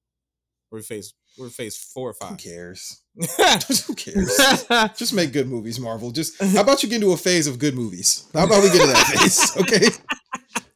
We're 0.71 0.83
phase. 0.83 1.15
We're 1.39 1.49
phase 1.49 1.77
four 1.77 2.11
or 2.11 2.15
five. 2.15 2.31
Who 2.31 2.37
cares? 2.37 3.01
Who 3.87 3.95
cares? 3.95 4.37
Just 4.97 5.15
make 5.15 5.33
good 5.33 5.47
movies, 5.47 5.79
Marvel. 5.79 6.11
Just 6.11 6.43
how 6.43 6.63
about 6.63 6.83
you 6.83 6.89
get 6.89 6.97
into 6.97 7.13
a 7.13 7.17
phase 7.17 7.47
of 7.47 7.59
good 7.59 7.75
movies? 7.75 8.29
How 8.35 8.45
about 8.45 8.63
we 8.63 8.71
get 8.71 8.81
to 8.81 8.87
that 8.89 9.07
phase? 9.07 9.57
Okay, 9.61 9.87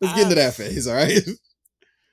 let's 0.01 0.15
get 0.15 0.23
into 0.23 0.37
that 0.37 0.55
phase. 0.55 0.87
All 0.87 0.95
right. 0.95 1.19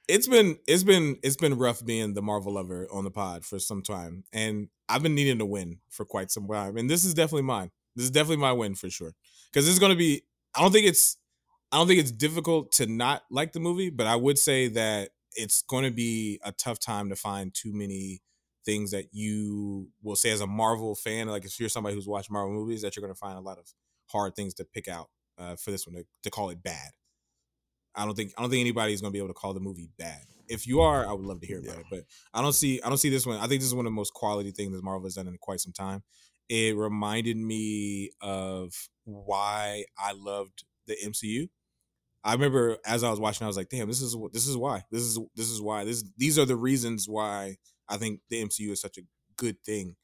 it's 0.08 0.28
been 0.28 0.58
it's 0.68 0.84
been 0.84 1.18
it's 1.24 1.38
been 1.38 1.58
rough 1.58 1.86
being 1.86 2.14
the 2.14 2.22
Marvel 2.22 2.54
lover 2.54 2.88
on 2.92 3.04
the 3.04 3.12
pod 3.12 3.46
for 3.46 3.60
some 3.60 3.82
time, 3.82 4.24
and 4.34 4.70
I've 4.90 5.04
been 5.04 5.16
needing 5.16 5.38
to 5.38 5.46
win 5.46 5.78
for 5.90 6.04
quite 6.04 6.32
some 6.32 6.48
time, 6.48 6.78
and 6.78 6.90
this 6.90 7.06
is 7.06 7.14
definitely 7.14 7.44
mine. 7.44 7.72
This 7.98 8.06
is 8.06 8.12
definitely 8.12 8.38
my 8.38 8.54
win 8.54 8.76
for 8.76 8.90
sure 8.90 9.14
because 9.52 9.66
this 9.66 9.74
is 9.74 9.80
going 9.80 9.92
to 9.92 9.98
be. 9.98 10.22
I 10.56 10.62
don't 10.62 10.72
think 10.72 10.86
it's. 10.86 11.18
I 11.72 11.78
don't 11.78 11.88
think 11.88 12.00
it's 12.00 12.12
difficult 12.12 12.72
to 12.74 12.86
not 12.86 13.24
like 13.30 13.52
the 13.52 13.60
movie, 13.60 13.90
but 13.90 14.08
I 14.08 14.16
would 14.16 14.40
say 14.40 14.70
that 14.70 15.10
it's 15.36 15.64
going 15.64 15.84
to 15.84 15.92
be 15.92 16.40
a 16.44 16.54
tough 16.54 16.80
time 16.80 17.10
to 17.10 17.16
find 17.16 17.54
too 17.54 17.74
many 17.74 18.22
things 18.66 18.92
that 18.92 19.08
you 19.12 19.90
will 20.02 20.16
say 20.16 20.30
as 20.30 20.42
a 20.42 20.48
Marvel 20.48 20.96
fan. 20.96 21.28
Like 21.28 21.44
if 21.44 21.60
you're 21.60 21.70
somebody 21.70 21.96
who's 21.96 22.08
watched 22.08 22.32
Marvel 22.32 22.54
movies, 22.54 22.84
that 22.84 22.96
you're 22.96 23.02
going 23.02 23.14
to 23.14 23.20
find 23.20 23.38
a 23.38 23.42
lot 23.42 23.58
of 23.58 23.66
hard 24.08 24.36
things 24.36 24.54
to 24.56 24.66
pick 24.66 24.88
out 24.88 25.10
uh, 25.38 25.56
for 25.56 25.72
this 25.72 25.86
one 25.86 25.96
to, 25.96 26.06
to 26.24 26.30
call 26.30 26.50
it 26.52 26.64
bad. 26.64 26.92
I 27.96 28.06
don't 28.06 28.16
think 28.16 28.32
I 28.38 28.42
don't 28.42 28.52
think 28.52 28.62
anybody's 28.62 29.02
gonna 29.02 29.12
be 29.12 29.18
able 29.18 29.30
to 29.30 29.34
call 29.34 29.54
the 29.54 29.60
movie 29.60 29.90
bad. 29.98 30.22
If 30.48 30.68
you 30.68 30.82
are, 30.82 31.06
I 31.06 31.12
would 31.12 31.26
love 31.26 31.42
to 31.42 31.48
hear 31.48 31.60
about 31.60 31.80
it. 31.80 31.86
But 31.90 32.04
I 32.34 32.42
don't 32.42 32.54
see 32.54 32.80
I 32.84 32.90
don't 32.90 33.00
see 33.00 33.10
this 33.10 33.26
one. 33.26 33.38
I 33.38 33.48
think 33.48 33.60
this 33.60 33.68
is 33.68 33.76
one 33.76 33.86
of 33.86 33.92
the 33.92 33.96
most 33.96 34.14
quality 34.14 34.52
things 34.52 34.74
that 34.74 34.84
Marvel 34.84 35.06
has 35.06 35.16
done 35.16 35.28
in 35.28 35.38
quite 35.40 35.60
some 35.60 35.74
time. 35.74 36.04
It 36.50 36.76
reminded 36.78 37.38
me 37.38 38.12
of 38.22 38.74
why 39.04 39.86
I 39.98 40.14
loved 40.14 40.64
the 40.88 40.96
MCU. 41.04 41.50
I 42.24 42.34
remember 42.34 42.78
as 42.86 43.04
I 43.04 43.10
was 43.10 43.20
watching, 43.20 43.46
I 43.46 43.48
was 43.48 43.58
like, 43.58 43.70
"Damn, 43.70 43.88
this 43.88 44.02
is 44.02 44.16
this 44.34 44.48
is 44.48 44.58
why 44.58 44.84
this 44.92 45.02
is 45.04 45.20
this 45.36 45.50
is 45.50 45.62
why 45.62 45.84
this 45.86 46.04
these 46.18 46.40
are 46.40 46.46
the 46.46 46.56
reasons 46.58 47.08
why 47.08 47.58
I 47.90 47.98
think 47.98 48.22
the 48.30 48.42
MCU 48.42 48.72
is 48.72 48.82
such 48.82 48.98
a 48.98 49.04
good 49.38 49.64
thing." 49.64 49.96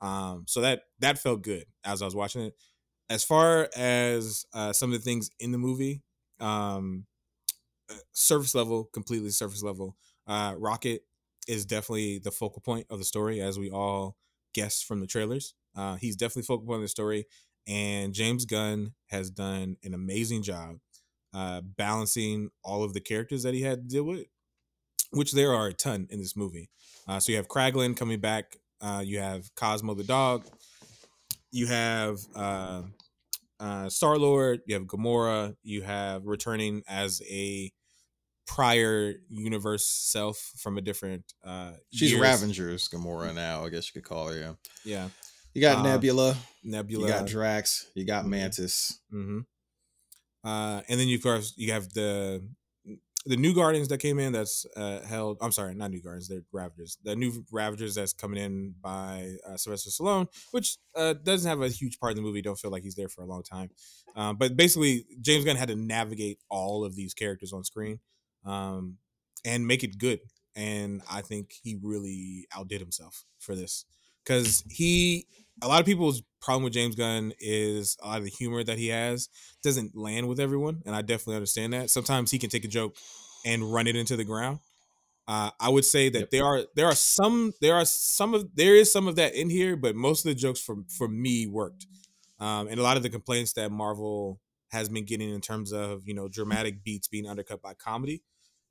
Um, 0.00 0.44
so 0.48 0.60
that 0.60 0.82
that 1.00 1.18
felt 1.18 1.42
good 1.42 1.64
as 1.84 2.02
I 2.02 2.04
was 2.04 2.14
watching 2.14 2.42
it. 2.42 2.54
As 3.10 3.24
far 3.24 3.68
as 3.76 4.46
uh, 4.54 4.72
some 4.72 4.92
of 4.92 4.98
the 4.98 5.04
things 5.04 5.30
in 5.38 5.52
the 5.52 5.58
movie, 5.58 6.02
um, 6.40 7.06
uh, 7.90 7.94
surface 8.12 8.54
level, 8.54 8.84
completely 8.92 9.30
surface 9.30 9.62
level. 9.62 9.96
Uh, 10.26 10.54
Rocket 10.56 11.02
is 11.48 11.64
definitely 11.66 12.18
the 12.18 12.30
focal 12.30 12.62
point 12.62 12.86
of 12.90 12.98
the 12.98 13.04
story, 13.04 13.40
as 13.40 13.58
we 13.58 13.70
all 13.70 14.16
guessed 14.54 14.84
from 14.84 15.00
the 15.00 15.06
trailers. 15.06 15.54
Uh, 15.76 15.96
he's 15.96 16.16
definitely 16.16 16.42
focused 16.42 16.70
on 16.70 16.80
the 16.80 16.88
story, 16.88 17.26
and 17.66 18.12
James 18.12 18.44
Gunn 18.44 18.92
has 19.08 19.30
done 19.30 19.76
an 19.82 19.94
amazing 19.94 20.42
job 20.42 20.76
uh, 21.34 21.60
balancing 21.62 22.50
all 22.62 22.84
of 22.84 22.94
the 22.94 23.00
characters 23.00 23.42
that 23.42 23.54
he 23.54 23.62
had 23.62 23.82
to 23.82 23.88
deal 23.88 24.04
with, 24.04 24.26
which 25.10 25.32
there 25.32 25.52
are 25.54 25.68
a 25.68 25.72
ton 25.72 26.06
in 26.10 26.18
this 26.18 26.36
movie. 26.36 26.68
Uh, 27.08 27.18
so 27.18 27.32
you 27.32 27.36
have 27.36 27.48
Kraglin 27.48 27.96
coming 27.96 28.20
back. 28.20 28.56
Uh, 28.80 29.02
you 29.04 29.18
have 29.18 29.54
Cosmo 29.54 29.94
the 29.94 30.04
dog. 30.04 30.46
You 31.50 31.66
have 31.66 32.18
uh, 32.34 32.82
uh, 33.60 33.88
Star 33.88 34.18
Lord. 34.18 34.60
You 34.66 34.74
have 34.74 34.84
Gamora. 34.84 35.54
You 35.62 35.82
have 35.82 36.26
returning 36.26 36.82
as 36.88 37.22
a 37.30 37.70
prior 38.46 39.14
universe 39.28 39.86
self 39.86 40.52
from 40.56 40.78
a 40.78 40.80
different. 40.80 41.32
Uh, 41.44 41.72
She's 41.92 42.12
years. 42.12 42.22
Ravengers 42.22 42.88
Gamora 42.88 43.34
now. 43.34 43.64
I 43.64 43.68
guess 43.68 43.88
you 43.88 44.00
could 44.00 44.08
call 44.08 44.28
her. 44.28 44.38
Yeah. 44.38 44.52
Yeah, 44.84 45.08
You 45.54 45.60
got 45.60 45.78
Uh, 45.78 45.82
Nebula. 45.82 46.36
Nebula. 46.64 47.06
You 47.06 47.12
got 47.12 47.26
Drax. 47.26 47.86
You 47.94 48.04
got 48.04 48.24
Mhm. 48.24 48.28
Mantis. 48.28 48.98
Mm-hmm. 49.12 49.40
Uh, 50.44 50.82
and 50.88 50.98
then 51.00 51.08
you 51.08 51.16
of 51.16 51.22
course 51.22 51.52
you 51.56 51.72
have 51.72 51.92
the 51.92 52.42
the 53.24 53.36
new 53.36 53.54
Guardians 53.54 53.86
that 53.88 53.98
came 53.98 54.18
in. 54.18 54.32
That's 54.32 54.66
uh, 54.76 55.00
held. 55.02 55.38
I'm 55.40 55.52
sorry, 55.52 55.74
not 55.76 55.92
new 55.92 56.02
Guardians. 56.02 56.26
They're 56.26 56.42
Ravagers. 56.50 56.98
The 57.04 57.14
new 57.14 57.44
Ravagers 57.52 57.94
that's 57.94 58.12
coming 58.12 58.42
in 58.42 58.74
by 58.80 59.36
uh, 59.46 59.56
Sylvester 59.56 59.90
Stallone, 59.90 60.26
which 60.50 60.76
uh, 60.96 61.12
doesn't 61.12 61.48
have 61.48 61.62
a 61.62 61.68
huge 61.68 62.00
part 62.00 62.10
in 62.12 62.16
the 62.16 62.22
movie. 62.22 62.42
Don't 62.42 62.58
feel 62.58 62.72
like 62.72 62.82
he's 62.82 62.96
there 62.96 63.08
for 63.08 63.22
a 63.22 63.26
long 63.26 63.44
time. 63.44 63.70
Um, 64.16 64.36
but 64.38 64.56
basically, 64.56 65.06
James 65.20 65.44
Gunn 65.44 65.54
had 65.54 65.68
to 65.68 65.76
navigate 65.76 66.40
all 66.50 66.84
of 66.84 66.96
these 66.96 67.14
characters 67.14 67.52
on 67.52 67.62
screen 67.62 68.00
um, 68.44 68.98
and 69.44 69.68
make 69.68 69.84
it 69.84 69.98
good. 69.98 70.18
And 70.56 71.00
I 71.08 71.20
think 71.20 71.52
he 71.62 71.78
really 71.80 72.48
outdid 72.52 72.80
himself 72.80 73.24
for 73.38 73.54
this 73.54 73.84
because 74.24 74.64
he. 74.68 75.28
A 75.60 75.68
lot 75.68 75.80
of 75.80 75.86
people's 75.86 76.22
problem 76.40 76.64
with 76.64 76.72
James 76.72 76.94
Gunn 76.96 77.32
is 77.38 77.96
a 78.02 78.06
lot 78.06 78.18
of 78.18 78.24
the 78.24 78.30
humor 78.30 78.64
that 78.64 78.78
he 78.78 78.88
has 78.88 79.28
doesn't 79.62 79.96
land 79.96 80.26
with 80.28 80.40
everyone, 80.40 80.82
and 80.86 80.94
I 80.94 81.02
definitely 81.02 81.36
understand 81.36 81.72
that. 81.72 81.90
Sometimes 81.90 82.30
he 82.30 82.38
can 82.38 82.50
take 82.50 82.64
a 82.64 82.68
joke 82.68 82.96
and 83.44 83.72
run 83.72 83.86
it 83.86 83.94
into 83.96 84.16
the 84.16 84.24
ground. 84.24 84.58
Uh, 85.28 85.50
I 85.60 85.68
would 85.68 85.84
say 85.84 86.08
that 86.08 86.18
Yep. 86.18 86.30
there 86.30 86.44
are 86.44 86.64
there 86.74 86.86
are 86.86 86.94
some 86.94 87.52
there 87.60 87.74
are 87.74 87.84
some 87.84 88.34
of 88.34 88.54
there 88.56 88.74
is 88.74 88.90
some 88.92 89.06
of 89.06 89.16
that 89.16 89.34
in 89.34 89.50
here, 89.50 89.76
but 89.76 89.94
most 89.94 90.24
of 90.24 90.30
the 90.30 90.34
jokes 90.34 90.60
for 90.60 90.78
for 90.88 91.06
me 91.06 91.46
worked, 91.46 91.86
um, 92.40 92.66
and 92.68 92.80
a 92.80 92.82
lot 92.82 92.96
of 92.96 93.04
the 93.04 93.10
complaints 93.10 93.52
that 93.52 93.70
Marvel 93.70 94.40
has 94.72 94.88
been 94.88 95.04
getting 95.04 95.30
in 95.32 95.40
terms 95.40 95.72
of 95.72 96.08
you 96.08 96.14
know 96.14 96.28
dramatic 96.28 96.82
beats 96.82 97.06
being 97.06 97.26
undercut 97.28 97.62
by 97.62 97.72
comedy, 97.74 98.22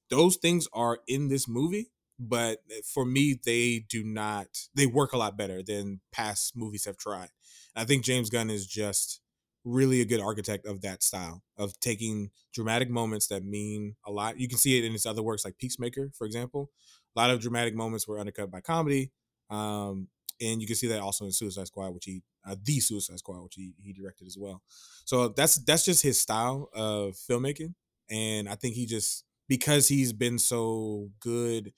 those 0.09 0.35
things 0.35 0.67
are 0.73 0.99
in 1.07 1.29
this 1.29 1.47
movie. 1.47 1.89
But 2.23 2.59
for 2.85 3.03
me, 3.03 3.39
they 3.43 3.79
do 3.89 4.03
not. 4.03 4.47
They 4.75 4.85
work 4.85 5.11
a 5.11 5.17
lot 5.17 5.37
better 5.37 5.63
than 5.63 6.01
past 6.11 6.55
movies 6.55 6.85
have 6.85 6.97
tried. 6.97 7.29
I 7.75 7.83
think 7.83 8.03
James 8.03 8.29
Gunn 8.29 8.51
is 8.51 8.67
just 8.67 9.21
really 9.63 10.01
a 10.01 10.05
good 10.05 10.21
architect 10.21 10.67
of 10.67 10.81
that 10.81 11.01
style 11.01 11.43
of 11.57 11.79
taking 11.79 12.29
dramatic 12.53 12.89
moments 12.89 13.27
that 13.27 13.43
mean 13.43 13.95
a 14.05 14.11
lot. 14.11 14.39
You 14.39 14.47
can 14.47 14.59
see 14.59 14.77
it 14.77 14.85
in 14.85 14.91
his 14.91 15.05
other 15.05 15.23
works 15.23 15.43
like 15.43 15.57
Peacemaker, 15.57 16.11
for 16.15 16.25
example. 16.27 16.69
A 17.15 17.19
lot 17.19 17.31
of 17.31 17.39
dramatic 17.39 17.73
moments 17.75 18.07
were 18.07 18.19
undercut 18.19 18.51
by 18.51 18.61
comedy. 18.61 19.11
Um, 19.49 20.09
and 20.39 20.61
you 20.61 20.67
can 20.67 20.75
see 20.75 20.87
that 20.87 21.01
also 21.01 21.25
in 21.25 21.31
Suicide 21.31 21.67
Squad, 21.67 21.93
which 21.93 22.05
he 22.05 22.23
uh, 22.45 22.55
the 22.63 22.79
Suicide 22.79 23.19
Squad, 23.19 23.43
which 23.43 23.55
he, 23.55 23.73
he 23.81 23.93
directed 23.93 24.27
as 24.27 24.37
well. 24.39 24.61
So 25.05 25.29
that's 25.29 25.55
that's 25.55 25.85
just 25.85 26.03
his 26.03 26.19
style 26.19 26.69
of 26.73 27.13
filmmaking. 27.13 27.75
And 28.09 28.49
I 28.49 28.55
think 28.55 28.75
he 28.75 28.85
just 28.85 29.25
because 29.47 29.87
he's 29.87 30.13
been 30.13 30.39
so 30.39 31.09
good 31.19 31.73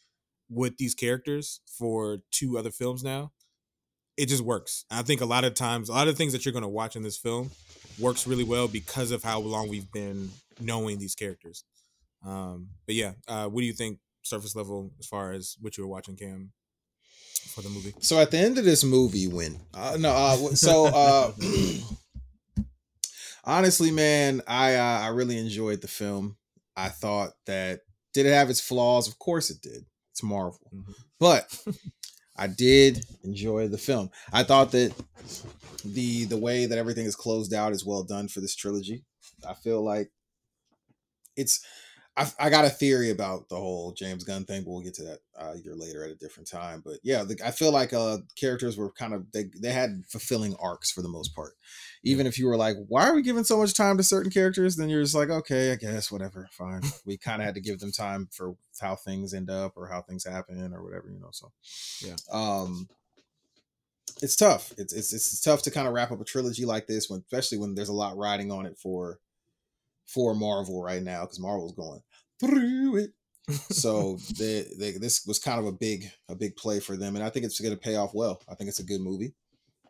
with 0.53 0.77
these 0.77 0.93
characters 0.95 1.61
for 1.65 2.19
two 2.31 2.57
other 2.57 2.71
films 2.71 3.03
now, 3.03 3.31
it 4.17 4.27
just 4.27 4.43
works. 4.43 4.85
I 4.91 5.01
think 5.01 5.21
a 5.21 5.25
lot 5.25 5.43
of 5.43 5.53
times, 5.53 5.89
a 5.89 5.93
lot 5.93 6.07
of 6.07 6.17
things 6.17 6.33
that 6.33 6.45
you're 6.45 6.53
going 6.53 6.63
to 6.63 6.69
watch 6.69 6.95
in 6.95 7.03
this 7.03 7.17
film 7.17 7.51
works 7.99 8.27
really 8.27 8.43
well 8.43 8.67
because 8.67 9.11
of 9.11 9.23
how 9.23 9.39
long 9.39 9.69
we've 9.69 9.91
been 9.91 10.29
knowing 10.59 10.99
these 10.99 11.15
characters. 11.15 11.63
Um, 12.25 12.69
but 12.85 12.95
yeah, 12.95 13.13
uh, 13.27 13.47
what 13.47 13.61
do 13.61 13.65
you 13.65 13.73
think, 13.73 13.99
surface 14.21 14.55
level, 14.55 14.91
as 14.99 15.07
far 15.07 15.33
as 15.33 15.57
what 15.59 15.77
you 15.77 15.83
were 15.83 15.89
watching, 15.89 16.15
Cam, 16.15 16.51
for 17.53 17.61
the 17.61 17.69
movie? 17.69 17.93
So 17.99 18.19
at 18.19 18.31
the 18.31 18.37
end 18.37 18.57
of 18.57 18.65
this 18.65 18.83
movie, 18.83 19.27
when 19.27 19.59
uh, 19.73 19.97
no, 19.99 20.11
uh, 20.11 20.35
so 20.55 20.85
uh, 20.85 21.31
honestly, 23.43 23.91
man, 23.91 24.41
I 24.47 24.75
uh, 24.75 24.99
I 25.01 25.07
really 25.07 25.37
enjoyed 25.37 25.81
the 25.81 25.87
film. 25.87 26.37
I 26.75 26.89
thought 26.89 27.31
that 27.45 27.81
did 28.13 28.25
it 28.25 28.33
have 28.33 28.49
its 28.49 28.61
flaws? 28.61 29.07
Of 29.07 29.19
course 29.19 29.49
it 29.49 29.61
did. 29.61 29.85
It's 30.13 30.21
Marvel. 30.21 30.59
Mhm. 30.71 30.93
But 31.19 31.59
I 32.35 32.45
did 32.45 33.03
enjoy 33.23 33.67
the 33.67 33.79
film. 33.79 34.11
I 34.31 34.43
thought 34.43 34.71
that 34.71 34.93
the 35.83 36.25
the 36.25 36.37
way 36.37 36.67
that 36.67 36.77
everything 36.77 37.07
is 37.07 37.15
closed 37.15 37.51
out 37.51 37.73
is 37.73 37.83
well 37.83 38.03
done 38.03 38.27
for 38.27 38.39
this 38.39 38.53
trilogy. 38.53 39.05
I 39.47 39.55
feel 39.55 39.83
like 39.83 40.11
it's 41.35 41.65
I, 42.15 42.31
I 42.39 42.49
got 42.51 42.65
a 42.65 42.69
theory 42.69 43.09
about 43.09 43.49
the 43.49 43.55
whole 43.55 43.91
James 43.91 44.23
Gunn 44.23 44.45
thing, 44.45 44.63
but 44.63 44.69
we'll 44.69 44.81
get 44.81 44.93
to 44.95 45.03
that 45.03 45.19
uh, 45.35 45.53
a 45.53 45.57
year 45.57 45.75
later 45.75 46.03
at 46.03 46.11
a 46.11 46.15
different 46.15 46.47
time. 46.47 46.81
But 46.85 46.99
yeah, 47.01 47.23
the, 47.23 47.39
I 47.43 47.49
feel 47.49 47.71
like 47.71 47.91
uh 47.91 48.19
characters 48.35 48.77
were 48.77 48.91
kind 48.91 49.13
of 49.15 49.31
they 49.31 49.45
they 49.59 49.71
had 49.71 50.03
fulfilling 50.07 50.55
arcs 50.57 50.91
for 50.91 51.01
the 51.01 51.09
most 51.09 51.33
part. 51.35 51.53
Even 52.03 52.27
if 52.27 52.37
you 52.37 52.45
were 52.47 52.57
like, 52.57 52.75
why 52.87 53.07
are 53.07 53.15
we 53.15 53.23
giving 53.23 53.43
so 53.43 53.57
much 53.57 53.73
time 53.73 53.97
to 53.97 54.03
certain 54.03 54.31
characters? 54.31 54.75
Then 54.75 54.89
you're 54.89 55.01
just 55.01 55.15
like, 55.15 55.29
okay, 55.29 55.71
I 55.71 55.75
guess 55.75 56.11
whatever, 56.11 56.47
fine. 56.51 56.81
we 57.05 57.17
kind 57.17 57.41
of 57.41 57.45
had 57.47 57.55
to 57.55 57.61
give 57.61 57.79
them 57.79 57.91
time 57.91 58.27
for 58.31 58.55
how 58.79 58.95
things 58.95 59.33
end 59.33 59.49
up 59.49 59.73
or 59.75 59.87
how 59.87 60.01
things 60.03 60.23
happen 60.23 60.71
or 60.73 60.83
whatever, 60.83 61.09
you 61.09 61.19
know. 61.19 61.29
So 61.31 61.51
Yeah. 62.05 62.15
um, 62.31 62.87
it's 64.21 64.35
tough. 64.35 64.71
It's 64.77 64.93
it's 64.93 65.13
it's 65.13 65.41
tough 65.41 65.63
to 65.63 65.71
kind 65.71 65.87
of 65.87 65.93
wrap 65.93 66.11
up 66.11 66.21
a 66.21 66.25
trilogy 66.25 66.65
like 66.65 66.87
this, 66.87 67.09
when 67.09 67.21
especially 67.21 67.57
when 67.57 67.73
there's 67.75 67.89
a 67.89 67.93
lot 67.93 68.17
riding 68.17 68.51
on 68.51 68.65
it 68.65 68.77
for 68.77 69.19
for 70.07 70.33
Marvel 70.35 70.83
right 70.83 71.01
now 71.03 71.21
because 71.21 71.39
Marvel's 71.39 71.73
going 71.73 72.01
through 72.39 72.97
it. 72.97 73.11
so 73.71 74.17
they, 74.37 74.65
they 74.79 74.91
this 74.91 75.25
was 75.25 75.39
kind 75.39 75.59
of 75.59 75.65
a 75.65 75.71
big 75.71 76.05
a 76.29 76.35
big 76.35 76.55
play 76.55 76.79
for 76.79 76.95
them, 76.95 77.15
and 77.15 77.23
I 77.25 77.29
think 77.29 77.45
it's 77.45 77.59
going 77.59 77.73
to 77.73 77.79
pay 77.79 77.95
off 77.95 78.11
well. 78.13 78.41
I 78.49 78.55
think 78.55 78.69
it's 78.69 78.79
a 78.79 78.85
good 78.85 79.01
movie. 79.01 79.33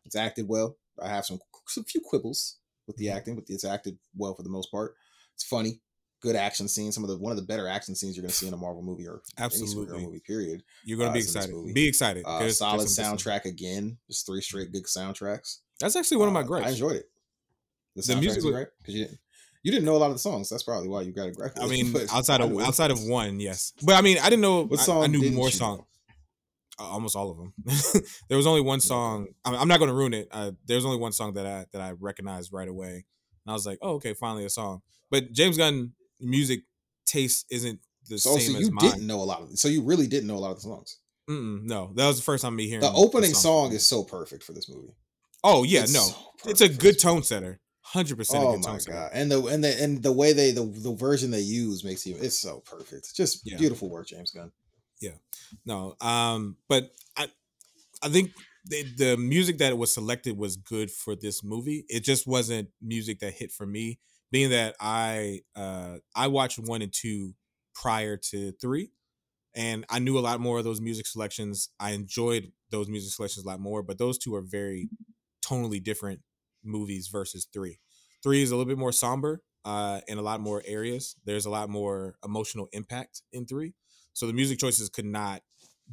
It's 0.05 0.15
acted 0.15 0.47
well. 0.47 0.77
I 1.01 1.09
have 1.09 1.25
some 1.25 1.39
some 1.67 1.83
few 1.83 2.01
quibbles 2.01 2.57
with 2.87 2.97
the 2.97 3.09
acting, 3.09 3.35
but 3.35 3.45
it's 3.47 3.63
acted 3.65 3.97
well 4.15 4.33
for 4.35 4.43
the 4.43 4.49
most 4.49 4.69
part. 4.71 4.95
It's 5.35 5.43
funny, 5.43 5.79
good 6.21 6.35
action 6.35 6.67
scenes. 6.67 6.95
Some 6.95 7.03
of 7.03 7.09
the 7.09 7.17
one 7.17 7.31
of 7.31 7.37
the 7.37 7.45
better 7.45 7.67
action 7.67 7.95
scenes 7.95 8.15
you're 8.15 8.23
going 8.23 8.31
to 8.31 8.35
see 8.35 8.47
in 8.47 8.53
a 8.53 8.57
Marvel 8.57 8.81
movie 8.83 9.07
or 9.07 9.21
Absolutely. 9.37 10.03
movie. 10.03 10.19
Period. 10.25 10.63
You're 10.83 10.97
gonna 10.97 11.11
uh, 11.11 11.13
be 11.13 11.19
is 11.19 11.25
excited. 11.35 11.73
Be 11.73 11.87
excited. 11.87 12.23
Uh, 12.25 12.39
There's- 12.39 12.57
solid 12.57 12.81
there's 12.81 12.97
soundtrack 12.97 13.45
again. 13.45 13.97
Just 14.09 14.25
three 14.25 14.41
straight 14.41 14.71
good 14.71 14.85
soundtracks. 14.85 15.59
That's 15.79 15.95
actually 15.95 16.17
one 16.17 16.27
of 16.27 16.33
my 16.33 16.43
Uh. 16.43 16.65
I 16.65 16.69
enjoyed 16.69 16.95
it. 16.97 17.09
The, 17.95 18.01
The 18.13 18.15
music 18.19 18.43
was- 18.43 18.51
great 18.53 18.67
because 18.79 18.95
you 18.95 19.05
didn't 19.05 19.19
you 19.63 19.71
didn't 19.71 19.85
know 19.85 19.95
a 19.95 19.97
lot 19.97 20.07
of 20.07 20.13
the 20.13 20.19
songs. 20.19 20.49
That's 20.49 20.63
probably 20.63 20.89
why 20.89 21.01
you 21.01 21.11
got 21.11 21.27
a 21.27 21.31
great. 21.31 21.51
I 21.59 21.67
mean, 21.67 21.95
outside 22.11 22.41
I 22.41 22.45
of 22.45 22.59
outside 22.59 22.91
of 22.91 23.01
one, 23.03 23.39
yes. 23.39 23.73
But 23.81 23.95
I 23.95 24.01
mean, 24.01 24.17
I 24.19 24.29
didn't 24.29 24.41
know. 24.41 24.63
what 24.65 24.79
song 24.79 25.03
I, 25.03 25.07
knew 25.07 25.31
more 25.31 25.49
songs. 25.49 25.83
Uh, 26.79 26.83
almost 26.85 27.15
all 27.15 27.29
of 27.31 27.37
them. 27.37 27.53
there 28.29 28.37
was 28.37 28.47
only 28.47 28.61
one 28.61 28.79
song. 28.79 29.27
I'm, 29.45 29.53
I'm 29.55 29.67
not 29.67 29.77
going 29.77 29.89
to 29.89 29.93
ruin 29.95 30.13
it. 30.13 30.27
Uh, 30.31 30.51
there's 30.65 30.85
only 30.85 30.97
one 30.97 31.11
song 31.11 31.33
that 31.33 31.45
I 31.45 31.65
that 31.71 31.81
I 31.81 31.91
recognized 31.91 32.51
right 32.51 32.67
away, 32.67 32.93
and 33.45 33.47
I 33.47 33.53
was 33.53 33.65
like, 33.65 33.77
"Oh, 33.81 33.93
okay, 33.95 34.13
finally 34.13 34.45
a 34.45 34.49
song." 34.49 34.81
But 35.11 35.31
James 35.31 35.57
Gunn 35.57 35.93
music 36.19 36.61
taste 37.05 37.45
isn't 37.51 37.79
the 38.09 38.17
So, 38.17 38.37
same 38.37 38.53
so 38.53 38.57
as 38.59 38.67
you 38.67 38.71
mine. 38.71 38.89
didn't 38.91 39.07
know 39.07 39.21
a 39.21 39.23
lot 39.23 39.41
of. 39.43 39.57
So 39.59 39.67
you 39.67 39.83
really 39.83 40.07
didn't 40.07 40.27
know 40.27 40.35
a 40.35 40.39
lot 40.39 40.49
of 40.51 40.55
the 40.57 40.61
songs. 40.61 40.97
Mm-mm, 41.29 41.63
no, 41.63 41.91
that 41.95 42.07
was 42.07 42.17
the 42.17 42.23
first 42.23 42.41
time 42.43 42.55
me 42.55 42.67
hearing 42.67 42.81
The 42.81 42.91
opening 42.91 43.33
song 43.33 43.71
is 43.71 43.85
so 43.85 44.03
perfect 44.03 44.43
for 44.43 44.51
this 44.51 44.67
movie. 44.67 44.93
Oh 45.43 45.63
yeah, 45.63 45.83
It's 45.83 45.93
no, 45.93 46.01
so 46.01 46.49
it's 46.49 46.61
a 46.61 46.67
good 46.69 46.99
tone 46.99 47.21
setter. 47.23 47.59
Hundred 47.93 48.17
percent. 48.17 48.43
Oh 48.43 48.57
my 48.57 48.79
god! 48.79 49.11
And 49.13 49.31
the 49.31 49.45
and 49.45 49.63
the 49.63 49.81
and 49.83 50.01
the 50.01 50.11
way 50.11 50.33
they 50.33 50.49
the 50.49 50.63
the 50.63 50.93
version 50.93 51.29
they 51.29 51.41
use 51.41 51.83
makes 51.83 52.07
you 52.07 52.17
it's 52.19 52.37
so 52.39 52.63
perfect. 52.65 53.15
Just 53.15 53.45
Yeah. 53.45 53.57
beautiful 53.57 53.87
work, 53.87 54.07
James 54.07 54.31
Gunn. 54.31 54.51
Yeah, 54.99 55.11
no, 55.63 55.95
um, 56.01 56.57
but 56.67 56.91
I, 57.15 57.27
I 58.01 58.09
think 58.09 58.31
the, 58.65 58.83
the 58.97 59.17
music 59.17 59.59
that 59.59 59.77
was 59.77 59.93
selected 59.93 60.37
was 60.37 60.55
good 60.55 60.89
for 60.89 61.15
this 61.15 61.43
movie. 61.43 61.85
It 61.87 62.03
just 62.03 62.25
wasn't 62.25 62.69
music 62.81 63.19
that 63.19 63.33
hit 63.33 63.51
for 63.51 63.65
me, 63.65 63.99
being 64.31 64.49
that 64.51 64.75
I, 64.79 65.41
uh, 65.55 65.97
I 66.15 66.27
watched 66.27 66.57
one 66.57 66.81
and 66.81 66.91
two 66.93 67.35
prior 67.75 68.17
to 68.31 68.53
three, 68.53 68.91
and 69.53 69.85
I 69.89 69.99
knew 69.99 70.17
a 70.17 70.21
lot 70.21 70.39
more 70.39 70.57
of 70.57 70.63
those 70.63 70.81
music 70.81 71.05
selections. 71.05 71.69
I 71.79 71.91
enjoyed 71.91 72.53
those 72.71 72.87
music 72.87 73.11
selections 73.11 73.45
a 73.45 73.47
lot 73.49 73.59
more, 73.59 73.83
but 73.83 73.97
those 73.97 74.17
two 74.17 74.33
are 74.35 74.41
very 74.41 74.89
tonally 75.45 75.83
different 75.83 76.21
movies 76.63 77.09
versus 77.09 77.45
three. 77.51 77.79
Three 78.23 78.41
is 78.41 78.51
a 78.51 78.55
little 78.55 78.69
bit 78.69 78.77
more 78.77 78.91
somber 78.91 79.43
uh, 79.65 80.01
in 80.07 80.17
a 80.17 80.21
lot 80.21 80.39
more 80.39 80.63
areas. 80.65 81.15
There's 81.25 81.45
a 81.45 81.49
lot 81.49 81.69
more 81.69 82.15
emotional 82.23 82.69
impact 82.71 83.21
in 83.31 83.45
three. 83.45 83.73
So 84.13 84.27
the 84.27 84.33
music 84.33 84.59
choices 84.59 84.89
could 84.89 85.05
not 85.05 85.41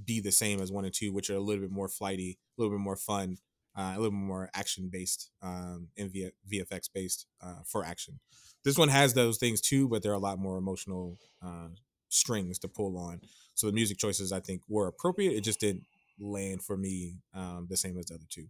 be 0.05 0.21
the 0.21 0.33
same 0.33 0.61
as 0.61 0.71
one 0.71 0.85
and 0.85 0.95
two, 0.95 1.13
which 1.13 1.31
are 1.31 1.37
a 1.37 1.41
little 1.41 1.63
bit 1.63 1.71
more 1.71 1.89
flighty, 1.89 2.39
a 2.57 2.61
little 2.63 2.77
bit 2.77 2.83
more 2.83 2.97
fun, 2.97 3.39
uh, 3.77 3.93
a 3.95 3.97
little 3.97 4.11
bit 4.11 4.17
more 4.19 4.51
action 4.55 4.89
based 4.93 5.31
um, 5.43 5.89
and 5.99 6.13
v- 6.13 6.31
VFX 6.53 6.89
based 6.93 7.27
uh, 7.43 7.63
for 7.67 7.85
action. 7.85 8.21
This 8.65 8.79
one 8.79 8.89
has 8.89 9.15
those 9.15 9.39
things 9.39 9.61
too, 9.61 9.89
but 9.89 10.03
there 10.03 10.13
are 10.13 10.17
a 10.17 10.21
lot 10.21 10.39
more 10.39 10.59
emotional 10.59 11.17
uh, 11.45 11.69
strings 12.09 12.59
to 12.61 12.69
pull 12.69 12.99
on. 12.99 13.21
So 13.55 13.67
the 13.67 13.73
music 13.73 13.99
choices 13.99 14.33
I 14.33 14.41
think 14.41 14.63
were 14.69 14.87
appropriate. 14.87 15.33
It 15.33 15.45
just 15.45 15.61
didn't 15.61 15.85
land 16.19 16.63
for 16.63 16.77
me 16.77 17.17
um, 17.35 17.67
the 17.69 17.77
same 17.77 17.99
as 17.99 18.07
the 18.07 18.15
other 18.15 18.25
two. 18.29 18.47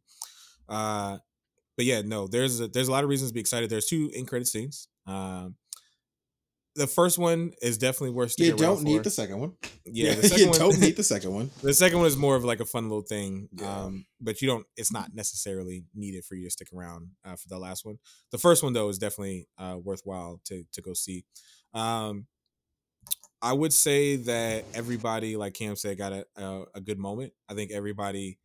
But 1.80 1.86
yeah, 1.86 2.02
no, 2.02 2.26
there's 2.26 2.60
a, 2.60 2.68
there's 2.68 2.88
a 2.88 2.92
lot 2.92 3.04
of 3.04 3.08
reasons 3.08 3.30
to 3.30 3.34
be 3.34 3.40
excited. 3.40 3.70
There's 3.70 3.86
two 3.86 4.10
in 4.12 4.26
credit 4.26 4.48
scenes. 4.48 4.86
Um, 5.06 5.54
the 6.76 6.86
first 6.86 7.16
one 7.18 7.52
is 7.62 7.78
definitely 7.78 8.10
worth 8.10 8.34
You 8.36 8.54
don't 8.54 8.82
need 8.82 8.98
for. 8.98 9.04
the 9.04 9.10
second 9.10 9.38
one. 9.40 9.52
Yeah, 9.86 10.12
the 10.14 10.22
second 10.28 10.38
you 10.44 10.50
one, 10.50 10.58
don't 10.58 10.78
need 10.78 10.96
the 10.96 11.02
second 11.14 11.32
one. 11.32 11.50
the 11.62 11.72
second 11.72 11.96
one 12.00 12.06
is 12.06 12.18
more 12.18 12.36
of 12.36 12.44
like 12.44 12.60
a 12.60 12.66
fun 12.66 12.84
little 12.90 13.00
thing, 13.00 13.48
Yeah. 13.54 13.84
um, 13.84 14.04
but 14.20 14.42
you 14.42 14.48
don't. 14.48 14.66
It's 14.76 14.92
not 14.92 15.14
necessarily 15.14 15.84
needed 15.94 16.26
for 16.26 16.34
you 16.34 16.44
to 16.44 16.50
stick 16.50 16.68
around 16.76 17.12
uh, 17.24 17.36
for 17.36 17.48
the 17.48 17.58
last 17.58 17.86
one. 17.86 17.96
The 18.30 18.36
first 18.36 18.62
one 18.62 18.74
though 18.74 18.90
is 18.90 18.98
definitely 18.98 19.48
uh, 19.56 19.78
worthwhile 19.82 20.42
to 20.44 20.64
to 20.74 20.82
go 20.82 20.92
see. 20.92 21.24
Um, 21.72 22.26
I 23.40 23.54
would 23.54 23.72
say 23.72 24.16
that 24.16 24.64
everybody, 24.74 25.36
like 25.38 25.54
Cam 25.54 25.74
said, 25.76 25.96
got 25.96 26.12
a, 26.12 26.26
a, 26.36 26.64
a 26.74 26.80
good 26.82 26.98
moment. 26.98 27.32
I 27.48 27.54
think 27.54 27.70
everybody 27.72 28.38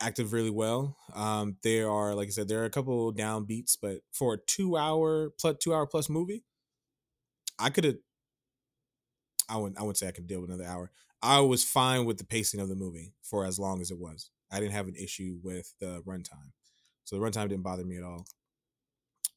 acted 0.00 0.32
really 0.32 0.50
well. 0.50 0.96
Um, 1.14 1.56
there 1.62 1.90
are, 1.90 2.14
like 2.14 2.28
I 2.28 2.30
said, 2.30 2.48
there 2.48 2.62
are 2.62 2.66
a 2.66 2.70
couple 2.70 3.12
down 3.12 3.44
beats, 3.44 3.76
but 3.76 4.00
for 4.12 4.34
a 4.34 4.38
two 4.38 4.76
hour 4.76 5.30
plus 5.38 5.56
two 5.60 5.74
hour 5.74 5.86
plus 5.86 6.08
movie, 6.08 6.44
I 7.58 7.70
could 7.70 7.84
have. 7.84 7.96
I 9.48 9.56
wouldn't. 9.56 9.78
I 9.78 9.82
wouldn't 9.82 9.98
say 9.98 10.08
I 10.08 10.12
could 10.12 10.26
deal 10.26 10.40
with 10.40 10.50
another 10.50 10.68
hour. 10.68 10.90
I 11.22 11.40
was 11.40 11.64
fine 11.64 12.06
with 12.06 12.18
the 12.18 12.24
pacing 12.24 12.60
of 12.60 12.68
the 12.68 12.76
movie 12.76 13.14
for 13.22 13.44
as 13.44 13.58
long 13.58 13.80
as 13.80 13.90
it 13.90 13.98
was. 13.98 14.30
I 14.50 14.58
didn't 14.58 14.72
have 14.72 14.88
an 14.88 14.96
issue 14.96 15.38
with 15.42 15.74
the 15.80 16.02
runtime, 16.06 16.52
so 17.04 17.16
the 17.16 17.22
runtime 17.22 17.48
didn't 17.48 17.62
bother 17.62 17.84
me 17.84 17.98
at 17.98 18.04
all. 18.04 18.26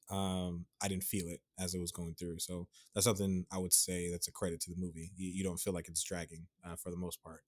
Um, 0.10 0.65
I 0.81 0.88
didn't 0.88 1.03
feel 1.03 1.27
it 1.27 1.41
as 1.60 1.73
it 1.73 1.80
was 1.80 1.91
going 1.91 2.15
through, 2.15 2.40
so 2.40 2.68
that's 2.94 3.06
something 3.06 3.45
I 3.52 3.57
would 3.57 3.73
say 3.73 4.11
that's 4.11 4.27
a 4.27 4.31
credit 4.31 4.61
to 4.61 4.69
the 4.69 4.80
movie. 4.80 5.11
You, 5.15 5.30
you 5.30 5.44
don't 5.44 5.60
feel 5.60 5.73
like 5.73 5.88
it's 5.88 6.03
dragging 6.03 6.48
uh, 6.64 6.76
for 6.76 6.91
the 6.91 6.98
most 6.98 7.22
part. 7.23 7.41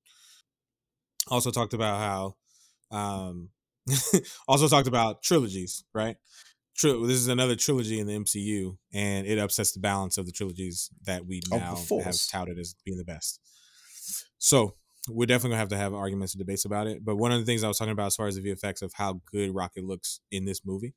Also 1.27 1.51
talked 1.51 1.73
about 1.73 1.99
how, 1.99 2.35
um, 2.91 3.49
also 4.47 4.67
talked 4.67 4.87
about 4.87 5.21
trilogies, 5.23 5.83
right? 5.93 6.17
Tri- 6.75 6.91
this 7.03 7.17
is 7.17 7.27
another 7.27 7.55
trilogy 7.55 7.99
in 7.99 8.07
the 8.07 8.13
MCU, 8.13 8.77
and 8.93 9.25
it 9.27 9.37
upsets 9.39 9.71
the 9.71 9.79
balance 9.79 10.17
of 10.17 10.25
the 10.25 10.31
trilogies 10.31 10.89
that 11.05 11.25
we 11.25 11.39
the 11.49 11.57
now 11.57 11.75
have 11.75 11.77
Force. 11.87 12.27
touted 12.27 12.59
as 12.59 12.75
being 12.85 12.97
the 12.97 13.05
best. 13.05 13.39
So 14.37 14.75
we're 15.09 15.25
definitely 15.25 15.51
gonna 15.51 15.59
have 15.59 15.69
to 15.69 15.77
have 15.77 15.93
arguments 15.93 16.33
and 16.33 16.39
debates 16.39 16.65
about 16.65 16.87
it. 16.87 17.03
But 17.05 17.15
one 17.15 17.31
of 17.31 17.39
the 17.39 17.45
things 17.45 17.63
I 17.63 17.67
was 17.67 17.77
talking 17.77 17.91
about 17.91 18.07
as 18.07 18.15
far 18.15 18.27
as 18.27 18.35
the 18.35 18.41
VFX 18.41 18.81
of 18.81 18.93
how 18.93 19.21
good 19.31 19.53
Rocket 19.53 19.83
looks 19.83 20.19
in 20.31 20.45
this 20.45 20.61
movie, 20.65 20.95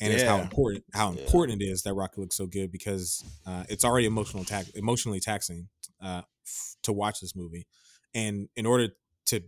and 0.00 0.12
it's 0.12 0.22
how 0.22 0.40
important 0.40 0.84
how 0.92 1.12
Yeah. 1.12 1.20
important 1.20 1.62
it 1.62 1.66
is 1.66 1.82
that 1.82 1.94
Rocket 1.94 2.18
looks 2.20 2.36
so 2.36 2.46
good 2.46 2.72
because 2.72 3.22
uh, 3.46 3.64
it's 3.68 3.84
already 3.84 4.06
emotional 4.06 4.44
tax 4.44 4.70
emotionally 4.70 5.20
taxing 5.20 5.68
uh, 6.02 6.22
f- 6.46 6.76
to 6.82 6.92
watch 6.92 7.20
this 7.20 7.36
movie, 7.36 7.66
and 8.14 8.48
in 8.56 8.66
order 8.66 8.88
to 9.26 9.42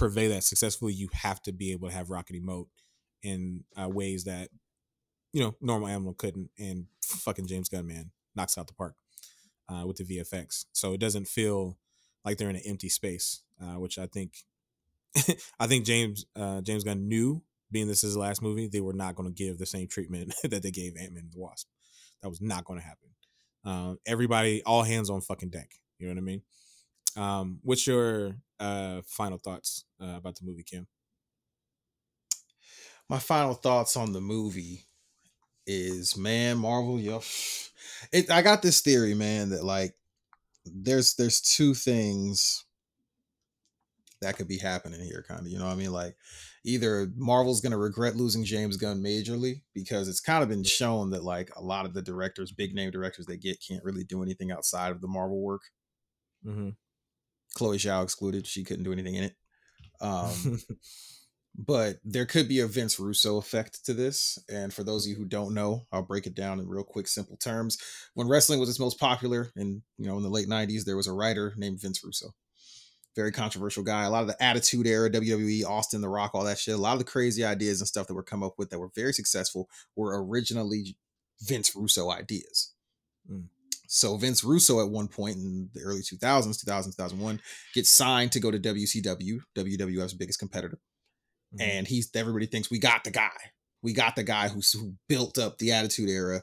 purvey 0.00 0.28
that 0.28 0.42
successfully, 0.42 0.94
you 0.94 1.08
have 1.12 1.42
to 1.42 1.52
be 1.52 1.72
able 1.72 1.88
to 1.88 1.94
have 1.94 2.08
Rocket 2.08 2.42
emote 2.42 2.68
in 3.22 3.64
uh, 3.80 3.88
ways 3.88 4.24
that 4.24 4.48
you 5.32 5.42
know 5.42 5.54
normal 5.60 5.88
animal 5.88 6.14
couldn't, 6.14 6.50
and 6.58 6.86
fucking 7.02 7.46
James 7.46 7.68
Gunn 7.68 7.86
man 7.86 8.10
knocks 8.34 8.56
out 8.56 8.66
the 8.66 8.74
park 8.74 8.94
uh, 9.68 9.84
with 9.86 9.98
the 9.98 10.04
VFX. 10.04 10.64
So 10.72 10.94
it 10.94 11.00
doesn't 11.00 11.28
feel 11.28 11.78
like 12.24 12.38
they're 12.38 12.50
in 12.50 12.56
an 12.56 12.62
empty 12.66 12.88
space, 12.88 13.42
uh, 13.62 13.78
which 13.78 13.98
I 13.98 14.06
think 14.06 14.38
I 15.60 15.66
think 15.66 15.84
James 15.84 16.24
uh, 16.34 16.62
James 16.62 16.82
Gunn 16.82 17.06
knew, 17.06 17.42
being 17.70 17.86
this 17.86 17.98
is 17.98 18.10
his 18.10 18.16
last 18.16 18.42
movie, 18.42 18.68
they 18.68 18.80
were 18.80 18.94
not 18.94 19.14
going 19.14 19.28
to 19.28 19.34
give 19.34 19.58
the 19.58 19.66
same 19.66 19.86
treatment 19.86 20.32
that 20.44 20.62
they 20.62 20.70
gave 20.70 20.96
Ant 20.96 21.12
Man 21.12 21.24
and 21.24 21.32
the 21.32 21.38
Wasp. 21.38 21.68
That 22.22 22.30
was 22.30 22.40
not 22.40 22.64
going 22.64 22.80
to 22.80 22.86
happen. 22.86 23.08
Um, 23.64 23.98
everybody, 24.06 24.62
all 24.64 24.82
hands 24.82 25.10
on 25.10 25.20
fucking 25.20 25.50
deck. 25.50 25.70
You 25.98 26.06
know 26.06 26.14
what 26.14 26.20
I 26.20 26.24
mean? 26.24 26.42
Um, 27.16 27.58
what's 27.62 27.86
your 27.86 28.36
uh, 28.58 29.02
final 29.06 29.38
thoughts 29.38 29.84
uh, 30.00 30.16
about 30.16 30.36
the 30.36 30.46
movie, 30.46 30.64
Kim? 30.64 30.86
my 33.10 33.18
final 33.18 33.54
thoughts 33.54 33.96
on 33.96 34.12
the 34.12 34.20
movie 34.20 34.86
is 35.66 36.16
man 36.16 36.56
marvel 36.56 36.98
yo 36.98 37.20
it, 38.12 38.30
i 38.30 38.40
got 38.40 38.62
this 38.62 38.80
theory 38.80 39.14
man 39.14 39.50
that 39.50 39.64
like 39.64 39.94
there's 40.64 41.14
there's 41.14 41.40
two 41.40 41.74
things 41.74 42.64
that 44.22 44.36
could 44.36 44.46
be 44.46 44.58
happening 44.58 45.00
here 45.00 45.24
kind 45.26 45.40
of 45.40 45.48
you 45.48 45.58
know 45.58 45.66
what 45.66 45.72
i 45.72 45.76
mean 45.76 45.92
like 45.92 46.16
either 46.62 47.10
Marvel's 47.16 47.62
going 47.62 47.72
to 47.72 47.78
regret 47.78 48.16
losing 48.16 48.44
James 48.44 48.76
Gunn 48.76 49.02
majorly 49.02 49.62
because 49.72 50.08
it's 50.08 50.20
kind 50.20 50.42
of 50.42 50.50
been 50.50 50.62
shown 50.62 51.08
that 51.08 51.24
like 51.24 51.48
a 51.56 51.62
lot 51.62 51.86
of 51.86 51.94
the 51.94 52.02
directors, 52.02 52.52
big 52.52 52.74
name 52.74 52.90
directors 52.90 53.24
they 53.24 53.38
get, 53.38 53.64
can't 53.66 53.82
really 53.82 54.04
do 54.04 54.22
anything 54.22 54.52
outside 54.52 54.92
of 54.92 55.00
the 55.00 55.08
Marvel 55.08 55.40
work. 55.40 55.62
Mm-hmm. 56.44 56.68
Chloe 57.54 57.78
Zhao 57.78 58.02
excluded; 58.02 58.46
she 58.46 58.64
couldn't 58.64 58.84
do 58.84 58.92
anything 58.92 59.14
in 59.14 59.24
it. 59.24 59.36
Um, 60.00 60.60
but 61.56 61.96
there 62.04 62.26
could 62.26 62.48
be 62.48 62.60
a 62.60 62.66
Vince 62.66 62.98
Russo 62.98 63.36
effect 63.36 63.84
to 63.86 63.94
this. 63.94 64.38
And 64.48 64.72
for 64.72 64.84
those 64.84 65.04
of 65.04 65.10
you 65.10 65.16
who 65.16 65.24
don't 65.24 65.54
know, 65.54 65.86
I'll 65.92 66.02
break 66.02 66.26
it 66.26 66.34
down 66.34 66.60
in 66.60 66.68
real 66.68 66.84
quick, 66.84 67.08
simple 67.08 67.36
terms. 67.36 67.78
When 68.14 68.28
wrestling 68.28 68.60
was 68.60 68.68
its 68.68 68.80
most 68.80 68.98
popular, 68.98 69.50
in 69.56 69.82
you 69.98 70.06
know 70.06 70.16
in 70.16 70.22
the 70.22 70.30
late 70.30 70.48
'90s, 70.48 70.84
there 70.84 70.96
was 70.96 71.06
a 71.06 71.12
writer 71.12 71.54
named 71.56 71.80
Vince 71.80 72.02
Russo. 72.04 72.34
Very 73.16 73.32
controversial 73.32 73.82
guy. 73.82 74.04
A 74.04 74.10
lot 74.10 74.22
of 74.22 74.28
the 74.28 74.40
Attitude 74.42 74.86
Era, 74.86 75.10
WWE, 75.10 75.64
Austin, 75.64 76.00
The 76.00 76.08
Rock, 76.08 76.30
all 76.32 76.44
that 76.44 76.60
shit. 76.60 76.76
A 76.76 76.78
lot 76.78 76.92
of 76.92 77.00
the 77.00 77.04
crazy 77.04 77.44
ideas 77.44 77.80
and 77.80 77.88
stuff 77.88 78.06
that 78.06 78.14
were 78.14 78.22
come 78.22 78.44
up 78.44 78.54
with 78.56 78.70
that 78.70 78.78
were 78.78 78.90
very 78.94 79.12
successful 79.12 79.68
were 79.96 80.24
originally 80.24 80.96
Vince 81.40 81.74
Russo 81.74 82.10
ideas. 82.10 82.72
Mm. 83.30 83.46
So 83.92 84.16
Vince 84.16 84.44
Russo 84.44 84.80
at 84.80 84.88
one 84.88 85.08
point 85.08 85.36
in 85.36 85.68
the 85.74 85.80
early 85.80 86.00
2000s, 86.00 86.60
2000, 86.60 86.92
2001, 86.92 87.40
gets 87.74 87.90
signed 87.90 88.30
to 88.32 88.38
go 88.38 88.50
to 88.52 88.58
WCW, 88.58 89.40
WWF's 89.56 90.14
biggest 90.14 90.38
competitor 90.38 90.78
Mm-hmm. 91.54 91.68
and 91.68 91.88
he's 91.88 92.08
everybody 92.14 92.46
thinks 92.46 92.70
we 92.70 92.78
got 92.78 93.02
the 93.02 93.10
guy. 93.10 93.36
We 93.82 93.92
got 93.92 94.14
the 94.14 94.22
guy 94.22 94.46
who's 94.48 94.72
who 94.72 94.94
built 95.08 95.36
up 95.36 95.58
the 95.58 95.72
Attitude 95.72 96.08
Era. 96.08 96.42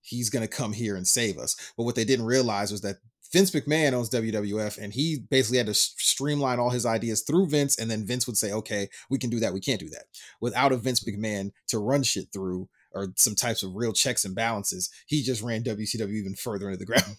He's 0.00 0.30
gonna 0.30 0.48
come 0.48 0.72
here 0.72 0.96
and 0.96 1.06
save 1.06 1.36
us. 1.36 1.74
But 1.76 1.84
what 1.84 1.94
they 1.94 2.06
didn't 2.06 2.24
realize 2.24 2.72
was 2.72 2.80
that 2.80 2.96
Vince 3.32 3.50
McMahon 3.50 3.92
owns 3.92 4.08
WWF, 4.08 4.78
and 4.78 4.94
he 4.94 5.18
basically 5.30 5.58
had 5.58 5.66
to 5.66 5.74
streamline 5.74 6.58
all 6.58 6.70
his 6.70 6.86
ideas 6.86 7.20
through 7.20 7.48
Vince, 7.48 7.78
and 7.78 7.90
then 7.90 8.06
Vince 8.06 8.26
would 8.26 8.38
say, 8.38 8.52
"Okay, 8.52 8.88
we 9.10 9.18
can 9.18 9.28
do 9.28 9.40
that. 9.40 9.52
We 9.52 9.60
can't 9.60 9.80
do 9.80 9.90
that." 9.90 10.04
Without 10.40 10.72
a 10.72 10.78
Vince 10.78 11.00
McMahon 11.00 11.50
to 11.68 11.78
run 11.78 12.02
shit 12.02 12.32
through 12.32 12.66
or 12.96 13.12
some 13.16 13.34
types 13.36 13.62
of 13.62 13.74
real 13.74 13.92
checks 13.92 14.24
and 14.24 14.34
balances, 14.34 14.90
he 15.06 15.22
just 15.22 15.42
ran 15.42 15.62
WCW 15.62 16.10
even 16.14 16.34
further 16.34 16.70
into 16.70 16.78
the 16.78 16.86
ground. 16.86 17.16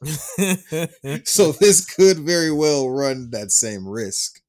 so 1.26 1.52
this 1.60 1.84
could 1.84 2.18
very 2.18 2.50
well 2.50 2.88
run 2.90 3.30
that 3.30 3.50
same 3.52 3.86
risk 3.86 4.40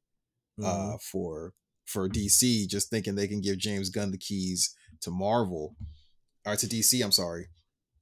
Mm-hmm. 0.59 0.93
uh, 0.95 0.97
for 0.99 1.53
for 1.85 2.09
DC, 2.09 2.67
just 2.67 2.89
thinking 2.89 3.15
they 3.15 3.29
can 3.29 3.39
give 3.39 3.57
James 3.57 3.89
Gunn 3.89 4.11
the 4.11 4.17
keys 4.17 4.75
to 5.01 5.09
Marvel 5.09 5.75
or 6.45 6.57
to 6.57 6.67
DC. 6.67 7.01
I'm 7.01 7.13
sorry, 7.13 7.47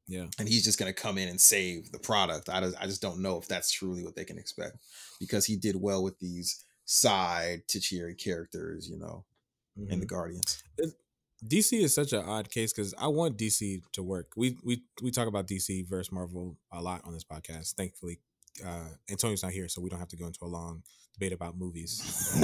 yeah. 0.07 0.25
and 0.39 0.49
he's 0.49 0.63
just 0.63 0.79
gonna 0.79 0.91
come 0.91 1.19
in 1.19 1.29
and 1.29 1.39
save 1.39 1.91
the 1.91 1.99
product. 1.99 2.49
I 2.49 2.61
just, 2.61 2.81
I 2.81 2.85
just 2.87 2.99
don't 3.01 3.21
know 3.21 3.37
if 3.37 3.47
that's 3.47 3.71
truly 3.71 4.03
what 4.03 4.15
they 4.15 4.25
can 4.25 4.39
expect 4.39 4.77
because 5.19 5.45
he 5.45 5.55
did 5.55 5.75
well 5.79 6.03
with 6.03 6.17
these 6.17 6.63
side 6.85 7.61
titular 7.67 8.11
characters, 8.13 8.89
you 8.89 8.97
know, 8.97 9.23
in 9.89 9.99
the 9.99 10.05
Mhm. 10.07 10.09
Guardians. 10.09 10.63
DC 11.45 11.80
is 11.80 11.93
such 11.93 12.14
an 12.14 12.23
odd 12.26 12.49
case 12.49 12.73
because 12.73 12.93
I 12.97 13.07
want 13.07 13.38
DC 13.38 13.81
to 13.93 14.03
work. 14.03 14.31
We 14.35 14.57
we 14.64 14.81
we 15.01 15.11
talk 15.11 15.27
about 15.27 15.47
DC 15.47 15.88
versus 15.88 16.11
Marvel 16.11 16.57
a 16.72 16.81
lot 16.81 17.01
on 17.05 17.14
this 17.14 17.23
podcast. 17.23 17.76
Thankfully, 17.76 18.19
uh, 18.65 18.89
Antonio's 19.09 19.43
not 19.43 19.51
here, 19.51 19.68
so 19.68 19.81
we 19.81 19.89
don't 19.89 19.99
have 19.99 20.07
to 20.09 20.18
go 20.18 20.26
into 20.26 20.39
a 20.41 20.47
long 20.47 20.81
debate 21.14 21.34
about 21.34 21.57
movies 21.57 22.01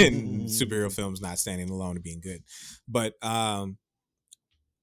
and 0.00 0.46
superhero 0.46 0.92
films 0.94 1.20
not 1.20 1.38
standing 1.38 1.68
alone 1.68 1.96
and 1.96 2.02
being 2.02 2.20
good. 2.20 2.42
But 2.88 3.14
um, 3.22 3.76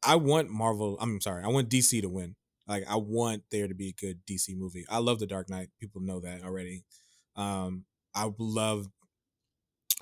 I 0.04 0.16
want 0.16 0.50
Marvel. 0.50 0.98
I'm 1.02 1.22
sorry, 1.22 1.44
I 1.44 1.48
want 1.48 1.70
DC 1.70 2.02
to 2.02 2.10
win. 2.10 2.36
Like 2.68 2.84
I 2.88 2.98
want 2.98 3.44
there 3.52 3.68
to 3.68 3.74
be 3.74 3.90
a 3.90 3.94
good 3.94 4.20
DC 4.30 4.56
movie. 4.56 4.86
I 4.90 5.00
love 5.00 5.20
The 5.20 5.28
Dark 5.28 5.50
Knight. 5.50 5.70
People 5.80 6.02
know 6.02 6.20
that 6.20 6.44
already. 6.44 6.84
Um, 7.36 7.86
I 8.14 8.30
love 8.38 8.88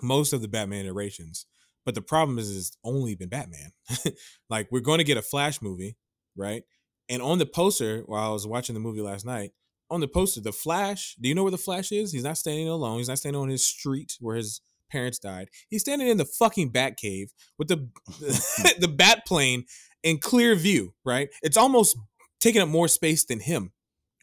most 0.01 0.33
of 0.33 0.41
the 0.41 0.47
Batman 0.47 0.85
iterations. 0.85 1.45
But 1.89 1.95
the 1.95 2.03
problem 2.03 2.37
is, 2.37 2.55
it's 2.55 2.77
only 2.83 3.15
been 3.15 3.29
Batman. 3.29 3.71
like 4.51 4.71
we're 4.71 4.79
going 4.79 4.99
to 4.99 5.03
get 5.03 5.17
a 5.17 5.23
Flash 5.23 5.59
movie, 5.59 5.97
right? 6.35 6.61
And 7.09 7.19
on 7.19 7.39
the 7.39 7.47
poster, 7.47 8.03
while 8.05 8.29
I 8.29 8.31
was 8.31 8.45
watching 8.45 8.75
the 8.75 8.79
movie 8.79 9.01
last 9.01 9.25
night, 9.25 9.53
on 9.89 9.99
the 9.99 10.07
poster, 10.07 10.39
the 10.39 10.53
Flash. 10.53 11.15
Do 11.19 11.27
you 11.27 11.33
know 11.33 11.41
where 11.41 11.49
the 11.49 11.57
Flash 11.57 11.91
is? 11.91 12.11
He's 12.11 12.23
not 12.23 12.37
standing 12.37 12.67
alone. 12.67 12.99
He's 12.99 13.09
not 13.09 13.17
standing 13.17 13.41
on 13.41 13.49
his 13.49 13.65
street 13.65 14.17
where 14.19 14.35
his 14.35 14.61
parents 14.91 15.17
died. 15.17 15.49
He's 15.67 15.81
standing 15.81 16.07
in 16.07 16.17
the 16.17 16.25
fucking 16.25 16.71
Batcave 16.71 17.29
with 17.57 17.69
the 17.69 17.89
the 18.79 18.87
Bat 18.87 19.25
plane 19.25 19.65
in 20.03 20.19
clear 20.19 20.53
view. 20.53 20.93
Right? 21.03 21.29
It's 21.41 21.57
almost 21.57 21.97
taking 22.39 22.61
up 22.61 22.69
more 22.69 22.87
space 22.87 23.25
than 23.25 23.39
him. 23.39 23.71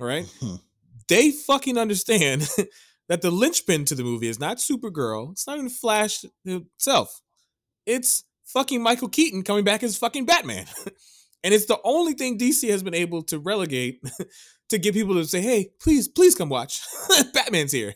All 0.00 0.06
right 0.06 0.26
mm-hmm. 0.26 0.56
they 1.08 1.32
fucking 1.32 1.76
understand 1.76 2.48
that 3.08 3.22
the 3.22 3.30
linchpin 3.30 3.84
to 3.86 3.96
the 3.96 4.04
movie 4.04 4.28
is 4.28 4.38
not 4.38 4.58
Supergirl. 4.58 5.32
It's 5.32 5.48
not 5.48 5.56
even 5.56 5.70
Flash 5.70 6.24
himself. 6.44 7.22
It's 7.86 8.24
fucking 8.44 8.82
Michael 8.82 9.08
Keaton 9.08 9.42
coming 9.42 9.64
back 9.64 9.82
as 9.82 9.96
fucking 9.96 10.26
Batman. 10.26 10.66
and 11.44 11.54
it's 11.54 11.66
the 11.66 11.78
only 11.84 12.14
thing 12.14 12.38
DC 12.38 12.68
has 12.70 12.82
been 12.82 12.94
able 12.94 13.22
to 13.22 13.38
relegate 13.38 14.02
to 14.70 14.78
get 14.78 14.94
people 14.94 15.14
to 15.14 15.24
say, 15.24 15.40
hey, 15.40 15.70
please, 15.80 16.08
please 16.08 16.34
come 16.34 16.48
watch. 16.48 16.82
Batman's 17.32 17.72
here. 17.72 17.94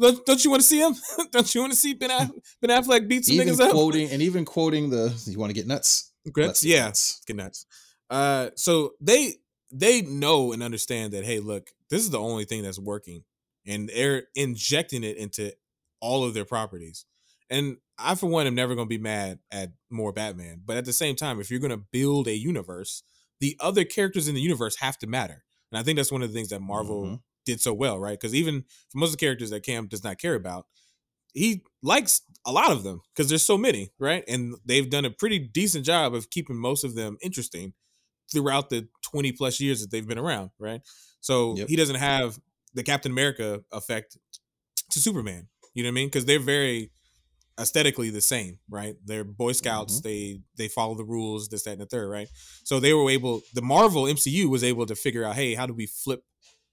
don't, 0.00 0.24
don't 0.24 0.44
you 0.44 0.50
want 0.50 0.62
to 0.62 0.68
see 0.68 0.80
him? 0.80 0.94
don't 1.32 1.54
you 1.54 1.60
want 1.60 1.72
to 1.72 1.78
see 1.78 1.94
Ben, 1.94 2.10
Aff- 2.10 2.30
ben 2.62 2.70
Affleck 2.70 3.08
beat 3.08 3.24
some 3.24 3.34
even 3.34 3.48
niggas 3.48 3.60
up? 3.60 3.72
quoting 3.72 4.10
and 4.10 4.22
even 4.22 4.44
quoting 4.44 4.90
the 4.90 5.12
"You 5.26 5.38
want 5.38 5.50
to 5.50 5.54
get 5.54 5.66
nuts." 5.66 6.12
Grits? 6.30 6.64
Yeah, 6.64 6.86
nuts. 6.86 7.20
get 7.26 7.36
nuts. 7.36 7.66
Uh, 8.10 8.50
so 8.54 8.92
they 9.00 9.34
they 9.72 10.02
know 10.02 10.52
and 10.52 10.62
understand 10.62 11.12
that 11.12 11.24
hey, 11.24 11.40
look, 11.40 11.70
this 11.90 12.02
is 12.02 12.10
the 12.10 12.20
only 12.20 12.44
thing 12.44 12.62
that's 12.62 12.78
working, 12.78 13.24
and 13.66 13.88
they're 13.88 14.24
injecting 14.34 15.02
it 15.02 15.16
into 15.16 15.52
all 16.00 16.24
of 16.24 16.34
their 16.34 16.44
properties. 16.44 17.04
And 17.50 17.78
I, 17.98 18.14
for 18.14 18.26
one, 18.26 18.46
am 18.46 18.54
never 18.54 18.74
going 18.74 18.86
to 18.88 18.98
be 18.98 19.02
mad 19.02 19.38
at 19.50 19.72
more 19.90 20.12
Batman. 20.12 20.62
But 20.64 20.76
at 20.76 20.84
the 20.84 20.92
same 20.92 21.16
time, 21.16 21.40
if 21.40 21.50
you're 21.50 21.60
going 21.60 21.70
to 21.70 21.84
build 21.92 22.28
a 22.28 22.34
universe, 22.36 23.02
the 23.40 23.56
other 23.60 23.84
characters 23.84 24.28
in 24.28 24.34
the 24.34 24.40
universe 24.40 24.76
have 24.80 24.98
to 24.98 25.06
matter. 25.06 25.44
And 25.72 25.78
I 25.78 25.82
think 25.82 25.96
that's 25.96 26.12
one 26.12 26.22
of 26.22 26.28
the 26.28 26.34
things 26.34 26.48
that 26.50 26.60
Marvel 26.60 27.02
Mhm. 27.02 27.20
did 27.44 27.60
so 27.60 27.72
well, 27.72 27.98
right? 27.98 28.18
Because 28.18 28.34
even 28.34 28.64
for 28.90 28.98
most 28.98 29.08
of 29.10 29.12
the 29.18 29.24
characters 29.26 29.50
that 29.50 29.62
Cam 29.62 29.86
does 29.88 30.04
not 30.04 30.18
care 30.18 30.34
about, 30.34 30.66
he 31.34 31.64
likes 31.82 32.22
a 32.46 32.52
lot 32.52 32.72
of 32.72 32.82
them 32.82 33.00
because 33.14 33.28
there's 33.28 33.44
so 33.44 33.58
many, 33.58 33.92
right? 33.98 34.24
And 34.28 34.56
they've 34.64 34.88
done 34.88 35.04
a 35.04 35.10
pretty 35.10 35.38
decent 35.38 35.84
job 35.84 36.14
of 36.14 36.30
keeping 36.30 36.56
most 36.56 36.84
of 36.84 36.94
them 36.94 37.18
interesting 37.22 37.74
throughout 38.32 38.70
the 38.70 38.88
20 39.02 39.32
plus 39.32 39.60
years 39.60 39.80
that 39.82 39.90
they've 39.90 40.06
been 40.06 40.18
around, 40.18 40.50
right? 40.58 40.82
So 41.20 41.56
Yep. 41.56 41.68
he 41.68 41.76
doesn't 41.76 41.96
have 41.96 42.40
the 42.74 42.82
Captain 42.82 43.12
America 43.12 43.62
effect 43.72 44.18
to 44.90 45.00
Superman. 45.00 45.48
You 45.74 45.82
know 45.82 45.88
what 45.88 45.92
I 45.92 45.94
mean? 45.94 46.08
Because 46.08 46.24
they're 46.24 46.40
very 46.40 46.92
aesthetically 47.58 48.10
the 48.10 48.20
same, 48.20 48.58
right? 48.68 48.96
They're 49.04 49.24
Boy 49.24 49.52
Scouts. 49.52 50.00
Mm-hmm. 50.00 50.08
They 50.08 50.40
they 50.56 50.68
follow 50.68 50.94
the 50.94 51.04
rules, 51.04 51.48
this, 51.48 51.62
that, 51.64 51.72
and 51.72 51.80
the 51.80 51.86
third, 51.86 52.08
right? 52.08 52.28
So 52.64 52.80
they 52.80 52.92
were 52.92 53.10
able. 53.10 53.42
The 53.54 53.62
Marvel 53.62 54.04
MCU 54.04 54.48
was 54.48 54.64
able 54.64 54.86
to 54.86 54.94
figure 54.94 55.24
out, 55.24 55.36
hey, 55.36 55.54
how 55.54 55.66
do 55.66 55.74
we 55.74 55.86
flip 55.86 56.22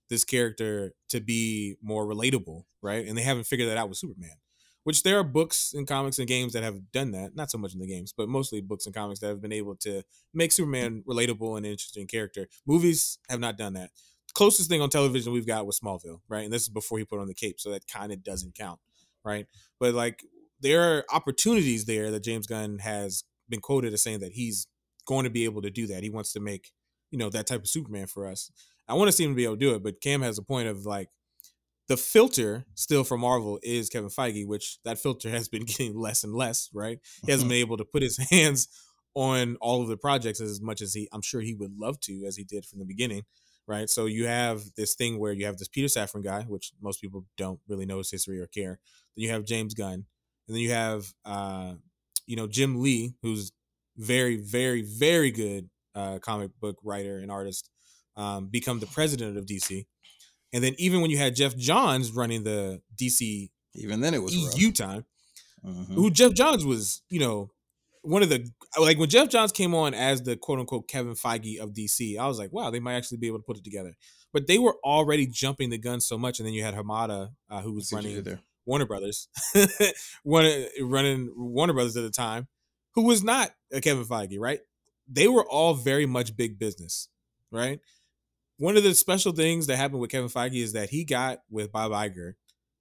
this 0.10 0.26
character 0.26 0.93
to 1.10 1.19
be 1.19 1.76
more 1.81 2.05
relatable, 2.05 2.64
right? 2.81 3.05
And 3.05 3.18
they 3.18 3.23
haven't 3.23 3.45
figured 3.45 3.69
that 3.69 3.77
out 3.77 3.89
with 3.89 3.97
Superman. 3.97 4.35
Which 4.84 5.03
there 5.03 5.18
are 5.18 5.23
books 5.23 5.73
and 5.73 5.88
comics 5.88 6.19
and 6.19 6.27
games 6.27 6.51
that 6.53 6.64
have 6.64 6.91
done 6.91 7.11
that. 7.11 7.35
Not 7.35 7.49
so 7.49 7.57
much 7.57 7.73
in 7.73 7.80
the 7.80 7.88
games, 7.88 8.14
but 8.15 8.27
mostly 8.27 8.60
books 8.60 8.85
and 8.85 8.93
comics 8.93 9.22
that 9.22 9.27
have 9.27 9.41
been 9.41 9.53
able 9.53 9.76
to 9.77 10.03
make 10.34 10.51
Superman 10.51 11.03
relatable 11.07 11.55
and 11.55 11.65
an 11.65 11.72
interesting 11.72 12.05
character. 12.05 12.47
Movies 12.68 13.18
have 13.30 13.39
not 13.39 13.57
done 13.57 13.73
that. 13.73 13.91
Closest 14.34 14.68
thing 14.69 14.81
on 14.81 14.89
television 14.89 15.31
we've 15.31 15.47
got 15.47 15.65
was 15.65 15.80
Smallville, 15.80 16.19
right? 16.27 16.43
And 16.43 16.51
this 16.51 16.64
is 16.64 16.69
before 16.69 16.97
he 16.97 17.05
put 17.05 17.19
on 17.19 17.27
the 17.27 17.34
cape, 17.34 17.61
so 17.61 17.72
that 17.72 17.88
kind 17.88 18.11
of 18.11 18.23
doesn't 18.23 18.55
count, 18.55 18.80
right? 19.23 19.45
But 19.80 19.93
like 19.93 20.22
there 20.64 20.81
are 20.81 21.06
opportunities 21.11 21.85
there 21.85 22.10
that 22.10 22.23
James 22.23 22.48
Gunn 22.48 22.80
has 22.80 23.23
been 23.49 23.60
quoted 23.60 23.94
as 23.94 24.02
saying 24.02 24.19
that 24.19 24.31
he's 24.31 24.68
going 25.06 25.26
to 25.26 25.30
be 25.30 25.44
able 25.44 25.61
to 25.61 25.69
do 25.69 25.85
that. 25.88 26.03
He 26.03 26.10
wants 26.10 26.34
to 26.34 26.40
make, 26.40 26.72
you 27.11 27.19
know, 27.19 27.30
that 27.30 27.45
type 27.45 27.61
of 27.61 27.68
Superman 27.68 28.07
for 28.07 28.26
us. 28.26 28.49
I 28.88 28.95
want 28.95 29.10
to 29.10 29.11
see 29.11 29.23
him 29.23 29.35
be 29.35 29.44
able 29.44 29.56
to 29.56 29.60
do 29.60 29.76
it, 29.76 29.84
but 29.84 30.02
Cam 30.02 30.22
has 30.22 30.38
a 30.38 30.44
point 30.44 30.68
of 30.68 30.85
like 30.85 31.10
the 31.88 31.98
filter 31.98 32.65
still 32.76 33.03
for 33.03 33.18
Marvel 33.18 33.60
is 33.61 33.90
Kevin 33.90 34.10
Feige, 34.10 34.48
which 34.48 34.80
that 34.85 34.98
filter 34.98 35.30
has 35.38 35.48
been 35.48 35.65
getting 35.65 35.98
less 35.98 36.23
and 36.23 36.34
less, 36.34 36.69
right? 36.73 36.99
He 37.26 37.31
hasn't 37.31 37.49
been 37.49 37.57
able 37.65 37.77
to 37.77 37.85
put 37.85 38.02
his 38.02 38.18
hands 38.31 38.68
on 39.15 39.57
all 39.61 39.81
of 39.81 39.90
the 39.90 39.98
projects 39.98 40.41
as 40.41 40.60
much 40.61 40.81
as 40.81 40.94
he 40.94 41.07
I'm 41.14 41.22
sure 41.22 41.41
he 41.41 41.53
would 41.53 41.77
love 41.77 41.99
to 42.02 42.23
as 42.26 42.35
he 42.35 42.44
did 42.44 42.65
from 42.65 42.80
the 42.80 42.85
beginning, 42.85 43.23
right? 43.68 43.90
So 43.90 44.06
you 44.06 44.27
have 44.27 44.64
this 44.76 44.95
thing 44.95 45.19
where 45.19 45.34
you 45.34 45.45
have 45.45 45.57
this 45.57 45.68
Peter 45.68 45.88
Safran 45.88 46.23
guy, 46.23 46.44
which 46.44 46.72
most 46.81 46.99
people 46.99 47.26
don't 47.38 47.60
really 47.68 47.85
know 47.85 47.99
his 47.99 48.10
history 48.10 48.40
or 48.40 48.48
care. 48.48 48.80
Then 49.15 49.23
you 49.23 49.30
have 49.30 49.45
James 49.45 49.73
Gunn, 49.76 50.06
and 50.47 50.55
then 50.55 50.61
you 50.61 50.71
have 50.71 51.13
uh 51.25 51.73
you 52.27 52.35
know 52.35 52.47
Jim 52.47 52.81
Lee, 52.81 53.15
who's 53.21 53.51
very 53.97 54.37
very 54.37 54.81
very 54.81 55.31
good 55.31 55.69
uh 55.95 56.19
comic 56.19 56.51
book 56.59 56.77
writer 56.83 57.17
and 57.19 57.31
artist, 57.31 57.69
um 58.15 58.47
become 58.47 58.79
the 58.79 58.87
president 58.87 59.37
of 59.37 59.45
DC. 59.45 59.85
And 60.53 60.63
then 60.63 60.75
even 60.77 61.01
when 61.01 61.09
you 61.11 61.17
had 61.17 61.35
Geoff 61.35 61.55
Johns 61.57 62.11
running 62.11 62.43
the 62.43 62.81
DC 62.95 63.49
Even 63.75 64.01
then, 64.01 64.13
it 64.13 64.21
was 64.21 64.35
rough. 64.35 64.57
EU 64.59 64.71
time, 64.71 65.05
Mhm. 65.65 65.93
who 65.95 66.11
Geoff 66.11 66.33
Johns 66.33 66.63
was, 66.65 67.01
you 67.09 67.19
know, 67.19 67.51
one 68.03 68.21
of 68.21 68.29
the 68.29 68.47
like 68.79 68.97
when 68.99 69.09
Geoff 69.09 69.29
Johns 69.29 69.51
came 69.51 69.73
on 69.73 69.93
as 69.93 70.21
the 70.23 70.35
quote 70.35 70.59
unquote 70.59 70.87
Kevin 70.87 71.13
Feige 71.15 71.57
of 71.59 71.73
DC, 71.73 72.17
I 72.17 72.27
was 72.27 72.37
like, 72.37 72.51
wow, 72.51 72.69
they 72.69 72.79
might 72.79 72.95
actually 72.95 73.17
be 73.17 73.27
able 73.27 73.39
to 73.39 73.43
put 73.43 73.57
it 73.57 73.63
together. 73.63 73.95
But 74.33 74.47
they 74.47 74.57
were 74.59 74.75
already 74.83 75.25
jumping 75.27 75.69
the 75.69 75.77
gun 75.77 76.01
so 76.01 76.17
much, 76.17 76.39
and 76.39 76.45
then 76.47 76.53
you 76.53 76.63
had 76.63 76.73
Hamada, 76.75 77.31
uh, 77.49 77.61
who 77.61 77.73
was 77.73 77.89
running 77.95 78.15
there. 78.23 78.41
Warner 78.65 78.85
Brothers, 78.85 79.27
one 80.23 80.45
uh, 80.45 80.65
running 80.81 81.31
Warner 81.35 81.73
Brothers 81.73 81.98
at 81.98 82.03
the 82.03 82.10
time, 82.10 82.48
who 82.95 83.03
was 83.03 83.23
not 83.23 83.52
a 83.72 83.81
Kevin 83.81 84.06
Feige, 84.06 84.40
right? 84.40 84.60
They 85.07 85.27
were 85.27 85.45
all 85.45 85.73
very 85.73 86.06
much 86.06 86.35
big 86.35 86.57
business, 86.60 87.10
right? 87.52 87.80
One 88.57 88.77
of 88.77 88.84
the 88.84 88.95
special 88.95 89.34
things 89.34 89.68
that 89.68 89.76
happened 89.76 89.99
with 89.99 90.11
Kevin 90.11 90.30
Feige 90.30 90.61
is 90.61 90.73
that 90.73 90.90
he 90.90 91.03
got 91.03 91.40
with 91.49 91.72
Bob 91.72 91.91
Iger 91.91 92.34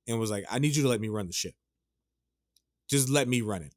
and 0.06 0.20
was 0.20 0.30
like, 0.30 0.44
"I 0.50 0.58
need 0.58 0.76
you 0.76 0.82
to 0.82 0.88
let 0.88 1.00
me 1.00 1.08
run 1.08 1.26
the 1.26 1.32
ship. 1.32 1.54
Just 2.88 3.08
let 3.08 3.26
me 3.26 3.40
run 3.40 3.62
it." 3.62 3.74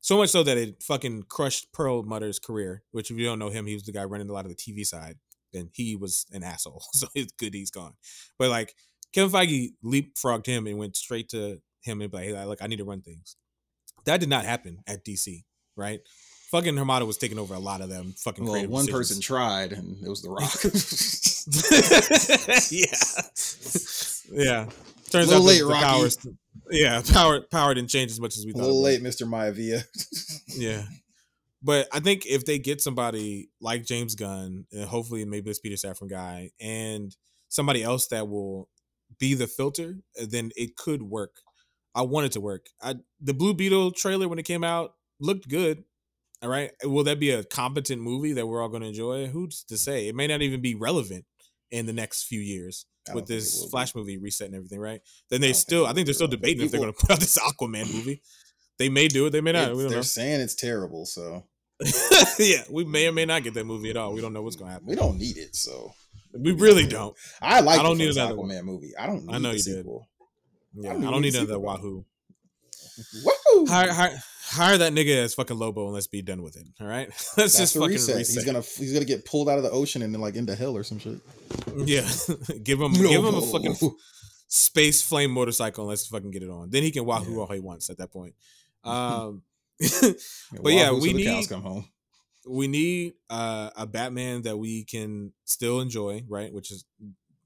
So 0.00 0.16
much 0.16 0.30
so 0.30 0.42
that 0.42 0.58
it 0.58 0.82
fucking 0.82 1.24
crushed 1.24 1.72
Perlmutter's 1.72 2.38
career. 2.38 2.82
Which, 2.90 3.10
if 3.10 3.16
you 3.16 3.24
don't 3.24 3.38
know 3.38 3.50
him, 3.50 3.66
he 3.66 3.74
was 3.74 3.84
the 3.84 3.92
guy 3.92 4.04
running 4.04 4.28
a 4.28 4.32
lot 4.32 4.44
of 4.44 4.50
the 4.50 4.56
TV 4.56 4.84
side, 4.84 5.18
and 5.54 5.70
he 5.72 5.96
was 5.96 6.26
an 6.32 6.42
asshole. 6.42 6.82
So 6.92 7.06
it's 7.14 7.32
good 7.32 7.54
he's 7.54 7.70
gone. 7.70 7.94
But 8.38 8.50
like 8.50 8.74
Kevin 9.12 9.30
Feige 9.30 9.70
leapfrogged 9.84 10.46
him 10.46 10.66
and 10.66 10.78
went 10.78 10.96
straight 10.96 11.28
to 11.30 11.60
him 11.82 12.00
and 12.00 12.10
be 12.10 12.16
like, 12.16 12.26
"Hey, 12.26 12.44
look, 12.44 12.62
I 12.62 12.66
need 12.66 12.78
to 12.78 12.84
run 12.84 13.02
things." 13.02 13.36
That 14.04 14.20
did 14.20 14.28
not 14.28 14.44
happen 14.44 14.82
at 14.86 15.04
DC, 15.04 15.44
right? 15.76 16.00
Fucking 16.50 16.74
Hamada 16.74 17.06
was 17.06 17.16
taking 17.16 17.38
over 17.38 17.54
a 17.54 17.58
lot 17.60 17.80
of 17.80 17.88
them. 17.88 18.12
Fucking 18.24 18.44
Well, 18.44 18.54
one 18.66 18.86
decisions. 18.86 18.90
person 18.90 19.20
tried, 19.20 19.72
and 19.72 20.02
it 20.04 20.08
was 20.08 20.22
The 20.22 20.30
Rock. 20.30 20.50
yeah, 22.70 22.86
yeah. 24.32 24.66
Turns 25.10 25.28
Little 25.28 25.42
out 25.42 25.46
late, 25.46 25.58
the, 25.60 25.66
the 25.66 25.74
powers, 25.74 26.18
yeah, 26.70 27.02
power 27.12 27.40
power 27.40 27.74
didn't 27.74 27.90
change 27.90 28.12
as 28.12 28.20
much 28.20 28.36
as 28.36 28.44
we 28.44 28.52
a 28.52 28.54
thought. 28.54 28.62
little 28.62 28.82
late, 28.82 29.02
Mr. 29.02 29.26
Maivia. 29.28 29.84
Yeah. 30.56 30.82
But 31.62 31.86
I 31.92 32.00
think 32.00 32.26
if 32.26 32.44
they 32.44 32.58
get 32.58 32.80
somebody 32.80 33.50
like 33.60 33.84
James 33.84 34.14
Gunn, 34.16 34.66
and 34.72 34.84
hopefully 34.84 35.24
maybe 35.24 35.48
this 35.50 35.60
Peter 35.60 35.76
Safran 35.76 36.10
guy, 36.10 36.50
and 36.60 37.14
somebody 37.48 37.82
else 37.84 38.08
that 38.08 38.28
will 38.28 38.68
be 39.18 39.34
the 39.34 39.46
filter, 39.46 39.96
uh, 40.20 40.26
then 40.28 40.50
it 40.56 40.76
could 40.76 41.02
work. 41.02 41.36
I 41.94 42.02
want 42.02 42.26
it 42.26 42.32
to 42.32 42.40
work. 42.40 42.66
I 42.82 42.96
the 43.20 43.34
Blue 43.34 43.54
Beetle 43.54 43.92
trailer 43.92 44.28
when 44.28 44.38
it 44.38 44.44
came 44.44 44.62
out 44.64 44.94
looked 45.18 45.48
good. 45.48 45.84
All 46.42 46.48
right. 46.48 46.70
Will 46.84 47.04
that 47.04 47.20
be 47.20 47.30
a 47.30 47.44
competent 47.44 48.00
movie 48.00 48.32
that 48.32 48.46
we're 48.46 48.62
all 48.62 48.68
going 48.68 48.82
to 48.82 48.88
enjoy? 48.88 49.26
Who's 49.26 49.62
to 49.64 49.76
say? 49.76 50.08
It 50.08 50.14
may 50.14 50.26
not 50.26 50.40
even 50.40 50.62
be 50.62 50.74
relevant 50.74 51.26
in 51.70 51.86
the 51.86 51.92
next 51.92 52.24
few 52.24 52.40
years 52.40 52.86
with 53.08 53.14
don't 53.14 53.26
think 53.26 53.40
it 53.40 53.42
this. 53.42 53.70
Flash 53.70 53.94
movie 53.94 54.16
reset 54.18 54.46
and 54.46 54.56
everything, 54.56 54.78
right? 54.80 55.00
Then 55.28 55.40
they 55.40 55.48
think 55.48 55.56
still, 55.56 55.86
I 55.86 55.92
think 55.92 56.06
they're 56.06 56.14
still 56.14 56.28
debating 56.28 56.64
if 56.64 56.70
they're 56.70 56.80
going 56.80 56.92
to 56.92 56.98
put 56.98 57.10
out 57.10 57.20
this 57.20 57.38
Aquaman 57.38 57.92
movie. 57.92 58.22
They 58.78 58.88
may 58.88 59.08
do 59.08 59.26
it. 59.26 59.30
They 59.30 59.42
may 59.42 59.52
not. 59.52 59.62
It's- 59.64 59.76
we 59.76 59.82
don't 59.82 59.90
they're 59.90 59.98
know. 59.98 60.02
saying 60.02 60.40
it's 60.40 60.54
terrible, 60.54 61.04
so 61.04 61.44
yeah, 62.38 62.62
we 62.70 62.84
may 62.84 63.06
or 63.08 63.12
may 63.12 63.24
not 63.24 63.42
get 63.42 63.54
that 63.54 63.64
movie 63.64 63.90
at 63.90 63.96
all. 63.96 64.12
We 64.12 64.20
don't 64.20 64.32
know 64.32 64.42
what's 64.42 64.56
going 64.56 64.68
to 64.68 64.72
happen. 64.72 64.86
we 64.88 64.96
don't 64.96 65.18
need 65.18 65.36
it. 65.38 65.56
So 65.56 65.92
We 66.32 66.52
really 66.52 66.86
don't. 66.86 67.16
I 67.40 67.60
like 67.60 67.80
I 67.80 67.82
don't 67.82 67.96
the 67.98 68.04
need 68.06 68.16
another 68.16 68.34
Aquaman 68.34 68.64
movie. 68.64 68.92
I 68.98 69.06
don't 69.06 69.24
need 69.26 69.34
I 69.34 69.38
know 69.38 69.50
you 69.52 69.62
did. 69.62 69.86
Yeah, 70.74 70.90
I 70.90 70.92
I 70.92 70.94
don't 70.94 71.02
don't 71.02 71.12
need 71.12 71.20
need 71.20 71.30
to 71.32 71.32
see 71.32 71.38
another 71.38 71.52
the- 71.54 71.60
Wahoo. 71.60 72.04
Woohoo! 73.24 73.68
Hire, 73.68 73.92
hire, 73.92 74.18
hire 74.44 74.78
that 74.78 74.92
nigga 74.92 75.16
as 75.24 75.32
fucking 75.34 75.56
Lobo 75.58 75.86
and 75.86 75.94
let's 75.94 76.06
be 76.06 76.20
done 76.22 76.42
with 76.42 76.56
it. 76.56 76.66
All 76.80 76.86
right, 76.86 77.08
let's 77.10 77.34
That's 77.34 77.56
just 77.56 77.74
fucking 77.74 77.88
reset. 77.92 78.16
reset. 78.16 78.34
He's 78.34 78.44
gonna 78.44 78.60
he's 78.60 78.92
gonna 78.92 79.04
get 79.06 79.24
pulled 79.24 79.48
out 79.48 79.56
of 79.58 79.64
the 79.64 79.70
ocean 79.70 80.02
and 80.02 80.12
then 80.12 80.20
like 80.20 80.34
into 80.34 80.54
hell 80.54 80.76
or 80.76 80.82
some 80.84 80.98
shit. 80.98 81.18
yeah, 81.76 82.06
give 82.62 82.80
him 82.80 82.92
give 82.92 83.24
him 83.24 83.34
a 83.34 83.40
fucking 83.40 83.74
space 84.48 85.00
flame 85.02 85.30
motorcycle 85.30 85.84
and 85.84 85.88
let's 85.88 86.06
fucking 86.08 86.30
get 86.30 86.42
it 86.42 86.50
on. 86.50 86.68
Then 86.70 86.82
he 86.82 86.90
can 86.90 87.04
Wahoo 87.06 87.32
Yeah. 87.34 87.38
all 87.40 87.46
he 87.46 87.60
wants 87.60 87.88
at 87.90 87.98
that 87.98 88.12
point. 88.12 88.34
Um, 88.84 89.42
But 90.62 90.72
yeah, 90.72 90.92
we 90.92 91.12
need- 91.12 91.48
come 91.48 91.62
home. 91.62 91.88
we 92.46 92.68
need 92.68 93.14
uh, 93.30 93.70
a 93.76 93.86
Batman 93.86 94.42
that 94.42 94.56
we 94.58 94.84
can 94.84 95.32
still 95.44 95.80
enjoy, 95.80 96.24
right? 96.28 96.52
Which 96.52 96.70
is 96.70 96.84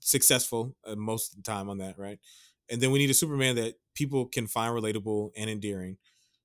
successful 0.00 0.76
uh, 0.86 0.94
most 0.96 1.32
of 1.32 1.36
the 1.36 1.42
time 1.42 1.68
on 1.68 1.78
that, 1.78 1.98
right? 1.98 2.18
And 2.70 2.80
then 2.80 2.90
we 2.92 2.98
need 2.98 3.10
a 3.10 3.14
Superman 3.14 3.56
that 3.56 3.74
people 3.94 4.26
can 4.26 4.46
find 4.46 4.74
relatable 4.74 5.30
and 5.36 5.50
endearing. 5.50 5.98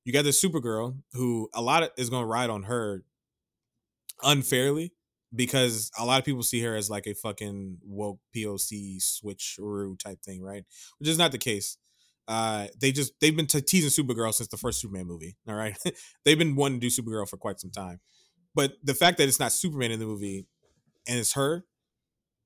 You 0.05 0.13
got 0.13 0.23
this 0.23 0.43
Supergirl 0.43 0.97
who 1.13 1.49
a 1.53 1.61
lot 1.61 1.83
of, 1.83 1.91
is 1.97 2.09
going 2.09 2.23
to 2.23 2.27
ride 2.27 2.49
on 2.49 2.63
her 2.63 3.03
unfairly 4.23 4.93
because 5.35 5.91
a 5.97 6.05
lot 6.05 6.19
of 6.19 6.25
people 6.25 6.43
see 6.43 6.61
her 6.61 6.75
as 6.75 6.89
like 6.89 7.05
a 7.07 7.13
fucking 7.13 7.77
woke 7.83 8.19
POC 8.35 8.97
switcheroo 8.97 9.97
type 9.99 10.21
thing, 10.23 10.41
right? 10.41 10.63
Which 10.97 11.09
is 11.09 11.17
not 11.17 11.31
the 11.31 11.37
case. 11.37 11.77
Uh, 12.29 12.67
they 12.79 12.91
just 12.91 13.13
they've 13.19 13.35
been 13.35 13.47
t- 13.47 13.59
teasing 13.59 14.05
Supergirl 14.05 14.33
since 14.33 14.49
the 14.49 14.57
first 14.57 14.79
Superman 14.79 15.07
movie. 15.07 15.35
All 15.47 15.55
right, 15.55 15.75
they've 16.25 16.37
been 16.37 16.55
wanting 16.55 16.79
to 16.79 16.87
do 16.87 17.01
Supergirl 17.01 17.27
for 17.27 17.37
quite 17.37 17.59
some 17.59 17.71
time. 17.71 17.99
But 18.53 18.73
the 18.83 18.93
fact 18.93 19.17
that 19.17 19.27
it's 19.27 19.39
not 19.39 19.51
Superman 19.51 19.91
in 19.91 19.99
the 19.99 20.05
movie 20.05 20.45
and 21.07 21.19
it's 21.19 21.33
her, 21.33 21.65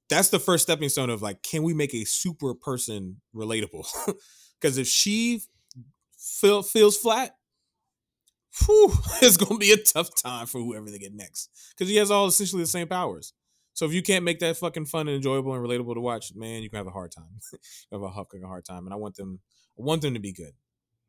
that's 0.10 0.30
the 0.30 0.39
first 0.39 0.64
stepping 0.64 0.89
stone 0.89 1.10
of 1.10 1.22
like, 1.22 1.43
can 1.43 1.64
we 1.64 1.73
make 1.73 1.93
a 1.93 2.05
super 2.05 2.55
person 2.55 3.22
relatable? 3.35 3.85
Because 4.61 4.77
if 4.77 4.88
she 4.88 5.41
feel, 6.18 6.64
feels 6.64 6.97
flat, 6.97 7.35
whew, 8.65 8.93
it's 9.22 9.35
gonna 9.35 9.57
be 9.60 9.73
a 9.73 9.77
tough 9.77 10.10
time 10.15 10.45
for 10.45 10.60
whoever 10.60 10.89
they 10.89 10.99
get 10.99 11.14
next. 11.14 11.49
Because 11.72 11.89
he 11.89 11.97
has 11.97 12.10
all 12.10 12.27
essentially 12.27 12.64
the 12.64 12.68
same 12.68 12.88
powers. 12.88 13.34
So 13.73 13.85
if 13.85 13.93
you 13.93 14.01
can't 14.03 14.23
make 14.23 14.39
that 14.39 14.57
fucking 14.57 14.85
fun 14.85 15.07
and 15.07 15.15
enjoyable 15.15 15.53
and 15.53 15.65
relatable 15.65 15.95
to 15.95 15.99
watch, 15.99 16.31
man, 16.35 16.61
you 16.61 16.69
can 16.69 16.77
have 16.77 16.88
a 16.88 16.91
hard 16.91 17.11
time. 17.11 17.39
you 17.51 17.60
have 17.91 18.03
a 18.03 18.14
fucking 18.14 18.43
hard 18.43 18.65
time. 18.65 18.85
And 18.85 18.93
I 18.93 18.97
want 18.97 19.15
them, 19.15 19.39
I 19.78 19.82
want 19.82 20.02
them 20.02 20.14
to 20.14 20.20
be 20.20 20.34
good. 20.34 20.54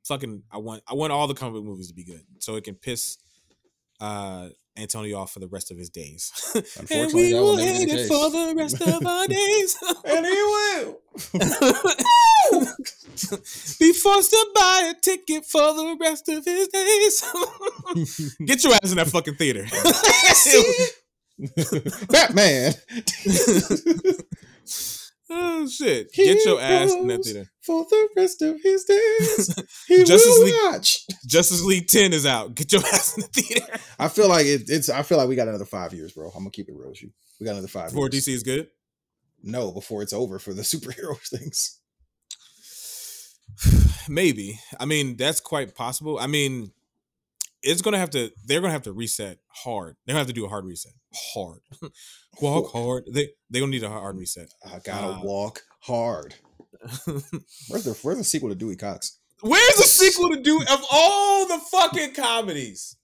Fucking, 0.06 0.42
I 0.50 0.58
want, 0.58 0.82
I 0.86 0.94
want 0.94 1.12
all 1.12 1.26
the 1.26 1.34
comic 1.34 1.54
book 1.54 1.64
movies 1.64 1.88
to 1.88 1.94
be 1.94 2.04
good, 2.04 2.22
so 2.38 2.56
it 2.56 2.64
can 2.64 2.74
piss 2.74 3.18
uh 4.00 4.48
Antonio 4.76 5.18
off 5.18 5.32
for 5.32 5.38
the 5.38 5.46
rest 5.46 5.70
of 5.70 5.78
his 5.78 5.88
days. 5.88 6.32
and 6.90 7.12
we 7.14 7.32
will 7.32 7.44
will 7.44 7.56
never 7.56 7.70
be 7.70 7.78
hate 7.78 7.88
it 7.90 8.08
for 8.08 8.28
the 8.30 8.54
rest 8.56 8.80
of 8.80 9.06
our 9.06 9.26
days. 9.28 9.78
and 10.04 10.26
he 10.26 10.32
will. 10.32 11.00
Be 13.78 13.92
forced 13.92 14.30
to 14.30 14.46
buy 14.54 14.92
a 14.92 15.00
ticket 15.00 15.46
for 15.46 15.60
the 15.72 15.96
rest 16.00 16.28
of 16.28 16.44
his 16.44 16.66
days. 16.66 17.24
Get 18.44 18.64
your 18.64 18.74
ass 18.74 18.90
in 18.90 18.96
that 18.96 19.06
fucking 19.06 19.36
theater. 19.36 19.64
Batman. 22.08 22.74
Oh 25.34 25.68
shit! 25.68 26.12
Get 26.12 26.44
your 26.44 26.60
ass 26.60 26.92
in 26.92 27.06
that 27.08 27.24
theater. 27.24 27.50
for 27.62 27.84
the 27.90 28.08
rest 28.16 28.40
of 28.42 28.60
his 28.62 28.84
days. 28.84 29.54
He 29.88 29.98
Justice 30.04 30.26
will 30.38 30.44
League- 30.46 30.54
watch. 30.72 30.98
Justice 31.26 31.62
League 31.64 31.88
Ten 31.88 32.12
is 32.12 32.24
out. 32.26 32.54
Get 32.54 32.72
your 32.72 32.80
ass 32.92 33.16
in 33.16 33.22
the 33.22 33.28
theater. 33.28 33.78
I 33.98 34.08
feel 34.08 34.28
like 34.28 34.46
it, 34.46 34.62
it's. 34.68 34.88
I 34.88 35.02
feel 35.02 35.18
like 35.18 35.28
we 35.28 35.36
got 35.36 35.48
another 35.48 35.64
five 35.66 35.92
years, 35.92 36.12
bro. 36.12 36.28
I'm 36.28 36.38
gonna 36.40 36.50
keep 36.50 36.68
it 36.68 36.74
real 36.76 36.88
with 36.90 37.02
you. 37.02 37.10
We 37.40 37.44
got 37.46 37.52
another 37.52 37.68
five 37.68 37.90
Before 37.90 38.08
years. 38.10 38.26
DC 38.26 38.32
is 38.34 38.42
good. 38.42 38.68
No, 39.42 39.72
before 39.72 40.02
it's 40.02 40.12
over 40.12 40.38
for 40.38 40.54
the 40.54 40.62
superhero 40.72 41.18
things. 41.28 41.78
Maybe. 44.08 44.58
I 44.80 44.84
mean, 44.86 45.16
that's 45.16 45.40
quite 45.40 45.74
possible. 45.74 46.18
I 46.18 46.26
mean, 46.26 46.72
it's 47.64 47.82
gonna 47.82 47.98
have 47.98 48.10
to. 48.10 48.30
They're 48.44 48.60
gonna 48.60 48.72
have 48.72 48.82
to 48.82 48.92
reset 48.92 49.38
hard. 49.48 49.96
They're 50.06 50.12
gonna 50.14 50.20
have 50.20 50.26
to 50.28 50.32
do 50.32 50.44
a 50.44 50.48
hard 50.48 50.64
reset. 50.64 50.92
Hard. 51.34 51.60
Walk 52.40 52.72
hard. 52.72 53.04
They 53.10 53.30
they 53.50 53.60
gonna 53.60 53.70
need 53.70 53.82
a 53.82 53.88
hard 53.88 54.16
reset. 54.16 54.48
I 54.64 54.78
gotta 54.84 55.18
Uh, 55.18 55.20
walk 55.22 55.62
hard. 55.80 56.34
Where's 57.06 57.84
the 57.84 57.98
Where's 58.02 58.18
the 58.18 58.24
sequel 58.24 58.48
to 58.50 58.54
Dewey 58.54 58.76
Cox? 58.76 59.18
Where's 59.40 59.76
the 59.76 59.82
sequel 59.84 60.30
to 60.30 60.40
Dewey 60.42 60.64
of 60.70 60.84
all 60.90 61.46
the 61.46 61.58
fucking 61.70 62.14
comedies? 62.14 62.96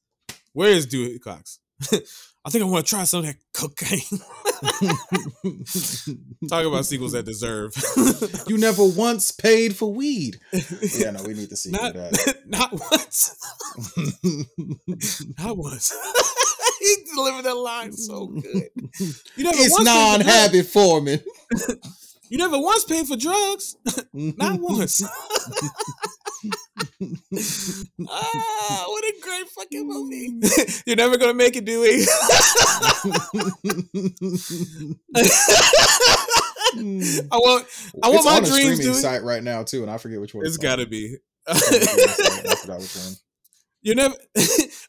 Where 0.52 0.70
is 0.70 0.86
Dewey 0.86 1.18
Cox? 1.18 1.58
I 2.42 2.48
think 2.48 2.64
I 2.64 2.66
want 2.66 2.86
to 2.86 2.90
try 2.90 3.04
some 3.04 3.20
of 3.20 3.26
that 3.26 3.36
cocaine. 3.52 4.00
Talk 6.48 6.64
about 6.64 6.86
sequels 6.86 7.12
that 7.12 7.26
deserve. 7.26 7.74
you 8.48 8.56
never 8.56 8.82
once 8.86 9.30
paid 9.30 9.76
for 9.76 9.92
weed. 9.92 10.40
Yeah, 10.98 11.10
no, 11.10 11.22
we 11.22 11.34
need 11.34 11.50
to 11.50 11.56
see 11.56 11.70
not, 11.70 11.92
that. 11.92 12.36
not 12.46 12.72
once. 12.72 13.36
Not 15.38 15.58
once. 15.58 15.92
he 16.80 16.96
delivered 17.14 17.44
that 17.44 17.56
line 17.56 17.92
so 17.92 18.28
good. 18.28 18.70
You 19.36 19.44
never 19.44 19.58
it's 19.58 19.72
once 19.72 19.84
paid 19.84 19.84
for 19.84 19.84
drugs. 19.84 20.24
non-habit 20.24 20.66
forming. 20.66 21.20
You 22.30 22.38
never 22.38 22.58
once 22.58 22.84
paid 22.84 23.06
for 23.06 23.18
drugs. 23.18 23.76
Not 24.14 24.60
once. 24.60 25.02
Ah, 28.08 28.84
what 28.88 29.04
a 29.04 29.14
great 29.22 29.48
fucking 29.48 29.86
movie. 29.86 30.40
You're 30.86 30.96
never 30.96 31.16
gonna 31.18 31.34
make 31.34 31.56
it, 31.56 31.64
Dewey. 31.64 32.04
I 36.72 37.36
want 37.36 37.66
I 38.02 38.08
want 38.08 38.16
it's 38.16 38.24
my 38.24 38.36
on 38.36 38.44
a 38.44 38.46
dreams, 38.46 38.50
streaming 38.52 38.78
Dewey. 38.78 38.94
site 38.94 39.22
right 39.22 39.42
now 39.42 39.62
too, 39.62 39.82
and 39.82 39.90
I 39.90 39.98
forget 39.98 40.20
which 40.20 40.34
one. 40.34 40.46
It's 40.46 40.58
on. 40.58 40.62
gotta 40.62 40.86
be. 40.86 41.16
On 41.48 41.56
a 41.56 41.58
streaming 41.58 41.86
site, 41.86 42.46
I 42.50 42.54
forgot 42.62 42.80
which 42.80 42.96
one. 42.96 43.14
You 43.82 43.94
never. 43.94 44.14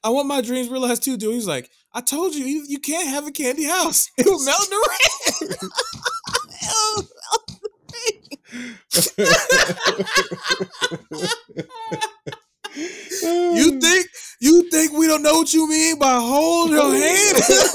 I 0.03 0.09
want 0.09 0.27
my 0.27 0.41
dreams 0.41 0.69
realized 0.69 1.03
too, 1.03 1.17
dude. 1.17 1.33
He's 1.33 1.47
like, 1.47 1.69
I 1.93 2.01
told 2.01 2.35
you, 2.35 2.45
you, 2.45 2.65
you 2.67 2.79
can't 2.79 3.07
have 3.07 3.25
a 3.25 3.31
candy 3.31 3.63
house. 3.65 4.09
It 4.17 4.25
will 4.25 4.43
melt 4.43 4.63
in 4.63 4.69
the 4.69 4.89
rain. 5.49 5.57
You 8.51 8.75
think 13.79 14.07
you 14.39 14.69
think 14.69 14.93
we 14.93 15.07
don't 15.07 15.23
know 15.23 15.35
what 15.35 15.53
you 15.53 15.67
mean 15.69 15.97
by 15.99 16.19
hold 16.19 16.71
your 16.71 16.91
hand? 16.91 17.37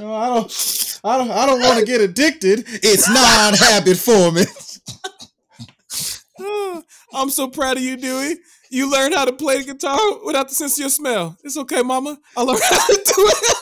No, 0.00 0.14
I 0.14 0.28
don't. 0.28 1.00
I 1.02 1.18
don't. 1.18 1.30
I 1.30 1.46
don't 1.46 1.60
want 1.60 1.80
to 1.80 1.84
get 1.84 2.00
addicted. 2.00 2.64
It's 2.68 3.08
non-habit 3.10 3.96
forming. 3.96 4.46
Oh, 6.38 6.82
I'm 7.12 7.30
so 7.30 7.48
proud 7.48 7.78
of 7.78 7.82
you, 7.82 7.96
Dewey. 7.96 8.36
You 8.70 8.90
learned 8.90 9.14
how 9.14 9.24
to 9.24 9.32
play 9.32 9.58
the 9.58 9.72
guitar 9.72 9.98
without 10.24 10.48
the 10.48 10.54
sense 10.54 10.74
of 10.74 10.80
your 10.80 10.90
smell. 10.90 11.36
It's 11.42 11.56
okay, 11.56 11.82
Mama. 11.82 12.18
I 12.36 12.42
learned 12.42 12.60
how 12.62 12.86
to 12.86 12.94
do 12.94 13.14
it. 13.16 13.57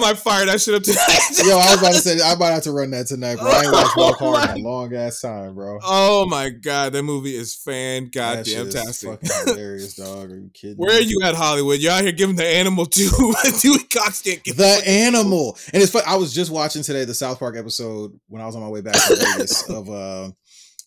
might 0.00 0.16
fire 0.18 0.46
that 0.46 0.60
shit 0.60 0.74
up 0.74 0.82
tonight. 0.82 1.18
Yo, 1.46 1.58
I 1.58 1.70
was 1.72 1.80
about 1.80 1.92
to 1.92 1.98
say 2.00 2.18
I 2.22 2.34
might 2.36 2.50
have 2.50 2.62
to 2.64 2.72
run 2.72 2.90
that 2.92 3.06
tonight, 3.08 3.36
bro. 3.36 3.50
I 3.50 3.62
ain't 3.64 3.72
watched 3.72 3.96
Walk 3.96 4.18
Hard 4.18 4.50
in 4.56 4.64
a 4.64 4.68
long 4.68 4.94
ass 4.94 5.20
time, 5.20 5.54
bro. 5.54 5.78
Oh 5.82 6.26
my 6.26 6.48
god, 6.50 6.92
that 6.94 7.02
movie 7.02 7.36
is 7.36 7.54
fan 7.54 8.08
goddamn 8.08 8.70
tastic. 8.70 9.20
fucking 9.20 9.30
hilarious, 9.54 9.94
dog. 9.96 10.30
Are 10.30 10.38
you 10.38 10.50
kidding? 10.54 10.76
Where 10.76 10.96
are 10.96 11.00
you 11.02 11.20
at, 11.24 11.34
Hollywood? 11.34 11.80
You're 11.80 11.92
out 11.92 12.02
here 12.02 12.12
giving 12.12 12.36
the 12.36 12.46
animal 12.46 12.86
to 12.86 13.34
Dewey 13.60 13.78
Cox 13.92 14.22
can't 14.22 14.42
get 14.42 14.56
The 14.56 14.82
animal, 14.86 15.58
and 15.72 15.82
it's 15.82 15.92
fun. 15.92 16.02
I 16.06 16.16
was 16.16 16.32
just 16.32 16.50
watching 16.50 16.82
today 16.82 17.04
the 17.04 17.14
South 17.14 17.38
Park 17.38 17.56
episode 17.56 18.18
when 18.28 18.40
I 18.40 18.46
was 18.46 18.56
on 18.56 18.62
my 18.62 18.68
way 18.68 18.80
back 18.80 18.94
to 18.94 19.16
Vegas 19.16 19.62
of 19.70 19.90
uh 19.90 20.30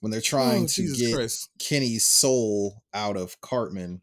when 0.01 0.11
they're 0.11 0.19
trying 0.21 0.63
Oh, 0.63 0.67
to 0.67 0.73
Jesus 0.73 0.99
get 0.99 1.15
Christ. 1.15 1.49
Kenny's 1.59 2.05
soul 2.05 2.81
out 2.93 3.15
of 3.17 3.39
Cartman. 3.39 4.01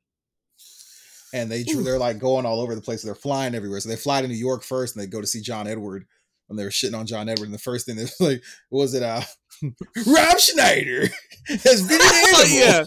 And 1.33 1.51
they 1.51 1.65
Ooh. 1.71 1.83
they're 1.83 1.99
like 1.99 2.19
going 2.19 2.45
all 2.47 2.61
over 2.61 2.75
the 2.75 2.81
place. 2.81 3.03
They're 3.03 3.15
flying 3.15 3.55
everywhere. 3.55 3.81
So 3.81 3.89
they 3.89 3.97
fly 3.97 4.21
to 4.23 4.29
New 4.29 4.35
York 4.35 4.63
first, 4.65 4.97
and 4.97 5.03
they 5.03 5.07
go 5.09 5.21
to 5.21 5.27
see 5.27 5.41
John 5.41 5.67
Edward. 5.67 6.07
And 6.49 6.59
they 6.59 6.65
were 6.65 6.71
shitting 6.71 6.99
on 6.99 7.07
John 7.07 7.29
Edward, 7.29 7.45
and 7.45 7.55
the 7.55 7.59
first 7.59 7.87
thing 7.87 7.95
they 7.97 8.03
was 8.03 8.17
like, 8.21 8.43
what 8.71 8.81
was 8.81 8.95
it? 8.95 9.03
Uh, 9.05 9.23
Rob 10.07 10.39
Schneider 10.39 11.07
has 11.47 11.87
been 11.87 12.01
an 12.01 12.15
animal. 12.15 12.41
Oh, 12.41 12.47
yeah. 12.51 12.85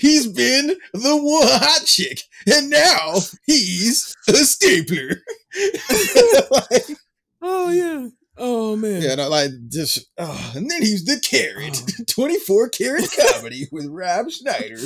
He's 0.00 0.26
been 0.28 0.68
the 0.94 1.16
one 1.16 1.46
hot 1.46 1.84
chick, 1.84 2.20
and 2.50 2.70
now 2.70 3.16
he's 3.44 4.14
a 4.28 4.32
stapler. 4.34 5.16
Like, 6.50 6.84
Oh 7.42 7.70
yeah. 7.70 8.08
Oh 8.38 8.76
man. 8.76 9.02
yeah, 9.02 9.14
no, 9.16 9.28
like 9.28 9.50
just, 9.68 10.06
oh, 10.16 10.52
and 10.56 10.70
then 10.70 10.80
he's 10.82 11.04
the 11.04 11.20
carrot, 11.20 11.82
twenty-four 12.06 12.68
karat 12.70 13.08
comedy 13.32 13.66
with 13.70 13.86
Rob 13.86 14.30
Schneider. 14.30 14.78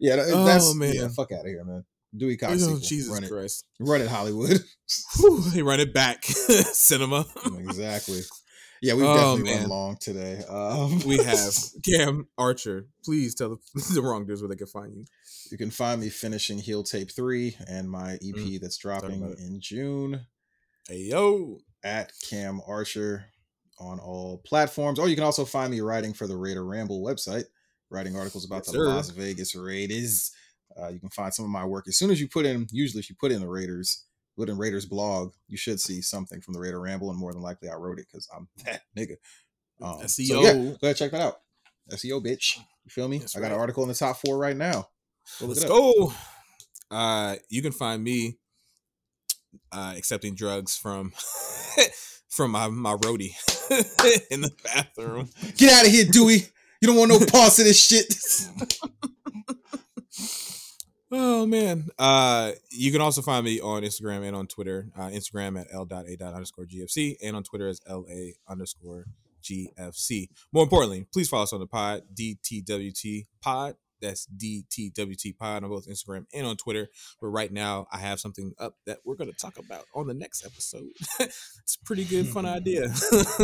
Yeah, 0.00 0.16
that- 0.16 0.30
Oh, 0.32 0.44
that's 0.44 0.74
man. 0.74 0.94
Yeah, 0.94 1.08
fuck 1.08 1.30
out 1.32 1.40
of 1.40 1.46
here, 1.46 1.62
man. 1.64 1.84
Dewey 2.16 2.36
Cox, 2.36 2.54
Oh, 2.54 2.56
sequel. 2.58 2.78
Jesus 2.80 3.12
run 3.12 3.24
it, 3.24 3.30
Christ. 3.30 3.64
run 3.80 4.00
it, 4.00 4.08
Hollywood. 4.08 4.60
Whew, 5.16 5.40
they 5.50 5.62
run 5.62 5.80
it 5.80 5.92
back. 5.94 6.24
Cinema. 6.24 7.26
exactly. 7.58 8.20
Yeah, 8.82 8.94
we've 8.94 9.06
Oh, 9.06 9.14
definitely 9.36 9.50
man. 9.52 9.60
run 9.62 9.70
long 9.70 9.96
today. 9.98 10.42
Um, 10.48 11.00
We 11.06 11.16
have 11.24 11.54
Cam 11.84 12.28
Archer. 12.36 12.86
Please 13.04 13.34
tell 13.34 13.50
the, 13.74 13.92
the 13.94 14.02
wrong 14.02 14.26
dudes 14.26 14.42
where 14.42 14.48
they 14.48 14.56
can 14.56 14.66
find 14.66 14.94
you. 14.94 15.04
You 15.50 15.56
can 15.58 15.70
find 15.70 16.00
me 16.00 16.08
finishing 16.10 16.58
Heel 16.58 16.82
Tape 16.82 17.10
3 17.10 17.56
and 17.68 17.90
my 17.90 18.18
EP 18.22 18.60
that's 18.60 18.76
dropping 18.76 19.10
Mm. 19.12 19.16
about 19.18 19.30
it. 19.32 19.38
in 19.40 19.60
June 19.60 20.26
Hey 20.88 20.98
yo. 21.08 21.58
at 21.82 22.12
Cam 22.28 22.60
Archer 22.66 23.24
on 23.78 23.98
all 24.00 24.38
platforms. 24.44 24.98
Or 24.98 25.08
you 25.08 25.14
can 25.14 25.24
also 25.24 25.44
find 25.46 25.70
me 25.72 25.80
writing 25.80 26.12
for 26.12 26.26
the 26.26 26.36
Raider 26.36 26.64
Ramble 26.64 27.02
website, 27.02 27.44
writing 27.90 28.16
articles 28.16 28.44
about 28.44 28.58
Yes, 28.58 28.66
the 28.66 28.72
sir. 28.72 28.86
Las 28.86 29.08
Vegas 29.10 29.54
Raiders. 29.54 30.30
Uh, 30.80 30.88
you 30.88 30.98
can 30.98 31.10
find 31.10 31.32
some 31.32 31.44
of 31.44 31.50
my 31.50 31.64
work 31.64 31.86
as 31.86 31.96
soon 31.96 32.10
as 32.10 32.20
you 32.20 32.28
put 32.28 32.46
in, 32.46 32.66
usually 32.70 33.00
if 33.00 33.08
you 33.08 33.16
put 33.18 33.32
in 33.32 33.40
the 33.40 33.48
Raiders, 33.48 34.04
put 34.36 34.48
in 34.48 34.58
Raiders 34.58 34.86
blog, 34.86 35.32
you 35.48 35.56
should 35.56 35.80
see 35.80 36.02
something 36.02 36.40
from 36.40 36.54
the 36.54 36.60
Raider 36.60 36.80
Ramble, 36.80 37.10
and 37.10 37.18
more 37.18 37.32
than 37.32 37.42
likely 37.42 37.68
I 37.68 37.74
wrote 37.74 37.98
it 37.98 38.06
because 38.10 38.28
I'm 38.34 38.48
that 38.64 38.82
nigga. 38.96 39.16
Um, 39.80 40.06
so 40.06 40.22
SEO. 40.22 40.42
yeah, 40.42 40.52
go 40.52 40.76
ahead 40.82 40.96
check 40.96 41.10
that 41.12 41.20
out. 41.20 41.40
SEO 41.90 42.24
bitch. 42.24 42.58
You 42.84 42.90
feel 42.90 43.08
me? 43.08 43.18
That's 43.18 43.36
I 43.36 43.40
got 43.40 43.52
an 43.52 43.58
article 43.58 43.82
in 43.82 43.88
the 43.88 43.94
top 43.94 44.16
four 44.16 44.38
right 44.38 44.56
now. 44.56 44.88
Go 45.40 45.46
Let's 45.46 45.64
go. 45.64 46.12
Uh, 46.90 47.36
you 47.48 47.62
can 47.62 47.72
find 47.72 48.02
me 48.02 48.38
uh, 49.72 49.94
accepting 49.96 50.34
drugs 50.34 50.76
from 50.76 51.12
from 52.28 52.50
my, 52.50 52.68
my 52.68 52.94
roadie 52.94 53.32
in 54.30 54.42
the 54.42 54.52
bathroom. 54.62 55.30
Get 55.56 55.72
out 55.72 55.86
of 55.86 55.92
here, 55.92 56.04
Dewey. 56.04 56.42
You 56.80 56.88
don't 56.88 56.96
want 56.96 57.10
no 57.10 57.18
parts 57.18 57.58
of 57.58 57.64
this 57.64 57.80
shit. 57.80 58.12
Oh 61.16 61.46
man. 61.46 61.90
Uh 61.96 62.52
you 62.72 62.90
can 62.90 63.00
also 63.00 63.22
find 63.22 63.44
me 63.44 63.60
on 63.60 63.84
Instagram 63.84 64.26
and 64.26 64.34
on 64.34 64.48
Twitter. 64.48 64.88
Uh 64.96 65.10
Instagram 65.10 65.60
at 65.60 65.68
l.a. 65.72 66.24
underscore 66.26 66.64
GFC 66.64 67.14
and 67.22 67.36
on 67.36 67.44
Twitter 67.44 67.68
as 67.68 67.80
LA 67.88 68.32
underscore 68.48 69.04
GFC. 69.40 70.28
More 70.52 70.64
importantly, 70.64 71.06
please 71.12 71.28
follow 71.28 71.44
us 71.44 71.52
on 71.52 71.60
the 71.60 71.68
pod, 71.68 72.02
DTWT 72.14 73.26
Pod. 73.40 73.76
That's 74.02 74.26
DTWT 74.26 75.38
Pod 75.38 75.62
on 75.62 75.70
both 75.70 75.86
Instagram 75.86 76.26
and 76.34 76.48
on 76.48 76.56
Twitter. 76.56 76.88
But 77.20 77.28
right 77.28 77.52
now 77.52 77.86
I 77.92 77.98
have 77.98 78.18
something 78.18 78.52
up 78.58 78.74
that 78.86 78.98
we're 79.04 79.14
gonna 79.14 79.30
talk 79.32 79.56
about 79.56 79.84
on 79.94 80.08
the 80.08 80.14
next 80.14 80.44
episode. 80.44 80.88
it's 81.20 81.78
a 81.80 81.84
pretty 81.84 82.06
good, 82.06 82.26
fun 82.26 82.44
idea. 82.58 82.88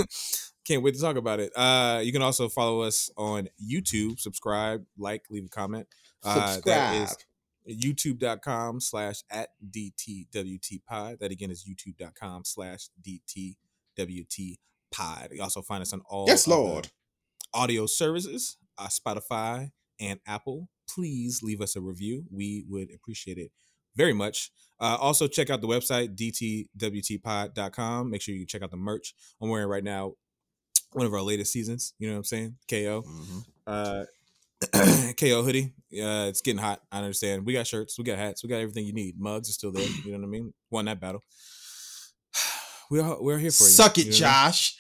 Can't 0.67 0.83
wait 0.83 0.95
to 0.97 1.01
talk 1.01 1.15
about 1.15 1.39
it. 1.39 1.53
Uh 1.55 2.01
you 2.03 2.11
can 2.11 2.23
also 2.23 2.49
follow 2.49 2.81
us 2.81 3.11
on 3.17 3.49
YouTube, 3.65 4.19
subscribe, 4.19 4.85
like, 4.99 5.23
leave 5.31 5.45
a 5.45 5.49
comment. 5.49 5.87
Uh, 6.25 6.59
that 6.67 6.97
is 6.97 7.11
Subscribe. 7.11 7.30
youtube.com 7.71 8.81
slash 8.81 9.23
at 9.31 9.51
dtwt 9.71 10.85
pod 10.87 11.19
that 11.21 11.31
again 11.31 11.51
is 11.51 11.65
youtube.com 11.65 12.45
slash 12.45 12.89
dtwt 13.07 14.57
pod 14.93 15.29
you 15.33 15.43
also 15.43 15.63
find 15.63 15.83
us 15.83 15.93
on 15.93 16.01
all 16.09 16.27
Yes, 16.29 16.47
Lord. 16.49 16.89
audio 17.55 17.87
services 17.87 18.57
uh, 18.79 18.89
spotify 18.89 19.71
and 20.01 20.19
apple. 20.27 20.69
Please 20.89 21.43
leave 21.43 21.61
us 21.61 21.77
a 21.77 21.81
review. 21.81 22.25
We 22.33 22.65
would 22.69 22.89
appreciate 22.93 23.37
it 23.39 23.53
very 23.95 24.13
much. 24.15 24.51
Uh, 24.81 24.97
also 24.99 25.29
check 25.29 25.51
out 25.51 25.61
the 25.61 25.69
website 25.69 26.17
dtwtpod.com 26.17 28.11
make 28.11 28.23
sure 28.23 28.35
you 28.35 28.47
check 28.47 28.63
out 28.63 28.71
the 28.71 28.77
merch. 28.77 29.15
I'm 29.41 29.49
wearing 29.51 29.69
right 29.69 29.85
now 29.85 30.15
one 30.93 31.07
of 31.07 31.13
our 31.13 31.23
latest 31.23 31.53
seasons 31.53 31.93
you 31.99 32.09
know 32.09 32.15
what 32.15 32.19
i'm 32.19 32.25
saying? 32.25 32.57
Ko 32.69 33.03
Mhm. 33.03 33.45
uh 33.67 34.05
KO 35.17 35.43
hoodie. 35.43 35.73
Uh, 35.93 36.29
it's 36.29 36.41
getting 36.41 36.61
hot. 36.61 36.81
I 36.93 36.99
understand. 36.99 37.47
We 37.47 37.53
got 37.53 37.67
shirts, 37.67 37.99
we 37.99 38.05
got 38.05 38.19
hats, 38.19 38.43
we 38.43 38.49
got 38.49 38.57
everything 38.61 38.87
you 38.87 38.93
need. 38.93 39.19
Mugs 39.19 39.49
are 39.49 39.53
still 39.53 39.73
there. 39.73 39.87
You 40.05 40.13
know 40.13 40.19
what 40.19 40.25
I 40.25 40.29
mean? 40.29 40.55
Won 40.71 40.85
that 40.87 41.01
battle. 41.01 41.25
We 42.91 42.99
are 42.99 43.23
we're 43.23 43.39
here 43.39 43.53
for 43.53 43.65
you. 43.65 43.71
Suck 43.71 43.99
it, 43.99 44.07
you 44.07 44.11
know 44.21 44.27
what 44.27 44.37
I 44.37 44.47
Josh. 44.49 44.77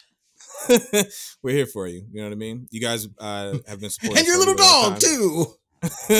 mean? 0.68 1.04
we're 1.44 1.54
here 1.54 1.66
for 1.66 1.86
you. 1.86 2.02
You 2.10 2.20
know 2.20 2.28
what 2.28 2.32
I 2.32 2.36
mean? 2.36 2.66
You 2.70 2.80
guys 2.80 3.06
uh, 3.20 3.58
have 3.68 3.80
been 3.80 3.90
supporting 3.90 4.18
And 4.18 4.26
your 4.26 4.36
little 4.38 4.56
dog, 4.56 4.98
too. 4.98 5.46
you 6.10 6.18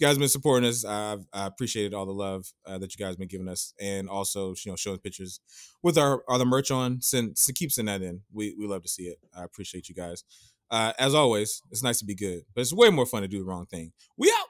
guys 0.00 0.10
have 0.14 0.18
been 0.18 0.28
supporting 0.28 0.68
us. 0.68 0.84
I've 0.84 1.26
I 1.32 1.46
appreciated 1.46 1.92
all 1.92 2.06
the 2.06 2.12
love 2.12 2.46
uh, 2.64 2.78
that 2.78 2.94
you 2.94 2.98
guys 3.04 3.12
have 3.12 3.18
been 3.18 3.28
giving 3.28 3.48
us, 3.48 3.74
and 3.80 4.08
also 4.08 4.54
you 4.64 4.72
know 4.72 4.76
showing 4.76 4.98
pictures 4.98 5.40
with 5.82 5.98
our 5.98 6.22
our 6.28 6.38
the 6.38 6.46
merch 6.46 6.70
on. 6.70 7.02
Send 7.02 7.36
so 7.36 7.52
keep 7.52 7.72
sending 7.72 8.00
that 8.00 8.06
in. 8.06 8.22
We 8.32 8.54
we 8.58 8.66
love 8.66 8.82
to 8.84 8.88
see 8.88 9.04
it. 9.04 9.18
I 9.36 9.44
appreciate 9.44 9.88
you 9.88 9.94
guys. 9.94 10.24
Uh, 10.70 10.92
as 10.98 11.14
always, 11.14 11.62
it's 11.70 11.82
nice 11.82 11.98
to 12.00 12.04
be 12.04 12.14
good, 12.14 12.42
but 12.54 12.60
it's 12.62 12.72
way 12.72 12.90
more 12.90 13.06
fun 13.06 13.22
to 13.22 13.28
do 13.28 13.38
the 13.38 13.44
wrong 13.44 13.66
thing. 13.66 13.92
We 14.16 14.30
out. 14.30 14.45